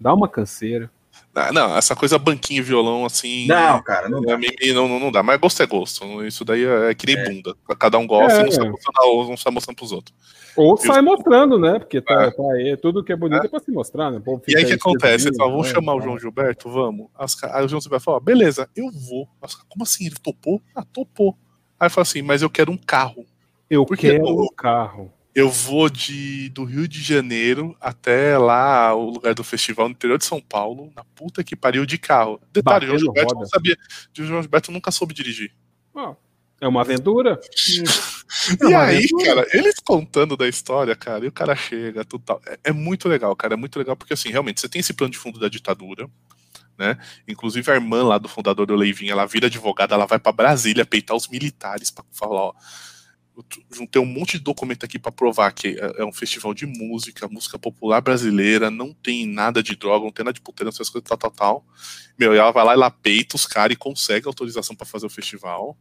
dá 0.00 0.12
uma 0.12 0.28
canseira. 0.28 0.90
Ah, 1.38 1.52
não, 1.52 1.76
essa 1.76 1.94
coisa 1.94 2.18
banquinho 2.18 2.60
e 2.60 2.62
violão, 2.62 3.04
assim. 3.04 3.46
Não, 3.46 3.82
cara, 3.82 4.08
não 4.08 4.22
dá. 4.22 4.38
Mim, 4.38 4.48
não, 4.72 4.88
não, 4.88 4.98
não, 4.98 5.12
dá. 5.12 5.22
Mas 5.22 5.38
gosto 5.38 5.62
é 5.62 5.66
gosto. 5.66 6.24
Isso 6.24 6.46
daí 6.46 6.64
é, 6.64 6.90
é 6.90 6.94
que 6.94 7.06
nem 7.06 7.14
é. 7.14 7.28
bunda. 7.28 7.54
Cada 7.78 7.98
um 7.98 8.06
gosta 8.06 8.38
é. 8.38 8.40
e 8.40 8.44
não 8.44 8.52
sai 8.52 8.70
mostrando, 8.70 9.28
não 9.28 9.36
sai 9.36 9.52
mostrando 9.52 9.76
pros 9.76 9.92
outros. 9.92 10.16
Ou 10.56 10.78
sai 10.78 11.02
mostrando, 11.02 11.58
né? 11.58 11.78
Porque 11.78 12.00
tá, 12.00 12.22
é. 12.22 12.30
tá 12.30 12.42
aí, 12.54 12.76
tudo 12.78 13.04
que 13.04 13.12
é 13.12 13.16
bonito 13.16 13.42
é, 13.42 13.46
é 13.46 13.48
pra 13.50 13.60
se 13.60 13.70
mostrar, 13.70 14.10
né? 14.10 14.22
e 14.48 14.56
aí 14.56 14.64
o 14.64 14.66
que 14.66 14.72
acontece? 14.72 15.28
Eles 15.28 15.36
vamos 15.36 15.66
né? 15.66 15.74
chamar 15.74 15.96
o 15.96 16.00
João 16.00 16.18
Gilberto? 16.18 16.70
Vamos. 16.70 17.08
As, 17.14 17.36
aí 17.44 17.66
o 17.66 17.68
João 17.68 17.82
Gilberto 17.82 18.04
fala, 18.06 18.18
beleza, 18.18 18.66
eu 18.74 18.90
vou. 18.90 19.28
As, 19.42 19.54
como 19.54 19.82
assim? 19.82 20.06
Ele 20.06 20.16
topou? 20.22 20.62
Ah, 20.74 20.84
topou. 20.90 21.36
Aí 21.78 21.90
fala 21.90 22.02
assim, 22.02 22.22
mas 22.22 22.40
eu 22.40 22.48
quero 22.48 22.72
um 22.72 22.78
carro. 22.78 23.26
Eu 23.68 23.84
quero 23.84 24.26
um 24.26 24.48
carro 24.56 25.12
eu 25.36 25.50
vou 25.50 25.90
de 25.90 26.48
do 26.48 26.64
Rio 26.64 26.88
de 26.88 27.02
Janeiro 27.02 27.76
até 27.78 28.38
lá 28.38 28.94
o 28.94 29.10
lugar 29.10 29.34
do 29.34 29.44
festival 29.44 29.86
no 29.86 29.92
interior 29.92 30.16
de 30.16 30.24
São 30.24 30.40
Paulo, 30.40 30.90
na 30.96 31.04
puta 31.04 31.44
que 31.44 31.54
pariu 31.54 31.84
de 31.84 31.98
carro. 31.98 32.40
Detalhe, 32.50 32.86
o 32.86 32.88
João 32.88 33.00
Gilberto 33.00 33.34
não 33.34 33.46
sabia, 33.46 33.76
o 34.18 34.24
João 34.24 34.40
Gilberto 34.40 34.72
nunca 34.72 34.90
soube 34.90 35.12
dirigir. 35.12 35.52
é 36.58 36.66
uma 36.66 36.80
aventura. 36.80 37.38
É 38.60 38.68
e 38.68 38.74
aí, 38.74 38.96
aventura. 38.96 39.24
cara, 39.24 39.46
eles 39.52 39.76
contando 39.78 40.36
da 40.36 40.48
história, 40.48 40.96
cara, 40.96 41.24
e 41.24 41.28
o 41.28 41.32
cara 41.32 41.54
chega, 41.54 42.04
tudo 42.04 42.24
tal. 42.24 42.40
É, 42.44 42.58
é, 42.64 42.72
muito 42.72 43.08
legal, 43.08 43.34
cara, 43.36 43.54
é 43.54 43.56
muito 43.56 43.78
legal 43.78 43.96
porque 43.96 44.12
assim, 44.12 44.30
realmente, 44.30 44.60
você 44.60 44.68
tem 44.68 44.80
esse 44.80 44.92
plano 44.92 45.12
de 45.12 45.16
fundo 45.16 45.38
da 45.38 45.48
ditadura, 45.48 46.10
né? 46.76 46.98
Inclusive 47.26 47.70
a 47.70 47.74
irmã 47.74 48.02
lá 48.02 48.18
do 48.18 48.28
fundador 48.28 48.66
do 48.66 48.74
Leivinho, 48.74 49.12
ela 49.12 49.26
vira 49.26 49.46
advogada, 49.46 49.94
ela 49.94 50.06
vai 50.06 50.18
para 50.18 50.32
Brasília 50.32 50.84
peitar 50.84 51.16
os 51.16 51.28
militares 51.28 51.90
para 51.90 52.04
falar, 52.10 52.46
ó, 52.46 52.54
juntei 53.70 54.00
um 54.00 54.06
monte 54.06 54.38
de 54.38 54.44
documento 54.44 54.84
aqui 54.84 54.98
para 54.98 55.12
provar 55.12 55.52
que 55.52 55.78
é, 55.78 56.02
é 56.02 56.04
um 56.04 56.12
festival 56.12 56.54
de 56.54 56.66
música, 56.66 57.28
música 57.28 57.58
popular 57.58 58.00
brasileira, 58.00 58.70
não 58.70 58.92
tem 58.94 59.26
nada 59.26 59.62
de 59.62 59.76
droga, 59.76 60.04
não 60.04 60.12
tem 60.12 60.24
nada 60.24 60.34
de 60.34 60.40
puteira, 60.40 60.70
essas 60.70 60.88
coisas, 60.88 61.08
tal, 61.08 61.18
tal, 61.18 61.30
tal. 61.30 61.66
Meu, 62.18 62.34
e 62.34 62.38
ela 62.38 62.50
vai 62.50 62.64
lá 62.64 62.72
e 62.72 62.74
ela 62.74 62.90
peita 62.90 63.36
os 63.36 63.46
caras 63.46 63.74
e 63.74 63.76
consegue 63.78 64.26
autorização 64.26 64.74
para 64.74 64.86
fazer 64.86 65.06
o 65.06 65.10
festival, 65.10 65.76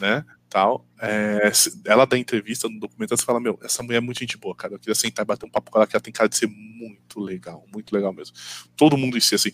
né, 0.00 0.24
tal. 0.48 0.86
É, 1.00 1.50
ela 1.84 2.04
dá 2.04 2.16
entrevista 2.16 2.68
no 2.68 2.78
documento, 2.78 3.14
e 3.14 3.22
fala, 3.22 3.40
meu, 3.40 3.58
essa 3.62 3.82
mulher 3.82 3.98
é 3.98 4.00
muito 4.00 4.20
gente 4.20 4.38
boa, 4.38 4.54
cara, 4.54 4.74
eu 4.74 4.78
queria 4.78 4.94
sentar 4.94 5.24
e 5.24 5.26
bater 5.26 5.46
um 5.46 5.50
papo 5.50 5.70
com 5.70 5.78
ela, 5.78 5.86
que 5.86 5.96
ela 5.96 6.02
tem 6.02 6.12
cara 6.12 6.28
de 6.28 6.36
ser 6.36 6.46
muito 6.46 7.20
legal, 7.20 7.66
muito 7.72 7.92
legal 7.92 8.12
mesmo. 8.12 8.36
Todo 8.76 8.96
mundo 8.96 9.16
em 9.16 9.20
si, 9.20 9.34
assim. 9.34 9.50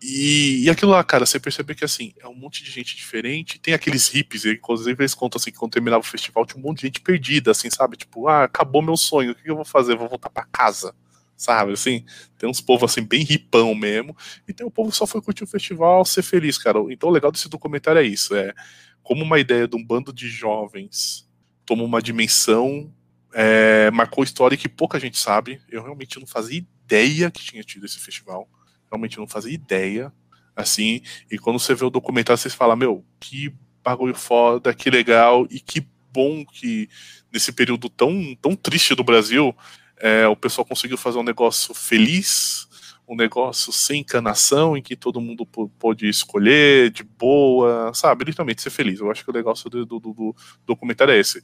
E, 0.00 0.64
e 0.64 0.70
aquilo 0.70 0.92
lá, 0.92 1.02
cara, 1.02 1.26
você 1.26 1.40
percebe 1.40 1.74
que 1.74 1.84
assim, 1.84 2.12
é 2.20 2.28
um 2.28 2.34
monte 2.34 2.62
de 2.62 2.70
gente 2.70 2.94
diferente. 2.94 3.58
Tem 3.58 3.74
aqueles 3.74 4.08
hippies, 4.08 4.44
inclusive 4.44 5.02
eles 5.02 5.14
contam 5.14 5.38
assim 5.38 5.50
que 5.50 5.58
quando 5.58 5.72
terminava 5.72 6.00
o 6.00 6.06
festival 6.06 6.46
tinha 6.46 6.60
um 6.62 6.66
monte 6.66 6.78
de 6.78 6.86
gente 6.86 7.00
perdida, 7.00 7.50
assim, 7.50 7.68
sabe? 7.68 7.96
Tipo, 7.96 8.28
ah, 8.28 8.44
acabou 8.44 8.80
meu 8.80 8.96
sonho, 8.96 9.32
o 9.32 9.34
que 9.34 9.50
eu 9.50 9.56
vou 9.56 9.64
fazer? 9.64 9.94
Eu 9.94 9.98
vou 9.98 10.08
voltar 10.08 10.30
para 10.30 10.44
casa, 10.44 10.94
sabe? 11.36 11.72
Assim, 11.72 12.04
tem 12.38 12.48
uns 12.48 12.60
povos 12.60 12.92
assim, 12.92 13.02
bem 13.02 13.24
ripão 13.24 13.74
mesmo. 13.74 14.16
E 14.46 14.52
tem 14.52 14.64
o 14.64 14.68
um 14.68 14.72
povo 14.72 14.90
que 14.90 14.96
só 14.96 15.06
foi 15.06 15.20
curtir 15.20 15.42
o 15.44 15.48
festival, 15.48 16.04
ser 16.04 16.22
feliz, 16.22 16.58
cara. 16.58 16.78
Então 16.90 17.08
o 17.08 17.12
legal 17.12 17.32
desse 17.32 17.48
documentário 17.48 18.00
é 18.00 18.04
isso: 18.04 18.36
é 18.36 18.54
como 19.02 19.24
uma 19.24 19.40
ideia 19.40 19.66
de 19.66 19.76
um 19.76 19.84
bando 19.84 20.12
de 20.12 20.28
jovens 20.28 21.28
toma 21.68 21.82
uma 21.82 22.00
dimensão, 22.00 22.90
é, 23.34 23.90
marcou 23.90 24.24
história 24.24 24.56
que 24.56 24.70
pouca 24.70 24.98
gente 24.98 25.18
sabe. 25.18 25.60
Eu 25.68 25.82
realmente 25.82 26.18
não 26.18 26.26
fazia 26.26 26.58
ideia 26.58 27.30
que 27.30 27.44
tinha 27.44 27.62
tido 27.62 27.84
esse 27.84 27.98
festival 27.98 28.48
realmente 28.90 29.18
não 29.18 29.26
fazia 29.26 29.52
ideia, 29.52 30.12
assim, 30.54 31.00
e 31.30 31.38
quando 31.38 31.58
você 31.58 31.74
vê 31.74 31.84
o 31.84 31.90
documentário, 31.90 32.40
você 32.40 32.50
fala, 32.50 32.76
meu, 32.76 33.04
que 33.20 33.54
bagulho 33.82 34.14
foda, 34.14 34.74
que 34.74 34.90
legal, 34.90 35.46
e 35.50 35.60
que 35.60 35.86
bom 36.12 36.44
que 36.44 36.88
nesse 37.32 37.52
período 37.52 37.88
tão, 37.88 38.34
tão 38.40 38.56
triste 38.56 38.94
do 38.94 39.04
Brasil, 39.04 39.56
é, 39.98 40.26
o 40.26 40.36
pessoal 40.36 40.64
conseguiu 40.64 40.96
fazer 40.96 41.18
um 41.18 41.22
negócio 41.22 41.74
feliz, 41.74 42.67
um 43.08 43.16
negócio 43.16 43.72
sem 43.72 44.02
encanação, 44.02 44.76
em 44.76 44.82
que 44.82 44.94
todo 44.94 45.20
mundo 45.20 45.46
pôde 45.46 46.06
escolher 46.06 46.90
de 46.90 47.02
boa, 47.02 47.90
sabe? 47.94 48.24
Literalmente 48.24 48.60
ser 48.60 48.68
feliz. 48.68 49.00
Eu 49.00 49.10
acho 49.10 49.24
que 49.24 49.30
o 49.30 49.32
negócio 49.32 49.70
do, 49.70 49.86
do, 49.86 49.98
do 49.98 50.36
documentário 50.66 51.12
é 51.12 51.18
esse. 51.18 51.42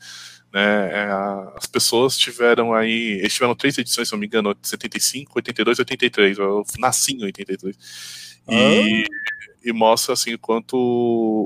Né? 0.52 0.90
É, 0.92 1.08
as 1.56 1.66
pessoas 1.66 2.18
tiveram 2.18 2.74
aí. 2.74 3.18
Eles 3.18 3.32
tiveram 3.32 3.54
três 3.54 3.78
edições, 3.78 4.08
se 4.08 4.12
não 4.12 4.20
me 4.20 4.26
engano, 4.26 4.54
75, 4.60 5.32
82 5.36 5.78
e 5.78 5.80
83. 5.80 6.38
Eu 6.38 6.64
nasci 6.78 7.14
em 7.14 7.24
83. 7.24 7.76
E, 8.46 9.04
ah. 9.04 9.08
e 9.64 9.72
mostra 9.72 10.12
assim 10.12 10.36
quanto 10.36 10.76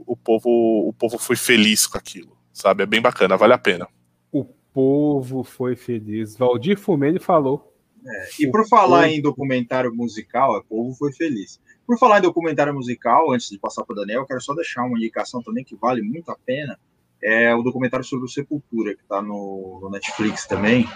o 0.04 0.16
povo, 0.16 0.50
o 0.88 0.92
povo 0.92 1.16
foi 1.16 1.36
feliz 1.36 1.86
com 1.86 1.96
aquilo. 1.96 2.36
Sabe? 2.52 2.82
É 2.82 2.86
bem 2.86 3.00
bacana, 3.00 3.36
vale 3.36 3.52
a 3.52 3.58
pena. 3.58 3.86
O 4.32 4.44
povo 4.44 5.44
foi 5.44 5.76
feliz. 5.76 6.36
Valdir 6.36 6.76
Fumene 6.76 7.20
falou. 7.20 7.77
É, 8.06 8.28
e 8.40 8.50
por 8.50 8.66
falar 8.68 9.02
povo... 9.02 9.14
em 9.14 9.22
documentário 9.22 9.94
musical, 9.94 10.56
o 10.56 10.64
povo 10.64 10.94
foi 10.94 11.12
feliz. 11.12 11.60
Por 11.86 11.98
falar 11.98 12.18
em 12.18 12.22
documentário 12.22 12.74
musical, 12.74 13.32
antes 13.32 13.48
de 13.48 13.58
passar 13.58 13.84
para 13.84 13.94
o 13.94 13.96
Daniel, 13.96 14.20
eu 14.20 14.26
quero 14.26 14.40
só 14.40 14.54
deixar 14.54 14.84
uma 14.84 14.98
indicação 14.98 15.42
também 15.42 15.64
que 15.64 15.76
vale 15.76 16.02
muito 16.02 16.30
a 16.30 16.36
pena 16.36 16.78
é 17.22 17.54
o 17.54 17.62
documentário 17.62 18.04
sobre 18.04 18.26
o 18.26 18.28
Sepultura, 18.28 18.94
que 18.94 19.02
está 19.02 19.20
no, 19.20 19.80
no, 19.82 19.90
Netflix 19.90 20.46
também. 20.46 20.88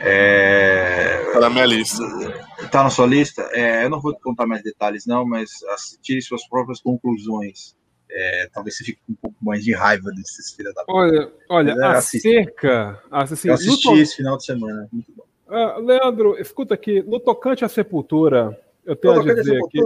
É, 0.00 1.30
tá 1.32 1.40
na 1.40 1.50
minha 1.50 1.66
lista. 1.66 2.02
Tá 2.70 2.84
na 2.84 2.90
sua 2.90 3.06
lista? 3.06 3.42
É, 3.52 3.84
eu 3.84 3.90
não 3.90 4.00
vou 4.00 4.14
contar 4.20 4.46
mais 4.46 4.62
detalhes, 4.62 5.04
não, 5.04 5.26
mas 5.26 5.50
tire 6.00 6.22
suas 6.22 6.46
próprias 6.48 6.80
conclusões. 6.80 7.76
É, 8.08 8.48
talvez 8.52 8.76
você 8.76 8.84
fique 8.84 9.00
com 9.04 9.12
um 9.12 9.16
pouco 9.16 9.36
mais 9.44 9.64
de 9.64 9.72
raiva 9.72 10.10
desses 10.12 10.52
filhos 10.52 10.72
da 10.74 10.84
Olha, 10.88 11.32
olha 11.50 11.72
é, 11.72 11.86
acerca. 11.86 13.02
Assim, 13.10 13.48
eu 13.48 13.54
assisti 13.54 13.88
to... 13.88 13.96
esse 13.96 14.16
final 14.16 14.36
de 14.36 14.44
semana, 14.44 14.88
muito 14.92 15.12
bom. 15.16 15.24
Uh, 15.54 15.80
Leandro, 15.80 16.36
escuta 16.40 16.74
aqui, 16.74 17.00
no 17.02 17.20
tocante 17.20 17.64
à 17.64 17.68
Sepultura, 17.68 18.58
eu 18.84 18.96
tenho 18.96 19.20
a 19.20 19.34
dizer 19.34 19.62
aqui. 19.64 19.80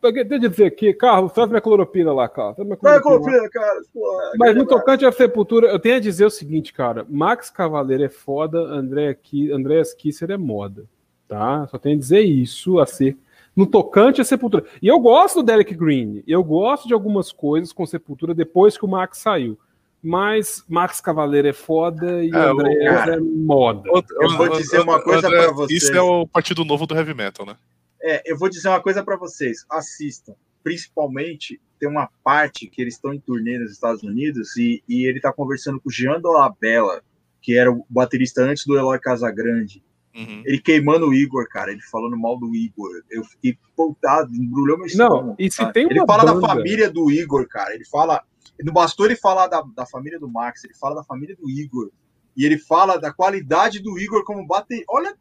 Deixa 0.00 0.34
eu 0.34 0.38
dizer 0.38 0.64
aqui, 0.66 0.94
Carlos, 0.94 1.32
traz 1.32 1.48
minha 1.48 1.60
cloropina 1.60 2.12
lá, 2.12 2.28
Carlos. 2.28 2.54
Traz 2.54 2.68
minha 2.68 3.00
cloropina, 3.00 3.48
cara. 3.50 3.80
Porra, 3.92 4.32
Mas 4.38 4.56
no 4.56 4.64
tocante 4.64 5.04
à 5.04 5.10
sepultura, 5.10 5.68
eu 5.68 5.78
tenho 5.78 5.96
a 5.96 6.00
dizer 6.00 6.24
o 6.24 6.30
seguinte, 6.30 6.72
cara. 6.72 7.04
Max 7.08 7.50
Cavaleiro 7.50 8.04
é 8.04 8.08
foda, 8.08 8.58
André 8.60 9.12
Ki, 9.14 9.50
Andréas 9.50 9.92
Kisser 9.92 10.30
é 10.30 10.36
moda. 10.36 10.84
tá? 11.26 11.66
Só 11.68 11.78
tenho 11.78 11.96
a 11.96 11.98
dizer 11.98 12.20
isso 12.20 12.78
a 12.78 12.86
ser 12.86 13.16
no 13.56 13.66
tocante 13.66 14.20
à 14.20 14.24
Sepultura. 14.24 14.64
E 14.80 14.86
eu 14.86 15.00
gosto 15.00 15.40
do 15.40 15.42
Derek 15.42 15.74
Green, 15.74 16.22
eu 16.28 16.44
gosto 16.44 16.86
de 16.86 16.94
algumas 16.94 17.32
coisas 17.32 17.72
com 17.72 17.84
Sepultura 17.84 18.32
depois 18.32 18.78
que 18.78 18.84
o 18.84 18.88
Max 18.88 19.18
saiu. 19.18 19.58
Mas 20.02 20.64
Max 20.68 21.00
Cavaleiro 21.00 21.48
é 21.48 21.52
foda 21.52 22.24
e 22.24 22.30
é, 22.30 22.38
André 22.38 23.14
é 23.14 23.20
moda. 23.20 23.82
Eu 24.20 24.36
vou 24.36 24.48
dizer 24.50 24.80
uma 24.80 25.02
coisa 25.02 25.28
para 25.28 25.50
vocês. 25.52 25.82
Isso 25.82 25.92
é 25.92 26.00
o 26.00 26.26
partido 26.26 26.64
novo 26.64 26.86
do 26.86 26.94
heavy 26.94 27.14
metal, 27.14 27.44
né? 27.44 27.56
É, 28.00 28.22
eu 28.24 28.38
vou 28.38 28.48
dizer 28.48 28.68
uma 28.68 28.80
coisa 28.80 29.02
para 29.02 29.16
vocês. 29.16 29.64
Assistam. 29.68 30.34
Principalmente, 30.62 31.60
tem 31.78 31.88
uma 31.88 32.08
parte 32.22 32.68
que 32.68 32.80
eles 32.80 32.94
estão 32.94 33.12
em 33.12 33.20
turnê 33.20 33.58
nos 33.58 33.72
Estados 33.72 34.02
Unidos 34.02 34.56
e, 34.56 34.82
e 34.88 35.06
ele 35.06 35.18
está 35.18 35.32
conversando 35.32 35.80
com 35.80 35.88
o 35.88 35.92
Jean 35.92 36.20
Dolabella, 36.20 37.02
que 37.40 37.56
era 37.56 37.70
o 37.70 37.84
baterista 37.88 38.42
antes 38.42 38.64
do 38.66 38.76
Eloy 38.78 38.98
Casagrande. 39.00 39.82
Uhum. 40.14 40.42
Ele 40.44 40.58
queimando 40.58 41.06
o 41.06 41.14
Igor, 41.14 41.48
cara, 41.48 41.70
ele 41.70 41.80
falando 41.82 42.18
mal 42.18 42.36
do 42.36 42.54
Igor. 42.54 42.90
Eu 43.08 43.22
fiquei 43.24 43.56
pontado, 43.76 44.34
embrulhou 44.34 44.76
meu 44.76 44.86
estômago. 44.86 45.28
Não, 45.28 45.36
e 45.38 45.50
se 45.50 45.64
tem 45.72 45.86
Ele 45.88 46.04
fala 46.04 46.24
banda... 46.24 46.40
da 46.40 46.48
família 46.48 46.90
do 46.90 47.10
Igor, 47.10 47.46
cara. 47.48 47.74
Ele 47.74 47.84
fala. 47.84 48.22
Não 48.60 48.72
bastou 48.72 49.06
ele 49.06 49.16
falar 49.16 49.46
da, 49.46 49.62
da 49.74 49.86
família 49.86 50.18
do 50.18 50.28
Max, 50.28 50.64
ele 50.64 50.74
fala 50.74 50.96
da 50.96 51.04
família 51.04 51.36
do 51.36 51.48
Igor. 51.48 51.90
E 52.36 52.44
ele 52.44 52.56
fala 52.56 52.98
da 52.98 53.12
qualidade 53.12 53.80
do 53.80 53.98
Igor 53.98 54.24
como 54.24 54.46
baterista. 54.46 54.86
Olha, 54.88 55.12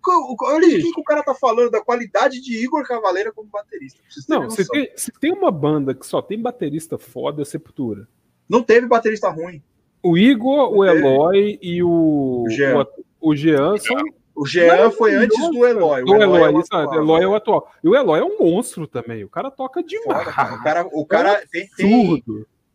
olha 0.43 0.67
o 0.67 0.93
que 0.93 0.99
o 0.99 1.03
cara 1.03 1.23
tá 1.23 1.33
falando, 1.33 1.71
da 1.71 1.81
qualidade 1.81 2.39
de 2.39 2.63
Igor 2.63 2.83
Cavaleira 2.87 3.31
como 3.31 3.49
baterista. 3.49 3.99
Não, 4.29 4.49
se 4.49 4.67
tem, 4.67 4.91
se 4.95 5.11
tem 5.19 5.33
uma 5.33 5.49
banda 5.49 5.95
que 5.95 6.05
só 6.05 6.21
tem 6.21 6.39
baterista 6.39 6.97
foda, 6.97 7.41
é 7.41 7.45
Sepultura. 7.45 8.07
Não 8.47 8.61
teve 8.61 8.85
baterista 8.85 9.29
ruim. 9.29 9.63
O 10.03 10.15
Igor, 10.15 10.71
o 10.71 10.85
Eloy 10.85 11.57
e 11.59 11.81
o, 11.81 12.43
o 12.45 12.49
Jean, 12.51 12.85
o, 13.19 13.31
o 13.31 13.35
Jean 13.35 13.77
são 13.77 13.97
o 14.37 14.45
Jean 14.45 14.91
foi 14.91 15.15
antes 15.15 15.35
do 15.49 15.65
Eloy. 15.65 16.03
O 16.03 16.15
Eloy, 16.15 16.21
Eloy, 16.21 16.43
é 16.43 16.49
o, 16.51 16.59
atual, 16.59 16.93
Eloy 16.93 17.23
é 17.23 17.27
o 17.27 17.35
atual. 17.35 17.71
E 17.83 17.89
o 17.89 17.95
Eloy 17.95 18.19
é 18.19 18.23
um 18.23 18.37
monstro 18.37 18.85
também. 18.85 19.23
O 19.23 19.29
cara 19.29 19.49
toca 19.49 19.81
demais. 19.81 20.23
Foda, 20.23 20.31
cara. 20.31 20.53
O 20.53 20.63
cara, 20.63 20.87
o 20.93 21.05
cara 21.05 21.31
é 21.31 21.45
tem, 21.47 21.67
tem, 21.75 22.23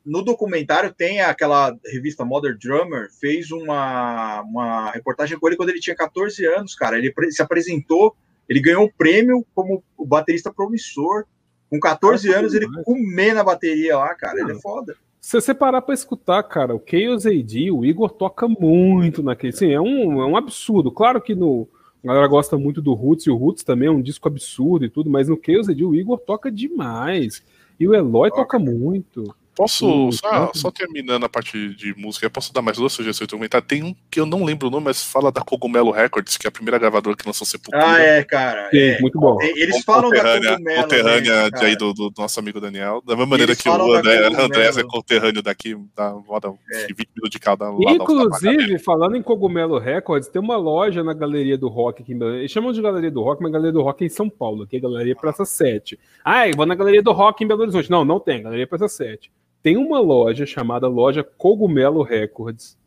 no 0.05 0.22
documentário 0.22 0.92
tem 0.92 1.20
aquela 1.20 1.76
revista 1.86 2.24
Modern 2.24 2.58
Drummer, 2.58 3.08
fez 3.20 3.50
uma, 3.50 4.42
uma 4.42 4.90
reportagem 4.90 5.39
com 5.39 5.47
ele 5.47 5.56
quando 5.56 5.70
ele 5.70 5.81
tinha 5.81 5.97
14 5.97 6.44
anos, 6.47 6.74
cara. 6.74 6.98
Ele 6.98 7.12
se 7.31 7.42
apresentou, 7.42 8.14
ele 8.48 8.60
ganhou 8.60 8.84
o 8.84 8.92
prêmio 8.92 9.47
como 9.55 9.82
o 9.97 10.05
baterista 10.05 10.52
promissor. 10.52 11.24
Com 11.70 11.81
14 11.81 12.31
anos, 12.32 12.52
ele 12.52 12.66
comer 12.84 13.32
na 13.32 13.42
bateria 13.42 13.97
lá, 13.97 14.14
cara. 14.14 14.40
Ele 14.40 14.52
é 14.52 14.60
foda. 14.60 14.94
Se 15.20 15.40
você 15.40 15.55
parar 15.55 15.81
pra 15.81 15.94
escutar, 15.94 16.42
cara, 16.42 16.74
o 16.74 16.82
Chaos 16.84 17.24
AD, 17.24 17.70
o 17.70 17.84
Igor 17.84 18.10
toca 18.10 18.48
muito 18.48 19.22
naquele. 19.22 19.52
Sim, 19.52 19.70
é 19.70 19.81
um, 19.81 20.20
é 20.20 20.26
um 20.26 20.36
absurdo. 20.36 20.90
Claro 20.90 21.20
que 21.20 21.34
no. 21.34 21.68
A 22.02 22.08
galera 22.08 22.26
gosta 22.26 22.58
muito 22.58 22.82
do 22.82 22.92
Roots, 22.92 23.26
e 23.26 23.31
o 23.31 23.36
Roots 23.36 23.62
também 23.62 23.86
é 23.86 23.90
um 23.90 24.02
disco 24.02 24.26
absurdo 24.26 24.84
e 24.84 24.90
tudo, 24.90 25.08
mas 25.08 25.28
no 25.28 25.40
Chaos 25.40 25.68
AD 25.68 25.84
o 25.84 25.94
Igor 25.94 26.18
toca 26.18 26.50
demais. 26.50 27.42
E 27.78 27.86
o 27.86 27.94
Eloy 27.94 28.31
toca, 28.31 28.42
toca 28.42 28.58
muito. 28.58 29.34
Posso, 29.55 30.10
só, 30.12 30.50
só, 30.55 30.70
terminando 30.70 31.24
a 31.24 31.28
parte 31.28 31.74
de 31.74 31.94
música, 31.94 32.31
posso 32.31 32.55
dar 32.55 32.62
mais 32.62 32.78
duas 32.78 32.90
sugestões 32.90 33.28
de 33.28 33.34
comentário. 33.34 33.66
Tem 33.66 33.82
um 33.82 33.94
que 34.10 34.18
eu 34.18 34.24
não 34.24 34.44
lembro 34.44 34.68
o 34.68 34.70
nome, 34.70 34.86
mas 34.86 35.05
fala 35.05 35.31
da 35.31 35.42
Cogumelo 35.42 35.90
Records, 35.90 36.39
que 36.39 36.47
é 36.47 36.48
a 36.48 36.50
primeira 36.50 36.78
gravadora 36.78 37.14
que 37.14 37.26
lançou 37.26 37.47
Sepultura. 37.47 37.84
Ah, 37.86 38.00
é, 38.00 38.24
cara. 38.24 38.70
Sim, 38.70 38.78
é. 38.78 39.00
muito 39.00 39.20
bom. 39.20 39.36
Eles 39.42 39.84
falam 39.84 40.08
da 40.08 40.40
Cogumelo. 40.40 40.82
Conterrânea 40.82 41.50
né, 41.50 41.58
aí 41.60 41.76
do, 41.76 41.92
do, 41.92 42.10
nosso 42.16 42.40
amigo 42.40 42.62
Daniel. 42.62 43.02
Da 43.06 43.14
mesma 43.14 43.26
maneira 43.26 43.55
que 43.55 43.68
o 43.68 43.94
André, 43.94 44.26
Andrés 44.26 44.78
é 44.78 44.82
conterrâneo 44.84 45.42
daqui, 45.42 45.76
da 45.94 46.14
moda 46.14 46.48
é. 46.72 46.86
20 46.86 46.97
minutos 47.14 47.31
de 47.31 47.39
cada. 47.39 47.70
Inclusive, 47.90 48.78
falando 48.78 49.16
em 49.16 49.22
Cogumelo 49.22 49.78
Records, 49.78 50.31
tem 50.31 50.40
uma 50.40 50.56
loja 50.56 51.05
na 51.05 51.12
Galeria 51.12 51.58
do 51.58 51.68
Rock 51.68 52.02
aqui 52.02 52.14
em 52.14 52.18
Belém. 52.18 52.39
Eles 52.39 52.50
chamam 52.50 52.72
de 52.72 52.81
Galeria 52.81 53.10
do 53.10 53.22
Rock, 53.22 53.42
mas 53.42 53.52
Galeria 53.52 53.72
do 53.72 53.82
Rock 53.82 54.02
é 54.02 54.06
em 54.06 54.10
São 54.10 54.31
Paulo, 54.31 54.62
aqui 54.62 54.78
é 54.78 54.81
Galeria 54.81 55.14
Praça 55.14 55.44
7. 55.44 55.98
Ah, 56.24 56.48
eu 56.48 56.56
vou 56.56 56.64
na 56.64 56.74
Galeria 56.74 57.02
do 57.02 57.12
Rock 57.12 57.44
em 57.44 57.47
Belo 57.47 57.60
Horizonte. 57.60 57.90
Não, 57.90 58.02
não 58.02 58.18
tem, 58.18 58.42
Galeria 58.42 58.66
Praça 58.66 58.89
7 58.89 59.31
tem 59.62 59.76
uma 59.76 60.00
loja 60.00 60.44
chamada 60.44 60.89
Loja 60.89 61.23
Cogumelo 61.23 62.02
Records. 62.02 62.78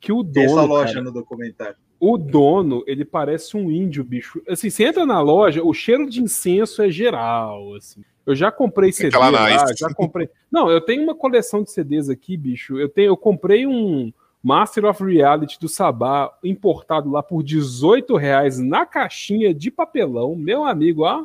Que 0.00 0.12
o 0.12 0.22
dono. 0.22 0.46
Essa 0.46 0.62
loja 0.62 0.92
cara, 0.94 1.04
no 1.04 1.12
documentário. 1.12 1.76
O 2.00 2.18
dono, 2.18 2.82
ele 2.86 3.04
parece 3.04 3.56
um 3.56 3.70
índio, 3.70 4.04
bicho. 4.04 4.42
Assim, 4.48 4.68
você 4.68 4.84
entra 4.84 5.06
na 5.06 5.20
loja, 5.20 5.62
o 5.62 5.72
cheiro 5.72 6.08
de 6.08 6.22
incenso 6.22 6.82
é 6.82 6.90
geral, 6.90 7.74
assim. 7.74 8.02
Eu 8.26 8.34
já 8.34 8.50
comprei 8.50 8.90
CD 8.90 9.16
lá, 9.16 9.30
nice. 9.30 9.74
já 9.78 9.92
comprei. 9.92 10.28
Não, 10.50 10.70
eu 10.70 10.80
tenho 10.80 11.02
uma 11.02 11.14
coleção 11.14 11.62
de 11.62 11.70
CDs 11.70 12.08
aqui, 12.08 12.36
bicho. 12.36 12.78
Eu 12.78 12.88
tenho, 12.88 13.08
eu 13.08 13.16
comprei 13.16 13.66
um 13.66 14.12
Master 14.42 14.86
of 14.86 15.02
Reality 15.02 15.58
do 15.58 15.68
Sabá 15.68 16.30
importado 16.42 17.10
lá 17.10 17.22
por 17.22 17.42
18 17.42 18.16
reais 18.16 18.58
na 18.58 18.84
caixinha 18.84 19.54
de 19.54 19.70
papelão, 19.70 20.34
meu 20.34 20.64
amigo, 20.64 21.02
ó. 21.02 21.24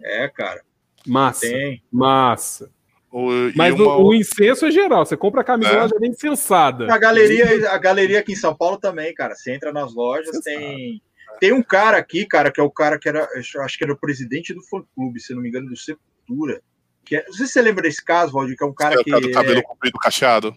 É, 0.00 0.28
cara. 0.28 0.62
Massa. 1.06 1.46
Tem. 1.46 1.82
Massa. 1.90 2.70
O, 3.10 3.28
Mas 3.56 3.74
uma... 3.74 3.96
o, 3.96 4.08
o, 4.08 4.14
incenso 4.14 4.66
é 4.66 4.70
geral, 4.70 5.04
você 5.04 5.16
compra 5.16 5.40
a 5.40 5.44
camisola 5.44 5.84
é. 5.84 5.88
já 5.88 5.98
vem 5.98 6.10
incensada. 6.10 6.92
A 6.92 6.96
galeria, 6.96 7.70
a 7.70 7.78
galeria 7.78 8.20
aqui 8.20 8.32
em 8.32 8.36
São 8.36 8.54
Paulo 8.54 8.76
também, 8.76 9.12
cara. 9.12 9.34
Você 9.34 9.52
entra 9.52 9.72
nas 9.72 9.92
lojas, 9.92 10.38
tem. 10.40 11.02
Tem 11.38 11.52
um 11.52 11.62
cara 11.62 11.96
aqui, 11.96 12.26
cara, 12.26 12.50
que 12.50 12.60
é 12.60 12.62
o 12.62 12.70
cara 12.70 12.98
que 12.98 13.08
era. 13.08 13.26
Acho 13.60 13.78
que 13.78 13.84
era 13.84 13.92
o 13.92 13.98
presidente 13.98 14.52
do 14.52 14.62
fã 14.62 14.82
clube, 14.94 15.20
se 15.20 15.34
não 15.34 15.40
me 15.40 15.48
engano, 15.48 15.68
do 15.68 15.76
Sepultura. 15.76 16.60
Que 17.04 17.16
é, 17.16 17.24
não 17.26 17.32
sei 17.32 17.46
se 17.46 17.52
você 17.52 17.62
lembra 17.62 17.82
desse 17.82 18.04
caso, 18.04 18.32
Valdir, 18.32 18.56
que 18.56 18.62
é 18.62 18.66
um 18.66 18.74
cara 18.74 19.00
é, 19.00 19.02
que. 19.02 19.14
O 19.14 19.32
cabelo 19.32 19.58
é, 19.58 19.62
comprido 19.62 19.98
cacheado. 19.98 20.54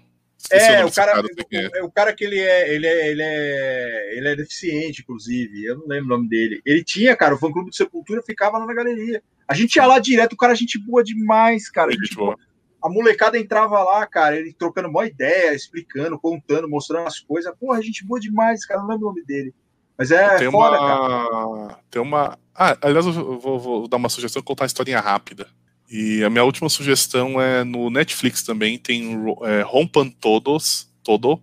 É, 0.51 0.83
o, 0.83 0.91
cara, 0.91 1.23
é. 1.51 1.83
o, 1.83 1.90
cara 1.90 2.14
que 2.14 2.25
ele 2.25 2.38
é, 2.38 2.73
ele 2.73 2.85
é, 2.85 3.11
ele 3.11 3.22
é, 3.23 4.17
ele 4.17 4.27
é 4.27 4.35
deficiente, 4.35 5.01
inclusive. 5.01 5.64
Eu 5.64 5.77
não 5.77 5.88
lembro 5.88 6.06
o 6.06 6.17
nome 6.17 6.27
dele. 6.27 6.61
Ele 6.65 6.83
tinha, 6.83 7.15
cara, 7.15 7.35
o 7.35 7.38
fã 7.38 7.51
clube 7.51 7.69
do 7.69 7.75
Sepultura 7.75 8.22
ficava 8.22 8.57
lá 8.57 8.65
na 8.65 8.73
galeria. 8.73 9.23
A 9.48 9.54
gente 9.54 9.76
ia 9.76 9.86
lá 9.86 10.00
direto, 10.00 10.34
o 10.34 10.38
cara, 10.38 10.54
a 10.54 10.56
gente 10.56 10.80
boa 10.80 11.04
demais, 11.04 11.70
cara. 11.70 11.90
A, 11.90 11.94
gente, 11.94 12.16
boa. 12.16 12.38
a 12.84 12.90
molecada 12.90 13.38
entrava 13.38 13.82
lá, 13.84 14.06
cara, 14.08 14.38
ele 14.38 14.54
trocando 14.54 14.90
uma 14.90 15.06
ideia, 15.06 15.54
explicando, 15.54 16.20
contando, 16.20 16.70
mostrando 16.70 17.08
as 17.08 17.20
coisas. 17.20 17.54
Porra, 17.60 17.80
a 17.80 17.82
gente 17.82 18.06
boa 18.06 18.20
demais, 18.20 18.66
cara. 18.66 18.82
Não 18.82 18.88
lembro 18.88 19.08
o 19.08 19.10
nome 19.10 19.24
dele. 19.26 19.54
Mas 19.98 20.12
é 20.12 20.38
tem 20.38 20.52
foda, 20.52 20.80
uma... 20.80 20.88
cara. 20.88 21.80
Tem 21.92 22.02
uma. 22.02 22.38
Ah, 22.56 22.78
aliás, 22.82 23.06
eu 23.06 23.40
vou, 23.40 23.60
vou 23.60 23.88
dar 23.88 23.98
uma 23.98 24.10
sugestão 24.10 24.42
contar 24.42 24.64
uma 24.64 24.68
historinha 24.68 25.00
rápida. 25.00 25.48
E 25.90 26.24
a 26.24 26.30
minha 26.30 26.44
última 26.44 26.70
sugestão 26.70 27.40
é 27.40 27.64
no 27.64 27.90
Netflix 27.90 28.42
também, 28.42 28.80
tem 28.80 29.16
é, 29.44 29.62
Rompan 29.62 30.10
Todos, 30.10 30.90
Todo. 31.04 31.42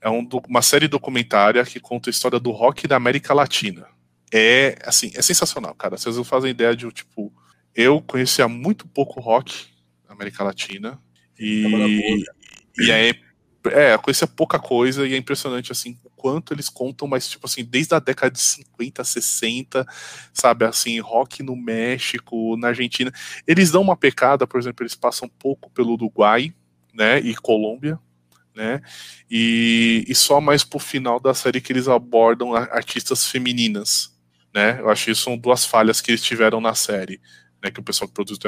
É 0.00 0.08
um, 0.08 0.26
uma 0.48 0.62
série 0.62 0.88
documentária 0.88 1.64
que 1.64 1.80
conta 1.80 2.08
a 2.08 2.12
história 2.12 2.38
do 2.38 2.50
rock 2.52 2.86
da 2.86 2.96
América 2.96 3.34
Latina 3.34 3.86
é 4.32 4.78
assim, 4.84 5.10
é 5.14 5.22
sensacional, 5.22 5.74
cara. 5.74 5.96
Vocês 5.96 6.16
não 6.16 6.24
fazem 6.24 6.50
ideia 6.50 6.74
de 6.74 6.90
tipo, 6.90 7.32
eu 7.74 8.00
conhecia 8.00 8.48
muito 8.48 8.86
pouco 8.88 9.20
rock 9.20 9.66
na 10.08 10.14
América 10.14 10.44
Latina 10.44 11.00
e 11.38 12.24
e 12.78 12.92
aí 12.92 13.14
é, 13.72 13.96
conhecia 13.98 14.26
pouca 14.26 14.58
coisa 14.58 15.06
e 15.06 15.14
é 15.14 15.16
impressionante 15.16 15.72
assim 15.72 15.98
o 16.04 16.10
quanto 16.10 16.52
eles 16.52 16.68
contam, 16.68 17.08
mas 17.08 17.28
tipo 17.28 17.46
assim, 17.46 17.64
desde 17.64 17.94
a 17.94 17.98
década 17.98 18.32
de 18.32 18.40
50, 18.40 19.04
60, 19.04 19.86
sabe, 20.32 20.64
assim, 20.64 20.98
rock 21.00 21.42
no 21.42 21.56
México, 21.56 22.56
na 22.56 22.68
Argentina, 22.68 23.12
eles 23.46 23.70
dão 23.70 23.82
uma 23.82 23.96
pecada, 23.96 24.46
por 24.46 24.58
exemplo, 24.58 24.82
eles 24.82 24.94
passam 24.94 25.26
um 25.26 25.30
pouco 25.38 25.70
pelo 25.70 25.92
Uruguai, 25.92 26.52
né, 26.94 27.20
e 27.20 27.34
Colômbia, 27.34 27.98
né? 28.54 28.80
E, 29.30 30.04
e 30.08 30.14
só 30.14 30.40
mais 30.40 30.64
pro 30.64 30.78
final 30.78 31.20
da 31.20 31.34
série 31.34 31.60
que 31.60 31.72
eles 31.72 31.88
abordam 31.88 32.54
artistas 32.54 33.26
femininas, 33.26 34.15
né? 34.56 34.80
Eu 34.80 34.88
acho 34.88 35.04
que 35.04 35.10
isso 35.10 35.22
são 35.22 35.36
duas 35.36 35.66
falhas 35.66 36.00
que 36.00 36.10
eles 36.10 36.22
tiveram 36.22 36.62
na 36.62 36.74
série, 36.74 37.20
né? 37.62 37.70
Que 37.70 37.78
o 37.78 37.82
pessoal 37.82 38.08
que 38.08 38.14
produz. 38.14 38.38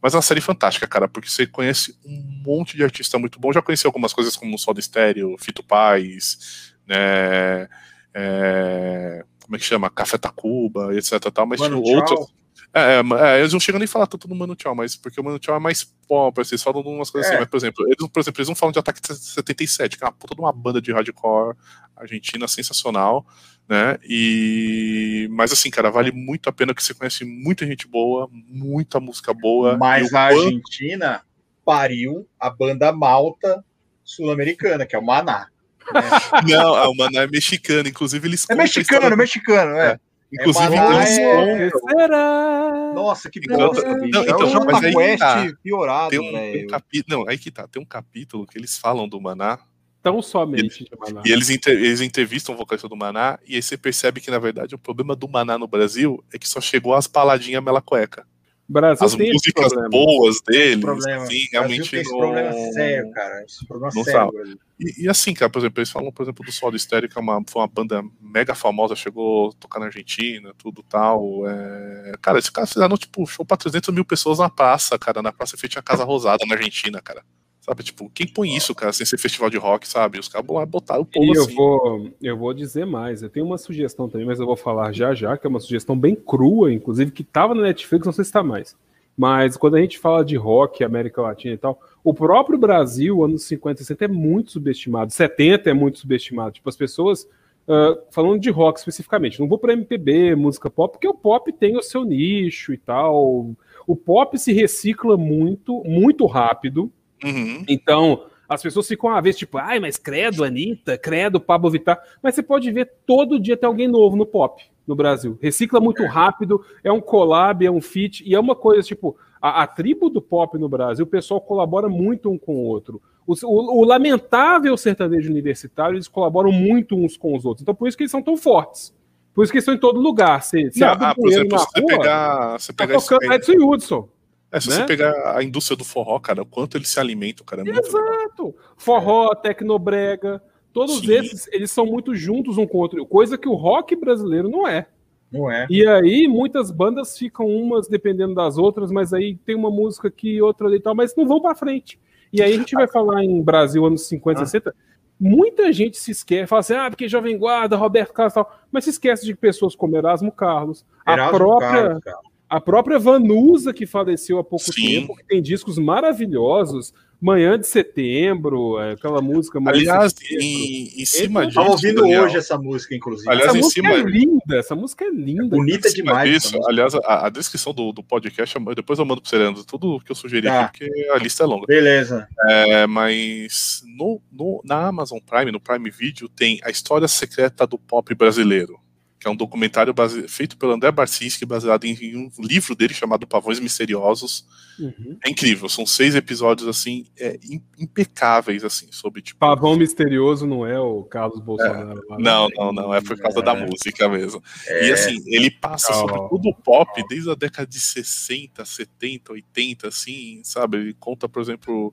Mas 0.00 0.14
é 0.14 0.16
uma 0.16 0.22
série 0.22 0.40
fantástica, 0.40 0.86
cara, 0.86 1.08
porque 1.08 1.28
você 1.28 1.48
conhece 1.48 1.98
um 2.06 2.42
monte 2.46 2.76
de 2.76 2.84
artista 2.84 3.18
muito 3.18 3.40
bom. 3.40 3.52
Já 3.52 3.60
conheci 3.60 3.84
algumas 3.84 4.12
coisas 4.12 4.36
como 4.36 4.54
o 4.54 4.58
Soda 4.58 4.78
Estéreo, 4.78 5.36
Fito 5.36 5.64
Paz, 5.64 6.72
né? 6.86 7.68
É, 8.14 9.24
como 9.42 9.56
é 9.56 9.58
que 9.58 9.64
chama? 9.64 9.90
Café 9.90 10.16
Tacuba, 10.16 10.94
etc. 10.94 11.18
Tal, 11.34 11.44
mas 11.44 11.58
Mano, 11.58 11.82
tipo, 11.82 11.96
outros. 11.96 12.32
É, 12.74 13.00
é, 13.00 13.36
é, 13.36 13.40
eles 13.40 13.52
não 13.52 13.60
chegam 13.60 13.78
nem 13.78 13.86
a 13.86 13.88
falar 13.88 14.06
tanto 14.06 14.28
no 14.28 14.34
Mano 14.34 14.54
Tchau, 14.54 14.74
mas 14.74 14.94
porque 14.94 15.20
o 15.20 15.24
Mano 15.24 15.38
Tchau 15.38 15.56
é 15.56 15.58
mais 15.58 15.84
pop, 16.06 16.40
assim, 16.40 16.54
eles 16.54 16.62
falam 16.62 16.82
de 16.82 16.88
umas 16.88 17.10
coisas 17.10 17.26
assim, 17.26 17.34
é. 17.34 17.38
assim, 17.38 17.42
mas, 17.42 17.50
por 17.50 17.56
exemplo, 17.56 17.84
eles, 17.86 18.08
por 18.08 18.20
exemplo, 18.20 18.40
eles 18.40 18.48
não 18.48 18.54
falam 18.54 18.72
de 18.72 18.78
Ataque 18.78 19.00
77, 19.02 19.96
que 19.96 20.04
é 20.04 20.06
uma 20.06 20.12
puta 20.12 20.34
de 20.34 20.40
uma 20.40 20.52
banda 20.52 20.80
de 20.80 20.92
hardcore 20.92 21.56
argentina 21.96 22.46
sensacional, 22.46 23.26
né? 23.68 23.98
E 24.04 25.28
mas 25.30 25.52
assim, 25.52 25.70
cara, 25.70 25.90
vale 25.90 26.12
muito 26.12 26.48
a 26.48 26.52
pena 26.52 26.74
que 26.74 26.82
você 26.82 26.94
conhece 26.94 27.24
muita 27.24 27.66
gente 27.66 27.86
boa, 27.86 28.28
muita 28.32 29.00
música 29.00 29.34
boa. 29.34 29.76
Mas 29.76 30.12
a 30.14 30.26
Argentina 30.26 31.22
pariu 31.64 32.26
a 32.38 32.48
banda 32.48 32.92
malta 32.92 33.64
sul-americana, 34.04 34.86
que 34.86 34.96
é 34.96 34.98
o 34.98 35.04
Maná. 35.04 35.48
Né? 35.92 36.00
Não, 36.48 36.90
o 36.90 36.96
Maná 36.96 37.22
é 37.22 37.26
mexicano, 37.26 37.88
inclusive 37.88 38.26
eles 38.26 38.48
É 38.48 38.54
mexicano, 38.54 39.16
mexicano, 39.16 39.76
é. 39.76 39.92
é. 39.92 40.00
Inclusive, 40.32 40.74
é 40.74 41.66
é... 41.66 41.70
Será? 41.70 42.92
Nossa, 42.94 43.30
que 43.30 43.38
então, 43.38 43.56
bosta. 43.56 43.88
Não, 43.96 44.22
então, 44.22 44.40
é 44.40 44.58
um 44.58 44.64
mas 44.64 44.84
aí 44.84 44.94
West 44.94 45.18
tá. 45.18 45.46
piorado, 45.62 46.10
tem 46.10 46.20
um, 46.20 46.64
um 46.64 46.66
capítulo, 46.66 47.20
Não, 47.20 47.28
aí 47.28 47.38
que 47.38 47.50
tá. 47.50 47.66
Tem 47.66 47.80
um 47.80 47.86
capítulo 47.86 48.46
que 48.46 48.58
eles 48.58 48.76
falam 48.76 49.08
do 49.08 49.20
Maná 49.20 49.58
Tão 50.02 50.22
somente 50.22 50.84
de 50.84 50.90
Maná. 50.96 51.22
E 51.24 51.32
eles, 51.32 51.50
inter, 51.50 51.74
eles 51.76 52.00
entrevistam 52.00 52.54
o 52.54 52.58
vocalista 52.58 52.88
do 52.88 52.96
Maná, 52.96 53.38
e 53.46 53.56
aí 53.56 53.62
você 53.62 53.76
percebe 53.76 54.20
que, 54.20 54.30
na 54.30 54.38
verdade, 54.38 54.74
o 54.74 54.78
problema 54.78 55.16
do 55.16 55.28
Maná 55.28 55.58
no 55.58 55.66
Brasil 55.66 56.22
é 56.32 56.38
que 56.38 56.48
só 56.48 56.60
chegou 56.60 56.94
as 56.94 57.06
paladinhas 57.06 57.62
mela 57.62 57.82
cueca. 57.82 58.26
Brasil 58.68 59.06
As 59.06 59.14
músicas 59.14 59.72
boas 59.90 60.40
deles, 60.46 60.80
problema. 60.84 61.22
Assim, 61.22 61.46
realmente 61.50 61.90
tem 61.90 62.04
não... 62.04 62.18
problema 62.18 62.52
sério, 62.52 63.10
cara. 63.12 63.44
Isso 63.46 63.64
um 63.64 63.66
problema 63.66 63.92
não 63.94 64.04
sério. 64.04 64.58
E, 64.78 65.04
e, 65.04 65.08
assim, 65.08 65.32
cara, 65.32 65.50
por 65.50 65.58
exemplo, 65.58 65.80
eles 65.80 65.90
falam, 65.90 66.12
por 66.12 66.22
exemplo, 66.22 66.44
do 66.44 66.52
Solo 66.52 66.76
Estéreo, 66.76 67.08
que 67.08 67.18
é 67.18 67.20
uma, 67.20 67.42
foi 67.48 67.62
uma 67.62 67.66
banda 67.66 68.02
mega 68.20 68.54
famosa, 68.54 68.94
chegou 68.94 69.48
a 69.48 69.52
tocar 69.52 69.80
na 69.80 69.86
Argentina, 69.86 70.52
tudo 70.58 70.82
tal. 70.82 71.48
É... 71.48 72.12
Cara, 72.20 72.38
esses 72.38 72.50
caras 72.50 72.72
fizeram, 72.72 72.96
tipo, 72.96 73.26
show 73.26 73.44
pra 73.44 73.56
300 73.56 73.92
mil 73.92 74.04
pessoas 74.04 74.38
na 74.38 74.50
praça, 74.50 74.98
cara, 74.98 75.22
na 75.22 75.32
praça 75.32 75.56
feita 75.56 75.80
a 75.80 75.82
Casa 75.82 76.04
Rosada, 76.04 76.44
na 76.46 76.54
Argentina, 76.54 77.00
cara. 77.00 77.24
Sabe, 77.68 77.82
tipo, 77.82 78.10
quem 78.14 78.26
põe 78.26 78.56
isso, 78.56 78.74
cara, 78.74 78.94
sem 78.94 79.04
ser 79.04 79.18
festival 79.18 79.50
de 79.50 79.58
rock, 79.58 79.86
sabe? 79.86 80.18
Os 80.18 80.26
caras 80.26 80.46
botaram 80.66 81.02
o 81.02 81.04
povo 81.04 81.32
assim. 81.32 81.50
Eu 81.50 81.54
vou, 81.54 82.10
eu 82.22 82.36
vou 82.38 82.54
dizer 82.54 82.86
mais, 82.86 83.22
eu 83.22 83.28
tenho 83.28 83.44
uma 83.44 83.58
sugestão 83.58 84.08
também, 84.08 84.26
mas 84.26 84.40
eu 84.40 84.46
vou 84.46 84.56
falar 84.56 84.90
já 84.90 85.12
já, 85.12 85.36
que 85.36 85.46
é 85.46 85.50
uma 85.50 85.60
sugestão 85.60 85.94
bem 85.94 86.14
crua, 86.14 86.72
inclusive, 86.72 87.10
que 87.10 87.22
tava 87.22 87.54
na 87.54 87.60
Netflix, 87.60 88.06
não 88.06 88.12
sei 88.12 88.24
se 88.24 88.32
tá 88.32 88.42
mais. 88.42 88.74
Mas 89.14 89.54
quando 89.54 89.74
a 89.74 89.80
gente 89.82 89.98
fala 89.98 90.24
de 90.24 90.34
rock, 90.34 90.82
América 90.82 91.20
Latina 91.20 91.52
e 91.52 91.58
tal, 91.58 91.78
o 92.02 92.14
próprio 92.14 92.56
Brasil, 92.56 93.22
anos 93.22 93.44
50 93.44 93.80
60, 93.80 94.06
é 94.06 94.08
muito 94.08 94.52
subestimado. 94.52 95.12
70 95.12 95.68
é 95.68 95.74
muito 95.74 95.98
subestimado. 95.98 96.52
Tipo, 96.52 96.70
as 96.70 96.76
pessoas. 96.76 97.28
Uh, 97.66 98.00
falando 98.10 98.40
de 98.40 98.48
rock 98.48 98.78
especificamente, 98.78 99.38
não 99.38 99.46
vou 99.46 99.58
para 99.58 99.74
MPB, 99.74 100.34
música 100.34 100.70
pop, 100.70 100.92
porque 100.92 101.06
o 101.06 101.12
pop 101.12 101.52
tem 101.52 101.76
o 101.76 101.82
seu 101.82 102.02
nicho 102.02 102.72
e 102.72 102.78
tal. 102.78 103.50
O 103.86 103.94
pop 103.94 104.38
se 104.38 104.54
recicla 104.54 105.18
muito, 105.18 105.82
muito 105.84 106.24
rápido. 106.24 106.90
Uhum. 107.24 107.64
Então, 107.68 108.26
as 108.48 108.62
pessoas 108.62 108.88
ficam 108.88 109.10
uma 109.10 109.20
vez 109.20 109.36
tipo, 109.36 109.58
ai, 109.58 109.78
mas 109.78 109.98
credo, 109.98 110.42
Anitta, 110.42 110.96
credo, 110.96 111.40
Pablo 111.40 111.70
Vittar. 111.70 112.02
Mas 112.22 112.34
você 112.34 112.42
pode 112.42 112.70
ver 112.72 112.90
todo 113.06 113.38
dia 113.38 113.56
tem 113.56 113.66
alguém 113.66 113.86
novo 113.86 114.16
no 114.16 114.24
pop 114.24 114.62
no 114.86 114.96
Brasil. 114.96 115.38
Recicla 115.42 115.80
muito 115.80 116.04
rápido, 116.06 116.64
é 116.82 116.90
um 116.90 117.00
collab, 117.00 117.64
é 117.64 117.70
um 117.70 117.80
feat, 117.80 118.24
e 118.26 118.34
é 118.34 118.40
uma 118.40 118.56
coisa 118.56 118.82
tipo, 118.82 119.16
a, 119.40 119.62
a 119.62 119.66
tribo 119.66 120.08
do 120.08 120.22
pop 120.22 120.56
no 120.58 120.68
Brasil, 120.68 121.04
o 121.04 121.08
pessoal 121.08 121.40
colabora 121.40 121.88
muito 121.88 122.30
um 122.30 122.38
com 122.38 122.56
o 122.56 122.64
outro. 122.64 123.02
O, 123.26 123.34
o, 123.44 123.80
o, 123.80 123.84
lamentável 123.84 124.74
sertanejo 124.78 125.30
universitário, 125.30 125.96
eles 125.96 126.08
colaboram 126.08 126.50
muito 126.50 126.96
uns 126.96 127.18
com 127.18 127.36
os 127.36 127.44
outros. 127.44 127.62
Então, 127.62 127.74
por 127.74 127.86
isso 127.86 127.96
que 127.96 128.04
eles 128.04 128.10
são 128.10 128.22
tão 128.22 128.38
fortes. 128.38 128.96
Por 129.34 129.44
isso 129.44 129.52
que 129.52 129.58
eles 129.58 129.64
estão 129.64 129.74
em 129.74 129.78
todo 129.78 130.00
lugar. 130.00 130.42
Você, 130.42 130.70
você 130.70 130.82
abre 130.82 131.04
ah, 131.04 131.14
por 131.14 131.28
exemplo, 131.28 131.50
na 131.50 131.58
você 131.58 131.80
rua, 131.80 131.86
pegar, 131.86 132.58
você 132.58 132.72
tá 132.72 132.86
pegar 132.86 132.98
tocando 132.98 133.32
Edson 133.32 133.52
Hudson. 133.52 134.08
É, 134.50 134.60
se 134.60 134.70
né? 134.70 134.76
você 134.76 134.84
pegar 134.86 135.36
a 135.36 135.42
indústria 135.42 135.76
do 135.76 135.84
forró, 135.84 136.18
cara, 136.18 136.42
o 136.42 136.46
quanto 136.46 136.76
eles 136.76 136.88
se 136.88 136.98
alimentam, 136.98 137.44
cara. 137.44 137.62
É 137.66 137.70
Exato. 137.70 138.54
Forró, 138.76 139.34
tecnobrega, 139.34 140.42
Todos 140.78 141.00
Sim. 141.00 141.12
esses, 141.12 141.48
eles 141.48 141.70
são 141.70 141.86
muito 141.86 142.14
juntos 142.14 142.58
um 142.58 142.66
com 142.66 142.78
o 142.78 142.80
outro, 142.80 143.04
coisa 143.06 143.38
que 143.38 143.48
o 143.48 143.54
rock 143.54 143.96
brasileiro 143.96 144.48
não 144.48 144.66
é. 144.66 144.86
Não 145.30 145.50
é. 145.50 145.66
E 145.68 145.84
aí, 145.86 146.28
muitas 146.28 146.70
bandas 146.70 147.18
ficam 147.18 147.46
umas 147.46 147.88
dependendo 147.88 148.34
das 148.34 148.56
outras, 148.56 148.92
mas 148.92 149.12
aí 149.12 149.36
tem 149.44 149.56
uma 149.56 149.70
música 149.70 150.06
aqui, 150.06 150.40
outra 150.40 150.68
ali 150.68 150.76
e 150.76 150.80
tal, 150.80 150.94
mas 150.94 151.16
não 151.16 151.26
vão 151.26 151.40
para 151.40 151.54
frente. 151.54 151.98
E 152.32 152.40
aí 152.40 152.54
a 152.54 152.56
gente 152.56 152.74
vai 152.74 152.86
falar 152.86 153.24
em 153.24 153.42
Brasil, 153.42 153.84
anos 153.84 154.06
50, 154.06 154.40
ah. 154.40 154.46
60. 154.46 154.74
Muita 155.20 155.72
gente 155.72 155.96
se 155.98 156.12
esquece, 156.12 156.46
fala 156.46 156.60
assim, 156.60 156.74
ah, 156.74 156.88
porque 156.88 157.08
Jovem 157.08 157.36
Guarda, 157.36 157.76
Roberto 157.76 158.12
Carlos 158.12 158.32
e 158.32 158.34
tal, 158.36 158.58
mas 158.70 158.84
se 158.84 158.90
esquece 158.90 159.26
de 159.26 159.34
pessoas 159.34 159.74
como 159.74 159.96
Erasmo 159.96 160.30
Carlos, 160.30 160.86
Erasmo 161.06 161.34
a 161.34 161.38
própria. 161.38 162.00
Carlos, 162.00 162.27
a 162.48 162.60
própria 162.60 162.98
Vanusa, 162.98 163.72
que 163.72 163.86
faleceu 163.86 164.38
há 164.38 164.44
pouco 164.44 164.72
Sim. 164.72 164.86
tempo, 164.86 165.16
que 165.16 165.24
tem 165.24 165.42
discos 165.42 165.78
maravilhosos, 165.78 166.94
Manhã 167.20 167.58
de 167.58 167.66
Setembro, 167.66 168.78
é, 168.78 168.92
aquela 168.92 169.20
música. 169.20 169.58
Aliás, 169.66 170.14
em, 170.30 171.02
em, 171.02 171.04
cima 171.04 171.40
disso. 171.40 171.58
Estava 171.58 171.70
ouvindo 171.70 172.02
Daniel. 172.02 172.22
hoje 172.22 172.36
essa 172.36 172.56
música, 172.56 172.94
inclusive. 172.94 173.28
Aliás, 173.28 173.48
essa 173.48 173.58
em 173.58 173.60
música 173.60 173.82
cima... 173.82 173.92
é 173.92 174.02
linda, 174.02 174.56
essa 174.56 174.74
música 174.76 175.04
é 175.04 175.10
linda. 175.10 175.44
É 175.44 175.48
bonita 175.48 175.90
demais. 175.90 176.30
Disso, 176.30 176.58
aliás, 176.68 176.94
a, 176.94 177.26
a, 177.26 177.28
descrição 177.28 177.74
do, 177.74 177.92
do 177.92 178.04
podcast, 178.04 178.56
depois 178.74 179.00
eu 179.00 179.04
mando 179.04 179.20
para 179.20 179.30
você, 179.30 179.64
tudo 179.66 180.00
que 180.00 180.12
eu 180.12 180.16
sugeri 180.16 180.46
tá. 180.46 180.66
aqui, 180.66 180.86
porque 180.86 181.08
a 181.10 181.18
lista 181.18 181.42
é 181.42 181.46
longa. 181.46 181.66
Beleza. 181.66 182.28
É, 182.48 182.86
mas 182.86 183.82
no, 183.84 184.22
no, 184.30 184.62
na 184.64 184.86
Amazon 184.86 185.18
Prime, 185.18 185.50
no 185.50 185.60
Prime 185.60 185.90
Video, 185.90 186.28
tem 186.28 186.60
a 186.62 186.70
história 186.70 187.08
secreta 187.08 187.66
do 187.66 187.76
pop 187.76 188.14
brasileiro 188.14 188.78
que 189.18 189.26
é 189.26 189.30
um 189.30 189.36
documentário 189.36 189.92
base... 189.92 190.28
feito 190.28 190.56
pelo 190.56 190.72
André 190.72 190.90
Barcinski, 190.92 191.44
baseado 191.44 191.84
em, 191.84 192.16
um 192.16 192.30
livro 192.38 192.74
dele 192.74 192.94
chamado 192.94 193.26
Pavões 193.26 193.58
Misteriosos. 193.58 194.46
Uhum. 194.78 195.18
É 195.24 195.30
incrível, 195.30 195.68
são 195.68 195.84
seis 195.84 196.14
episódios 196.14 196.68
assim, 196.68 197.06
é, 197.18 197.36
impecáveis 197.78 198.62
assim, 198.62 198.86
sobre 198.92 199.20
tipo. 199.20 199.40
Pavão 199.40 199.76
misterioso 199.76 200.46
não 200.46 200.64
é 200.64 200.78
o 200.78 201.02
Carlos 201.02 201.40
Bolsonaro. 201.40 202.00
É, 202.12 202.22
não, 202.22 202.48
não, 202.56 202.72
não, 202.72 202.94
é 202.94 203.00
por 203.00 203.18
causa 203.18 203.40
é. 203.40 203.42
da 203.42 203.54
música 203.54 204.08
mesmo. 204.08 204.40
É. 204.68 204.88
E 204.88 204.92
assim, 204.92 205.20
ele 205.26 205.50
passa 205.50 205.90
oh. 205.90 205.94
sobre 205.94 206.28
tudo 206.28 206.48
o 206.50 206.54
pop 206.54 207.02
desde 207.08 207.28
a 207.28 207.34
década 207.34 207.66
de 207.66 207.80
60, 207.80 208.64
70, 208.64 209.32
80, 209.32 209.88
assim, 209.88 210.40
sabe? 210.44 210.76
Ele 210.76 210.94
conta, 210.94 211.28
por 211.28 211.42
exemplo, 211.42 211.92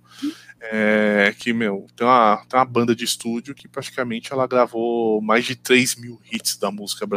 é, 0.62 1.34
que, 1.40 1.54
meu, 1.54 1.88
tem 1.96 2.06
uma, 2.06 2.46
tem 2.48 2.60
uma 2.60 2.66
banda 2.66 2.96
de 2.96 3.04
estúdio 3.04 3.56
que 3.56 3.68
praticamente 3.68 4.32
ela 4.32 4.46
gravou 4.46 5.22
mais 5.22 5.44
de 5.46 5.56
3 5.56 5.96
mil 5.96 6.22
hits 6.32 6.56
da 6.58 6.70
música 6.70 7.06
brasileira. 7.06 7.15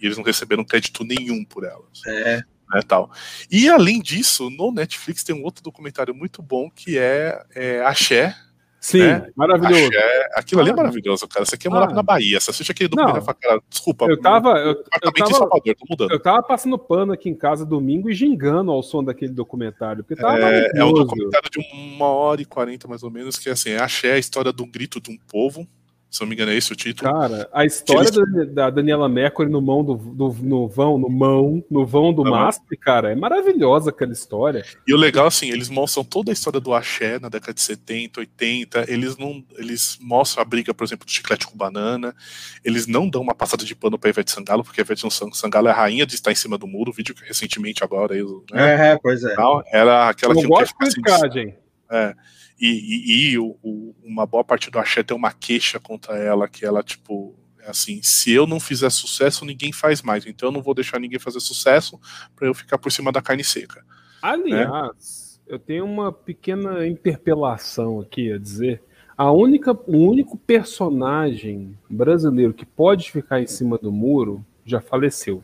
E 0.00 0.06
eles 0.06 0.16
não 0.16 0.24
receberam 0.24 0.64
crédito 0.64 1.04
nenhum 1.04 1.44
por 1.44 1.64
elas. 1.64 2.02
É. 2.06 2.42
Né, 2.68 2.80
tal. 2.86 3.10
E 3.50 3.68
além 3.68 4.00
disso, 4.00 4.50
no 4.50 4.72
Netflix 4.72 5.22
tem 5.22 5.34
um 5.34 5.44
outro 5.44 5.62
documentário 5.62 6.14
muito 6.14 6.42
bom 6.42 6.68
que 6.68 6.98
é, 6.98 7.42
é 7.54 7.80
Axé. 7.84 8.34
Sim, 8.80 8.98
né? 8.98 9.28
maravilhoso. 9.34 9.86
Axé, 9.86 10.28
aquilo 10.36 10.60
ah, 10.60 10.64
ali 10.64 10.70
é 10.70 10.74
maravilhoso, 10.74 11.28
cara. 11.28 11.44
Você 11.44 11.54
aqui 11.54 11.68
morar 11.68 11.90
ah, 11.90 11.94
na 11.94 12.02
Bahia. 12.02 12.38
Você 12.38 12.50
assiste 12.50 12.70
aquele 12.70 12.88
documentário 12.88 13.22
e 13.22 13.24
fala, 13.24 13.38
cara, 13.40 13.62
desculpa. 13.68 14.06
Eu 14.06 14.20
tava. 14.20 14.50
Eu, 14.58 14.84
eu 15.02 15.12
tava, 15.12 15.32
Salvador, 15.32 15.74
tô 15.74 15.86
mudando. 15.88 16.10
Eu 16.12 16.20
tava 16.20 16.42
passando 16.42 16.78
pano 16.78 17.12
aqui 17.12 17.28
em 17.28 17.34
casa 17.34 17.64
domingo 17.64 18.10
e 18.10 18.14
gingando 18.14 18.70
ao 18.70 18.82
som 18.82 19.02
daquele 19.02 19.32
documentário. 19.32 20.04
Porque 20.04 20.20
tava 20.20 20.38
é, 20.38 20.70
é 20.74 20.84
um 20.84 20.92
documentário 20.92 21.50
de 21.50 21.58
uma 21.58 22.06
hora 22.06 22.42
e 22.42 22.44
quarenta, 22.44 22.86
mais 22.86 23.02
ou 23.02 23.10
menos, 23.10 23.38
que 23.38 23.48
é 23.48 23.52
assim, 23.52 23.74
Axé 23.74 24.08
é 24.08 24.12
a 24.14 24.18
história 24.18 24.52
do 24.52 24.66
grito 24.66 25.00
de 25.00 25.10
um 25.10 25.16
povo 25.16 25.66
se 26.16 26.22
não 26.22 26.28
me 26.28 26.34
engano, 26.34 26.50
é 26.50 26.56
esse 26.56 26.72
o 26.72 26.76
título. 26.76 27.12
Cara, 27.12 27.48
a 27.52 27.64
história 27.64 28.08
eles... 28.08 28.54
da, 28.54 28.70
Daniela 28.70 29.08
Mercury 29.08 29.50
no 29.50 29.60
mão 29.60 29.84
do, 29.84 29.94
do, 29.94 30.34
no 30.42 30.66
vão, 30.66 30.96
no 30.96 31.10
mão, 31.10 31.62
no 31.70 31.84
vão 31.84 32.12
do 32.12 32.22
uhum. 32.22 32.50
cara, 32.80 33.12
é 33.12 33.14
maravilhosa 33.14 33.90
aquela 33.90 34.12
história. 34.12 34.64
E 34.86 34.94
o 34.94 34.96
legal, 34.96 35.26
assim, 35.26 35.50
eles 35.50 35.68
mostram 35.68 36.02
toda 36.02 36.30
a 36.30 36.32
história 36.32 36.58
do 36.58 36.72
axé 36.72 37.18
na 37.18 37.28
década 37.28 37.52
de 37.52 37.60
70, 37.60 38.20
80. 38.20 38.90
Eles 38.90 39.16
não. 39.18 39.44
Eles 39.56 39.98
mostram 40.00 40.42
a 40.42 40.44
briga, 40.44 40.72
por 40.72 40.84
exemplo, 40.84 41.04
do 41.06 41.12
chiclete 41.12 41.46
com 41.46 41.56
banana. 41.56 42.14
Eles 42.64 42.86
não 42.86 43.08
dão 43.08 43.20
uma 43.20 43.34
passada 43.34 43.64
de 43.64 43.74
pano 43.74 43.98
pra 43.98 44.08
Ivete 44.08 44.30
Sangalo, 44.30 44.64
porque 44.64 44.80
a 44.80 44.84
Ivete 44.84 45.06
Sangalo 45.32 45.68
é 45.68 45.70
a 45.70 45.74
rainha 45.74 46.06
de 46.06 46.14
estar 46.14 46.32
em 46.32 46.36
cima 46.36 46.56
do 46.56 46.66
muro, 46.66 46.92
vídeo 46.92 47.14
que 47.14 47.24
recentemente 47.24 47.84
agora. 47.84 48.14
Né? 48.50 48.92
É, 48.92 48.98
pois 49.02 49.22
é. 49.22 49.34
era 49.70 50.08
aquela 50.08 50.32
Eu 50.32 50.36
que 50.36 50.42
não 50.42 50.50
gosto 50.50 50.74
de 50.78 51.12
assim, 51.12 51.54
É. 51.90 52.14
E, 52.58 52.68
e, 52.68 53.32
e 53.32 53.38
o, 53.38 53.56
o, 53.62 53.94
uma 54.02 54.24
boa 54.24 54.42
parte 54.42 54.70
do 54.70 54.78
axé 54.78 55.02
tem 55.02 55.16
uma 55.16 55.32
queixa 55.32 55.78
contra 55.78 56.16
ela, 56.16 56.48
que 56.48 56.64
ela, 56.64 56.82
tipo, 56.82 57.34
é 57.60 57.70
assim, 57.70 58.00
se 58.02 58.32
eu 58.32 58.46
não 58.46 58.58
fizer 58.58 58.90
sucesso, 58.90 59.44
ninguém 59.44 59.72
faz 59.72 60.00
mais. 60.00 60.24
Então 60.26 60.48
eu 60.48 60.52
não 60.52 60.62
vou 60.62 60.74
deixar 60.74 60.98
ninguém 60.98 61.18
fazer 61.18 61.40
sucesso 61.40 62.00
para 62.34 62.46
eu 62.46 62.54
ficar 62.54 62.78
por 62.78 62.90
cima 62.90 63.12
da 63.12 63.20
carne 63.20 63.44
seca. 63.44 63.84
Aliás, 64.22 65.40
né? 65.46 65.54
eu 65.54 65.58
tenho 65.58 65.84
uma 65.84 66.10
pequena 66.10 66.86
interpelação 66.86 68.00
aqui 68.00 68.32
a 68.32 68.38
dizer. 68.38 68.82
A 69.16 69.30
única, 69.32 69.72
o 69.72 69.96
único 69.96 70.36
personagem 70.36 71.76
brasileiro 71.88 72.54
que 72.54 72.66
pode 72.66 73.10
ficar 73.10 73.40
em 73.40 73.46
cima 73.46 73.76
do 73.78 73.90
muro 73.90 74.44
já 74.64 74.80
faleceu. 74.80 75.42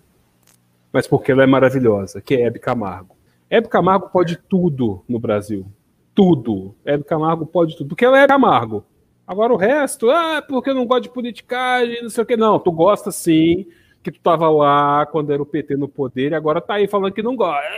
Mas 0.93 1.07
porque 1.07 1.33
ela 1.33 1.43
é 1.43 1.47
maravilhosa, 1.47 2.21
que 2.21 2.35
é 2.35 2.43
Hebe 2.43 2.59
Camargo. 2.59 3.17
Hebe 3.49 3.69
Camargo 3.69 4.11
pode 4.11 4.37
tudo 4.37 5.03
no 5.09 5.19
Brasil 5.19 5.67
tudo. 6.15 6.75
Hebe 6.85 7.05
Camargo 7.05 7.47
pode 7.47 7.77
tudo. 7.77 7.89
Porque 7.89 8.05
ela 8.05 8.21
é 8.21 8.27
Camargo. 8.27 8.85
Agora 9.27 9.53
o 9.53 9.57
resto, 9.57 10.11
ah, 10.11 10.43
porque 10.47 10.71
eu 10.71 10.75
não 10.75 10.85
gosto 10.85 11.05
de 11.05 11.11
politicagem, 11.11 12.03
não 12.03 12.11
sei 12.11 12.23
o 12.23 12.27
que. 12.27 12.37
Não, 12.37 12.59
tu 12.59 12.71
gosta 12.73 13.11
sim, 13.11 13.67
que 14.03 14.11
tu 14.11 14.21
tava 14.21 14.51
lá 14.51 15.07
quando 15.07 15.33
era 15.33 15.43
o 15.43 15.47
PT 15.47 15.77
no 15.77 15.89
poder 15.89 16.33
e 16.33 16.35
agora 16.35 16.61
tá 16.61 16.75
aí 16.75 16.89
falando 16.89 17.13
que 17.13 17.23
não 17.23 17.37
gosta. 17.37 17.71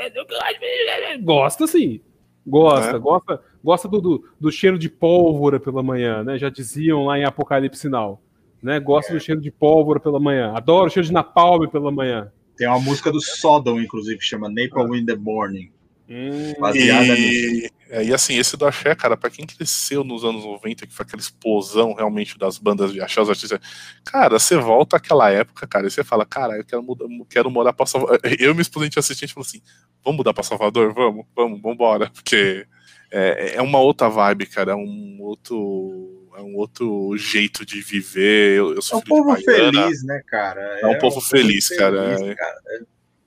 Gosta 1.23 1.67
sim. 1.67 2.01
Gosta, 2.47 2.97
é. 2.97 2.99
gosta, 2.99 3.41
gosta 3.63 3.89
do, 3.89 4.01
do, 4.01 4.25
do, 4.39 4.53
cheiro 4.53 4.79
de 4.79 4.89
pólvora 4.89 5.59
pela 5.59 5.83
manhã, 5.83 6.23
né? 6.23 6.37
Já 6.37 6.51
diziam 6.51 7.07
lá 7.07 7.19
em 7.19 7.25
Apocalipse 7.25 7.81
Sinal. 7.81 8.21
Né? 8.63 8.79
Gosta 8.81 9.13
é. 9.13 9.15
do 9.15 9.21
cheiro 9.21 9.41
de 9.41 9.51
pólvora 9.51 9.99
pela 9.99 10.21
manhã. 10.21 10.53
Adoro 10.55 10.87
o 10.87 10.91
cheiro 10.91 11.07
de 11.07 11.13
napalm 11.13 11.67
pela 11.69 11.91
manhã. 11.91 12.31
Tem 12.57 12.69
uma 12.69 12.79
música 12.79 13.11
do 13.11 13.21
Sodom, 13.21 13.81
inclusive, 13.81 14.19
que 14.19 14.25
chama 14.25 14.49
Napalm 14.49 14.95
in 14.95 15.07
the 15.07 15.17
Morning. 15.17 15.71
Hum, 16.09 16.53
baseada 16.61 17.19
e, 17.19 17.71
é, 17.91 18.05
e 18.05 18.15
assim, 18.15 18.37
esse 18.37 18.57
do 18.57 18.67
Axé, 18.67 18.95
cara, 18.95 19.17
pra 19.17 19.31
quem 19.31 19.47
cresceu 19.47 20.03
nos 20.03 20.25
anos 20.25 20.45
90, 20.45 20.87
que 20.87 20.95
foi 20.95 21.05
aquela 21.05 21.21
explosão 21.21 21.93
realmente 21.95 22.39
das 22.39 22.59
bandas 22.59 22.93
de 22.93 23.01
Axé, 23.01 23.21
os 23.21 23.29
artistas, 23.29 23.61
cara, 24.05 24.39
você 24.39 24.57
volta 24.57 24.97
àquela 24.97 25.31
época, 25.31 25.67
cara, 25.67 25.87
e 25.87 25.91
você 25.91 26.03
fala, 26.03 26.25
cara, 26.25 26.57
eu 26.57 26.65
quero, 26.65 26.83
mudar, 26.83 27.07
quero 27.29 27.51
morar 27.51 27.73
pra 27.73 27.87
Salvador. 27.87 28.21
Eu 28.39 28.55
e 28.55 28.61
esposa, 28.61 28.85
a 28.85 28.87
gente 28.87 28.99
assistente 28.99 29.35
falou 29.35 29.47
assim, 29.47 29.61
vamos 30.03 30.19
mudar 30.19 30.33
pra 30.33 30.43
Salvador? 30.43 30.93
Vamos, 30.93 31.27
vamos, 31.35 31.61
vambora, 31.61 32.11
porque 32.11 32.67
é, 33.11 33.57
é 33.57 33.63
uma 33.63 33.79
outra 33.79 34.09
vibe, 34.09 34.47
cara. 34.47 34.73
É 34.73 34.75
um 34.75 35.19
outro 35.21 36.21
é 36.37 36.43
um 36.43 36.57
outro 36.57 37.17
jeito 37.17 37.65
de 37.65 37.81
viver. 37.81 38.59
Eu, 38.59 38.75
eu 38.75 38.81
é 38.93 38.97
um 38.97 39.01
povo 39.01 39.37
feliz, 39.37 40.03
né, 40.03 40.21
cara? 40.27 40.61
É, 40.61 40.83
é 40.83 40.87
um 40.89 40.99
povo 40.99 41.21
feliz, 41.21 41.69
feliz 41.69 41.79
cara. 41.79 42.13
É, 42.13 42.35
cara. 42.35 42.57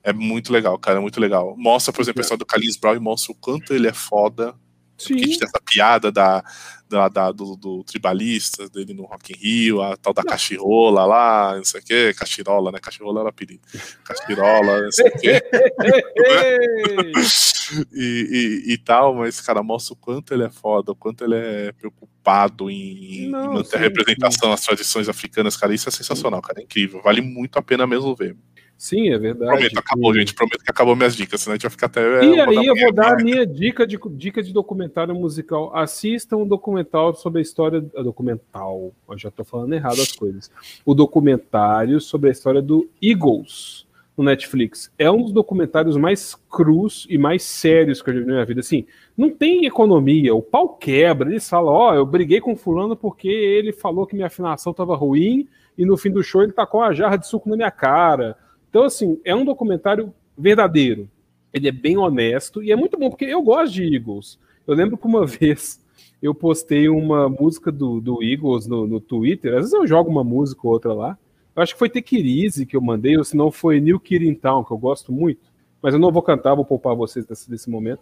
É, 0.08 0.14
muito 0.14 0.54
legal, 0.54 0.80
cara, 0.80 1.00
é 1.00 1.02
muito 1.02 1.20
legal. 1.20 1.54
Mostra, 1.58 1.92
por 1.92 2.02
exemplo, 2.02 2.22
a 2.22 2.24
história 2.24 2.40
do 2.40 2.46
Carlinhos 2.46 2.78
Brown 2.78 2.96
e 2.96 3.00
mostra 3.00 3.34
o 3.34 3.36
quanto 3.36 3.74
ele 3.74 3.90
é 3.90 3.94
foda. 3.94 4.56
Sim. 4.98 5.10
Porque 5.10 5.14
a 5.14 5.28
gente 5.28 5.40
tem 5.40 5.48
essa 5.50 5.60
piada 5.60 6.10
da, 6.10 6.42
da, 6.90 7.10
da 7.10 7.32
do, 7.34 7.58
do, 7.58 7.84
tribalista 7.84 8.70
dele 8.70 8.94
no 8.94 9.04
Rock 9.04 9.34
in 9.34 9.36
Rio, 9.36 9.82
a 9.82 9.98
tal 9.98 10.14
da 10.14 10.24
cachirola 10.24 11.06
lá, 11.06 11.58
não 11.58 11.66
sei 11.66 11.82
o 11.82 11.84
que, 11.84 12.14
cachirola, 12.14 12.72
né? 12.72 12.80
Cachirola 12.80 13.20
era 13.20 13.30
apelido. 13.30 13.60
Cachirola, 14.06 14.84
não 14.84 14.92
sei 14.94 15.10
o 15.10 15.12
que. 15.12 15.44
e, 17.92 18.64
e, 18.66 18.74
e, 18.74 18.78
tal, 18.78 19.14
mas, 19.14 19.42
cara, 19.42 19.62
mostra 19.62 19.94
o 19.94 19.98
quanto 19.98 20.34
ele 20.34 20.46
é 20.46 20.50
foda, 20.50 20.94
o 20.94 20.96
quanto 20.96 21.26
ele 21.26 21.36
é 21.36 21.74
preocupado 21.74 22.72
em, 22.72 23.30
não, 23.30 23.44
em 23.44 23.54
manter 23.56 23.72
sim, 23.72 23.76
a 23.76 23.80
representação 23.80 24.52
das 24.52 24.62
tradições 24.62 25.10
africanas, 25.10 25.58
cara. 25.58 25.76
Isso 25.76 25.90
é 25.90 25.92
sensacional, 25.92 26.42
cara. 26.42 26.62
É 26.62 26.64
incrível. 26.64 27.02
Vale 27.04 27.20
muito 27.20 27.60
a 27.60 27.62
pena 27.62 27.86
mesmo 27.86 28.16
ver. 28.16 28.38
Sim, 28.78 29.10
é 29.10 29.18
verdade. 29.18 29.52
Prometo, 29.52 29.80
acabou, 29.80 30.14
gente. 30.14 30.34
Prometo 30.36 30.64
que 30.64 30.70
acabou 30.70 30.96
minhas 30.96 31.16
dicas, 31.16 31.42
senão 31.42 31.54
a 31.54 31.56
gente 31.56 31.64
vai 31.64 31.72
ficar 31.72 31.88
até. 31.88 32.24
E 32.24 32.40
aí 32.40 32.66
eu 32.68 32.76
vou 32.76 32.94
dar 32.94 33.14
a 33.14 33.16
minha 33.16 33.46
dica 33.46 33.88
de, 33.88 33.98
dica 34.12 34.44
de 34.44 34.54
documentário 34.54 35.16
musical. 35.16 35.76
Assistam 35.76 36.38
um 36.38 36.48
documental 36.48 37.16
sobre 37.16 37.40
a 37.40 37.42
história. 37.42 37.82
Documental. 37.82 38.94
Eu 39.10 39.18
já 39.18 39.32
tô 39.32 39.44
falando 39.44 39.74
errado 39.74 40.00
as 40.00 40.12
coisas. 40.12 40.52
O 40.86 40.94
documentário 40.94 42.00
sobre 42.00 42.30
a 42.30 42.32
história 42.32 42.62
do 42.62 42.88
Eagles 43.02 43.88
no 44.16 44.24
Netflix. 44.24 44.92
É 44.98 45.10
um 45.10 45.24
dos 45.24 45.32
documentários 45.32 45.98
mais 45.98 46.36
crus 46.48 47.08
e 47.10 47.18
mais 47.18 47.42
sérios 47.42 48.00
que 48.00 48.12
eu 48.12 48.14
já 48.14 48.20
vi 48.20 48.26
na 48.28 48.34
minha 48.34 48.46
vida. 48.46 48.60
Assim, 48.60 48.86
não 49.18 49.32
tem 49.32 49.66
economia, 49.66 50.36
o 50.36 50.42
pau 50.42 50.70
quebra. 50.70 51.32
Eles 51.32 51.50
falam: 51.50 51.74
Ó, 51.74 51.92
oh, 51.92 51.96
eu 51.96 52.06
briguei 52.06 52.40
com 52.40 52.56
Fulano 52.56 52.96
porque 52.96 53.28
ele 53.28 53.72
falou 53.72 54.06
que 54.06 54.14
minha 54.14 54.28
afinação 54.28 54.72
tava 54.72 54.96
ruim 54.96 55.48
e 55.76 55.84
no 55.84 55.98
fim 55.98 56.12
do 56.12 56.24
show 56.24 56.44
ele 56.44 56.52
tacou 56.52 56.82
uma 56.82 56.94
jarra 56.94 57.18
de 57.18 57.28
suco 57.28 57.50
na 57.50 57.56
minha 57.56 57.72
cara 57.72 58.38
então, 58.70 58.84
assim, 58.84 59.20
é 59.24 59.36
um 59.36 59.46
documentário 59.46 60.14
verdadeiro. 60.38 61.10
Ele 61.54 61.68
é 61.68 61.72
bem 61.72 61.98
honesto 61.98 62.62
e 62.62 62.72
é 62.72 62.76
muito 62.76 62.98
bom, 62.98 63.10
porque 63.10 63.26
eu 63.26 63.42
gosto 63.42 63.74
de 63.74 63.96
Eagles. 63.96 64.38
Eu 64.66 64.76
lembro 64.76 64.98
que 64.98 65.08
uma 65.08 65.26
vez 65.28 65.80
eu 66.22 66.34
postei 66.34 66.90
uma 66.90 67.30
música 67.30 67.72
do, 67.72 68.02
do 68.02 68.24
Eagles 68.24 68.68
no, 68.68 68.88
no 68.88 69.00
Twitter. 69.00 69.54
Às 69.54 69.60
vezes 69.60 69.74
eu 69.74 69.88
jogo 69.88 70.10
uma 70.10 70.24
música 70.24 70.62
ou 70.64 70.74
outra 70.74 70.94
lá. 70.94 71.18
Eu 71.56 71.64
acho 71.64 71.74
que 71.74 71.80
foi 71.80 71.90
Tequirize 71.90 72.66
que 72.66 72.76
eu 72.76 72.82
mandei, 72.82 73.18
ou 73.18 73.24
se 73.24 73.36
não 73.36 73.52
foi 73.52 73.80
New 73.80 74.00
Kid 74.00 74.28
in 74.28 74.36
Town, 74.36 74.64
que 74.64 74.72
eu 74.72 74.78
gosto 74.78 75.12
muito. 75.12 75.42
Mas 75.82 75.94
eu 75.94 76.00
não 76.00 76.12
vou 76.12 76.22
cantar, 76.22 76.54
vou 76.54 76.66
poupar 76.66 76.96
vocês 76.96 77.26
desse, 77.26 77.50
desse 77.50 77.70
momento. 77.70 78.02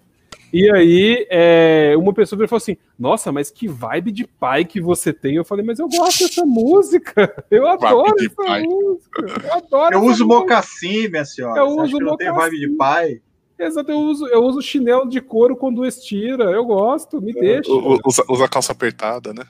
E 0.53 0.71
aí, 0.71 1.27
é, 1.29 1.93
uma 1.97 2.13
pessoa 2.13 2.47
falou 2.47 2.57
assim: 2.57 2.77
Nossa, 2.97 3.31
mas 3.31 3.51
que 3.51 3.67
vibe 3.67 4.11
de 4.11 4.25
pai 4.25 4.63
que 4.63 4.79
você 4.79 5.11
tem. 5.11 5.35
Eu 5.35 5.45
falei, 5.45 5.65
mas 5.65 5.79
eu 5.79 5.87
gosto 5.87 6.23
dessa 6.23 6.45
música. 6.45 7.45
Eu 7.51 7.67
adoro 7.67 8.15
essa 8.19 8.35
pai. 8.35 8.63
música. 8.63 9.25
Eu 9.43 9.53
adoro. 9.53 9.95
Eu 9.95 9.99
uso 9.99 10.25
música. 10.25 10.25
mocassim, 10.25 11.07
minha 11.09 11.25
senhora. 11.25 11.59
Eu 11.59 11.67
uso 11.67 11.99
mocassim. 11.99 12.17
tem 12.17 12.33
vibe 12.33 12.59
de 12.59 12.69
pai. 12.77 13.21
Exato, 13.57 13.89
eu 13.89 13.99
uso, 13.99 14.27
eu 14.27 14.43
uso 14.43 14.61
chinelo 14.61 15.07
de 15.07 15.21
couro 15.21 15.55
quando 15.55 15.85
estira. 15.85 16.45
Eu 16.45 16.65
gosto, 16.65 17.21
me 17.21 17.31
é, 17.31 17.41
deixa. 17.41 17.71
Usa, 17.71 18.23
usa 18.29 18.47
calça 18.47 18.71
apertada, 18.73 19.33
né? 19.33 19.43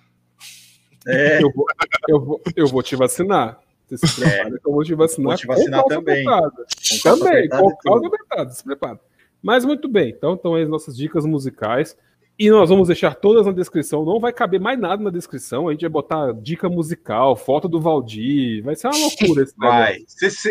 É. 1.07 1.43
Eu 1.43 1.51
vou, 1.51 1.65
eu 2.07 2.19
vou, 2.19 2.41
eu 2.55 2.67
vou 2.67 2.83
te 2.83 2.95
vacinar. 2.95 3.59
Você 3.87 4.07
se 4.07 4.21
prepara 4.21 4.49
é. 4.49 4.59
que 4.59 4.67
eu 4.67 4.73
vou 4.73 4.83
te 4.83 4.95
vacinar. 4.95 5.29
Vou 5.29 5.37
te 5.37 5.47
vacinar 5.47 5.83
também. 5.85 6.27
Apertada. 6.27 6.65
Com 7.03 7.17
também, 7.17 7.49
com 7.49 7.75
calça 7.77 8.07
apertada. 8.07 8.49
Se 8.51 8.63
prepara. 8.63 8.99
Mas 9.45 9.63
muito 9.63 9.87
bem, 9.87 10.09
então 10.09 10.33
estão 10.33 10.55
aí 10.55 10.63
as 10.63 10.69
nossas 10.69 10.97
dicas 10.97 11.23
musicais. 11.23 11.95
E 12.37 12.49
nós 12.49 12.67
vamos 12.67 12.87
deixar 12.87 13.13
todas 13.13 13.45
na 13.45 13.51
descrição. 13.51 14.03
Não 14.03 14.19
vai 14.19 14.33
caber 14.33 14.59
mais 14.59 14.77
nada 14.79 15.03
na 15.03 15.11
descrição. 15.11 15.67
A 15.67 15.71
gente 15.71 15.81
vai 15.81 15.89
botar 15.89 16.33
dica 16.33 16.67
musical, 16.67 17.35
foto 17.35 17.69
do 17.69 17.79
Valdir. 17.79 18.63
Vai 18.63 18.75
ser 18.75 18.87
uma 18.87 18.97
loucura 18.97 19.43
esse 19.43 19.53
Vai. 19.55 19.99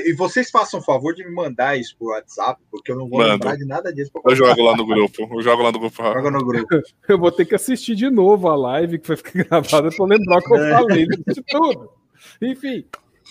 E 0.07 0.13
vocês 0.15 0.49
façam 0.49 0.79
o 0.79 0.83
favor 0.83 1.13
de 1.13 1.25
me 1.25 1.35
mandar 1.35 1.77
isso 1.77 1.97
por 1.99 2.13
WhatsApp, 2.13 2.63
porque 2.71 2.93
eu 2.93 2.97
não 2.97 3.09
vou 3.09 3.19
Mando. 3.19 3.33
lembrar 3.33 3.57
de 3.57 3.67
nada 3.67 3.93
disso. 3.93 4.13
Eu 4.25 4.37
jogo 4.37 4.63
lá 4.63 4.77
no 4.77 4.87
grupo. 4.87 5.29
Eu 5.29 5.43
jogo 5.43 5.63
lá 5.65 5.73
no 5.73 5.79
grupo. 5.81 6.03
Joga 6.03 6.31
no 6.31 6.47
grupo. 6.47 6.69
eu 7.09 7.19
vou 7.19 7.33
ter 7.33 7.45
que 7.47 7.57
assistir 7.57 7.97
de 7.97 8.09
novo 8.09 8.49
a 8.49 8.55
live 8.55 9.01
que 9.01 9.09
vai 9.09 9.17
ficar 9.17 9.43
gravada 9.45 9.91
para 9.91 10.07
lembrar 10.07 10.39
o 10.39 10.41
que 10.41 10.53
eu 10.53 10.65
é. 10.65 10.71
falei 10.71 11.07
de 11.07 11.43
tudo. 11.49 11.91
Enfim, 12.41 12.85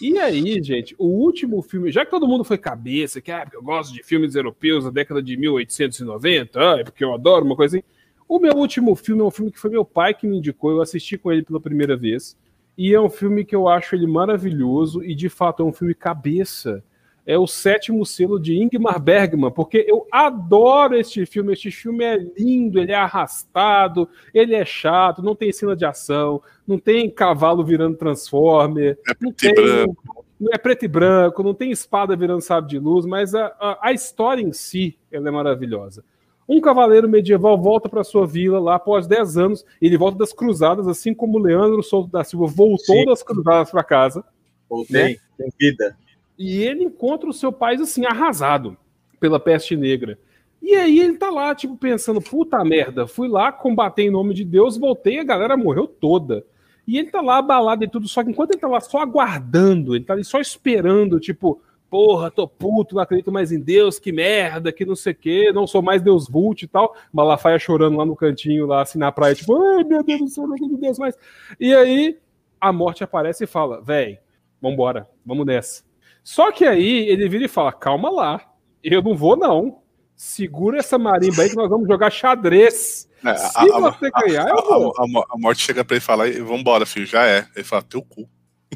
e 0.10 0.20
aí, 0.20 0.62
gente, 0.62 0.94
o 0.98 1.06
último 1.06 1.62
filme, 1.62 1.90
já 1.90 2.04
que 2.04 2.12
todo 2.12 2.28
mundo 2.28 2.44
foi 2.44 2.58
cabeça, 2.58 3.22
que 3.22 3.32
ah, 3.32 3.48
eu 3.54 3.64
gosto 3.64 3.94
de 3.94 4.04
filmes 4.04 4.36
europeus 4.36 4.84
da 4.84 4.90
década 4.90 5.24
de 5.24 5.38
1890, 5.38 6.60
ah, 6.60 6.80
é 6.80 6.84
porque 6.84 7.06
eu 7.06 7.14
adoro 7.14 7.46
uma 7.46 7.56
coisa 7.56 7.78
assim. 7.78 7.86
O 8.28 8.38
meu 8.38 8.54
último 8.54 8.96
filme 8.96 9.22
é 9.22 9.26
um 9.26 9.32
filme 9.32 9.50
que 9.50 9.60
foi 9.60 9.70
meu 9.70 9.86
pai 9.86 10.14
que 10.14 10.28
me 10.28 10.40
indicou, 10.40 10.72
eu 10.72 10.82
assisti 10.82 11.18
com 11.18 11.32
ele 11.32 11.44
pela 11.44 11.62
primeira 11.62 11.96
vez. 11.96 12.38
E 12.78 12.94
é 12.94 13.00
um 13.00 13.10
filme 13.10 13.46
que 13.46 13.56
eu 13.56 13.70
acho 13.70 13.96
ele 13.96 14.06
maravilhoso 14.06 15.02
e 15.02 15.16
de 15.16 15.30
fato 15.30 15.64
é 15.64 15.66
um 15.66 15.72
filme 15.72 15.94
cabeça 15.94 16.84
é 17.26 17.38
o 17.38 17.48
sétimo 17.48 18.06
selo 18.06 18.40
de 18.40 18.62
Ingmar 18.62 19.02
Bergman, 19.02 19.52
porque 19.52 19.86
eu 19.88 20.06
adoro 20.12 20.96
este 20.96 21.26
filme. 21.26 21.54
Este 21.54 21.72
filme 21.72 22.04
é 22.04 22.18
lindo, 22.38 22.80
ele 22.80 22.92
é 22.92 22.96
arrastado, 22.96 24.10
ele 24.34 24.54
é 24.54 24.66
chato, 24.66 25.24
não 25.24 25.36
tem 25.36 25.52
cena 25.52 25.76
de 25.76 25.86
ação, 25.86 26.42
não 26.68 26.78
tem 26.78 27.10
cavalo 27.10 27.64
virando 27.64 27.98
Transformer, 27.98 28.98
é 29.08 29.14
não 29.20 29.32
tem. 29.32 29.54
Branco. 29.54 30.24
É 30.52 30.58
preto 30.58 30.84
e 30.84 30.88
branco, 30.90 31.42
não 31.42 31.54
tem 31.54 31.72
espada 31.72 32.18
virando 32.18 32.42
sábio 32.42 32.70
de 32.70 32.80
luz, 32.80 33.06
mas 33.06 33.34
a, 33.34 33.46
a, 33.60 33.90
a 33.90 33.94
história 33.94 34.42
em 34.42 34.52
si 34.52 34.98
ela 35.10 35.30
é 35.30 35.32
maravilhosa. 35.32 36.04
Um 36.50 36.60
cavaleiro 36.60 37.08
medieval 37.08 37.58
volta 37.58 37.88
para 37.88 38.04
sua 38.04 38.28
vila 38.28 38.60
lá 38.60 38.76
após 38.76 39.08
10 39.08 39.38
anos, 39.38 39.66
ele 39.82 39.98
volta 39.98 40.18
das 40.18 40.34
cruzadas, 40.34 40.86
assim 40.86 41.14
como 41.14 41.40
Leandro 41.40 41.82
Souto 41.82 42.12
da 42.12 42.26
Silva 42.26 42.48
voltou 42.48 42.98
Sim. 42.98 43.06
das 43.06 43.24
cruzadas 43.24 43.72
para 43.72 43.84
casa. 43.84 44.26
Voltei, 44.70 45.14
né? 45.14 45.16
tem 45.38 45.50
vida. 45.58 45.96
E 46.44 46.62
ele 46.62 46.84
encontra 46.84 47.30
o 47.30 47.34
seu 47.34 47.54
pai 47.54 47.76
assim, 47.76 48.06
arrasado 48.06 48.76
pela 49.18 49.40
peste 49.40 49.78
negra. 49.78 50.20
E 50.62 50.76
aí 50.76 51.00
ele 51.00 51.18
tá 51.18 51.30
lá, 51.30 51.56
tipo, 51.56 51.78
pensando, 51.78 52.22
puta 52.22 52.62
merda, 52.66 53.08
fui 53.08 53.30
lá 53.30 53.50
combater 53.50 54.04
em 54.04 54.12
nome 54.12 54.34
de 54.34 54.44
Deus, 54.44 54.78
voltei, 54.78 55.20
a 55.20 55.24
galera 55.24 55.56
morreu 55.56 55.88
toda. 55.88 56.46
E 56.86 56.98
ele 56.98 57.10
tá 57.10 57.22
lá 57.22 57.38
abalado 57.38 57.86
e 57.86 57.88
tudo, 57.88 58.10
só 58.10 58.22
que 58.22 58.30
enquanto 58.30 58.52
ele 58.52 58.60
tá 58.60 58.68
lá 58.68 58.82
só 58.82 59.00
aguardando, 59.00 59.96
ele 59.96 60.04
tá 60.04 60.12
ali 60.12 60.26
só 60.26 60.38
esperando, 60.38 61.18
tipo, 61.18 61.62
porra, 61.90 62.30
tô 62.30 62.46
puto, 62.46 62.96
não 62.96 63.02
acredito 63.02 63.32
mais 63.32 63.54
em 63.54 63.60
Deus, 63.62 63.98
que 63.98 64.12
merda, 64.12 64.70
que 64.70 64.86
não 64.86 64.98
sei 64.98 65.14
o 65.14 65.16
quê, 65.16 65.52
não 65.54 65.66
sou 65.66 65.82
mais 65.82 66.02
Deus 66.02 66.28
Vult 66.28 66.62
e 66.62 66.68
tal. 66.68 66.94
Malafaia 67.14 67.58
chorando 67.58 67.96
lá 67.96 68.06
no 68.06 68.18
cantinho, 68.18 68.66
lá 68.66 68.82
assim 68.82 69.00
na 69.00 69.14
praia, 69.14 69.34
tipo, 69.34 69.56
ai 69.56 69.86
meu 69.86 70.04
Deus 70.04 70.20
do 70.20 70.28
céu, 70.28 70.46
não 70.46 70.56
acredito 70.56 70.78
em 70.78 70.82
Deus 70.82 71.00
mais. 71.00 71.18
E 71.58 71.74
aí 71.74 72.18
a 72.60 72.74
morte 72.74 73.02
aparece 73.02 73.46
e 73.46 73.48
fala, 73.48 73.82
véi, 73.82 74.20
vambora, 74.62 75.08
vamos 75.26 75.46
nessa. 75.46 75.93
Só 76.24 76.52
que 76.52 76.66
aí 76.66 77.10
ele 77.10 77.28
vira 77.28 77.46
e 77.46 77.50
fala: 77.50 77.72
calma 77.72 78.10
lá, 78.10 78.42
eu 78.84 79.02
não 79.02 79.16
vou, 79.16 79.36
não. 79.36 79.82
Segura 80.16 80.80
essa 80.80 80.98
marimba 80.98 81.42
aí 81.42 81.50
que 81.50 81.56
nós 81.56 81.70
vamos 81.70 81.88
jogar 81.88 82.10
xadrez. 82.10 83.10
É, 83.26 83.36
Se 83.36 83.58
a, 83.58 83.80
você 83.80 84.10
a, 84.14 84.22
ganhar, 84.22 84.46
a, 84.46 84.50
eu 84.50 84.64
vou. 84.64 84.94
A, 85.30 85.38
morte 85.38 85.62
chega 85.62 85.84
pra 85.84 85.96
ele 85.96 86.04
e 86.04 86.06
fala: 86.06 86.32
vambora, 86.44 86.86
filho, 86.86 87.06
já 87.06 87.26
é. 87.26 87.46
Ele 87.56 87.66
fala: 87.66 87.82
teu 87.82 88.02
cu. 88.02 88.28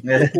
É. 0.06 0.30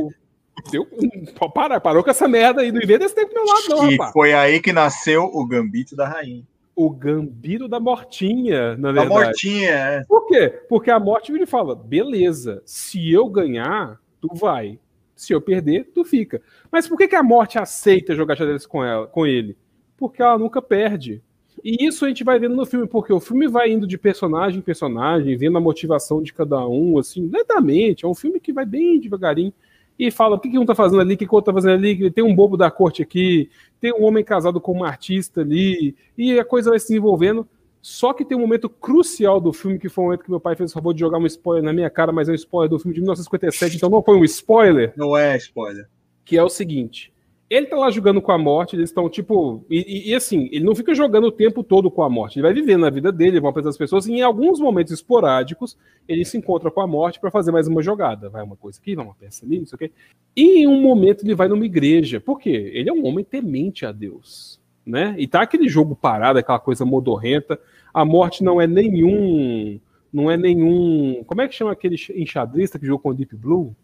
Teu 0.71 0.85
cu. 0.85 1.51
Para, 1.51 1.81
parou 1.81 2.03
com 2.03 2.11
essa 2.11 2.27
merda 2.27 2.63
aí, 2.63 2.73
não 2.73 2.83
inventa 2.83 3.05
esse 3.05 3.15
tempo 3.15 3.33
do 3.33 3.35
meu 3.35 3.45
lado, 3.45 3.69
não, 3.69 3.91
e 3.91 3.93
rapaz. 3.93 4.13
foi 4.13 4.33
aí 4.35 4.61
que 4.61 4.73
nasceu 4.73 5.25
o 5.25 5.47
Gambito 5.47 5.95
da 5.95 6.07
Rainha. 6.07 6.45
O 6.75 6.91
Gambito 6.91 7.69
da 7.69 7.81
Mortinha, 7.81 8.77
na 8.77 8.93
verdade. 8.93 9.09
Da 9.09 9.27
Mortinha, 9.27 9.71
é. 9.71 10.05
Por 10.05 10.27
quê? 10.27 10.49
Porque 10.69 10.91
a 10.91 10.99
morte 10.99 11.33
vira 11.33 11.45
e 11.45 11.47
fala: 11.47 11.75
beleza, 11.75 12.63
se 12.67 13.11
eu 13.11 13.29
ganhar, 13.29 14.01
tu 14.21 14.29
vai. 14.35 14.79
Se 15.19 15.33
eu 15.33 15.41
perder, 15.41 15.91
tu 15.93 16.05
fica. 16.05 16.41
Mas 16.71 16.87
por 16.87 16.97
que, 16.97 17.09
que 17.09 17.17
a 17.17 17.23
morte 17.25 17.59
aceita 17.59 18.15
jogar 18.15 18.37
xadrez 18.37 18.65
com, 18.65 18.85
ela, 18.85 19.09
com 19.09 19.27
ele? 19.27 19.57
Porque 19.97 20.23
ela 20.23 20.39
nunca 20.39 20.63
perde. 20.63 21.21
E 21.65 21.85
isso 21.85 22.05
a 22.05 22.09
gente 22.09 22.23
vai 22.23 22.39
vendo 22.39 22.55
no 22.55 22.65
filme, 22.65 22.87
porque 22.87 23.13
o 23.13 23.19
filme 23.19 23.49
vai 23.49 23.69
indo 23.69 23.85
de 23.85 23.99
personagem 23.99 24.61
em 24.61 24.63
personagem, 24.63 25.37
vendo 25.37 25.59
a 25.59 25.61
motivação 25.61 26.23
de 26.23 26.33
cada 26.33 26.65
um, 26.69 26.99
assim, 26.99 27.29
lentamente. 27.29 28.05
É 28.05 28.09
um 28.09 28.15
filme 28.15 28.39
que 28.39 28.53
vai 28.53 28.65
bem 28.65 29.01
devagarinho 29.01 29.53
e 29.99 30.09
fala 30.09 30.37
o 30.37 30.39
que, 30.39 30.49
que 30.49 30.59
um 30.59 30.65
tá 30.65 30.77
fazendo 30.77 31.01
ali, 31.01 31.15
o 31.15 31.19
que, 31.19 31.27
que 31.27 31.33
o 31.33 31.35
outro 31.35 31.53
tá 31.53 31.61
fazendo 31.61 31.75
ali, 31.75 32.09
tem 32.13 32.23
um 32.23 32.33
bobo 32.35 32.57
da 32.57 32.71
corte 32.71 33.03
aqui, 33.03 33.51
tem 33.81 33.93
um 33.93 34.05
homem 34.05 34.23
casado 34.23 34.61
com 34.61 34.71
uma 34.71 34.87
artista 34.87 35.41
ali, 35.41 35.97
e 36.17 36.39
a 36.39 36.45
coisa 36.45 36.71
vai 36.71 36.79
se 36.79 36.89
desenvolvendo. 36.89 37.45
Só 37.89 38.13
que 38.13 38.23
tem 38.23 38.37
um 38.37 38.43
momento 38.43 38.69
crucial 38.69 39.41
do 39.41 39.51
filme, 39.51 39.79
que 39.79 39.89
foi 39.89 40.05
o 40.05 40.07
momento 40.09 40.23
que 40.23 40.31
meu 40.31 40.39
pai 40.39 40.55
fez 40.55 40.71
o 40.71 40.75
favor 40.75 40.93
de 40.93 41.01
jogar 41.01 41.17
um 41.17 41.25
spoiler 41.25 41.65
na 41.65 41.73
minha 41.73 41.89
cara, 41.89 42.13
mas 42.13 42.29
é 42.29 42.33
um 42.33 42.35
spoiler 42.35 42.69
do 42.69 42.79
filme 42.79 42.95
de 42.95 43.01
1957, 43.01 43.77
então 43.77 43.89
não 43.89 44.03
foi 44.03 44.15
um 44.15 44.25
spoiler. 44.25 44.93
Não 44.95 45.17
é 45.17 45.39
spoiler. 45.39 45.89
Que 46.23 46.37
é 46.37 46.43
o 46.43 46.51
seguinte: 46.51 47.11
ele 47.49 47.65
tá 47.65 47.79
lá 47.79 47.91
jogando 47.91 48.21
com 48.21 48.31
a 48.31 48.37
morte, 48.37 48.77
eles 48.77 48.91
estão 48.91 49.09
tipo. 49.09 49.65
E, 49.71 50.11
e, 50.11 50.15
assim, 50.15 50.51
ele 50.53 50.67
não 50.67 50.75
fica 50.75 50.95
jogando 50.95 51.29
o 51.29 51.33
tempo 51.33 51.65
todo 51.65 51.91
com 51.91 52.03
a 52.03 52.11
morte, 52.11 52.37
ele 52.37 52.43
vai 52.43 52.53
vivendo 52.53 52.83
na 52.83 52.91
vida 52.91 53.11
dele, 53.11 53.41
vai 53.41 53.49
apresentar 53.49 53.71
as 53.71 53.79
pessoas, 53.79 54.07
e 54.07 54.13
em 54.13 54.21
alguns 54.21 54.61
momentos 54.61 54.93
esporádicos, 54.93 55.79
ele 56.07 56.27
se 56.27 56.37
encontra 56.37 56.71
com 56.71 56.83
a 56.83 56.87
morte 56.87 57.19
para 57.19 57.31
fazer 57.31 57.53
mais 57.53 57.69
uma 57.69 57.83
jogada. 57.83 58.29
Vai 58.29 58.43
uma 58.43 58.57
coisa 58.57 58.79
aqui, 58.79 58.95
vai 58.95 59.07
uma 59.07 59.15
peça 59.15 59.47
ali, 59.47 59.61
não 59.61 59.67
sei 59.67 59.77
o 59.77 59.79
quê. 59.79 59.91
E 60.37 60.59
em 60.59 60.67
um 60.67 60.83
momento 60.83 61.25
ele 61.25 61.35
vai 61.35 61.49
numa 61.49 61.65
igreja. 61.65 62.21
Por 62.21 62.39
quê? 62.39 62.71
Ele 62.75 62.91
é 62.91 62.93
um 62.93 63.07
homem 63.07 63.25
temente 63.25 63.87
a 63.87 63.93
Deus 63.93 64.59
né? 64.89 65.15
E 65.19 65.27
tá 65.27 65.43
aquele 65.43 65.69
jogo 65.69 65.95
parado, 65.95 66.39
aquela 66.39 66.59
coisa 66.59 66.85
modorrenta. 66.85 67.61
A 67.93 68.05
morte 68.05 68.43
não 68.43 68.61
é 68.61 68.67
nenhum. 68.67 69.81
Não 70.13 70.31
é 70.31 70.37
nenhum. 70.37 71.23
Como 71.27 71.43
é 71.43 71.49
que 71.49 71.55
chama 71.55 71.73
aquele 71.73 71.97
enxadrista 72.15 72.79
que 72.79 72.87
jogou 72.87 73.01
com 73.01 73.11
o 73.11 73.15
Deep 73.15 73.37
Blue? 73.37 73.75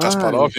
Kasparov? 0.00 0.52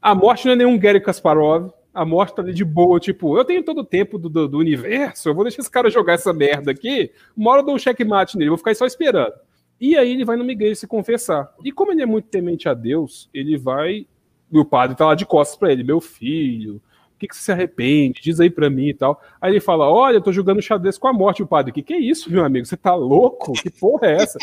a 0.00 0.14
morte 0.14 0.46
não 0.46 0.52
é 0.52 0.56
nenhum 0.56 0.78
Gary 0.78 1.00
Kasparov. 1.00 1.70
A 1.92 2.04
morte 2.04 2.34
tá 2.34 2.42
ali 2.42 2.54
de 2.54 2.64
boa, 2.64 3.00
tipo, 3.00 3.36
eu 3.36 3.44
tenho 3.44 3.64
todo 3.64 3.80
o 3.80 3.84
tempo 3.84 4.18
do, 4.18 4.28
do, 4.28 4.46
do, 4.46 4.58
universo, 4.58 5.28
eu 5.28 5.34
vou 5.34 5.42
deixar 5.42 5.62
esse 5.62 5.70
cara 5.70 5.90
jogar 5.90 6.12
essa 6.12 6.32
merda 6.32 6.70
aqui, 6.70 7.10
uma 7.36 7.50
hora 7.50 7.62
eu 7.62 7.66
dou 7.66 7.74
um 7.74 7.78
checkmate 7.78 8.38
nele, 8.38 8.50
vou 8.50 8.58
ficar 8.58 8.72
só 8.76 8.86
esperando. 8.86 9.34
E 9.80 9.96
aí 9.96 10.12
ele 10.12 10.24
vai 10.24 10.36
no 10.36 10.44
Miguel 10.44 10.74
se 10.76 10.86
confessar. 10.86 11.52
E 11.64 11.72
como 11.72 11.90
ele 11.90 12.02
é 12.02 12.06
muito 12.06 12.28
temente 12.28 12.68
a 12.68 12.74
Deus, 12.74 13.28
ele 13.32 13.56
vai. 13.56 14.06
E 14.50 14.58
o 14.58 14.64
padre 14.64 14.96
tá 14.96 15.06
lá 15.06 15.14
de 15.14 15.26
costas 15.26 15.58
para 15.58 15.72
ele, 15.72 15.82
meu 15.82 16.00
filho, 16.00 16.80
que, 17.18 17.28
que 17.28 17.36
você 17.36 17.42
se 17.42 17.52
arrepende? 17.52 18.20
Diz 18.22 18.40
aí 18.40 18.50
para 18.50 18.70
mim 18.70 18.88
e 18.88 18.94
tal. 18.94 19.20
Aí 19.40 19.52
ele 19.52 19.60
fala: 19.60 19.90
Olha, 19.90 20.16
eu 20.16 20.22
tô 20.22 20.32
jogando 20.32 20.62
xadrez 20.62 20.96
com 20.98 21.08
a 21.08 21.12
morte. 21.12 21.42
O 21.42 21.46
padre, 21.46 21.72
que 21.72 21.82
que 21.82 21.94
é 21.94 21.98
isso, 21.98 22.30
meu 22.30 22.44
amigo? 22.44 22.66
Você 22.66 22.76
tá 22.76 22.94
louco? 22.94 23.52
Que 23.52 23.70
porra 23.70 24.06
é 24.08 24.22
essa? 24.22 24.38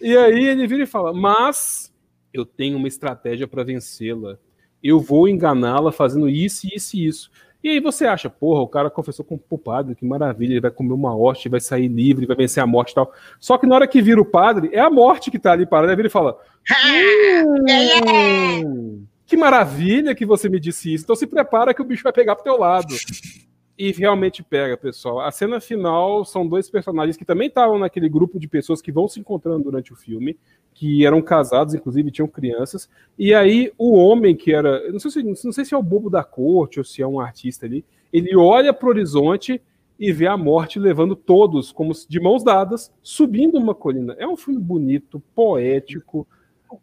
e 0.00 0.16
aí 0.16 0.44
ele 0.44 0.66
vira 0.66 0.82
e 0.82 0.86
fala: 0.86 1.12
Mas 1.12 1.94
eu 2.32 2.44
tenho 2.44 2.76
uma 2.76 2.88
estratégia 2.88 3.46
para 3.46 3.64
vencê-la 3.64 4.38
eu 4.82 5.00
vou 5.00 5.28
enganá-la 5.28 5.90
fazendo 5.90 6.28
isso, 6.28 6.66
isso 6.72 6.96
e 6.96 7.06
isso. 7.06 7.30
E 7.62 7.70
aí 7.70 7.80
você 7.80 8.06
acha, 8.06 8.30
porra, 8.30 8.60
o 8.60 8.68
cara 8.68 8.88
confessou 8.88 9.24
com 9.24 9.40
o 9.50 9.58
padre, 9.58 9.96
que 9.96 10.04
maravilha, 10.04 10.52
ele 10.52 10.60
vai 10.60 10.70
comer 10.70 10.92
uma 10.92 11.16
hoste, 11.16 11.48
vai 11.48 11.58
sair 11.58 11.88
livre, 11.88 12.26
vai 12.26 12.36
vencer 12.36 12.62
a 12.62 12.66
morte 12.66 12.92
e 12.92 12.94
tal. 12.94 13.12
Só 13.40 13.58
que 13.58 13.66
na 13.66 13.74
hora 13.74 13.88
que 13.88 14.00
vira 14.00 14.20
o 14.20 14.24
padre, 14.24 14.70
é 14.72 14.78
a 14.78 14.90
morte 14.90 15.30
que 15.30 15.38
tá 15.38 15.52
ali 15.52 15.66
parada, 15.66 15.90
ele 15.90 15.96
vira 15.96 16.08
e 16.08 16.10
fala: 16.10 16.38
hum, 18.64 19.04
Que 19.26 19.36
maravilha 19.36 20.14
que 20.14 20.24
você 20.24 20.48
me 20.48 20.60
disse 20.60 20.94
isso. 20.94 21.04
Então 21.04 21.16
se 21.16 21.26
prepara 21.26 21.74
que 21.74 21.82
o 21.82 21.84
bicho 21.84 22.04
vai 22.04 22.12
pegar 22.12 22.34
pro 22.36 22.44
teu 22.44 22.58
lado. 22.58 22.94
E 23.78 23.92
realmente 23.92 24.42
pega, 24.42 24.74
pessoal. 24.74 25.20
A 25.20 25.30
cena 25.30 25.60
final 25.60 26.24
são 26.24 26.48
dois 26.48 26.70
personagens 26.70 27.14
que 27.14 27.26
também 27.26 27.48
estavam 27.48 27.78
naquele 27.78 28.08
grupo 28.08 28.40
de 28.40 28.48
pessoas 28.48 28.80
que 28.80 28.90
vão 28.90 29.06
se 29.06 29.20
encontrando 29.20 29.64
durante 29.64 29.92
o 29.92 29.96
filme 29.96 30.38
que 30.72 31.04
eram 31.04 31.20
casados, 31.20 31.74
inclusive 31.74 32.10
tinham 32.10 32.26
crianças. 32.26 32.88
E 33.18 33.34
aí 33.34 33.70
o 33.76 33.94
homem 33.94 34.34
que 34.34 34.52
era, 34.52 34.90
não 34.90 34.98
sei 34.98 35.10
se, 35.10 35.22
não 35.22 35.52
sei 35.52 35.64
se 35.64 35.74
é 35.74 35.76
o 35.76 35.82
bobo 35.82 36.08
da 36.08 36.24
corte 36.24 36.78
ou 36.78 36.84
se 36.84 37.02
é 37.02 37.06
um 37.06 37.20
artista 37.20 37.66
ali, 37.66 37.84
ele 38.10 38.34
olha 38.34 38.72
para 38.72 38.86
o 38.86 38.90
horizonte 38.90 39.60
e 39.98 40.12
vê 40.12 40.26
a 40.26 40.36
morte 40.36 40.78
levando 40.78 41.16
todos, 41.16 41.72
como 41.72 41.92
de 42.08 42.20
mãos 42.20 42.44
dadas, 42.44 42.92
subindo 43.02 43.58
uma 43.58 43.74
colina. 43.74 44.14
É 44.18 44.26
um 44.26 44.36
filme 44.36 44.60
bonito, 44.60 45.22
poético, 45.34 46.26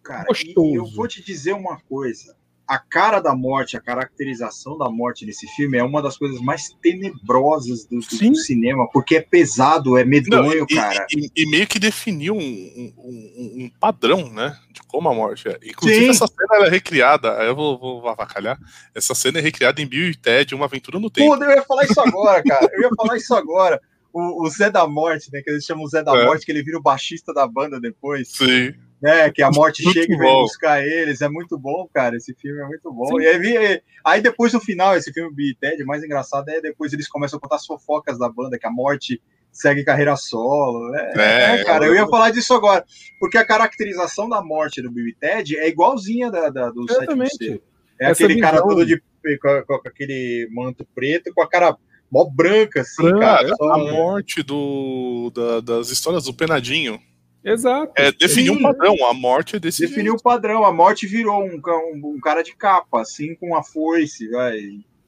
Cara, 0.04 0.26
gostoso. 0.26 0.76
eu 0.76 0.86
vou 0.86 1.08
te 1.08 1.24
dizer 1.24 1.54
uma 1.54 1.80
coisa 1.82 2.36
a 2.68 2.80
cara 2.80 3.20
da 3.20 3.36
morte, 3.36 3.76
a 3.76 3.82
caracterização 3.82 4.78
da 4.78 4.90
morte 4.90 5.26
nesse 5.26 5.48
filme 5.48 5.78
é 5.78 5.84
uma 5.84 6.02
das 6.02 6.18
coisas 6.18 6.40
mais 6.40 6.70
tenebrosas 6.82 7.86
do, 7.86 8.00
do 8.00 8.36
cinema, 8.36 8.88
porque 8.92 9.18
é 9.18 9.22
pesado, 9.22 9.98
é 9.98 10.06
medonho, 10.06 10.60
Não, 10.60 10.66
e, 10.70 10.76
cara. 10.76 11.06
E, 11.12 11.30
e, 11.36 11.50
meio 11.50 11.68
que 11.68 11.78
definiu 11.78 12.34
um, 12.34 12.40
um, 12.40 13.64
um, 13.64 13.72
padrão, 13.80 14.30
né? 14.30 14.58
De 14.72 14.82
como 14.84 15.10
a 15.10 15.14
morte 15.14 15.50
é. 15.50 15.60
Inclusive, 15.64 16.06
Sim. 16.06 16.10
essa 16.10 16.28
cena 16.28 16.66
é 16.66 16.70
recriada, 16.70 17.30
eu 17.44 17.56
vou, 17.56 17.78
vou 17.78 18.08
avacalhar. 18.08 18.58
Essa 18.96 19.14
cena 19.14 19.40
é 19.40 19.42
recriada 19.42 19.82
em 19.82 19.88
Bill 19.88 20.10
e 20.10 20.16
Ted, 20.16 20.56
Uma 20.56 20.66
Aventura 20.66 21.00
no 21.00 21.10
Tempo. 21.10 21.38
Pô, 21.38 21.44
eu 21.44 21.52
ia 21.52 21.64
falar 21.64 21.84
isso 21.84 22.00
agora, 22.00 22.42
cara. 22.44 22.70
Eu 22.72 22.82
ia 22.84 22.90
falar 22.96 23.18
isso 23.18 23.36
agora. 23.36 23.82
O, 24.14 24.46
o 24.46 24.50
Zé 24.50 24.70
da 24.70 24.88
Morte, 24.88 25.30
né? 25.34 25.42
Que 25.42 25.52
eles 25.52 25.66
chamam 25.66 25.84
o 25.84 25.90
Zé 25.90 26.02
da 26.02 26.16
é. 26.16 26.26
Morte, 26.26 26.46
que 26.46 26.52
ele 26.52 26.64
vira 26.64 26.78
o 26.78 26.82
baixista 26.82 27.34
da 27.34 27.46
banda 27.46 27.80
depois. 27.80 28.30
Sim 28.30 28.74
né? 29.04 29.30
Que 29.30 29.44
a 29.44 29.52
morte 29.52 29.84
chega 29.84 30.14
e 30.14 30.18
vem 30.18 30.42
buscar 30.42 30.82
eles. 30.82 31.20
É 31.20 31.28
muito 31.28 31.58
bom, 31.58 31.86
cara. 31.94 32.16
Esse 32.16 32.34
filme 32.34 32.62
é 32.62 32.66
muito 32.66 32.90
bom. 32.90 33.06
Sim. 33.08 33.20
E 33.20 33.28
aí, 33.28 33.82
aí, 34.02 34.22
depois 34.22 34.54
no 34.54 34.62
final, 34.62 34.96
esse 34.96 35.12
filme 35.12 35.36
Big 35.36 35.56
Ted, 35.60 35.84
o 35.84 35.86
mais 35.86 36.02
engraçado 36.02 36.48
é 36.48 36.62
depois 36.62 36.94
eles 36.94 37.10
começam 37.10 37.36
a 37.38 37.42
contar 37.42 37.58
as 37.58 37.66
fofocas 37.66 38.18
da 38.18 38.30
banda, 38.30 38.58
que 38.58 38.66
a 38.66 38.72
morte 38.72 39.22
segue 39.52 39.84
carreira 39.84 40.16
solo. 40.16 40.96
É, 40.96 41.12
é, 41.18 41.56
é 41.56 41.64
cara, 41.66 41.86
eu 41.86 41.94
ia 41.94 42.08
falar 42.08 42.30
disso 42.30 42.54
agora. 42.54 42.86
Porque 43.20 43.38
a 43.38 43.46
caracterização 43.46 44.30
da 44.30 44.42
morte 44.42 44.82
do 44.82 44.90
Bill 44.90 45.14
Ted 45.20 45.58
é 45.58 45.68
igualzinha 45.68 46.32
da, 46.32 46.50
da 46.50 46.70
do 46.70 46.86
Exatamente. 46.90 47.62
É 48.00 48.06
Essa 48.06 48.24
aquele 48.24 48.36
visão. 48.36 48.52
cara 48.52 48.64
todo 48.64 48.86
de 48.86 49.04
com, 49.42 49.64
com, 49.68 49.88
aquele 49.88 50.48
manto 50.50 50.88
preto, 50.96 51.34
com 51.34 51.42
a 51.42 51.50
cara 51.50 51.76
mó 52.10 52.24
branca, 52.24 52.82
assim, 52.82 53.04
Branca, 53.04 53.20
cara. 53.20 53.56
Só, 53.58 53.70
a 53.70 53.78
morte 53.78 54.42
do, 54.44 55.30
da, 55.36 55.60
das 55.60 55.90
histórias 55.90 56.24
do 56.24 56.34
Penadinho. 56.34 57.02
Exato. 57.44 57.92
É, 57.98 58.12
definiu 58.12 58.54
um 58.54 58.62
padrão, 58.62 58.96
a 59.06 59.14
morte 59.14 59.56
é 59.56 59.60
desse 59.60 59.86
Definiu 59.86 60.14
o 60.14 60.22
padrão, 60.22 60.64
a 60.64 60.72
morte 60.72 61.06
virou 61.06 61.44
um, 61.44 61.60
um, 61.66 62.16
um, 62.16 62.20
cara 62.20 62.42
de 62.42 62.56
capa, 62.56 63.02
assim, 63.02 63.36
com 63.36 63.56
a 63.56 63.62
foice, 63.62 64.30
vai, 64.30 64.60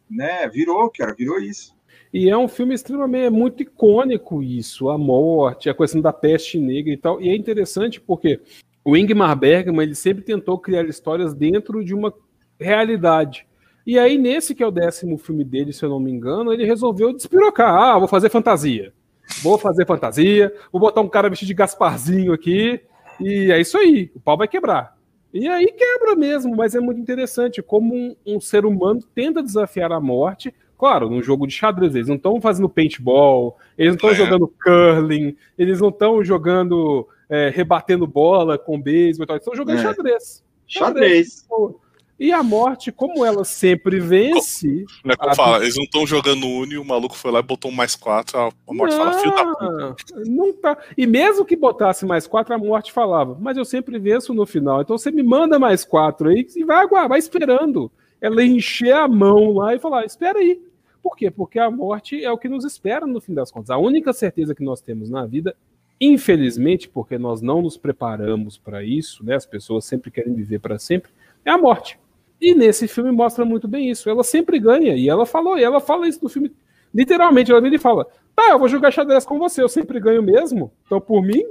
né? 0.10 0.48
Virou, 0.50 0.90
cara, 0.90 1.14
virou 1.14 1.40
isso. 1.40 1.74
E 2.14 2.30
é 2.30 2.38
um 2.38 2.48
filme 2.48 2.74
extremamente, 2.74 3.26
é 3.26 3.30
muito 3.30 3.64
icônico 3.64 4.44
isso, 4.44 4.90
a 4.90 4.98
morte, 4.98 5.70
a 5.70 5.74
questão 5.74 6.02
da 6.02 6.14
peste 6.14 6.60
negra 6.60 6.92
e 6.94 6.98
tal. 6.98 7.22
E 7.22 7.30
é 7.30 7.36
interessante 7.36 8.00
porque 8.02 8.42
o 8.84 8.96
Ingmar 8.96 9.36
Bergman, 9.38 9.84
ele 9.84 9.96
sempre 9.96 10.24
tentou 10.24 10.60
criar 10.60 10.86
histórias 10.86 11.34
dentro 11.34 11.84
de 11.84 11.94
uma 11.94 12.14
realidade. 12.60 13.48
E 13.86 14.00
aí, 14.00 14.18
nesse 14.18 14.56
que 14.56 14.64
é 14.64 14.68
o 14.68 14.72
décimo 14.72 15.18
filme 15.18 15.44
dele, 15.44 15.72
se 15.72 15.84
eu 15.84 15.90
não 15.90 16.00
me 16.00 16.12
engano, 16.12 16.52
ele 16.52 16.66
resolveu 16.66 17.14
despirocar. 17.14 17.74
Ah, 17.74 18.00
vou 18.00 18.08
fazer 18.08 18.30
fantasia. 18.30 18.94
Vou 19.42 19.58
fazer 19.58 19.86
fantasia, 19.86 20.54
vou 20.72 20.80
botar 20.80 21.02
um 21.02 21.10
cara 21.10 21.30
vestido 21.30 21.48
de 21.48 21.54
Gasparzinho 21.54 22.34
aqui, 22.34 22.82
e 23.20 23.52
é 23.52 23.60
isso 23.60 23.78
aí, 23.78 24.12
o 24.16 24.20
pau 24.20 24.38
vai 24.38 24.48
quebrar. 24.48 24.96
E 25.34 25.50
aí 25.50 25.68
quebra 25.72 26.16
mesmo, 26.16 26.56
mas 26.56 26.76
é 26.76 26.80
muito 26.80 27.00
interessante 27.00 27.62
como 27.62 27.94
um, 27.94 28.16
um 28.26 28.40
ser 28.40 28.66
humano 28.66 29.02
tenta 29.14 29.44
desafiar 29.44 29.92
a 29.92 30.00
morte. 30.00 30.54
Claro, 30.78 31.10
num 31.10 31.22
jogo 31.22 31.46
de 31.46 31.54
xadrez, 31.54 31.94
eles 31.94 32.08
não 32.08 32.16
estão 32.16 32.40
fazendo 32.40 32.70
paintball, 32.70 33.58
eles 33.78 33.92
não 33.92 33.96
estão 33.96 34.10
é. 34.12 34.16
jogando 34.16 34.54
curling, 34.64 35.36
eles 35.58 35.82
não 35.82 35.90
estão 35.90 36.24
jogando, 36.24 37.08
é, 37.30 37.50
rebatendo 37.50 38.08
bola 38.08 38.58
com 38.58 38.82
beisebol, 38.82 39.26
eles 39.30 39.42
estão 39.42 39.56
jogando 39.56 39.80
é. 39.80 39.84
xadrez. 39.84 40.44
Xadrez. 40.68 41.46
xadrez. 41.48 41.76
E 42.18 42.32
a 42.32 42.42
morte, 42.42 42.94
como 42.94 43.26
ela 43.26 43.44
sempre 43.44 44.00
vence. 44.00 44.86
Como, 45.02 45.14
é 45.14 45.16
a... 45.20 45.36
fala, 45.36 45.64
eles 45.64 45.76
não 45.76 45.84
estão 45.84 46.08
jogando 46.08 46.48
Uni, 46.48 46.78
o 46.78 46.86
maluco 46.86 47.16
foi 47.16 47.30
lá 47.30 47.40
e 47.40 47.44
botou 47.44 47.70
um 47.70 47.74
mais 47.74 47.96
quatro, 47.96 48.40
a 48.40 48.52
morte 48.68 48.96
não, 48.96 49.04
fala, 49.04 49.20
filho 49.20 49.36
da 49.36 49.46
puta. 49.46 49.96
Não 50.26 50.54
tá. 50.54 50.78
E 50.98 51.06
mesmo 51.06 51.44
que 51.44 51.58
botasse 51.58 52.06
mais 52.06 52.26
quatro, 52.26 52.54
a 52.54 52.58
morte 52.58 52.94
falava, 52.94 53.38
mas 53.40 53.58
eu 53.58 53.66
sempre 53.66 54.00
venço 54.00 54.34
no 54.34 54.46
final. 54.46 54.82
Então 54.82 54.98
você 54.98 55.12
me 55.12 55.24
manda 55.24 55.60
mais 55.60 55.84
quatro 55.84 56.30
aí 56.30 56.48
e 56.56 56.64
vai 56.64 56.78
aguardar, 56.78 57.10
vai 57.10 57.20
esperando. 57.20 57.92
Ela 58.22 58.44
encher 58.44 58.94
a 58.94 59.08
mão 59.08 59.54
lá 59.54 59.76
e 59.76 59.80
falar: 59.80 60.06
espera 60.06 60.40
aí. 60.40 60.62
Por 61.04 61.16
quê? 61.16 61.30
Porque 61.30 61.60
a 61.60 61.70
morte 61.70 62.24
é 62.24 62.32
o 62.32 62.38
que 62.38 62.50
nos 62.50 62.66
espera 62.66 63.06
no 63.06 63.22
fim 63.22 63.34
das 63.34 63.52
contas. 63.52 63.70
A 63.70 63.78
única 63.78 64.12
certeza 64.14 64.56
que 64.56 64.64
nós 64.64 64.82
temos 64.82 65.10
na 65.10 65.26
vida, 65.26 65.56
infelizmente, 66.00 66.90
porque 66.90 67.18
nós 67.18 67.42
não 67.42 67.62
nos 67.62 67.78
preparamos 67.78 68.58
para 68.58 68.84
isso, 68.84 69.24
né? 69.24 69.36
As 69.36 69.46
pessoas 69.46 69.86
sempre 69.86 70.10
querem 70.10 70.34
viver 70.34 70.60
para 70.60 70.80
sempre, 70.80 71.12
é 71.44 71.52
a 71.52 71.58
morte. 71.58 72.00
E 72.40 72.54
nesse 72.54 72.88
filme 72.88 73.12
mostra 73.12 73.46
muito 73.46 73.68
bem 73.68 73.90
isso. 73.90 74.10
Ela 74.10 74.24
sempre 74.24 74.60
ganha. 74.60 74.96
E 74.96 75.10
ela 75.10 75.26
falou, 75.26 75.58
e 75.58 75.64
ela 75.64 75.80
fala 75.80 76.08
isso 76.08 76.20
no 76.22 76.30
filme. 76.30 76.54
Literalmente, 76.94 77.52
ela 77.52 77.62
vira 77.62 77.76
e 77.76 77.80
fala: 77.80 78.08
Tá, 78.36 78.50
eu 78.52 78.60
vou 78.60 78.68
jogar 78.68 78.92
xadrez 78.92 79.26
com 79.26 79.40
você, 79.40 79.62
eu 79.62 79.70
sempre 79.70 80.00
ganho 80.00 80.22
mesmo. 80.22 80.72
Então, 80.86 81.00
por 81.00 81.22
mim. 81.22 81.44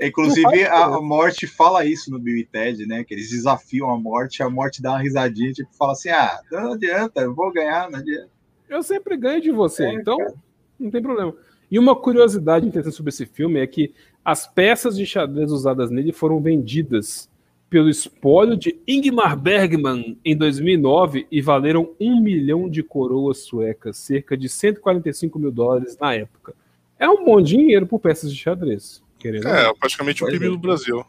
Inclusive, 0.00 0.64
a, 0.66 1.00
morte 1.00 1.46
fala 1.46 1.84
isso 1.84 2.10
no 2.10 2.18
Bill 2.18 2.38
e 2.38 2.44
Ted, 2.44 2.86
né? 2.86 3.04
Que 3.04 3.14
eles 3.14 3.30
desafiam 3.30 3.88
a 3.90 3.98
morte, 3.98 4.42
a 4.42 4.50
morte 4.50 4.82
dá 4.82 4.92
uma 4.92 5.02
risadinha, 5.02 5.52
tipo, 5.52 5.72
fala 5.74 5.92
assim: 5.92 6.08
ah, 6.08 6.40
não 6.50 6.72
adianta, 6.72 7.20
eu 7.20 7.34
vou 7.34 7.52
ganhar, 7.52 7.90
não 7.90 7.98
adianta. 7.98 8.30
Eu 8.68 8.82
sempre 8.82 9.16
ganho 9.16 9.40
de 9.40 9.52
você, 9.52 9.84
é, 9.84 9.94
então 9.94 10.16
cara. 10.16 10.34
não 10.80 10.90
tem 10.90 11.02
problema. 11.02 11.34
E 11.70 11.78
uma 11.78 11.94
curiosidade 11.94 12.66
interessante 12.66 12.96
sobre 12.96 13.10
esse 13.10 13.26
filme 13.26 13.60
é 13.60 13.66
que 13.66 13.94
as 14.24 14.46
peças 14.46 14.96
de 14.96 15.06
xadrez 15.06 15.52
usadas 15.52 15.90
nele 15.90 16.12
foram 16.12 16.40
vendidas 16.40 17.30
pelo 17.72 17.88
espólio 17.88 18.54
de 18.54 18.78
Ingmar 18.86 19.34
Bergman 19.34 20.18
em 20.22 20.36
2009 20.36 21.26
e 21.32 21.40
valeram 21.40 21.94
um 21.98 22.20
milhão 22.20 22.68
de 22.68 22.82
coroas 22.82 23.38
suecas, 23.38 23.96
cerca 23.96 24.36
de 24.36 24.46
145 24.46 25.38
mil 25.38 25.50
dólares 25.50 25.96
na 25.98 26.12
época. 26.12 26.54
É 26.98 27.08
um 27.08 27.24
bom 27.24 27.40
dinheiro 27.40 27.86
por 27.86 27.98
peças 27.98 28.30
de 28.30 28.38
xadrez. 28.38 29.02
Querendo 29.18 29.48
é, 29.48 29.72
praticamente 29.72 30.22
o 30.22 30.26
PIB 30.26 30.44
é. 30.44 30.48
do 30.50 30.58
Brasil. 30.58 31.02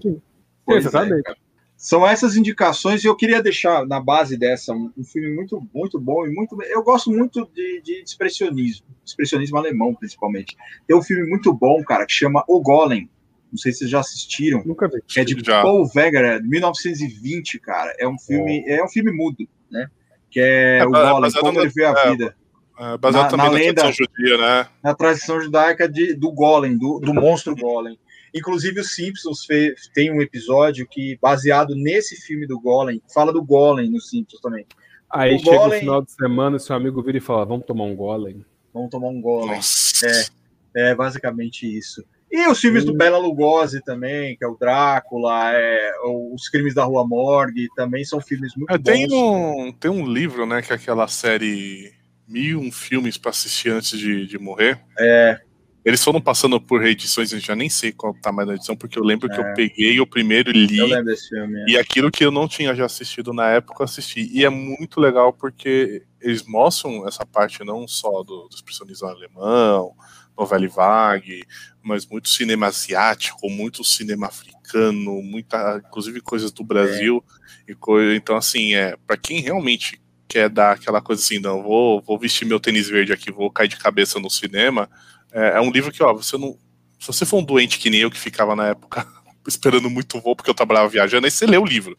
Sim. 0.00 0.22
Exatamente. 0.70 1.28
É, 1.28 1.34
São 1.76 2.06
essas 2.06 2.36
indicações 2.36 3.02
e 3.02 3.08
eu 3.08 3.16
queria 3.16 3.42
deixar 3.42 3.84
na 3.84 3.98
base 3.98 4.36
dessa 4.36 4.72
um, 4.72 4.92
um 4.96 5.02
filme 5.02 5.34
muito, 5.34 5.60
muito 5.74 5.98
bom 5.98 6.24
e 6.24 6.32
muito. 6.32 6.56
Eu 6.62 6.84
gosto 6.84 7.10
muito 7.10 7.50
de, 7.52 7.82
de 7.82 8.00
expressionismo, 8.00 8.86
expressionismo 9.04 9.58
alemão 9.58 9.92
principalmente. 9.92 10.56
Tem 10.86 10.96
um 10.96 11.02
filme 11.02 11.28
muito 11.28 11.52
bom, 11.52 11.82
cara, 11.82 12.06
que 12.06 12.12
chama 12.12 12.44
O 12.46 12.60
Golem 12.60 13.10
não 13.54 13.58
sei 13.58 13.70
se 13.70 13.78
vocês 13.78 13.90
já 13.90 14.00
assistiram. 14.00 14.64
Nunca 14.66 14.88
vi. 14.88 15.00
É 15.16 15.24
de 15.24 15.36
já. 15.44 15.62
Paul 15.62 15.88
Wegener, 15.94 16.42
1920, 16.42 17.60
cara. 17.60 17.94
É 18.00 18.08
um 18.08 18.18
filme, 18.18 18.64
oh. 18.66 18.70
é 18.70 18.84
um 18.84 18.88
filme 18.88 19.12
mudo, 19.12 19.48
né? 19.70 19.86
Que 20.28 20.40
é, 20.40 20.78
é 20.78 20.84
o 20.84 20.90
Golem, 20.90 21.32
como 21.32 21.60
ele 21.60 21.70
vê 21.70 21.84
a 21.84 21.92
é, 21.92 22.10
vida. 22.10 22.36
É, 22.76 22.98
baseado 22.98 23.22
na, 23.22 23.30
também 23.30 23.46
na, 23.46 23.52
lenda, 23.52 23.82
tradição 23.82 24.06
judia, 24.18 24.38
né? 24.38 24.66
Na 24.82 24.92
tradição 24.92 25.40
judaica 25.40 25.88
de, 25.88 26.14
do 26.14 26.32
Golem, 26.32 26.76
do, 26.76 26.98
do 26.98 27.14
monstro 27.14 27.54
Golem. 27.54 27.96
Inclusive, 28.34 28.80
os 28.80 28.96
Simpsons 28.96 29.44
fez, 29.44 29.88
tem 29.94 30.10
um 30.10 30.20
episódio 30.20 30.84
que, 30.90 31.16
baseado 31.22 31.76
nesse 31.76 32.16
filme 32.16 32.48
do 32.48 32.58
Golem, 32.60 33.00
fala 33.14 33.32
do 33.32 33.44
Golem 33.44 33.88
nos 33.88 34.10
Simpsons 34.10 34.40
também. 34.40 34.66
Aí 35.08 35.36
o 35.36 35.38
chega 35.38 35.58
Golem... 35.58 35.74
no 35.74 35.78
final 35.78 36.02
de 36.02 36.10
semana, 36.10 36.58
seu 36.58 36.74
amigo 36.74 37.00
vira 37.00 37.18
e 37.18 37.20
fala: 37.20 37.44
Vamos 37.44 37.64
tomar 37.64 37.84
um 37.84 37.94
Golem. 37.94 38.44
Vamos 38.72 38.90
tomar 38.90 39.06
um 39.06 39.20
Golem. 39.20 39.54
Nossa. 39.54 40.08
É. 40.08 40.44
É 40.90 40.92
basicamente 40.92 41.66
isso. 41.66 42.04
E 42.34 42.48
os 42.48 42.58
filmes 42.58 42.84
do 42.84 42.92
Bela 42.92 43.16
Lugosi 43.16 43.80
também, 43.80 44.36
que 44.36 44.44
é 44.44 44.48
o 44.48 44.56
Drácula, 44.56 45.52
é, 45.52 45.92
os 46.32 46.48
Crimes 46.48 46.74
da 46.74 46.82
Rua 46.82 47.06
Morgue, 47.06 47.68
também 47.76 48.04
são 48.04 48.20
filmes 48.20 48.56
muito 48.56 48.74
é, 48.74 48.76
tem 48.76 49.06
bons. 49.06 49.14
Um, 49.14 49.72
tem 49.72 49.88
um 49.88 50.04
livro, 50.04 50.44
né, 50.44 50.60
que 50.60 50.72
é 50.72 50.74
aquela 50.74 51.06
série 51.06 51.92
Mil 52.26 52.58
um 52.58 52.72
filmes 52.72 53.16
para 53.16 53.30
assistir 53.30 53.70
antes 53.70 53.96
de, 53.96 54.26
de 54.26 54.36
morrer. 54.36 54.80
É. 54.98 55.38
Eles 55.84 56.02
foram 56.02 56.20
passando 56.20 56.60
por 56.60 56.80
reedições, 56.80 57.32
eu 57.32 57.38
já 57.38 57.54
nem 57.54 57.68
sei 57.68 57.92
qual 57.92 58.12
tá 58.14 58.32
mais 58.32 58.48
na 58.48 58.54
edição, 58.54 58.74
porque 58.74 58.98
eu 58.98 59.04
lembro 59.04 59.30
é. 59.30 59.32
que 59.32 59.40
eu 59.40 59.44
é. 59.44 59.54
peguei 59.54 60.00
o 60.00 60.06
primeiro 60.06 60.50
e 60.50 60.66
li. 60.66 60.78
Eu 60.78 60.86
lembro 60.86 61.04
desse 61.04 61.28
filme. 61.28 61.60
É. 61.60 61.72
E 61.72 61.78
aquilo 61.78 62.10
que 62.10 62.24
eu 62.24 62.32
não 62.32 62.48
tinha 62.48 62.74
já 62.74 62.84
assistido 62.84 63.32
na 63.32 63.48
época, 63.50 63.80
eu 63.80 63.84
assisti. 63.84 64.28
E 64.32 64.44
é 64.44 64.50
muito 64.50 64.98
legal 64.98 65.32
porque 65.32 66.02
eles 66.20 66.42
mostram 66.42 67.06
essa 67.06 67.24
parte 67.24 67.62
não 67.62 67.86
só 67.86 68.24
do, 68.24 68.48
do 68.48 68.54
expressionismo 68.56 69.06
alemão, 69.06 69.94
novela 70.36 70.66
vague, 70.68 71.44
mas 71.84 72.06
muito 72.06 72.30
cinema 72.30 72.66
asiático, 72.66 73.48
muito 73.50 73.84
cinema 73.84 74.26
africano, 74.26 75.22
muita, 75.22 75.82
inclusive 75.86 76.20
coisas 76.20 76.50
do 76.50 76.64
Brasil 76.64 77.22
é. 77.68 77.72
e 77.72 77.74
coisa. 77.74 78.16
Então 78.16 78.36
assim, 78.36 78.74
é 78.74 78.96
para 79.06 79.16
quem 79.16 79.40
realmente 79.40 80.00
quer 80.26 80.48
dar 80.48 80.72
aquela 80.72 81.00
coisa 81.00 81.22
assim, 81.22 81.38
não 81.38 81.62
vou, 81.62 82.00
vou 82.00 82.18
vestir 82.18 82.46
meu 82.46 82.58
tênis 82.58 82.88
verde 82.88 83.12
aqui, 83.12 83.30
vou 83.30 83.50
cair 83.50 83.68
de 83.68 83.76
cabeça 83.76 84.18
no 84.18 84.30
cinema. 84.30 84.90
É, 85.30 85.58
é 85.58 85.60
um 85.60 85.70
livro 85.70 85.92
que, 85.92 86.02
ó, 86.02 86.12
você 86.12 86.38
não, 86.38 86.58
se 86.98 87.06
você 87.06 87.26
for 87.26 87.38
um 87.38 87.44
doente 87.44 87.78
que 87.78 87.90
nem 87.90 88.00
eu 88.00 88.10
que 88.10 88.18
ficava 88.18 88.56
na 88.56 88.68
época 88.68 89.06
esperando 89.46 89.90
muito 89.90 90.20
voo 90.20 90.34
porque 90.34 90.50
eu 90.50 90.54
trabalhava 90.54 90.88
viajando, 90.88 91.26
aí 91.26 91.30
você 91.30 91.46
lê 91.46 91.58
o 91.58 91.64
livro. 91.64 91.96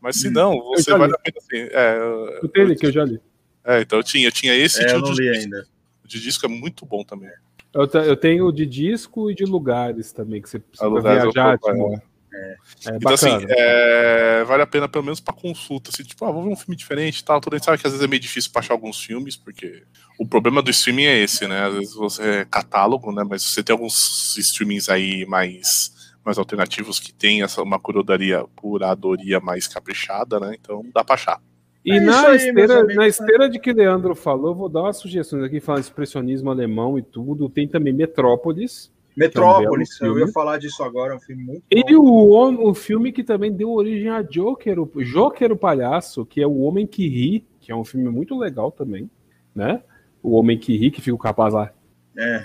Mas 0.00 0.16
se 0.16 0.28
hum. 0.28 0.32
não, 0.32 0.58
você 0.58 0.96
vai 0.96 1.08
assim. 1.08 1.68
É, 1.70 1.96
eu 2.42 2.48
tenho 2.48 2.76
que 2.76 2.86
eu 2.86 2.92
já 2.92 3.04
li. 3.04 3.20
É, 3.64 3.80
então 3.80 3.98
eu 3.98 4.02
tinha, 4.02 4.26
eu 4.26 4.32
tinha 4.32 4.54
esse 4.54 4.82
é, 4.84 4.92
eu 4.94 5.00
não 5.00 5.12
li 5.12 5.28
ainda. 5.28 5.66
O 6.04 6.08
de 6.08 6.20
disco 6.20 6.44
é 6.44 6.48
muito 6.48 6.84
bom 6.84 7.04
também. 7.04 7.30
Eu, 7.74 7.86
eu 8.02 8.16
tenho 8.16 8.52
de 8.52 8.66
disco 8.66 9.30
e 9.30 9.34
de 9.34 9.44
lugares 9.44 10.12
também, 10.12 10.42
que 10.42 10.48
você 10.48 10.58
precisa 10.58 11.00
viajar. 11.00 11.58
Tipo, 11.58 11.94
é. 12.34 12.56
É 12.86 12.96
então, 12.96 13.12
assim, 13.12 13.46
é, 13.48 14.44
vale 14.44 14.62
a 14.62 14.66
pena 14.66 14.88
pelo 14.88 15.04
menos 15.04 15.20
para 15.20 15.34
consulta. 15.34 15.90
Assim, 15.90 16.02
tipo, 16.02 16.24
ah, 16.24 16.30
vou 16.30 16.44
ver 16.44 16.50
um 16.50 16.56
filme 16.56 16.76
diferente 16.76 17.18
e 17.18 17.24
tal. 17.24 17.40
Tudo 17.40 17.54
a 17.54 17.56
gente 17.58 17.64
sabe 17.66 17.78
que 17.78 17.86
às 17.86 17.92
vezes 17.92 18.04
é 18.04 18.08
meio 18.08 18.20
difícil 18.20 18.50
para 18.50 18.60
achar 18.60 18.74
alguns 18.74 19.00
filmes, 19.00 19.36
porque 19.36 19.84
o 20.18 20.26
problema 20.26 20.62
do 20.62 20.70
streaming 20.70 21.04
é 21.04 21.18
esse, 21.18 21.46
né? 21.46 21.66
Às 21.66 21.74
vezes 21.74 21.94
você 21.94 22.22
é 22.22 22.44
catálogo, 22.44 23.12
né? 23.12 23.24
Mas 23.28 23.42
você 23.42 23.62
tem 23.62 23.74
alguns 23.74 24.36
streamings 24.36 24.88
aí 24.88 25.26
mais, 25.26 26.14
mais 26.24 26.38
alternativos 26.38 26.98
que 26.98 27.12
tem 27.12 27.42
essa, 27.42 27.62
uma 27.62 27.78
curadoria, 27.78 28.44
curadoria 28.56 29.38
mais 29.38 29.68
caprichada, 29.68 30.40
né? 30.40 30.56
Então 30.58 30.84
dá 30.94 31.04
para 31.04 31.14
achar. 31.14 31.40
E 31.84 31.92
é 31.92 32.00
na, 32.00 32.28
aí, 32.28 32.36
esteira, 32.36 32.84
na 32.84 33.08
esteira 33.08 33.48
de 33.48 33.58
que 33.58 33.70
o 33.70 33.74
Leandro 33.74 34.14
falou, 34.14 34.54
vou 34.54 34.68
dar 34.68 34.82
umas 34.82 34.96
sugestões 34.96 35.42
aqui, 35.42 35.58
falando 35.58 35.82
de 35.82 35.88
expressionismo 35.88 36.50
alemão 36.50 36.96
e 36.96 37.02
tudo. 37.02 37.48
Tem 37.48 37.66
também 37.66 37.92
Metrópolis. 37.92 38.92
Metrópolis, 39.16 40.00
é 40.00 40.04
um 40.04 40.06
eu 40.06 40.18
ia 40.20 40.28
falar 40.28 40.58
disso 40.58 40.82
agora, 40.82 41.12
é 41.12 41.16
um 41.16 41.20
filme 41.20 41.44
muito 41.44 41.64
E 41.70 41.94
o, 41.94 42.70
o 42.70 42.74
filme 42.74 43.12
que 43.12 43.22
também 43.22 43.52
deu 43.52 43.70
origem 43.70 44.08
a 44.08 44.22
Joker, 44.22 44.80
o 44.80 45.04
Joker 45.04 45.52
o 45.52 45.56
Palhaço, 45.56 46.24
que 46.24 46.40
é 46.40 46.46
O 46.46 46.60
Homem 46.60 46.86
que 46.86 47.06
Ri, 47.08 47.46
que 47.60 47.70
é 47.70 47.76
um 47.76 47.84
filme 47.84 48.08
muito 48.08 48.38
legal 48.38 48.70
também, 48.70 49.10
né? 49.54 49.82
O 50.22 50.32
Homem 50.32 50.56
que 50.58 50.76
Ri, 50.76 50.90
que 50.90 51.02
fica 51.02 51.14
o 51.14 51.18
capaz 51.18 51.52
lá. 51.52 51.72
É. 52.16 52.42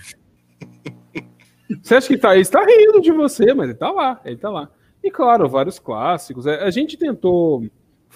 Você 1.82 1.96
acha 1.96 2.08
que 2.08 2.18
tá, 2.18 2.36
está 2.36 2.66
rindo 2.66 3.02
de 3.02 3.12
você, 3.12 3.54
mas 3.54 3.70
ele 3.70 3.78
tá 3.78 3.92
lá, 3.92 4.20
ele 4.26 4.38
tá 4.38 4.50
lá. 4.50 4.70
E 5.04 5.10
claro, 5.10 5.48
vários 5.48 5.80
clássicos. 5.80 6.48
A 6.48 6.70
gente 6.70 6.98
tentou 6.98 7.66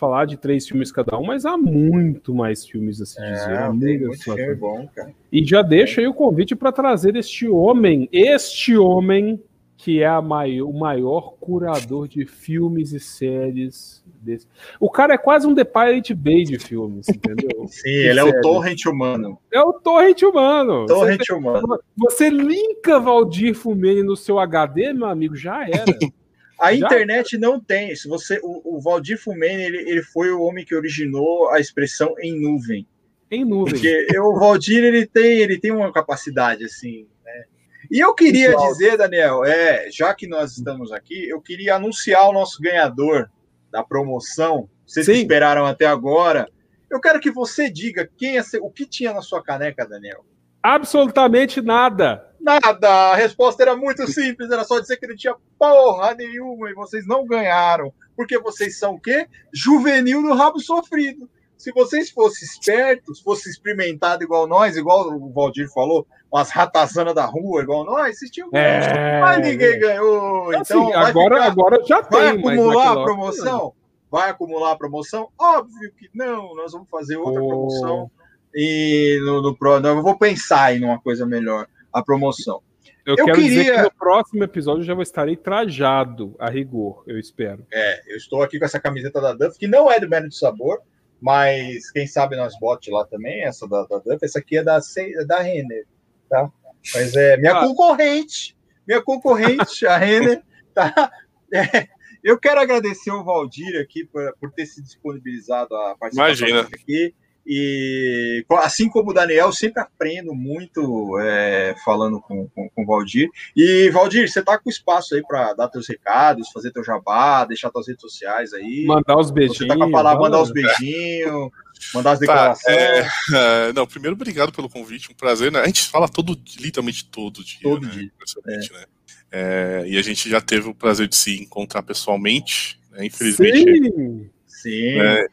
falar 0.01 0.25
de 0.25 0.35
três 0.35 0.67
filmes 0.67 0.91
cada 0.91 1.15
um, 1.19 1.23
mas 1.23 1.45
há 1.45 1.55
muito 1.55 2.33
mais 2.33 2.65
filmes 2.65 2.99
a 2.99 3.05
se 3.05 3.21
dizer. 3.21 3.51
É, 3.51 3.69
muito 3.69 4.23
filme 4.23 4.55
bom, 4.55 4.89
cara. 4.95 5.13
E 5.31 5.45
já 5.45 5.61
deixa 5.61 6.01
aí 6.01 6.07
o 6.07 6.13
convite 6.13 6.55
para 6.55 6.71
trazer 6.71 7.15
este 7.15 7.47
homem, 7.47 8.09
este 8.11 8.75
homem 8.75 9.39
que 9.77 10.01
é 10.01 10.21
maior, 10.21 10.67
o 10.67 10.73
maior 10.73 11.35
curador 11.39 12.07
de 12.07 12.25
filmes 12.25 12.93
e 12.93 12.99
séries. 12.99 14.01
Desse. 14.21 14.47
O 14.79 14.87
cara 14.87 15.15
é 15.15 15.17
quase 15.17 15.47
um 15.47 15.55
The 15.55 15.63
Pirate 15.63 16.13
Bay 16.13 16.43
de 16.43 16.59
filmes, 16.59 17.09
entendeu? 17.09 17.65
Sim, 17.69 17.89
ele 17.89 18.19
é 18.19 18.23
o 18.23 18.39
torrent 18.41 18.85
humano. 18.85 19.39
É 19.51 19.59
o 19.59 19.73
torrent 19.73 20.21
humano. 20.21 20.85
Torrent 20.85 21.25
você, 21.25 21.33
humano. 21.33 21.79
Você 21.97 22.29
linka 22.29 22.99
Valdir 22.99 23.55
Fumene 23.55 24.03
no 24.03 24.15
seu 24.15 24.37
HD, 24.37 24.93
meu 24.93 25.07
amigo, 25.07 25.35
já 25.35 25.67
era. 25.67 25.85
A 26.61 26.75
Já? 26.75 26.85
internet 26.85 27.39
não 27.39 27.59
tem. 27.59 27.95
Se 27.95 28.07
você, 28.07 28.39
o, 28.43 28.77
o 28.77 28.79
Valdir 28.79 29.17
Fumene, 29.17 29.63
ele, 29.63 29.89
ele 29.89 30.03
foi 30.03 30.29
o 30.29 30.41
homem 30.41 30.63
que 30.63 30.75
originou 30.75 31.49
a 31.49 31.59
expressão 31.59 32.13
em 32.19 32.39
nuvem. 32.39 32.87
Em 33.31 33.43
nuvem. 33.43 33.73
Porque 33.73 34.19
o 34.19 34.37
Valdir 34.37 34.83
ele 34.83 35.07
tem, 35.07 35.39
ele 35.39 35.59
tem 35.59 35.71
uma 35.71 35.91
capacidade 35.91 36.63
assim, 36.63 37.07
né? 37.25 37.45
E 37.89 37.99
eu 37.99 38.13
queria 38.13 38.55
dizer, 38.55 38.95
Daniel, 38.95 39.43
é, 39.43 39.89
já 39.89 40.13
que 40.13 40.27
nós 40.27 40.55
estamos 40.55 40.91
aqui, 40.91 41.27
eu 41.27 41.41
queria 41.41 41.77
anunciar 41.77 42.29
o 42.29 42.33
nosso 42.33 42.61
ganhador 42.61 43.27
da 43.71 43.83
promoção. 43.83 44.69
Vocês 44.85 45.07
Sim. 45.07 45.13
esperaram 45.13 45.65
até 45.65 45.87
agora. 45.87 46.47
Eu 46.91 47.01
quero 47.01 47.19
que 47.19 47.31
você 47.31 47.71
diga 47.71 48.07
quem 48.17 48.37
é, 48.37 48.41
o 48.61 48.69
que 48.69 48.85
tinha 48.85 49.11
na 49.13 49.23
sua 49.23 49.41
caneca, 49.41 49.83
Daniel. 49.83 50.23
Absolutamente 50.61 51.59
nada. 51.59 52.30
Nada. 52.41 52.89
A 53.11 53.15
resposta 53.15 53.63
era 53.63 53.75
muito 53.75 54.05
simples, 54.11 54.51
era 54.51 54.63
só 54.63 54.79
dizer 54.79 54.97
que 54.97 55.07
não 55.07 55.15
tinha 55.15 55.35
porra 55.57 56.13
nenhuma 56.15 56.69
e 56.69 56.73
vocês 56.73 57.05
não 57.07 57.25
ganharam. 57.25 57.93
Porque 58.15 58.39
vocês 58.39 58.77
são 58.77 58.95
o 58.95 58.99
quê? 58.99 59.27
Juvenil 59.53 60.21
do 60.21 60.33
rabo 60.33 60.59
sofrido. 60.59 61.29
Se 61.57 61.71
vocês 61.71 62.09
fossem 62.09 62.47
espertos, 62.47 63.19
fossem 63.19 63.51
experimentados 63.51 64.25
igual 64.25 64.47
nós, 64.47 64.75
igual 64.75 65.13
o 65.13 65.31
Valdir 65.31 65.71
falou, 65.71 66.07
umas 66.31 66.49
ratazanas 66.49 67.13
da 67.13 67.25
rua 67.25 67.61
igual 67.61 67.85
nós, 67.85 68.17
vocês 68.17 68.31
tinham. 68.31 68.49
É... 68.53 69.21
Mas 69.21 69.41
ninguém 69.45 69.79
ganhou. 69.79 70.51
Então, 70.53 70.61
assim, 70.61 70.93
agora, 70.93 71.35
ficar... 71.35 71.51
agora 71.51 71.83
já 71.85 72.01
vai 72.01 72.09
tem. 72.09 72.41
Vai 72.41 72.55
acumular 72.55 72.91
a 72.91 73.03
promoção? 73.03 73.73
Vai 74.09 74.29
acumular 74.29 74.71
a 74.71 74.75
promoção? 74.75 75.29
Óbvio 75.39 75.93
que 75.97 76.09
não. 76.15 76.55
Nós 76.55 76.71
vamos 76.71 76.89
fazer 76.89 77.17
outra 77.17 77.43
oh. 77.43 77.47
promoção 77.47 78.11
e 78.53 79.19
no, 79.21 79.41
no, 79.41 79.57
no, 79.79 79.87
eu 79.87 80.03
vou 80.03 80.17
pensar 80.17 80.75
em 80.75 80.83
uma 80.83 80.99
coisa 80.99 81.25
melhor, 81.25 81.67
a 81.93 82.03
promoção. 82.03 82.61
Eu, 83.05 83.15
eu 83.17 83.25
quero 83.25 83.37
queria... 83.41 83.49
dizer 83.49 83.75
que 83.75 83.81
no 83.81 83.91
próximo 83.93 84.43
episódio 84.43 84.81
eu 84.81 84.85
já 84.85 84.93
vou 84.93 85.03
estarei 85.03 85.35
trajado 85.35 86.35
a 86.39 86.49
rigor, 86.49 87.03
eu 87.07 87.17
espero. 87.17 87.65
É, 87.73 88.13
eu 88.13 88.17
estou 88.17 88.43
aqui 88.43 88.59
com 88.59 88.65
essa 88.65 88.79
camiseta 88.79 89.19
da 89.19 89.33
Duff, 89.33 89.57
que 89.57 89.67
não 89.67 89.91
é 89.91 89.99
do 89.99 90.07
Mérito 90.07 90.29
de 90.29 90.37
Sabor, 90.37 90.79
mas 91.19 91.89
quem 91.91 92.05
sabe 92.05 92.35
nós 92.35 92.57
bote 92.59 92.91
lá 92.91 93.05
também, 93.05 93.43
essa 93.43 93.67
da, 93.67 93.83
da 93.85 93.97
Duff. 93.97 94.19
Essa 94.23 94.39
aqui 94.39 94.57
é 94.57 94.63
da, 94.63 94.79
da 95.27 95.39
Renner, 95.39 95.85
tá? 96.29 96.49
Mas 96.93 97.15
é 97.15 97.37
minha 97.37 97.57
ah. 97.57 97.67
concorrente, 97.67 98.55
minha 98.87 99.01
concorrente, 99.01 99.85
a 99.85 99.97
Renner, 99.97 100.41
tá? 100.73 101.11
É, 101.53 101.89
eu 102.23 102.39
quero 102.39 102.61
agradecer 102.61 103.11
o 103.11 103.25
Valdir 103.25 103.81
aqui 103.81 104.05
por, 104.05 104.33
por 104.39 104.53
ter 104.53 104.65
se 104.65 104.81
disponibilizado 104.81 105.75
a 105.75 105.97
participar 105.97 106.27
Imagina. 106.27 106.61
aqui. 106.61 107.13
E 107.45 108.45
assim 108.59 108.87
como 108.87 109.09
o 109.09 109.13
Daniel, 109.13 109.51
sempre 109.51 109.81
aprendo 109.81 110.33
muito 110.33 111.19
é, 111.19 111.75
falando 111.83 112.21
com, 112.21 112.47
com, 112.49 112.69
com, 112.69 112.83
o 112.83 112.85
Valdir. 112.85 113.29
E, 113.55 113.89
Valdir, 113.89 114.29
você 114.29 114.43
tá 114.43 114.57
com 114.59 114.69
espaço 114.69 115.15
aí 115.15 115.23
para 115.27 115.53
dar 115.53 115.67
teus 115.67 115.87
recados, 115.87 116.51
fazer 116.51 116.71
teu 116.71 116.83
jabá, 116.83 117.43
deixar 117.45 117.71
tuas 117.71 117.87
redes 117.87 118.01
sociais 118.01 118.53
aí. 118.53 118.85
Mandar 118.85 119.17
os 119.17 119.31
beijinhos. 119.31 119.57
Você 119.57 119.67
tá 119.67 119.75
com 119.75 119.83
a 119.83 119.91
palavra, 119.91 120.21
mandar 120.21 120.41
os 120.41 120.51
beijinhos, 120.51 121.49
mandar 121.93 122.11
as 122.11 122.19
tá, 122.19 122.25
declarações. 122.25 122.77
Tá, 122.77 122.83
é, 122.83 123.69
é, 123.69 123.73
não, 123.73 123.87
primeiro, 123.87 124.15
obrigado 124.15 124.51
pelo 124.51 124.69
convite, 124.69 125.11
um 125.11 125.15
prazer. 125.15 125.51
Né? 125.51 125.59
A 125.59 125.67
gente 125.67 125.87
fala 125.87 126.07
todo, 126.07 126.39
literalmente 126.59 127.05
todo 127.05 127.43
dia. 127.43 127.59
Todo 127.63 127.87
né? 127.87 127.91
dia. 127.91 128.11
É. 128.47 128.57
Né? 128.57 128.85
É, 129.33 129.83
e 129.87 129.97
a 129.97 130.01
gente 130.01 130.29
já 130.29 130.41
teve 130.41 130.69
o 130.69 130.75
prazer 130.75 131.07
de 131.07 131.15
se 131.15 131.41
encontrar 131.41 131.81
pessoalmente. 131.81 132.79
Né? 132.91 133.07
Infelizmente. 133.07 133.91
Sim 133.91 134.29
Sim. 134.61 134.97
Né? 134.97 135.27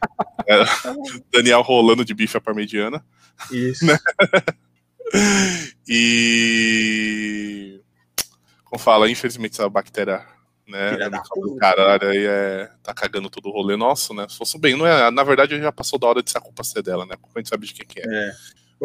Daniel 1.32 1.62
rolando 1.62 2.04
de 2.04 2.14
bife 2.14 2.36
à 2.36 2.40
parmegiana. 2.40 3.04
Isso. 3.50 3.84
Né? 3.84 3.98
E. 5.88 7.80
Como 8.64 8.78
fala, 8.78 9.10
infelizmente 9.10 9.52
essa 9.54 9.68
bactéria 9.68 10.24
né? 10.68 10.96
É 11.00 11.58
caralho 11.58 12.08
aí 12.08 12.26
é, 12.26 12.70
tá 12.82 12.92
cagando 12.92 13.30
todo 13.30 13.48
o 13.48 13.52
rolê 13.52 13.76
nosso, 13.76 14.12
né? 14.12 14.26
Se 14.28 14.36
fosse 14.36 14.58
bem, 14.58 14.76
não 14.76 14.86
é, 14.86 15.10
na 15.10 15.24
verdade 15.24 15.58
já 15.58 15.72
passou 15.72 15.98
da 15.98 16.06
hora 16.06 16.22
de 16.22 16.30
ser 16.30 16.38
a 16.38 16.42
culpa 16.42 16.62
ser 16.62 16.82
dela, 16.82 17.06
né? 17.06 17.14
A 17.34 17.38
gente 17.38 17.48
sabe 17.48 17.66
de 17.66 17.72
quem 17.72 17.86
que 17.86 18.00
é. 18.00 18.04
é. 18.04 18.32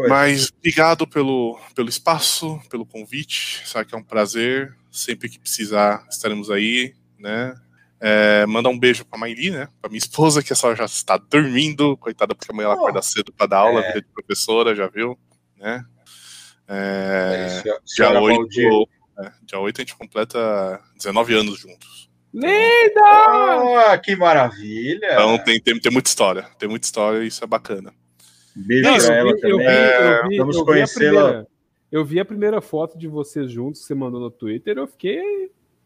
Mas 0.08 0.52
obrigado 0.58 1.06
pelo, 1.06 1.60
pelo 1.76 1.90
espaço, 1.90 2.60
pelo 2.70 2.86
convite, 2.86 3.62
sabe 3.68 3.90
que 3.90 3.94
é 3.94 3.98
um 3.98 4.04
prazer. 4.04 4.76
Sempre 4.90 5.28
que 5.28 5.40
precisar, 5.40 6.06
estaremos 6.10 6.50
aí, 6.50 6.94
né? 7.20 7.54
É, 8.06 8.46
mandar 8.46 8.68
um 8.68 8.78
beijo 8.78 9.06
pra 9.06 9.18
Mairi, 9.18 9.50
né? 9.50 9.70
Pra 9.80 9.90
minha 9.90 9.98
esposa, 9.98 10.44
que 10.44 10.52
essa 10.52 10.76
já 10.76 10.84
está 10.84 11.16
dormindo, 11.16 11.96
coitada, 11.96 12.36
porque 12.36 12.52
amanhã 12.52 12.66
ela 12.66 12.76
acorda 12.76 13.02
cedo 13.02 13.32
pra 13.32 13.48
dar 13.48 13.60
aula, 13.60 13.80
é. 13.80 13.88
vida 13.88 14.02
de 14.02 14.08
professora, 14.14 14.76
já 14.76 14.88
viu? 14.88 15.18
Né? 15.58 15.86
É, 16.68 17.62
é 17.66 17.80
dia, 17.96 18.20
8, 18.20 18.90
é, 19.20 19.32
dia 19.44 19.58
8 19.58 19.78
a 19.78 19.82
gente 19.84 19.96
completa 19.96 20.82
19 20.98 21.34
anos 21.34 21.58
juntos. 21.58 22.10
Linda! 22.34 23.96
Oh, 23.96 24.02
que 24.02 24.18
maravilha! 24.18 25.14
Então 25.14 25.38
tem, 25.38 25.62
tem, 25.62 25.80
tem 25.80 25.92
muita 25.92 26.10
história, 26.10 26.46
tem 26.60 26.68
muita 26.68 26.86
história 26.86 27.24
e 27.24 27.28
isso 27.28 27.42
é 27.42 27.48
bacana. 27.48 27.94
Beijo 28.54 28.84
pra 28.84 29.16
ela 29.16 29.38
também. 29.38 29.50
Eu 29.50 29.58
vi, 29.60 29.66
eu 29.66 30.28
vi, 30.28 30.38
Vamos 30.40 30.62
conhecê-la. 30.62 31.46
Eu 31.90 32.04
vi 32.04 32.20
a 32.20 32.26
primeira 32.26 32.60
foto 32.60 32.98
de 32.98 33.08
vocês 33.08 33.50
juntos 33.50 33.80
que 33.80 33.88
você 33.88 33.96
mandou 33.96 34.20
no 34.20 34.30
Twitter, 34.30 34.78
eu 34.78 34.88
fiquei 34.88 35.22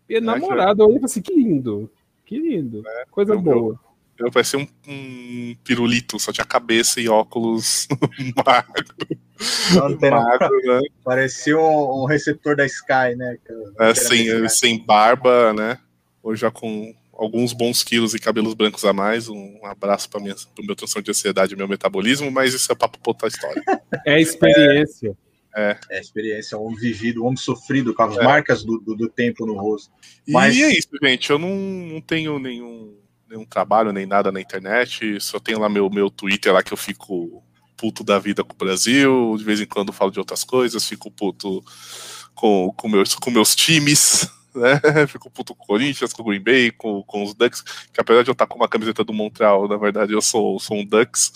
enamorado. 0.10 0.82
Eu 0.82 0.88
falei 0.88 1.04
assim, 1.04 1.22
que 1.22 1.36
lindo, 1.36 1.92
que 2.28 2.38
lindo, 2.38 2.84
é, 2.86 3.06
coisa 3.10 3.34
eu, 3.34 3.42
boa. 3.42 3.80
Eu, 4.20 4.28
eu 4.28 4.32
parecia 4.32 4.60
um, 4.60 4.68
um, 4.88 5.56
pirulito, 5.64 6.20
só 6.20 6.34
tinha 6.34 6.46
cabeça 6.46 7.00
e 7.00 7.08
óculos 7.08 7.88
magro. 8.46 8.86
magro 10.12 10.58
né? 10.66 10.82
Parecia 11.04 11.58
um, 11.58 12.04
um, 12.04 12.06
receptor 12.06 12.56
da 12.56 12.66
Sky, 12.66 13.16
né? 13.16 13.38
É, 13.80 13.96
sem, 13.96 14.50
sem 14.50 14.86
barba, 14.86 15.54
né? 15.54 15.80
Ou 16.22 16.36
já 16.36 16.52
com 16.52 16.94
alguns 17.14 17.54
bons 17.54 17.82
quilos 17.82 18.14
e 18.14 18.20
cabelos 18.20 18.54
brancos 18.54 18.84
a 18.84 18.92
mais. 18.92 19.30
Um 19.30 19.60
abraço 19.64 20.10
para 20.10 20.20
o 20.20 20.24
meu 20.24 20.76
transtorno 20.76 21.06
de 21.06 21.12
ansiedade 21.12 21.54
e 21.54 21.58
meu 21.58 21.68
metabolismo, 21.68 22.30
mas 22.30 22.54
isso 22.54 22.72
é 22.72 22.76
papo 22.76 23.00
para 23.00 23.10
outra 23.10 23.28
história. 23.28 23.64
É 24.06 24.16
a 24.16 24.20
experiência. 24.20 25.10
É. 25.10 25.27
é 25.58 25.98
a 25.98 26.00
experiência, 26.00 26.58
o 26.58 26.64
homem 26.64 26.78
vivido, 26.80 27.24
o 27.24 27.26
homem 27.26 27.38
sofrido, 27.38 27.94
com 27.94 28.04
as 28.04 28.18
é. 28.18 28.24
marcas 28.24 28.64
do, 28.64 28.78
do, 28.80 28.96
do, 28.96 29.10
tempo 29.10 29.46
no 29.46 29.56
rosto. 29.58 29.92
Mas... 30.28 30.56
E 30.56 30.64
é 30.64 30.78
isso, 30.78 30.90
gente. 31.02 31.30
Eu 31.30 31.40
não, 31.40 31.50
não 31.50 32.02
tenho 32.02 32.38
nenhum, 32.38 32.96
nenhum 33.28 33.46
trabalho 33.46 33.92
nem 33.92 34.06
nada 34.06 34.32
na 34.32 34.40
internet. 34.40 35.20
Só 35.20 35.40
tenho 35.40 35.60
lá 35.60 35.68
meu, 35.68 35.90
meu 35.90 36.10
Twitter 36.10 36.54
lá 36.54 36.62
que 36.62 36.74
eu 36.74 36.78
fico 36.78 37.44
puto 37.76 38.04
da 38.04 38.20
vida 38.20 38.44
com 38.44 38.54
o 38.54 38.58
Brasil. 38.58 39.36
De 39.38 39.44
vez 39.44 39.60
em 39.60 39.66
quando 39.66 39.92
falo 39.92 40.12
de 40.12 40.20
outras 40.20 40.44
coisas, 40.44 40.88
fico 40.88 41.10
puto 41.10 41.64
com, 42.36 42.72
com, 42.78 42.88
meus, 42.88 43.16
com 43.16 43.32
meus 43.32 43.56
times 43.56 44.30
né? 44.58 45.08
Fico 45.08 45.30
puto 45.30 45.56
com 45.56 45.64
o 45.64 45.68
Corinthians, 45.68 46.12
com 46.12 46.24
o 46.24 46.26
Green 46.26 46.42
Bay, 46.42 46.72
com, 46.72 47.04
com 47.04 47.24
os 47.24 47.34
Ducks, 47.34 47.62
que 47.94 48.02
apesar 48.02 48.24
de 48.24 48.30
eu 48.30 48.34
estar 48.34 48.48
com 48.48 48.58
uma 48.58 48.68
camiseta 48.68 49.04
do 49.04 49.14
Montreal, 49.14 49.68
na 49.68 49.78
verdade 49.78 50.14
eu 50.14 50.22
sou, 50.22 50.60
sou 50.60 50.78
um 50.78 50.86
Ducks, 50.86 51.32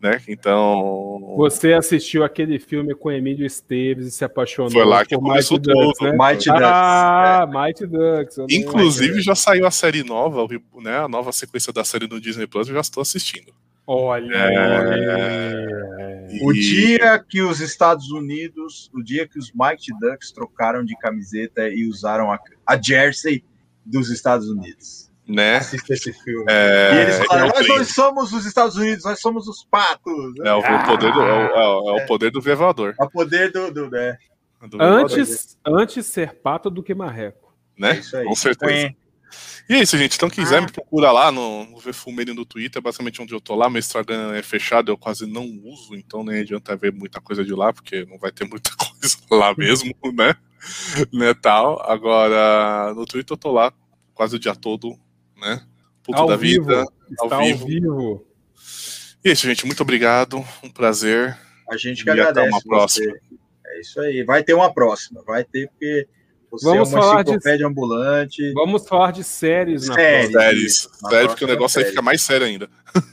né? 0.00 0.20
Então. 0.26 1.34
Você 1.36 1.74
assistiu 1.74 2.24
aquele 2.24 2.58
filme 2.58 2.94
com 2.94 3.10
Emílio 3.10 3.46
Esteves 3.46 4.06
e 4.06 4.10
se 4.10 4.24
apaixonou 4.24 4.70
Foi 4.70 4.84
lá 4.84 5.04
que 5.04 5.14
por 5.14 5.22
começou 5.22 5.58
Mighty 5.58 5.70
tudo. 5.70 5.86
Ducks, 5.86 6.00
né? 6.00 6.12
Mighty 6.12 6.48
Ducks. 6.48 6.62
Ah, 6.64 7.48
é. 7.48 7.66
Mighty 7.66 7.86
Ducks. 7.86 8.38
Inclusive 8.50 9.20
já 9.20 9.34
saiu 9.34 9.66
a 9.66 9.70
série 9.70 10.02
nova, 10.02 10.46
né? 10.82 10.98
A 10.98 11.08
nova 11.08 11.32
sequência 11.32 11.72
da 11.72 11.84
série 11.84 12.08
no 12.08 12.20
Disney 12.20 12.46
Plus, 12.46 12.68
eu 12.68 12.74
já 12.74 12.80
estou 12.80 13.02
assistindo. 13.02 13.52
Olha. 13.86 14.36
É... 14.36 16.28
O 16.42 16.52
dia 16.52 17.18
que 17.18 17.42
os 17.42 17.60
Estados 17.60 18.10
Unidos, 18.10 18.88
o 18.94 19.02
dia 19.02 19.26
que 19.26 19.38
os 19.38 19.52
Mighty 19.52 19.92
Ducks 20.00 20.32
trocaram 20.32 20.84
de 20.84 20.96
camiseta 20.96 21.68
e 21.68 21.86
usaram 21.86 22.32
a, 22.32 22.38
a 22.64 22.80
jersey 22.80 23.44
dos 23.84 24.08
Estados 24.10 24.48
Unidos. 24.48 25.09
Né? 25.30 25.56
Assista 25.56 25.94
esse 25.94 26.12
filme. 26.12 26.44
É... 26.48 26.92
E 26.92 26.98
eles 26.98 27.18
falaram: 27.18 27.46
é 27.46 27.52
nós 27.52 27.68
não 27.68 27.84
somos 27.84 28.32
os 28.32 28.44
Estados 28.44 28.76
Unidos, 28.76 29.04
nós 29.04 29.20
somos 29.20 29.46
os 29.46 29.64
patos. 29.64 30.34
É 30.44 30.52
o, 30.52 30.58
ah, 30.58 30.84
poder, 30.84 31.12
do, 31.12 31.20
é, 31.20 31.68
o, 31.68 31.98
é 31.98 32.02
o 32.02 32.06
poder 32.06 32.30
do 32.30 32.40
vevador. 32.40 32.94
É 32.98 33.04
o 33.04 33.10
poder 33.10 33.52
do. 33.52 33.72
do 33.72 33.90
né? 33.90 34.18
antes, 34.78 35.56
antes 35.64 36.06
ser 36.06 36.34
pato 36.34 36.68
do 36.68 36.82
que 36.82 36.94
marreco. 36.94 37.54
Né? 37.78 38.00
É 38.12 38.24
Com 38.24 38.34
certeza. 38.34 38.94
E 39.68 39.74
é 39.74 39.82
isso, 39.82 39.96
gente. 39.96 40.16
Então, 40.16 40.28
quiser, 40.28 40.58
ah. 40.58 40.62
me 40.62 40.72
procura 40.72 41.12
lá 41.12 41.30
no, 41.30 41.64
no 41.64 41.78
VFUMENI 41.78 42.34
no 42.34 42.44
Twitter, 42.44 42.82
basicamente 42.82 43.22
onde 43.22 43.32
eu 43.32 43.40
tô 43.40 43.54
lá. 43.54 43.70
Meu 43.70 43.78
Instagram 43.78 44.34
é 44.34 44.42
fechado, 44.42 44.90
eu 44.90 44.98
quase 44.98 45.26
não 45.26 45.44
uso, 45.64 45.94
então 45.94 46.24
nem 46.24 46.40
adianta 46.40 46.76
ver 46.76 46.92
muita 46.92 47.20
coisa 47.20 47.44
de 47.44 47.54
lá, 47.54 47.72
porque 47.72 48.04
não 48.04 48.18
vai 48.18 48.32
ter 48.32 48.48
muita 48.48 48.70
coisa 48.74 49.16
lá 49.30 49.54
mesmo, 49.56 49.94
né? 50.12 50.34
né 51.12 51.34
tal. 51.34 51.80
Agora, 51.88 52.92
no 52.94 53.06
Twitter 53.06 53.32
eu 53.34 53.38
tô 53.38 53.52
lá 53.52 53.72
quase 54.12 54.36
o 54.36 54.38
dia 54.38 54.54
todo, 54.54 54.98
né? 55.40 55.62
Puto 56.02 56.18
ao 56.18 56.28
da 56.28 56.36
vivo. 56.36 56.66
vida. 56.66 56.86
Está 57.10 57.36
ao 57.36 57.44
vivo. 57.44 57.66
vivo. 57.66 58.26
E 59.24 59.28
é 59.28 59.32
isso, 59.32 59.46
gente. 59.46 59.66
Muito 59.66 59.82
obrigado. 59.82 60.44
Um 60.62 60.70
prazer. 60.70 61.36
A 61.70 61.76
gente 61.76 62.02
que 62.02 62.10
e 62.10 62.12
agradece. 62.12 62.40
Até 62.40 62.50
uma 62.50 62.62
próxima. 62.62 63.16
É 63.66 63.80
isso 63.80 64.00
aí. 64.00 64.22
Vai 64.24 64.42
ter 64.42 64.54
uma 64.54 64.72
próxima. 64.72 65.22
Vai 65.24 65.44
ter, 65.44 65.68
porque 65.68 66.06
você 66.50 66.66
vamos 66.66 66.92
é 66.92 66.96
uma 66.96 67.02
falar 67.02 67.22
de 67.22 67.64
ambulante. 67.64 68.52
Vamos 68.52 68.88
falar 68.88 69.12
de 69.12 69.22
séries 69.22 69.86
na 69.86 69.94
séries, 69.94 70.32
séries. 70.32 70.88
sério, 71.08 71.28
porque 71.28 71.44
o 71.44 71.48
negócio 71.48 71.74
série. 71.74 71.84
aí 71.84 71.90
fica 71.90 72.02
mais 72.02 72.22
sério 72.22 72.44
ainda. 72.44 72.68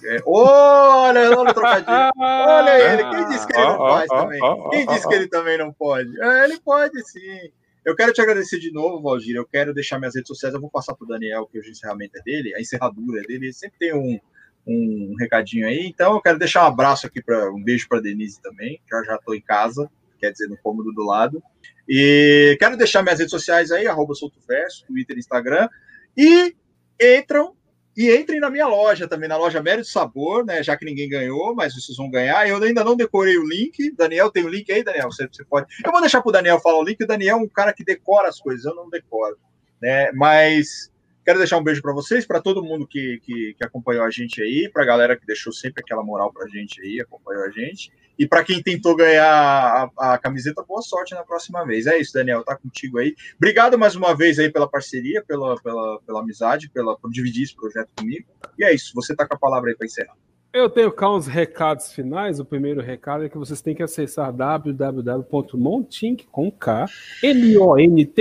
É. 0.06 0.17
Olha, 0.25 1.38
olha 1.38 1.51
o 1.51 1.53
trocadilho. 1.53 2.11
Olha 2.17 2.93
ele. 2.93 3.03
Quem 3.03 3.30
disse 3.30 3.45
que 3.45 3.53
ele 3.53 3.67
não 3.67 3.77
pode 3.77 4.07
também? 4.07 4.39
Quem 4.72 4.85
disse 4.88 5.07
que 5.07 5.15
ele 5.15 5.27
também 5.27 5.57
não 5.59 5.72
pode? 5.72 6.22
É, 6.22 6.43
ele 6.45 6.59
pode 6.61 7.11
sim. 7.11 7.51
Eu 7.88 7.95
quero 7.95 8.11
te 8.11 8.19
agradecer 8.19 8.59
de 8.59 8.69
novo, 8.69 9.01
Valdir. 9.01 9.38
Eu 9.38 9.45
quero 9.45 9.74
deixar 9.74 9.98
minhas 9.98 10.14
redes 10.14 10.27
sociais. 10.27 10.53
Eu 10.53 10.59
vou 10.59 10.69
passar 10.69 10.93
para 10.93 11.06
o 11.06 11.07
Daniel, 11.07 11.48
que 11.49 11.57
hoje 11.57 11.69
o 11.69 11.72
encerramento 11.72 12.17
é 12.17 12.22
dele, 12.22 12.53
a 12.53 12.59
encerradura 12.59 13.22
é 13.22 13.24
dele. 13.24 13.45
Ele 13.45 13.53
sempre 13.53 13.80
tem 13.80 13.95
um, 13.95 14.19
um 14.67 15.16
recadinho 15.17 15.66
aí. 15.66 15.88
Então, 15.88 16.16
eu 16.16 16.22
quero 16.22 16.38
deixar 16.38 16.66
um 16.66 16.67
abraço 16.67 17.07
aqui, 17.07 17.24
para 17.24 17.49
um 17.49 17.64
beijo 17.64 17.88
para 17.88 18.01
Denise 18.01 18.41
também. 18.41 18.82
Já 18.91 19.01
já 19.06 19.16
estou 19.16 19.33
em 19.33 19.40
casa, 19.40 19.90
quer 20.19 20.33
dizer, 20.33 20.49
no 20.49 20.57
cômodo 20.57 20.91
do 20.91 21.06
lado. 21.06 21.41
E 21.88 22.57
quero 22.59 22.75
deixar 22.75 23.01
minhas 23.03 23.19
redes 23.19 23.32
sociais 23.32 23.72
aí, 23.72 23.88
arroba 23.88 24.14
Verso, 24.45 24.85
Twitter, 24.85 25.17
Instagram. 25.17 25.69
E 26.17 26.53
entram 27.01 27.56
e 27.98 28.16
entrem 28.16 28.40
na 28.40 28.51
minha 28.51 28.67
loja 28.67 29.08
também, 29.08 29.27
na 29.27 29.38
loja 29.38 29.61
Mérito 29.61 29.88
Sabor, 29.88 30.45
né? 30.45 30.61
Já 30.61 30.77
que 30.77 30.85
ninguém 30.85 31.09
ganhou, 31.09 31.56
mas 31.56 31.74
vocês 31.74 31.98
vão 31.98 32.11
ganhar. 32.11 32.48
Eu 32.48 32.61
ainda 32.61 32.84
não 32.84 32.95
decorei 32.95 33.38
o 33.38 33.48
link. 33.48 33.92
Daniel, 33.95 34.30
tem 34.30 34.45
o 34.45 34.50
link 34.50 34.72
aí, 34.72 34.84
Daniel? 34.84 35.11
Você, 35.11 35.27
você 35.27 35.43
pode. 35.43 35.66
Eu 35.84 35.92
vou 35.92 36.00
deixar 36.00 36.22
para 36.22 36.30
o 36.30 36.32
Daniel 36.32 36.59
falar 36.59 36.77
o 36.77 36.84
link. 36.84 37.03
O 37.03 37.08
Daniel 37.08 37.38
é 37.38 37.42
um 37.42 37.48
cara 37.48 37.74
que 37.74 37.84
decora 37.84 38.30
as 38.30 38.40
coisas, 38.40 38.64
eu 38.66 38.76
não 38.76 38.88
decoro. 38.88 39.35
Né? 39.82 40.11
Mas 40.11 40.92
Quero 41.27 41.40
deixar 41.40 41.58
um 41.58 41.64
beijo 41.64 41.82
para 41.82 41.92
vocês, 41.92 42.26
para 42.26 42.40
todo 42.40 42.64
mundo 42.64 42.88
que, 42.88 43.19
que, 43.22 43.53
que, 43.58 43.61
acompanhou 43.61 44.06
a 44.06 44.09
gente 44.09 44.42
aí, 44.42 44.69
para 44.72 44.84
a 44.84 44.85
galera 44.85 45.17
que 45.17 45.26
deixou 45.26 45.51
sempre 45.51 45.84
aquela 45.84 46.01
moral 46.01 46.32
para 46.32 46.45
a 46.45 46.48
gente 46.48 46.82
aí, 46.82 47.01
acompanhou 47.01 47.43
a 47.43 47.50
gente. 47.50 47.92
E 48.17 48.27
para 48.27 48.43
quem 48.43 48.61
tentou 48.61 48.95
ganhar 48.95 49.91
a, 49.97 50.13
a, 50.13 50.17
camiseta, 50.17 50.63
boa 50.67 50.81
sorte 50.81 51.13
na 51.13 51.23
próxima 51.23 51.65
vez. 51.65 51.85
É 51.87 51.97
isso, 51.97 52.13
Daniel, 52.13 52.43
tá 52.43 52.55
contigo 52.55 52.97
aí. 52.99 53.15
Obrigado 53.35 53.77
mais 53.77 53.95
uma 53.95 54.15
vez 54.15 54.39
aí 54.39 54.51
pela 54.51 54.67
parceria, 54.67 55.23
pela, 55.25 55.55
pela, 55.61 55.99
pela 56.01 56.21
amizade, 56.21 56.69
pela, 56.69 56.97
por 56.97 57.11
dividir 57.11 57.43
esse 57.43 57.55
projeto 57.55 57.89
comigo. 57.95 58.25
E 58.57 58.63
é 58.63 58.73
isso, 58.73 58.91
você 58.95 59.15
tá 59.15 59.27
com 59.27 59.35
a 59.35 59.39
palavra 59.39 59.69
aí 59.69 59.75
para 59.75 59.85
encerrar. 59.85 60.15
Eu 60.53 60.69
tenho 60.69 60.91
cá 60.91 61.13
uns 61.13 61.27
recados 61.27 61.91
finais. 61.91 62.39
O 62.39 62.45
primeiro 62.45 62.81
recado 62.81 63.25
é 63.25 63.29
que 63.29 63.37
vocês 63.37 63.61
têm 63.61 63.75
que 63.75 63.83
acessar 63.83 64.33
www.montink 64.33 66.25
com 66.31 66.49
K, 66.49 66.85
M-O-N-T-I-N-K 67.21 68.17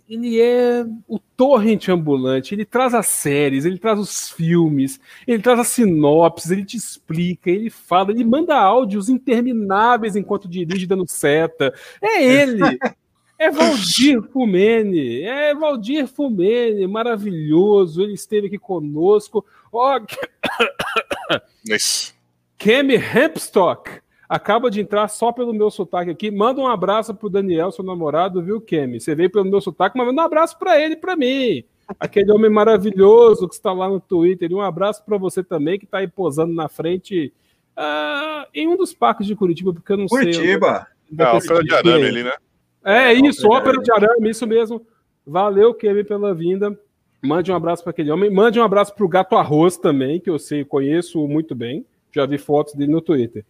ele 0.09 0.41
é 0.41 0.85
o 1.07 1.19
torrent 1.19 1.89
ambulante, 1.89 2.55
ele 2.55 2.65
traz 2.65 2.95
as 2.95 3.07
séries, 3.07 3.65
ele 3.65 3.79
traz 3.79 3.99
os 3.99 4.31
filmes, 4.31 5.01
ele 5.27 5.43
traz 5.43 5.61
as 5.61 5.69
sinopses, 5.69 6.51
ele 6.51 6.65
te 6.65 6.77
explica, 6.77 7.51
ele 7.51 7.69
fala, 7.69 8.11
ele 8.11 8.25
manda 8.25 8.57
áudios 8.57 9.09
intermináveis 9.09 10.17
enquanto 10.17 10.49
dirige 10.49 10.87
dando 10.87 11.07
seta. 11.09 11.73
É 12.01 12.23
ele! 12.23 12.79
É 13.39 13.51
Valdir 13.51 14.23
Fumene, 14.23 15.23
é 15.23 15.53
Valdir 15.53 16.07
Fumene, 16.07 16.87
maravilhoso, 16.87 18.01
ele 18.01 18.13
esteve 18.13 18.47
aqui 18.47 18.59
conosco. 18.59 19.45
Ó, 19.73 19.99
oh, 19.99 20.07
Kemi 22.57 22.95
Hempstock, 22.95 24.02
acaba 24.33 24.70
de 24.70 24.81
entrar 24.81 25.09
só 25.09 25.31
pelo 25.31 25.52
meu 25.52 25.70
sotaque 25.70 26.11
aqui. 26.11 26.31
Manda 26.31 26.59
um 26.59 26.67
abraço 26.67 27.15
pro 27.15 27.28
Daniel, 27.28 27.70
seu 27.70 27.85
namorado, 27.85 28.43
viu, 28.43 28.62
Kemi? 28.62 28.99
Você 28.99 29.15
veio 29.15 29.31
pelo 29.31 29.44
meu 29.44 29.61
sotaque, 29.61 29.97
mas 29.97 30.07
manda 30.07 30.23
um 30.23 30.25
abraço 30.25 30.59
para 30.59 30.81
ele 30.81 30.94
e 30.94 30.97
para 30.97 31.15
mim. 31.15 31.62
Aquele 32.01 32.33
homem 32.33 32.51
maravilhoso 32.51 33.47
que 33.47 33.55
está 33.55 33.75
lá 33.75 33.91
no 33.91 34.01
Twitter. 34.01 34.51
E 34.51 34.55
um 34.55 34.62
abraço 34.62 35.05
para 35.05 35.19
você 35.19 35.44
também, 35.44 35.78
que 35.78 35.85
está 35.85 35.99
aí 35.99 36.09
posando 36.09 36.55
na 36.55 36.67
frente 36.67 37.31
uh, 37.77 38.49
em 38.55 38.67
um 38.67 38.75
dos 38.75 38.94
parques 38.94 39.27
de 39.27 39.36
Curitiba, 39.36 39.75
porque 39.75 39.93
eu 39.93 39.99
não 39.99 40.07
Curitiba. 40.07 40.33
sei. 40.33 40.59
Curitiba! 40.59 40.86
Não, 41.11 41.41
foi 41.43 41.62
de 41.62 41.75
arame 41.75 42.07
ali, 42.07 42.23
né? 42.23 42.33
É, 42.86 43.12
é 43.12 43.12
isso, 43.12 43.47
ópera 43.47 43.77
de 43.83 43.93
arame, 43.93 44.31
isso 44.31 44.47
mesmo. 44.47 44.81
Valeu, 45.27 45.75
Kevin, 45.75 46.05
pela 46.05 46.35
vinda. 46.35 46.75
Mande 47.23 47.52
um 47.52 47.55
abraço 47.55 47.83
para 47.85 47.91
aquele 47.91 48.11
homem. 48.11 48.31
Mande 48.31 48.59
um 48.59 48.65
abraço 48.65 48.94
para 48.94 49.05
o 49.05 49.09
Gato 49.09 49.36
Arroz 49.36 49.77
também, 49.77 50.19
que 50.19 50.31
eu 50.31 50.39
sei, 50.39 50.65
conheço 50.65 51.28
muito 51.28 51.55
bem. 51.55 51.85
Já 52.15 52.25
vi 52.25 52.39
fotos 52.39 52.75
dele 52.75 52.91
no 52.91 53.02
Twitter. 53.02 53.44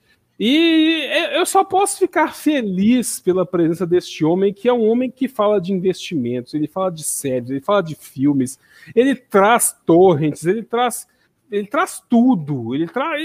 E 0.45 1.09
eu 1.37 1.47
só 1.47 1.63
posso 1.63 1.97
ficar 1.97 2.35
feliz 2.35 3.21
pela 3.21 3.47
presença 3.47 3.87
deste 3.87 4.25
homem, 4.25 4.53
que 4.53 4.69
é 4.69 4.73
um 4.73 4.89
homem 4.89 5.09
que 5.09 5.29
fala 5.29 5.61
de 5.61 5.73
investimentos, 5.73 6.53
ele 6.53 6.67
fala 6.67 6.91
de 6.91 7.05
séries, 7.05 7.49
ele 7.49 7.61
fala 7.61 7.81
de 7.81 7.95
filmes, 7.95 8.59
ele 8.93 9.15
traz 9.15 9.73
torrents, 9.87 10.45
ele 10.45 10.65
traz 10.65 11.07
ele 11.53 11.67
traz 11.67 12.03
tudo. 12.09 12.75
Ele 12.75 12.89
traz. 12.89 13.23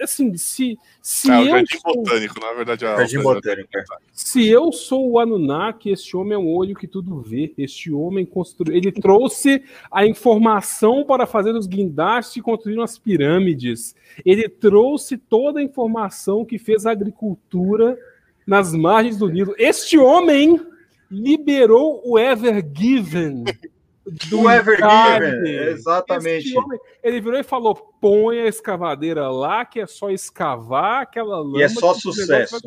Assim, 0.00 0.36
se. 0.36 0.76
se 1.00 1.30
é, 1.30 1.40
eu 1.40 1.46
jardim 1.46 1.78
sou... 1.78 1.94
botânico, 1.94 2.40
na 2.40 2.52
verdade. 2.52 2.84
É 2.84 2.96
jardim 2.96 3.22
botânico. 3.22 3.68
É. 3.76 3.84
Se 4.12 4.44
eu 4.48 4.72
sou 4.72 5.08
o 5.08 5.20
Anunnaki, 5.20 5.90
este 5.90 6.16
homem 6.16 6.34
é 6.34 6.38
um 6.38 6.52
olho 6.52 6.74
que 6.74 6.88
tudo 6.88 7.20
vê. 7.20 7.54
Este 7.56 7.92
homem 7.92 8.26
construiu. 8.26 8.76
Ele 8.76 8.90
trouxe 8.90 9.62
a 9.90 10.04
informação 10.04 11.04
para 11.04 11.26
fazer 11.26 11.54
os 11.54 11.68
guindastes 11.68 12.36
e 12.36 12.42
construir 12.42 12.80
as 12.80 12.98
pirâmides. 12.98 13.94
Ele 14.26 14.48
trouxe 14.48 15.16
toda 15.16 15.60
a 15.60 15.62
informação 15.62 16.44
que 16.44 16.58
fez 16.58 16.86
a 16.86 16.90
agricultura 16.90 17.96
nas 18.44 18.74
margens 18.74 19.16
do 19.16 19.28
Nilo. 19.28 19.54
Este 19.56 19.96
homem 19.96 20.60
liberou 21.08 22.02
o 22.04 22.18
Ever 22.18 22.68
Given 22.74 23.44
do 24.28 24.50
Evergiven, 24.50 25.70
exatamente. 25.70 26.56
Homem, 26.56 26.78
ele 27.02 27.20
virou 27.20 27.38
e 27.38 27.44
falou: 27.44 27.74
põe 28.00 28.40
a 28.40 28.46
escavadeira 28.46 29.28
lá, 29.30 29.64
que 29.64 29.80
é 29.80 29.86
só 29.86 30.10
escavar 30.10 31.02
aquela 31.02 31.38
lama. 31.38 31.58
E 31.58 31.62
é 31.62 31.68
só 31.68 31.94
sucesso. 31.94 32.60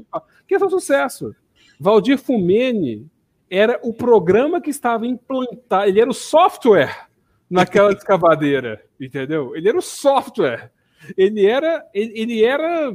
Que 0.48 0.56
é 0.56 0.60
só 0.60 0.70
sucesso. 0.70 1.36
Valdir 1.80 2.18
Fumene 2.18 3.08
era 3.50 3.80
o 3.84 3.94
programa 3.94 4.62
que 4.62 4.70
estava 4.70 5.06
implantado, 5.06 5.90
ele 5.90 6.02
era 6.02 6.10
o 6.10 6.14
software 6.14 7.08
naquela 7.50 7.92
escavadeira, 7.94 8.84
entendeu? 9.00 9.56
Ele 9.56 9.70
era 9.70 9.78
o 9.78 9.82
software. 9.82 10.72
Ele 11.18 11.46
era, 11.46 11.86
ele, 11.94 12.20
ele 12.20 12.44
era 12.44 12.94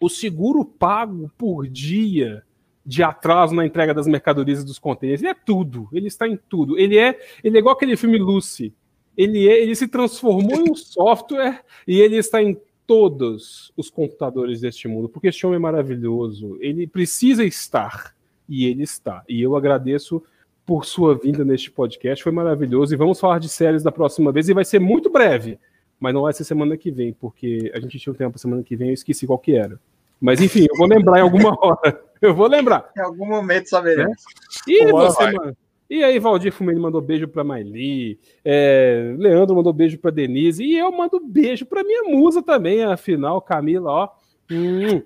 o 0.00 0.08
seguro 0.08 0.64
pago 0.64 1.30
por 1.36 1.66
dia 1.66 2.44
de 2.88 3.02
atraso 3.02 3.54
na 3.54 3.66
entrega 3.66 3.92
das 3.92 4.06
mercadorias 4.06 4.62
e 4.62 4.64
dos 4.64 4.78
contêineres. 4.78 5.20
Ele 5.20 5.30
é 5.30 5.34
tudo, 5.34 5.90
ele 5.92 6.06
está 6.06 6.26
em 6.26 6.38
tudo. 6.48 6.78
Ele 6.78 6.96
é, 6.96 7.20
ele 7.44 7.58
é 7.58 7.60
igual 7.60 7.74
aquele 7.74 7.98
filme 7.98 8.16
Lucy. 8.16 8.72
Ele, 9.14 9.46
é, 9.46 9.62
ele 9.62 9.74
se 9.74 9.86
transformou 9.86 10.56
em 10.56 10.70
um 10.70 10.74
software 10.74 11.62
e 11.86 12.00
ele 12.00 12.16
está 12.16 12.42
em 12.42 12.58
todos 12.86 13.70
os 13.76 13.90
computadores 13.90 14.62
deste 14.62 14.88
mundo, 14.88 15.06
porque 15.06 15.28
este 15.28 15.44
homem 15.44 15.56
é 15.56 15.60
maravilhoso. 15.60 16.56
Ele 16.62 16.86
precisa 16.86 17.44
estar 17.44 18.14
e 18.48 18.64
ele 18.64 18.84
está. 18.84 19.22
E 19.28 19.42
eu 19.42 19.54
agradeço 19.54 20.22
por 20.64 20.86
sua 20.86 21.14
vinda 21.14 21.44
neste 21.44 21.70
podcast, 21.70 22.24
foi 22.24 22.32
maravilhoso. 22.32 22.94
E 22.94 22.96
vamos 22.96 23.20
falar 23.20 23.38
de 23.38 23.50
séries 23.50 23.82
da 23.82 23.92
próxima 23.92 24.32
vez 24.32 24.48
e 24.48 24.54
vai 24.54 24.64
ser 24.64 24.78
muito 24.78 25.10
breve, 25.10 25.58
mas 26.00 26.14
não 26.14 26.22
vai 26.22 26.32
ser 26.32 26.44
semana 26.44 26.74
que 26.74 26.90
vem, 26.90 27.12
porque 27.12 27.70
a 27.74 27.80
gente 27.80 27.98
tinha 27.98 28.14
um 28.14 28.16
tempo 28.16 28.38
semana 28.38 28.62
que 28.62 28.76
vem, 28.76 28.88
eu 28.88 28.94
esqueci 28.94 29.26
qual 29.26 29.38
que 29.38 29.54
era. 29.54 29.78
Mas 30.18 30.40
enfim, 30.40 30.62
eu 30.62 30.76
vou 30.78 30.88
lembrar 30.88 31.18
em 31.18 31.22
alguma 31.22 31.50
hora. 31.60 32.07
Eu 32.20 32.34
vou 32.34 32.46
lembrar. 32.46 32.90
Em 32.96 33.00
algum 33.00 33.26
momento 33.26 33.68
saberemos. 33.68 34.22
É? 34.66 34.70
E 34.70 34.92
você, 34.92 35.30
mano? 35.30 35.56
E 35.90 36.04
aí, 36.04 36.18
Valdir 36.18 36.52
Fumeni 36.52 36.78
mandou 36.78 37.00
beijo 37.00 37.26
pra 37.26 37.42
Maili, 37.42 38.18
é, 38.44 39.14
Leandro 39.16 39.56
mandou 39.56 39.72
beijo 39.72 39.96
pra 39.98 40.10
Denise, 40.10 40.62
e 40.62 40.76
eu 40.76 40.92
mando 40.92 41.18
beijo 41.18 41.64
pra 41.64 41.82
minha 41.82 42.02
musa 42.02 42.42
também, 42.42 42.84
afinal, 42.84 43.40
Camila, 43.40 43.90
ó. 43.90 44.08
Hum, 44.50 45.00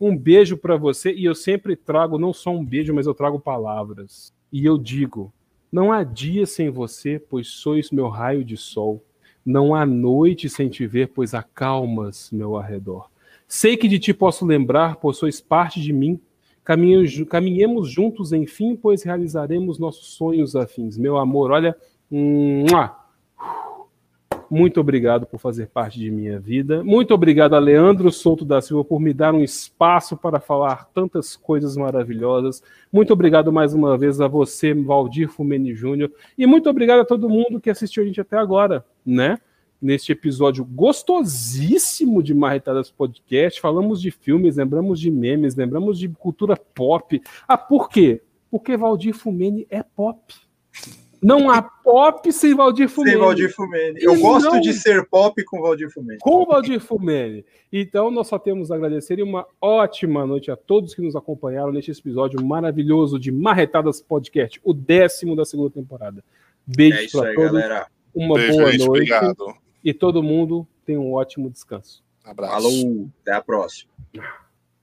um 0.00 0.16
beijo 0.16 0.56
para 0.56 0.76
você, 0.76 1.12
e 1.12 1.24
eu 1.24 1.34
sempre 1.34 1.74
trago 1.74 2.18
não 2.18 2.32
só 2.32 2.50
um 2.50 2.64
beijo, 2.64 2.94
mas 2.94 3.06
eu 3.06 3.14
trago 3.14 3.40
palavras. 3.40 4.32
E 4.52 4.64
eu 4.64 4.78
digo: 4.78 5.32
não 5.72 5.92
há 5.92 6.04
dia 6.04 6.46
sem 6.46 6.70
você, 6.70 7.18
pois 7.18 7.48
sois 7.48 7.90
meu 7.90 8.08
raio 8.08 8.44
de 8.44 8.56
sol. 8.56 9.02
Não 9.44 9.74
há 9.74 9.84
noite 9.84 10.48
sem 10.48 10.68
te 10.68 10.86
ver, 10.86 11.08
pois 11.08 11.34
acalmas 11.34 12.30
meu 12.30 12.56
arredor. 12.56 13.08
Sei 13.46 13.76
que 13.76 13.88
de 13.88 13.98
ti 13.98 14.14
posso 14.14 14.46
lembrar, 14.46 14.96
pois 14.96 15.16
sois 15.16 15.40
parte 15.40 15.80
de 15.80 15.92
mim. 15.92 16.20
Caminhemos 17.28 17.90
juntos, 17.90 18.32
enfim, 18.32 18.76
pois 18.76 19.02
realizaremos 19.02 19.78
nossos 19.78 20.08
sonhos 20.14 20.54
afins. 20.54 20.98
Meu 20.98 21.16
amor, 21.16 21.50
olha. 21.50 21.76
Muito 24.50 24.80
obrigado 24.80 25.26
por 25.26 25.38
fazer 25.38 25.68
parte 25.68 25.98
de 25.98 26.10
minha 26.10 26.38
vida. 26.38 26.82
Muito 26.82 27.12
obrigado 27.12 27.54
a 27.54 27.58
Leandro 27.58 28.10
Souto 28.10 28.46
da 28.46 28.62
Silva 28.62 28.82
por 28.82 28.98
me 28.98 29.12
dar 29.12 29.34
um 29.34 29.42
espaço 29.42 30.16
para 30.16 30.40
falar 30.40 30.88
tantas 30.94 31.36
coisas 31.36 31.76
maravilhosas. 31.76 32.62
Muito 32.90 33.12
obrigado 33.12 33.52
mais 33.52 33.74
uma 33.74 33.98
vez 33.98 34.20
a 34.22 34.28
você, 34.28 34.72
Valdir 34.72 35.28
Fumeni 35.28 35.74
Júnior. 35.74 36.10
E 36.36 36.46
muito 36.46 36.68
obrigado 36.70 37.00
a 37.00 37.04
todo 37.04 37.28
mundo 37.28 37.60
que 37.60 37.68
assistiu 37.68 38.02
a 38.02 38.06
gente 38.06 38.22
até 38.22 38.38
agora, 38.38 38.84
né? 39.04 39.38
Neste 39.80 40.12
episódio 40.12 40.64
gostosíssimo 40.64 42.22
de 42.22 42.34
Marretadas 42.34 42.90
Podcast. 42.90 43.60
Falamos 43.60 44.00
de 44.00 44.10
filmes, 44.10 44.56
lembramos 44.56 45.00
de 45.00 45.10
memes, 45.10 45.54
lembramos 45.54 45.98
de 45.98 46.08
cultura 46.08 46.56
pop. 46.56 47.20
Ah, 47.46 47.58
por 47.58 47.88
quê? 47.88 48.22
Porque 48.50 48.76
Valdir 48.76 49.14
Fumene 49.14 49.66
é 49.70 49.82
pop. 49.82 50.34
Não 51.20 51.50
há 51.50 51.60
pop 51.60 52.32
sem 52.32 52.54
Valdir 52.54 52.88
Fumene. 52.88 53.16
Sem 53.16 53.20
Valdir 53.20 53.54
Fumene. 53.54 54.00
Eu 54.00 54.14
e 54.14 54.20
gosto 54.20 54.52
não... 54.52 54.60
de 54.60 54.72
ser 54.72 55.04
pop 55.08 55.42
com 55.44 55.60
Valdir 55.60 55.90
Fumene. 55.90 56.18
Com 56.20 56.44
Valdir 56.44 56.80
Fumene. 56.80 57.44
Então, 57.72 58.10
nós 58.10 58.28
só 58.28 58.38
temos 58.38 58.70
a 58.70 58.76
agradecer 58.76 59.18
e 59.18 59.22
uma 59.22 59.44
ótima 59.60 60.24
noite 60.24 60.50
a 60.50 60.56
todos 60.56 60.94
que 60.94 61.02
nos 61.02 61.16
acompanharam 61.16 61.72
neste 61.72 61.90
episódio 61.90 62.44
maravilhoso 62.44 63.18
de 63.18 63.32
Marretadas 63.32 64.00
Podcast, 64.00 64.60
o 64.62 64.72
décimo 64.72 65.34
da 65.34 65.44
segunda 65.44 65.70
temporada. 65.70 66.22
Beijo 66.64 67.18
é 67.18 67.20
para 67.20 67.34
todos. 67.34 67.52
Galera. 67.52 67.86
Uma 68.14 68.34
Beijo, 68.36 68.52
boa 68.52 68.70
gente, 68.70 68.86
noite. 68.86 68.88
Obrigado. 68.88 69.67
E 69.82 69.94
todo 69.94 70.22
mundo 70.22 70.66
tem 70.84 70.96
um 70.96 71.12
ótimo 71.12 71.50
descanso. 71.50 72.02
Abraço. 72.24 72.52
Falou, 72.52 73.10
até 73.22 73.32
a 73.32 73.42
próxima. 73.42 73.90